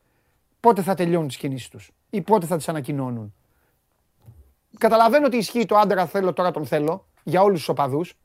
πότε 0.59 0.81
θα 0.81 0.93
τελειώνουν 0.93 1.27
τις 1.27 1.37
κινήσεις 1.37 1.69
τους 1.69 1.91
ή 2.09 2.21
πότε 2.21 2.45
θα 2.45 2.57
τις 2.57 2.69
ανακοινώνουν. 2.69 3.33
Καταλαβαίνω 4.77 5.25
ότι 5.25 5.37
ισχύει 5.37 5.65
το 5.65 5.77
άντρα 5.77 6.05
θέλω, 6.05 6.33
τώρα 6.33 6.51
τον 6.51 6.65
θέλω 6.65 7.07
για 7.23 7.41
όλους 7.41 7.59
τους 7.59 7.69
οπαδούς. 7.69 8.17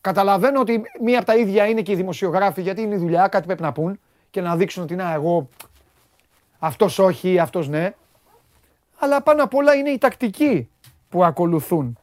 Καταλαβαίνω 0.00 0.60
ότι 0.60 0.82
μία 1.00 1.18
από 1.18 1.26
τα 1.26 1.36
ίδια 1.36 1.66
είναι 1.66 1.82
και 1.82 1.92
οι 1.92 1.96
δημοσιογράφοι 1.96 2.62
γιατί 2.62 2.80
είναι 2.80 2.94
η 2.94 2.98
δουλειά, 2.98 3.28
κάτι 3.28 3.46
πρέπει 3.46 3.62
να 3.62 3.72
πούν 3.72 4.00
και 4.30 4.40
να 4.40 4.56
δείξουν 4.56 4.82
ότι 4.82 4.94
να 4.94 5.12
εγώ 5.12 5.48
αυτός 6.58 6.98
όχι, 6.98 7.38
αυτός 7.38 7.68
ναι. 7.68 7.94
Αλλά 8.98 9.22
πάνω 9.22 9.42
απ' 9.42 9.54
όλα 9.54 9.74
είναι 9.74 9.90
η 9.90 9.98
τακτική 9.98 10.70
που 11.08 11.24
ακολουθούν 11.24 11.98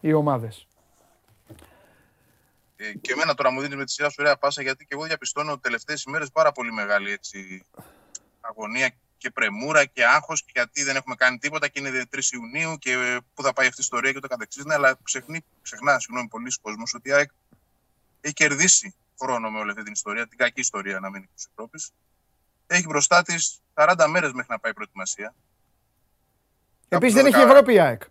οι 0.00 0.12
ομάδες. 0.12 0.66
Ε, 2.76 2.92
και 3.00 3.12
εμένα 3.12 3.34
τώρα 3.34 3.50
μου 3.50 3.60
δίνεις 3.60 3.76
με 3.76 3.84
τη 3.84 3.92
σειρά 3.92 4.08
σου 4.08 4.16
ωραία 4.18 4.36
πάσα 4.36 4.62
γιατί 4.62 4.84
και 4.84 4.94
εγώ 4.94 5.04
διαπιστώνω 5.04 5.58
τελευταίες 5.58 6.02
ημέρες 6.02 6.30
πάρα 6.30 6.52
πολύ 6.52 6.72
μεγάλη 6.72 7.12
έτσι, 7.12 7.64
αγωνία 8.40 8.90
και 9.26 9.32
πρεμούρα 9.32 9.84
και 9.84 10.04
άγχος 10.04 10.44
γιατί 10.52 10.82
δεν 10.82 10.96
έχουμε 10.96 11.14
κάνει 11.14 11.38
τίποτα 11.38 11.68
και 11.68 11.78
είναι 11.78 12.04
3 12.12 12.18
Ιουνίου 12.32 12.78
και 12.78 12.92
ε, 12.92 13.16
πού 13.34 13.42
θα 13.42 13.52
πάει 13.52 13.66
αυτή 13.66 13.80
η 13.80 13.82
ιστορία 13.82 14.12
και 14.12 14.20
το 14.20 14.28
καθεξής. 14.28 14.64
Ναι, 14.64 14.74
αλλά 14.74 14.98
ξεχνεί, 15.02 15.44
ξεχνά, 15.62 15.98
συγγνώμη, 15.98 16.28
πολλοί 16.28 16.52
κόσμος 16.62 16.94
ότι 16.94 17.08
η 17.08 17.12
ΑΕΚ 17.12 17.30
έχει 18.20 18.34
κερδίσει 18.34 18.94
χρόνο 19.20 19.50
με 19.50 19.58
όλη 19.58 19.70
αυτή 19.70 19.82
την 19.82 19.92
ιστορία, 19.92 20.26
την 20.26 20.38
κακή 20.38 20.60
ιστορία 20.60 21.00
να 21.00 21.10
μείνει 21.10 21.28
της 21.34 21.46
Ευρώπης. 21.50 21.90
Έχει 22.66 22.86
μπροστά 22.86 23.22
της 23.22 23.60
40 23.74 24.06
μέρες 24.08 24.32
μέχρι 24.32 24.50
να 24.50 24.58
πάει 24.58 24.72
η 24.72 24.74
προετοιμασία. 24.74 25.34
Επίσης 26.88 27.18
Από 27.18 27.22
δεν 27.22 27.32
το 27.32 27.38
έχει 27.38 27.46
12 27.46 27.50
Ευρώπη 27.50 27.72
η 27.72 27.80
ΑΕΚ. 27.80 28.02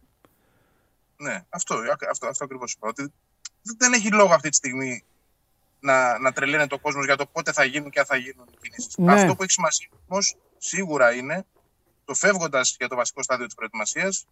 Ναι, 1.18 1.46
αυτό, 1.50 1.76
αυτό, 2.12 2.28
αυτό 2.28 2.44
ακριβώς 2.44 2.74
είπα. 2.74 2.88
Ότι 2.88 3.14
δεν 3.78 3.94
έχει 3.94 4.12
λόγο 4.12 4.34
αυτή 4.34 4.50
τη 4.50 4.56
στιγμή 4.56 5.04
να, 5.80 6.20
να 6.20 6.32
τρελαίνεται 6.34 6.76
ο 6.76 6.80
κόσμος 6.80 7.06
για 7.06 7.16
το 7.16 7.26
πότε 7.26 7.52
θα 7.52 7.64
γίνουν 7.64 7.90
και 7.90 8.00
αν 8.00 8.06
θα 8.06 8.16
γίνουν 8.16 8.46
οι 8.52 8.58
κινήσεις. 8.62 8.98
Ναι. 8.98 9.14
Αυτό 9.14 9.36
που 9.36 9.44
έχει 9.44 9.52
σημασία 9.52 9.88
όμως 10.08 10.36
σίγουρα 10.66 11.14
είναι 11.14 11.46
το 12.06 12.14
φεύγοντας 12.14 12.76
για 12.80 12.88
το 12.88 12.96
βασικό 12.96 13.24
στάδιο 13.24 13.46
της 13.46 13.56
προετοιμασίας 13.56 14.26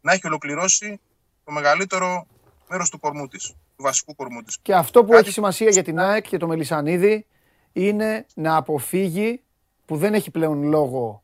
να 0.00 0.12
έχει 0.12 0.26
ολοκληρώσει 0.26 1.00
το 1.44 1.52
μεγαλύτερο 1.52 2.26
μέρος 2.68 2.90
του 2.90 2.98
κορμού 2.98 3.28
της, 3.28 3.46
του 3.76 3.82
βασικού 3.82 4.14
κορμού 4.14 4.42
της. 4.42 4.58
Και 4.62 4.74
αυτό 4.74 5.04
που 5.04 5.10
Κάτι- 5.10 5.22
έχει 5.22 5.32
σημασία 5.32 5.70
για 5.70 5.82
την 5.82 5.98
ΑΕΚ 5.98 6.28
και 6.28 6.36
το 6.36 6.46
Μελισανίδη 6.46 7.26
είναι 7.72 8.26
να 8.34 8.56
αποφύγει, 8.56 9.42
που 9.84 9.96
δεν 9.96 10.14
έχει 10.14 10.30
πλέον 10.30 10.62
λόγο 10.62 11.22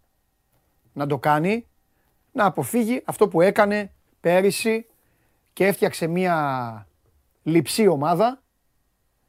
να 0.92 1.06
το 1.06 1.18
κάνει, 1.18 1.66
να 2.32 2.44
αποφύγει 2.44 3.02
αυτό 3.04 3.28
που 3.28 3.40
έκανε 3.40 3.92
πέρυσι 4.20 4.86
και 5.52 5.66
έφτιαξε 5.66 6.06
μια 6.06 6.86
λειψή 7.42 7.86
ομάδα 7.86 8.42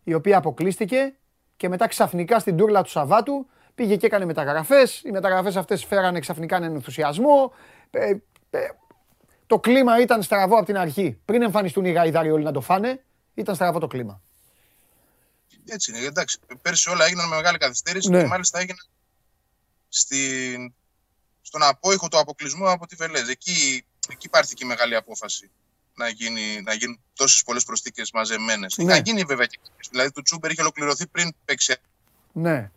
η 0.04 0.14
οποία 0.14 0.38
αποκλείστηκε 0.38 1.14
και 1.58 1.70
μετά 1.70 1.88
ξαφνικά 1.88 2.40
στην 2.40 2.58
τούρλα 2.58 2.82
του 2.84 2.90
Σαββάτου 2.90 3.48
πήγε 3.80 3.96
και 3.96 4.06
έκανε 4.06 4.26
μεταγραφές. 4.26 5.02
Οι 5.04 5.12
μεταγραφές 5.12 5.56
αυτές 5.56 5.86
φέρανε 5.86 6.20
ξαφνικά 6.20 6.56
έναν 6.56 6.74
ενθουσιασμό. 6.76 7.54
Ε, 7.92 8.14
ε, 8.50 8.68
το 9.48 9.60
κλίμα 9.60 10.02
ήταν 10.02 10.24
στραβό 10.24 10.56
από 10.56 10.66
την 10.66 10.78
αρχή. 10.78 11.20
Πριν 11.26 11.42
εμφανιστούν 11.42 11.86
οι 11.86 11.92
γαϊδάροι 11.92 12.32
όλοι 12.32 12.44
να 12.44 12.52
το 12.52 12.62
φάνε, 12.62 13.04
ήταν 13.34 13.56
στραβό 13.56 13.80
το 13.80 13.88
κλίμα. 13.88 14.22
Έτσι 15.66 15.92
είναι. 15.92 16.06
Εντάξει, 16.06 16.40
πέρσι 16.62 16.90
όλα 16.90 17.06
έγιναν 17.06 17.28
με 17.28 17.36
μεγάλη 17.36 17.58
καθυστέρηση 17.58 18.10
Ναι. 18.10 18.22
και 18.22 18.28
μάλιστα 18.28 18.60
έγιναν 18.60 18.86
στην, 19.90 20.74
στον 21.42 21.64
απόϊχο 21.64 22.08
του 22.08 22.20
αποκλεισμού 22.20 22.70
από 22.70 22.88
τη 22.88 22.96
Βελέζ. 22.96 23.28
Εκεί, 23.30 23.86
εκεί 24.10 24.30
πάρθηκε 24.30 24.64
η 24.66 24.68
μεγάλη 24.68 24.96
απόφαση 24.96 25.52
να, 25.96 26.08
γίνει, 26.10 26.62
να 26.62 26.74
γίνουν 26.74 27.00
τόσες 27.14 27.44
πολλές 27.44 27.64
προσθήκες 27.64 28.12
μαζεμένες. 28.12 28.78
Ναι. 28.78 28.84
Να 28.84 28.98
γίνει 28.98 29.24
βέβαια 29.24 29.46
και 29.46 29.60
Δηλαδή, 29.92 30.12
το 30.12 30.22
Τσούμπερ 30.22 30.52
είχε 30.52 30.62
ολοκληρωθεί 30.62 31.08
πριν 31.08 31.36
παίξει 31.46 31.76
Ναι. 32.32 32.72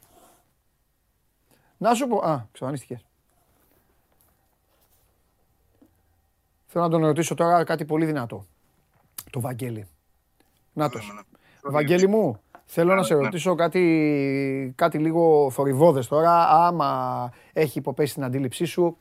Να 1.83 1.95
σου 1.95 2.07
πω. 2.07 2.19
Α, 2.19 2.47
εξαφανίστηκε. 2.49 3.01
Θέλω 6.67 6.85
να 6.85 6.91
τον 6.91 7.05
ρωτήσω 7.05 7.35
τώρα 7.35 7.65
κάτι 7.65 7.85
πολύ 7.85 8.05
δυνατό. 8.07 8.47
Το 9.31 9.41
Βαγγέλη. 9.41 9.87
Νάτος. 10.73 11.07
Ναι, 11.09 11.15
ναι. 11.15 11.21
Βαγγέλη 11.71 12.07
μου, 12.09 12.41
θέλω 12.65 12.95
να 12.95 13.03
σε 13.03 13.15
Ναι. 13.15 13.21
ρωτήσω 13.23 13.55
κάτι, 13.55 14.73
κάτι 14.77 14.99
λίγο 14.99 15.51
θορυβόδες 15.51 16.07
τώρα, 16.07 16.49
άμα 16.49 17.31
έχει 17.53 17.79
υποπέσει 17.79 18.15
την 18.15 18.25
αντίληψή 18.25 18.65
σου 18.65 18.99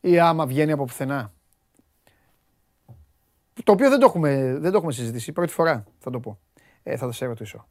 ή 0.00 0.18
άμα 0.18 0.46
βγαίνει 0.46 0.72
από 0.72 0.84
πουθενά. 0.84 1.32
Το 3.64 3.72
οποίο 3.72 3.88
δεν 3.90 3.98
το 3.98 4.06
έχουμε, 4.06 4.58
δεν 4.58 4.70
το 4.70 4.76
έχουμε 4.76 4.92
συζητήσει, 4.92 5.32
πρώτη 5.32 5.52
φορά 5.52 5.84
θα 5.98 6.10
το 6.10 6.20
πω. 6.20 6.38
Ε, 6.82 6.96
θα 6.96 7.12
σε 7.12 7.26
ρωτήσω. 7.26 7.68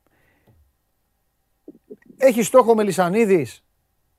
Έχει 2.17 2.43
στόχο 2.43 2.71
ο 2.71 2.75
Μελισανίδης, 2.75 3.64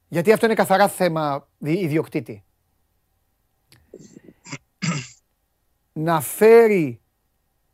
γιατί 0.09 0.33
αυτό 0.33 0.47
είναι 0.47 0.55
καθαρά 0.55 0.89
θέμα 0.89 1.49
δι- 1.59 1.83
ιδιοκτήτη. 1.83 2.45
να 5.93 6.21
φέρει 6.21 7.01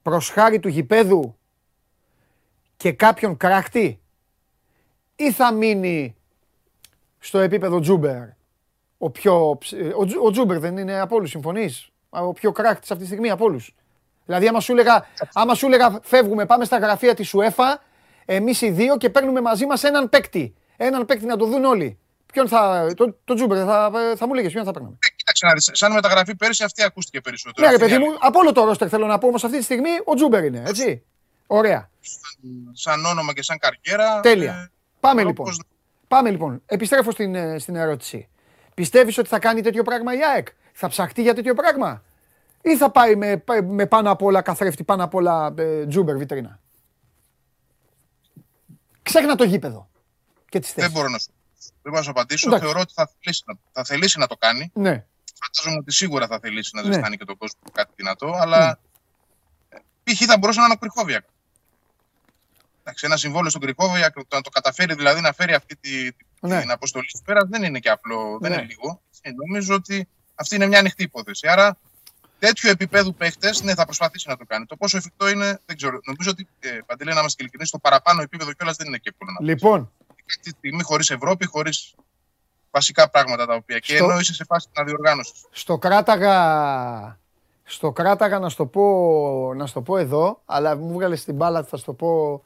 προς 0.02 0.28
χάρη 0.30 0.58
του 0.58 0.68
γηπέδου 0.68 1.36
και 2.76 2.92
κάποιον 2.92 3.36
κράχτη 3.36 4.00
ή 5.16 5.32
θα 5.32 5.52
μείνει 5.52 6.16
στο 7.18 7.38
επίπεδο 7.38 7.80
Τζούμπερ. 7.80 8.22
Ο, 8.98 9.10
πιο, 9.10 9.56
ψ- 9.58 9.72
ε, 9.72 9.92
ο, 9.96 10.04
Τζου- 10.04 10.24
ο 10.24 10.30
Τζούμπερ 10.30 10.58
δεν 10.58 10.76
είναι 10.76 11.00
από 11.00 11.16
όλους, 11.16 11.30
συμφωνείς; 11.30 11.90
Ο 12.08 12.32
πιο 12.32 12.52
κράχτης 12.52 12.90
αυτή 12.90 13.02
τη 13.02 13.08
στιγμή 13.08 13.30
από 13.30 13.44
όλους. 13.44 13.74
Δηλαδή 14.24 14.48
άμα 14.48 14.60
σου 14.60 14.72
έλεγα, 14.72 15.06
άμα 15.32 15.54
σου 15.54 15.66
έλεγα 15.66 15.98
φεύγουμε, 16.02 16.46
πάμε 16.46 16.64
στα 16.64 16.78
γραφεία 16.78 17.14
της 17.14 17.34
UEFA, 17.36 17.76
εμείς 18.24 18.60
οι 18.60 18.70
δύο 18.70 18.96
και 18.96 19.10
παίρνουμε 19.10 19.40
μαζί 19.40 19.66
μας 19.66 19.84
έναν 19.84 20.08
παίκτη. 20.08 20.54
Έναν 20.76 21.06
παίκτη 21.06 21.24
να 21.26 21.36
το 21.36 21.46
δουν 21.46 21.64
όλοι. 21.64 21.98
Ποιον 22.32 22.48
θα, 22.48 22.92
το, 22.96 23.16
το 23.24 23.34
Τζούμπερ, 23.34 23.64
θα, 23.66 23.90
θα 24.16 24.26
μου 24.26 24.34
λέγες 24.34 24.52
ποιον 24.52 24.64
θα 24.64 24.70
παίρναμε. 24.70 24.96
Ε, 25.06 25.08
Κοίταξε 25.16 25.46
να 25.46 25.52
δεις, 25.52 25.70
σαν 25.72 25.92
μεταγραφή 25.92 26.34
πέρσι 26.36 26.64
αυτή 26.64 26.82
ακούστηκε 26.82 27.20
περισσότερο. 27.20 27.66
Ναι, 27.66 27.76
ρε 27.76 27.82
Αυτή 27.82 27.88
παιδί 27.90 28.02
είναι 28.04 28.12
μου, 28.12 28.18
από 28.20 28.38
όλο 28.38 28.52
το 28.52 28.64
ρόστερ 28.64 28.88
θέλω 28.90 29.06
να 29.06 29.18
πω 29.18 29.26
όμως 29.26 29.44
αυτή 29.44 29.56
τη 29.58 29.62
στιγμή 29.64 29.90
ο 30.04 30.14
Τζούμπερ 30.14 30.44
είναι, 30.44 30.62
έτσι. 30.66 31.02
Ωραία. 31.46 31.90
Σαν 32.72 33.04
όνομα 33.04 33.32
και 33.32 33.42
σαν 33.42 33.58
καριέρα. 33.58 34.20
Τέλεια. 34.20 34.52
ε, 34.52 34.70
Πάμε 35.00 35.14
θεωρώ 35.14 35.28
λοιπόν. 35.28 35.46
πως- 35.46 35.60
Πάμε 36.08 36.30
λοιπόν. 36.30 36.62
Επιστρέφω 36.66 37.10
στην, 37.10 37.34
ε, 37.34 37.58
στην 37.58 37.76
ερώτηση. 37.76 38.28
Πιστεύεις 38.74 39.18
ότι 39.18 39.28
θα 39.28 39.38
κάνει 39.38 39.60
τέτοιο 39.62 39.82
πράγμα 39.82 40.14
η 40.14 40.18
ΑΕΚ, 40.34 40.46
θα 40.72 40.88
ψαχτεί 40.88 41.22
για 41.22 41.34
τέτοιο 41.34 41.54
πράγμα, 41.54 42.02
ή 42.62 42.76
θα 42.76 42.90
πάει 42.90 43.16
με, 43.16 43.44
με 43.62 43.86
πάνω 43.86 44.10
απ' 44.10 44.22
όλα 44.22 44.42
καθρέφτη, 44.42 44.84
πάνω 44.84 45.04
απ' 45.04 45.14
όλα 45.14 45.54
ε, 45.58 45.86
Τζούμπερ 45.86 46.16
βιτρίνα; 46.16 46.60
Ξέχνα 49.02 49.34
το 49.34 49.44
γήπεδο 49.44 49.88
και 50.48 50.58
τις 50.58 50.72
Δεν 50.72 50.84
θέσεις. 50.84 50.92
μπορώ 50.92 51.08
να 51.08 51.18
σου, 51.18 51.30
δεν 51.82 51.92
μπορώ 51.92 51.96
να 51.96 52.02
σου 52.02 52.10
απαντήσω. 52.10 52.46
Εντάξει. 52.48 52.64
Θεωρώ 52.64 52.80
ότι 52.80 52.92
θα 52.92 53.10
θελήσει, 53.20 53.42
να, 53.46 53.54
θα 53.72 53.84
θελήσει 53.84 54.18
να 54.18 54.26
το 54.26 54.36
κάνει. 54.36 54.70
Ναι. 54.74 55.04
Φαντάζομαι 55.42 55.80
ότι 55.82 55.92
σίγουρα 55.92 56.26
θα 56.26 56.38
θελήσει 56.40 56.70
να 56.74 56.82
Ναι. 56.82 56.92
ζεστάνει 56.92 57.16
και 57.16 57.24
τον 57.24 57.36
κόσμο 57.36 57.60
κάτι 57.72 57.92
δυνατό, 57.96 58.32
αλλά 58.40 58.78
ε, 59.68 59.76
π.χ. 60.04 60.20
θα 60.26 60.38
μπορούσε 60.38 60.58
να 60.58 60.64
είναι 60.64 60.74
ο 60.74 60.78
Κρυχόβιακ. 60.80 61.24
Εντάξει, 62.80 63.06
ένα 63.06 63.16
συμβόλαιο 63.16 63.50
στον 63.50 63.62
Κρυχόβιακ, 63.62 64.12
το 64.14 64.36
να 64.36 64.40
το 64.40 64.50
καταφέρει 64.50 64.94
δηλαδή 64.94 65.20
να 65.20 65.32
φέρει 65.32 65.54
αυτή 65.54 65.76
τη, 65.76 66.12
τη- 66.12 66.24
Ναι. 66.40 66.60
την 66.60 66.70
αποστολή 66.70 67.06
του 67.12 67.22
πέρας 67.24 67.48
δεν 67.48 67.62
είναι 67.62 67.78
και 67.78 67.88
απλό, 67.90 68.38
δεν 68.40 68.50
Ναι. 68.50 68.56
είναι 68.56 68.66
λίγο. 68.66 69.00
Ε, 69.20 69.30
νομίζω 69.46 69.74
ότι 69.74 70.08
αυτή 70.34 70.54
είναι 70.54 70.66
μια 70.66 70.78
ανοιχτή 70.78 71.02
υπόθεση. 71.02 71.48
Άρα 71.48 71.76
τέτοιο 72.38 72.70
επίπεδο 72.70 73.12
παίχτες 73.12 73.62
ναι, 73.62 73.74
θα 73.74 73.84
προσπαθήσει 73.84 74.28
να 74.28 74.36
το 74.36 74.44
κάνει. 74.44 74.66
Το 74.66 74.76
πόσο 74.76 74.96
εφικτό 74.96 75.28
είναι, 75.28 75.60
δεν 75.66 75.76
ξέρω. 75.76 76.00
Νομίζω 76.06 76.30
ότι, 76.30 76.48
ε, 76.60 76.68
Παντελή, 76.86 77.12
να 77.12 77.20
είμαστε 77.20 77.42
ειλικρινείς, 77.42 77.70
το 77.70 77.78
παραπάνω 77.78 78.22
επίπεδο 78.22 78.52
κιόλας 78.52 78.76
δεν 78.76 78.86
είναι 78.86 78.96
και 78.98 79.08
εύκολο 79.08 79.30
να 79.30 79.36
το 79.38 79.44
Λοιπόν, 79.44 79.92
αυτή 80.36 80.50
τη 80.50 80.56
στιγμή 80.58 80.82
χωρίς 80.82 81.10
Ευρώπη, 81.10 81.46
χωρίς 81.46 81.94
βασικά 82.70 83.10
πράγματα 83.10 83.46
τα 83.46 83.54
οποία. 83.54 83.78
Και 83.78 83.96
Στο- 83.96 84.04
ενώ 84.04 84.18
είσαι 84.18 84.34
σε 84.34 84.44
φάση 84.44 84.68
να 84.76 84.84
διοργάνωση. 84.84 85.32
στο 85.50 85.78
κράταγα, 85.78 87.18
στο 87.64 87.92
κράταγα 87.92 88.38
να 88.38 88.48
στο 88.48 88.66
πω, 88.66 89.54
να 89.56 89.66
στο 89.66 89.82
πω 89.82 89.96
εδώ, 89.96 90.42
αλλά 90.44 90.76
μου 90.76 90.92
βγάλε 90.92 91.16
στην 91.16 91.34
μπάλα, 91.34 91.64
θα 91.64 91.76
στο 91.76 91.92
πω... 91.92 92.44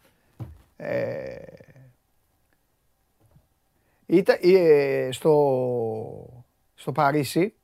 Ε, 0.76 1.36
ήταν, 4.06 4.38
ε, 4.42 5.08
στο, 5.12 5.32
στο 6.74 6.92
Παρίσι, 6.92 7.54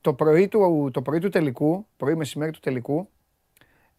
το 0.00 0.12
πρωί, 0.14 0.48
του, 0.48 0.90
το 0.92 1.02
πρωί 1.02 1.18
του 1.18 1.28
τελικού, 1.28 1.86
πρωί 1.96 2.14
μεσημέρι 2.14 2.50
του 2.52 2.60
τελικού, 2.60 3.08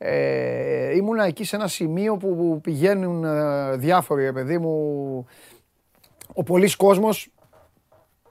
ε, 0.02 0.96
ήμουνα 0.96 1.26
εκεί 1.26 1.44
σε 1.44 1.56
ένα 1.56 1.68
σημείο 1.68 2.18
που 2.18 2.60
πηγαίνουν 2.64 3.24
ε, 3.24 3.76
διάφοροι, 3.76 4.24
ρε 4.24 4.32
παιδί 4.32 4.58
μου, 4.58 5.26
ο 6.34 6.44
πολλής 6.44 6.76
κόσμος 6.76 7.32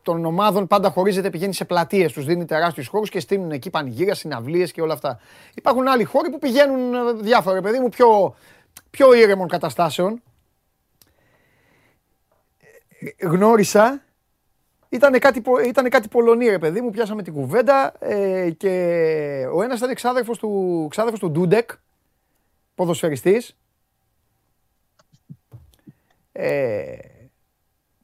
των 0.02 0.24
ομάδων 0.24 0.66
πάντα 0.66 0.90
χωρίζεται, 0.90 1.30
πηγαίνει 1.30 1.54
σε 1.54 1.64
πλατείες, 1.64 2.12
τους 2.12 2.24
δίνει 2.24 2.44
τεράστιους 2.44 2.86
χώρους 2.86 3.10
και 3.10 3.20
στείλουν 3.20 3.50
εκεί 3.50 3.70
πανηγύρια, 3.70 4.14
συναυλίες 4.14 4.72
και 4.72 4.80
όλα 4.80 4.92
αυτά. 4.92 5.20
Υπάρχουν 5.54 5.88
άλλοι 5.88 6.04
χώροι 6.04 6.30
που 6.30 6.38
πηγαίνουν 6.38 6.94
ε, 6.94 7.12
διάφορα, 7.12 7.60
παιδί 7.60 7.78
μου, 7.78 7.88
πιο, 7.88 8.34
πιο 8.90 9.14
ήρεμων 9.14 9.48
καταστάσεων. 9.48 10.22
Ε, 13.18 13.26
Γνώρισα, 13.26 14.02
ήταν 14.88 15.18
κάτι, 15.18 15.40
Πο- 15.40 15.60
ήτανε 15.60 15.88
κάτι 15.88 16.08
Πολωνοί, 16.08 16.48
ρε 16.48 16.58
παιδί 16.58 16.80
μου, 16.80 16.90
πιάσαμε 16.90 17.22
την 17.22 17.32
κουβέντα 17.32 17.92
ε, 17.98 18.50
και 18.50 18.68
ο 19.52 19.62
ένας 19.62 19.78
ήταν 19.78 19.94
ξάδερφος 19.94 20.38
του, 20.38 20.86
ξάδερφος 20.90 21.20
του 21.20 21.30
Ντούντεκ, 21.30 21.70
ποδοσφαιριστής. 22.74 23.56
Ε, 26.32 26.96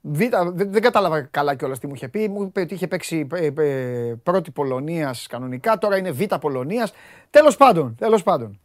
Β, 0.01 0.19
δεν, 0.52 0.73
δεν 0.73 0.82
κατάλαβα 0.82 1.20
καλά 1.20 1.55
κιόλας 1.55 1.78
τι 1.78 1.86
μου 1.86 1.94
είχε 1.94 2.09
πει. 2.09 2.28
Μου 2.28 2.43
είπε 2.43 2.61
ότι 2.61 2.74
είχε 2.74 2.89
παίξει 2.89 3.27
ε, 3.32 3.51
ε, 3.56 4.15
πρώτη 4.23 4.51
Πολωνίας 4.51 5.27
κανονικά, 5.27 5.78
τώρα 5.78 5.97
είναι 5.97 6.11
Β 6.11 6.23
Πολωνίας. 6.40 6.93
Τέλος 7.31 7.56
πάντων, 7.56 7.94
τέλος 7.98 8.23
πάντων. 8.23 8.61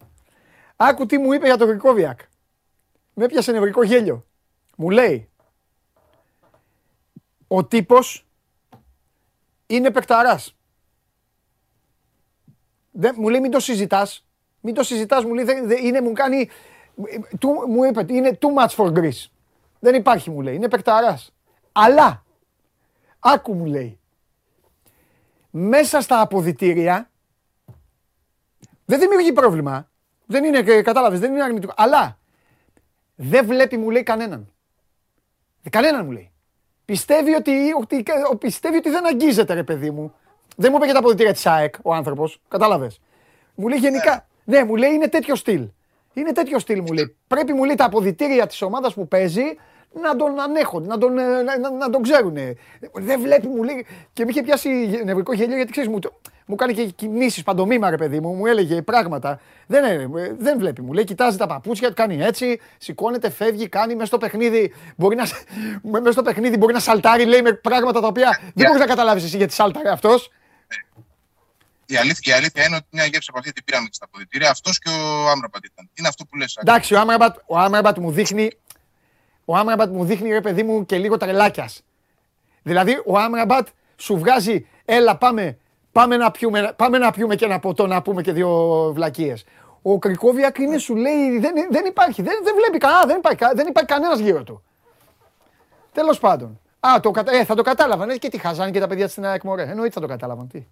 Άκου 0.75 1.05
τι 1.05 1.17
μου 1.17 1.33
είπε 1.33 1.45
για 1.45 1.57
τον 1.57 1.67
Γρικόβιακ. 1.67 2.19
Με 3.13 3.25
έπιασε 3.25 3.51
νευρικό 3.51 3.83
γέλιο. 3.83 4.25
Μου 4.77 4.89
λέει, 4.89 5.29
ο 7.51 7.65
τύπος 7.65 8.27
είναι 9.67 9.91
παικταράς. 9.91 10.55
Δεν, 12.91 13.15
μου 13.17 13.29
λέει 13.29 13.39
μην 13.39 13.51
το 13.51 13.59
συζητάς. 13.59 14.23
Μην 14.61 14.73
το 14.73 14.83
συζητάς, 14.83 15.25
μου 15.25 15.33
λέει, 15.33 15.43
δεν, 15.43 15.67
δεν- 15.67 15.85
είναι, 15.85 16.01
μου 16.01 16.13
κάνει, 16.13 16.49
του, 17.39 17.49
μου 17.67 17.83
είπε, 17.83 18.05
είναι 18.13 18.37
too 18.41 18.63
much 18.63 18.75
for 18.75 18.93
Greece. 18.97 19.25
Δεν 19.79 19.95
υπάρχει, 19.95 20.29
μου 20.29 20.41
λέει, 20.41 20.55
είναι 20.55 20.69
παικταράς. 20.69 21.33
Αλλά, 21.71 22.23
άκου 23.19 23.53
μου 23.53 23.65
λέει, 23.65 23.99
μέσα 25.49 26.01
στα 26.01 26.21
αποδητήρια, 26.21 27.09
δεν 28.85 28.99
δημιουργεί 28.99 29.33
πρόβλημα. 29.33 29.89
Δεν 30.25 30.43
είναι, 30.43 30.57
ε, 30.57 30.81
κατάλαβες, 30.81 31.19
δεν 31.19 31.31
είναι 31.31 31.43
αρνητικό. 31.43 31.73
Αλλά, 31.77 32.19
δεν 33.15 33.45
βλέπει, 33.45 33.77
μου 33.77 33.89
λέει, 33.89 34.03
κανέναν. 34.03 34.53
Ε, 35.63 35.69
Κανέναν 35.69 36.05
μου 36.05 36.11
λέει. 36.11 36.31
Πιστεύει 36.91 37.33
ότι, 37.35 37.51
ότι, 37.81 38.03
ο- 38.31 38.35
πιστεύει 38.35 38.77
ότι 38.77 38.89
δεν 38.89 39.05
αγγίζεται, 39.05 39.53
ρε 39.53 39.63
παιδί 39.63 39.91
μου. 39.91 40.13
Δεν 40.55 40.69
μου 40.71 40.75
είπε 40.77 40.85
για 40.85 40.93
τα 40.93 40.99
αποδητήρια 40.99 41.33
της 41.33 41.45
ΑΕΚ 41.45 41.75
ο 41.81 41.93
άνθρωπος. 41.93 42.41
Κατάλαβες. 42.47 42.99
Μου 43.55 43.67
λέει 43.67 43.79
γενικά. 43.79 44.27
Ναι, 44.43 44.63
μου 44.63 44.75
λέει 44.75 44.91
είναι 44.93 45.07
τέτοιο 45.07 45.35
στυλ. 45.35 45.67
Είναι 46.13 46.31
τέτοιο 46.31 46.59
στυλ, 46.59 46.81
μου 46.81 46.93
λέει. 46.93 47.15
Πρέπει, 47.27 47.53
μου 47.53 47.63
λέει, 47.63 47.75
τα 47.75 47.85
αποδητήρια 47.85 48.47
της 48.47 48.61
ομάδας 48.61 48.93
που 48.93 49.07
παίζει 49.07 49.43
να 49.93 50.15
τον 50.15 50.39
ανέχονται, 50.39 50.87
να 50.87 50.97
τον, 50.97 51.17
ε, 51.17 51.23
να, 51.41 51.57
να, 51.59 51.71
να 51.71 51.89
τον 51.89 52.01
ξέρουν. 52.01 52.37
Δεν 52.93 53.21
βλέπει, 53.21 53.47
μου 53.47 53.63
λέει. 53.63 53.85
Και 54.13 54.23
με 54.25 54.31
είχε 54.31 54.41
πιάσει 54.43 54.69
νευρικό 55.05 55.33
γέλιο 55.33 55.55
γιατί 55.55 55.71
ξέρεις, 55.71 55.89
μου, 55.89 55.99
το- 55.99 56.19
μου 56.45 56.55
κάνει 56.55 56.73
και 56.73 56.85
κινήσεις 56.85 57.43
παντομήμα, 57.43 57.89
ρε 57.89 57.97
παιδί 57.97 58.19
μου, 58.19 58.33
μου 58.33 58.45
έλεγε 58.45 58.81
πράγματα. 58.81 59.39
Δεν, 59.67 59.83
ε, 59.83 60.07
δεν 60.37 60.57
βλέπει, 60.59 60.81
μου 60.81 60.93
λέει, 60.93 61.03
κοιτάζει 61.03 61.37
τα 61.37 61.47
παπούτσια 61.47 61.87
του, 61.87 61.93
κάνει 61.93 62.21
έτσι, 62.23 62.59
σηκώνεται, 62.77 63.29
φεύγει, 63.29 63.67
κάνει 63.69 63.93
μέσα 63.93 64.05
στο 64.05 64.17
παιχνίδι. 64.17 64.73
Μπορεί 64.97 65.15
να, 65.15 65.25
σ- 65.25 65.35
μέσα 65.83 66.11
στο 66.11 66.21
παιχνίδι 66.21 66.57
μπορεί 66.57 66.73
να 66.73 66.79
σαλτάρει, 66.79 67.25
λέει 67.25 67.41
με 67.41 67.53
πράγματα 67.53 68.01
τα 68.01 68.07
οποία 68.07 68.39
δεν 68.41 68.65
μπορείς 68.65 68.79
να 68.79 68.85
καταλάβεις 68.85 69.23
εσύ 69.23 69.37
γιατί 69.37 69.53
σάλταρε 69.53 69.89
αυτός. 69.89 70.31
Η 71.85 71.95
αλήθεια, 71.95 72.33
η 72.33 72.37
αλήθεια 72.37 72.65
είναι 72.65 72.75
ότι 72.75 72.85
μια 72.91 73.05
γεύση 73.05 73.27
από 73.29 73.39
αυτή 73.39 73.51
την 73.51 73.63
πήραμε 73.63 73.85
και 73.87 73.93
στα 73.93 74.05
αποδητήρια. 74.05 74.49
Αυτός 74.49 74.79
και 74.79 74.89
ο 74.89 75.29
Άμραμπατ 75.29 75.65
ήταν. 75.65 75.89
Είναι 75.93 76.07
αυτό 76.07 76.25
που 76.25 76.37
λες. 76.37 76.57
Εντάξει, 76.61 76.93
ο 76.93 76.99
Άμραμπατ, 76.99 77.37
ο 77.45 77.57
Άμραμπατ 77.57 77.97
μου 77.97 78.11
δείχνει. 78.11 78.51
Ο 79.49 79.55
Άμραμπατ 79.55 79.91
μου 79.91 80.05
δείχνει 80.05 80.29
ρε 80.29 80.41
παιδί 80.41 80.63
μου 80.63 80.85
και 80.85 80.97
λίγο 80.97 81.17
τρελάκιας. 81.17 81.81
Δηλαδή, 82.63 83.01
ο 83.05 83.17
Άμραμπατ 83.17 83.67
σου 83.95 84.17
βγάζει, 84.17 84.67
έλα 84.85 85.17
πάμε, 85.17 85.57
πάμε, 85.91 86.17
να 86.17 86.31
πιούμε, 86.31 86.73
πάμε 86.75 86.97
να 86.97 87.11
πιούμε 87.11 87.35
και 87.35 87.45
ένα 87.45 87.59
ποτό, 87.59 87.87
να 87.87 88.01
πούμε 88.01 88.21
και 88.21 88.31
δύο 88.31 88.49
βλακίες. 88.93 89.45
Ο 89.81 89.99
Κρικόβιακ 89.99 90.57
είναι, 90.57 90.77
σου 90.77 90.95
λέει, 90.95 91.39
δεν, 91.39 91.53
δεν 91.71 91.85
υπάρχει, 91.85 92.21
δεν, 92.21 92.39
δεν 92.43 92.55
βλέπει 92.55 92.77
κανένα, 92.77 93.05
δεν 93.05 93.17
υπάρχει, 93.17 93.37
κα- 93.37 93.53
δεν 93.55 93.67
υπάρχει 93.67 93.89
κανένας 93.89 94.19
γύρω 94.19 94.43
του. 94.43 94.63
Τέλος 95.91 96.19
πάντων. 96.19 96.59
Α, 96.79 96.99
το, 97.01 97.11
κατα- 97.11 97.31
ε, 97.31 97.45
θα 97.45 97.55
το 97.55 97.61
κατάλαβαν. 97.61 98.09
Ε, 98.09 98.17
και 98.17 98.29
τι 98.29 98.37
χαζάνε 98.37 98.71
και 98.71 98.79
τα 98.79 98.87
παιδιά 98.87 99.07
στην 99.07 99.25
ΑΕΚ 99.25 99.43
μωρέ. 99.43 99.63
Εννοείται 99.63 99.93
θα 99.93 99.99
το 100.01 100.07
κατάλαβαν. 100.07 100.47
Τι. 100.47 100.67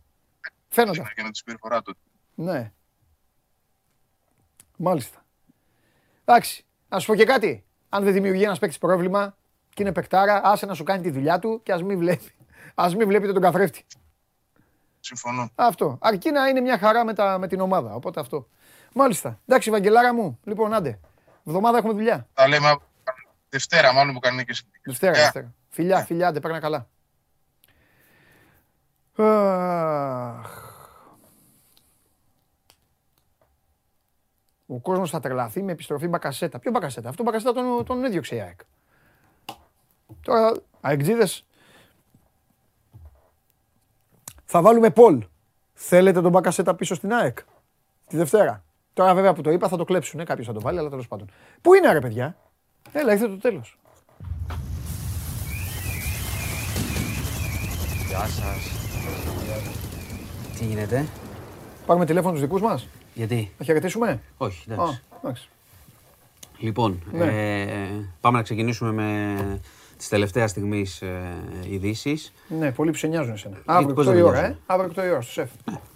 Φαίνονται. 0.68 1.12
Και 1.16 1.24
με 1.24 1.30
τη 1.30 1.38
συμπεριφορά 1.38 1.82
του. 1.82 1.96
Ναι. 2.36 2.72
Μάλιστα. 4.78 5.26
Εντάξει. 6.26 6.66
Να 6.90 7.00
σου 7.00 7.08
πω 7.08 7.16
και 7.16 7.26
κάτι. 7.26 7.62
Αν 7.90 8.04
δεν 8.04 8.14
δημιουργεί 8.14 8.44
ένας 8.44 8.60
παίκτης 8.60 8.78
πρόβλημα 8.78 9.36
και 9.70 9.84
είναι 9.84 9.92
παικτάρα, 9.92 10.42
άσε 10.44 10.66
να 10.66 10.74
σου 10.74 10.84
κάνει 10.84 11.02
τη 11.02 11.10
δουλειά 11.10 11.40
του 11.40 11.60
και 11.64 11.72
ας 11.72 11.84
μην 11.84 11.98
βλέπει. 11.98 12.32
Α 12.76 12.90
μην 12.98 13.08
βλέπετε 13.08 13.34
τον 13.34 13.42
καθρέφτη. 13.42 13.86
Συμφωνώ. 15.00 15.50
Αυτό. 15.56 15.98
Αρκεί 16.02 16.32
να 16.32 16.48
είναι 16.48 16.60
μια 16.60 16.78
χαρά 16.78 17.06
με, 17.06 17.14
τα, 17.14 17.38
με 17.38 17.48
την 17.48 17.60
ομάδα. 17.60 17.94
Οπότε 17.94 18.20
αυτό. 18.20 18.48
Μάλιστα. 18.94 19.40
Εντάξει, 19.46 19.70
Βαγγελάρα 19.70 20.14
μου. 20.14 20.40
Λοιπόν, 20.44 20.74
άντε. 20.74 21.00
Εβδομάδα 21.48 21.78
έχουμε 21.78 21.94
δουλειά. 21.94 22.28
Τα 22.34 22.48
λέμε 22.48 22.78
Δευτέρα, 23.50 23.94
μάλλον 23.94 24.14
που 24.14 24.20
κάνει 24.20 24.46
και 24.46 24.54
στην 24.54 24.70
Δευτέρα, 24.84 25.14
Δευτέρα. 25.14 25.54
Φιλιά, 25.70 26.04
φιλιά, 26.04 26.28
άντε, 26.28 26.40
παίρνα 26.40 26.60
καλά. 26.60 26.88
Αχ. 29.16 30.67
Ο 34.68 34.80
κόσμος 34.80 35.10
θα 35.10 35.20
τρελαθεί 35.20 35.64
με 35.64 35.72
επιστροφή 35.72 36.08
Μπακασέτα. 36.08 36.60
Ποιο 36.60 36.72
Μπακασέτα, 36.72 37.10
αυτό 37.10 37.24
Μπακασέτα 37.24 37.54
τον, 37.54 37.86
τον 37.86 38.04
έδιωξε 38.04 38.36
η 38.36 38.40
ΑΕΚ. 38.40 38.60
Τώρα, 40.22 40.54
αεκτζίδες, 40.82 41.46
θα 44.46 44.62
βάλουμε 44.62 44.90
Πολ. 44.90 45.26
Θέλετε 45.74 46.22
τον 46.22 46.32
Μπακασέτα 46.32 46.76
πίσω 46.76 46.96
στην 46.96 47.14
ΑΕΚ, 47.14 47.38
τη 48.08 48.18
Δευτέρα. 48.18 48.64
Τώρα 48.94 49.14
βέβαια 49.14 49.34
που 49.34 49.42
το 49.42 49.52
είπα 49.52 49.68
θα 49.68 49.78
το 49.78 49.86
κλέψουν, 49.86 50.26
κάποιος 50.26 50.48
θα 50.48 50.54
το 50.54 50.62
βάλει, 50.62 50.80
αλλά 50.80 50.90
τέλος 50.90 51.08
πάντων. 51.08 51.32
Πού 51.62 51.74
είναι 51.74 51.92
ρε 51.92 52.00
παιδιά, 52.00 52.36
έλα 52.92 53.14
ήρθε 53.14 53.28
το 53.28 53.38
τέλος. 53.38 53.80
Γεια 58.08 58.26
σας. 58.26 58.72
Τι 60.58 60.66
γίνεται, 60.66 61.08
Πάρουμε 61.86 62.06
τηλέφωνο 62.06 62.32
τους 62.32 62.42
δικούς 62.42 62.62
μας, 62.62 62.88
γιατί, 63.18 63.52
να 63.58 63.66
χαιρετήσουμε; 63.66 64.22
όχι, 64.38 64.72
Α, 64.72 64.74
εντάξει. 64.74 65.02
εντάξει. 65.24 65.50
Λοιπόν, 66.58 67.02
Ναι. 67.12 67.24
ε, 67.26 67.68
πάμε 68.22 68.38
να 68.38 68.44
ξεκινήσουμε 68.44 68.92
με 68.92 69.60
τις 69.98 70.08
τελευταίας 70.08 70.50
στιγμής 70.52 71.02
ε, 71.02 71.34
ειδήσεις. 71.70 72.34
Ναι, 72.60 72.72
πολλοί 72.72 72.92
που 72.92 72.98
σε 72.98 73.08
νοιάζουν 73.08 73.34
εσένα. 73.34 73.58
Αύριο 73.66 73.94
πώς 73.96 74.06
8 74.06 74.10
δεν 74.10 74.18
η 74.18 74.22
με 74.22 74.28
ώρα, 74.28 74.38
ε; 74.38 74.42
νοιάζουν. 74.42 74.60
Αύριο 74.66 74.92
8 74.96 75.04
η 75.06 75.10
ώρα 75.12 75.22
στο 75.22 75.32
σεφ. 75.32 75.50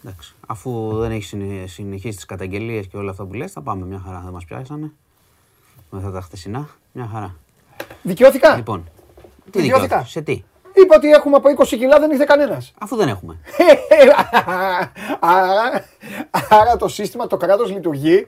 Εντάξει. 0.04 0.34
Αφού 0.48 0.92
δεν 0.98 1.12
έχεις 1.12 1.28
συνε- 1.28 1.68
συνεχίσει 1.70 2.16
τις 2.16 2.26
καταγγελίες 2.26 2.88
και 2.88 2.98
όλα 2.98 3.12
αυτά 3.12 3.26
που 3.26 3.34
λες, 3.34 3.52
θα 3.52 3.62
πάμε 3.62 3.86
μια 3.86 4.02
χαρά, 4.06 4.22
δεν 4.24 4.32
μας 4.34 4.46
πιάσανε. 4.46 4.92
Με 5.90 5.98
αυτά 6.00 6.12
τα 6.12 6.22
χτεσινά, 6.22 6.70
μια 6.92 7.08
χαρά. 7.14 7.36
Δικαιώθηκα. 8.04 8.56
Λοιπόν, 8.56 8.84
τι 9.52 9.60
Δικαιώθηκα. 9.62 9.82
δικαιώθηκες, 9.82 10.12
σε 10.12 10.22
τι, 10.22 10.44
Είπα 10.74 10.96
ότι 10.96 11.10
έχουμε 11.10 11.36
από 11.36 11.50
20 11.64 11.66
κιλά, 11.68 12.00
δεν 12.00 12.12
ήρθε 12.12 12.24
κανένας. 12.28 12.74
αφού 12.80 12.96
δεν 12.96 13.08
έχουμε. 13.08 13.38
άρα, 15.20 15.86
άρα 16.50 16.76
το 16.78 16.88
σύστημα, 16.88 17.28
το 17.28 17.38
κράτος 17.38 17.72
λειτουργεί. 17.72 18.28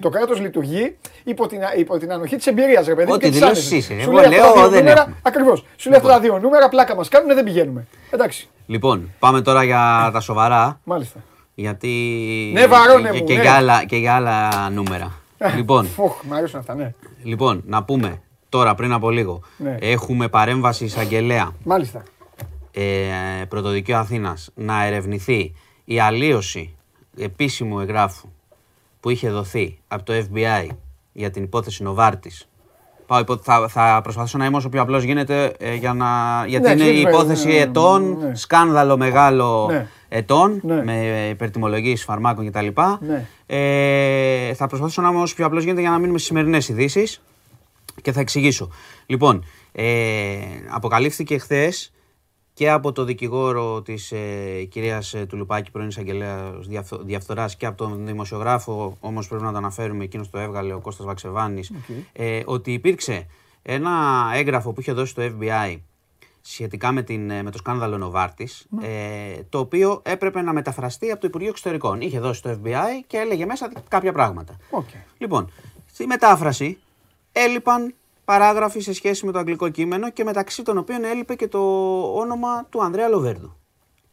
Το 0.00 0.08
κράτος 0.08 0.40
λειτουργεί 0.40 0.96
υπό 1.24 1.46
την, 1.46 1.58
υπό 1.76 1.98
την 1.98 2.12
ανοχή 2.12 2.36
της 2.36 2.46
εμπειρίας, 2.46 2.86
ρε 2.86 2.94
παιδί 2.94 3.06
μου. 3.08 3.12
Ό,τι 3.14 3.24
και 3.24 3.30
της 3.30 3.38
δηλώσεις 3.38 3.70
άνεσης. 3.72 3.88
είσαι. 3.90 4.02
Σου 4.02 4.10
Εγώ 4.10 4.20
λέει 4.20 4.24
αυτά 4.24 4.36
λέω, 4.36 4.52
τα 4.52 4.60
δύο 4.60 4.68
δεν 4.68 4.78
νούμερα, 4.78 5.00
έχουμε. 5.00 5.16
Ακριβώς. 5.22 5.64
Σου 5.76 5.88
λέει 5.90 5.98
αυτά 5.98 6.10
τα 6.12 6.20
δύο 6.20 6.38
νούμερα, 6.38 6.68
πλάκα 6.68 6.94
μας 6.94 7.08
κάνουν, 7.08 7.34
δεν 7.34 7.44
πηγαίνουμε. 7.44 7.86
Εντάξει, 8.10 8.48
Λοιπόν, 8.66 9.10
πάμε 9.18 9.40
τώρα 9.40 9.64
για 9.64 10.10
τα 10.12 10.20
σοβαρά. 10.20 10.80
μάλιστα. 10.84 11.20
Γιατί. 11.54 11.90
Ναι, 12.54 12.66
βαρώνε 12.66 13.10
και, 13.10 13.18
μου, 13.18 13.24
και 13.24 13.34
ναι. 13.34 13.40
για 13.42 13.52
άλλα, 13.54 13.84
και 13.84 13.96
για 13.96 14.14
άλλα 14.14 14.48
νούμερα. 14.70 15.12
λοιπόν, 15.56 15.86
Φοχ, 15.86 16.22
μ' 16.24 16.34
αρέσουν 16.34 16.58
αυτά, 16.58 16.74
ναι. 16.74 16.90
λοιπόν, 17.22 17.62
να 17.66 17.82
πούμε 17.84 18.22
τώρα 18.54 18.74
πριν 18.74 18.92
από 18.92 19.10
λίγο. 19.10 19.40
Ναι. 19.56 19.76
Έχουμε 19.80 20.28
παρέμβαση 20.28 20.84
εισαγγελέα 20.84 21.50
Μάλιστα. 21.64 22.02
ε, 22.72 22.82
Πρωτοδικείο 23.48 23.98
Αθήνας 23.98 24.50
να 24.54 24.84
ερευνηθεί 24.84 25.52
η 25.84 26.00
αλλίωση 26.00 26.74
επίσημου 27.18 27.80
εγγράφου 27.80 28.28
που 29.00 29.10
είχε 29.10 29.30
δοθεί 29.30 29.78
από 29.88 30.02
το 30.02 30.12
FBI 30.12 30.68
για 31.12 31.30
την 31.30 31.42
υπόθεση 31.42 31.82
Νοβάρτης. 31.82 32.48
Πάω, 33.06 33.18
υπό- 33.20 33.36
θα, 33.42 33.68
θα 33.68 34.00
προσπαθήσω 34.02 34.38
να 34.38 34.44
είμαι 34.44 34.56
όσο 34.56 34.68
πιο 34.68 34.82
απλός 34.82 35.02
γίνεται 35.02 35.52
ε, 35.58 35.74
για 35.74 35.92
να, 35.92 36.06
γιατί 36.46 36.66
Ναι, 36.66 36.72
είναι 36.72 36.82
η 36.84 36.86
ξέρεις, 36.86 37.02
υπόθεση 37.02 37.46
ναι, 37.48 37.54
ετών, 37.54 38.16
ναι. 38.18 38.34
σκάνδαλο 38.34 38.96
μεγάλο 38.96 39.66
Ναι. 39.70 39.86
ετών 40.08 40.60
Ναι. 40.62 40.82
με 40.84 41.26
υπερτιμολογίες 41.30 42.04
φαρμάκων 42.04 42.50
κτλ. 42.50 42.66
Ναι. 43.00 43.26
Ε, 43.46 44.54
θα 44.54 44.66
προσπαθήσω 44.66 45.02
να 45.02 45.08
είμαι 45.08 45.20
όσο 45.20 45.34
πιο 45.34 45.46
απλός 45.46 45.62
γίνεται 45.64 45.80
για 45.80 45.90
να 45.90 45.98
μείνουμε 45.98 46.18
στις 46.18 46.28
σημερινές 46.30 46.68
ειδήσεις 46.68 47.22
και 48.02 48.12
θα 48.12 48.20
εξηγήσω. 48.20 48.70
Λοιπόν, 49.06 49.44
ε, 49.72 50.36
αποκαλύφθηκε 50.70 51.38
χθες 51.38 51.92
και 52.54 52.70
από 52.70 52.92
το 52.92 53.04
δικηγόρο 53.04 53.82
της 53.82 54.12
ε, 54.12 54.64
κυρίας 54.64 55.14
ε, 55.14 55.26
Τουλουπάκη, 55.26 55.70
πρώην 55.70 55.88
εισαγγελέας 55.88 56.66
διαφθοράς 57.04 57.56
και 57.56 57.66
από 57.66 57.76
τον 57.76 58.06
δημοσιογράφο, 58.06 58.96
όμως 59.00 59.28
πρέπει 59.28 59.42
να 59.42 59.50
το 59.50 59.56
αναφέρουμε, 59.56 60.04
εκείνος 60.04 60.30
το 60.30 60.38
έβγαλε 60.38 60.72
ο 60.72 60.80
Κώστας 60.80 61.06
Βαξεβάνης, 61.06 61.72
ε, 62.12 62.40
ότι 62.44 62.72
υπήρξε 62.72 63.26
ένα 63.62 63.90
έγγραφο 64.34 64.72
που 64.72 64.80
είχε 64.80 64.92
δώσει 64.92 65.14
το 65.14 65.22
FBI 65.22 65.78
σχετικά 66.40 66.92
με, 66.92 67.02
την, 67.02 67.30
ε, 67.30 67.42
με 67.42 67.50
το 67.50 67.58
σκάνδαλο 67.58 67.98
Νοβάρτης, 67.98 68.66
ε, 68.82 69.42
το 69.48 69.58
οποίο 69.58 70.00
έπρεπε 70.04 70.42
να 70.42 70.52
μεταφραστεί 70.52 71.10
από 71.10 71.20
το 71.20 71.26
Υπουργείο 71.26 71.48
Εξωτερικών. 71.48 72.00
Είχε 72.00 72.20
δώσει 72.20 72.42
το 72.42 72.50
FBI 72.50 73.04
και 73.06 73.16
έλεγε 73.16 73.46
μέσα 73.46 73.72
κάποια 73.88 74.12
πράγματα. 74.12 74.56
Οκ. 74.70 74.88
Λοιπόν, 75.18 75.50
στη 75.92 76.06
μετάφραση 76.06 76.78
έλειπαν 77.36 77.94
παράγραφοι 78.24 78.80
σε 78.80 78.92
σχέση 78.92 79.26
με 79.26 79.32
το 79.32 79.38
αγγλικό 79.38 79.68
κείμενο 79.68 80.10
και 80.10 80.24
μεταξύ 80.24 80.62
των 80.62 80.78
οποίων 80.78 81.04
έλειπε 81.04 81.34
και 81.34 81.48
το 81.48 81.58
όνομα 82.14 82.64
του 82.64 82.82
Ανδρέα 82.82 83.08
Λοβέρδου. 83.08 83.56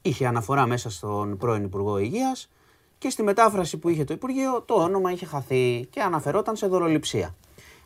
Είχε 0.02 0.26
αναφορά 0.28 0.66
μέσα 0.66 0.90
στον 0.90 1.38
πρώην 1.38 1.64
Υπουργό 1.64 1.98
Υγείας 1.98 2.50
και 2.98 3.10
στη 3.10 3.24
μετάφραση 3.24 3.78
που 3.78 3.90
είχε 3.90 4.04
το 4.04 4.14
Υπουργείο 4.14 4.62
το 4.62 4.74
όνομα 4.74 5.12
είχε 5.12 5.26
χαθεί 5.26 5.88
και 5.90 6.02
αναφερόταν 6.02 6.56
σε 6.56 6.68
δωροληψία. 6.68 7.36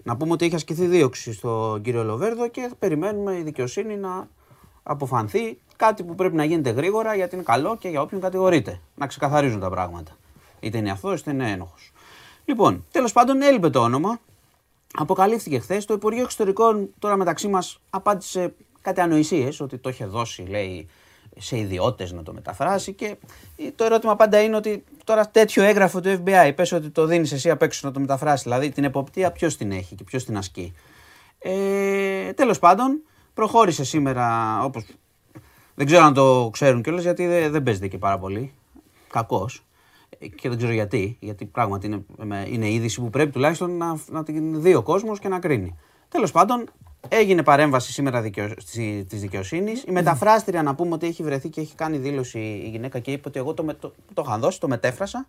Να 0.03 0.17
πούμε 0.17 0.31
ότι 0.31 0.45
είχε 0.45 0.55
ασκηθεί 0.55 0.85
δίωξη 0.85 1.33
στον 1.33 1.81
κύριο 1.81 2.03
Λοβέρδο 2.03 2.47
και 2.47 2.71
περιμένουμε 2.79 3.37
η 3.37 3.41
δικαιοσύνη 3.41 3.97
να 3.97 4.27
αποφανθεί 4.83 5.59
κάτι 5.75 6.03
που 6.03 6.15
πρέπει 6.15 6.35
να 6.35 6.43
γίνεται 6.43 6.69
γρήγορα 6.69 7.15
γιατί 7.15 7.35
είναι 7.35 7.43
καλό 7.43 7.77
και 7.77 7.89
για 7.89 8.01
όποιον 8.01 8.21
κατηγορείται. 8.21 8.79
Να 8.95 9.07
ξεκαθαρίζουν 9.07 9.59
τα 9.59 9.69
πράγματα. 9.69 10.17
Είτε 10.59 10.77
είναι 10.77 10.91
αυτό 10.91 11.13
είτε 11.13 11.31
είναι 11.31 11.51
ένοχος. 11.51 11.91
Λοιπόν, 12.45 12.85
τέλος 12.91 13.11
πάντων 13.11 13.41
έλειπε 13.41 13.69
το 13.69 13.79
όνομα. 13.79 14.19
Αποκαλύφθηκε 14.97 15.59
χθες. 15.59 15.85
Το 15.85 15.93
Υπουργείο 15.93 16.23
Εξωτερικών 16.23 16.89
τώρα 16.99 17.15
μεταξύ 17.15 17.47
μας 17.47 17.79
απάντησε 17.89 18.53
κάτι 18.81 19.01
ανοησίες 19.01 19.59
ότι 19.59 19.77
το 19.77 19.89
είχε 19.89 20.05
δώσει, 20.05 20.41
λέει, 20.41 20.87
σε 21.37 21.57
ιδιώτες 21.57 22.11
να 22.11 22.23
το 22.23 22.33
μεταφράσει. 22.33 22.93
Και 22.93 23.15
το 23.75 23.83
ερώτημα 23.83 24.15
πάντα 24.15 24.41
είναι 24.41 24.55
ότι 24.55 24.83
τώρα 25.03 25.29
τέτοιο 25.29 25.63
έγγραφο 25.63 26.01
του 26.01 26.23
FBI, 26.25 26.51
πες 26.55 26.71
ότι 26.71 26.89
το 26.89 27.05
δίνεις 27.05 27.31
εσύ 27.31 27.49
απ' 27.49 27.61
έξω 27.61 27.87
να 27.87 27.93
το 27.93 27.99
μεταφράσει. 27.99 28.43
Δηλαδή 28.43 28.69
την 28.69 28.83
εποπτεία 28.83 29.31
ποιος 29.31 29.57
την 29.57 29.71
έχει 29.71 29.95
και 29.95 30.03
ποιος 30.03 30.25
την 30.25 30.37
ασκεί. 30.37 30.73
Ε, 31.39 32.33
Τέλος 32.33 32.59
πάντων, 32.59 33.01
προχώρησε 33.33 33.83
σήμερα 33.83 34.59
όπως. 34.63 34.85
Δεν 35.75 35.85
ξέρω 35.85 36.03
αν 36.03 36.13
το 36.13 36.49
ξέρουν 36.51 36.81
κιόλας 36.81 37.03
γιατί 37.03 37.27
δεν, 37.27 37.51
δεν 37.51 37.63
παίζεται 37.63 37.87
και 37.87 37.97
πάρα 37.97 38.19
πολύ. 38.19 38.53
Κακός. 39.09 39.65
Και 40.35 40.49
δεν 40.49 40.57
ξέρω 40.57 40.71
γιατί. 40.71 41.17
Γιατί 41.19 41.45
πράγματι 41.45 41.87
είναι, 41.87 42.47
είναι 42.47 42.71
είδηση 42.71 43.01
που 43.01 43.09
πρέπει 43.09 43.31
τουλάχιστον 43.31 43.77
να, 43.77 43.99
να 44.09 44.23
την 44.23 44.61
δει 44.61 44.75
ο 44.75 44.83
κόσμος 44.83 45.19
και 45.19 45.27
να 45.27 45.39
κρίνει. 45.39 45.75
Τέλος 46.09 46.31
πάντων, 46.31 46.69
έγινε 47.07 47.43
παρέμβαση 47.43 47.91
σήμερα 47.91 48.21
δικαιο... 48.21 48.53
της 49.07 49.19
δικαιοσύνης. 49.21 49.83
Η 49.83 49.91
μεταφράστρια 49.91 50.63
να 50.63 50.75
πούμε 50.75 50.93
ότι 50.93 51.07
έχει 51.07 51.23
βρεθεί 51.23 51.49
και 51.49 51.61
έχει 51.61 51.75
κάνει 51.75 51.97
δήλωση 51.97 52.39
η 52.39 52.69
γυναίκα 52.69 52.99
και 52.99 53.11
είπε 53.11 53.27
ότι 53.27 53.39
εγώ 53.39 53.53
το, 53.53 53.63
με, 53.63 53.73
το, 53.73 53.93
το 54.13 54.23
είχα 54.25 54.37
δώσει, 54.37 54.59
το 54.59 54.67
μετέφρασα. 54.67 55.27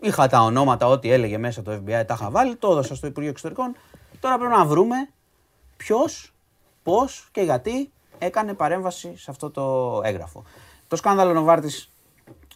Είχα 0.00 0.26
τα 0.26 0.40
ονόματα, 0.40 0.86
ό,τι 0.86 1.12
έλεγε 1.12 1.38
μέσα 1.38 1.62
το 1.62 1.72
FBI, 1.72 2.02
τα 2.06 2.14
είχα 2.14 2.30
βάλει, 2.30 2.56
το 2.56 2.70
έδωσα 2.70 2.94
στο 2.94 3.06
Υπουργείο 3.06 3.30
Εξωτερικών. 3.30 3.76
Τώρα 4.20 4.38
πρέπει 4.38 4.52
να 4.52 4.64
βρούμε 4.64 4.96
ποιος, 5.76 6.34
πώς 6.82 7.28
και 7.32 7.40
γιατί 7.40 7.92
έκανε 8.18 8.54
παρέμβαση 8.54 9.16
σε 9.16 9.30
αυτό 9.30 9.50
το 9.50 10.00
έγγραφο. 10.04 10.44
Το 10.88 10.96
σκάνδαλο 10.96 11.32
Νοβάρτης, 11.32 11.92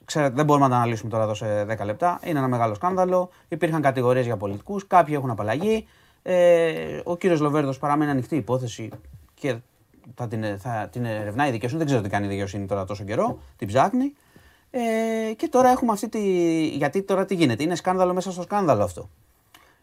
ξέρετε, 0.04 0.34
δεν 0.34 0.44
μπορούμε 0.44 0.66
να 0.66 0.70
το 0.70 0.76
αναλύσουμε 0.76 1.10
τώρα 1.10 1.22
εδώ 1.22 1.34
σε 1.34 1.62
10 1.62 1.84
λεπτά. 1.84 2.20
Είναι 2.24 2.38
ένα 2.38 2.48
μεγάλο 2.48 2.74
σκάνδαλο. 2.74 3.30
Υπήρχαν 3.48 3.80
κατηγορίες 3.80 4.24
για 4.24 4.36
πολιτικούς, 4.36 4.86
κάποιοι 4.86 5.14
έχουν 5.16 5.30
απαλλαγεί. 5.30 5.86
Ε, 6.22 7.00
ο 7.04 7.16
κύριος 7.16 7.40
Λοβέρδος 7.40 7.78
παραμένει 7.78 8.10
ανοιχτή 8.10 8.36
υπόθεση 8.36 8.90
και 9.34 9.56
θα 10.14 10.28
την, 10.28 10.58
θα 10.58 10.88
την 10.92 11.04
ερευνάει 11.04 11.48
η 11.48 11.52
δικαιοσύνη. 11.52 11.78
Δεν 11.78 11.88
ξέρω 11.88 12.02
τι 12.02 12.08
κάνει 12.08 12.26
η 12.26 12.28
δικαιοσύνη 12.28 12.66
τώρα 12.66 12.84
τόσο 12.84 13.04
καιρό. 13.04 13.38
Την 13.56 13.68
ψάχνει. 13.68 14.12
Ε, 14.70 15.32
και 15.36 15.48
τώρα 15.48 15.68
έχουμε 15.68 15.92
αυτή 15.92 16.08
τη. 16.08 16.20
Γιατί 16.66 17.02
τώρα 17.02 17.24
τι 17.24 17.34
γίνεται, 17.34 17.62
είναι 17.62 17.74
σκάνδαλο 17.74 18.14
μέσα 18.14 18.32
στο 18.32 18.42
σκάνδαλο 18.42 18.82
αυτό. 18.82 19.08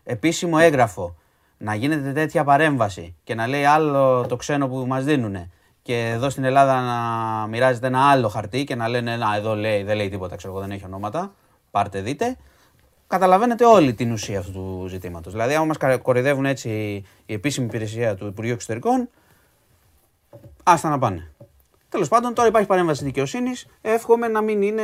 Επίσημο 0.04 0.58
έγγραφο 0.60 1.16
να 1.58 1.76
γίνεται 1.76 2.12
τέτοια 2.12 2.44
παρέμβαση 2.44 3.16
και 3.24 3.36
να 3.36 3.48
λέει 3.48 3.66
άλλο 3.66 4.26
το 4.28 4.36
ξένο 4.36 4.68
που 4.68 4.86
μας 4.88 5.04
δίνουν 5.04 5.52
και 5.90 6.10
εδώ 6.14 6.30
στην 6.30 6.44
Ελλάδα 6.44 6.82
να 6.82 7.48
μοιράζεται 7.48 7.88
ένα 7.88 8.10
άλλο 8.10 8.28
χαρτί 8.28 8.64
και 8.64 8.76
να 8.76 8.88
λένε 8.88 9.18
Να, 9.18 9.36
εδώ 9.36 9.56
λέει, 9.56 9.84
δεν 9.84 9.96
λέει 9.96 10.10
τίποτα, 10.10 10.36
ξέρω 10.36 10.54
εγώ, 10.54 10.62
δεν 10.62 10.72
έχει 10.72 10.86
ονόματα. 10.86 11.34
Πάρτε, 11.72 12.02
δείτε. 12.02 12.38
Καταλαβαίνετε 13.08 13.66
όλη 13.66 13.94
την 13.94 14.12
ουσία 14.12 14.40
αυτού 14.40 14.52
του 14.52 14.86
ζητήματος. 14.88 15.32
Δηλαδή, 15.32 15.56
άμα 15.56 15.66
μας 15.66 15.78
κορυδεύουν 16.02 16.46
έτσι 16.46 16.70
η 17.26 17.34
επίσημη 17.34 17.66
υπηρεσία 17.66 18.16
του 18.16 18.26
Υπουργείου 18.26 18.54
Εξωτερικών, 18.54 19.10
άστα 20.64 20.90
να 20.90 21.00
πάνε. 21.00 21.32
Τέλος 21.90 22.08
πάντων, 22.08 22.34
τώρα 22.34 22.48
υπάρχει 22.48 22.68
παρέμβαση 22.68 23.04
δικαιοσύνης. 23.04 23.68
Εύχομαι 23.82 24.28
να 24.28 24.42
μην 24.42 24.62
είναι 24.62 24.84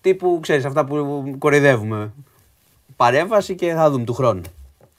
τύπου, 0.00 0.38
ξέρεις, 0.42 0.64
αυτά 0.64 0.84
που 0.84 1.24
κορυδεύουμε. 1.38 2.12
Παρέμβαση 2.96 3.54
και 3.54 3.72
θα 3.72 3.90
δούμε 3.90 4.04
του 4.04 4.14
χρόνου. 4.14 4.42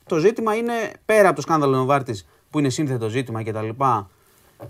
Το 0.05 0.17
ζήτημα 0.17 0.55
είναι 0.55 0.73
πέρα 1.05 1.27
από 1.27 1.35
το 1.35 1.41
σκάνδαλο 1.41 1.77
Νοβάρτης 1.77 2.27
που 2.49 2.59
είναι 2.59 2.69
σύνθετο 2.69 3.09
ζήτημα 3.09 3.43
και 3.43 3.51
τα 3.51 3.61
λοιπά 3.61 4.09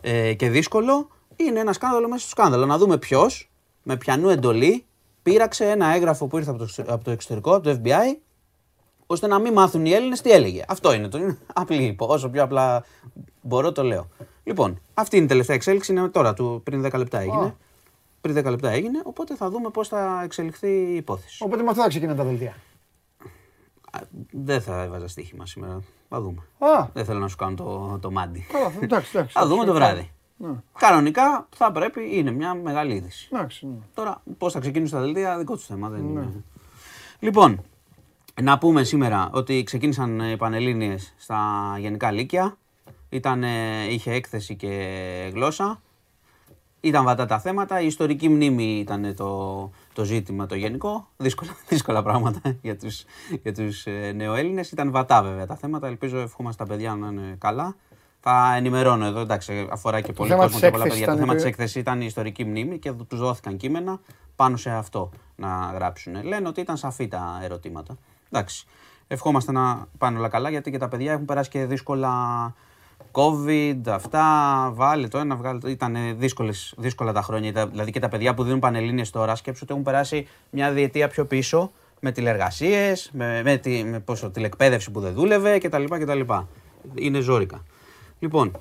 ε, 0.01 0.33
και 0.33 0.49
δύσκολο, 0.49 1.07
είναι 1.35 1.59
ένα 1.59 1.73
σκάνδαλο 1.73 2.07
μέσα 2.07 2.19
στο 2.19 2.29
σκάνδαλο. 2.29 2.65
Να 2.65 2.77
δούμε 2.77 2.97
ποιος, 2.97 3.49
με 3.83 3.97
πιανού 3.97 4.29
εντολή, 4.29 4.85
πήραξε 5.23 5.69
ένα 5.69 5.87
έγγραφο 5.93 6.27
που 6.27 6.37
ήρθε 6.37 6.49
από 6.49 6.57
το, 6.59 6.63
εξω- 6.63 6.89
από 6.89 7.03
το 7.03 7.11
εξωτερικό, 7.11 7.55
από 7.55 7.63
το 7.63 7.79
FBI, 7.83 8.17
ώστε 9.07 9.27
να 9.27 9.39
μην 9.39 9.53
μάθουν 9.53 9.85
οι 9.85 9.91
Έλληνες 9.91 10.21
τι 10.21 10.31
έλεγε. 10.31 10.63
Αυτό 10.67 10.93
είναι 10.93 11.07
το. 11.07 11.17
Είναι 11.17 11.37
απλή. 11.53 11.95
Όσο 11.99 12.29
πιο 12.29 12.43
απλά 12.43 12.83
μπορώ 13.41 13.71
το 13.71 13.83
λέω. 13.83 14.07
Λοιπόν, 14.43 14.81
αυτή 14.93 15.15
είναι 15.15 15.25
η 15.25 15.27
τελευταία 15.27 15.55
εξέλιξη. 15.55 15.91
Είναι 15.91 16.07
τώρα, 16.07 16.33
του, 16.33 16.61
πριν 16.63 16.85
10 16.85 16.93
λεπτά 16.97 17.19
έγινε. 17.19 17.55
Πριν 18.21 18.37
10 18.37 18.43
λεπτά 18.49 18.69
έγινε, 18.69 19.01
οπότε 19.03 19.35
θα 19.35 19.49
δούμε 19.49 19.69
πώς 19.69 19.87
θα 19.87 20.21
εξελιχθεί 20.23 20.67
η 20.69 20.95
υπόθεση. 20.95 21.43
Οπότε 21.43 21.63
με 21.63 21.69
αυτό 21.69 21.81
θα 21.81 21.87
ξεκινάνε 21.87 22.17
τα 22.17 22.23
δελτία. 22.23 22.55
Α, 23.91 23.99
Δεν 24.31 24.61
θα 24.61 24.81
έβαζα 24.81 25.07
στοίχημα 25.07 25.45
σήμερα. 25.45 25.79
Θα 26.09 26.21
δούμε. 26.21 26.41
Α, 26.59 26.87
Δεν 26.93 27.05
θέλω 27.05 27.19
να 27.19 27.27
σου 27.27 27.35
κάνω 27.35 27.55
το, 27.55 27.97
το 28.01 28.11
μάντι. 28.11 28.45
καλά, 28.51 28.71
εντάξει, 28.79 29.11
εντάξει. 29.17 29.33
Θα 29.39 29.47
δούμε 29.47 29.65
το 29.65 29.73
βράδυ. 29.73 30.11
Ναι. 30.37 30.49
Κανονικά 30.79 31.47
θα 31.55 31.71
πρέπει, 31.71 32.17
είναι 32.17 32.31
μια 32.31 32.53
μεγάλη 32.53 32.93
είδηση. 32.93 33.29
Εντάξει, 33.33 33.65
ναι. 33.65 33.73
Τώρα, 33.93 34.21
πώς 34.37 34.53
θα 34.53 34.59
ξεκινήσουν 34.59 34.97
τα 34.97 35.03
δελτία, 35.03 35.37
δικό 35.37 35.55
τους 35.55 35.65
θέμα. 35.65 35.89
Δεν 35.89 36.03
είναι. 36.03 36.43
Λοιπόν, 37.19 37.61
να 38.41 38.57
πούμε 38.57 38.83
σήμερα 38.83 39.29
ότι 39.33 39.63
ξεκίνησαν 39.63 40.19
οι 40.31 40.37
Πανελλήνιες 40.37 41.13
στα 41.17 41.39
Γενικά 41.79 42.11
Λύκεια. 42.11 42.57
Ήταν, 43.09 43.43
είχε 43.89 44.11
έκθεση 44.11 44.55
και 44.55 44.69
γλώσσα. 45.33 45.81
Ήταν 46.87 47.03
βατά 47.03 47.25
τα 47.25 47.39
θέματα. 47.39 47.81
Η 47.81 47.85
ιστορική 47.85 48.29
μνήμη 48.29 48.79
ήταν 48.79 49.15
το, 49.15 49.71
το 49.93 50.03
ζήτημα 50.03 50.45
το 50.45 50.55
γενικό. 50.55 51.07
Δύσκολα, 51.17 51.51
δύσκολα 51.69 52.03
πράγματα 52.03 52.41
για 52.61 52.77
τους, 52.77 53.03
για 53.43 53.53
τους 53.53 53.85
ε, 53.85 54.11
νεοέλληνες. 54.15 54.71
Ήταν 54.71 54.91
βατά 54.91 55.23
βέβαια 55.23 55.45
τα 55.45 55.55
θέματα. 55.55 55.87
Ελπίζω 55.87 56.17
ευχόμαστε 56.19 56.63
τα 56.63 56.69
παιδιά 56.69 56.95
να 56.95 57.07
είναι 57.07 57.35
καλά. 57.39 57.75
Θα 58.19 58.53
ενημερώνω 58.55 59.05
εδώ, 59.05 59.19
εντάξει, 59.19 59.67
αφορά 59.71 60.01
και 60.01 60.13
πολύ 60.13 60.29
θέμα 60.29 60.41
κόσμος 60.41 60.59
της 60.61 60.69
και 60.69 60.71
πολλά 60.73 60.83
έκθεσης 60.85 61.05
παιδιά. 61.05 61.05
Το 61.05 61.11
ήταν 61.11 61.17
θέμα 61.17 61.31
το- 61.31 61.35
της 61.37 61.45
έκθεσης 61.53 61.75
ήταν 61.75 62.01
η 62.01 62.05
ιστορική 62.05 62.45
μνήμη 62.45 62.79
και 62.79 62.91
τους 62.91 63.19
δόθηκαν 63.19 63.57
κείμενα 63.57 63.99
πάνω 64.35 64.57
σε 64.57 64.69
αυτό 64.69 65.09
να 65.35 65.71
γράψουν. 65.73 66.23
Λένε 66.23 66.47
ότι 66.47 66.61
ήταν 66.61 66.77
σαφή 66.77 67.07
τα 67.07 67.39
ερωτήματα. 67.43 67.97
Εντάξει. 68.31 68.65
Ευχόμαστε 69.07 69.51
να 69.51 69.87
πάνε 69.97 70.17
όλα 70.17 70.27
καλά 70.27 70.49
γιατί 70.49 70.71
και 70.71 70.77
τα 70.77 70.87
παιδιά 70.87 71.11
έχουν 71.11 71.25
περάσει 71.25 71.49
και 71.49 71.65
δύσκολα 71.65 72.11
COVID, 73.17 73.81
αυτά, 73.87 74.23
βάλε 74.73 75.07
το 75.07 75.17
ένα, 75.17 75.35
βγάλε 75.35 75.59
το. 75.59 75.69
Ήταν 75.69 75.95
δύσκολες, 76.17 76.73
δύσκολα 76.77 77.11
τα 77.11 77.21
χρόνια. 77.21 77.49
Ήταν- 77.49 77.69
Δηλαδή 77.69 77.91
και 77.91 77.99
τα 77.99 78.09
παιδιά 78.09 78.33
που 78.33 78.43
δίνουν 78.43 78.59
πανελλήνιες 78.59 79.09
τώρα, 79.09 79.35
σκέψου 79.35 79.59
ότι 79.63 79.71
έχουν 79.71 79.83
περάσει 79.83 80.27
μια 80.49 80.71
διετία 80.71 81.07
πιο 81.07 81.25
πίσω 81.25 81.71
με 81.99 82.11
τηλεργασίες, 82.11 83.09
με, 83.13 83.41
με, 83.43 83.57
τη, 83.57 83.83
με 83.83 83.99
πόσο, 83.99 84.29
τηλεκπαίδευση 84.29 84.91
που 84.91 84.99
δεν 84.99 85.13
δούλευε 85.13 85.57
κτλ. 85.57 85.83
κτλ. 85.83 86.19
Είναι 86.95 87.19
ζόρικα. 87.19 87.63
Λοιπόν, 88.19 88.51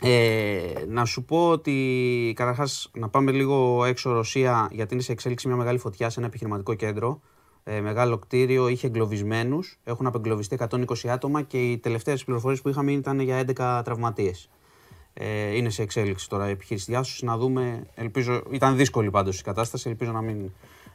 ε, 0.00 0.60
να 0.88 1.04
σου 1.04 1.24
πω 1.24 1.48
ότι 1.48 2.32
καταρχάς 2.36 2.90
να 2.92 3.08
πάμε 3.08 3.30
λίγο 3.30 3.84
έξω 3.84 4.12
Ρωσία 4.12 4.68
γιατί 4.72 4.94
είναι 4.94 5.02
σε 5.02 5.12
εξέλιξη 5.12 5.46
μια 5.48 5.56
μεγάλη 5.56 5.78
φωτιά 5.78 6.10
σε 6.10 6.18
ένα 6.18 6.28
επιχειρηματικό 6.28 6.74
κέντρο. 6.74 7.20
Ε, 7.64 7.80
μεγάλο 7.80 8.18
κτίριο, 8.18 8.68
είχε 8.68 8.86
εγκλωβισμένους. 8.86 9.78
Έχουν 9.84 10.06
απεγκλωβιστεί 10.06 10.54
120 10.54 11.08
άτομα 11.08 11.42
και 11.42 11.70
οι 11.70 11.78
τελευταίες 11.78 12.24
πληροφορίες 12.24 12.60
που 12.60 12.68
είχαμε 12.68 12.92
ήταν 12.92 13.20
για 13.20 13.44
11 13.56 13.82
τραυματίες. 13.84 14.48
Ε, 15.14 15.56
είναι 15.56 15.70
σε 15.70 15.82
εξέλιξη 15.82 16.28
τώρα 16.28 16.48
η 16.48 16.50
επιχείρηση 16.50 16.90
διάσωσης. 16.90 17.22
Να 17.22 17.36
δούμε. 17.36 17.86
Ελπίζω, 17.94 18.42
ήταν 18.50 18.76
δύσκολη 18.76 19.10
πάντως 19.10 19.40
η 19.40 19.42
κατάσταση. 19.42 19.88
Ελπίζω 19.88 20.12
να 20.12 20.20
μην 20.20 20.50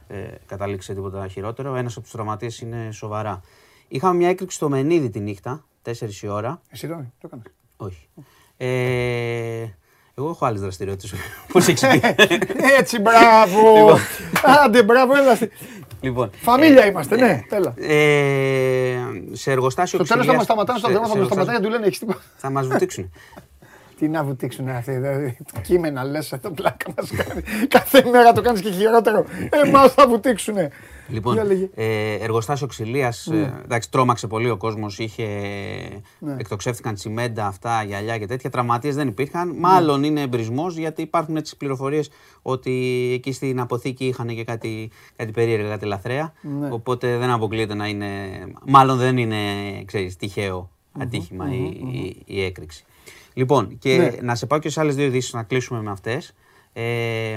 ε, 0.08 0.26
καταλήξει 0.46 0.86
σε 0.86 0.94
τίποτα 0.94 1.28
χειρότερο. 1.28 1.74
Ένας 1.74 1.92
από 1.92 2.02
τους 2.02 2.12
τραυματίες 2.12 2.60
είναι 2.60 2.88
σοβαρά. 2.92 3.40
Είχαμε 3.88 4.16
μια 4.16 4.28
έκρηξη 4.28 4.56
στο 4.56 4.68
Μενίδη 4.68 5.10
τη 5.10 5.20
νύχτα, 5.20 5.64
4 5.82 5.92
η 6.22 6.28
ώρα. 6.28 6.60
Εσύ 6.68 6.88
το, 6.88 6.94
το 6.94 7.26
έκανες. 7.26 7.46
Όχι. 7.76 8.08
Ε, 8.56 9.66
εγώ 10.14 10.28
έχω 10.28 10.46
άλλες 10.46 10.60
δραστηριότητες. 10.60 11.14
Πώς 11.52 11.68
έχει 11.68 11.86
Έτσι, 12.78 12.98
μπράβο. 12.98 13.76
Λοιπόν. 13.76 13.98
Άντε, 14.64 14.82
μπράβο, 14.82 15.16
έλα. 15.16 15.38
Στη- 16.06 16.14
Λοιπόν. 16.14 16.30
Φαμίλια 16.40 16.86
είμαστε, 16.86 17.16
ναι, 17.16 17.42
τέλα. 17.48 17.74
Ε, 17.76 18.96
σε 19.32 19.50
εργοστάσιο 19.50 19.98
Στο 19.98 20.08
τέλος 20.08 20.26
θα 20.26 20.32
ξυλίας- 20.32 20.36
μας 20.36 20.44
σταματάνε 20.44 20.78
στο 20.78 20.88
σε- 20.88 20.94
δρόμο, 20.94 21.06
θα 21.08 21.12
σε 21.12 21.18
μας 21.18 21.28
εργοστάσιο- 21.28 21.44
σταματάνε 21.44 21.58
και 21.58 21.64
του 21.64 21.70
λένε 21.70 21.86
έχει 21.86 21.98
τίποτα. 21.98 22.20
Θα 22.36 22.50
μας 22.50 22.66
βουτήξουν. 22.66 23.12
Τι 23.98 24.08
να 24.08 24.24
βουτήξουν 24.24 24.68
αυτοί. 24.68 24.92
Δηλαδή, 24.92 25.36
κείμενα 25.62 26.04
λες 26.04 26.32
εδώ 26.32 26.50
πλάκα 26.50 26.92
μας 26.96 27.10
κάνει. 27.10 27.42
Κάθε 27.68 28.04
μέρα 28.10 28.32
το 28.32 28.40
κάνεις 28.42 28.60
και 28.60 28.70
χειρότερο. 28.70 29.24
Εμάς 29.64 29.92
θα 29.92 30.08
βουτήξουνε. 30.08 30.70
Λοιπόν, 31.08 31.34
Για 31.34 31.44
λέγε. 31.44 31.68
ε, 31.74 32.12
εργοστάσιο 32.14 32.66
ξυλίας. 32.66 33.28
Ναι. 33.30 33.52
εντάξει, 33.64 33.90
τρόμαξε 33.90 34.26
πολύ 34.26 34.50
ο 34.50 34.56
κόσμος. 34.56 34.98
Είχε... 34.98 35.26
Ναι. 36.18 36.36
Εκτοξεύτηκαν 36.38 36.94
τσιμέντα, 36.94 37.46
αυτά, 37.46 37.82
γυαλιά 37.82 38.18
και 38.18 38.26
τέτοια. 38.26 38.50
Τραυματίες 38.50 38.94
δεν 38.94 39.08
υπήρχαν. 39.08 39.48
Ναι. 39.48 39.58
Μάλλον 39.58 40.02
είναι 40.04 40.20
εμπρισμός 40.20 40.76
γιατί 40.76 41.02
υπάρχουν 41.02 41.36
έτσι 41.36 41.56
πληροφορίες 41.56 42.10
ότι 42.42 42.70
εκεί 43.14 43.32
στην 43.32 43.60
αποθήκη 43.60 44.06
είχαν 44.06 44.26
και 44.26 44.44
κάτι, 44.44 44.90
κάτι 45.16 45.32
περίεργα, 45.32 45.68
κάτι 45.68 45.86
λαθρέα. 45.86 46.32
Ναι. 46.40 46.68
Οπότε 46.70 47.16
δεν 47.16 47.30
αποκλείεται 47.30 47.74
να 47.74 47.86
είναι. 47.86 48.06
Μάλλον 48.66 48.98
δεν 48.98 49.16
είναι 49.16 49.36
ξέρεις, 49.84 50.16
τυχαίο 50.16 50.70
ατύχημα 51.00 51.52
η, 51.52 51.62
η, 51.92 52.22
η 52.26 52.44
έκρηξη. 52.44 52.84
Λοιπόν, 53.38 53.78
και 53.78 53.96
Ναι. 53.96 54.10
να 54.22 54.34
σε 54.34 54.46
πάω 54.46 54.58
και 54.58 54.68
σε 54.68 54.80
άλλες 54.80 54.94
δύο 54.94 55.04
ειδήσεις 55.04 55.32
να 55.32 55.42
κλείσουμε 55.42 55.82
με 55.82 55.90
αυτές. 55.90 56.32
Ε, 56.72 57.36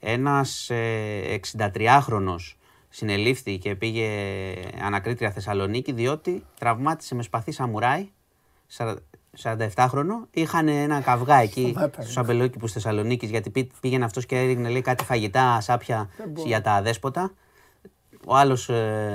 ένας 0.00 0.70
ε, 0.70 1.38
63χρονος 1.56 2.56
συνελήφθη 2.88 3.58
και 3.58 3.74
πήγε 3.74 4.08
ανακρίτρια 4.82 5.30
Θεσσαλονίκη 5.30 5.92
διότι 5.92 6.44
τραυμάτισε 6.58 7.14
με 7.14 7.22
σπαθί 7.22 7.52
σαμουράι 7.52 8.08
47χρονο. 9.42 10.26
Είχαν 10.30 10.68
ένα 10.68 11.00
καυγά 11.00 11.36
εκεί 11.36 11.68
Σταμάτα, 11.70 12.02
στου 12.02 12.20
αμπελόκηπου 12.20 12.68
Θεσσαλονίκης 12.68 13.30
γιατί 13.30 13.50
πή- 13.50 13.70
πήγαινε 13.80 14.04
αυτός 14.04 14.26
και 14.26 14.38
έδειχνε 14.38 14.68
λέει, 14.68 14.80
κάτι 14.80 15.04
φαγητά, 15.04 15.60
σάπια 15.60 16.08
για 16.44 16.60
τα 16.60 16.72
αδέσποτα. 16.72 17.32
Ο 18.26 18.36
άλλος 18.36 18.70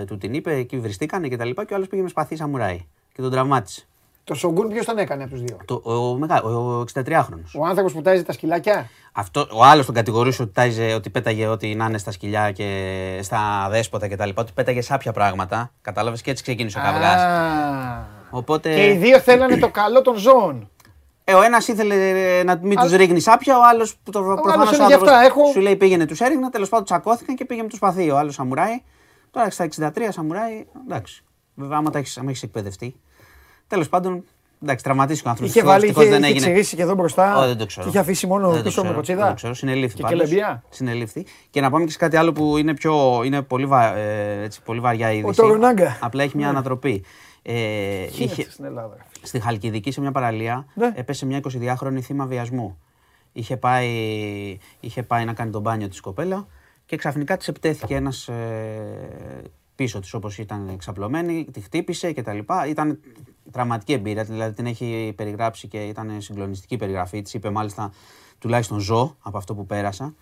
του 0.07 0.17
την 0.17 0.33
είπε, 0.33 0.53
εκεί 0.55 0.79
βριστήκανε 0.79 1.27
και 1.27 1.37
τα 1.37 1.45
λοιπά 1.45 1.65
και 1.65 1.73
ο 1.73 1.75
άλλος 1.75 1.87
πήγε 1.87 2.01
με 2.01 2.09
σπαθί 2.09 2.35
σαμουράι 2.35 2.85
και 3.13 3.21
τον 3.21 3.31
τραυμάτισε. 3.31 3.87
Το 4.27 4.33
Σογκούν 4.33 4.67
ποιος 4.67 4.85
τον 4.85 4.97
έκανε 4.97 5.23
από 5.23 5.31
τους 5.31 5.41
δύο; 5.43 5.57
Το, 5.65 5.81
ο, 5.83 6.17
μεγά- 6.17 6.43
ο 6.43 6.83
63χρονο. 6.93 7.39
Ο 7.59 7.65
άνθρωπος 7.65 7.93
που 7.93 8.01
τάζει 8.01 8.23
τα 8.23 8.31
σκυλάκια; 8.33 8.89
Αυτό, 9.11 9.47
ο 9.51 9.63
άλλος 9.63 9.85
τον 9.85 9.95
κατηγορούσε 9.95 10.41
ότι, 10.41 10.51
τάιζε, 10.51 10.93
ότι 10.93 11.09
πέταγε 11.09 11.47
ό,τι 11.47 11.75
να 11.75 11.85
είναι 11.85 11.97
στα 11.97 12.11
σκυλιά 12.11 12.51
και 12.51 13.19
στα 13.23 13.67
δέσποτα 13.69 14.07
κτλ. 14.07 14.29
Ότι 14.35 14.51
πέταγε 14.53 14.81
σάπια 14.81 15.11
πράγματα. 15.11 15.71
Κατάλαβες 15.81 16.21
και 16.21 16.31
έτσι 16.31 16.43
ξεκίνησε 16.43 16.79
ο 16.79 16.81
καυγά. 16.81 17.11
Α. 17.11 18.03
Οπότε. 18.29 18.73
Και 18.75 18.85
οι 18.91 18.95
δύο 18.95 19.19
θέλανε 19.19 19.57
το 19.57 19.69
καλό 19.69 20.01
των 20.01 20.15
ζώων. 20.17 20.69
Ε, 21.23 21.33
ο 21.33 21.41
ένας 21.41 21.67
ήθελε 21.67 21.95
ε, 22.39 22.43
να 22.43 22.59
μην 22.61 22.79
Αλλά- 22.79 22.89
του 22.89 22.97
ρίχνεις 22.97 23.23
σάπια, 23.23 23.57
ο 23.57 23.61
άλλος 23.67 23.95
που 24.03 24.11
το 24.11 24.21
προφανώς 24.21 24.53
άλλος 24.55 24.67
είναι 24.75 24.83
ο 24.83 24.87
γι' 24.87 24.93
άνθρωπος 24.93 25.09
αυτά, 25.15 25.25
έχω- 25.25 25.51
σου 25.51 25.59
λέει 25.59 25.75
πήγαινε, 25.75 26.05
τους 26.05 26.19
έριχνα. 26.19 26.49
Τέλος 26.49 26.69
πάντων 26.69 26.85
τσακώθηκαν 26.85 27.35
και 27.35 27.45
πήγε 27.45 27.61
με 27.61 27.67
το 27.67 27.75
σπαθί. 27.75 28.09
Ο 28.11 28.17
άλλος 28.17 28.33
σαμουράι. 28.33 28.81
Τώρα 29.31 29.49
στα 29.49 29.63
63 29.63 30.11
σαμουράι, 30.11 30.65
εντάξει. 30.85 31.23
Βέβαια, 31.55 31.77
άμα, 31.77 31.89
τα 31.89 31.97
έχεις, 31.97 32.17
άμα 32.17 32.29
έχεις 32.29 32.43
εκπαιδευτεί. 32.43 32.95
Τέλος 33.75 33.89
πάντων, 33.89 34.23
εντάξει, 34.63 34.83
τραυματίστηκε 34.83 35.27
ο 35.27 35.31
άνθρωπος. 35.31 35.55
Είχε 35.55 35.65
βάλει, 35.65 35.87
είχε, 35.87 36.17
είχε 36.17 36.35
ξηρίσει 36.35 36.75
και 36.75 36.81
εδώ 36.81 36.93
μπροστά. 36.93 37.37
Ω, 37.37 37.45
δεν 37.47 37.57
το 37.57 37.65
ξέρω. 37.65 37.83
Και 37.85 37.89
είχε 37.89 37.99
αφήσει 37.99 38.27
μόνο 38.27 38.51
Δεν 38.51 38.57
το 38.57 38.63
πίσω 38.63 38.75
με 38.75 38.81
ξέρω, 38.81 38.95
κοτσίδα. 38.95 39.19
Δεν 39.21 39.29
το 39.29 39.35
ξέρω, 39.35 39.53
συνελήφθη. 39.53 39.95
Και 39.95 40.01
πάντως. 40.01 40.19
κελεμπιά. 40.19 40.63
Συνελήφθη. 40.69 41.25
Και 41.49 41.61
να 41.61 41.69
πάμε 41.69 41.85
και 41.85 41.91
σε 41.91 41.97
κάτι 41.97 42.17
άλλο 42.17 42.31
που 42.33 42.57
είναι, 42.57 42.73
πιο, 42.73 43.21
είναι 43.25 43.41
πολύ, 43.41 43.65
βα, 43.65 43.95
ε, 43.95 44.43
έτσι, 44.43 44.61
πολύ 44.61 44.79
βαριά 44.79 45.11
είδηση. 45.11 45.35
Τορονάγκα. 45.35 45.97
Απλά 46.01 46.23
έχει 46.23 46.37
μια 46.37 46.49
ανατροπή. 46.49 47.03
Ε, 47.41 47.53
Γίνεται 48.11 48.41
είχε, 48.41 48.51
στην 48.51 48.65
Ελλάδα. 48.65 48.97
στη 49.21 49.39
Χαλκιδική 49.39 49.91
σε 49.91 50.01
μια 50.01 50.11
παραλία 50.11 50.65
Ναι. 50.73 50.91
έπεσε 50.95 51.25
μια 51.25 51.39
22χρονη 51.39 51.99
θύμα 52.01 52.25
βιασμού. 52.25 52.77
Είχε 53.31 53.57
πάει, 53.57 53.89
είχε 54.79 55.03
πάει 55.03 55.25
να 55.25 55.33
κάνει 55.33 55.51
τον 55.51 55.61
μπάνιο 55.61 55.87
της 55.87 55.99
κοπέλα 55.99 56.47
και 56.85 56.95
ξαφνικά 56.95 57.37
της 57.37 57.47
επιτέθηκε 57.47 57.95
ένας 57.95 58.27
ε, 58.27 59.41
πίσω 59.75 59.99
της 59.99 60.13
όπως 60.13 60.37
ήταν 60.37 60.69
εξαπλωμένη, 60.73 61.45
τη 61.51 61.59
χτύπησε 61.59 62.11
και 62.11 62.21
τα 62.21 62.33
λοιπά. 62.33 62.67
Ήταν 62.67 62.99
τραυματική 63.51 63.93
εμπειρία, 63.93 64.23
δηλαδή 64.23 64.53
την 64.53 64.65
έχει 64.65 65.13
περιγράψει 65.15 65.67
και 65.67 65.83
ήταν 65.83 66.21
συγκλονιστική 66.21 66.73
η 66.73 66.77
περιγραφή 66.77 67.21
της. 67.21 67.33
Είπε 67.33 67.49
μάλιστα 67.49 67.91
τουλάχιστον 68.39 68.79
ζω 68.79 69.15
από 69.21 69.37
αυτό 69.37 69.55
που 69.55 69.65
πέρασα. 69.65 70.13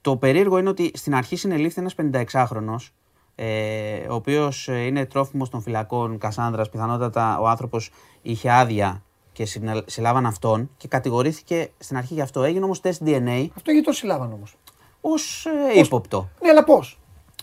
Το 0.00 0.16
περίεργο 0.16 0.58
είναι 0.58 0.68
ότι 0.68 0.90
στην 0.94 1.14
αρχή 1.14 1.36
συνελήφθη 1.36 1.80
ένας 1.80 1.94
56χρονος, 1.94 2.92
ε, 3.34 4.06
ο 4.08 4.14
οποίος 4.14 4.68
ε, 4.68 4.78
είναι 4.84 5.06
τρόφιμος 5.06 5.48
των 5.48 5.60
φυλακών 5.62 6.18
Κασάνδρας. 6.18 6.68
Πιθανότατα 6.68 7.38
ο 7.38 7.48
άνθρωπος 7.48 7.90
είχε 8.22 8.50
άδεια 8.50 9.02
και 9.32 9.44
συνε- 9.44 9.90
συλλάβαν 9.90 10.26
αυτόν 10.26 10.70
και 10.76 10.88
κατηγορήθηκε 10.88 11.70
στην 11.78 11.96
αρχή 11.96 12.14
γι' 12.14 12.20
αυτό. 12.20 12.42
Έγινε 12.42 12.64
όμως 12.64 12.80
τεστ 12.80 13.02
DNA 13.04 13.46
Αυτό 13.56 13.70
γιατί 13.70 13.86
το 13.86 13.92
συλλάβαν 13.92 14.32
όμως; 14.32 14.56
ως 15.00 15.46
ε, 15.74 15.78
ύποπτο. 15.78 16.28
Ναι, 16.42 16.48
αλλά 16.48 16.64
πώς; 16.64 16.98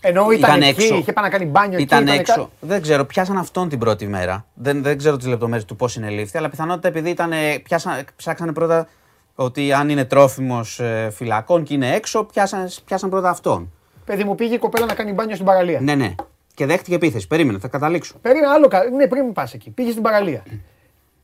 Ενώ 0.08 0.32
ήταν, 0.32 0.50
Ήταν 0.50 0.62
εκεί, 0.62 0.82
έξω. 0.82 0.96
είχε 0.96 1.14
πάει 1.14 1.24
να 1.26 1.30
κάνει 1.32 1.46
μπάνιο 1.46 1.80
Ήταν 1.80 2.08
εκεί. 2.08 2.18
έξω. 2.18 2.34
κα- 2.42 2.50
Δεν 2.60 2.82
ξέρω, 2.82 3.06
πιάσαν 3.06 3.38
αυτόν 3.38 3.70
την 3.70 3.80
πρώτη 3.80 4.08
μέρα. 4.08 4.46
Δεν, 4.54 4.84
δεν 4.84 4.98
ξέρω 4.98 5.18
τις 5.18 5.28
λεπτομέρειες 5.28 5.66
του 5.66 5.76
πώς 5.76 5.92
συνελήφθη, 5.92 6.38
αλλά 6.38 6.50
πιθανότητα 6.50 6.88
επειδή 6.88 7.10
ήταν, 7.10 7.32
πιάσαν, 7.64 8.06
ψάξανε 8.16 8.54
πρώτα 8.54 8.88
ότι 9.36 9.74
αν 9.74 9.90
είναι 9.90 10.06
τρόφιμος 10.06 10.82
φυλακών 11.12 11.64
και 11.64 11.74
είναι 11.74 11.96
έξω, 11.96 12.24
πιάσαν, 12.24 12.70
πιάσαν 12.86 13.10
πρώτα 13.10 13.30
αυτόν. 13.30 13.72
Παιδί 14.06 14.24
μου 14.24 14.36
πήγε 14.36 14.54
η 14.56 14.58
κοπέλα 14.58 14.86
να 14.86 14.94
κάνει 14.94 15.12
μπάνιο 15.12 15.34
στην 15.34 15.46
παραλία. 15.46 15.80
Ναι, 15.82 15.96
ναι. 15.96 16.16
Και 16.54 16.66
δέχτηκε 16.66 16.96
επίθεση. 16.96 17.28
Περίμενε, 17.28 17.60
θα 17.60 17.68
καταλήξω. 17.68 18.16
Περίμενε 18.22 18.48
άλλο 18.54 18.68
κα- 18.68 18.84
Ναι, 18.90 19.08
πριν 19.08 19.34
πας 19.34 19.54
εκεί. 19.54 19.70
Πήγε 19.70 19.92
στην 19.92 20.04
παραλία. 20.04 20.44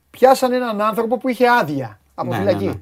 Πιάσαν 0.10 0.52
έναν 0.54 0.82
άνθρωπο 0.82 1.18
που 1.18 1.30
είχε 1.30 1.46
άδεια 1.62 2.00
από 2.16 2.30
Ναι, 2.30 2.38
φυλακή. 2.38 2.66
ναι, 2.66 2.72
ναι. 2.72 2.78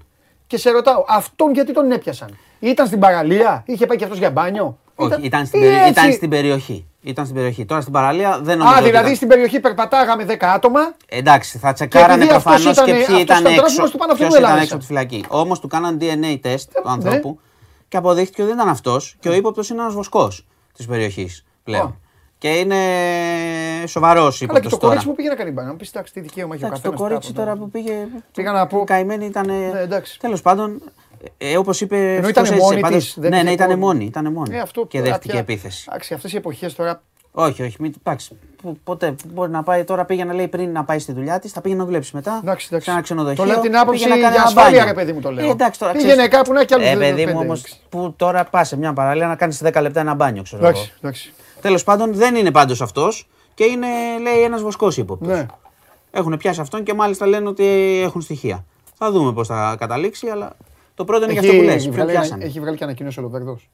Και 0.47 0.57
σε 0.57 0.69
ρωτάω, 0.71 1.03
αυτόν 1.07 1.53
γιατί 1.53 1.73
τον 1.73 1.91
έπιασαν; 1.91 2.37
Ήταν 2.59 2.87
στην 2.87 2.99
παραλία, 2.99 3.63
είχε 3.65 3.85
πάει 3.85 3.97
και 3.97 4.03
αυτός 4.03 4.19
για 4.19 4.29
μπάνιο; 4.31 4.77
Όχι, 5.01 5.21
ήταν, 5.21 5.45
στην, 5.45 5.59
ή 5.61 5.63
περι- 5.63 5.77
έτσι; 5.77 5.89
ήταν 5.91 6.11
στην 6.11 6.29
περιοχή. 6.29 6.85
Ήταν 7.01 7.23
στην 7.25 7.35
περιοχή. 7.37 7.65
Τώρα 7.65 7.81
στην 7.81 7.93
παραλία 7.93 8.39
δεν 8.41 8.57
νομίζω. 8.57 8.75
Α, 8.75 8.79
ότι 8.79 8.87
δηλαδή 8.87 9.03
ήταν. 9.05 9.15
στην 9.15 9.27
περιοχή 9.27 9.59
περπατάγαμε 9.59 10.25
10 10.25 10.35
άτομα. 10.39 10.79
Εντάξει, 11.09 11.57
θα 11.57 11.73
τσεκάρανε 11.73 12.13
επειδή 12.23 12.35
αυτός 12.35 12.43
προφανώς 12.53 12.83
και 12.83 12.91
ήταν- 12.91 12.95
ποιοι 12.95 13.03
αυτός 13.03 13.21
ήταν 13.21 13.37
ήταν 13.39 13.51
έξω, 13.51 13.61
τρόφιμος, 13.61 13.91
του 13.91 13.97
πάνε 13.97 14.11
αυτού 14.11 14.23
ποιος 14.23 14.33
του 14.35 14.39
ήταν 14.39 14.51
ελάχιστα. 14.51 14.75
έξω 14.75 14.75
από 14.75 14.81
τη 14.81 14.87
φυλακή. 15.09 15.25
Όμως 15.41 15.59
του 15.59 15.67
κάναν 15.67 15.97
DNA 16.01 16.37
τεστ 16.41 16.71
του 16.73 16.81
ναι. 16.85 16.91
ανθρώπου 16.91 17.39
και 17.87 17.97
αποδείχτηκε 17.97 18.41
ότι 18.41 18.51
δεν 18.51 18.59
ήταν 18.59 18.71
αυτός 18.71 19.15
και 19.19 19.29
ο 19.29 19.33
ύποπτος 19.33 19.69
είναι 19.69 19.81
ένας 19.81 19.93
βοσκός 19.93 20.45
της 20.75 20.85
περιοχής 20.85 21.45
πλέον. 21.63 21.85
Α. 21.85 21.95
Και 22.37 22.49
είναι 22.49 22.75
σοβαρός 23.87 24.25
Αλλά 24.25 24.35
και 24.37 24.43
ύποπτο 24.43 24.69
το 24.69 24.77
τώρα. 24.77 24.87
κορίτσι 24.87 25.07
που 25.07 25.15
πήγε 25.15 25.29
να 25.29 25.35
κάνει 25.35 25.51
μπάνιο. 25.51 25.71
Να 25.71 25.77
πεις 25.77 25.89
εντάξει, 25.89 26.13
τι 26.13 26.19
δικαίωμα 26.19 26.55
έχει 26.55 26.63
ο 26.63 26.67
Εντάξει, 26.67 26.83
το 26.83 26.89
καθένας. 26.91 27.09
κορίτσι 27.11 27.33
τώρα 27.33 27.55
που 27.55 27.69
πήγε. 27.69 27.93
Πήγα 28.33 28.51
να 28.51 28.67
πω- 28.67 28.81
η 28.81 28.83
Καημένη 28.85 29.25
ήταν. 29.25 29.45
Ναι, 29.45 29.71
εντάξει. 29.81 30.19
Τέλος 30.19 30.41
πάντων, 30.41 30.81
ε, 31.37 31.57
όπως 31.57 31.81
είπε. 31.81 31.95
Ενώ 31.97 32.05
ευτυχώς 32.27 32.29
ήταν 32.29 32.43
έζησε. 32.43 32.59
μόνη 32.61 32.79
Πάντως- 32.79 33.03
της, 33.03 33.15
δεν 33.19 33.29
Ναι, 33.29 33.35
ναι, 33.37 33.43
είχε 33.43 33.53
ήταν 33.53 33.67
πρόβλημα. 33.67 33.93
μόνη. 33.93 34.05
Ήταν 34.05 34.31
μόνη. 34.31 34.55
Ε, 34.55 34.59
αυτό 34.59 34.85
και 34.85 34.97
τώρα 34.97 35.09
δέχτηκε 35.09 35.31
πια- 35.31 35.39
επίθεση. 35.41 35.85
Εντάξει, 35.89 36.13
αυτές 36.13 36.33
οι 36.33 36.37
εποχές 36.37 36.75
τώρα. 36.75 37.01
Όχι, 37.31 37.61
όχι, 37.63 37.75
μην 37.79 37.93
εντάξει. 38.05 38.37
Πο- 38.63 38.77
Ποτέ 38.83 39.15
μπορεί 39.33 39.51
να 39.51 39.63
πάει 39.63 39.83
τώρα 39.83 40.05
πήγε 40.05 40.23
να 40.23 40.33
λέει 40.33 40.47
πριν 40.47 40.71
να 40.71 40.83
πάει 40.83 40.99
στη 40.99 41.11
δουλειά 41.13 41.39
της, 41.39 41.51
θα 41.51 41.61
πήγε 41.61 41.75
να 41.75 41.85
δουλέψει 41.85 42.15
μετά. 42.15 42.39
Εντάξει, 42.43 42.67
εντάξει. 42.69 42.85
Σε 42.85 42.91
ένα 42.91 43.01
ξενοδοχείο. 43.01 43.43
Το 43.43 43.49
λέω 43.51 43.59
την 43.59 43.77
άποψη 43.77 44.03
πήγε 44.03 44.15
να 44.15 44.21
κάνει 44.21 44.33
για 44.33 44.41
ένα 44.41 44.47
ασφάλεια, 44.47 44.69
μπάνιο. 44.79 44.93
ρε 44.93 44.99
παιδί 44.99 45.13
μου, 45.13 45.19
το 45.21 45.31
λέω. 45.31 45.47
Ε, 45.47 45.49
εντάξει, 45.51 45.79
τώρα, 45.79 45.91
Πήγαινε 45.91 46.11
ξέρεις- 46.11 46.31
κάπου 46.31 46.53
να 46.53 46.59
έχει 46.61 46.73
άλλους 46.73 46.85
Ε, 46.85 46.89
δύο- 46.89 46.99
παιδί 46.99 47.15
πέντε, 47.23 47.33
μου 47.33 47.39
όμω 47.43 47.53
έξι. 47.57 47.79
που 47.89 48.13
τώρα 48.17 48.43
πα 48.43 48.63
σε 48.63 48.77
μια 48.77 48.93
παραλία 48.93 49.27
να 49.27 49.35
κάνεις 49.35 49.61
10 49.61 49.81
λεπτά 49.81 49.99
ένα 49.99 50.13
μπάνιο, 50.13 50.43
ξέρω 50.43 50.61
εγώ. 50.61 50.69
Εντάξει, 50.69 50.93
εντάξει. 51.01 51.33
Τέλος 51.61 51.83
πάντων 51.83 52.13
δεν 52.13 52.35
είναι 52.35 52.51
πάντως 52.51 52.81
αυτός 52.81 53.29
και 53.53 53.63
είναι 53.63 53.87
λέει 54.21 54.41
ένας 54.43 54.61
βοσκός 54.61 54.97
ύποπτο. 54.97 55.29
Ναι. 55.29 55.45
Έχουν 56.11 56.37
πιάσει 56.37 56.61
αυτόν 56.61 56.83
και 56.83 56.93
μάλιστα 56.93 57.25
λένε 57.25 57.47
ότι 57.47 57.65
έχουν 58.03 58.21
στοιχεία. 58.21 58.65
Θα 58.97 59.11
δούμε 59.11 59.33
πώς 59.33 59.47
θα 59.47 59.75
καταλήξει, 59.79 60.27
αλλά 60.27 60.55
το 60.99 61.05
πρώτο 61.05 61.23
είναι 61.23 61.31
για 61.33 61.41
αυτό 61.41 61.53
που 61.53 61.63
λε. 61.63 61.71
έχει, 61.71 61.81
Ποιον 61.81 61.93
βγάλει, 61.93 62.11
πιάσανε. 62.11 62.45
έχει 62.45 62.59
βγάλει 62.59 62.77
και 62.77 62.83
ανακοίνωση 62.83 63.19
ο 63.19 63.21
Λοβέρδος. 63.21 63.69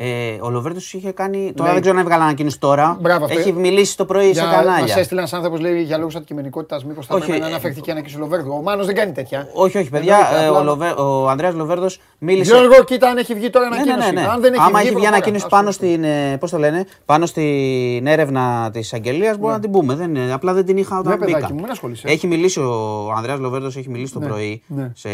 Ε, 0.00 0.36
ο 0.40 0.50
Λοβέρδο 0.50 0.78
είχε 0.92 1.12
κάνει. 1.12 1.52
Τώρα 1.56 1.68
Ναι. 1.68 1.72
δεν 1.72 1.80
ξέρω 1.82 1.96
αν 1.98 2.02
έβγαλε 2.04 2.22
ανακοίνωση 2.22 2.58
τώρα. 2.60 2.96
Μπράβο, 3.00 3.24
αυτό. 3.24 3.38
Έχει 3.38 3.52
μιλήσει 3.52 3.96
το 3.96 4.04
πρωί 4.04 4.34
σε 4.34 4.44
Μα 4.44 4.50
κανάλια. 4.50 4.94
έστειλε 4.98 5.20
ένας 5.20 5.32
άνθρωπος 5.32 5.60
λέει 5.60 5.82
για 5.82 5.98
λόγους 5.98 6.16
αντικειμενικότητας, 6.16 6.84
μήπως 6.84 7.06
θα 7.06 7.14
Όχι, 7.14 7.24
πρέπει 7.24 7.40
να 7.40 7.46
ε, 7.46 7.48
αναφερθεί 7.48 7.80
και 7.80 7.90
ανακοίνωση 7.90 8.16
ο 8.16 8.20
Λοβέρδο. 8.20 8.54
Ο 8.56 8.62
Μάνος 8.62 8.86
δεν 8.86 8.94
κάνει 8.94 9.12
τέτοια. 9.12 9.48
Όχι, 9.52 9.78
όχι, 9.78 9.90
παιδιά. 9.90 10.16
Εννοείται, 10.16 10.42
ε, 10.44 10.46
απλά- 10.46 10.60
ο, 10.60 10.64
Λοβέ, 10.64 10.88
ο 10.90 11.28
Ανδρέας 11.28 11.54
Λοβέρδος 11.54 12.00
μίλησε. 12.18 12.54
Γιώργο, 12.56 12.84
κοίτα 12.84 13.08
αν 13.08 13.16
έχει 13.16 13.34
βγει 13.34 13.50
τώρα 13.50 13.68
Ναι, 13.68 13.74
ναι, 13.76 13.82
ανακοίνωση. 13.82 14.12
ναι, 14.14 14.20
ναι. 14.20 14.26
Αν 14.28 14.40
δεν 14.40 14.52
έχει 14.52 14.62
Άμα 14.62 14.68
βγει, 14.68 14.78
έχει 14.78 14.84
βγει 14.86 14.92
προχώρα. 14.94 15.08
ανακοίνωση 15.16 15.44
Ας 15.44 15.50
πάνω 15.50 15.62
πούμε. 15.62 15.72
στην, 15.72 16.04
ε, 16.04 16.36
πώς 16.40 16.50
το 16.50 16.58
λένε, 16.58 16.86
πάνω 17.04 17.26
στην 17.26 18.06
έρευνα 18.06 18.70
της 18.72 18.92
αγγελίας, 18.92 19.34
μπορούμε 19.36 19.52
να 19.52 19.60
την 19.60 19.70
πούμε. 19.70 19.94
Δεν, 19.94 20.14
είναι- 20.14 20.32
απλά 20.32 20.52
δεν 20.52 20.64
την 20.64 20.76
είχα 20.76 20.98
όταν 20.98 21.12
Ναι, 21.12 21.18
παιδάκι 21.18 21.40
μπήκα. 21.42 21.54
μου, 21.54 21.60
μην 21.60 21.70
ασχολείσαι. 21.70 22.08
Έχει 22.08 22.26
μιλήσει 22.26 22.60
ο 22.60 23.12
Ανδρέας 23.16 23.38
Λοβέρδος, 23.38 23.76
έχει 23.76 23.88
μιλήσει 23.90 24.12
το 24.12 24.18
Ναι, 24.18 24.26
πρωί 24.26 24.62
ναι. 24.66 24.90
σε 24.94 25.08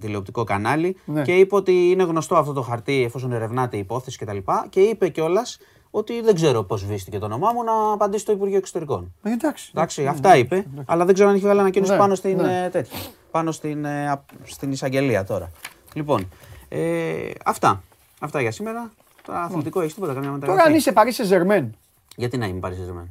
τηλεοπτικό 0.00 0.44
κανάλι 0.44 0.96
Ναι. 1.04 1.22
και 1.22 1.32
είπε 1.32 1.54
ότι 1.54 1.72
είναι 1.90 2.02
γνωστό 2.02 2.34
αυτό 2.36 2.52
το 2.52 2.62
χαρτί 2.62 3.02
εφόσον 3.04 3.32
ερευνάται 3.32 3.76
η 3.76 3.78
υπόθεση 3.78 3.96
κτλ. 4.18 4.38
Και 4.68 4.80
είπε 4.80 5.08
κιόλας 5.08 5.58
ότι 5.90 6.20
δεν 6.20 6.34
ξέρω 6.34 6.62
πώς 6.62 6.84
βίστηκε 6.84 7.18
το 7.18 7.24
όνομά 7.24 7.52
μου 7.52 7.64
να 7.64 7.92
απαντήσει 7.92 8.24
το 8.24 8.32
Υπουργείο 8.32 8.56
Εξωτερικών. 8.56 9.14
Ε, 9.22 9.30
Εντάξει. 9.32 9.70
Εντάξει, 9.74 10.06
αυτά 10.06 10.36
είπε, 10.36 10.66
αλλά 10.86 11.04
δεν 11.04 11.14
ξέρω 11.14 11.28
αν 11.28 11.34
έχει 11.34 11.44
βγάλει 11.44 11.60
ανακοίνωση 11.60 11.92
Ναι, 11.92 11.98
πάνω 11.98 12.14
στην, 12.14 12.36
ναι. 12.36 12.64
ε, 12.64 12.68
τέτοια, 12.68 12.98
πάνω 13.30 13.52
στην, 13.52 13.84
ε, 13.84 14.10
απ- 14.10 14.28
στην 14.44 14.72
εισαγγελία 14.72 15.24
τώρα. 15.24 15.50
Λοιπόν, 15.94 16.28
ε, 16.68 17.30
αυτά. 17.44 17.82
Αυτά 18.20 18.40
για 18.40 18.50
σήμερα. 18.50 18.92
Τώρα 19.22 19.42
αθλητικό 19.42 19.80
έχεις 19.80 19.94
τίποτα, 19.94 20.12
καμιά 20.14 20.30
μεταγραφή. 20.30 20.58
Τώρα 20.58 20.70
αν 20.70 20.76
είσαι 20.78 20.92
Παρίσι 20.92 21.24
Ζερμέν. 21.24 21.74
Γιατί 22.16 22.36
να 22.38 22.46
είμαι 22.46 22.60
παρισιασμένο. 22.60 23.08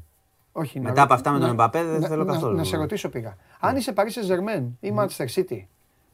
Όχι, 0.51 0.79
Μετά 0.79 0.93
να- 0.95 1.01
από 1.03 1.13
αυτά 1.13 1.31
με 1.31 1.37
τον 1.37 1.45
να- 1.47 1.53
Εμπαπέ 1.53 1.83
δεν 1.83 1.99
να- 2.01 2.07
θέλω 2.07 2.23
να- 2.23 2.33
καθόλου. 2.33 2.55
Να 2.55 2.63
σε 2.63 2.77
ρωτήσω 2.77 3.09
πήγα. 3.09 3.35
Αν 3.59 3.75
είσαι 3.75 3.91
Παρίσι 3.91 4.21
Ζερμέν 4.21 4.77
ή 4.79 4.93
Manchester 4.97 5.25
City, 5.35 5.63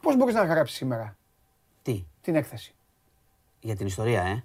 πώς 0.02 0.18
μπορείς 0.18 0.34
να 0.34 0.44
γράψεις 0.44 0.78
σήμερα; 0.78 1.16
Τι, 1.82 2.06
την 2.22 2.36
έκθεση. 2.36 2.74
για 3.60 3.76
την 3.76 3.86
ιστορία, 3.86 4.22
ε. 4.22 4.44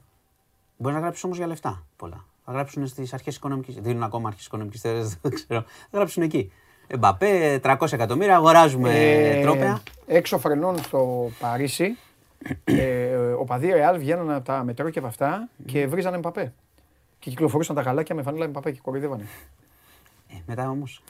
Μπορεί 0.80 0.94
να 0.94 1.00
γράψεις 1.00 1.24
όμως 1.24 1.36
για 1.36 1.46
λεφτά 1.46 1.84
πολλά. 1.96 2.24
Θα 2.44 2.52
γράψουν 2.52 2.86
στις 2.86 3.12
αρχές 3.12 3.36
οικονομικής. 3.36 3.74
Δίνουν 3.74 4.02
ακόμα 4.02 4.28
αρχές 4.28 4.46
οικονομικής 4.46 4.80
θέση, 4.80 5.16
δεν 5.22 5.34
ξέρω. 5.34 5.60
Θα 5.90 5.96
γράψουν 5.96 6.22
εκεί. 6.22 6.52
Εμπαπέ, 6.86 7.60
300 7.64 7.92
εκατομμύρια, 7.92 8.36
αγοράζουμε 8.36 8.90
Ε, 8.94 9.42
τρόπαια. 9.42 9.80
έξω 10.06 10.38
φρενών 10.38 10.78
στο 10.82 11.30
Παρίσι, 11.38 11.96
ε, 12.64 13.14
ο 13.16 13.44
παδί 13.44 13.66
Ρεάλ 13.70 13.98
βγαίνανε 13.98 14.34
από 14.34 14.44
τα 14.44 14.64
μετρό 14.64 14.90
και 14.90 14.98
από 14.98 15.08
αυτά 15.08 15.48
και 15.66 15.86
βρίζανε 15.86 16.16
Εμπαπέ. 16.16 16.52
Και 17.18 17.30
κυκλοφορούσαν 17.30 17.76
τα 17.76 17.82
γαλάκια 17.82 18.14
με 18.14 18.22
φανέλα 18.22 18.44
Εμπαπέ 18.44 18.70
και 18.70 18.80
κοροϊδεύανε. 18.82 19.26
Ε, 20.28 20.34
μετά 20.46 20.70
όμως. 20.70 21.02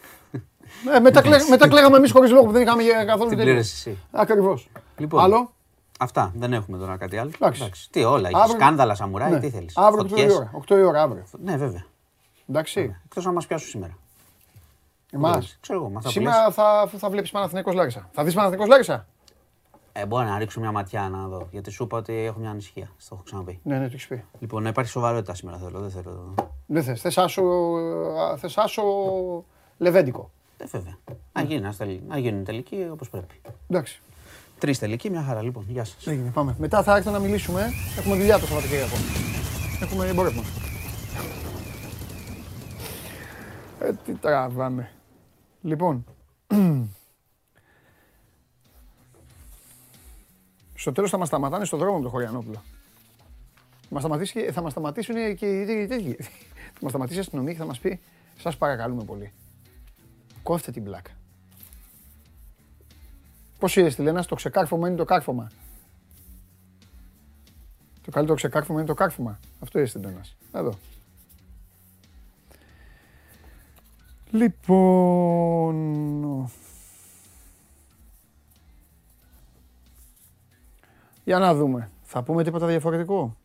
Ε, 0.95 0.99
μετά, 1.01 1.21
κλαίγ, 1.27 1.49
μετά 1.49 1.69
κλαίγαμε 1.69 1.97
εμείς 1.97 2.11
χωρίς 2.11 2.31
λόγο 2.31 2.45
που 2.45 2.53
δεν 2.53 2.63
είχαμε 2.63 2.83
καθόλου 3.07 3.29
Την 3.29 3.39
τέτοιο. 3.39 3.53
πλήρωσε 3.53 3.89
εσύ. 3.89 3.99
Ακριβώς. 4.11 4.69
Λοιπόν, 4.97 5.23
Άλλο; 5.23 5.53
Αυτά. 6.01 6.33
Δεν 6.37 6.53
έχουμε 6.53 6.79
τώρα 6.79 6.97
κάτι 6.97 7.17
άλλο. 7.19 7.31
Εντάξει. 7.41 7.91
Τι 7.91 8.05
όλα. 8.05 8.29
Αύριο- 8.33 8.55
Σκάνδαλα, 8.61 8.95
σαμουράι, 8.95 9.31
Ναι. 9.31 9.41
τι 9.41 9.51
θέλεις. 9.51 9.77
Αύριο 9.77 10.03
8 10.05 10.19
η 10.19 10.31
ώρα. 10.33 10.51
8 10.55 10.77
η 10.79 10.83
ώρα 10.83 11.03
αύριο. 11.03 11.25
Ναι, 11.43 11.57
βέβαια. 11.57 11.85
Εντάξει. 12.49 12.97
Εκτός 13.05 13.25
να 13.25 13.33
μας 13.33 13.47
πιάσουν 13.47 13.69
σήμερα. 13.69 13.97
Εμάς. 15.13 15.59
Ξέρω 15.61 15.79
εγώ, 15.79 15.89
με 15.89 15.97
αυτά 15.97 16.09
που 16.09 16.15
Σήμερα 16.15 16.51
θα, 16.51 16.89
θα 16.97 17.11
βλέπεις 17.11 17.31
Παναθηναϊκός 17.31 17.75
Λάρισα. 17.75 18.09
Θα 18.13 18.25
δεις 18.25 18.35
Παναθηναϊκός 18.35 18.69
Λάρισα; 18.71 19.07
Ε, 19.93 20.07
μπορεί 20.07 20.27
να 20.27 20.39
ρίξω 20.39 20.61
μια 20.61 20.73
ματιά 20.73 21.09
να 21.09 21.27
δω. 21.29 21.49
Γιατί 21.51 21.71
σου 21.71 21.83
είπα 21.85 21.97
ότι 21.97 22.13
έχω 22.15 22.39
μια 22.39 22.51
ανησυχία. 22.51 22.91
Στο 22.97 23.15
έχω 23.15 23.25
ξαναπεί. 23.25 23.61
Ναι, 23.63 23.75
ναι, 23.79 23.87
το 23.87 23.93
έχεις 23.95 24.07
πει. 24.07 24.25
Λοιπόν, 24.39 24.63
να 24.63 24.69
υπάρχει 24.69 24.91
σοβαρότητα 24.91 25.35
σήμερα 25.35 25.57
θέλω. 25.59 25.81
Δεν 25.81 25.91
θέλω. 25.91 26.35
Δεν 26.67 26.83
θες. 26.83 27.01
Θες 27.01 27.19
άσο, 27.19 27.43
θες 28.37 28.59
άσο 28.59 28.83
λεβέντικο. 29.79 30.31
Ε, 30.57 30.65
βέβαια. 30.67 30.99
Να, 31.33 31.43
γίνει, 31.43 31.61
να, 31.61 31.73
στελ- 31.73 32.09
να 32.09 32.19
γίνουν 32.19 32.45
τελικοί 32.45 32.89
όπως 32.93 33.11
πρέπει. 33.11 33.41
Εντάξει. 33.69 34.03
Τρεις 34.59 34.79
τελικοί, 34.79 35.11
μια 35.11 35.23
χαρά 35.23 35.43
λοιπόν. 35.43 35.65
Γεια 35.69 35.85
σας. 35.85 36.07
Έγινε, 36.07 36.31
πάμε. 36.31 36.55
Μετά 36.59 36.83
θα 36.83 36.97
έρθω 36.97 37.11
να 37.11 37.19
μιλήσουμε. 37.19 37.71
Έχουμε 37.99 38.17
δουλειά 38.17 38.39
το 38.39 38.47
Σαββατοκύριακο. 38.47 38.97
Έχουμε 39.83 40.07
εμπόρευμα. 40.07 40.43
Ε, 43.81 43.93
τι 44.05 44.13
τραβάμε. 44.13 44.91
Λοιπόν. 45.63 46.05
Στο 50.75 50.93
τέλος 50.93 51.11
θα 51.11 51.19
μας 51.19 51.29
σταματάνε 51.29 51.65
στο 51.65 51.77
δρόμο 51.77 51.97
με 51.97 52.03
το 52.03 52.09
Χωριανόπουλο. 52.09 52.63
Μας 53.89 54.03
σταματήσει, 54.03 54.41
θα 54.53 54.63
μας 54.63 54.73
σταματήσουν 54.73 55.15
και 55.37 55.47
οι 55.47 55.61
οι 55.61 55.87
τέτοιοι. 55.87 56.17
Θα 56.75 56.81
μας 56.81 56.91
σταματήσει 56.91 57.19
η 57.19 57.21
αστυνομία 57.21 57.53
και 57.53 57.59
θα 57.59 57.67
μας 57.67 57.79
πει 57.79 58.01
σας 58.39 58.57
παρακαλούμε 58.57 59.05
πολύ. 59.05 59.33
Κόφτε 60.43 60.71
την 60.71 60.85
πλάκα. 60.85 61.11
Πώς 63.59 63.77
είδες 63.77 63.95
τη 63.95 64.03
Λένα, 64.03 64.25
το 64.25 64.35
ξεκάρφωμα 64.35 64.89
είναι 64.89 64.97
το 64.97 65.05
κάρφωμα; 65.05 65.51
Το 68.03 68.11
καλύτερο 68.11 68.37
ξεκάρφωμα 68.37 68.79
είναι 68.79 68.89
το 68.89 68.95
κάρφωμα. 68.95 69.39
Αυτό 69.61 69.79
είναι 69.79 69.89
στην 69.89 70.03
Λένας. 70.03 70.37
Εδώ. 70.53 70.75
Λοιπόν... 74.31 75.77
Για 81.25 81.39
να 81.39 81.55
δούμε. 81.55 81.91
Θα 82.03 82.23
πούμε 82.23 82.45
τίποτα 82.45 82.67
διαφορετικό; 82.67 83.37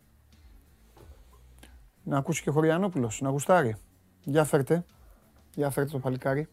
Να 2.03 2.18
ακούσει 2.18 2.41
και 2.41 2.49
ο 2.49 2.53
Χωριανόπουλος, 2.53 3.22
να 3.22 3.30
γουστάρει. 3.30 3.76
Για 4.23 4.44
φέρτε. 4.44 4.85
Για 5.56 5.69
φέρτε 5.69 5.91
το 5.91 5.99
παλικάρι. 5.99 6.48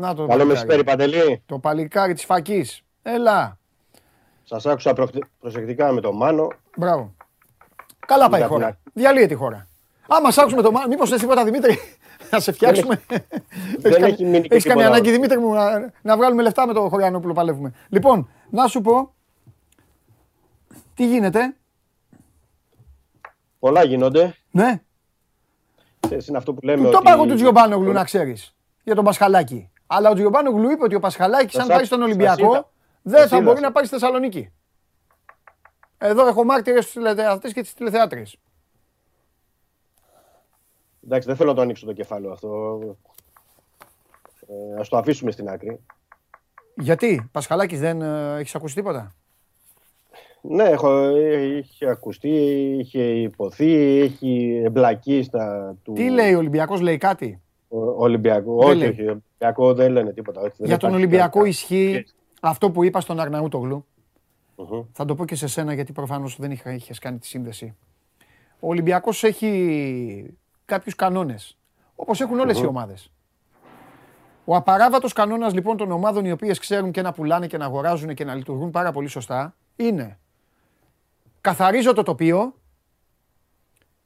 Να 0.00 0.14
το 0.14 0.26
Καλό 0.26 0.28
παλικάρι. 0.28 0.46
μεσημέρι, 0.48 0.84
Παντελή. 0.84 1.42
Το 1.46 1.58
παλικάρι 1.58 2.14
της 2.14 2.24
φακής. 2.24 2.82
Έλα. 3.02 3.58
Σας 4.44 4.66
άκουσα 4.66 4.92
προχτε- 4.92 5.24
προσεκτικά 5.40 5.92
με 5.92 6.00
τον 6.00 6.16
Μάνο. 6.16 6.48
Μπράβο. 6.76 7.14
Καλά 8.06 8.28
πάει 8.28 8.40
η 8.40 8.44
Για 8.44 8.52
χώρα. 8.52 8.66
την 8.68 8.78
Διαλύεται 8.92 9.34
η 9.34 9.36
χώρα. 9.36 9.66
Άμα 10.08 10.30
σ' 10.30 10.38
άκουσουμε 10.38 10.62
το 10.62 10.70
μάτι, 10.70 10.88
μήπως 10.88 11.08
θες 11.10 11.20
τίποτα 11.20 11.44
Δημήτρη, 11.44 11.78
να 12.30 12.40
σε 12.40 12.52
φτιάξουμε. 12.52 13.00
Έχεις 13.82 13.98
κα- 13.98 14.06
έχει 14.06 14.24
μείνει 14.24 14.48
και 14.48 14.54
Έχεις 14.54 14.64
καμία 14.68 14.84
τίποτα 14.84 14.86
ανάγκη 14.86 15.08
άλλο. 15.08 15.16
Δημήτρη 15.16 15.38
μου 15.38 15.52
να, 15.54 15.92
να 16.02 16.16
βγάλουμε 16.16 16.42
λεφτά 16.42 16.66
με 16.66 16.72
το 16.72 16.88
Χωριανόπουλο 16.88 17.32
παλεύουμε. 17.32 17.72
Λοιπόν, 17.88 18.28
να 18.50 18.66
σου 18.66 18.80
πω, 18.80 19.14
τι 20.94 21.06
γίνεται, 21.06 21.54
Πολλά 23.58 23.84
γίνονται. 23.84 24.34
ναι, 24.50 24.80
Ξέρεις, 26.00 26.26
Είναι 26.26 26.38
αυτό 26.38 26.54
που 26.54 26.60
λέμε. 26.64 26.84
του 26.84 26.90
το 26.90 26.96
ότι... 26.96 27.06
είπα 27.06 27.12
εγώ 27.12 27.26
του 27.26 27.34
Τζιομπάνογλου 27.34 27.92
να 27.92 28.04
ξέρεις, 28.04 28.54
για 28.84 28.94
τον 28.94 29.04
Πασχαλάκη. 29.04 29.70
Αλλά 29.92 30.10
ο 30.10 30.14
Τζιομπάνογλου 30.14 30.70
είπε 30.70 30.84
ότι 30.84 30.94
ο 30.94 31.00
Πασχαλάκης 31.00 31.54
αν 31.54 31.66
Σας 31.66 31.76
πάει 31.76 31.84
στον 31.84 31.98
σας 31.98 32.06
Ολυμπιακό 32.08 32.50
είδα. 32.50 32.70
δεν 33.02 33.20
Σας 33.20 33.28
θα 33.28 33.36
είδα. 33.36 33.44
μπορεί 33.44 33.60
να 33.60 33.72
πάει 33.72 33.84
στη 33.84 33.94
Θεσσαλονίκη. 33.98 34.52
Εδώ 35.98 36.26
έχω 36.26 36.44
μάρτυρες 36.44 36.82
στους 36.82 36.94
τηλεθεατές 36.94 37.52
και 37.52 37.62
τις 37.62 37.74
τηλεθεάτρες. 37.74 38.36
Εντάξει, 41.04 41.28
δεν 41.28 41.36
θέλω 41.36 41.48
να 41.48 41.54
το 41.54 41.60
ανοίξω 41.62 41.86
το 41.86 41.92
κεφάλαιο 41.92 42.32
αυτό. 42.32 42.80
Ε, 44.46 44.80
ας 44.80 44.88
το 44.88 44.96
αφήσουμε 44.96 45.30
στην 45.30 45.48
άκρη. 45.48 45.80
Γιατί, 46.74 47.28
Πασχαλάκης 47.32 47.80
δεν 47.80 48.02
ε, 48.02 48.36
έχεις 48.38 48.54
ακούσει 48.54 48.74
τίποτα; 48.74 49.14
Ναι, 50.40 50.64
έχω, 50.64 50.90
ε, 50.98 51.56
είχε 51.56 51.86
ακουστεί, 51.86 52.28
είχε 52.78 53.02
υποθεί, 53.02 54.00
έχει 54.00 54.60
εμπλακεί 54.64 55.22
στα 55.22 55.74
του 55.82 55.92
Τι 55.92 56.10
λέει 56.10 56.34
ο 56.34 56.38
Ολυμπιακός, 56.38 56.80
λέει 56.80 56.98
κάτι; 56.98 57.40
Ο- 57.72 58.02
Ολυμπιακού. 58.02 58.58
Δεν 58.58 58.68
όχι, 58.68 58.78
λέει. 58.78 58.88
όχι, 58.88 59.00
Ολυμπιακό 59.08 59.74
δεν 59.74 59.92
λένε 59.92 60.12
τίποτα. 60.12 60.40
όχι, 60.40 60.54
δεν 60.56 60.66
Για 60.66 60.76
τον 60.76 60.88
υπάρχει 60.88 61.04
Ολυμπιακό 61.06 61.38
κάτι. 61.38 61.48
ισχύει 61.50 62.06
αυτό 62.40 62.70
που 62.70 62.84
είπα 62.84 63.00
στον 63.00 63.20
Αρναούτογλου. 63.20 63.84
Μμμ. 64.56 64.82
Θα 64.92 65.04
το 65.04 65.14
πω 65.14 65.24
και 65.24 65.34
σε 65.34 65.46
σένα 65.46 65.72
γιατί 65.74 65.92
προφανώς 65.92 66.36
δεν 66.38 66.50
είχα, 66.50 66.72
είχες 66.72 66.98
κάνει 66.98 67.18
τη 67.18 67.26
σύνδεση. 67.26 67.76
Ο 68.60 68.68
Ολυμπιακός 68.68 69.24
έχει 69.24 70.36
κάποιους 70.64 70.94
κανόνες, 70.94 71.58
όπως 71.94 72.20
έχουν 72.20 72.38
όλες 72.38 72.60
οι 72.60 72.66
ομάδες. 72.66 73.12
Ο 74.44 74.56
απαράβατος 74.56 75.12
κανόνας 75.12 75.54
λοιπόν 75.54 75.76
των 75.76 75.90
ομάδων 75.90 76.24
οι 76.24 76.32
οποίες 76.32 76.58
ξέρουν 76.58 76.90
και 76.90 77.02
να 77.02 77.12
πουλάνε 77.12 77.46
και 77.46 77.56
να 77.56 77.64
αγοράζουν 77.64 78.14
και 78.14 78.24
να 78.24 78.34
λειτουργούν 78.34 78.70
πάρα 78.70 78.92
πολύ 78.92 79.08
σωστά 79.08 79.54
είναι 79.76 80.18
καθαρίζω 81.40 81.92
το 81.92 82.02
τοπίο 82.02 82.54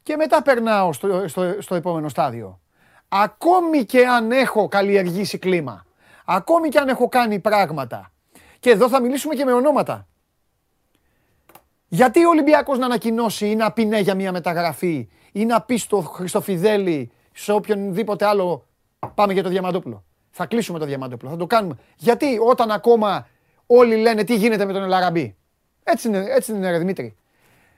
και 0.02 0.16
μετά 0.16 0.42
περνάω 0.42 0.92
στο, 0.92 1.28
στο, 1.28 1.54
στο 1.62 1.74
επόμενο 1.74 2.08
στάδιο. 2.08 2.60
Ακόμη 3.08 3.84
και 3.84 4.06
αν 4.06 4.30
έχω 4.32 4.68
καλλιεργήσει 4.68 5.38
κλίμα, 5.38 5.84
ακόμη 6.24 6.68
και 6.68 6.78
αν 6.78 6.88
έχω 6.88 7.08
κάνει 7.08 7.38
πράγματα, 7.38 8.12
και 8.60 8.70
εδώ 8.70 8.88
θα 8.88 9.00
μιλήσουμε 9.00 9.34
και 9.34 9.44
με 9.44 9.52
ονόματα. 9.52 10.06
Γιατί 11.88 12.24
ο 12.24 12.28
Ολυμπιακός 12.28 12.78
να 12.78 12.84
ανακοινώσει 12.84 13.46
ή 13.50 13.54
να 13.56 13.72
πει 13.72 13.84
ναι 13.84 13.98
για 13.98 14.14
μια 14.14 14.32
μεταγραφή 14.32 15.08
ή 15.32 15.44
να 15.44 15.62
πει 15.62 15.76
στο 15.76 16.00
Χριστοφιδέλη, 16.00 17.10
σε 17.32 17.52
οποιονδήποτε 17.52 18.24
άλλο, 18.26 18.66
πάμε 19.14 19.32
για 19.32 19.42
το 19.42 19.48
Διαμαντόπουλο. 19.48 20.04
Θα 20.30 20.46
κλείσουμε 20.46 20.78
το 20.78 20.84
Διαμαντόπουλο, 20.84 21.30
θα 21.30 21.36
το 21.36 21.46
κάνουμε. 21.46 21.74
Γιατί 21.96 22.38
όταν 22.46 22.70
ακόμα 22.70 23.26
όλοι 23.66 23.96
λένε 23.96 24.24
τι 24.24 24.34
γίνεται 24.36 24.64
με 24.64 24.72
τον 24.72 24.82
Ελαραμπή. 24.82 25.36
Έτσι 25.84 26.08
είναι, 26.08 26.24
έτσι 26.28 26.52
είναι 26.52 26.70
ρε 26.70 26.78
Δημήτρη. 26.78 27.16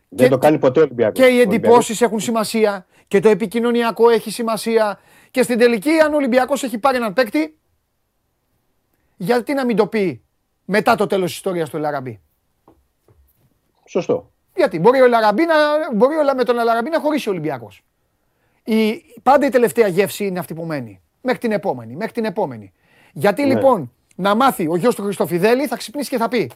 Δεν 0.09 0.25
Και- 0.27 0.31
το 0.33 0.39
κάνει 0.39 0.59
ποτέ 0.59 0.81
ο 0.81 0.83
Ολυμπιακός. 0.83 1.15
Και 1.19 1.25
οι 1.25 1.27
Ο 1.27 1.35
Ολυμπιακός. 1.35 1.57
εντυπώσεις 1.57 2.01
έχουν 2.01 2.21
σημασία 2.21 2.87
και 3.09 3.21
το 3.21 3.29
επικοινωνιακό 3.29 4.09
έχει 4.09 4.31
σημασία. 4.31 4.99
Και 5.37 5.43
στην 5.43 5.59
τελική, 5.59 5.91
αν 5.91 6.13
ο 6.13 6.17
Ολυμπιακός 6.17 6.63
έχει 6.63 6.79
πάρει 6.79 6.97
έναν 6.97 7.13
παίκτη, 7.13 7.59
γιατί 9.17 9.53
να 9.55 9.65
μην 9.65 9.77
το 9.77 9.87
πει 9.87 10.23
μετά 10.65 10.95
το 10.95 11.07
τέλος 11.07 11.27
της 11.27 11.37
ιστορίας 11.37 11.71
του 11.71 11.77
Ελαραμπή. 11.77 12.21
Σωστό. 13.85 14.31
Γιατί 14.57 14.79
μπορεί, 14.79 15.01
ο 15.01 15.05
Ελαραμπή 15.05 15.45
να, 15.45 15.55
μπορεί 15.95 16.15
ο- 16.17 16.35
με 16.37 16.45
τον 16.45 16.59
Ελαραμπή 16.59 16.91
να 16.91 17.01
χωρίσει 17.01 17.29
ο 17.29 17.33
Ολυμπιακός. 17.33 17.85
Η, 18.65 19.03
πάντα 19.23 19.47
η 19.47 19.49
τελευταία 19.49 19.87
γεύση 19.87 20.27
είναι 20.27 20.39
αυτή 20.39 20.55
που 20.55 20.65
μένει. 20.65 21.01
Μέχρι 21.23 21.41
την 21.41 21.53
επόμενη. 21.53 21.97
Μέχρι 21.97 22.13
την 22.13 22.25
επόμενη. 22.25 22.73
Γιατί 23.13 23.43
Ναι. 23.43 23.49
λοιπόν 23.55 23.93
να 24.17 24.35
μάθει 24.35 24.69
ο 24.69 24.77
γιος 24.77 24.95
του 24.95 25.03
Χριστοφιδέλη 25.03 25.67
θα 25.67 25.77
ξυπνήσει 25.77 26.11
και 26.11 26.17
θα 26.19 26.29
πει 26.29 26.51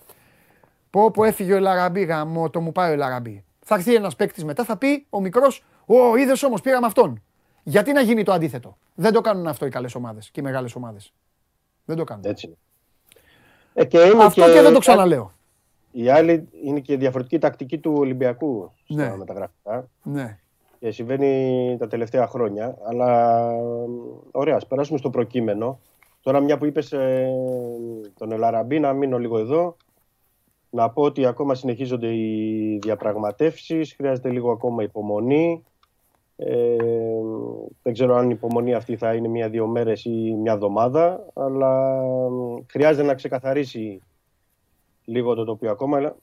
Πω 0.90 1.10
πω 1.10 1.24
έφυγε 1.24 1.52
ο 1.52 1.56
Ελαραμπή, 1.56 2.02
γαμό, 2.02 2.50
το 2.50 2.60
μου 2.60 2.72
πάει 2.72 2.90
ο 2.90 2.92
Ελαραμπή. 2.92 3.44
Θα 3.64 3.74
έρθει 3.74 3.94
ένας 3.94 4.16
παίκτης 4.16 4.44
μετά, 4.44 4.64
θα 4.64 4.76
πει 4.76 5.06
ο 5.10 5.20
μικρός, 5.20 5.64
Ω, 5.86 6.16
είδες 6.16 6.42
όμως, 6.42 6.60
πήραμε 6.60 6.86
αυτόν. 6.86 7.22
Γιατί 7.62 7.92
να 7.92 8.00
γίνει 8.00 8.22
το 8.22 8.32
αντίθετο; 8.32 8.76
Δεν 8.94 9.12
το 9.12 9.20
κάνουν 9.20 9.46
αυτό 9.46 9.66
οι 9.66 9.70
καλές 9.70 9.94
ομάδες 9.94 10.30
και 10.30 10.40
οι 10.40 10.42
μεγάλες 10.42 10.74
ομάδες. 10.74 11.12
Δεν 11.84 11.96
το 11.96 12.04
κάνουν. 12.04 12.24
Έτσι 12.26 12.46
είναι. 12.46 12.56
Ε, 13.74 13.84
και 13.84 13.98
είναι 13.98 14.24
Αυτό 14.24 14.52
και, 14.52 14.60
δεν 14.60 14.72
το 14.72 14.78
ξαναλέω. 14.78 15.32
Η 15.92 16.08
άλλη 16.08 16.48
είναι 16.64 16.80
και 16.80 16.96
διαφορετική 16.96 17.38
τακτική 17.38 17.78
του 17.78 17.92
Ολυμπιακού 17.96 18.72
στα 18.84 18.94
Ναι. 18.94 19.16
μεταγραφικά. 19.16 19.88
Ναι. 20.02 20.38
Και 20.78 20.90
συμβαίνει 20.90 21.76
τα 21.78 21.86
τελευταία 21.86 22.26
χρόνια. 22.26 22.76
Αλλά 22.86 23.40
ωραία, 24.30 24.56
ας 24.56 24.66
περάσουμε 24.66 24.98
στο 24.98 25.10
προκείμενο. 25.10 25.80
Τώρα, 26.22 26.40
μια 26.40 26.58
που 26.58 26.64
είπες 26.64 26.92
ε, 26.92 27.28
τον 28.18 28.32
Ελαραμπή, 28.32 28.80
να 28.80 28.92
μείνω 28.92 29.18
λίγο 29.18 29.38
εδώ. 29.38 29.76
Να 30.70 30.90
πω 30.90 31.02
ότι 31.02 31.26
ακόμα 31.26 31.54
συνεχίζονται 31.54 32.14
οι 32.14 32.78
διαπραγματεύσεις, 32.82 33.94
χρειάζεται 33.94 34.30
λίγο 34.30 34.50
ακόμα 34.50 34.82
υπομονή. 34.82 35.64
Ε, 36.42 36.76
δεν 37.82 37.92
ξέρω 37.92 38.16
αν 38.16 38.30
η 38.30 38.34
υπομονή 38.36 38.74
αυτή 38.74 38.96
θα 38.96 39.14
είναι 39.14 39.28
μία-δύο 39.28 39.66
μέρες 39.66 40.04
ή 40.04 40.34
μια 40.34 40.52
εβδομάδα, 40.52 41.26
αλλά 41.34 42.02
ε, 42.02 42.64
χρειάζεται 42.70 43.06
να 43.06 43.14
ξεκαθαρίσει 43.14 44.02
λίγο 45.04 45.34
το 45.34 45.44
τοπίο 45.44 45.70
ακόμα. 45.70 45.96
αλλά 45.96 46.16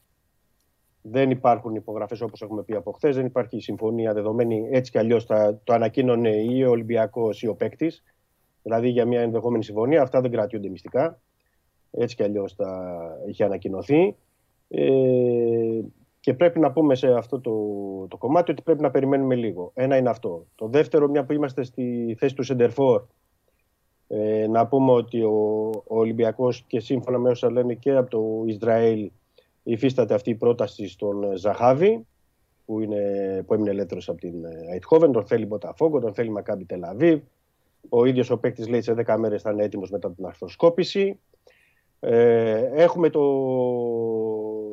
Δεν 1.02 1.30
υπάρχουν 1.30 1.74
υπογραφές 1.74 2.20
όπως 2.20 2.42
έχουμε 2.42 2.62
πει 2.62 2.74
από 2.74 2.92
χθες. 2.92 3.16
Δεν 3.16 3.26
υπάρχει 3.26 3.60
συμφωνία 3.60 4.12
δεδομένη 4.12 4.68
έτσι 4.70 4.90
κι 4.90 4.98
αλλιώς 4.98 5.26
το 5.64 5.72
ανακοίνωνε 5.72 6.30
ή 6.30 6.64
ο 6.64 6.70
Ολυμπιακός 6.70 7.42
ή 7.42 7.46
ο 7.46 7.54
παίκτης. 7.54 8.02
Δηλαδή 8.62 8.88
για 8.88 9.04
μια 9.04 9.20
ενδεχόμενη 9.20 9.64
συμφωνία. 9.64 10.02
Αυτά 10.02 10.20
δεν 10.20 10.30
κρατιούνται 10.30 10.68
μυστικά. 10.68 11.20
Έτσι 11.90 12.16
κι 12.16 12.22
αλλιώς 12.22 12.54
τα 12.54 12.98
είχε 13.26 13.44
ανακοινωθεί. 13.44 14.16
Ε, 14.68 15.80
και 16.20 16.34
πρέπει 16.34 16.58
να 16.58 16.72
πούμε 16.72 16.94
σε 16.94 17.12
αυτό 17.12 17.40
το, 17.40 17.52
το 18.08 18.16
κομμάτι 18.16 18.50
ότι 18.50 18.62
πρέπει 18.62 18.82
να 18.82 18.90
περιμένουμε 18.90 19.34
λίγο. 19.34 19.70
Ένα 19.74 19.96
είναι 19.96 20.08
αυτό. 20.08 20.46
Το 20.54 20.66
δεύτερο, 20.66 21.08
μια 21.08 21.24
που 21.24 21.32
είμαστε 21.32 21.62
στη 21.62 22.16
θέση 22.18 22.34
του 22.34 22.42
Σεντερφόρ, 22.42 23.02
ε, 24.08 24.46
να 24.46 24.66
πούμε 24.66 24.92
ότι 24.92 25.22
ο, 25.22 25.68
ο 25.86 25.98
Ολυμπιακός 25.98 26.64
και 26.66 26.80
σύμφωνα 26.80 27.18
με 27.18 27.30
όσα 27.30 27.50
λένε 27.50 27.74
και 27.74 27.96
από 27.96 28.10
το 28.10 28.42
Ισραήλ 28.46 29.10
υφίσταται 29.62 30.14
αυτή 30.14 30.30
η 30.30 30.34
πρόταση 30.34 30.88
στον 30.88 31.36
Ζαχάβη 31.36 32.06
που, 32.66 32.80
είναι, 32.80 33.02
που 33.46 33.54
έμεινε 33.54 33.70
ελεύθερος 33.70 34.08
από 34.08 34.20
την 34.20 34.34
Αιτχόβεν, 34.74 35.12
τον 35.12 35.26
θέλει 35.26 35.46
Μποταφόγκο, 35.46 36.00
τον 36.00 36.14
θέλει 36.14 36.30
Μακάμπι 36.30 36.64
Τελαβίβ. 36.64 37.20
Ο 37.88 38.04
ίδιος 38.04 38.30
ο 38.30 38.38
παίκτης 38.38 38.68
λέει 38.68 38.80
σε 38.80 38.94
10 39.06 39.16
μέρες 39.18 39.42
θα 39.42 39.50
είναι 39.50 39.62
έτοιμος 39.64 39.90
μετά 39.90 40.10
την 40.10 40.26
αρθροσκόπηση. 40.26 41.18
Ε, 42.00 42.70
έχουμε 42.72 43.10
το 43.10 43.20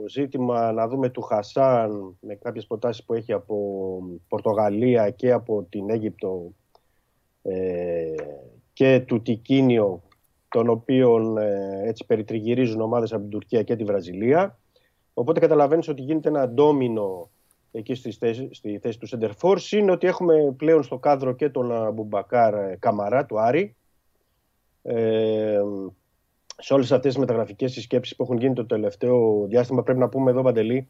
ζήτημα 0.07 0.71
να 0.71 0.87
δούμε 0.87 1.09
του 1.09 1.21
Χασάν 1.21 2.17
με 2.19 2.35
κάποιες 2.35 2.65
προτάσεις 2.67 3.03
που 3.05 3.13
έχει 3.13 3.33
από 3.33 3.99
Πορτογαλία 4.27 5.09
και 5.09 5.31
από 5.31 5.65
την 5.69 5.89
Αίγυπτο 5.89 6.53
ε, 7.41 8.13
και 8.73 9.03
του 9.07 9.21
Τικίνιο 9.21 10.01
των 10.49 10.69
οποίων 10.69 11.37
ε, 11.37 11.81
έτσι 11.83 12.05
περιτριγυρίζουν 12.05 12.81
ομάδες 12.81 13.13
από 13.13 13.21
την 13.21 13.31
Τουρκία 13.31 13.63
και 13.63 13.75
τη 13.75 13.83
Βραζιλία. 13.83 14.59
Οπότε 15.13 15.39
καταλαβαίνεις 15.39 15.87
ότι 15.87 16.01
γίνεται 16.01 16.29
ένα 16.29 16.49
ντόμινο 16.49 17.29
εκεί 17.71 17.95
στη 17.95 18.11
θέση, 18.11 18.49
στη 18.51 18.79
θέση 18.81 18.99
του 18.99 19.07
Σεντερφόρ. 19.07 19.59
Είναι 19.71 19.91
ότι 19.91 20.07
έχουμε 20.07 20.53
πλέον 20.57 20.83
στο 20.83 20.97
κάδρο 20.97 21.33
και 21.33 21.49
τον 21.49 21.93
Μπουμπακάρ 21.93 22.53
ε, 22.53 22.77
Καμαρά 22.79 23.25
του 23.25 23.39
Άρη. 23.39 23.75
Ε, 24.81 25.61
σε 26.57 26.73
όλες 26.73 26.91
αυτές 26.91 27.11
τις 27.11 27.19
μεταγραφικές 27.19 27.71
συσκέψεις 27.71 28.15
που 28.15 28.23
έχουν 28.23 28.37
γίνει 28.37 28.53
το 28.53 28.65
τελευταίο 28.65 29.45
διάστημα 29.47 29.83
πρέπει 29.83 29.99
να 29.99 30.09
πούμε 30.09 30.31
εδώ 30.31 30.41
Παντελή 30.41 30.89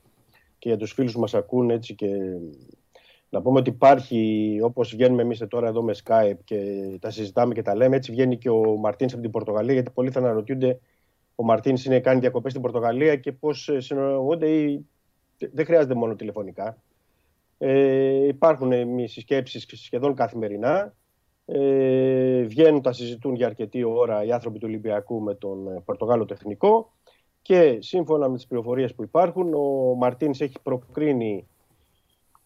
και 0.57 0.69
για 0.69 0.77
τους 0.77 0.91
φίλους 0.91 1.13
που 1.13 1.19
μας 1.19 1.33
ακούν 1.33 1.69
έτσι 1.69 1.95
και 1.95 2.07
να 3.29 3.41
πούμε 3.41 3.59
ότι 3.59 3.69
υπάρχει, 3.69 4.59
όπως 4.63 4.95
βγαίνουμε 4.95 5.21
εμείς 5.21 5.43
τώρα 5.49 5.67
εδώ 5.67 5.83
με 5.83 5.93
Skype 6.03 6.37
και 6.43 6.57
τα 6.99 7.09
συζητάμε 7.09 7.53
και 7.53 7.61
τα 7.61 7.75
λέμε, 7.75 7.95
έτσι 7.95 8.11
βγαίνει 8.11 8.37
και 8.37 8.49
ο 8.49 8.77
Μαρτίνς 8.77 9.13
από 9.13 9.21
την 9.21 9.31
Πορτογαλία. 9.31 9.73
Γιατί 9.73 9.91
πολλοί 9.91 10.11
θα 10.11 10.19
αναρωτιούνται, 10.19 10.79
ο 11.35 11.43
Μαρτίνς 11.43 11.85
είναι 11.85 11.99
κάνει 11.99 12.19
διακοπές 12.19 12.51
στην 12.51 12.63
Πορτογαλία 12.63 13.15
και 13.15 13.31
πώς 13.31 13.69
συνολογούνται 13.77 14.49
ή 14.49 14.85
δεν 15.37 15.65
χρειάζεται 15.65 15.93
μόνο 15.93 16.15
τηλεφωνικά. 16.15 16.77
Ε, 17.57 18.27
υπάρχουν 18.27 18.71
συσκέψεις 19.07 19.65
σχεδόν 19.73 20.15
καθημερινά. 20.15 20.93
Ε, 21.45 22.41
βγαίνουν, 22.41 22.81
τα 22.81 22.93
συζητούν 22.93 23.35
για 23.35 23.45
αρκετή 23.47 23.83
ώρα 23.83 24.23
οι 24.23 24.31
άνθρωποι 24.31 24.59
του 24.59 24.65
Ολυμπιακού 24.69 25.21
με 25.21 25.35
τον 25.35 25.83
Πορτογάλο 25.85 26.25
τεχνικό 26.25 26.91
και 27.41 27.77
σύμφωνα 27.79 28.29
με 28.29 28.35
τις 28.35 28.47
πληροφορίες 28.47 28.93
που 28.93 29.03
υπάρχουν 29.03 29.53
ο 29.53 29.95
Μαρτίνς 29.97 30.41
έχει 30.41 30.59
προκρίνει 30.63 31.47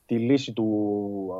τη 0.05 0.17
λύση 0.17 0.53
του 0.53 0.67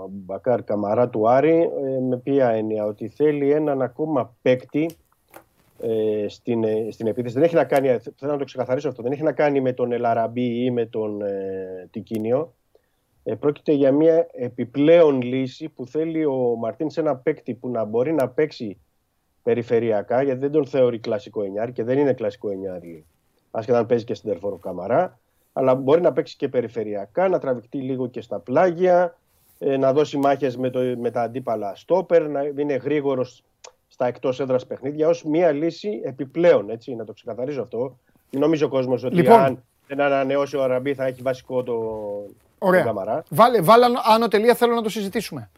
Μπακάρ 0.10 0.64
Καμαρά 0.64 1.10
του 1.10 1.30
Άρη 1.30 1.60
ε, 1.60 2.00
με 2.10 2.18
ποια 2.18 2.50
έννοια; 2.50 2.86
Ότι 2.86 3.08
θέλει 3.08 3.52
έναν 3.52 3.82
ακόμα 3.82 4.36
παίκτη 4.42 4.90
ε, 5.82 6.26
στην, 6.28 6.64
ε, 6.64 6.88
στην 6.92 7.08
επίθεση. 7.08 7.34
Δεν 7.34 7.44
έχει 7.44 7.56
να 7.56 7.64
κάνει, 7.64 7.88
θέλω 8.16 8.32
να 8.32 8.38
το 8.38 8.44
ξεκαθαρίσω 8.44 8.90
αυτό, 8.90 9.04
δεν 9.04 9.12
έχει 9.12 9.24
να 9.24 9.32
κάνει 9.32 9.62
με 9.62 9.74
τον 9.74 9.92
Ελαραμπή 9.92 10.64
ή 10.64 10.72
με 10.72 10.86
τον 10.86 11.22
ε, 11.22 11.88
Τικίνιο. 11.92 12.54
Ε, 13.24 13.36
πρόκειται 13.36 13.72
για 13.72 13.92
μια 13.92 14.28
επιπλέον 14.32 15.22
λύση 15.22 15.70
που 15.70 15.86
θέλει 15.86 16.26
ο 16.26 16.56
Μαρτίν 16.60 16.90
σε 16.90 17.00
ένα 17.00 17.16
παίκτη 17.16 17.54
που 17.54 17.70
να 17.70 17.84
μπορεί 17.84 18.14
να 18.14 18.30
παίξει 18.30 18.78
περιφερειακά, 19.44 20.22
γιατί 20.22 20.40
δεν 20.40 20.52
τον 20.52 20.66
θεωρεί 20.66 21.00
κλασικό 21.00 21.44
εννιάρι 21.44 21.72
και 21.72 21.84
δεν 21.84 21.98
είναι 21.98 22.14
κλασικό 22.14 22.50
εννιάρι, 22.50 23.06
άσχετα 23.52 23.78
αν 23.78 23.86
παίζει 23.86 24.04
και 24.04 24.14
στην 24.14 24.30
Τερφόρο 24.30 24.58
Καμαρά 24.58 25.20
αλλά 25.54 25.76
μπορεί 25.76 26.02
να 26.02 26.14
παίξει 26.14 26.36
και 26.36 26.48
περιφερειακά, 26.48 27.28
να 27.28 27.40
τραβηχτεί 27.40 27.78
λίγο 27.78 28.08
και 28.08 28.22
στα 28.22 28.40
πλάγια, 28.40 29.18
ε, 29.60 29.78
να 29.78 29.94
δώσει 29.94 30.18
μάχες 30.18 30.58
με, 30.58 30.70
το, 30.70 30.80
με 30.80 31.12
τα 31.12 31.22
αντίπαλα 31.22 31.76
στόπερ, 31.76 32.30
να 32.30 32.42
είναι 32.44 32.76
γρήγορος 32.76 33.44
στα 33.88 34.08
εκτός 34.08 34.40
έδρας 34.40 34.66
παιχνίδια 34.66 35.08
ως 35.08 35.24
μία 35.24 35.52
λύση 35.52 36.02
επιπλέον, 36.04 36.70
έτσι, 36.70 36.96
να 36.96 37.06
το 37.06 37.14
ξεκαθαρίζω 37.14 37.62
αυτό. 37.62 37.98
Νομίζω 38.30 38.66
ο 38.66 38.70
κόσμος 38.70 39.04
ότι 39.04 39.16
Λοιπόν. 39.16 39.40
αν 39.40 39.64
δεν 39.88 40.02
ανανεώσει 40.02 40.56
ο 40.56 40.64
Αραμπί 40.64 40.94
θα 40.94 41.06
έχει 41.06 41.22
βασικό 41.22 41.64
το, 41.64 41.76
Ωραία. 42.60 42.84
τον 42.84 42.96
Καμαρά. 42.96 43.24
Βάλε, 43.30 43.62
βάλε 43.62 43.86
άνω- 43.86 44.02
άνω 44.04 44.28
τελεία, 44.28 44.56
θέλω 44.56 44.76
να 44.76 44.82
το 44.82 44.90
συζητήσουμε. 44.90 45.50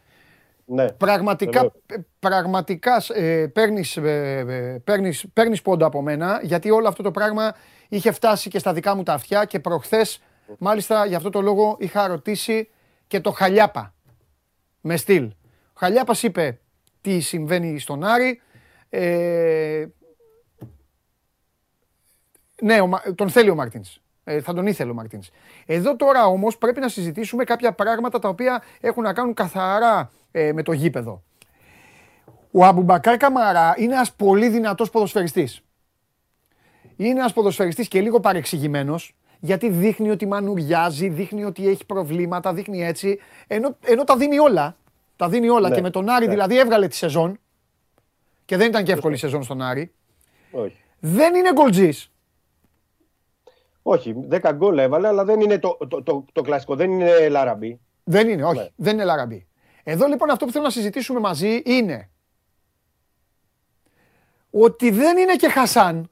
Ναι. 0.65 0.91
Πραγματικά, 0.91 1.51
Βεβαίως. 1.51 1.73
ε, 1.87 1.95
πραγματικά 2.19 3.03
ε, 3.13 3.47
παίρνεις, 3.53 3.97
ε, 3.97 4.37
ε, 4.47 4.77
παίρνεις, 4.83 5.25
παίρνεις 5.33 5.61
πόντο 5.61 5.85
από 5.85 6.01
μένα, 6.01 6.39
γιατί 6.43 6.69
όλο 6.71 6.87
αυτό 6.87 7.03
το 7.03 7.11
πράγμα 7.11 7.55
είχε 7.89 8.11
φτάσει 8.11 8.49
και 8.49 8.59
στα 8.59 8.73
δικά 8.73 8.95
μου 8.95 9.03
τα 9.03 9.13
αυτιά 9.13 9.45
και 9.45 9.59
προχθές, 9.59 10.21
μάλιστα 10.57 11.05
για 11.05 11.17
αυτό 11.17 11.29
το 11.29 11.41
λόγο 11.41 11.75
είχα 11.79 12.07
ρωτήσει 12.07 12.69
και 13.07 13.19
το 13.19 13.31
Χαλιάπα, 13.31 13.93
με 14.81 14.97
στυλ. 14.97 15.23
Ο 15.67 15.73
Χαλιάπας 15.73 16.23
είπε 16.23 16.59
τι 17.01 17.19
συμβαίνει 17.19 17.79
στον 17.79 18.03
Άρη, 18.03 18.41
ε, 18.89 19.85
ναι, 22.61 22.79
ο 22.81 22.87
Μα- 22.87 23.01
τον 23.15 23.29
θέλει 23.29 23.49
ο 23.49 23.55
Μαρτίνς. 23.55 23.97
Ε, 24.23 24.41
θα 24.41 24.53
τον 24.53 24.67
ήθελε 24.67 24.91
ο 24.91 24.93
Μαρτίνς. 24.93 25.29
Εδώ 25.65 25.95
τώρα 25.95 26.25
όμως 26.25 26.57
πρέπει 26.57 26.79
να 26.79 26.87
συζητήσουμε 26.87 27.43
κάποια 27.43 27.73
πράγματα 27.73 28.19
τα 28.19 28.29
οποία 28.29 28.63
έχουν 28.81 29.03
να 29.03 29.13
κάνουν 29.13 29.33
καθαρά 29.33 30.11
ε, 30.31 30.53
με 30.53 30.63
το 30.63 30.71
γήπεδο. 30.71 31.23
Ο 32.51 32.65
Αμπουμπακάρ 32.65 33.17
Καμαρά 33.17 33.73
είναι 33.77 33.93
ένας 33.93 34.13
πολύ 34.13 34.49
δυνατός 34.49 34.89
ποδοσφαιριστής. 34.89 35.61
Είναι 36.95 37.19
ένας 37.19 37.33
ποδοσφαιριστής 37.33 37.87
και 37.87 38.01
λίγο 38.01 38.19
παρεξηγημένος, 38.19 39.15
γιατί 39.39 39.69
δείχνει 39.69 40.09
ότι 40.09 40.27
μανουριάζει, 40.27 41.09
δείχνει 41.09 41.43
ότι 41.43 41.67
έχει 41.67 41.85
προβλήματα, 41.85 42.53
δείχνει 42.53 42.83
έτσι, 42.83 43.19
ενώ, 43.47 43.77
ενώ 43.85 44.03
τα 44.03 44.17
δίνει 44.17 44.39
όλα. 44.39 44.75
Τα 45.15 45.29
δίνει 45.29 45.49
όλα 45.49 45.69
Ναι, 45.69 45.75
και 45.75 45.81
με 45.81 45.89
τον 45.89 46.09
Άρη 46.09 46.25
ναι. 46.25 46.31
δηλαδή 46.31 46.57
έβγαλε 46.57 46.87
τη 46.87 46.95
σεζόν 46.95 47.39
και 48.45 48.57
δεν 48.57 48.67
ήταν 48.67 48.83
και 48.83 48.91
εύκολη 48.91 49.13
η 49.15 49.17
σεζόν 49.17 49.43
στον 49.43 49.61
Άρη. 49.61 49.91
Όχι. 50.51 50.83
Δεν 50.99 51.35
είναι 51.35 51.53
γκολτζής. 51.53 52.11
Όχι, 53.81 54.15
10 54.29 54.51
γκολ 54.53 54.77
έβαλε, 54.77 55.07
αλλά 55.07 55.25
δεν 55.25 55.41
είναι 55.41 55.59
το, 55.59 55.77
το, 55.87 56.03
το, 56.03 56.25
το 56.31 56.41
κλασικό, 56.41 56.75
δεν 56.75 56.91
είναι 56.91 57.29
Λαραμπή. 57.29 57.79
Δεν 58.03 58.29
είναι, 58.29 58.43
όχι. 58.43 58.59
Ναι. 58.59 58.67
Δεν 58.75 58.93
είναι 58.93 59.03
Λαραμπή. 59.03 59.47
Εδώ 59.83 60.07
λοιπόν 60.07 60.29
αυτό 60.29 60.45
που 60.45 60.51
θέλω 60.51 60.63
να 60.63 60.69
συζητήσουμε 60.69 61.19
μαζί 61.19 61.61
είναι 61.65 62.09
ότι 64.51 64.91
δεν 64.91 65.17
είναι 65.17 65.35
και 65.35 65.49
Χασάν. 65.49 66.09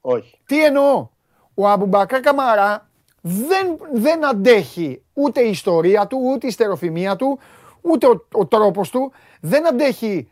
Όχι. 0.00 0.40
Τι 0.46 0.64
εννοώ; 0.64 1.08
Ο 1.54 1.68
Αμπουμπακά 1.68 2.20
Καμαρά 2.20 2.90
δεν, 3.20 3.78
δεν 3.92 4.26
αντέχει 4.26 5.02
ούτε 5.12 5.40
η 5.40 5.50
ιστορία 5.50 6.06
του, 6.06 6.18
ούτε 6.24 6.46
η 6.46 6.50
στεροφημία 6.50 7.16
του, 7.16 7.38
ούτε 7.80 8.06
ο, 8.06 8.26
ο 8.32 8.46
τρόπος 8.46 8.90
του. 8.90 9.12
Δεν 9.40 9.66
αντέχει 9.66 10.30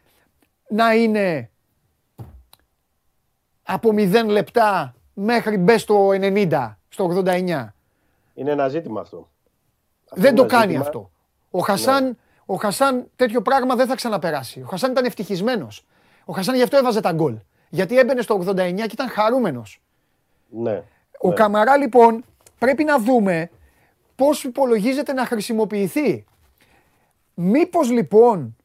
να 0.69 0.95
είναι 0.95 1.51
από 3.63 3.91
0 3.93 4.25
λεπτά 4.27 4.96
μέχρι 5.19 5.57
μπες 5.59 5.83
στο 5.83 6.09
90, 6.13 6.77
στο 6.89 7.05
89. 7.25 7.75
Είναι 8.35 8.51
ένα 8.51 8.69
ζήτημα 8.69 9.01
αυτό. 9.01 9.29
Αυτό 10.11 10.21
Δεν 10.21 10.31
είναι 10.31 10.37
το 10.37 10.43
ένα 10.43 10.53
κάνει 10.53 10.67
ζήτημα. 10.67 10.85
αυτό. 10.85 11.11
Ο 11.51 11.59
Χασάν, 11.59 12.19
ο 12.47 12.55
Χασάν 12.55 13.11
τέτοιο 13.17 13.43
πράγμα 13.43 13.75
δεν 13.75 13.87
θα 13.87 13.95
ξαναπεράσει. 13.95 14.61
Ο 14.63 14.67
Χασάν 14.67 14.91
ήταν 14.91 15.05
ευτυχισμένος. 15.05 15.87
Ο 16.25 16.33
Χασάν 16.33 16.55
γι' 16.55 16.63
αυτό 16.63 16.77
έβαζε 16.77 17.01
τα 17.01 17.13
γκολ. 17.13 17.39
Γιατί 17.69 17.99
έμπαινε 17.99 18.21
στο 18.23 18.35
89 18.35 18.55
και 18.87 18.93
ήταν 18.93 19.09
χαρούμενος. 19.09 19.83
Ναι. 20.49 20.83
Ο 21.21 21.29
ναι. 21.29 21.35
Καμαρά 21.35 21.77
λοιπόν 21.77 22.25
πρέπει 22.59 22.85
να 22.85 22.99
δούμε 22.99 23.51
πώς 24.17 24.45
υπολογίζεται 24.45 25.13
να 25.13 25.27
χρησιμοποιηθεί. 25.27 26.25
Μήπως 27.35 27.91
λοιπόν, 27.91 28.57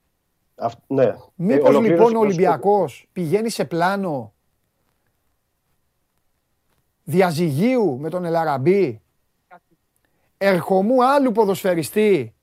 Αυ- 0.56 0.80
ναι. 0.88 1.16
μήπως 1.36 1.66
Ε, 1.66 1.70
ολοκλήρωση 1.70 1.90
λοιπόν 1.90 2.06
ο 2.08 2.10
προς- 2.10 2.24
Ολυμπιακός 2.24 3.08
πηγαίνει 3.12 3.50
σε 3.50 3.66
πλάνο 3.66 4.34
διαζυγίου 7.04 7.98
με 8.00 8.10
τον 8.10 8.26
Ελαραμπή, 8.26 9.02
ερχομού 10.38 11.06
άλλου 11.06 11.32
ποδοσφαιριστή 11.32 12.34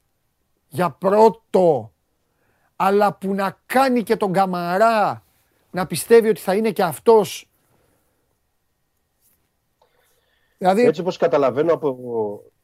για 0.69 0.91
πρώτο, 0.91 1.93
αλλά 2.77 3.15
που 3.15 3.35
να 3.35 3.59
κάνει 3.67 4.03
και 4.03 4.17
τον 4.17 4.33
Καμαρά 4.33 5.23
να 5.71 5.87
πιστεύει 5.87 6.29
ότι 6.29 6.41
θα 6.41 6.55
είναι 6.55 6.71
και 6.71 6.83
αυτός. 6.83 7.49
Δηλαδή, 10.59 10.83
Έτσι 10.83 11.01
όπως 11.01 11.17
καταλαβαίνω 11.17 11.73
από, 11.73 11.99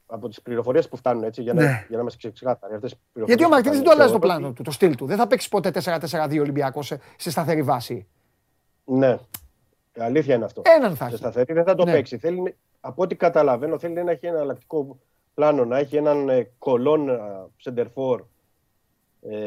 από 0.06 0.28
τις 0.28 0.42
πληροφορίες 0.42 0.88
που 0.88 0.96
φτάνουν, 0.96 1.22
έτσι, 1.24 1.42
για 1.42 1.54
να, 1.54 1.62
Ναι. 1.62 1.84
για 1.88 1.96
να 1.96 2.00
είμαστε 2.00 2.30
ξεκάθαροι. 2.30 2.74
Αυτές 2.74 2.90
τις 2.92 3.00
πληροφορίες 3.12 3.26
γιατί 3.26 3.42
ο 3.42 3.46
που 3.46 3.52
Μαρτίνης 3.54 3.78
δεν 3.78 3.86
φτάνουν, 3.86 3.96
το 3.98 4.02
αλλάζει 4.02 4.12
το 4.12 4.18
θεωρώ 4.26 4.38
πλάνο 4.40 4.54
του, 4.54 4.62
το 4.62 4.70
στυλ 4.70 4.94
του. 4.96 5.06
Δεν 5.06 5.16
θα 5.16 5.26
παίξει 5.26 5.48
ποτέ 5.48 5.70
4-4-2 5.70 6.40
Ολυμπιακός 6.40 6.86
σε, 6.86 7.00
σε 7.16 7.30
σταθερή 7.30 7.62
βάση. 7.62 8.06
ότι- 8.84 8.98
Ναι. 8.98 9.18
Αλήθεια 9.98 10.34
είναι 10.34 10.44
αυτό. 10.44 10.62
Έναν 10.64 10.90
θα 10.96 11.04
Σε 11.04 11.10
έχει. 11.10 11.16
σταθερή 11.16 11.52
δεν 11.52 11.64
θα 11.64 11.74
το 11.74 11.84
Ναι. 11.84 11.92
παίξει. 11.92 12.18
Θέλει, 12.18 12.56
από 12.80 13.02
ό,τι 13.02 13.16
καταλαβαίνω 13.16 13.78
θέλει 13.78 14.04
να 14.04 14.10
έχει 14.10 14.26
ένα 14.26 14.36
εναλλακτικό 14.36 14.98
πλάνο, 15.34 15.64
να 15.64 15.78
έχει 15.78 15.96
έναν 15.96 16.28
ε, 16.28 16.50
καλό 16.58 17.08
σεντερφόρ 17.56 18.22
ε, 19.20 19.38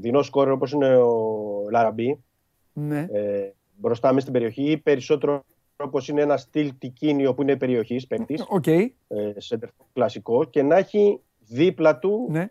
δεινό 0.00 0.22
σκόρερ 0.22 0.50
όπως 0.50 0.72
είναι 0.72 0.96
ο 0.96 1.66
Ελ 1.70 1.84
Αραμπί 1.84 2.24
Ναι. 2.72 3.06
ε, 3.12 3.52
μπροστά 3.76 4.08
μέσα 4.08 4.20
στην 4.20 4.32
περιοχή 4.32 4.70
ή 4.70 4.76
περισσότερο 4.76 5.42
όπως 5.76 6.08
είναι 6.08 6.20
ένα 6.22 6.36
στυλ 6.36 6.72
Τικίνιο 6.78 7.34
που 7.34 7.42
είναι 7.42 7.56
περιοχής 7.56 8.06
παίκτης, 8.06 8.44
Οκ. 8.48 8.66
ε, 8.66 8.90
σεντερφόρ 9.36 9.86
κλασικό 9.92 10.44
και 10.44 10.62
να 10.62 10.76
έχει 10.76 11.20
δίπλα 11.38 11.98
του 11.98 12.26
Ναι. 12.30 12.48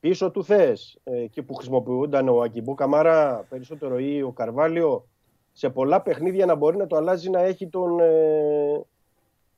πίσω 0.00 0.30
του 0.30 0.44
θες 0.44 0.98
ε, 1.04 1.22
εκεί 1.22 1.42
που 1.42 1.54
χρησιμοποιούνταν 1.54 2.28
ο 2.28 2.40
Αγκιμπού 2.40 2.74
Καμάρα 2.74 3.46
περισσότερο 3.48 3.98
ή 3.98 4.22
ο 4.22 4.30
Καρβάλιο 4.30 5.06
σε 5.58 5.68
πολλά 5.70 6.00
παιχνίδια 6.00 6.46
να 6.46 6.54
μπορεί 6.54 6.76
να 6.76 6.86
το 6.86 6.96
αλλάζει 6.96 7.30
να 7.30 7.40
έχει 7.40 7.66
τον 7.68 8.00
ε, 8.00 8.84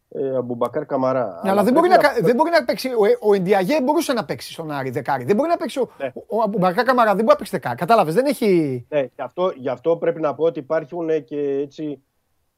ε, 0.09 0.37
Αμπουμπακάρ 0.37 0.87
Καμαρά. 0.87 1.41
Ναι, 1.45 1.51
αλλά 1.51 1.63
δεν 1.63 1.73
μπορεί, 1.73 1.89
να, 1.89 1.97
πρέπει 1.99 2.15
κα- 2.15 2.21
δεν 2.27 2.35
μπορεί 2.35 2.51
να 2.51 2.65
παίξει. 2.65 2.89
Ο, 2.89 3.29
ο 3.29 3.35
Εντιαγέ 3.35 3.81
μπορούσε 3.83 4.13
να 4.13 4.25
παίξει 4.25 4.53
στον 4.53 4.71
Άρη 4.71 4.91
δεκάρι. 4.91 5.25
Δεν 5.25 5.37
μπορεί 5.37 5.49
να 5.49 5.57
παίξει. 5.57 5.79
Ο, 5.81 5.89
Ναι. 5.99 6.13
ο, 6.27 6.43
Αμπουμπακάρ 6.43 6.83
Καμαρά 6.85 7.07
δεν 7.15 7.17
μπορεί 7.17 7.27
να 7.29 7.37
παίξει 7.37 7.53
δεκάρι. 7.53 7.77
Κατάλαβες. 7.77 8.15
Δεν 8.15 8.27
έχει. 8.27 8.87
Ναι, 8.89 9.01
γι' 9.01 9.23
αυτό, 9.23 9.53
γι' 9.57 9.69
αυτό 9.69 9.97
πρέπει 9.97 10.21
να 10.21 10.35
πω 10.35 10.45
ότι 10.45 10.59
υπάρχουν 10.59 11.09
ε, 11.09 11.19
και 11.19 11.41
έτσι 11.41 12.03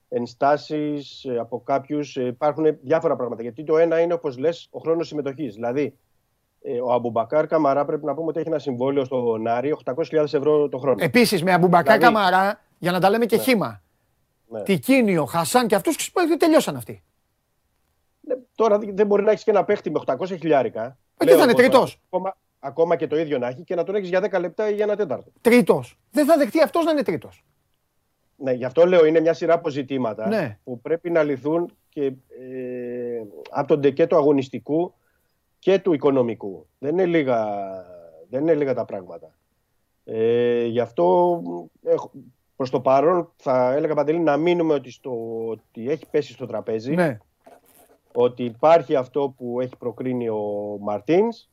ενστάσεις 0.08 1.24
ε, 1.24 1.38
από 1.38 1.62
κάποιους, 1.64 2.16
ε, 2.16 2.26
υπάρχουν 2.26 2.78
διάφορα 2.82 3.16
πράγματα. 3.16 3.42
Γιατί 3.42 3.64
το 3.64 3.78
ένα 3.78 4.00
είναι, 4.00 4.12
όπως 4.12 4.38
λες, 4.38 4.68
ο 4.70 4.78
χρόνος 4.78 5.06
συμμετοχής. 5.06 5.54
Δηλαδή, 5.54 5.96
ε, 6.62 6.80
ο 6.80 6.92
Αμπουμπακάρ 6.92 7.46
Καμαρά 7.46 7.84
πρέπει 7.84 8.04
να 8.04 8.14
πούμε 8.14 8.26
ότι 8.28 8.38
έχει 8.38 8.48
ένα 8.48 8.58
συμβόλαιο 8.58 9.04
στον 9.04 9.46
Άρη 9.46 9.76
800.000 9.84 10.34
ευρώ 10.34 10.68
το 10.68 10.78
χρόνο. 10.78 10.96
Επίσης 11.04 11.42
με 11.42 11.52
Αμπουμπακά 11.52 11.94
Δηλαδή- 11.96 12.14
Καμαρά, 12.14 12.60
για 12.80 12.92
να 12.92 13.00
τα 13.00 13.10
λέμε 13.10 13.26
και 13.26 13.36
Ναι. 13.36 13.42
χήμα. 13.42 13.82
Ναι. 14.48 14.62
Τικίνιο, 14.62 15.24
Χασάν 15.24 15.66
και 15.66 15.74
αυτούς 15.74 16.12
τελειώσαν 16.38 16.76
αυτοί. 16.76 17.02
Ναι, 18.20 18.34
Τώρα 18.54 18.78
δεν 18.78 19.06
μπορεί 19.06 19.22
να 19.22 19.30
έχεις 19.30 19.44
και 19.44 19.50
ένα 19.50 19.64
παίχτη 19.64 19.90
με 19.90 20.00
800 20.06 20.26
χιλιάρικα. 20.26 20.98
Ε, 21.16 21.24
Λέω 21.24 21.34
τι 21.34 21.40
θα 21.40 21.50
είναι, 21.50 21.60
εγώ 21.60 21.70
τώρα, 21.70 21.84
τρίτος; 21.84 22.00
Ακόμα, 22.06 22.36
ακόμα 22.58 22.96
και 22.96 23.06
το 23.06 23.18
ίδιο 23.18 23.38
να 23.38 23.48
έχει 23.48 23.62
και 23.62 23.74
να 23.74 23.84
τον 23.84 23.94
έχεις 23.94 24.08
για 24.08 24.20
10 24.20 24.40
λεπτά 24.40 24.70
ή 24.70 24.74
για 24.74 24.84
ένα 24.84 24.96
τέταρτο. 24.96 25.30
Τρίτος. 25.40 25.98
Δεν 26.10 26.26
θα 26.26 26.36
δεχτεί 26.36 26.62
αυτός 26.62 26.84
να 26.84 26.90
είναι 26.90 27.02
τρίτος. 27.02 27.44
Ναι, 28.36 28.52
γι' 28.52 28.64
αυτό 28.64 28.86
λέω 28.86 29.04
είναι 29.04 29.20
μια 29.20 29.32
σειρά 29.34 29.54
από 29.54 29.68
ζητήματα 29.68 30.28
Ναι. 30.28 30.58
που 30.64 30.80
πρέπει 30.80 31.10
να 31.10 31.22
λυθούν 31.22 31.72
και 31.88 32.04
ε, 32.04 33.22
από 33.50 33.68
τον 33.68 33.80
τεκέ 33.80 34.06
του 34.06 34.16
αγωνιστικού 34.16 34.94
και 35.58 35.78
του 35.78 35.92
οικονομικού. 35.92 36.66
Δεν 36.78 36.92
είναι 36.92 37.06
λίγα, 37.06 37.46
δεν 38.30 38.40
είναι 38.40 38.54
λίγα 38.54 38.74
τα 38.74 38.84
πράγματα. 38.84 39.34
Ε, 40.04 40.64
γι' 40.64 40.80
αυτό 40.80 41.40
έχω, 41.84 42.10
προς 42.60 42.72
το 42.72 42.80
παρόν 42.80 43.32
θα 43.36 43.72
έλεγα 43.72 43.94
Παντελή 43.94 44.18
να 44.18 44.36
μείνουμε 44.36 44.74
ότι, 44.74 44.90
στο, 44.90 45.12
ότι 45.48 45.90
έχει 45.90 46.06
πέσει 46.10 46.32
στο 46.32 46.46
τραπέζι 46.46 46.94
Ναι. 46.94 47.18
ότι 48.12 48.44
υπάρχει 48.44 48.96
αυτό 48.96 49.34
που 49.36 49.60
έχει 49.60 49.76
προκρίνει 49.76 50.28
ο 50.28 50.76
Μαρτίνς 50.80 51.48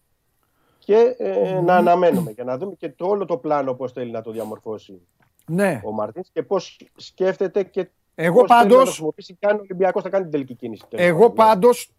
και 0.79 1.15
ε, 1.17 1.61
να 1.61 1.75
αναμένουμε 1.75 2.31
και 2.31 2.43
να 2.43 2.57
δούμε 2.57 2.75
και 2.75 2.89
το 2.89 3.05
όλο 3.05 3.25
το 3.25 3.38
πλάνο 3.38 3.73
πώς 3.73 3.91
θέλει 3.91 4.11
να 4.11 4.21
το 4.21 4.31
διαμορφώσει 4.31 5.01
ναι. 5.45 5.81
ο 5.84 5.91
Μαρτίνς 5.91 6.29
και 6.34 6.43
πώς 6.43 6.79
σκέφτεται 6.95 7.63
και 7.63 7.89
Εγώ 8.15 8.39
πώς 8.39 8.47
θέλει 8.47 8.59
να 8.59 8.67
το 8.67 8.73
πάντως, 8.73 8.88
χρησιμοποιήσει 8.88 9.35
και 9.39 9.47
αν 9.47 9.55
ο 9.55 9.59
Ολυμπιακός 9.59 10.03
θα 10.03 10.09
κάνει 10.09 10.23
την 10.23 10.31
τελική 10.31 10.55
κίνηση. 10.55 10.84
εγώ 10.89 11.29
πάντως 11.29 11.91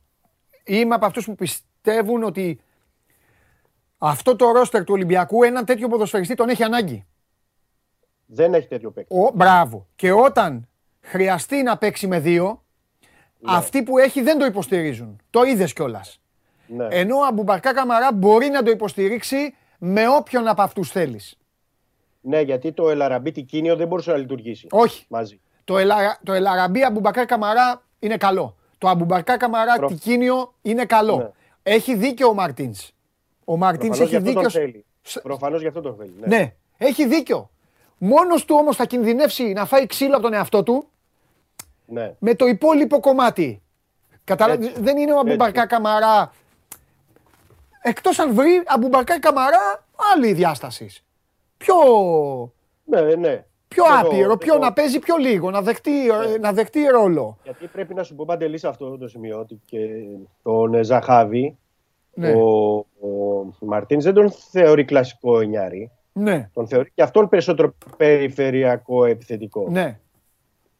είμαι 0.64 0.94
από 0.94 1.06
αυτούς 1.06 1.24
που 1.24 1.34
πιστεύουν 1.34 2.22
ότι 2.22 2.60
αυτό 3.98 4.36
το 4.36 4.50
ρόστερ 4.50 4.84
του 4.84 4.92
Ολυμπιακού 4.94 5.42
έναν 5.42 5.64
τέτοιο 5.64 5.88
ποδοσφαιριστή 5.88 6.34
τον 6.34 6.48
έχει 6.48 6.62
ανάγκη. 6.62 7.06
Δεν 8.30 8.54
έχει 8.54 8.66
τέτοιο 8.68 8.90
παίκτη. 8.90 9.14
Ο, 9.14 9.30
μπράβο. 9.34 9.86
Και 9.96 10.12
όταν 10.12 10.68
χρειαστεί 11.00 11.62
να 11.62 11.76
παίξει 11.78 12.06
με 12.06 12.18
δύο, 12.20 12.62
αυτοί 13.46 13.82
που 13.82 13.98
έχει 13.98 14.22
δεν 14.22 14.38
το 14.38 14.44
υποστηρίζουν. 14.44 15.20
Το 15.30 15.42
είδες 15.42 15.72
κιόλας. 15.72 16.20
Ναι. 16.66 16.86
Ενώ 16.90 17.16
ο 17.16 17.24
Αμπουμπακάρ 17.24 17.72
Καμαρά 17.74 18.12
μπορεί 18.12 18.48
να 18.48 18.62
το 18.62 18.70
υποστηρίξει 18.70 19.54
με 19.78 20.08
όποιον 20.08 20.48
από 20.48 20.62
αυτούς 20.62 20.90
θέλεις. 20.90 21.38
ναι, 22.20 22.40
γιατί 22.40 22.72
το 22.72 22.90
Ελ 22.90 23.01
Αραμπί 23.01 23.32
Τικίνιο 23.32 23.76
δεν 23.76 23.86
μπορούσε 23.86 24.10
να 24.10 24.16
λειτουργήσει 24.16 24.66
Όχι. 24.70 25.04
μαζί. 25.08 25.40
Το, 25.64 25.78
Ελα, 25.78 26.18
το 26.22 26.32
Ελαραμπή 26.32 26.84
Αμπουμπακάρ 26.84 27.26
Καμαρά 27.26 27.82
είναι 27.98 28.16
καλό. 28.16 28.56
Το 28.78 28.88
Αμπουμπακάρ 28.88 29.36
Καμαρά 29.36 29.74
Προ- 29.76 29.88
Τικίνιο 29.88 30.54
είναι 30.62 30.84
καλό. 30.84 31.16
Ναι. 31.16 31.30
Έχει 31.62 31.94
δίκιο 31.96 32.28
ο 32.28 32.34
Μαρτίν. 32.34 32.74
Ο 33.44 33.56
Μαρτίν 33.56 33.88
Προφανώς 33.88 34.00
έχει 34.12 34.20
γι' 34.22 34.28
αυτό 34.28 34.40
δίκιο. 34.40 34.42
τον 34.42 34.50
θέλει. 34.50 34.84
σ- 35.02 35.22
Προφανώς 35.22 35.60
γι' 35.60 35.66
αυτό 35.66 35.80
τον 35.80 35.96
θέλει. 35.96 36.14
Ναι. 36.20 36.36
Ναι, 36.36 36.54
έχει 36.78 37.06
δίκιο. 37.06 37.50
Μόνος 37.98 38.44
του 38.44 38.56
όμως 38.58 38.76
θα 38.76 38.84
κινδυνεύσει 38.84 39.52
να 39.52 39.64
φάει 39.66 39.86
ξύλο 39.86 40.12
από 40.14 40.22
τον 40.22 40.32
εαυτό 40.34 40.62
του 40.62 40.88
ναι. 41.86 42.14
με 42.18 42.34
το 42.34 42.46
υπόλοιπο 42.46 43.00
κομμάτι. 43.00 43.62
Καταλάβεις, 44.24 44.66
Έτσι. 44.68 44.80
δεν 44.80 44.96
είναι 44.96 45.12
ο 45.12 45.18
Αμπουμπαρκά 45.18 45.66
Καμαρά. 45.66 46.32
Εκτός 47.82 48.18
αν 48.18 48.34
βρει 48.34 48.62
Αμπουμπαρκά 48.66 49.20
Καμαρά 49.20 49.84
άλλη 50.14 50.32
διάστασης. 50.32 51.04
Πιο, 51.56 51.74
ναι, 52.84 53.00
ναι. 53.00 53.44
πιο 53.68 53.84
Δεν 53.84 54.00
το- 54.00 54.06
άπειρο, 54.06 54.28
δεν 54.28 54.38
πιο 54.38 54.52
το- 54.52 54.58
να 54.58 54.72
παίζει 54.72 54.98
πιο 54.98 55.16
λίγο, 55.16 55.50
να 55.50 55.62
δεχτεί, 55.62 56.08
ε, 56.08 56.38
να 56.40 56.52
δεχτεί 56.52 56.84
ρόλο. 56.84 57.38
Γιατί 57.42 57.66
πρέπει 57.66 57.94
να 57.94 58.02
σου 58.02 58.14
πω 58.14 58.24
παντελή 58.24 58.58
σε 58.58 58.68
αυτό 58.68 58.98
το 58.98 59.08
σημείο 59.08 59.38
ότι 59.38 59.60
και 59.64 59.78
τον 60.42 60.74
ε, 60.74 60.82
Ζαχάβη 60.82 61.58
Ναι. 62.14 62.32
ο, 62.32 62.76
ο 63.00 63.46
Μαρτίνς 63.58 64.04
δεν 64.04 64.14
τον 64.14 64.30
θεωρεί 64.30 64.84
κλασικό 64.84 65.40
εννιάρι. 65.40 65.90
Ναι, 66.18 66.48
Τον 66.54 66.66
θεωρεί 66.68 66.90
και 66.94 67.02
αυτόν 67.02 67.28
περισσότερο 67.28 67.74
περιφερειακό 67.96 69.04
επιθετικό. 69.04 69.66
ναι, 69.70 69.98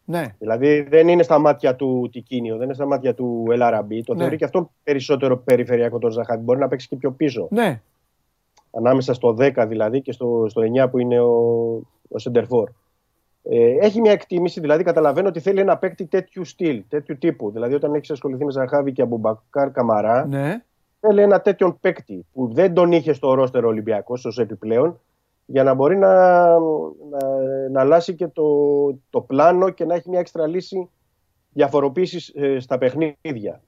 ναι. 0.05 0.25
Δηλαδή 0.39 0.81
δεν 0.81 1.09
είναι 1.09 1.23
στα 1.23 1.39
μάτια 1.39 1.77
του 1.77 2.09
Τικίνιο, 2.13 2.55
δεν 2.57 2.65
είναι 2.65 2.75
στα 2.75 2.87
μάτια 2.87 3.15
του 3.15 3.45
Ελαραμπή. 3.51 4.03
Τον 4.05 4.17
Ναι. 4.17 4.23
θεωρεί 4.23 4.37
και 4.37 4.45
αυτόν 4.45 4.71
περισσότερο 4.85 5.37
περιφερειακό 5.39 5.99
τον 5.99 6.11
Ζαχάβη. 6.11 6.43
Μπορεί 6.43 6.59
να 6.59 6.69
παίξει 6.69 6.89
και 6.89 6.97
πιο 6.97 7.11
πίσω. 7.11 7.47
ναι. 7.51 7.81
Ανάμεσα 8.77 9.15
στο 9.15 9.37
10 9.39 9.65
δηλαδή 9.69 10.01
και 10.03 10.13
στο, 10.13 10.47
στο 10.49 10.63
9 10.85 10.91
που 10.91 10.99
είναι 10.99 11.21
ο, 11.21 11.31
ο 12.09 12.19
Σεντερφόρ. 12.19 12.71
Ε, 13.43 13.77
έχει 13.81 14.01
μια 14.01 14.13
εκτίμηση, 14.13 14.61
δηλαδή 14.61 14.83
καταλαβαίνω 14.83 15.29
ότι 15.29 15.41
θέλει 15.41 15.61
ένα 15.61 15.77
παίκτη 15.77 16.07
τέτοιου 16.07 16.45
στυλ, 16.45 16.83
τέτοιου 16.89 17.19
τύπου. 17.19 17.51
Δηλαδή 17.51 17.75
όταν 17.75 17.95
έχεις 17.95 18.11
ασχοληθεί 18.11 18.45
με 18.45 18.51
Ζαχάβη 18.51 18.93
και 18.93 19.03
Αμπουμπακάρ 19.03 19.71
Καμαρά, 19.71 20.27
ναι. 20.27 20.63
θέλει 21.01 21.23
ένα 21.23 21.41
τέτοιον 21.41 21.79
παίκτη 21.81 22.27
που 22.33 22.49
δεν 22.53 22.75
τον 22.75 22.93
είχε 22.93 23.13
στο 23.13 23.35
ρόστερο 23.35 23.69
Ολυμπιακός 23.69 24.25
ως 24.25 24.39
επιπλέον 24.39 25.01
για 25.51 25.63
να 25.63 25.75
μπορεί 25.75 25.97
να, 25.97 26.45
να, 27.11 27.19
να 27.71 27.81
αλλάσει 27.81 28.15
και 28.15 28.27
το, 28.27 28.45
το 29.11 29.21
πλάνο 29.21 29.71
και 29.71 29.85
να 29.85 29.95
έχει 29.95 30.09
μια 30.09 30.19
έξτρα 30.19 30.47
λύση 30.47 30.89
διαφοροποίησης 31.53 32.33
ε, 32.35 32.59
στα 32.61 32.79
παιχνίδια. 32.79 33.61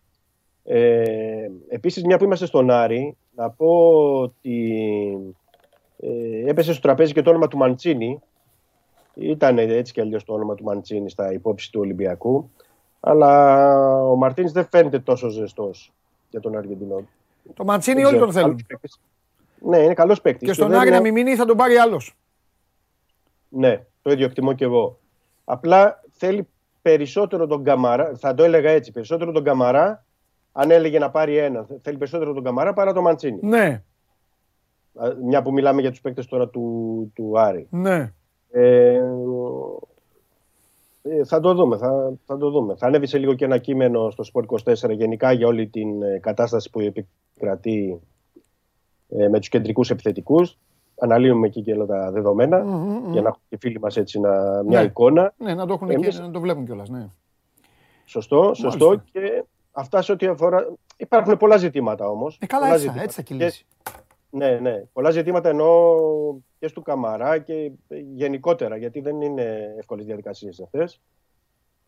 Ε, 0.65 1.49
επίσης, 1.69 2.05
μια 2.05 2.19
που 2.19 2.25
είμαστε 2.25 2.47
στον 2.47 2.71
Άρη, 2.71 3.17
να 3.35 3.51
πω 3.51 3.93
ότι 4.21 4.79
ε, 5.97 6.51
έπεσε 6.51 6.73
στο 6.73 6.81
τραπέζι 6.81 7.13
και 7.13 7.23
το 7.23 7.31
όνομα 7.31 7.49
του 7.49 7.57
Μαντσίνη. 7.57 8.21
Ήταν 9.15 9.59
έτσι 9.59 9.93
κι 9.93 10.01
αλλιώς 10.01 10.25
το 10.25 10.33
όνομα 10.35 10.55
του 10.55 10.65
Μαντσίνη 10.65 11.11
στα 11.11 11.33
υπόψη 11.33 11.73
του 11.73 11.81
Ολυμπιακού. 11.81 12.51
Αλλά 13.01 13.65
ο 14.05 14.17
Μαρτίνης 14.17 14.53
δεν 14.53 14.67
φαίνεται 14.71 14.99
τόσο 14.99 15.29
ζεστός 15.29 15.93
για 16.31 16.41
τον 16.41 16.57
Αργεντινό. 16.57 17.03
Το 17.55 17.65
Μαντσίνη 17.65 17.97
Δεν 17.97 18.05
όλοι 18.05 18.17
ξέρω, 18.17 18.31
τον 18.31 18.35
θέλουν. 18.35 18.49
καλός 18.49 18.67
παίκτης. 18.67 19.01
Ναι, 19.61 19.79
είναι 19.79 19.95
καλός 19.95 20.21
παίκτης. 20.21 20.49
Και 20.49 20.55
στον 20.55 20.75
Άρη 20.75 20.91
να 20.91 21.01
μην 21.01 21.13
μείνει 21.13 21.35
θα 21.35 21.45
τον 21.45 21.57
πάρει 21.57 21.77
άλλος. 21.77 22.17
Ναι, 23.49 23.85
το 24.03 24.11
ίδιο 24.11 24.25
εκτιμώ 24.25 24.53
και 24.53 24.65
εγώ. 24.65 24.99
Απλά 25.45 26.01
θέλει 26.11 26.49
περισσότερο 26.83 27.47
τον 27.47 27.65
Καμαρά, 27.65 28.13
θα 28.17 28.35
το 28.35 28.43
έλεγα 28.43 28.71
έτσι, 28.71 28.93
περισσότερο 28.93 29.33
τον 29.33 29.45
Καμαρά, 29.45 30.05
αν 30.53 30.71
έλεγε 30.71 30.99
να 30.99 31.11
πάρει 31.11 31.37
ένα, 31.37 31.67
θέλει 31.83 31.97
περισσότερο 31.97 32.33
τον 32.33 32.45
Καμαρά 32.45 32.73
παρά 32.73 32.93
τον 32.93 33.03
Μαντσίνη. 33.03 33.39
Ναι, 33.43 33.83
Α, 34.95 35.15
Μια 35.25 35.43
που 35.43 35.53
μιλάμε 35.53 35.81
για 35.81 35.91
τους 35.91 36.01
παίκτες 36.01 36.27
τώρα 36.27 36.49
του, 36.49 37.13
του 37.15 37.39
Άρη. 37.41 37.67
ναι. 37.71 38.13
Ε, 38.53 39.01
ε, 41.03 41.25
θα 41.25 41.41
το 41.41 41.55
δούμε, 41.55 41.77
θα, 41.77 42.13
θα 42.27 42.39
το 42.39 42.51
δούμε. 42.51 42.75
Θα 42.77 42.87
ανέβει 42.87 43.07
σε 43.07 43.19
λίγο 43.19 43.35
και 43.35 43.45
ένα 43.45 43.59
κείμενο 43.59 44.11
στο 44.11 44.25
Sport 44.33 44.75
24 44.87 44.91
γενικά 44.97 45.33
για 45.33 45.47
όλη 45.47 45.67
την 45.67 46.03
ε, 46.03 46.19
κατάσταση 46.19 46.71
που 46.71 46.81
επικρατεί 46.81 48.01
ε, 48.01 48.07
με 49.31 49.39
τους 49.39 49.49
κεντρικούς 49.49 49.91
επιθετικούς. 49.91 50.59
Αναλύουμε 51.03 51.47
εκεί 51.47 51.63
και 51.63 51.73
όλα 51.73 51.87
τα 51.87 52.11
δεδομένα 52.11 52.59
Μμμ, 52.65 52.73
μμμ. 52.75 53.13
για 53.13 53.23
να 53.23 53.29
έχουν 53.29 53.41
και 53.49 53.55
οι 53.55 53.59
φίλοι 53.59 53.79
μας 53.81 53.97
έτσι 53.97 54.21
να, 54.21 54.63
μια 54.63 54.81
Ναι. 54.81 54.87
εικόνα. 54.87 55.33
Ναι, 55.37 55.55
να 55.55 55.67
το 55.67 55.73
έχουν 55.73 55.91
Εμείς- 55.91 56.17
και 56.17 56.23
να 56.23 56.31
το 56.31 56.41
βλέπουν 56.41 56.65
κιόλας. 56.65 56.89
Ναι. 56.89 57.09
Σωστό, 58.05 58.55
σωστό. 58.55 58.87
Μάλιστα. 58.87 59.09
Και 59.13 59.45
αυτά 59.73 60.03
σε 60.03 60.13
ό,τι 60.13 60.27
αφορά. 60.27 60.73
Υπάρχουν 60.97 61.37
πολλά 61.37 61.57
ζητήματα 61.57 62.09
όμως. 62.09 62.39
Ε, 62.41 62.47
καλά, 62.47 62.73
έτσι, 62.73 62.87
θα- 62.89 63.03
έτσι 63.03 63.17
θα 63.17 63.23
κυλήσει. 63.23 63.67
Ναι, 64.31 64.59
ναι. 64.59 64.85
Πολλά 64.93 65.11
ζητήματα 65.11 65.49
εννοώ 65.49 65.95
και 66.59 66.69
στο 66.69 66.81
Καμαρά 66.81 67.39
και 67.39 67.71
γενικότερα, 68.15 68.77
γιατί 68.77 69.01
δεν 69.01 69.21
είναι 69.21 69.75
εύκολες 69.79 70.05
διαδικασίες 70.07 70.61
αυτές. 70.61 71.01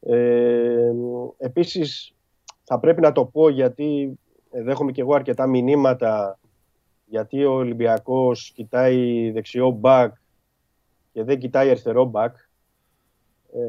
Ε, 0.00 0.92
επίσης, 1.38 2.14
θα 2.64 2.78
πρέπει 2.78 3.00
να 3.00 3.12
το 3.12 3.24
πω 3.24 3.48
γιατί 3.48 4.18
ε, 4.50 4.62
δέχομαι 4.62 4.92
και 4.92 5.00
εγώ 5.00 5.14
αρκετά 5.14 5.46
μηνύματα 5.46 6.38
γιατί 7.12 7.44
ο 7.44 7.52
Ολυμπιακός 7.52 8.52
κοιτάει 8.54 9.30
δεξιό 9.30 9.70
μπακ 9.70 10.14
και 11.12 11.22
δεν 11.22 11.38
κοιτάει 11.38 11.68
αριστερό 11.68 12.04
μπακ. 12.04 12.36
Ε, 13.52 13.60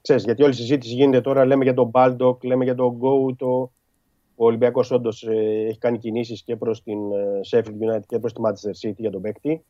ξέρεις, 0.00 0.24
γιατί 0.24 0.42
όλη 0.42 0.52
η 0.52 0.56
συζήτηση 0.56 0.94
γίνεται 0.94 1.20
τώρα, 1.20 1.44
λέμε 1.44 1.64
για 1.64 1.74
τον 1.74 1.88
Μπάλντοκ, 1.88 2.44
λέμε 2.44 2.64
για 2.64 2.74
τον 2.74 2.96
Γκόου, 2.96 3.36
το... 3.36 3.70
Ο 4.36 4.44
Ολυμπιακός 4.44 4.90
όντως 4.90 5.26
έχει 5.66 5.78
κάνει 5.78 5.98
κινήσεις 5.98 6.42
και 6.42 6.56
προς 6.56 6.82
την 6.82 6.98
ε, 7.12 7.40
Sheffield 7.50 7.94
United 7.94 8.06
και 8.06 8.18
προς 8.18 8.32
τη 8.32 8.40
Manchester 8.44 8.88
City 8.88 8.96
για 8.96 9.10
τον 9.10 9.20
παίκτη. 9.20 9.64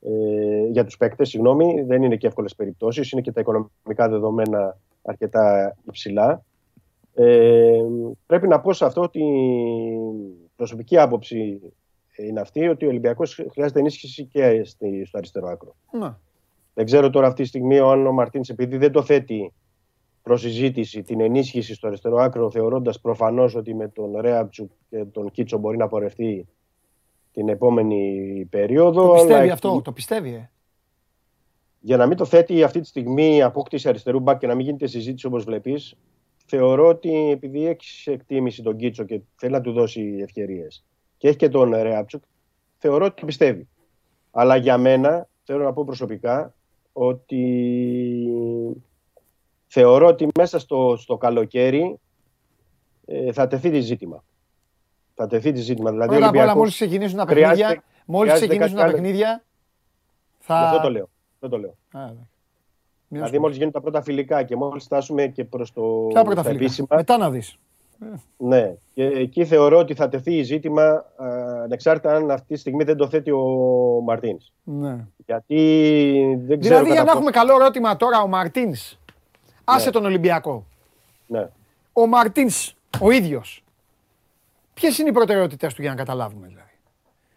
Ε, 0.00 0.66
για 0.70 0.84
τους 0.84 0.96
παίκτες, 0.96 1.28
συγγνώμη, 1.28 1.82
δεν 1.82 2.02
είναι 2.02 2.16
και 2.16 2.26
εύκολες 2.26 2.54
περιπτώσεις. 2.54 3.10
Είναι 3.10 3.20
και 3.20 3.32
τα 3.32 3.40
οικονομικά 3.40 4.08
δεδομένα 4.08 4.78
αρκετά 5.02 5.76
υψηλά. 5.86 6.44
Ε, 7.18 7.82
πρέπει 8.26 8.48
να 8.48 8.60
πω 8.60 8.72
σε 8.72 8.84
αυτό 8.84 9.00
ότι 9.00 9.20
η 9.20 10.50
προσωπική 10.56 10.98
άποψη 10.98 11.60
είναι 12.16 12.40
αυτή 12.40 12.68
ότι 12.68 12.84
ο 12.84 12.88
Ολυμπιακός 12.88 13.46
χρειάζεται 13.52 13.78
ενίσχυση 13.78 14.24
και 14.24 14.64
στη- 14.64 15.04
στο 15.04 15.18
αριστερό 15.18 15.48
άκρο. 15.48 15.76
Να. 15.92 16.20
Δεν 16.74 16.84
ξέρω 16.84 17.10
τώρα 17.10 17.26
αυτή 17.26 17.42
τη 17.42 17.48
στιγμή 17.48 17.78
αν 17.78 18.06
ο 18.06 18.12
Μαρτίνς, 18.12 18.48
επειδή 18.48 18.76
δεν 18.76 18.92
το 18.92 19.02
θέτει 19.02 19.52
προς 20.22 20.40
συζήτηση 20.40 21.02
την 21.02 21.20
ενίσχυση 21.20 21.74
στο 21.74 21.86
αριστερό 21.86 22.16
άκρο, 22.16 22.50
θεωρώντας 22.50 23.00
προφανώς 23.00 23.54
ότι 23.54 23.74
με 23.74 23.88
τον 23.88 24.16
Ρέαμπτσουκ 24.20 24.70
και 24.90 25.04
τον 25.04 25.30
Κίτσο 25.30 25.58
μπορεί 25.58 25.76
να 25.76 25.88
πορευτεί 25.88 26.46
την 27.32 27.48
επόμενη 27.48 28.46
περίοδο. 28.50 29.06
Το 29.06 29.12
πιστεύει 29.12 29.32
αλλά 29.42 29.52
αυτό, 29.52 29.80
το 29.84 29.92
πιστεύει, 29.92 30.28
ε. 30.34 30.50
για 31.80 31.96
να 31.96 32.06
μην 32.06 32.16
το 32.16 32.24
θέτει 32.24 32.62
αυτή 32.62 32.80
τη 32.80 32.86
στιγμή 32.86 33.36
η 33.36 33.42
απόκτηση 33.42 33.88
αριστερού 33.88 34.20
μπακ 34.20 34.38
και 34.38 34.46
να 34.46 34.54
μην 34.54 34.64
γίνεται 34.64 34.86
συζήτηση 34.86 35.26
όπως 35.26 35.44
βλέπεις, 35.44 35.94
θεωρώ 36.46 36.86
ότι 36.88 37.30
επειδή 37.30 37.66
έχεις 37.66 38.06
εκτίμηση 38.06 38.62
τον 38.62 38.76
Κίτσο 38.76 39.04
και 39.04 39.20
θέλει 39.36 39.52
να 39.52 39.60
του 39.60 39.72
δώσει 39.72 40.16
ευκαιρίες 40.22 40.84
και 41.18 41.28
έχει 41.28 41.36
και 41.36 41.48
τον 41.48 41.70
Ρέαμπτσουκ, 41.74 42.22
θεωρώ 42.78 43.04
ότι 43.04 43.20
το 43.20 43.26
πιστεύει. 43.26 43.68
Αλλά 44.30 44.56
για 44.56 44.78
μένα, 44.78 45.28
θέλω 45.44 45.64
να 45.64 45.72
πω 45.72 45.84
προσωπικά, 45.84 46.54
ότι 46.92 47.42
θεωρώ 49.66 50.06
ότι 50.06 50.28
μέσα 50.38 50.58
στο, 50.58 50.96
στο 50.98 51.16
καλοκαίρι 51.16 51.98
ε, 53.06 53.32
θα 53.32 53.46
τεθεί 53.46 53.70
τη 53.70 53.80
ζήτημα. 53.80 54.24
Θα 55.14 55.26
τεθεί 55.26 55.52
τη 55.52 55.60
ζήτημα. 55.60 55.90
Δηλαδή, 55.90 56.08
ο 56.08 56.12
Πρώτα 56.12 56.26
απ' 56.28 56.34
όλα, 56.34 56.40
Ολυμπιακός- 56.42 56.56
μόλις 56.60 56.74
ξεκινήσουν 56.74 57.18
τα 57.18 57.24
χρειάζεται- 57.26 57.58
παιχνίδια, 57.66 57.84
μόλις 58.06 58.32
χρειάζεται 58.32 58.46
ξεκινήσουν 58.56 58.76
τα 58.76 58.82
κάτι 58.82 58.94
άλλο. 58.94 59.02
παιχνίδια, 59.02 59.44
θα... 60.38 60.58
Γι' 60.58 60.64
Αυτό 60.66 60.80
το 60.80 60.90
λέω. 60.90 61.08
Αυτό 61.34 61.48
το 61.48 61.58
λέω. 61.58 61.74
Α, 61.90 62.00
εντάξει. 62.02 62.18
Μην 62.18 62.35
Δηλαδή, 63.08 63.24
ασχοληθείς. 63.24 63.38
μόλις 63.38 63.56
γίνουν 63.56 63.72
τα 63.72 63.80
πρώτα 63.80 64.02
φιλικά 64.02 64.42
και 64.42 64.56
μόλις 64.56 64.84
φτάσουμε 64.84 65.26
και 65.26 65.44
προς 65.44 65.72
το. 65.72 65.82
Ποια 66.08 66.22
πρώτα 66.24 66.42
τα 66.42 66.48
φιλικά; 66.48 66.64
επίσημα, 66.64 66.86
Μετά 66.90 67.16
να 67.16 67.30
δεις. 67.30 67.56
Ναι, 68.36 68.74
και 68.94 69.04
εκεί 69.04 69.44
θεωρώ 69.44 69.78
ότι 69.78 69.94
θα 69.94 70.08
τεθεί 70.08 70.34
η 70.36 70.42
ζήτημα 70.42 70.82
α, 70.82 71.04
ανεξάρτητα 71.62 72.14
αν 72.14 72.30
αυτή 72.30 72.54
τη 72.54 72.60
στιγμή 72.60 72.84
δεν 72.84 72.96
το 72.96 73.08
θέτει 73.08 73.30
ο 73.30 73.40
Μαρτίνς. 74.04 74.52
Ναι. 74.62 74.96
Γιατί 75.26 75.56
δεν 76.46 76.60
ξέρω. 76.60 76.74
Δηλαδή, 76.74 76.86
για 76.86 76.94
κατά 76.94 76.94
να 76.94 77.04
πόσο- 77.04 77.16
έχουμε 77.16 77.30
καλό 77.30 77.54
ερώτημα 77.54 77.96
τώρα, 77.96 78.20
ο 78.22 78.26
Μαρτίνς. 78.26 78.98
Άσε 79.64 79.90
τον 79.90 80.04
Ολυμπιακό. 80.04 80.64
Ναι. 81.26 81.48
Ο 81.92 82.06
Μαρτίνς, 82.06 82.74
ο 83.00 83.10
ίδιος. 83.10 83.64
Ποιες 84.74 84.98
είναι 84.98 85.08
οι 85.08 85.12
προτεραιότητές 85.12 85.66
του 85.74 85.80
για 85.82 85.90
να 85.90 85.96
καταλάβουμε, 85.96 86.46
δηλαδή; 86.46 86.70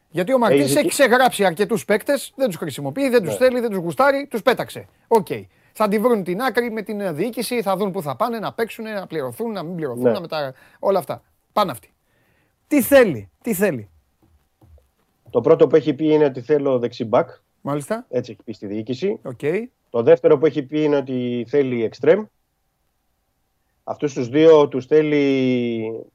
Γιατί 0.10 0.34
ο 0.34 0.38
Μαρτίνς 0.38 0.64
ζητή- 0.68 0.80
έχει 0.80 0.88
ξεγράψει 0.90 1.46
αρκετούς 1.46 1.86
παίκτες, 1.86 2.32
δεν 2.36 2.48
τους 2.48 2.56
χρησιμοποιεί, 2.56 3.10
δεν 3.10 3.22
τους 3.24 3.32
Ναι. 3.32 3.38
θέλει, 3.38 3.60
δεν 3.60 3.70
τους 3.70 3.80
γουστάρει, 3.80 4.28
τους 4.30 4.42
πέταξε. 4.42 4.86
Οκ. 5.08 5.28
Θα 5.74 5.88
τη 5.88 6.00
βρουν 6.00 6.24
την 6.24 6.42
άκρη 6.42 6.72
με 6.72 6.82
την 6.82 7.16
διοίκηση, 7.16 7.62
θα 7.62 7.78
δουν 7.78 7.92
πού 7.92 8.02
θα 8.02 8.16
πάνε, 8.16 8.40
να 8.40 8.54
παίξουν, 8.54 8.86
να 8.86 9.08
πληρωθούν, 9.08 9.52
να 9.52 9.64
μην 9.64 9.76
πληρωθούν, 9.76 10.04
Ναι. 10.04 10.12
να 10.12 10.22
μετα... 10.22 10.54
όλα 10.80 11.00
αυτά. 11.00 11.22
Πάνε 11.54 11.72
αυτοί. 11.72 11.94
Τι 12.68 12.82
θέλει, 12.82 13.30
τι 13.42 13.54
θέλει. 13.54 13.90
Το 15.30 15.42
πρώτο 15.42 15.68
που 15.68 15.76
έχει 15.76 15.94
πει 15.94 16.08
είναι 16.14 16.26
ότι 16.26 16.42
θέλω 16.42 16.80
δεξιμπάκ. 16.80 17.30
Μάλιστα. 17.62 18.06
Έτσι 18.10 18.32
έχει 18.32 18.44
πει 18.44 18.54
στη 18.54 18.68
διοίκηση. 18.68 19.20
Οκ. 19.24 19.40
Το 19.90 20.04
δεύτερο 20.04 20.38
που 20.38 20.46
έχει 20.46 20.64
πει 20.64 20.84
είναι 20.84 20.96
ότι 20.96 21.46
θέλει 21.48 21.84
εξτρέμ. 21.84 22.26
Αυτούς 23.84 24.14
τους 24.14 24.30
δύο 24.30 24.68
τους 24.68 24.86
θέλει 24.86 26.06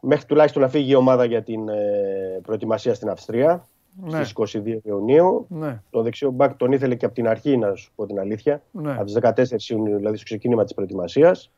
μέχρι 0.00 0.26
τουλάχιστον 0.26 0.62
να 0.62 0.68
φύγει 0.68 0.90
η 0.90 0.94
ομάδα 0.94 1.24
για 1.24 1.42
την 1.42 1.68
ε, 1.68 2.40
προετοιμασία 2.42 2.94
στην 2.94 3.08
Αυστρία 3.08 3.68
Ναι. 4.04 4.24
στις 4.24 4.32
22 4.32 4.78
Ιουνίου. 4.82 5.46
Ναι. 5.48 5.82
Το 5.90 6.02
δεξιό 6.02 6.30
μπακ 6.30 6.54
τον 6.56 6.72
ήθελε 6.72 6.94
και 6.94 7.04
από 7.04 7.14
την 7.14 7.28
αρχή, 7.28 7.56
να 7.56 7.74
σου 7.74 7.92
πω 7.94 8.06
την 8.06 8.18
αλήθεια. 8.18 8.62
Ναι. 8.70 8.92
Από 8.92 9.04
τις 9.04 9.14
14 9.20 9.70
Ιουνίου, 9.70 9.96
δηλαδή 9.96 10.16
στο 10.16 10.24
ξεκίνημα 10.24 10.64
της 10.64 10.74
προετοιμασίας. 10.74 11.50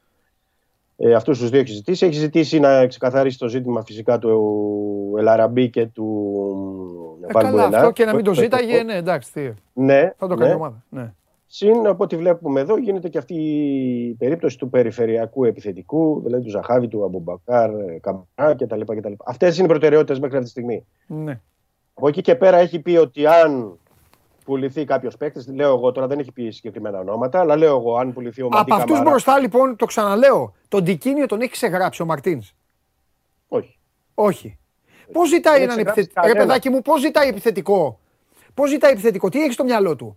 Ε, 0.97 1.15
αυτούς 1.15 1.39
τους 1.39 1.51
δύο 1.51 1.61
έχει 1.61 1.73
ζητήσει. 1.73 2.07
Έχει 2.07 2.15
ζητήσει 2.19 2.61
να 2.61 2.87
ξεκαθαρίσει 2.87 3.39
το 3.39 3.49
ζήτημα 3.49 3.83
φυσικά 3.85 4.19
του 4.19 5.15
Ελαραμπή 5.19 5.71
και 5.71 5.87
του 5.87 7.19
Ε, 7.29 7.33
καλά, 7.33 7.43
Βαλμπουενά. 7.51 7.77
αυτό 7.79 7.91
και 7.93 8.05
να 8.05 8.15
μην 8.15 8.25
το 8.25 8.35
ζήταγε, 8.35 8.83
ναι, 8.83 8.95
εντάξει. 8.95 9.33
Τι. 9.33 9.51
Ναι, 9.73 10.13
Θα 10.17 10.27
το 10.27 10.35
κάνει 10.35 10.49
ναι. 10.49 10.53
η 10.53 10.55
ομάδα. 10.57 10.85
Ναι. 10.89 11.13
Συν 11.47 11.87
από 11.87 12.05
ό,τι 12.05 12.17
βλέπουμε 12.17 12.61
εδώ 12.61 12.77
γίνεται 12.79 13.09
και 13.09 13.19
αυτή 13.19 13.35
η 13.35 14.15
περίπτωση 14.19 14.59
του 14.59 14.71
περιφερειακού 14.71 15.45
επιθετικού, 15.45 16.21
δηλαδή 16.25 16.45
του 16.45 16.51
Ζαχάβη, 16.51 16.89
του 16.89 17.05
Αμπουμπακάρ, 17.05 17.71
ε, 17.71 17.99
Καμπρά 18.01 18.55
κτλ. 18.55 18.81
κτλ. 18.85 19.13
Αυτές 19.25 19.57
είναι 19.57 19.67
οι 19.67 19.69
προτεραιότητες 19.69 20.19
μέχρι 20.19 20.37
αυτή 20.37 20.53
τη 20.53 20.61
στιγμή. 20.61 20.87
ναι. 21.07 21.41
Από 21.99 22.09
εκεί 22.09 22.21
και 22.21 22.35
πέρα 22.35 22.57
έχει 22.57 22.79
πει 22.79 22.97
ότι 22.97 23.27
αν 23.27 23.79
πουληθεί 24.45 24.85
κάποιος 24.85 25.17
παίκτης, 25.17 25.47
λέω 25.49 25.75
εγώ 25.75 25.93
τώρα 25.93 26.07
δεν 26.07 26.19
έχει 26.19 26.33
πει 26.33 26.51
συγκεκριμένα 26.51 26.99
ονόματα, 26.99 27.41
αλλά 27.41 27.57
λέω 27.57 27.77
εγώ 27.77 27.97
αν 27.97 28.13
πουληθεί 28.13 28.43
ο 28.43 28.49
Μαντί 28.49 28.61
Από 28.61 28.75
αυτούς 28.75 28.93
Καμαρά. 28.93 29.11
μπροστά 29.11 29.39
λοιπόν, 29.39 29.77
το 29.77 29.87
ξαναλέω, 29.87 30.55
τον 30.69 30.85
Τικίνιο 30.85 31.27
τον 31.27 31.41
έχει 31.41 31.51
ξεγράψει 31.51 32.03
ο 32.03 32.05
Μαρτίνς. 32.05 32.55
Όχι. 33.49 33.79
Όχι. 34.15 34.59
Πώς 35.13 35.29
ζητάει 35.29 35.53
Δεν 35.55 35.63
έναν 35.63 35.75
ξεγράψει 35.77 36.01
επιθετικό. 36.01 36.27
Ρε 36.27 36.33
κανένα. 36.33 36.47
παιδάκι 36.47 36.71
μου, 36.71 36.83
πώς 36.83 37.01
ζητάει 37.01 37.29
επιθετικό; 37.29 37.99
Πώς 38.55 38.71
ζητάει 38.71 38.93
επιθετικό, 38.93 39.29
τι 39.29 39.43
έχει 39.43 39.53
στο 39.53 39.65
μυαλό 39.65 39.97
του; 39.97 40.17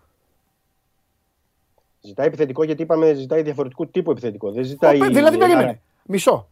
Ζητάει 2.02 2.28
επιθετικό 2.28 2.64
γιατί 2.64 2.82
είπαμε 2.82 3.14
ζητάει 3.14 3.42
διαφορετικού 3.42 3.88
τύπου 3.88 4.12
επιθετικό. 4.12 4.52
Δεν 4.52 4.64
ζητάει. 4.64 5.02
Ο, 5.02 5.06
δηλαδή, 5.06 5.36
ε, 5.36 5.40
περίμενε. 5.40 5.82
Μισό. 6.06 6.48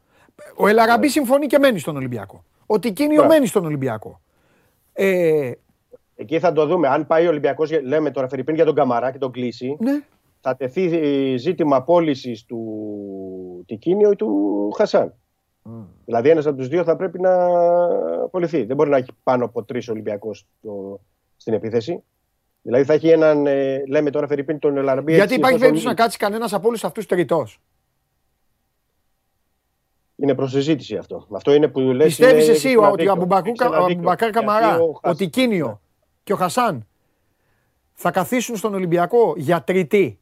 Ο 0.56 0.68
Ελαραμπή 0.68 1.08
συμφωνεί 1.08 1.48
και 1.48 1.60
μένει 1.60 1.80
στον 1.80 1.96
Ολυμπιακό. 1.96 2.44
Ο 2.66 2.80
Τικίνιο 2.80 3.16
Μπράβο. 3.16 3.34
μένει 3.34 3.46
στον 3.46 3.66
Ολυμπιακό. 3.66 4.20
Ε, 5.02 5.52
Εκεί 6.16 6.40
θα 6.40 6.52
το 6.52 6.66
δούμε. 6.66 6.88
Αν 6.88 7.08
πάει 7.08 7.26
ο 7.26 7.30
Ολυμπιακός, 7.30 7.82
λέμε 7.82 8.12
τώρα 8.12 8.28
Φερρυπίν 8.28 8.56
για 8.56 8.66
τον 8.66 8.76
Καμαρά 8.76 9.12
και 9.12 9.18
τον 9.18 9.32
κλείσει, 9.32 9.78
ναι. 9.80 10.04
θα 10.42 10.56
τεθεί 10.56 10.84
ε, 10.84 11.38
ζήτημα 11.38 11.84
πώλησης 11.84 12.46
του 12.46 13.64
Τικίνιο 13.66 14.12
ή 14.12 14.16
του 14.16 14.72
Χασάν. 14.78 15.14
Δηλαδή 16.06 16.30
ένας 16.30 16.46
από 16.46 16.58
τους 16.58 16.68
δύο 16.68 16.84
θα 16.84 16.96
πρέπει 16.96 17.20
να 17.20 17.48
πωληθεί. 18.32 18.64
Δεν 18.64 18.76
μπορεί 18.76 18.90
να 18.90 18.98
έχει 18.98 19.12
πάνω 19.24 19.46
από 19.46 19.64
τρεις 19.64 19.90
Ολυμπιακού 19.90 20.32
στην 21.38 21.54
επίθεση. 21.54 22.04
Δηλαδή 22.62 22.84
θα 22.84 22.94
έχει 22.94 23.10
έναν, 23.10 23.48
ε, 23.48 23.84
λέμε 23.88 24.10
τώρα 24.10 24.28
Φερρυπίν 24.28 24.60
τον 24.60 24.78
Ελαρμπή. 24.78 25.14
Γιατί 25.14 25.24
έτσι, 25.24 25.36
υπάρχει 25.36 25.56
εφόσον 25.56 25.74
περίπτωση 25.74 25.86
να 25.86 26.04
κάτσει 26.04 26.18
κανένας 26.18 26.54
από 26.54 26.68
όλους 26.68 26.84
αυτούς 26.84 27.06
τριτός. 27.06 27.62
Είναι 30.22 30.36
προσυζήτηση 30.36 30.96
αυτό. 30.96 31.28
Αυτό 31.32 31.54
είναι 31.54 31.68
που 31.68 31.80
λες. 31.80 32.06
Πιστεύεις 32.08 32.44
είναι- 32.44 32.54
εσύ 32.54 32.68
έχεις 32.68 32.78
ένα 32.78 32.82
ότι 32.88 32.92
ο 32.92 32.96
δίκιο. 32.96 33.12
Αμπουμπακού- 33.12 33.48
Έχεις 33.48 33.60
ένα 33.60 33.70
ο 33.70 33.86
δίκιο. 33.86 33.94
Αμπουμπακάρ 33.94 34.30
Γιατί 34.30 34.46
Καμαρά, 34.46 34.80
ο 34.80 34.84
ο 34.84 34.92
Χασάν- 34.94 35.18
Τικίνιο 35.18 35.82
και 36.24 36.34
ο 36.34 36.36
Χασάν 36.36 36.88
θα 37.94 38.12
καθίσουν 38.12 38.56
στον 38.56 38.74
Ολυμπιακό 38.74 39.34
για 39.38 39.64
τριετή. 39.64 40.20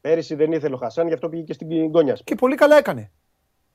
Πέρυσι 0.00 0.34
δεν 0.34 0.52
ήθελε 0.52 0.74
ο 0.74 0.78
Χασάν, 0.78 1.06
γι' 1.06 1.12
αυτό 1.14 1.28
πήγε 1.28 1.42
και 1.42 1.52
στην 1.52 1.92
Κόνια. 1.92 2.18
Και 2.24 2.34
πολύ 2.34 2.54
καλά 2.54 2.76
έκανε. 2.76 3.10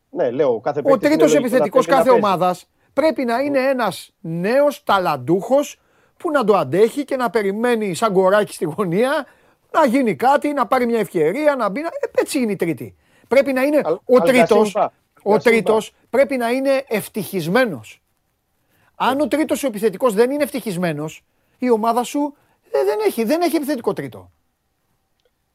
Ναι, 0.09 0.31
λέω 0.31 0.59
κάθε 0.59 0.79
Ο 0.79 0.83
παίκτης 0.83 1.09
τρίτος 1.09 1.31
είναι 1.31 1.39
λογικό 1.39 1.39
να 1.39 1.45
επιθετικός 1.47 1.85
θέλει 1.85 1.97
να 1.97 2.03
κάθε 2.03 2.09
παίζει. 2.19 2.25
ομάδας 2.25 2.69
πρέπει 2.93 3.25
να 3.25 3.39
είναι 3.39 3.59
ένας 3.59 4.11
νέος 4.19 4.83
ταλαντούχος 4.83 5.79
που 6.17 6.31
να 6.31 6.43
το 6.43 6.55
αντέχει 6.57 7.03
και 7.05 7.15
να 7.15 7.29
περιμένει 7.29 7.93
σαν 7.93 8.13
κοράκι 8.13 8.53
στη 8.53 8.65
γωνία 8.65 9.25
να 9.71 9.85
γίνει 9.85 10.15
κάτι, 10.15 10.53
να 10.53 10.67
πάρει 10.67 10.85
μια 10.85 10.99
ευκαιρία, 10.99 11.55
να 11.55 11.69
μπει. 11.69 11.81
να- 11.81 11.87
Ε, 11.87 12.21
έτσι 12.21 12.39
είναι 12.39 12.51
η 12.51 12.55
τρίτη. 12.55 12.95
Πρέπει 13.29 13.53
να 13.53 13.61
είναι 13.61 13.81
Αλ- 13.83 13.97
ο 14.05 14.15
Αλ 14.15 14.27
τρίτος. 14.27 14.57
Γκασίμπα. 14.71 14.83
Ο 15.23 15.31
Γκασίμπα. 15.31 15.37
τρίτος 15.39 15.93
πρέπει 16.09 16.37
να 16.37 16.49
είναι 16.51 16.83
ευτυχισμένος. 16.87 18.01
Αν 18.95 19.19
ο 19.19 19.27
τρίτος 19.27 19.63
ο 19.63 19.67
επιθετικός 19.67 20.13
δεν 20.13 20.31
είναι 20.31 20.43
ευτυχισμένος, 20.43 21.23
η 21.57 21.69
ομάδα 21.69 22.03
σου 22.03 22.35
ε, 22.71 22.83
δεν, 22.83 22.97
έχει, 23.07 23.23
δεν 23.23 23.41
έχει 23.41 23.55
επιθετικό 23.55 23.93
τρίτο. 23.93 24.31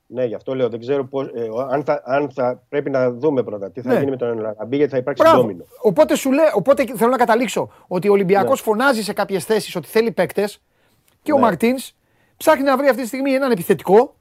Ναι, 0.06 0.24
γι' 0.24 0.34
αυτό 0.34 0.54
λέω. 0.54 0.68
Δεν 0.68 0.80
ξέρω 0.80 1.04
πώς, 1.04 1.26
ε, 1.26 1.48
αν, 1.70 1.84
θα, 1.84 2.02
αν 2.04 2.30
θα 2.30 2.62
πρέπει 2.68 2.90
να 2.90 3.10
δούμε 3.10 3.42
πρώτα 3.42 3.70
τι 3.70 3.80
θα 3.80 3.92
Ναι. 3.92 3.98
γίνει 3.98 4.10
με 4.10 4.16
τον 4.16 4.38
Ελαραμπή, 4.38 4.76
γιατί 4.76 4.92
θα 4.92 4.98
υπάρξει 4.98 5.22
Μπράβο. 5.22 5.40
ντόμινο. 5.40 5.64
Οπότε, 5.82 6.14
σου 6.16 6.32
λέω, 6.32 6.50
οπότε 6.54 6.84
θέλω 6.96 7.10
να 7.10 7.16
καταλήξω 7.16 7.70
ότι 7.86 8.08
ο 8.08 8.12
Ολυμπιακός 8.12 8.58
Ναι. 8.58 8.64
φωνάζει 8.72 9.02
σε 9.02 9.12
κάποιες 9.12 9.44
θέσεις 9.44 9.76
ότι 9.76 9.88
θέλει 9.88 10.12
παίκτες 10.12 10.60
και 11.22 11.32
ο 11.32 11.34
Ναι. 11.36 11.40
Μαρτίνς 11.42 11.92
ψάχνει 12.36 12.62
να 12.64 12.76
βρει 12.76 12.88
αυτή 12.88 13.00
τη 13.00 13.06
στιγμή 13.06 13.32
έναν 13.32 13.50
επιθετικό 13.50 14.14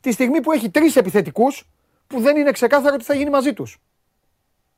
τη 0.00 0.12
στιγμή 0.12 0.40
που 0.40 0.52
έχει 0.52 0.70
τρεις 0.70 0.96
επιθετικούς 0.96 1.68
που 2.10 2.20
δεν 2.20 2.36
είναι 2.36 2.50
ξεκάθαρο 2.50 2.96
τι 2.96 3.04
θα 3.04 3.14
γίνει 3.14 3.30
μαζί 3.30 3.52
τους. 3.52 3.80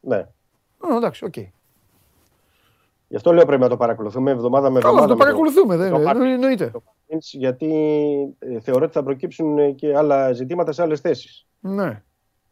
Ναι. 0.01 0.27
εντάξει, 0.97 1.25
οκ. 1.25 1.37
Γι' 3.09 3.17
αυτό 3.17 3.33
λέω 3.33 3.45
πρέπει 3.47 3.63
να 3.63 3.69
το 3.69 3.77
παρακολουθούμε 3.77 4.31
εβδομάδα 4.31 4.71
με 4.71 4.81
Καλά, 4.81 4.93
εβδομάδα. 4.93 5.07
θα 5.07 5.13
το 5.13 5.19
με 5.19 5.25
παρακολουθούμε, 5.25 5.77
δεν 5.77 5.91
το 5.91 5.99
Μαρτίν. 5.99 6.27
εννοείται. 6.27 6.73
Γιατί 7.33 7.67
ε, 8.39 8.61
θεωρώ 8.61 8.85
ότι 8.85 8.93
θα 8.93 9.03
προκύψουν 9.03 9.59
ε, 9.59 9.71
και 9.71 9.97
άλλα 9.97 10.33
ζητήματα 10.33 10.73
σε 10.73 10.83
άλλες 10.83 11.01
θέσεις. 11.01 11.47
Ναι. 11.61 12.03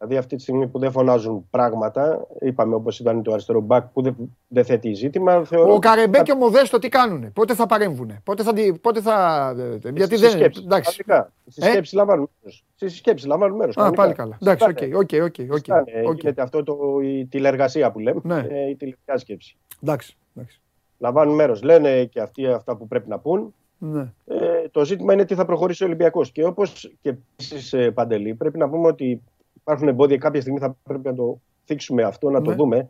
Δηλαδή 0.03 0.19
αυτή 0.19 0.35
τη 0.35 0.41
στιγμή 0.41 0.67
που 0.67 0.79
δεν 0.79 0.91
φωνάζουν 0.91 1.47
πράγματα, 1.49 2.27
είπαμε 2.39 2.75
όπως 2.75 2.99
ήταν 2.99 3.23
το 3.23 3.31
αριστερό 3.33 3.59
μπακ 3.61 3.85
που 3.87 4.01
δεν, 4.01 4.15
δεν 4.47 4.65
θέτει 4.65 4.93
ζήτημα. 4.93 5.43
Θεωρώ... 5.45 5.73
Ο 5.73 5.79
Καρεμπέ 5.79 6.21
και 6.21 6.31
ο 6.31 6.35
Μοδέστο 6.35 6.79
τι 6.79 6.89
κάνουνε, 6.89 7.29
πότε 7.29 7.53
θα 7.55 7.65
παρέμβουνε, 7.65 8.21
πότε 8.23 8.43
θα. 8.43 8.53
δι- 8.53 8.77
Πότε 8.79 9.01
θα 9.01 9.49
ε, 9.57 9.77
γιατί 9.89 10.03
Στις 10.05 10.19
δεν. 10.19 10.29
σκέψεις, 10.29 10.63
Εντάξει. 10.63 11.03
κανονικά. 11.03 11.33
Στις 11.47 11.65
Ε; 11.65 11.69
σκέψεις 11.69 11.93
λαμβάνουν 11.93 12.29
μέρος. 12.41 12.65
Στις 12.75 12.97
σκέψεις 12.97 13.27
λαμβάνουν 13.27 13.57
μέρος. 13.57 13.75
Α, 13.77 13.79
κανονικά. 13.79 14.01
πάλι 14.01 14.13
καλά. 14.13 14.37
Εντάξει, 14.41 14.63
οκ, 14.63 14.77
Συζητάνε. 14.77 14.97
οκ, 14.97 15.23
οκ, 15.23 15.25
οκ, 15.25 15.35
Συζητάνε. 15.35 15.83
οκ. 16.07 16.19
Γίνεται 16.19 16.41
αυτό 16.41 16.63
το, 16.63 16.77
η 17.03 17.25
τηλεργασία 17.25 17.91
που 17.91 17.99
λέμε, 17.99 18.19
Ναι. 18.23 18.45
ε, 18.49 18.69
η 18.69 18.75
τηλεργασία 18.75 19.17
σκέψη. 19.17 19.57
Εντάξει. 19.83 20.15
εντάξει. 20.35 20.61
Λαμβάνουν 20.97 21.35
μέρος. 21.35 21.63
Λένε 21.63 22.05
και 22.05 22.21
αυτοί 22.21 22.47
αυτά 22.47 22.75
που 22.75 22.87
πρέπει 22.87 23.09
να 23.09 23.19
πουν. 23.19 23.53
Ναι. 23.77 24.01
Ε, 24.27 24.67
το 24.71 24.85
ζήτημα 24.85 25.13
είναι 25.13 25.25
τι 25.25 25.35
θα 25.35 25.45
προχωρήσει 25.45 25.83
ο 25.83 25.85
Ολυμπιακός. 25.85 26.31
Και 26.31 26.45
όπως 26.45 26.93
και 27.01 27.09
επίσης 27.09 27.73
ε, 27.73 27.91
Παντελή, 27.91 28.33
πρέπει 28.33 28.57
να 28.57 28.69
πούμε 28.69 28.87
ότι 28.87 29.21
υπάρχουν 29.61 29.87
εμπόδια. 29.87 30.17
Κάποια 30.17 30.41
στιγμή 30.41 30.59
θα 30.59 30.75
πρέπει 30.83 31.07
να 31.07 31.15
το 31.15 31.39
θίξουμε 31.65 32.03
αυτό, 32.03 32.29
να 32.29 32.41
το 32.41 32.49
Ναι. 32.49 32.55
δούμε. 32.55 32.89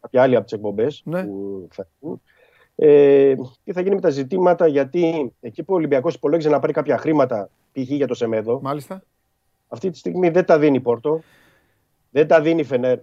Κάποια 0.00 0.22
άλλη 0.22 0.34
από 0.36 0.44
τις 0.44 0.52
εκπομπές 0.52 1.02
Ναι. 1.04 1.24
που 1.24 1.68
θα 1.70 1.86
γίνουν. 2.00 2.20
Ε, 2.76 3.34
τι 3.64 3.72
θα 3.72 3.80
γίνει 3.80 3.94
με 3.94 4.00
τα 4.00 4.10
ζητήματα, 4.10 4.66
γιατί 4.66 5.32
εκεί 5.40 5.62
που 5.62 5.72
ο 5.72 5.76
Ολυμπιακός 5.76 6.14
υπολόγιζε 6.14 6.48
να 6.48 6.58
πάρει 6.58 6.72
κάποια 6.72 6.98
χρήματα, 6.98 7.48
π.χ. 7.72 7.80
για 7.90 8.06
το 8.06 8.14
Σεμέδο, 8.14 8.60
Μάλιστα. 8.62 9.02
αυτή 9.68 9.90
τη 9.90 9.98
στιγμή 9.98 10.28
δεν 10.28 10.44
τα 10.44 10.58
δίνει 10.58 10.76
η 10.76 10.80
Πόρτο, 10.80 11.20
δεν 12.10 12.26
τα 12.26 12.40
δίνει 12.40 12.60
η 12.60 12.64
Φενέρ. 12.64 12.98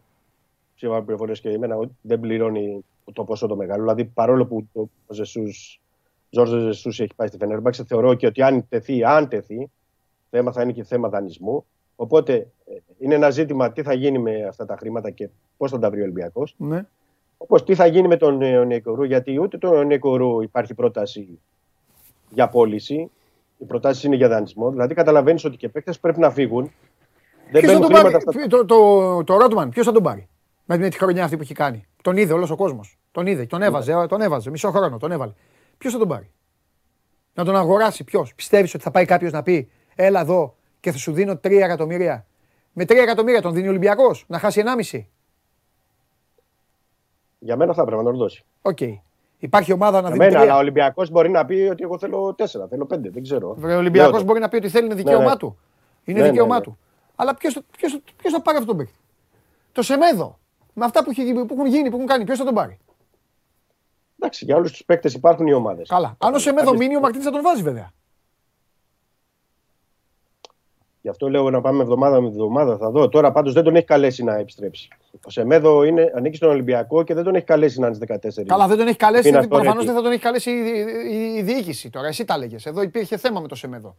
Σύμφωνα 0.75 0.99
με 0.99 1.05
πληροφορίες 1.05 1.39
και 1.39 1.49
εμένα, 1.49 1.75
ότι 1.75 1.91
δεν 2.01 2.19
πληρώνει 2.19 2.85
το 3.13 3.23
ποσό 3.23 3.47
το 3.47 3.55
μεγάλο. 3.55 3.81
Δηλαδή, 3.81 4.05
παρόλο 4.05 4.45
που 4.45 4.67
το 4.73 4.89
Ζεσούς, 5.09 5.81
Ζόρζε 6.29 6.59
Ζεσούς 6.59 6.99
έχει 6.99 7.15
πάει 7.15 7.27
στη 7.27 7.37
Φενέρμπαξ, 7.37 7.81
θεωρώ 7.87 8.13
και 8.13 8.25
ότι 8.27 8.41
αν 8.41 8.65
τεθεί, 8.69 9.03
αν 9.03 9.27
τεθεί, 9.27 9.69
θέμα 10.29 10.51
θα 10.51 10.61
είναι 10.61 10.71
και 10.71 10.83
θέμα 10.83 11.09
δανεισμού. 11.09 11.65
Οπότε 12.01 12.33
ε, 12.33 12.73
είναι 12.99 13.15
ένα 13.15 13.29
ζήτημα 13.29 13.71
τι 13.71 13.83
θα 13.83 13.93
γίνει 13.93 14.19
με 14.19 14.43
αυτά 14.43 14.65
τα 14.65 14.75
χρήματα 14.77 15.09
και 15.09 15.29
πώς 15.57 15.71
θα 15.71 15.79
τα 15.79 15.89
βρει 15.89 15.99
ο 15.99 16.03
Ολυμπιακός. 16.03 16.55
Ναι. 16.57 16.85
Όπως 17.37 17.63
τι 17.63 17.75
θα 17.75 17.85
γίνει 17.85 18.07
με 18.07 18.17
τον 18.17 18.37
Νεκορού, 18.67 19.03
γιατί 19.03 19.39
ούτε 19.39 19.57
τον 19.57 19.87
Νεκορού 19.87 20.41
υπάρχει 20.41 20.73
πρόταση 20.73 21.39
για 22.29 22.47
πώληση. 22.47 23.11
Οι 23.57 23.65
προτάσεις 23.65 24.03
είναι 24.03 24.15
για 24.15 24.27
δανεισμό. 24.27 24.71
Δηλαδή, 24.71 24.93
καταλαβαίνεις 24.93 25.45
ότι 25.45 25.57
και 25.57 25.69
παίκτες 25.69 25.99
πρέπει 25.99 26.19
να 26.19 26.31
φύγουν. 26.31 26.71
Δεν 27.51 27.61
Ποιος 27.61 27.73
θα 27.73 27.79
μπαίνουν 27.79 27.81
τον 27.81 27.95
χρήματα 27.95 28.25
πάρει, 28.25 28.39
στα 28.39 28.47
το, 28.47 28.65
το, 28.65 29.23
το 29.23 29.37
Ρότμαν, 29.37 29.69
ποιος 29.69 29.85
θα 29.85 29.91
τον 29.91 30.03
πάρει; 30.03 30.27
Με, 30.65 30.77
με 30.77 30.89
τη 30.89 30.97
χρονιά 30.97 31.23
αυτή 31.23 31.35
που 31.35 31.41
έχει 31.41 31.53
κάνει. 31.53 31.85
Τον 32.01 32.17
είδε 32.17 32.33
όλος 32.33 32.49
ο 32.49 32.55
κόσμος. 32.55 32.97
Τον 33.11 33.27
είδε, 33.27 33.45
τον 33.45 33.61
έβαζε, 33.61 33.93
Ναι. 33.95 34.07
τον 34.07 34.21
έβαζε. 34.21 34.49
Μισό 34.49 34.71
χρόνο 34.71 34.97
τον 34.97 35.11
έβαλε. 35.11 35.31
Ποιος 35.77 35.93
θα 35.93 35.99
τον 35.99 36.07
πάρει; 36.07 36.31
Να 37.33 37.45
τον 37.45 37.55
αγοράσει, 37.55 38.03
ποιος; 38.03 38.33
Πιστεύεις 38.35 38.73
ότι 38.73 38.83
θα 38.83 38.91
πάει 38.91 39.05
κάποιος 39.05 39.31
να 39.31 39.43
πει, 39.43 39.69
Έλα 39.95 40.19
εδώ 40.19 40.55
και 40.79 40.91
θα 40.91 40.97
σου 40.97 41.11
δίνω 41.11 41.33
3 41.33 41.51
εκατομμύρια. 41.51 42.25
Με 42.73 42.83
3 42.83 42.89
εκατομμύρια 42.95 43.41
τον 43.41 43.53
δίνει 43.53 43.67
ο 43.67 43.69
Ολυμπιακός 43.69 44.25
να 44.27 44.39
χάσει 44.39 44.63
1,5. 44.91 45.05
Για 47.39 47.55
μένα 47.55 47.73
θα 47.73 47.83
πρέπει 47.85 47.97
να 48.03 48.09
τον 48.09 48.17
δώσει. 48.17 48.45
Οκ. 48.61 48.77
Υπάρχει 49.39 49.73
ομάδα 49.73 50.01
να 50.01 50.07
Για 50.07 50.17
δίνει 50.17 50.25
μένα, 50.31 50.39
αλλά 50.41 50.53
ο 50.53 50.57
3. 50.57 50.59
Ολυμπιακός 50.59 51.09
μπορεί 51.09 51.29
να 51.29 51.45
πει 51.45 51.67
ότι 51.71 51.83
εγώ 51.83 51.97
θέλω 51.99 52.35
4, 52.37 52.45
θέλω 52.69 52.87
5, 52.93 53.09
δεν 53.11 53.23
ξέρω. 53.23 53.57
Ο 53.63 53.67
Ολυμπιακός 53.73 54.11
Λέω 54.11 54.19
το. 54.19 54.25
μπορεί 54.25 54.39
να 54.39 54.49
πει 54.49 54.55
ότι 54.55 54.69
θέλει, 54.69 54.85
είναι 54.85 54.95
δικαίωμά 54.95 55.23
Ναι, 55.23 55.29
ναι. 55.29 55.35
του. 55.35 55.57
Είναι 56.03 56.17
Ναι, 56.19 56.23
ναι, 56.25 56.31
δικαίωμά 56.31 56.55
ναι. 56.55 56.61
του. 56.61 56.77
Αλλά 57.15 57.35
ποιος 57.35 57.53
θα 58.31 58.41
πάρει 58.41 58.57
αυτόν 58.57 58.65
τον 58.65 58.77
παίκτη; 58.77 58.93
Το 59.71 59.81
Σεμέδο. 59.81 60.39
Με 60.73 60.85
αυτά 60.85 61.03
που, 61.03 61.09
έχει- 61.09 61.33
που 61.33 61.53
έχουν 61.53 61.65
γίνει, 61.65 61.89
που 61.89 61.95
έχουν 61.95 62.07
κάνει, 62.07 62.23
ποιος 62.23 62.37
θα 62.37 62.43
τον 62.45 62.53
πάρει; 62.53 62.77
Εντάξει, 64.19 64.45
για 64.45 64.55
όλους 64.55 64.71
τους 64.71 64.85
παίκτες 64.85 65.13
υπάρχουν 65.13 65.47
οι 65.47 65.53
ομάδες. 65.53 65.87
Καλά. 65.89 66.15
Αν 66.19 66.33
ο 66.33 66.39
Σεμέδο 66.39 66.73
μείνει, 66.75 66.95
ο 66.95 66.99
Μαρτίνης 66.99 67.25
θα 67.25 67.31
τον 67.31 67.41
βάζει 67.41 67.61
βέβαια. 67.61 67.91
Γι' 71.01 71.09
αυτό 71.09 71.29
λέω 71.29 71.49
να 71.49 71.61
πάμε 71.61 71.81
εβδομάδα 71.81 72.21
με 72.21 72.27
εβδομάδα. 72.27 72.77
Θα 72.77 72.89
δω. 72.89 73.09
Τώρα 73.09 73.31
πάντως 73.31 73.53
δεν 73.53 73.63
τον 73.63 73.75
έχει 73.75 73.85
καλέσει 73.85 74.23
να 74.23 74.35
επιστρέψει. 74.37 74.87
Ο 75.25 75.29
Σεμέδο 75.29 75.83
είναι, 75.83 76.11
ανήκει 76.15 76.35
στον 76.35 76.49
Ολυμπιακό 76.49 77.03
και 77.03 77.13
δεν 77.13 77.23
τον 77.23 77.35
έχει 77.35 77.45
καλέσει 77.45 77.79
να 77.79 77.87
είναι 77.87 77.95
στις 77.95 78.07
14. 78.41 78.43
Καλά, 78.45 78.67
δεν 78.67 78.77
τον 78.77 78.87
έχει 78.87 78.97
καλέσει. 78.97 79.27
Είναι 79.27 79.37
γιατί 79.37 79.47
Προφανώς 79.53 79.87
αυτορέτη. 79.87 79.87
δεν 79.87 79.95
θα 79.95 80.01
τον 80.01 80.11
έχει 80.11 80.21
καλέσει 80.21 80.49
η, 80.51 81.15
η, 81.15 81.37
η 81.37 81.41
διοίκηση 81.41 81.89
τώρα. 81.89 82.07
Εσύ 82.07 82.25
τα 82.25 82.33
έλεγε. 82.33 82.55
Εδώ 82.63 82.81
υπήρχε 82.81 83.17
θέμα 83.17 83.39
με 83.39 83.47
το 83.47 83.55
Σεμέδο. 83.55 83.95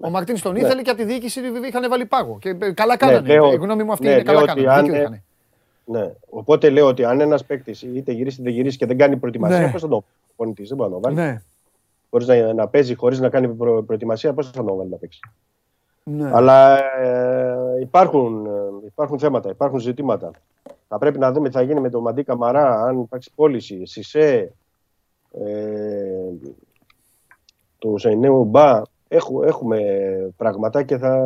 Ο 0.00 0.10
Μαρτίνης 0.10 0.42
τον 0.42 0.56
ήθελε 0.56 0.82
και 0.82 0.90
από 0.90 0.98
τη 0.98 1.04
διοίκηση 1.06 1.40
είχαν 1.68 1.88
βάλει 1.90 2.06
πάγο. 2.06 2.38
Και 2.40 2.48
ε, 2.60 2.72
καλά 2.72 2.96
κάνανε. 2.96 3.28
λέω- 3.28 3.52
η 3.52 3.56
γνώμη 3.56 3.82
μου 3.84 3.92
αυτή 3.92 4.06
ναι, 4.06 4.12
είναι 4.12 4.22
καλά 4.22 4.40
λέω 4.42 4.52
ότι 4.52 4.62
κάνανε. 4.62 4.78
αν, 4.78 4.84
Δίκιο 4.84 4.96
ε, 4.96 5.00
είχανε. 5.00 5.22
Ναι. 5.84 6.12
Οπότε 6.30 6.70
λέω 6.70 6.86
ότι 6.86 7.04
αν 7.04 7.20
ένας 7.20 7.44
παίκτης 7.44 7.82
είτε 7.82 8.12
γυρίσει 8.12 8.40
είτε 8.40 8.48
δεν 8.50 8.58
γυρίσει 8.58 8.76
και 8.76 8.86
δεν 8.86 8.98
κάνει 8.98 9.16
προετοιμασία, 9.16 9.60
Ναι. 9.60 9.70
πώς 9.70 9.80
θα 9.80 9.88
τον 9.88 10.04
πονητή, 10.36 10.64
δεν 10.64 10.76
μπορεί 10.76 10.90
να 10.90 11.00
τον 11.00 11.14
βάλει. 11.14 11.28
Ναι, 11.28 11.42
Χωρίς 12.10 12.26
να, 12.26 12.52
να 12.52 12.68
παίζει 12.68 12.94
χωρίς 12.94 13.20
να 13.20 13.28
κάνει 13.28 13.48
προ, 13.48 13.82
προετοιμασία, 13.82 14.32
πώς 14.32 14.50
θα 14.50 14.64
τον 14.64 14.76
βάλει 14.76 14.90
να 14.90 14.96
παίξει; 14.96 15.20
Ναι. 16.10 16.30
Αλλά 16.32 16.78
ε, 17.00 17.80
υπάρχουν, 17.80 18.46
ε, 18.46 18.86
υπάρχουν 18.86 19.18
θέματα, 19.18 19.50
υπάρχουν 19.50 19.78
ζητήματα. 19.78 20.30
Θα 20.88 20.98
πρέπει 20.98 21.18
να 21.18 21.32
δούμε 21.32 21.48
τι 21.48 21.54
θα 21.54 21.62
γίνει 21.62 21.80
με 21.80 21.90
τον 21.90 22.02
Μαντί 22.02 22.22
Καμαρά, 22.22 22.82
αν 22.82 23.00
υπάρξει 23.00 23.30
πώληση, 23.34 23.86
Σισε, 23.86 24.52
ε, 25.32 26.30
το 27.78 27.98
Σεϊνέου 27.98 28.44
Μπα. 28.44 28.82
Έχου- 29.08 29.44
έχουμε 29.44 29.78
πράγματα 30.36 30.82
και 30.82 30.98
θα, 30.98 31.16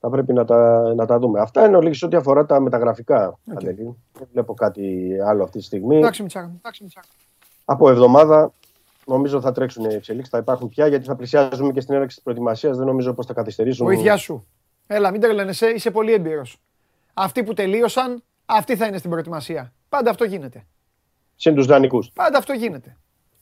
θα 0.00 0.10
πρέπει 0.10 0.32
να 0.32 0.44
τα, 0.44 0.92
να 0.94 1.06
τα 1.06 1.18
δούμε. 1.18 1.40
Αυτά 1.40 1.66
είναι 1.66 1.76
ολίγης 1.76 2.02
ό,τι 2.02 2.16
αφορά 2.16 2.46
τα 2.46 2.60
μεταγραφικά. 2.60 3.38
Παντελή. 3.54 3.96
Δεν 4.18 4.28
βλέπω 4.32 4.54
κάτι 4.54 5.16
άλλο 5.26 5.42
αυτή 5.42 5.58
τη 5.58 5.64
στιγμή. 5.64 5.96
Εντάξει, 5.96 6.22
Μιτσάκα. 6.22 6.46
μου, 6.46 6.56
εντάξει, 6.58 6.82
Μιτσάκα. 6.82 7.06
Από 7.64 7.90
εβδομάδα 7.90 8.52
νομίζω 9.06 9.40
θα 9.40 9.52
τρέξουν 9.52 9.84
οι 9.84 9.94
εξελίξεις, 9.94 10.30
θα 10.32 10.38
υπάρχουν 10.38 10.68
πια 10.68 10.86
γιατί 10.86 11.04
θα 11.04 11.16
πλησιάζουμε 11.16 11.72
και 11.72 11.80
στην 11.80 11.94
έναρξη 11.94 12.14
της 12.14 12.24
προετοιμασίας. 12.24 12.76
Δεν 12.76 12.86
νομίζω 12.86 13.14
πως 13.14 13.26
θα 13.26 13.32
καθυστερήσουν. 13.34 13.86
Βοήθειά 13.86 14.16
σου. 14.16 14.46
Έλα, 14.86 15.10
μην 15.10 15.20
τρελαίνεσαι, 15.20 15.66
είσαι 15.66 15.90
πολύ 15.90 16.12
έμπειρος. 16.12 16.60
Αυτοί 17.14 17.42
που 17.42 17.54
τελείωσαν, 17.54 18.22
αυτοί 18.44 18.76
θα 18.76 18.86
είναι 18.86 18.98
στην 18.98 19.10
προετοιμασία. 19.10 19.72
Πάντα 19.88 20.10
αυτό 20.10 20.24
γίνεται. 20.24 20.66
Συν 21.36 21.54
τους 21.54 21.66
δανεικού. 21.66 22.04
Πάντα 22.14 22.38
αυτό 22.38 22.52
γίνεται. 22.52 22.96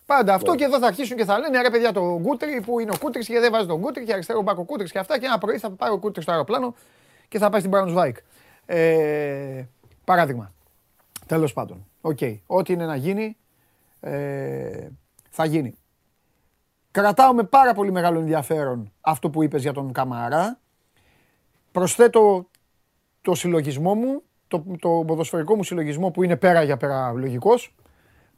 Πάντα 0.06 0.24
Ναι. 0.24 0.32
αυτό 0.32 0.54
και 0.54 0.64
εδώ 0.64 0.78
θα 0.78 0.86
αρχίσουν 0.86 1.16
και 1.16 1.24
θα 1.24 1.38
λένε 1.38 1.62
ρε 1.62 1.70
παιδιά 1.70 1.92
το 1.92 2.18
Γκούτρι 2.20 2.60
που 2.60 2.80
είναι 2.80 2.90
ο 2.94 2.98
Κούτρις 2.98 3.26
και 3.26 3.40
δεν 3.40 3.52
βάζει 3.52 3.66
τον 3.66 3.78
Γκούτρι 3.78 4.04
και 4.04 4.12
αριστερό 4.12 4.42
μπάκο 4.42 4.64
Κούτρις 4.64 4.90
και 4.92 4.98
αυτά. 4.98 5.18
Και 5.18 5.26
ένα 5.26 5.38
πρωί 5.38 5.58
θα 5.58 5.70
πάει 5.70 5.90
ο 5.90 5.98
Κούτρις 5.98 6.22
στο 6.22 6.32
αεροπλάνο 6.32 6.74
και 7.28 7.38
θα 7.38 7.50
πάει 7.50 7.58
στην 7.60 7.70
Μπράουνσβάικ. 7.72 8.16
Ε, 8.66 9.62
παράδειγμα. 10.04 10.52
Τέλος 11.26 11.52
πάντων. 11.52 11.86
Οκ. 12.00 12.18
Ό,τι 12.46 12.72
είναι 12.72 12.86
να 12.86 12.96
γίνει 12.96 13.36
ε, 14.00 14.88
θα 15.40 15.46
γίνει. 15.48 15.74
Κρατάω 16.90 17.34
με 17.34 17.42
πάρα 17.42 17.74
πολύ 17.74 17.92
μεγάλο 17.92 18.18
ενδιαφέρον 18.18 18.92
αυτό 19.00 19.30
που 19.30 19.42
είπες 19.42 19.62
για 19.62 19.72
τον 19.72 19.92
Καμαρά. 19.92 20.58
Προσθέτω 21.72 22.48
το 23.20 23.34
συλλογισμό 23.34 23.94
μου, 23.94 24.22
το, 24.48 24.64
το 24.78 25.02
ποδοσφαιρικό 25.06 25.56
μου 25.56 25.64
συλλογισμό 25.64 26.10
που 26.10 26.22
είναι 26.22 26.36
πέρα 26.36 26.62
για 26.62 26.76
πέρα 26.76 27.12
λογικός. 27.12 27.74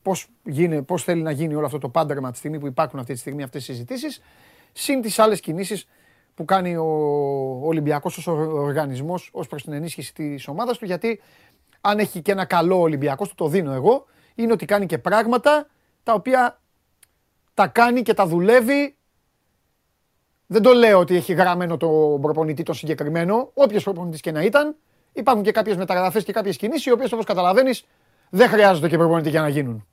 Πώς, 0.02 0.28
γίνει, 0.44 0.82
πώς 0.82 1.04
θέλει 1.04 1.22
να 1.22 1.30
γίνει 1.30 1.54
όλο 1.54 1.66
αυτό 1.66 1.78
το 1.78 1.88
πάντρεμα 1.88 2.30
τη 2.30 2.38
στιγμή 2.38 2.58
που 2.58 2.66
υπάρχουν 2.66 2.98
αυτή 2.98 3.12
τη 3.12 3.18
στιγμή 3.18 3.42
αυτές 3.42 3.62
οι 3.62 3.64
συζητήσεις. 3.64 4.20
Συν 4.72 5.00
τις 5.00 5.18
άλλες 5.18 5.40
κινήσεις 5.40 5.88
που 6.34 6.44
κάνει 6.44 6.76
ο 6.76 6.86
Ολυμπιακός 7.62 8.16
ως 8.16 8.26
ο- 8.26 8.32
οργανισμός 8.52 9.30
ως 9.32 9.46
προς 9.46 9.62
την 9.62 9.72
ενίσχυση 9.72 10.14
της 10.14 10.48
ομάδας 10.48 10.78
του. 10.78 10.84
Γιατί 10.84 11.20
αν 11.80 11.98
έχει 11.98 12.22
και 12.22 12.32
ένα 12.32 12.44
καλό 12.44 12.80
Ολυμπιακός, 12.80 13.28
του 13.28 13.34
το 13.34 13.48
δίνω 13.48 13.72
εγώ, 13.72 14.04
είναι 14.34 14.52
ότι 14.52 14.64
κάνει 14.64 14.86
και 14.86 14.98
πράγματα 14.98 15.66
τα 16.02 16.12
οποία 16.12 16.61
τα 17.54 17.66
κάνει 17.66 18.02
και 18.02 18.14
τα 18.14 18.26
δουλεύει. 18.26 18.96
Δεν 20.46 20.62
το 20.62 20.72
λέω 20.72 20.98
ότι 20.98 21.16
έχει 21.16 21.32
γραμμένο 21.32 21.76
το 21.76 22.18
προπονητή 22.20 22.62
το 22.62 22.72
συγκεκριμένο, 22.72 23.50
όποιος 23.54 23.82
προπονητής 23.84 24.20
και 24.20 24.32
να 24.32 24.42
ήταν. 24.42 24.76
Υπάρχουν 25.12 25.44
και 25.44 25.52
κάποιες 25.52 25.76
μεταγραφές 25.76 26.24
και 26.24 26.32
κάποιες 26.32 26.56
κινήσεις, 26.56 26.84
οι 26.86 26.90
οποίες 26.92 27.12
όπως 27.12 27.24
καταλαβαίνεις 27.24 27.84
δεν 28.30 28.48
χρειάζονται 28.48 28.88
και 28.88 28.96
προπονητή 28.96 29.28
για 29.28 29.40
να 29.40 29.48
γίνουν. 29.48 29.86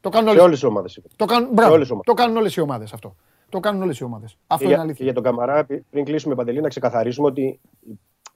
Το 0.00 0.08
κάνουν 0.08 0.28
Σε 0.28 0.34
όλε 0.34 0.42
όλες 0.42 0.60
τι 0.60 0.66
ομάδες. 0.66 1.00
το 1.16 1.24
κάνουν, 1.24 1.48
μπράβο, 1.52 1.72
όλες 1.72 1.82
τις 1.82 1.90
ομάδες. 1.92 2.14
το 2.14 2.22
κάνουν 2.22 2.36
όλες 2.36 2.54
οι 2.56 2.60
ομάδες 2.60 2.92
αυτό. 2.92 3.16
Το 3.48 3.60
κάνουν 3.60 3.82
όλες 3.82 3.98
οι 3.98 4.04
ομάδες. 4.04 4.36
Αυτό 4.46 4.56
Και 4.56 4.64
είναι 4.64 4.72
για, 4.74 4.82
αλήθεια. 4.82 4.98
και 4.98 5.04
για 5.04 5.12
τον 5.14 5.22
Καμαρά, 5.22 5.64
πι- 5.64 5.82
πριν 5.90 6.04
κλείσουμε 6.04 6.34
παντελή, 6.34 6.60
να 6.60 6.68
ξεκαθαρίσουμε 6.68 7.26
ότι 7.26 7.60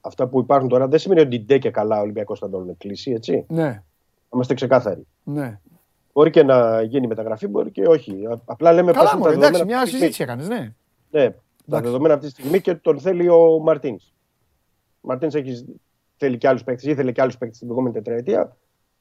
αυτά 0.00 0.26
που 0.26 0.40
υπάρχουν 0.40 0.68
τώρα 0.68 0.88
δεν 0.88 0.98
σημαίνει 0.98 1.20
ότι 1.20 1.38
ντε 1.40 1.58
και 1.58 1.70
καλά 1.70 1.98
ο 1.98 2.00
Ολυμπιακός 2.00 2.38
θα 2.38 2.50
τον 2.50 2.76
κλείσει, 2.76 3.10
έτσι. 3.10 3.44
Ναι, 3.48 3.62
Να 3.62 3.82
είμαστε 4.34 4.54
ξεκάθαροι. 4.54 5.06
ναι. 5.22 5.60
Μπορεί 6.16 6.30
και 6.30 6.42
να 6.42 6.82
γίνει 6.82 7.06
μεταγραφή, 7.06 7.46
μπορεί 7.46 7.70
και 7.70 7.82
όχι. 7.86 8.26
Α- 8.26 8.40
Απλά 8.44 8.72
λέμε 8.72 8.92
πώς 8.92 8.96
Καλά 8.98 9.10
είναι 9.10 9.18
μου, 9.18 9.24
τα 9.24 9.30
εντάξει, 9.32 9.50
δεδομένα 9.52 9.64
μια 9.64 9.76
αυτή 9.82 9.90
τη 9.90 9.96
στιγμή. 9.96 10.12
συζήτηση 10.12 10.22
έκανες, 10.22 10.48
ναι. 10.48 11.20
Ναι, 11.20 11.30
τα 11.70 11.80
δεδομένα 11.80 12.14
αυτή 12.14 12.26
τη 12.26 12.32
στιγμή 12.32 12.60
και 12.60 12.74
τον 12.74 13.00
θέλει 13.00 13.28
ο 13.28 13.58
Μαρτίνς. 13.62 14.04
Ο 15.00 15.08
Μαρτίν 15.08 15.30
θέλει 16.16 16.38
και 16.38 16.48
άλλους 16.48 16.64
παίκτες, 16.64 16.84
ήθελε 16.84 17.12
και 17.12 17.20
άλλους 17.20 17.38
παίκτες 17.38 17.58
την 17.58 17.66
προηγούμενη 17.66 17.94
τετραετία 18.02 18.56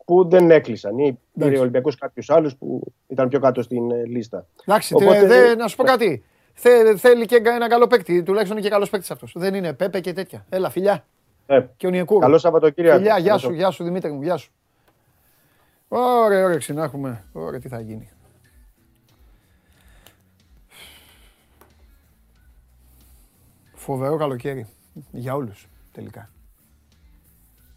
που 0.05 0.27
δεν 0.29 0.51
έκλεισαν. 0.51 0.97
Ή 0.97 1.19
πήρε 1.39 1.57
ο 1.57 1.61
Ολυμπιακός 1.61 1.95
κάποιους 1.95 2.29
άλλους 2.29 2.55
που 2.55 2.81
ήταν 3.07 3.27
πιο 3.29 3.39
κάτω 3.39 3.61
στην 3.61 3.91
ε, 3.91 4.05
λίστα. 4.05 4.47
Εντάξει, 4.65 4.93
Οπότε 4.93 5.11
τε- 5.19 5.27
δε- 5.27 5.41
δεν- 5.47 5.57
να 5.57 5.67
σου 5.67 5.75
πω 5.75 5.83
κάτι. 5.83 6.23
Θε- 6.53 6.97
θέλει 6.97 7.25
και 7.25 7.41
ένα 7.43 7.67
καλό 7.67 7.87
παίκτη, 7.87 8.23
τουλάχιστον 8.23 8.61
και 8.61 8.69
καλός 8.69 8.89
παίκτης 8.89 9.11
αυτός. 9.11 9.33
Δεν 9.35 9.53
είναι 9.53 9.73
Πέπε 9.73 9.99
και 9.99 10.13
τέτοια. 10.13 10.45
Έλα, 10.49 10.69
φιλιά. 10.69 11.05
Ε, 11.45 11.61
Και 11.77 11.87
ο 11.87 11.89
Νιεκούρου. 11.89 12.19
Καλό 12.19 12.37
Σαββατοκύριακο. 12.37 12.97
Φιλιά, 12.97 13.17
γεια 13.17 13.27
Καλό 13.27 13.39
σου, 13.39 13.53
γεια 13.53 13.69
σου 13.71 13.83
Δημήτρη 13.83 14.11
μου, 14.11 14.21
γεια 14.21 14.37
σου. 14.37 14.51
Ωραία, 15.97 16.45
ωραία, 16.45 16.59
να 16.67 16.83
έχουμε. 16.83 17.23
Ωραία, 17.31 17.59
τι 17.59 17.67
θα 17.67 17.79
γίνει. 17.79 18.09
Φοβερό 23.73 24.17
καλοκαίρι. 24.17 24.67
Για 25.11 25.35
όλους. 25.35 25.67
τελικά. 25.91 26.29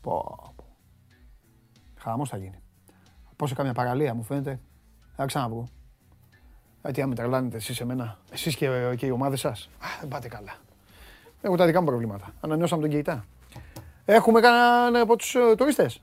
Πω, 0.01 0.53
πω. 0.57 0.65
Χαμός 1.99 2.29
θα 2.29 2.37
γίνει. 2.37 2.63
Πόσο 3.37 3.55
καμιά 3.55 3.73
παραλία 3.73 4.15
μου 4.15 4.23
φαίνεται. 4.23 4.61
Θα 5.17 5.27
ξαναβγώ. 5.27 5.69
Γιατί 6.83 7.03
αν 7.03 7.09
με 7.09 7.15
τρελάνετε 7.15 7.57
εσείς 7.57 7.81
εμένα, 7.81 8.19
εσείς 8.31 8.57
και, 8.57 8.95
και 8.97 9.07
οι 9.07 9.11
ομάδες 9.11 9.41
σας, 9.41 9.69
α, 9.79 9.87
δεν 10.01 10.09
πάτε 10.09 10.29
καλά. 10.29 10.57
Έχω 11.41 11.57
τα 11.57 11.67
δικά 11.67 11.81
μου 11.81 11.87
προβλήματα. 11.87 12.35
Ανανεώσαμε 12.41 12.83
τον 12.83 12.91
Κεϊτά. 12.91 13.25
Έχουμε 14.05 14.41
κανέναν 14.41 14.97
από 14.97 15.17
τους 15.17 15.35
ε, 15.35 15.55
τουρίστες; 15.57 16.03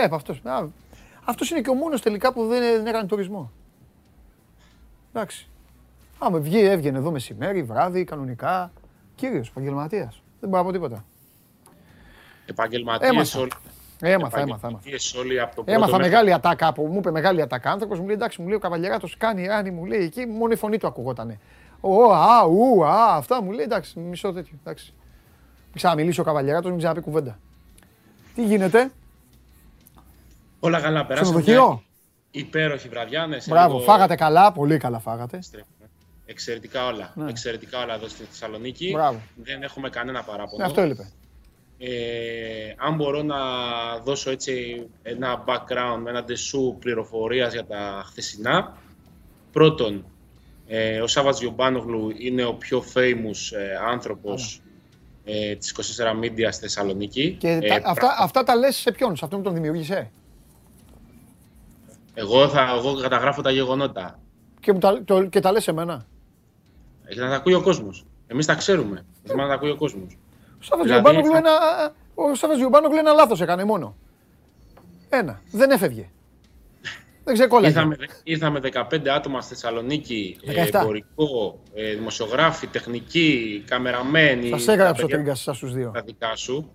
Ε, 0.00 0.02
από 0.04 0.14
αυτός. 0.14 0.40
Α, 0.44 0.66
αυτός 1.24 1.50
είναι 1.50 1.60
και 1.60 1.70
ο 1.70 1.74
μόνος 1.74 2.00
τελικά 2.02 2.32
που 2.32 2.46
δεν, 2.46 2.60
δεν 2.60 2.86
έκανε 2.86 3.06
τουρισμό. 3.08 3.50
Εντάξει. 5.12 5.48
Άμα 6.18 6.38
βγει, 6.38 6.58
έβγαινε 6.58 6.98
εδώ 6.98 7.10
μεσημέρι, 7.10 7.62
βράδυ, 7.62 8.04
κανονικά. 8.04 8.72
Κύριος, 9.14 9.48
επαγγελματίας. 9.48 10.22
Δεν 10.40 10.48
μπορώ 10.50 10.62
να 10.62 10.68
πω 10.68 10.72
τίποτα. 10.74 11.04
Επαγγελματίες 12.46 13.10
Έμαθα. 13.10 13.40
όλοι. 13.40 13.50
Έμαθα, 14.00 14.14
έμαθα, 14.40 14.40
έμαθα. 14.40 14.56
επαγγελματίες 14.66 15.14
όλοι 15.14 15.40
από 15.40 15.54
το 15.54 15.62
πρώτο 15.62 15.72
Έμαθα 15.78 15.96
μέχρι- 15.96 16.10
μεγάλη 16.10 16.32
ατάκα 16.32 16.66
από 16.66 16.86
μου 16.86 16.98
είπε 16.98 17.10
μεγάλη 17.10 17.42
ατάκα 17.42 17.70
άνθρωπος. 17.70 17.98
Μου 17.98 18.06
λέει 18.06 18.14
εντάξει, 18.14 18.40
μου 18.42 18.46
λέει 18.48 18.56
ο 18.56 18.60
καβαλιαράτο 18.60 19.08
κάνει 19.18 19.46
ράνι, 19.46 19.70
μου 19.70 19.84
λέει 19.84 20.00
εκεί, 20.02 20.26
μόνο 20.26 20.52
η 20.52 20.56
φωνή 20.56 20.78
του 20.78 20.86
ακουγότανε. 20.86 21.38
Ω, 21.80 22.12
α, 22.12 22.42
ου, 22.44 22.84
α, 22.84 23.14
αυτά 23.16 23.42
μου 23.42 23.50
λέει 23.50 23.64
εντάξει, 23.64 23.98
μισό 23.98 24.32
τέτοιο. 24.32 24.58
Εντάξει. 24.64 24.94
Μην 25.64 25.74
ξαναμιλήσει 25.74 26.20
ο 26.20 26.24
καβαλιαράτο, 26.24 26.68
μην 26.68 26.78
ξαναπεί 26.78 27.00
κουβέντα. 27.00 27.38
Τι 28.34 28.44
γίνεται, 28.44 28.90
Όλα 30.60 30.80
καλά, 30.80 31.06
περάσαμε. 31.06 31.42
ξενοδοχείο. 31.42 31.68
μια 31.72 31.82
Υπέροχη 32.30 32.88
βραδιά. 32.88 33.26
Ναι, 33.26 33.38
σε 33.40 33.50
Μπράβο, 33.50 33.72
λίγο 33.74 33.84
φάγατε 33.84 34.14
καλά, 34.14 34.52
πολύ 34.52 34.76
καλά 34.78 34.98
φάγατε. 34.98 35.36
επιστρέφουμε. 35.36 35.70
Εξαιρετικά 36.26 36.86
όλα. 36.86 37.12
Ναι. 37.14 37.30
Εξαιρετικά 37.30 37.82
όλα 37.82 37.94
εδώ 37.94 38.08
στη 38.08 38.24
Θεσσαλονίκη. 38.24 38.90
Μπράβο. 38.92 39.20
Δεν 39.34 39.62
έχουμε 39.62 39.88
κανένα 39.90 40.22
παράπονο. 40.22 40.56
Ναι, 40.56 40.64
αυτό 40.64 40.80
έλειπε. 40.80 41.10
Ε, 41.78 41.88
αν 42.76 42.94
μπορώ 42.94 43.22
να 43.22 43.36
δώσω 44.04 44.30
έτσι 44.30 44.86
ένα 45.02 45.44
background, 45.46 46.06
ένα 46.06 46.24
ντεσού 46.24 46.76
πληροφορίας 46.80 47.52
για 47.52 47.64
τα 47.66 48.02
χθεσινά. 48.06 48.76
Πρώτον, 49.52 50.04
ε, 50.66 51.00
ο 51.00 51.06
Σάββατς 51.06 51.40
Γιομπάνογλου 51.40 52.12
είναι 52.18 52.44
ο 52.44 52.54
πιο 52.54 52.84
famous 52.94 53.56
ε, 53.58 53.76
άνθρωπος 53.90 54.60
ε, 55.24 55.54
της 55.54 55.74
24 55.98 56.24
Media 56.24 56.48
στη 56.50 56.60
Θεσσαλονίκη. 56.62 57.36
Και 57.40 57.48
Ε, 57.48 57.58
τα- 57.68 57.80
αυτά, 57.84 58.16
αυτά 58.18 58.42
τα 58.42 58.54
λες 58.56 58.76
σε 58.76 58.92
ποιον, 58.92 59.16
σε 59.16 59.24
αυτόν 59.24 59.38
που 59.38 59.44
τον 59.44 59.54
δημιούργησε; 59.54 60.10
Εγώ, 62.18 62.48
θα, 62.48 62.74
εγώ 62.76 62.94
καταγράφω 63.00 63.42
τα 63.42 63.50
γεγονότα. 63.50 64.18
Και, 64.60 64.72
μου 64.72 64.78
τα, 64.78 65.02
το, 65.04 65.24
και 65.24 65.40
τα 65.40 65.52
λες 65.52 65.62
σε 65.62 65.72
μένα. 65.72 66.06
Για 67.08 67.22
να 67.24 67.30
τα 67.30 67.36
ακούει 67.36 67.54
ο 67.54 67.62
κόσμος. 67.62 68.04
Εμείς 68.26 68.46
τα 68.46 68.54
ξέρουμε. 68.54 69.04
Θέλουμε 69.22 69.42
να 69.42 69.48
τα 69.48 69.54
ακούει 69.54 69.70
ο 69.70 69.76
κόσμος. 69.76 70.18
Ο 70.58 70.62
Σάββατς 70.62 70.88
Δηλαδή, 70.90 71.02
Γιομπάνογλου 71.10 71.32
θα- 71.32 71.38
ένα, 71.38 71.92
ο 72.14 72.34
Σάββατς 72.34 72.60
Γιομπάνογλου 72.60 72.98
ένα 72.98 73.12
λάθος 73.12 73.40
έκανε 73.40 73.64
μόνο. 73.64 73.96
Ένα. 75.08 75.40
Δεν 75.52 75.70
έφευγε. 75.70 76.08
Δεν 77.24 77.34
ξεκόλλαγε. 77.34 77.68
Ήρθαμε, 77.74 77.96
ήρθαμε 78.22 78.60
15 78.60 79.08
άτομα 79.08 79.40
στη 79.40 79.54
Θεσσαλονίκη, 79.54 80.36
ε, 80.44 80.52
17. 80.52 80.80
εμπορικό, 80.80 81.58
ε, 81.74 81.94
δημοσιογράφοι, 81.94 82.66
τεχνικοί, 82.66 83.62
καμεραμένοι. 83.66 84.48
Σας 84.48 84.64
τα 84.64 84.72
έγραψε 84.72 85.02
ο 85.02 85.06
παιδιά- 85.06 85.16
Τρίγκας 85.22 85.40
σας 85.40 85.58
τους 85.58 85.72
δύο. 85.72 85.90
Τα 85.94 86.02
δικά 86.02 86.36
σου, 86.36 86.70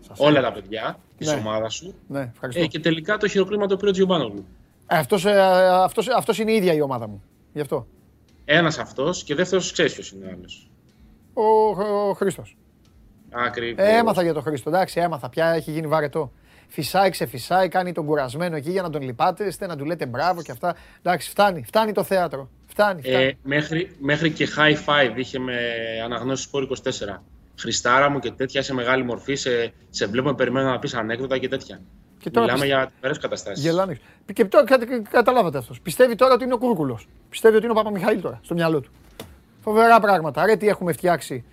Σας 0.00 0.18
όλα 0.18 0.28
έγραψε. 0.38 0.60
τα 0.60 0.66
παιδιά 0.68 0.98
της 1.18 1.28
Ναι. 1.28 1.34
ομάδας 1.34 1.74
σου. 1.74 1.94
Ναι, 2.08 2.30
ευχαριστώ. 2.34 2.62
Ε, 2.62 2.66
και 2.66 2.80
τελικά 2.80 3.16
το 3.16 3.28
χειροκρότημα 3.28 3.66
το 3.66 3.76
πήρε 3.76 3.88
ο 3.88 3.92
Τζιομπάνογλου. 3.92 4.44
Ε, 4.86 4.96
αυτός, 4.98 5.24
ε, 5.24 5.40
αυτός, 5.68 6.08
αυτός 6.08 6.38
είναι 6.38 6.52
η 6.52 6.54
ίδια 6.56 6.72
η 6.72 6.80
ομάδα 6.80 7.08
μου. 7.08 7.22
Γι' 7.52 7.60
αυτό. 7.60 7.86
Ένας 8.44 8.78
αυτός 8.78 9.24
και 9.24 9.34
δεύτερος 9.34 9.72
ξέρεις 9.72 9.94
ποιος 9.94 10.10
είναι 10.10 10.26
ο 10.26 10.28
άλλος. 10.32 10.70
Ο, 11.32 11.42
ο 12.08 12.12
Χρήστος. 12.12 12.56
Ακριβώς. 13.30 13.86
Ε, 13.86 13.96
έμαθα 13.96 14.22
για 14.22 14.32
τον 14.32 14.42
Χρήστο. 14.42 14.68
Εντάξει, 14.70 15.00
έμαθα. 15.00 15.28
Πια 15.28 15.46
έχει 15.48 15.70
γίνει 15.70 15.86
βαρετό. 15.86 16.32
Φυσάει, 16.68 17.10
ξεφυσάει, 17.10 17.68
κάνει 17.68 17.92
τον 17.92 18.04
κουρασμένο 18.06 18.56
εκεί 18.56 18.70
για 18.70 18.82
να 18.82 18.90
τον 18.90 19.02
λυπάτε, 19.02 19.44
είστε 19.46 19.66
να 19.66 19.76
του 19.76 19.84
λέτε 19.84 20.06
μπράβο 20.06 20.42
και 20.42 20.50
αυτά. 20.52 20.74
Εντάξει, 21.02 21.30
φτάνει. 21.30 21.62
Φτάνει 21.62 21.92
το 21.92 22.02
θέατρο. 22.02 22.48
Φτάνει, 22.66 23.02
φτάνει. 23.02 23.24
Ε, 23.24 23.36
μέχρι, 23.42 23.96
μέχρι 23.98 24.30
και 24.30 24.48
high 24.56 24.74
five 24.86 25.12
είχε 25.16 25.38
με 25.38 25.56
αναγνώση 26.04 26.48
Sport 26.52 26.66
24. 26.68 27.22
Χριστάρα 27.58 28.08
μου 28.10 28.18
και 28.18 28.30
τέτοια 28.30 28.62
σε 28.62 28.74
μεγάλη 28.74 29.04
μορφή, 29.04 29.34
σε, 29.34 29.72
σε 29.90 30.06
βλέπουμε, 30.06 30.34
περιμένω 30.34 30.70
να 30.70 30.78
πεις 30.78 30.94
ανέκδοτα 30.94 31.38
και 31.38 31.48
τέτοια. 31.48 31.80
Και 32.18 32.30
τώρα 32.30 32.46
Μιλάμε 32.46 32.64
πιστε- 32.64 32.78
για 32.80 32.90
τυπερές 32.94 33.18
καταστάσεις. 33.18 33.64
Γελάνε. 33.64 33.98
Και 34.32 34.44
τώρα 34.44 34.64
κα- 34.64 34.78
κα- 34.78 34.98
καταλάβατε 35.10 35.58
αυτός. 35.58 35.80
Πιστεύει 35.80 36.14
τώρα 36.14 36.34
ότι 36.34 36.44
είναι 36.44 36.54
ο 36.54 36.58
Κούρκουλος. 36.58 37.08
Πιστεύει 37.30 37.54
ότι 37.56 37.64
είναι 37.64 37.72
ο 37.72 37.76
Παπαμιχαήλ 37.76 38.20
τώρα 38.20 38.40
στο 38.42 38.54
μυαλό 38.54 38.80
του. 38.80 38.90
Φοβερά 39.60 40.00
πράγματα. 40.00 40.46
Ρε, 40.46 40.56
τι 40.56 40.68
έχουμε 40.68 40.92
φτιάξει. 40.92 41.44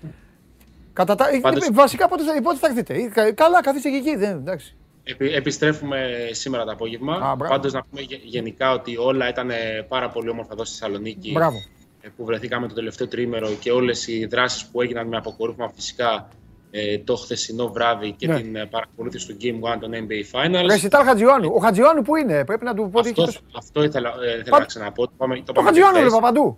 Κατά 0.94 1.16
τα... 1.16 1.26
Πάντως- 1.42 1.68
ε, 1.68 1.72
Βασικά 1.72 2.08
πότε 2.08 2.24
θα, 2.24 2.42
πότε 2.42 2.58
θα 2.58 2.68
έρθετε; 2.68 2.94
Ε, 2.94 3.08
κα- 3.08 3.32
Καλά, 3.34 3.62
καθίστε 3.62 3.90
και 3.90 3.96
εκεί. 3.96 4.16
Δεν, 4.16 4.32
εντάξει. 4.38 4.76
Επι- 5.04 5.34
επιστρέφουμε 5.36 6.08
σήμερα 6.32 6.64
το 6.66 6.72
απόγευμα. 6.72 7.14
Α, 7.16 7.36
μπράβο. 7.36 7.54
Πάντως 7.54 7.74
να 7.74 7.84
πούμε 7.84 8.02
γε- 8.02 8.24
γενικά 8.24 8.72
ότι 8.72 8.98
όλα 8.98 9.30
ήταν 9.30 9.50
ε, 9.50 9.86
πάρα 9.88 10.10
πολύ 10.10 10.30
όμορφα 10.30 10.50
εδώ 10.54 10.66
στη 10.66 10.78
Θεσσαλονίκη. 10.78 11.32
Μπράβο. 11.32 11.58
Ε, 12.02 12.08
Που 12.18 12.26
βρεθήκαμε 12.26 12.68
το 12.68 12.74
τελευταίο 12.74 13.08
τρίμερο 13.08 13.50
και 13.60 13.72
όλες 13.72 14.08
οι 14.08 14.26
δράσεις 14.26 14.66
που 14.66 14.82
έγιναν 14.82 15.08
με 15.08 15.18
αποκορύφωμα 15.18 15.72
φυσικά 15.76 16.28
ε, 16.72 16.98
το 17.00 17.16
χθεσινό 17.16 17.68
βράδυ 17.72 18.12
και 18.12 18.28
Ναι. 18.28 18.36
την 18.42 18.56
ε, 18.56 18.66
παρακολούθηση 18.66 19.28
του 19.28 19.38
Game 19.42 19.76
1 19.76 19.78
των 19.80 19.92
NBA 19.94 20.36
Finals. 20.40 20.66
Ρεσιτάλ 20.70 21.06
Χατζιωάννου. 21.06 21.52
Ο 21.56 21.60
Χατζιωάννου 21.60 22.02
που 22.02 22.16
είναι, 22.16 22.46
πρέπει 22.46 22.64
να 22.66 22.74
του 22.74 22.90
πω 22.92 23.00
ότι 23.00 23.10
έχει 23.10 23.22
Αυτό, 23.24 23.40
το- 23.40 23.58
αυτό 23.58 23.84
ήθελα, 23.84 24.10
ε, 24.24 24.30
ήθελα 24.30 24.44
Πα- 24.50 24.60
να 24.60 24.66
ξαναπώ. 24.66 25.06
Το, 25.06 25.14
πάμε- 25.18 25.36
το 25.36 25.44
Το 25.46 25.52
πάμε 25.54 25.68
Χατζιωάννου 25.68 25.96
και 25.98 26.04
χθες. 26.04 26.14
βλέπα 26.20 26.28
παντού. 26.28 26.58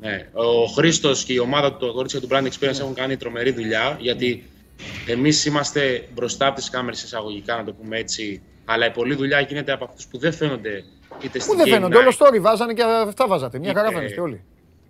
Ναι. 0.00 0.28
Ο 0.32 0.64
Χρήστος 0.66 1.24
και 1.24 1.32
η 1.32 1.38
ομάδα 1.38 1.72
του, 1.72 1.86
το 1.86 1.92
κορίτσια 1.92 2.20
του 2.20 2.28
Brand 2.30 2.44
Experience 2.46 2.78
έχουν 2.80 2.94
κάνει 2.94 3.16
τρομερή 3.16 3.50
δουλειά 3.52 3.96
γιατί 4.00 4.44
εμείς 5.06 5.44
είμαστε 5.44 6.08
μπροστά 6.14 6.46
από 6.46 6.56
τις 6.56 6.70
κάμερες 6.70 7.02
εισαγωγικά, 7.02 7.56
να 7.56 7.64
το 7.64 7.72
πούμε 7.72 7.98
έτσι. 7.98 8.42
Αλλά 8.64 8.86
η 8.86 8.90
πολλή 8.90 9.14
δουλειά 9.14 9.40
γίνεται 9.40 9.72
από 9.72 9.84
αυτούς 9.84 10.06
που 10.06 10.18
δεν 10.18 10.32
φαίνονται 10.32 10.84
είτε 11.20 11.38
Πού 11.38 11.44
στην 11.44 11.56
δεν 11.56 11.66
Game 11.66 11.70
φαίνονται. 11.70 11.96
Night, 11.96 12.00
Όλο 12.00 12.12
story 12.18 12.40
βάζανε 12.40 12.72
και 12.72 12.82
αυτά 12.82 13.26
βάζατε. 13.26 13.58
Μια 13.58 13.72
χαρά 13.74 13.86
Είτε- 13.88 13.96
φαίνεστε 13.96 14.20
όλοι. 14.20 14.44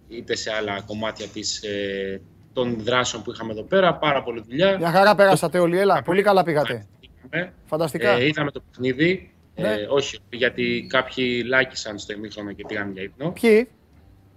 Είτε 0.09 0.35
σε 0.37 0.53
άλλα 0.53 0.81
κομμάτια 0.87 1.27
της, 1.27 1.63
ε, 1.63 2.21
των 2.53 2.77
δράσεων 2.81 3.23
που 3.23 3.31
είχαμε 3.33 3.53
εδώ 3.53 3.63
πέρα. 3.63 3.95
Πάρα 3.95 4.23
πολλή 4.23 4.45
δουλειά. 4.49 4.79
Μια 4.79 4.91
χαρά 4.91 5.15
πέρασατε 5.15 5.59
όλοι. 5.59 5.79
Έλα, 5.79 6.03
πολύ 6.03 6.23
καλά 6.23 6.43
πήγατε. 6.43 6.87
Είχαμε. 7.01 7.53
Φανταστικά. 7.65 8.11
Ε, 8.11 8.27
είδαμε 8.27 8.51
το 8.51 8.63
παιχνίδι. 8.71 9.35
Ναι. 9.57 9.69
Ε, 9.69 9.87
όχι, 9.91 10.19
γιατί 10.31 10.87
κάποιοι 10.89 11.45
λάκησαν 11.47 11.99
στο 11.99 12.13
ημίχρονο 12.13 12.53
και 12.53 12.65
πήγαν 12.69 12.93
για 12.93 13.03
ύπνο. 13.03 13.31
Ποιοι; 13.31 13.69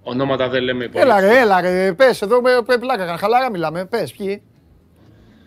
Ονόματα 0.04 0.50
δεν 0.50 0.64
λέμε 0.64 0.84
υπόλοιπα. 0.84 1.18
Έλα 1.18 1.28
ρε, 1.28 1.40
έλα 1.40 1.62
ρε. 1.62 1.94
Πες, 1.94 2.22
εδώ 2.22 2.42
με 2.42 2.52
με 2.68 2.78
πλάκα. 2.78 3.18
Χαλαρά 3.18 3.52
μιλάμε. 3.52 3.86
Πες, 3.86 4.14
ποιοι; 4.14 4.42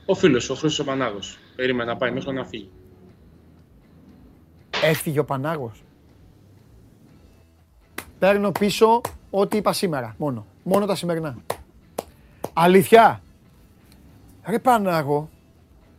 Ο 0.06 0.14
φίλος, 0.14 0.50
ο 0.50 0.54
Χρήστος 0.54 0.78
ο 0.78 0.84
Πανάγος. 0.84 1.38
Περίμενε 1.56 1.90
να 1.90 1.96
πάει 1.96 2.10
μέχρι 2.10 2.32
να 2.32 2.44
φύγει. 2.44 2.70
Έφυγε 4.82 5.18
ο 5.18 5.24
Πανάγος. 5.24 5.82
Παίρνω 8.18 8.52
πίσω 8.52 9.00
ό,τι 9.30 9.56
είπα 9.56 9.72
σήμερα. 9.72 10.14
Μόνο. 10.18 10.46
Μόνο 10.62 10.86
τα 10.86 10.94
σημερινά. 10.94 11.36
Αλήθεια. 12.52 13.22
Ρε 14.46 14.58
Πανάγο. 14.58 15.28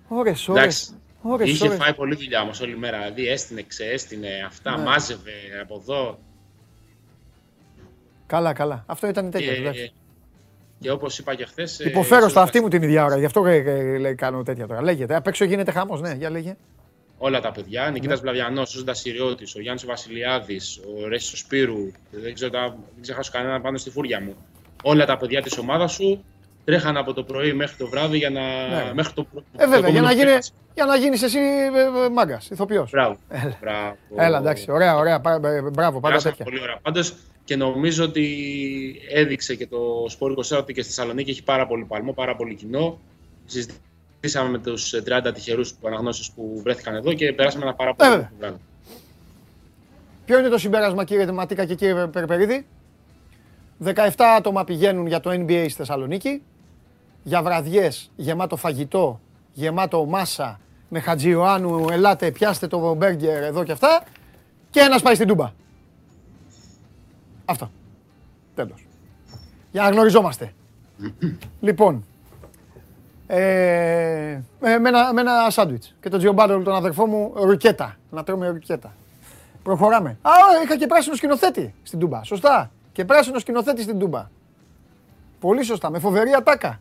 Ωρες, 0.07 0.47
ώρες. 0.47 0.61
Εντάξει. 0.61 0.91
Ώρες, 1.21 1.49
Είχε 1.49 1.67
ώρες. 1.67 1.77
φάει 1.77 1.93
πολλή 1.93 2.15
δουλειά 2.15 2.41
όμως 2.41 2.61
όλη 2.61 2.77
μέρα. 2.77 2.97
Δηλαδή 2.97 3.27
έστεινε, 3.27 3.63
ξέστεινε, 3.67 4.27
αυτά, 4.47 4.77
Ναι. 4.77 4.83
μάζευε 4.83 5.31
από 5.61 5.75
εδώ. 5.81 6.19
Καλά, 8.25 8.53
καλά. 8.53 8.83
Αυτό 8.87 9.07
ήταν 9.07 9.27
η 9.27 9.29
τέτοια. 9.29 9.53
του, 9.55 9.61
εντάξει. 9.61 9.81
Και, 9.87 9.91
και 10.79 10.91
όπως 10.91 11.19
είπα 11.19 11.35
και 11.35 11.45
χθες. 11.45 11.79
Υποφέρω 11.79 12.29
στα 12.29 12.41
αυτή 12.41 12.61
μου 12.61 12.67
την 12.67 12.83
ίδια 12.83 13.05
ώρα. 13.05 13.17
Γι' 13.17 13.25
αυτό 13.25 13.45
ε, 13.45 13.55
ε, 13.55 13.97
λέει, 13.97 14.15
κάνω 14.15 14.43
τέτοια 14.43 14.67
τώρα. 14.67 14.81
Λέγεται. 14.81 15.15
Απ' 15.15 15.27
έξω 15.27 15.45
γίνεται 15.45 15.71
χαμός. 15.71 16.01
Ναι, 16.01 16.13
για 16.13 16.29
λέγε. 16.29 16.55
Όλα 17.23 17.41
τα 17.41 17.52
παιδιά. 17.52 17.89
Νικήτας 17.89 18.22
Ναι. 18.22 18.31
Βλαβιανός, 18.31 18.76
ο 18.76 18.77
Ζώντα 18.77 18.93
Σιριώτη, 18.93 19.43
ο 19.57 19.61
Γιάννης 19.61 19.85
Βασιλιάδης, 19.85 20.80
ο 21.03 21.07
Ρέσο 21.07 21.38
Σπύρου. 21.38 21.91
Δεν, 22.11 22.34
ξέρω, 22.34 22.52
τα- 22.52 22.69
δεν 22.69 23.02
ξεχάσω 23.02 23.31
κανένα 23.34 23.61
πάνω 23.61 23.77
στη 23.77 23.89
φούρια 23.89 24.22
μου. 24.22 24.35
Όλα 24.84 25.06
τα 25.06 25.18
παιδιά 25.18 25.41
της 25.41 25.57
ομάδας 25.57 25.91
σου 25.93 26.23
τρέχαν 26.65 26.98
από 26.98 27.14
το 27.14 27.23
πρωί 27.23 27.53
μέχρι 27.53 27.76
το 27.77 27.88
βράδυ 27.88 28.18
για 28.18 28.30
να. 28.30 28.41
Ναι. 28.68 28.93
Μέχρι 28.93 29.14
το, 29.14 29.26
Ε, 29.57 29.68
βέβαια, 29.68 29.89
για 29.89 30.02
να, 30.02 30.11
γίνει, 30.11 30.30
γίνει. 30.30 30.39
για 30.73 30.85
να 30.85 30.95
γίνεις 30.95 31.22
εσύ 31.23 31.38
ε, 31.38 32.06
ε, 32.06 32.10
μάγκας, 32.10 32.49
ηθοποιός. 32.49 32.89
Μπράβο. 32.91 33.18
Έλα. 33.43 33.57
Μπράβο. 33.61 33.95
Έλα, 34.15 34.38
εντάξει, 34.38 34.72
ωραία, 34.72 34.95
ωραία. 34.98 35.19
πα- 35.22 35.34
ε, 35.43 35.61
Μπράβο, 35.61 35.72
πάντα 35.72 35.99
Περάσαμε 36.07 36.31
τέτοια. 36.35 36.45
πολύ 36.45 36.61
ωραία. 36.61 36.77
Πάντως 36.81 37.14
και 37.43 37.56
νομίζω 37.56 38.03
ότι 38.03 38.26
έδειξε 39.14 39.56
και 39.56 39.68
το 39.68 40.06
Σπόρ 40.10 40.31
24 40.31 40.57
ότι 40.57 40.73
και 40.73 40.81
στη 40.81 40.93
Θεσσαλονίκη 40.93 41.30
έχει 41.31 41.43
πάρα 41.43 41.68
πολύ 41.68 41.84
παλμό, 41.85 42.14
πάρα 42.14 42.35
πολύ 42.35 42.56
κοινό. 42.56 42.99
Συζητήσαμε 43.45 43.84
με 44.52 44.57
τους 44.57 44.93
30 45.27 45.31
τυχερούς 45.34 45.76
αναγνώσεις 45.85 46.31
που 46.31 46.60
βρέθηκαν 46.64 46.95
εδώ 46.95 47.14
και 47.14 47.34
περάσαμε 47.34 47.64
ένα 47.64 47.73
πάρα 47.73 47.93
πολύ 47.93 48.10
Ε, 48.10 48.14
ωραίο 48.14 48.27
βέβαια. 48.31 48.39
βράδυ. 48.49 48.64
Ποιο 50.26 50.39
είναι 50.39 50.49
το 50.49 50.57
συμπέρασμα, 50.57 51.03
κύριε 51.03 51.31
Ματίκα 51.31 51.65
και 51.65 51.76
κύριε 51.76 52.07
Περπερίδη; 52.07 52.65
17 53.84 53.93
άτομα 54.38 54.64
πηγαίνουν 54.64 55.07
για 55.07 55.19
το 55.19 55.30
NBA 55.30 55.65
στη 55.68 55.73
Θεσσαλονίκη. 55.73 56.41
Για 57.23 57.43
βραδιές, 57.43 58.11
γεμάτο 58.15 58.56
φαγητό, 58.56 59.19
γεμάτο 59.53 60.06
μάσα, 60.06 60.60
με 60.89 60.99
Χατζιωάννου, 60.99 61.89
ελάτε, 61.89 62.31
πιάστε 62.31 62.68
το 62.68 62.93
μπέργκερ 62.93 63.43
εδώ 63.43 63.64
και 63.64 63.72
αυτά. 63.72 64.03
Και 64.69 64.80
ένας 64.80 65.02
πάει 65.02 65.15
στην 65.15 65.27
Τούμπα. 65.27 65.52
Αυτό. 67.45 67.72
Τέλος. 68.56 68.85
Για 69.72 69.81
να 69.81 69.89
γνωριζόμαστε. 69.89 70.53
λοιπόν, 71.60 72.06
Ε, 73.33 74.41
με, 74.59 74.79
με 74.79 74.89
ένα, 74.89 75.13
με 75.13 75.21
ένα 75.21 75.49
σάντουιτς. 75.49 75.95
Και 76.01 76.09
τον 76.09 76.19
Τζιομπάνο, 76.19 76.61
τον 76.61 76.75
αδερφό 76.75 77.05
μου, 77.05 77.33
ρουκέτα. 77.35 77.97
Να 78.09 78.23
τρώμε 78.23 78.47
ρουκέτα. 78.47 78.93
Προχωράμε. 79.63 80.17
Α, 80.21 80.31
είχα 80.63 80.77
και 80.77 80.87
πράσινο 80.87 81.15
σκηνοθέτη 81.15 81.73
στην 81.83 81.99
Τούμπα. 81.99 82.23
Σωστά. 82.23 82.71
Και 82.91 83.05
πράσινο 83.05 83.39
σκηνοθέτη 83.39 83.81
στην 83.81 83.99
Τούμπα. 83.99 84.29
Πολύ 85.39 85.63
σωστά. 85.63 85.89
Με 85.89 85.99
φοβερή 85.99 86.33
ατάκα. 86.33 86.79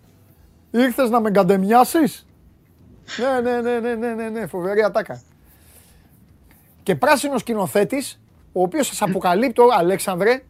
Ήρθες 0.71 1.11
να 1.11 1.21
με 1.21 1.31
γκαντεμιάσεις; 1.31 2.27
ναι, 3.19 3.51
ναι, 3.51 3.61
ναι, 3.61 3.79
ναι, 3.79 3.95
ναι, 3.95 4.15
ναι, 4.15 4.29
ναι, 4.29 4.47
φοβερή 4.47 4.83
ατάκα. 4.83 5.23
Και 6.83 6.95
πράσινο 6.95 7.39
σκηνοθέτης, 7.39 8.21
ο 8.53 8.63
οποίος 8.63 8.87
σας 8.87 9.03
αποκαλύπτω, 9.03 9.69
Αλέξανδρε, 9.79 10.43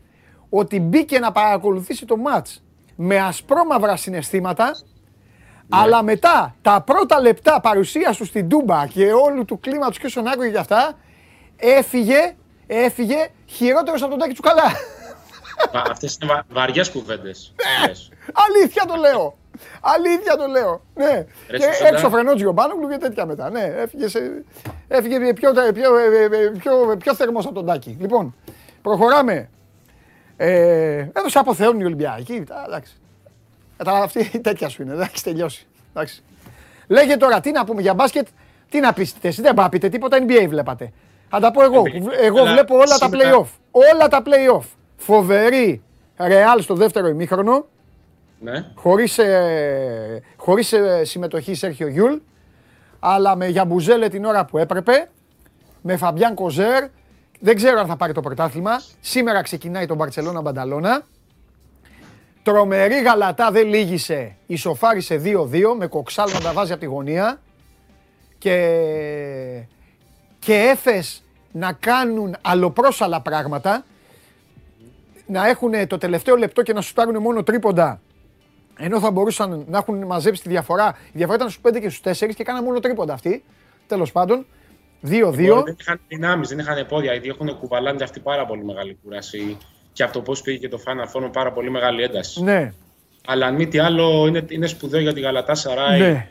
ότι 0.49 0.81
μπήκε 0.81 1.19
να 1.19 1.33
παρακολουθήσει 1.33 2.07
το 2.07 2.17
μάτς 2.17 2.63
με 2.97 3.19
ασπρόμαυρα 3.19 3.97
συναισθήματα, 3.97 4.77
αλλά 5.71 6.03
μετά 6.03 6.55
τα 6.63 6.83
πρώτα 6.87 7.21
λεπτά 7.21 7.61
παρουσίας 7.61 8.17
του 8.17 8.25
στην 8.25 8.49
Τούμπα 8.49 8.87
και 8.87 9.13
όλου 9.13 9.45
του 9.45 9.61
κλίματος 9.61 9.99
και 9.99 10.07
όσον 10.07 10.27
άκουγε 10.27 10.51
και 10.51 10.59
αυτά, 10.59 10.93
έφυγε, 11.57 12.35
έφυγε 12.67 13.29
χειρότερος 13.47 14.03
από 14.03 14.11
τον 14.11 14.19
Τάκη 14.19 14.33
Τσουκαλά. 14.33 14.73
Αυτές 15.91 16.19
είναι 16.23 16.33
βα, 16.33 16.45
βαριές 16.51 16.91
κουβέντες. 16.91 17.55
Αλήθεια 18.33 18.85
το 18.87 18.95
λέω. 18.95 19.39
Αλήθεια 19.81 20.37
το 20.37 20.47
λέω. 20.47 20.83
Ναι. 20.95 21.27
Ρε, 21.49 21.59
και 21.59 21.65
Σωσόντα. 21.65 21.89
έξω 21.89 22.09
φρενότζιο 22.09 22.53
Μπάνογλου 22.53 22.89
και 22.89 22.97
τέτοια 22.97 23.27
μετά. 23.27 23.51
Ναι, 23.51 23.61
έφυγε, 23.61 24.09
σε, 24.09 24.45
έφυγε 24.89 25.19
πιο, 25.19 25.53
πιο, 25.53 25.73
πιο, 25.73 25.91
πιο, 26.59 26.97
πιο 26.99 27.15
θερμός 27.15 27.45
από 27.45 27.55
τον 27.55 27.67
Τάκη. 27.67 27.97
Λοιπόν, 28.01 28.35
προχωράμε. 28.83 29.49
Ε, 30.37 31.09
έδωσε 31.13 31.39
αποθεώνει 31.39 31.83
οι 31.83 31.85
Ολυμπιακοί. 31.85 32.43
Τα, 32.43 32.65
εντάξει. 32.67 33.00
Ε, 33.81 33.85
τα, 33.85 33.93
αυτή 33.93 34.31
η 34.33 34.41
τέτοια 34.41 34.69
σου 34.69 34.83
είναι. 34.83 34.93
Εντάξει, 34.93 35.25
τελειώσει. 35.25 35.67
Εντάξει. 35.95 36.23
Λέγε 36.87 37.17
τώρα, 37.17 37.41
τι 37.41 37.51
να 37.51 37.65
πούμε 37.65 37.81
για 37.81 37.95
μπάσκετ, 37.95 38.27
τι 38.69 38.81
να 38.81 38.93
πείτε 38.93 39.29
εσύ, 39.29 39.43
δεν 39.43 39.55
πάω 39.55 39.65
να 39.65 39.71
πείτε 39.71 39.89
τίποτα, 39.89 40.19
NBA 40.27 40.47
βλέπατε. 40.49 40.93
Θα 41.29 41.41
τα 41.41 41.51
πω 41.51 41.63
εγώ. 41.63 41.83
Εγώ 42.23 42.41
αλλά 42.41 42.53
βλέπω 42.53 42.75
όλα 42.75 42.99
τα 42.99 43.05
σήμερα- 43.11 43.31
play-off. 43.39 43.47
Όλα 43.71 44.09
τα 44.09 44.23
play-off. 44.25 44.65
Φοβερή 44.97 45.83
Real 46.19 46.59
στο 46.61 46.75
δεύτερο 46.75 47.09
ημίχρονο 47.09 47.67
Ναι. 48.41 48.65
χωρίς, 48.75 49.19
ε, 49.19 50.23
χωρίς 50.37 50.73
ε, 50.73 51.05
συμμετοχή 51.05 51.55
Σέρχιο 51.55 51.89
Γιούλ, 51.89 52.15
αλλά 53.01 53.37
με 53.37 53.47
Γιαμπουζέλε 53.47 54.09
την 54.09 54.25
ώρα 54.25 54.45
που 54.45 54.59
έπρεπε, 54.59 55.11
με 55.83 55.97
Φαμπιάν 55.97 56.35
Κοζέρ. 56.35 56.85
Δεν 57.41 57.57
ξέρω 57.57 57.81
αν 57.81 57.87
θα 57.87 57.97
πάρει 57.97 58.13
το 58.13 58.21
πρωτάθλημα. 58.21 58.81
Σήμερα 59.01 59.43
ξεκινάει 59.43 59.87
το 59.87 59.95
Μπαρτσελώνα 59.95 60.41
Μπανταλώνα. 60.41 61.03
Τρομερή 62.43 63.03
γαλατά 63.03 63.51
δεν 63.51 63.69
λύγησε. 63.69 64.37
Ισοφάρισε 64.47 65.21
2-2 65.25 65.75
με 65.79 65.87
κοξάλ 65.87 66.33
να 66.33 66.41
τα 66.41 66.53
βάζει 66.53 66.73
από 66.73 66.81
τη 66.81 66.87
γωνία. 66.87 67.41
Και, 68.39 69.65
και 70.39 70.55
έφες 70.55 71.25
να 71.53 71.73
κάνουν 71.73 72.37
αλλοπρόσαλα 72.41 73.21
πράγματα. 73.21 73.85
Να 75.27 75.49
έχουν 75.49 75.87
το 75.87 75.99
τελευταίο 75.99 76.37
λεπτό 76.37 76.63
και 76.63 76.73
να 76.73 76.81
σου 76.81 76.93
πάρουν 76.93 77.23
μόνο 77.23 77.43
τρίποντα 77.43 78.01
ενώ 78.83 79.01
θα 79.01 79.11
μπορούσαν 79.11 79.65
να 79.69 79.79
έχουν 79.79 80.05
μαζέψει 80.07 80.43
τη 80.43 80.49
διαφορά. 80.49 80.97
Η 81.07 81.11
διαφορά 81.13 81.37
ήταν 81.37 81.51
στους 81.51 81.63
5 81.69 81.81
και 81.81 81.89
στους 81.89 82.27
4 82.27 82.35
και 82.35 82.45
κάναν 82.45 82.65
μόνο 82.65 82.81
τρίποντα 82.81 83.13
αυτοί. 83.13 83.45
Τέλος 83.87 84.13
πάντων. 84.13 84.47
2-2. 85.03 85.63
Δεν 85.65 85.77
είχαν 85.79 86.01
δυνάμεις, 86.09 86.49
δεν 86.49 86.59
είχαν 86.59 86.87
πόδια, 86.87 87.13
γιατί 87.13 87.29
έχουν 87.29 87.59
κουβαλάνε 87.59 87.97
και 87.97 88.05
αυτή 88.05 88.21
πάρα 88.21 88.47
πολύ 88.47 88.65
μεγάλη 88.65 88.99
κούραση. 89.03 89.57
Και 89.93 90.03
από 90.03 90.13
το 90.13 90.21
πώς 90.21 90.41
πήγε 90.43 90.59
και 90.59 90.69
το 90.69 90.81
Final 90.87 91.13
Four 91.17 91.21
με 91.21 91.29
πάρα 91.29 91.53
πολύ 91.53 91.71
μεγάλη 91.71 92.03
ένταση. 92.03 92.43
Ναι. 92.43 92.73
Αλλά 93.27 93.47
αν 93.47 93.55
μη 93.55 93.67
τι 93.69 93.79
άλλο, 93.79 94.27
είναι, 94.27 94.45
είναι 94.49 94.67
σπουδαίο 94.67 95.01
για 95.01 95.13
τη 95.13 95.21
Γαλατά 95.21 95.55
Σαράι. 95.55 95.99
Ναι. 96.01 96.29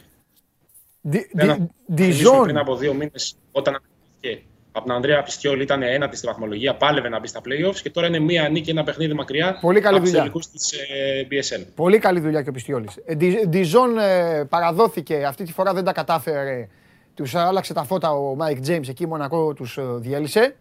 Ντι- 1.09 1.29
Ένα- 1.35 1.53
ντι- 1.57 1.69
θυμίσουμε 1.95 2.05
Διζόν. 2.05 2.43
Πριν 2.43 2.57
από 2.57 2.75
δύο 2.75 2.93
μήνες, 2.93 3.35
όταν 3.51 3.73
ανακοινώθηκε 3.75 4.43
από 4.71 4.85
τον 4.87 4.95
Ανδρέα 4.95 5.23
Πιστιόλη, 5.23 5.63
ήταν 5.63 5.81
ένατη 5.83 6.17
στη 6.17 6.27
βαθμολογία, 6.27 6.75
πάλευε 6.75 7.09
να 7.09 7.19
μπει 7.19 7.27
στα 7.27 7.41
playoffs 7.45 7.75
και 7.75 7.89
τώρα 7.89 8.07
είναι 8.07 8.19
μία 8.19 8.49
νίκη, 8.49 8.69
ένα 8.69 8.83
παιχνίδι 8.83 9.13
μακριά 9.13 9.57
Πολύ 9.61 9.79
καλή 9.81 9.95
από 9.95 10.03
τους 10.03 10.09
δουλειά. 10.09 10.19
τελικούς 10.23 10.47
της 10.49 10.71
ε, 10.71 11.27
BSL. 11.31 11.65
Πολύ 11.75 11.97
καλή 11.99 12.19
δουλειά 12.19 12.41
και 12.41 12.49
ο 12.49 12.51
Πιστιόλης. 12.51 12.97
Ε, 13.05 13.15
Ντι- 13.15 13.47
Διζόν 13.47 13.97
ε, 13.97 14.43
παραδόθηκε, 14.49 15.23
αυτή 15.25 15.43
τη 15.43 15.51
φορά 15.53 15.73
δεν 15.73 15.83
τα 15.83 15.91
κατάφερε. 15.93 16.67
Τους 17.13 17.35
άλλαξε 17.35 17.73
τα 17.73 17.83
φώτα 17.83 18.11
ο 18.11 18.35
Μάικ 18.35 18.59
Τζέιμς, 18.59 18.87
εκεί 18.89 19.07
Μονακό 19.07 19.53
τους 19.53 19.77
ε, 19.77 19.81
διέλυσε. 19.95 20.55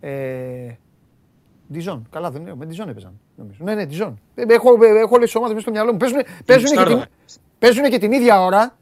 Ε, 0.00 0.10
Διζόν, 1.72 2.06
καλά 2.10 2.30
δεν 2.30 2.40
είναι, 2.42 2.54
με 2.54 2.64
Διζόν 2.64 2.88
έπαιζαν. 2.88 3.20
Νομίζω. 3.36 3.58
Ναι, 3.64 3.74
ναι, 3.74 3.84
Διζόν. 3.84 4.20
Ε, 4.34 4.42
Έχω, 4.48 4.68
ε, 4.84 4.98
έχω 4.98 5.14
όλες 5.14 5.24
τις 5.24 5.34
ομάδες 5.34 5.54
μέσα 5.54 5.60
στο 5.60 5.70
μυαλό 5.70 5.92
μου. 5.92 5.96
Παίζουνε, 5.98 6.24
παίζουνε, 6.44 6.68
και 6.70 6.76
την, 6.76 6.86
Στάρδα. 6.86 7.06
παίζουνε 7.58 7.88
και 7.88 7.98
την 7.98 8.12
ίδια 8.12 8.40
ώρα 8.44 8.76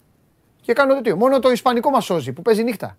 και 0.61 0.73
κάνουν 0.73 0.97
τέτοιο. 0.97 1.17
Μόνο 1.17 1.39
το 1.39 1.51
Ισπανικό 1.51 1.91
μας 1.91 2.05
σώζει 2.05 2.33
που 2.33 2.43
παίζει 2.43 2.63
νύχτα. 2.63 2.97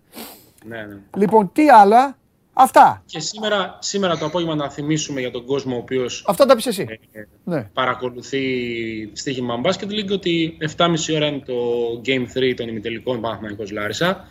Ναι, 0.64 0.76
ναι. 0.76 0.96
Λοιπόν, 1.16 1.52
τι 1.52 1.68
άλλα, 1.70 2.16
αυτά. 2.52 3.02
Και 3.06 3.20
σήμερα, 3.20 3.78
σήμερα 3.80 4.16
το 4.18 4.24
απόγευμα 4.26 4.54
να 4.54 4.70
θυμίσουμε 4.70 5.20
για 5.20 5.30
τον 5.30 5.44
κόσμο 5.46 5.74
ο 5.74 5.78
οποίος 5.78 6.24
Αυτά 6.28 6.46
τα 6.46 6.54
πεις 6.54 6.66
εσύ. 6.66 6.86
Ναι. 7.44 7.62
παρακολουθεί 7.72 8.40
στοίχημα 9.12 9.60
Basket 9.64 9.90
League 9.90 10.10
ότι 10.12 10.56
7.30 10.76 10.94
ώρα 11.14 11.26
είναι 11.26 11.42
το 11.46 11.54
Game 12.06 12.38
3 12.38 12.54
των 12.56 12.68
ημιτελικών 12.68 13.20
Παναθηναϊκός 13.20 13.70
Λάρισα. 13.70 14.24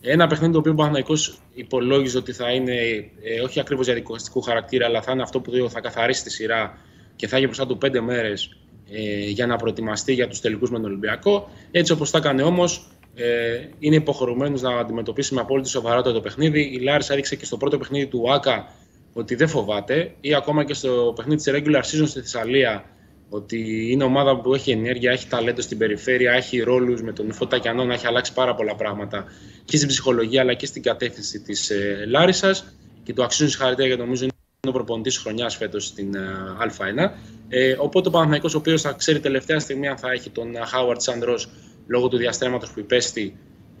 Ένα 0.00 0.26
παιχνίδι 0.26 0.52
το 0.52 0.58
οποίο 0.58 0.72
ο 0.72 0.74
Παναθηναϊκός 0.74 1.38
υπολόγιζε 1.54 2.18
ότι 2.18 2.32
θα 2.32 2.52
είναι 2.52 2.74
ε, 3.22 3.40
όχι 3.44 3.60
ακριβώς 3.60 3.86
διαδικαστικού 3.86 4.40
χαρακτήρα, 4.40 4.86
αλλά 4.86 5.02
θα 5.02 5.12
είναι 5.12 5.22
αυτό 5.22 5.40
που 5.40 5.68
θα 5.68 5.80
καθαρίσει 5.80 6.22
τη 6.22 6.30
σειρά 6.30 6.78
και 7.16 7.28
θα 7.28 7.36
έχει 7.36 7.44
μπροστά 7.44 7.66
του 7.66 7.78
πέντε 7.78 8.00
μέρες 8.00 8.56
ε, 8.90 9.28
για 9.28 9.46
να 9.46 9.56
προετοιμαστεί 9.56 10.12
για 10.12 10.28
τους 10.28 10.40
τελικούς 10.40 10.70
με 10.70 10.76
τον 10.76 10.84
Ολυμπιακό. 10.84 11.50
Έτσι 11.70 11.92
όπως 11.92 12.10
τα 12.10 12.18
έκανε 12.18 12.42
όμως, 12.42 12.88
ε, 13.14 13.60
είναι 13.78 13.96
υποχρεωμένος 13.96 14.62
να 14.62 14.78
αντιμετωπίσει 14.78 15.34
με 15.34 15.40
απόλυτη 15.40 15.68
σοβαρότητα 15.68 16.12
το 16.12 16.20
παιχνίδι. 16.20 16.60
Η 16.60 16.78
Λάρισα 16.78 17.12
έδειξε 17.12 17.36
και 17.36 17.44
στο 17.44 17.56
πρώτο 17.56 17.78
παιχνίδι 17.78 18.06
του 18.06 18.32
ΆΚΑ 18.32 18.72
ότι 19.12 19.34
δεν 19.34 19.48
φοβάται 19.48 20.14
ή 20.20 20.34
ακόμα 20.34 20.64
και 20.64 20.74
στο 20.74 21.12
παιχνίδι 21.16 21.42
της 21.42 21.54
regular 21.54 21.82
season 21.82 22.08
στη 22.08 22.20
Θεσσαλία 22.20 22.84
ότι 23.30 23.90
είναι 23.90 24.04
ομάδα 24.04 24.40
που 24.40 24.54
έχει 24.54 24.70
ενέργεια, 24.70 25.12
έχει 25.12 25.28
ταλέντο 25.28 25.60
στην 25.60 25.78
περιφέρεια, 25.78 26.32
έχει 26.32 26.60
ρόλους 26.60 27.02
με 27.02 27.12
τον 27.12 27.32
Φώτα 27.32 27.58
Κιανό 27.58 27.84
να 27.84 27.94
έχει 27.94 28.06
αλλάξει 28.06 28.32
πάρα 28.32 28.54
πολλά 28.54 28.74
πράγματα 28.74 29.24
και 29.64 29.76
στην 29.76 29.88
ψυχολογία 29.88 30.40
αλλά 30.40 30.54
και 30.54 30.66
στην 30.66 30.82
κατεύθυνση 30.82 31.40
της 31.40 31.70
ε, 31.70 32.04
Λάρισας 32.08 32.74
και 33.02 33.12
το 33.12 33.22
αξίζουν 33.22 33.50
συγχαρητήρια 33.50 33.86
γιατί 33.86 34.02
νομίζω 34.02 34.24
είναι 34.24 34.32
ο 34.68 34.72
προπονητής 34.72 35.14
της 35.14 35.22
χρονιάς 35.22 35.56
φέτος 35.56 35.84
στην 35.84 36.14
ε, 36.14 36.20
Α1. 36.60 37.10
Ε, 37.48 37.76
οπότε 37.78 38.08
ο 38.08 38.10
Παναθηναϊκός 38.10 38.54
ο 38.54 38.58
οποίος 38.58 38.82
θα 38.82 38.92
ξέρει 38.92 39.20
τελευταία 39.20 39.58
στιγμή 39.58 39.88
αν 39.88 39.96
θα 39.96 40.10
έχει 40.10 40.30
τον 40.30 40.56
ε, 40.56 40.60
Χάουαρτ 40.64 41.00
Σαντρός 41.00 41.48
λόγω 41.86 42.08
του 42.08 42.16
διαστρέμματος 42.16 42.70
που 42.70 42.80
υπέστη 42.80 43.36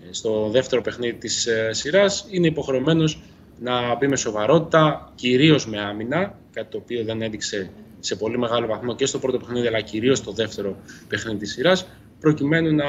ε, 0.08 0.12
στο 0.12 0.48
δεύτερο 0.50 0.82
παιχνίδι 0.82 1.18
της 1.18 1.46
ε, 1.46 1.72
σειράς 1.72 2.26
είναι 2.30 2.46
υποχρεωμένος 2.46 3.22
να 3.60 3.94
μπει 3.96 4.08
με 4.08 4.16
σοβαρότητα, 4.16 5.12
κυρίως 5.14 5.66
με 5.66 5.80
άμυνα, 5.80 6.38
κάτι 6.52 6.70
το 6.70 6.76
οποίο 6.76 7.04
δεν 7.04 7.22
έδειξε 7.22 7.70
σε 8.00 8.16
πολύ 8.16 8.38
μεγάλο 8.38 8.66
βαθμό 8.66 8.94
και 8.94 9.06
στο 9.06 9.18
πρώτο 9.18 9.38
παιχνίδι, 9.38 9.66
αλλά 9.66 9.80
κυρίως 9.80 10.18
στο 10.18 10.32
δεύτερο 10.32 10.76
παιχνίδι 11.08 11.38
της 11.38 11.52
σειράς, 11.52 11.86
προκειμένου 12.20 12.74
να 12.74 12.84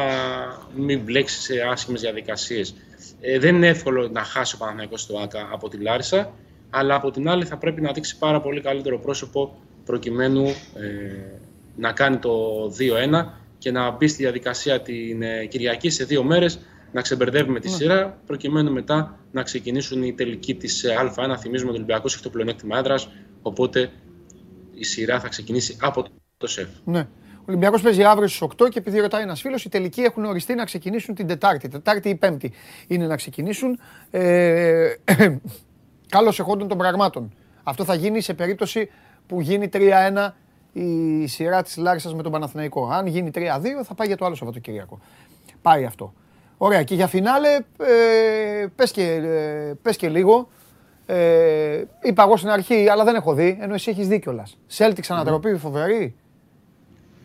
μην 0.75 0.99
μπλέξει 0.99 1.41
σε 1.41 1.53
άσχημες 1.71 2.01
διαδικασίες. 2.01 2.75
Ε, 3.21 3.39
δεν 3.39 3.55
είναι 3.55 3.67
εύκολο 3.67 4.07
να 4.07 4.23
χάσει 4.23 4.55
ο 4.55 4.57
Παναθηναϊκός 4.57 5.01
στο 5.01 5.17
ΑΚΑ 5.17 5.49
από 5.51 5.69
τη 5.69 5.77
Λάρισα, 5.77 6.33
αλλά 6.69 6.95
από 6.95 7.11
την 7.11 7.29
άλλη 7.29 7.45
θα 7.45 7.57
πρέπει 7.57 7.81
να 7.81 7.91
δείξει 7.91 8.17
πάρα 8.17 8.41
πολύ 8.41 8.61
καλύτερο 8.61 8.99
πρόσωπο 8.99 9.55
προκειμένου 9.85 10.45
ε, 10.47 11.39
να 11.75 11.91
κάνει 11.91 12.17
το 12.17 12.63
2-1 12.65 13.25
και 13.57 13.71
να 13.71 13.91
μπει 13.91 14.07
στη 14.07 14.23
διαδικασία 14.23 14.81
την 14.81 15.21
ε, 15.21 15.45
Κυριακή 15.45 15.89
σε 15.89 16.03
δύο 16.03 16.23
μέρες 16.23 16.59
να 16.91 17.01
ξεμπερδεύει 17.01 17.49
με 17.49 17.59
τη 17.59 17.69
Ναι. 17.69 17.75
σειρά, 17.75 18.19
προκειμένου 18.25 18.71
μετά 18.71 19.19
να 19.31 19.43
ξεκινήσουν 19.43 20.03
οι 20.03 20.13
τελικοί 20.13 20.55
της 20.55 20.85
Α1. 20.99 21.35
Θυμίζουμε 21.39 21.69
ότι 21.69 21.79
ο 21.79 21.83
Ολυμπιακός 21.83 22.13
έχει 22.13 22.23
το 22.23 22.29
πλεονέκτημα 22.29 22.77
έδρας, 22.77 23.09
οπότε 23.41 23.91
η 24.79 24.83
σειρά 24.83 25.19
θα 25.19 25.27
ξεκινήσει 25.27 25.77
από 25.81 26.05
το 26.37 26.47
ΣΕΦ. 26.47 26.67
Ναι. 26.85 27.07
Ο 27.39 27.43
Ολυμπιακός 27.45 27.81
παίζει 27.81 28.03
αύριο 28.03 28.27
στις 28.27 28.41
8 28.41 28.69
και 28.69 28.79
επειδή 28.79 28.99
ρωτάει 28.99 29.21
ένας 29.21 29.41
φίλος, 29.41 29.63
οι 29.63 29.69
τελικοί 29.69 30.01
έχουν 30.01 30.25
οριστεί 30.25 30.55
να 30.55 30.65
ξεκινήσουν 30.65 31.15
την 31.15 31.27
Τετάρτη. 31.27 31.67
Τετάρτη 31.67 32.09
ή 32.09 32.15
Πέμπτη 32.15 32.53
είναι 32.87 33.07
να 33.07 33.15
ξεκινήσουν. 33.15 33.79
Ε, 34.11 34.93
Καλώς 36.09 36.39
εχόντων 36.39 36.67
των 36.67 36.77
πραγμάτων. 36.77 37.33
Αυτό 37.63 37.83
θα 37.83 37.93
γίνει 37.93 38.21
σε 38.21 38.33
περίπτωση 38.33 38.89
που 39.27 39.41
γίνει 39.41 39.69
3-1 39.73 40.31
η 40.73 41.27
σειρά 41.27 41.63
της 41.63 41.77
Λάρισας 41.77 42.13
με 42.13 42.23
τον 42.23 42.31
Παναθηναϊκό. 42.31 42.89
Αν 42.91 43.07
γίνει 43.07 43.31
3-2, 43.33 43.39
θα 43.83 43.93
πάει 43.93 44.07
για 44.07 44.17
το 44.17 44.25
άλλο 44.25 44.35
Σαββατοκύριακο. 44.35 44.99
Πάει 45.61 45.85
αυτό. 45.85 46.13
Ωραία. 46.57 46.83
Και 46.83 46.95
για 46.95 47.07
φινάλε, 47.07 47.55
ε, 47.77 48.65
πες, 48.75 48.91
και, 48.91 49.03
ε, 49.03 49.73
πες 49.81 49.95
και 49.95 50.09
λίγο. 50.09 50.49
Ε, 51.11 51.85
είπα 52.01 52.23
εγώ 52.23 52.37
στην 52.37 52.49
αρχή, 52.49 52.89
αλλά 52.89 53.03
δεν 53.03 53.15
έχω 53.15 53.33
δει, 53.33 53.57
ενώ 53.61 53.73
εσύ 53.73 53.89
έχεις 53.89 54.07
δει 54.07 54.19
κιόλας. 54.19 54.57
Celtics 54.77 55.07
ανατροπή, 55.07 55.55
φοβερή. 55.55 56.15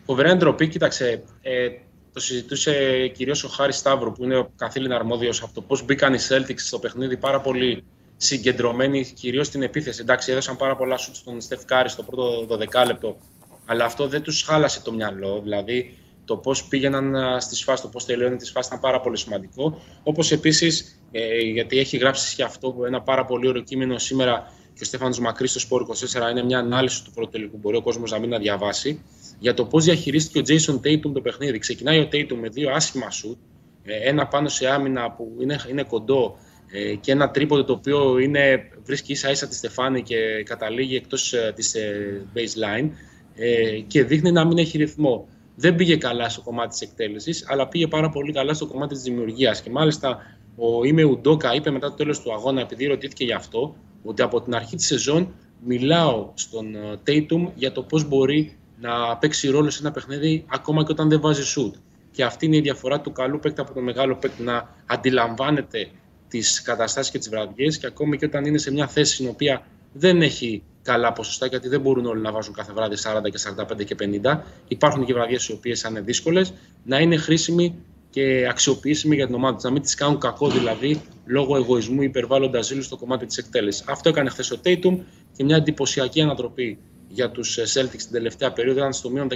Φοβερή 0.05 0.35
ντροπή, 0.35 0.67
κοίταξε. 0.67 1.23
Ε, 1.41 1.69
το 2.13 2.19
συζητούσε 2.19 3.07
κυρίως 3.07 3.43
ο 3.43 3.47
Χάρης 3.47 3.77
Σταύρου, 3.77 4.11
που 4.11 4.23
είναι 4.23 4.37
ο 4.37 4.51
καθήλυνα 4.55 4.95
αρμόδιος 4.95 5.41
από 5.41 5.53
το 5.53 5.61
πώς 5.61 5.85
μπήκαν 5.85 6.13
οι 6.13 6.17
Celtics 6.29 6.59
στο 6.59 6.79
παιχνίδι 6.79 7.17
πάρα 7.17 7.41
πολύ 7.41 7.83
συγκεντρωμένοι, 8.17 9.05
κυρίως 9.05 9.47
στην 9.47 9.61
επίθεση. 9.61 10.01
Εντάξει, 10.01 10.31
έδωσαν 10.31 10.57
πάρα 10.57 10.75
πολλά 10.75 10.97
σουτ 10.97 11.15
στον 11.15 11.41
Στεφ 11.41 11.65
Κάρη 11.65 11.89
στο 11.89 12.03
πρώτο 12.03 12.45
12 12.49 12.85
λεπτό, 12.85 13.17
αλλά 13.65 13.85
αυτό 13.85 14.07
δεν 14.07 14.21
τους 14.21 14.43
χάλασε 14.43 14.81
το 14.81 14.91
μυαλό. 14.91 15.39
Δηλαδή, 15.43 15.97
το 16.25 16.37
πώς 16.37 16.63
πήγαιναν 16.63 17.15
α, 17.15 17.39
στις 17.39 17.63
φάσεις, 17.63 17.81
το 17.81 17.87
πώς 17.87 18.05
τελειώνει 18.05 18.35
τις 18.35 18.51
φάσεις 18.51 18.67
ήταν 18.67 18.79
πάρα 18.79 19.01
πολύ 19.01 19.17
σημαντικό. 19.17 19.81
Όπως 20.03 20.31
επίσης, 20.31 20.99
ε, 21.17 21.39
γιατί 21.39 21.79
έχει 21.79 21.97
γράψει 21.97 22.35
και 22.35 22.43
αυτό 22.43 22.75
ένα 22.87 23.01
πάρα 23.01 23.25
πολύ 23.25 23.47
ωραίο 23.47 23.61
κείμενο 23.61 23.97
σήμερα 23.97 24.51
και 24.73 24.81
ο 24.81 24.85
Στέφανος 24.85 25.19
Μακρύς 25.19 25.49
στο 25.49 25.59
Σπόρ 25.59 25.85
24 26.27 26.31
είναι 26.31 26.43
μια 26.43 26.59
ανάλυση 26.59 27.03
του 27.03 27.11
πρώτου 27.11 27.31
τελικού. 27.31 27.57
Μπορεί 27.57 27.77
ο 27.77 27.81
κόσμος 27.81 28.11
να 28.11 28.19
μην 28.19 28.29
να 28.29 28.37
διαβάσει 28.37 29.03
για 29.39 29.53
το 29.53 29.65
πώς 29.65 29.83
διαχειρίστηκε 29.83 30.39
ο 30.39 30.41
Jason 30.47 30.87
Tatum 30.87 31.13
το 31.13 31.21
παιχνίδι. 31.21 31.59
Ξεκινάει 31.59 31.99
ο 31.99 32.07
Tatum 32.11 32.35
με 32.41 32.49
δύο 32.49 32.71
άσχημα 32.71 33.11
σουτ, 33.11 33.37
ε, 33.83 34.09
ένα 34.09 34.27
πάνω 34.27 34.49
σε 34.49 34.67
άμυνα 34.67 35.11
που 35.11 35.37
είναι, 35.41 35.59
είναι 35.69 35.83
κοντό 35.83 36.37
ε, 36.71 36.95
και 36.95 37.11
ένα 37.11 37.31
τρίποδο 37.31 37.63
το 37.63 37.73
οποίο 37.73 38.19
είναι, 38.19 38.69
βρίσκει 38.83 39.11
ίσα 39.11 39.31
ίσα 39.31 39.47
τη 39.47 39.55
Στεφάνη 39.55 40.01
και 40.01 40.43
καταλήγει 40.43 40.95
εκτός 40.95 41.33
ε, 41.33 41.51
της 41.55 41.75
ε, 41.75 42.21
baseline 42.35 42.89
ε, 43.35 43.79
και 43.87 44.03
δείχνει 44.03 44.31
να 44.31 44.45
μην 44.45 44.57
έχει 44.57 44.77
ρυθμό. 44.77 45.27
Δεν 45.55 45.75
πήγε 45.75 45.95
καλά 45.95 46.29
στο 46.29 46.41
κομμάτι 46.41 46.69
της 46.69 46.81
εκτέλεσης, 46.81 47.45
αλλά 47.47 47.67
πήγε 47.67 47.87
πάρα 47.87 48.09
πολύ 48.09 48.33
καλά 48.33 48.53
στο 48.53 48.67
κομμάτι 48.67 48.93
της 48.93 49.03
δημιουργίας. 49.03 49.61
Και 49.61 49.69
μάλιστα 49.69 50.34
ο 50.55 50.85
Είμαι 50.85 51.03
Ουντόκα 51.03 51.53
είπε 51.53 51.71
μετά 51.71 51.89
το 51.89 51.95
τέλος 51.95 52.21
του 52.21 52.33
αγώνα, 52.33 52.61
επειδή 52.61 52.85
ρωτήθηκε 52.85 53.23
γι' 53.23 53.33
αυτό, 53.33 53.75
ότι 54.03 54.21
από 54.21 54.41
την 54.41 54.55
αρχή 54.55 54.75
της 54.75 54.85
σεζόν 54.85 55.33
μιλάω 55.65 56.31
στον 56.33 56.75
Tatum 57.07 57.47
για 57.55 57.71
το 57.71 57.83
πώς 57.83 58.07
μπορεί 58.07 58.57
να 58.79 59.17
παίξει 59.17 59.49
ρόλο 59.49 59.69
σε 59.69 59.79
ένα 59.81 59.91
παιχνίδι 59.91 60.45
ακόμα 60.47 60.83
και 60.83 60.91
όταν 60.91 61.09
δεν 61.09 61.21
βάζει 61.21 61.43
σουτ. 61.43 61.75
Και 62.11 62.23
αυτή 62.23 62.45
είναι 62.45 62.55
η 62.55 62.61
διαφορά 62.61 63.01
του 63.01 63.11
καλού 63.11 63.39
παίκτη 63.39 63.61
από 63.61 63.73
τον 63.73 63.83
μεγάλο 63.83 64.15
παίκτη 64.15 64.43
να 64.43 64.75
αντιλαμβάνεται 64.85 65.89
τις 66.27 66.61
καταστάσεις 66.61 67.11
και 67.11 67.17
τις 67.17 67.29
βραδιές 67.29 67.77
και 67.77 67.87
ακόμη 67.87 68.17
και 68.17 68.25
όταν 68.25 68.45
είναι 68.45 68.57
σε 68.57 68.71
μια 68.71 68.87
θέση 68.87 69.13
στην 69.13 69.27
οποία 69.27 69.65
δεν 69.93 70.21
έχει 70.21 70.63
καλά 70.81 71.13
ποσοστά, 71.13 71.45
γιατί 71.45 71.67
δεν 71.67 71.81
μπορούν 71.81 72.05
όλοι 72.05 72.21
να 72.21 72.31
βάζουν 72.31 72.53
κάθε 72.53 72.73
βράδυ 72.73 72.95
40 73.03 73.29
και 73.31 73.39
45 73.79 73.85
και 73.85 73.95
50. 74.23 74.39
Υπάρχουν 74.67 75.05
και 75.05 75.13
βραδιές 75.13 75.47
οι 75.47 75.51
οποίες 75.51 75.81
είναι 75.81 76.01
δύσκολες, 76.01 76.53
να 76.83 76.99
είναι 76.99 77.17
χρήσιμοι 77.17 77.75
και 78.15 78.47
αξιοποιήσιμοι 78.49 79.15
για 79.15 79.25
την 79.25 79.35
ομάδα 79.35 79.53
τους. 79.53 79.63
Να 79.63 79.71
μην 79.71 79.81
τις 79.81 79.95
κάνουν 79.95 80.19
κακό 80.19 80.49
δηλαδή 80.49 81.01
λόγω 81.25 81.55
εγωισμού 81.55 82.01
υπερβάλλοντας 82.01 82.65
ζήλους 82.65 82.85
στο 82.85 82.97
κομμάτι 82.97 83.25
της 83.25 83.37
εκτέλεσης. 83.37 83.87
Αυτό 83.87 84.09
έκανε 84.09 84.29
χθες 84.29 84.51
ο 84.51 84.59
Tatum 84.63 84.97
και 85.35 85.43
μια 85.43 85.55
εντυπωσιακή 85.55 86.21
ανατροπή 86.21 86.77
για 87.07 87.31
τους 87.31 87.59
Celtics 87.59 87.97
την 87.97 88.11
τελευταία 88.11 88.53
περίοδο. 88.53 88.79
Ήταν 88.79 88.93
στο 88.93 89.09
μείον 89.09 89.27
14 89.27 89.35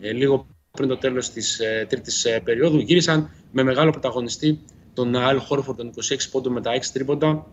ε, 0.00 0.12
λίγο 0.12 0.46
πριν 0.70 0.88
το 0.88 0.96
τέλος 0.96 1.30
της 1.30 1.58
ε, 1.58 1.86
τρίτης 1.88 2.24
ε, 2.24 2.40
περίοδου. 2.44 2.78
Γύρισαν 2.78 3.30
με 3.52 3.62
μεγάλο 3.62 3.90
πρωταγωνιστή 3.90 4.60
τον 4.94 5.16
Αλ 5.16 5.38
Χόρφορντ 5.38 5.78
των 5.78 5.90
26 5.90 6.16
πόντων 6.30 6.52
με 6.52 6.60
τα 6.60 6.70
6 6.76 6.80
τρίποντα. 6.92 7.46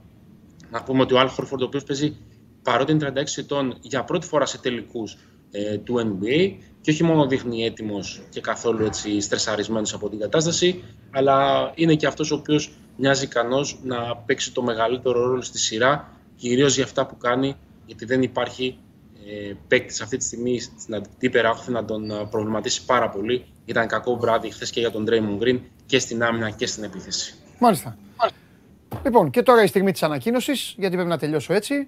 Να 0.71 0.83
πούμε 0.83 1.01
ότι 1.01 1.13
ο 1.13 1.19
Αλ 1.19 1.27
Χόρφορντ, 1.27 1.61
ο 1.61 1.65
οποίος 1.65 1.83
παίζει 1.83 2.17
παρότι 2.63 2.91
είναι 2.91 3.13
36 3.15 3.23
ετών 3.37 3.77
για 3.81 4.03
πρώτη 4.03 4.27
φορά 4.27 4.45
σε 4.45 4.57
τελικούς 4.57 5.17
ε, 5.51 5.77
του 5.77 6.19
NBA 6.19 6.55
και 6.87 6.93
όχι 6.93 7.03
μόνο 7.03 7.27
δείχνει 7.27 7.65
έτοιμος 7.65 8.21
και 8.29 8.41
καθόλου 8.41 8.85
έτσι 8.85 9.21
στρεσαρισμένος 9.21 9.93
από 9.93 10.09
την 10.09 10.19
κατάσταση, 10.19 10.83
αλλά 11.11 11.71
είναι 11.75 11.95
και 11.95 12.07
αυτός 12.07 12.31
ο 12.31 12.35
οποίος 12.35 12.71
μοιάζει 12.97 13.23
ικανός 13.23 13.79
να 13.83 14.15
παίξει 14.15 14.53
το 14.53 14.61
μεγαλύτερο 14.61 15.21
ρόλο 15.21 15.41
στη 15.41 15.59
σειρά, 15.59 16.11
κυρίως 16.35 16.75
για 16.75 16.83
αυτά 16.83 17.05
που 17.05 17.17
κάνει, 17.17 17.55
γιατί 17.85 18.05
δεν 18.05 18.21
υπάρχει 18.21 18.77
ε, 19.25 19.53
παίκτη 19.67 20.03
αυτή 20.03 20.17
τη 20.17 20.23
στιγμή 20.23 20.59
στην 20.59 20.95
αντίπερα 20.95 21.63
να 21.67 21.85
τον 21.85 22.11
ε, 22.11 22.27
προβληματίσει 22.29 22.85
πάρα 22.85 23.09
πολύ. 23.09 23.45
Ήταν 23.65 23.87
κακό 23.87 24.17
βράδυ 24.17 24.49
χθες 24.49 24.69
και 24.69 24.79
για 24.79 24.91
τον 24.91 25.05
Draymond 25.09 25.43
Green 25.43 25.59
και 25.85 25.99
στην 25.99 26.23
άμυνα 26.23 26.49
και 26.49 26.65
στην 26.67 26.83
επίθεση. 26.83 27.35
Μάλιστα. 27.59 27.97
Λοιπόν, 29.03 29.29
και 29.29 29.43
τώρα 29.43 29.63
η 29.63 29.67
στιγμή 29.67 29.91
της 29.91 30.03
ανακοίνωσης, 30.03 30.75
γιατί 30.77 30.95
πρέπει 30.95 31.09
να 31.09 31.17
τελειώσω 31.17 31.53
έτσι. 31.53 31.87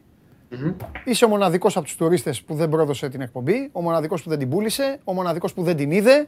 Mm-hmm. 0.52 0.74
Είσαι 1.04 1.26
ο 1.26 1.28
μοναδικός 1.28 1.76
από 1.78 1.86
τους 1.86 1.96
τουρίστες 1.96 2.42
που 2.42 2.56
δεν 2.56 2.70
πρόδωσε 2.70 3.10
την 3.10 3.22
εκπομπή, 3.22 3.70
ο 3.72 3.82
μοναδικός 3.82 4.24
που 4.24 4.30
δεν 4.30 4.40
την 4.40 4.50
πούλησε, 4.50 5.00
ο 5.04 5.14
μοναδικός 5.14 5.54
που 5.54 5.64
δεν 5.64 5.76
την 5.76 5.92
είδε 5.92 6.28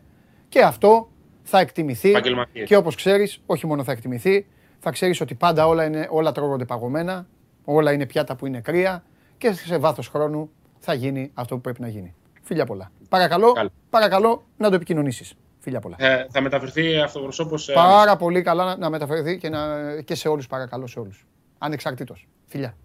και 0.50 0.62
αυτό 0.62 1.10
θα 1.44 1.60
εκτιμηθεί. 1.60 2.10
Επαγγελματίες. 2.10 2.68
Και 2.68 2.76
όπως 2.76 2.96
ξέρεις, 2.96 3.42
όχι 3.46 3.68
μόνο 3.68 3.84
θα 3.84 3.92
εκτιμηθεί, 3.92 4.48
θα 4.80 4.92
ξέρεις 4.92 5.22
ότι 5.22 5.36
πάντα 5.36 5.68
όλα, 5.68 5.86
είναι, 5.86 6.08
όλα 6.10 6.32
τρώγονται 6.32 6.66
παγωμένα, 6.66 7.28
όλα 7.66 7.92
είναι 7.92 8.06
πιάτα 8.06 8.36
που 8.36 8.46
είναι 8.46 8.60
κρύα 8.60 9.04
και 9.38 9.54
σε 9.54 9.78
βάθος 9.78 10.08
χρόνου 10.08 10.50
θα 10.80 10.94
γίνει 10.94 11.32
αυτό 11.34 11.56
που 11.56 11.62
πρέπει 11.62 11.82
να 11.82 11.88
γίνει. 11.88 12.16
Φίλια 12.42 12.66
πολλά. 12.66 12.92
Παρακαλώ, 13.10 13.52
Καλά. 13.52 13.70
παρακαλώ 13.90 14.44
να 14.58 14.70
το 14.70 14.76
επικοινωνήσεις. 14.76 15.34
Φίλια 15.60 15.80
πολλά. 15.80 15.96
Ε, 16.00 16.28
θα 16.32 16.42
μεταφερθεί 16.42 16.98
αυτοπροσώπω. 16.98 17.56
Ε, 17.68 17.74
Πάρα 17.74 18.16
πολύ 18.16 18.42
καλά 18.42 18.66
να, 18.66 18.78
να 18.78 18.90
μεταφερθεί 18.90 19.38
και, 19.38 19.50
να, 19.50 19.62
και 20.02 20.16
σε 20.16 20.28
όλους 20.28 20.48
παρακαλώ, 20.48 20.88
σε 20.88 21.00
όλους. 21.00 21.26
Ανεξαρτήτως. 21.58 22.28
Φιλιά. 22.46 22.76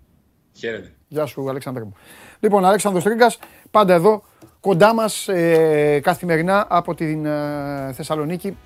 Χαίρετε. 0.57 0.93
Γεια 1.09 1.27
σου, 1.27 1.49
Αλέξανδρε 1.49 1.85
μου. 1.85 1.93
Λοιπόν, 2.41 2.65
Αλέξανδρος 2.65 3.05
Τρίγκας, 3.05 3.39
πάντα 3.71 3.95
εδώ, 3.95 4.23
κοντά 4.61 4.95
μας, 4.95 5.29
ε, 5.29 6.01
καθημερινά 6.03 6.67
από 6.69 6.95
την 6.95 7.27
ε, 7.27 7.93
Θεσσαλονίκη, 7.93 8.57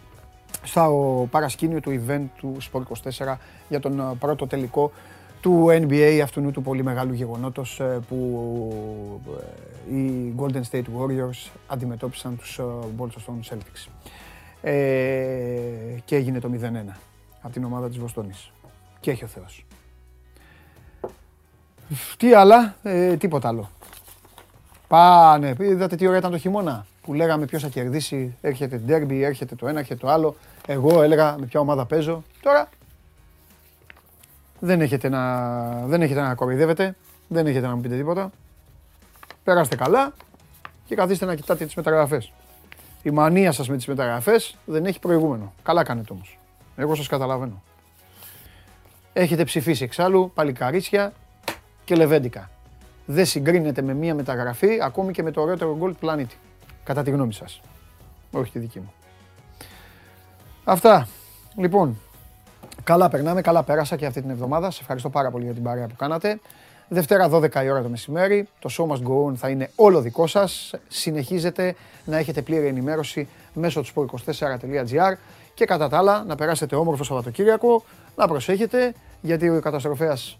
στο 0.62 1.28
παρασκήνιο 1.30 1.80
του 1.80 2.02
event 2.06 2.24
του 2.36 2.56
Sport 2.72 2.82
24 3.28 3.36
για 3.68 3.80
τον 3.80 4.00
ε, 4.00 4.02
πρώτο 4.18 4.46
τελικό 4.46 4.92
του 5.40 5.66
NBA 5.68 6.20
αυτού 6.22 6.50
του 6.50 6.62
πολύ 6.62 6.82
μεγάλου 6.82 7.12
γεγονότος 7.12 7.80
ε, 7.80 8.00
που 8.08 9.20
ε, 9.90 9.94
οι 9.94 10.34
Golden 10.38 10.62
State 10.70 10.84
Warriors 10.98 11.50
αντιμετώπισαν 11.66 12.36
τους 12.36 12.58
ε, 12.58 12.62
Boston 12.98 13.54
Celtics. 13.54 13.88
Ε, 14.62 14.72
και 16.04 16.16
έγινε 16.16 16.40
το 16.40 16.50
0-1 16.52 16.92
από 17.42 17.52
την 17.52 17.64
ομάδα 17.64 17.88
της 17.88 17.98
Βοστόνης. 17.98 18.52
Και 19.00 19.10
έχει 19.10 19.24
ο 19.24 19.26
Θεός. 19.26 19.64
Τι 22.16 22.34
άλλα, 22.34 22.74
ε, 22.82 23.16
τίποτα 23.16 23.48
άλλο. 23.48 23.70
Πάνε, 24.88 25.54
είδατε 25.58 25.96
τι 25.96 26.06
ωραία 26.06 26.18
ήταν 26.18 26.30
το 26.30 26.38
χειμώνα 26.38 26.86
που 27.02 27.14
λέγαμε 27.14 27.44
ποιος 27.44 27.62
θα 27.62 27.68
κερδίσει, 27.68 28.36
έρχεται 28.40 28.80
derby, 28.88 29.20
έρχεται 29.20 29.54
το 29.54 29.68
ένα, 29.68 29.78
έρχεται 29.78 30.00
το 30.00 30.08
άλλο. 30.08 30.36
Εγώ 30.66 31.02
έλεγα 31.02 31.36
με 31.38 31.46
ποια 31.46 31.60
ομάδα 31.60 31.86
παίζω. 31.86 32.22
Τώρα 32.42 32.68
δεν 34.58 34.80
έχετε 34.80 35.08
να, 35.08 35.86
δεν 35.86 36.02
έχετε 36.02 36.20
να 36.20 36.34
κοροϊδεύετε, 36.34 36.96
δεν 37.28 37.46
έχετε 37.46 37.66
να 37.66 37.74
μου 37.74 37.80
πείτε 37.80 37.96
τίποτα. 37.96 38.30
Περάστε 39.44 39.76
καλά 39.76 40.12
και 40.86 40.94
καθίστε 40.94 41.24
να 41.24 41.34
κοιτάτε 41.34 41.64
τις 41.64 41.74
μεταγραφές. 41.74 42.32
Η 43.02 43.10
μανία 43.10 43.52
σας 43.52 43.68
με 43.68 43.76
τις 43.76 43.86
μεταγραφές 43.86 44.56
δεν 44.64 44.86
έχει 44.86 44.98
προηγούμενο. 44.98 45.52
Καλά 45.62 45.82
κάνετε 45.82 46.12
όμως. 46.12 46.38
Εγώ 46.76 46.94
σας 46.94 47.06
καταλαβαίνω. 47.06 47.62
Έχετε 49.12 49.44
ψηφίσει 49.44 49.84
εξάλλου 49.84 50.30
παλικαρίσια 50.34 51.12
και 51.84 51.94
λεβέντικα. 51.94 52.50
Δεν 53.06 53.26
συγκρίνεται 53.26 53.82
με 53.82 53.94
μία 53.94 54.14
μεταγραφή 54.14 54.78
ακόμη 54.82 55.12
και 55.12 55.22
με 55.22 55.30
το 55.30 55.40
ωραιότερο 55.40 55.76
γκολ 55.76 55.92
του 55.92 55.98
πλανήτη. 55.98 56.36
Κατά 56.84 57.02
τη 57.02 57.10
γνώμη 57.10 57.32
σας. 57.32 57.60
Όχι 58.30 58.50
τη 58.50 58.58
δική 58.58 58.78
μου. 58.78 58.92
Αυτά. 60.64 61.08
Λοιπόν, 61.56 61.98
καλά 62.84 63.08
περνάμε, 63.08 63.40
καλά 63.40 63.62
πέρασα 63.62 63.96
και 63.96 64.06
αυτή 64.06 64.20
την 64.20 64.30
εβδομάδα. 64.30 64.70
Σε 64.70 64.78
ευχαριστώ 64.80 65.10
πάρα 65.10 65.30
πολύ 65.30 65.44
για 65.44 65.54
την 65.54 65.62
παρέα 65.62 65.86
που 65.86 65.96
κάνατε. 65.96 66.40
Δευτέρα 66.88 67.28
12 67.30 67.64
η 67.64 67.70
ώρα 67.70 67.82
το 67.82 67.88
μεσημέρι. 67.88 68.48
Το 68.58 68.70
Show 68.78 68.92
Must 68.92 69.02
Go 69.08 69.30
On 69.30 69.34
θα 69.34 69.48
είναι 69.48 69.70
όλο 69.74 70.00
δικό 70.00 70.26
σας. 70.26 70.74
Συνεχίζετε 70.88 71.74
να 72.04 72.16
έχετε 72.16 72.42
πλήρη 72.42 72.66
ενημέρωση 72.66 73.28
μέσω 73.52 73.82
του 73.82 73.88
sport24.gr 73.94 75.12
και 75.54 75.64
κατά 75.64 75.88
τα 75.88 75.98
άλλα 75.98 76.24
να 76.24 76.34
περάσετε 76.34 76.76
όμορφο 76.76 77.04
Σαββατοκύριακο, 77.04 77.84
να 78.16 78.28
προσέχετε 78.28 78.94
γιατί 79.20 79.48
ο 79.48 79.60
καταστροφέας 79.60 80.38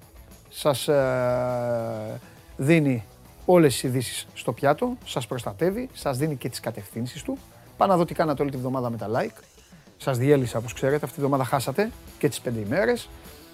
σας 0.50 0.88
ε, 0.88 2.20
δίνει 2.56 3.04
όλες 3.46 3.72
τις 3.72 3.82
ειδήσεις 3.82 4.26
στο 4.34 4.52
πιάτο, 4.52 4.96
σας 5.04 5.26
προστατεύει, 5.26 5.88
σας 5.92 6.18
δίνει 6.18 6.36
και 6.36 6.48
τις 6.48 6.60
κατευθύνσεις 6.60 7.22
του. 7.22 7.38
Πάω 7.76 7.88
να 7.88 7.96
δω 7.96 8.04
τι 8.04 8.14
κάνατε 8.14 8.42
όλη 8.42 8.50
τη 8.50 8.56
βδομάδα 8.56 8.90
με 8.90 8.96
τα 8.96 9.08
like. 9.12 9.42
Σας 9.96 10.18
διέλυσα 10.18 10.58
όπως 10.58 10.72
ξέρετε, 10.72 11.04
αυτή 11.04 11.14
τη 11.14 11.20
βδομάδα 11.20 11.44
χάσατε 11.44 11.90
και 12.18 12.28
τις 12.28 12.40
πέντε 12.40 12.60
ημέρες. 12.60 13.08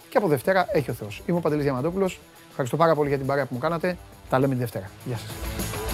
Και 0.08 0.18
από 0.18 0.28
Δευτέρα 0.28 0.66
έχει 0.72 0.90
ο 0.90 0.94
Θεός. 0.94 1.22
Είμαι 1.26 1.38
ο 1.38 1.40
Παντελής 1.40 1.64
Διαμαντόπουλος. 1.64 2.20
Ευχαριστώ 2.48 2.76
πάρα 2.76 2.94
πολύ 2.94 3.08
για 3.08 3.18
την 3.18 3.26
παρέα 3.26 3.46
που 3.46 3.54
μου 3.54 3.60
κάνατε. 3.60 3.96
Τα 4.28 4.38
λέμε 4.38 4.54
τη 4.54 4.60
Δευτέρα. 4.60 4.90
Γεια 5.04 5.16
σας. 5.16 5.85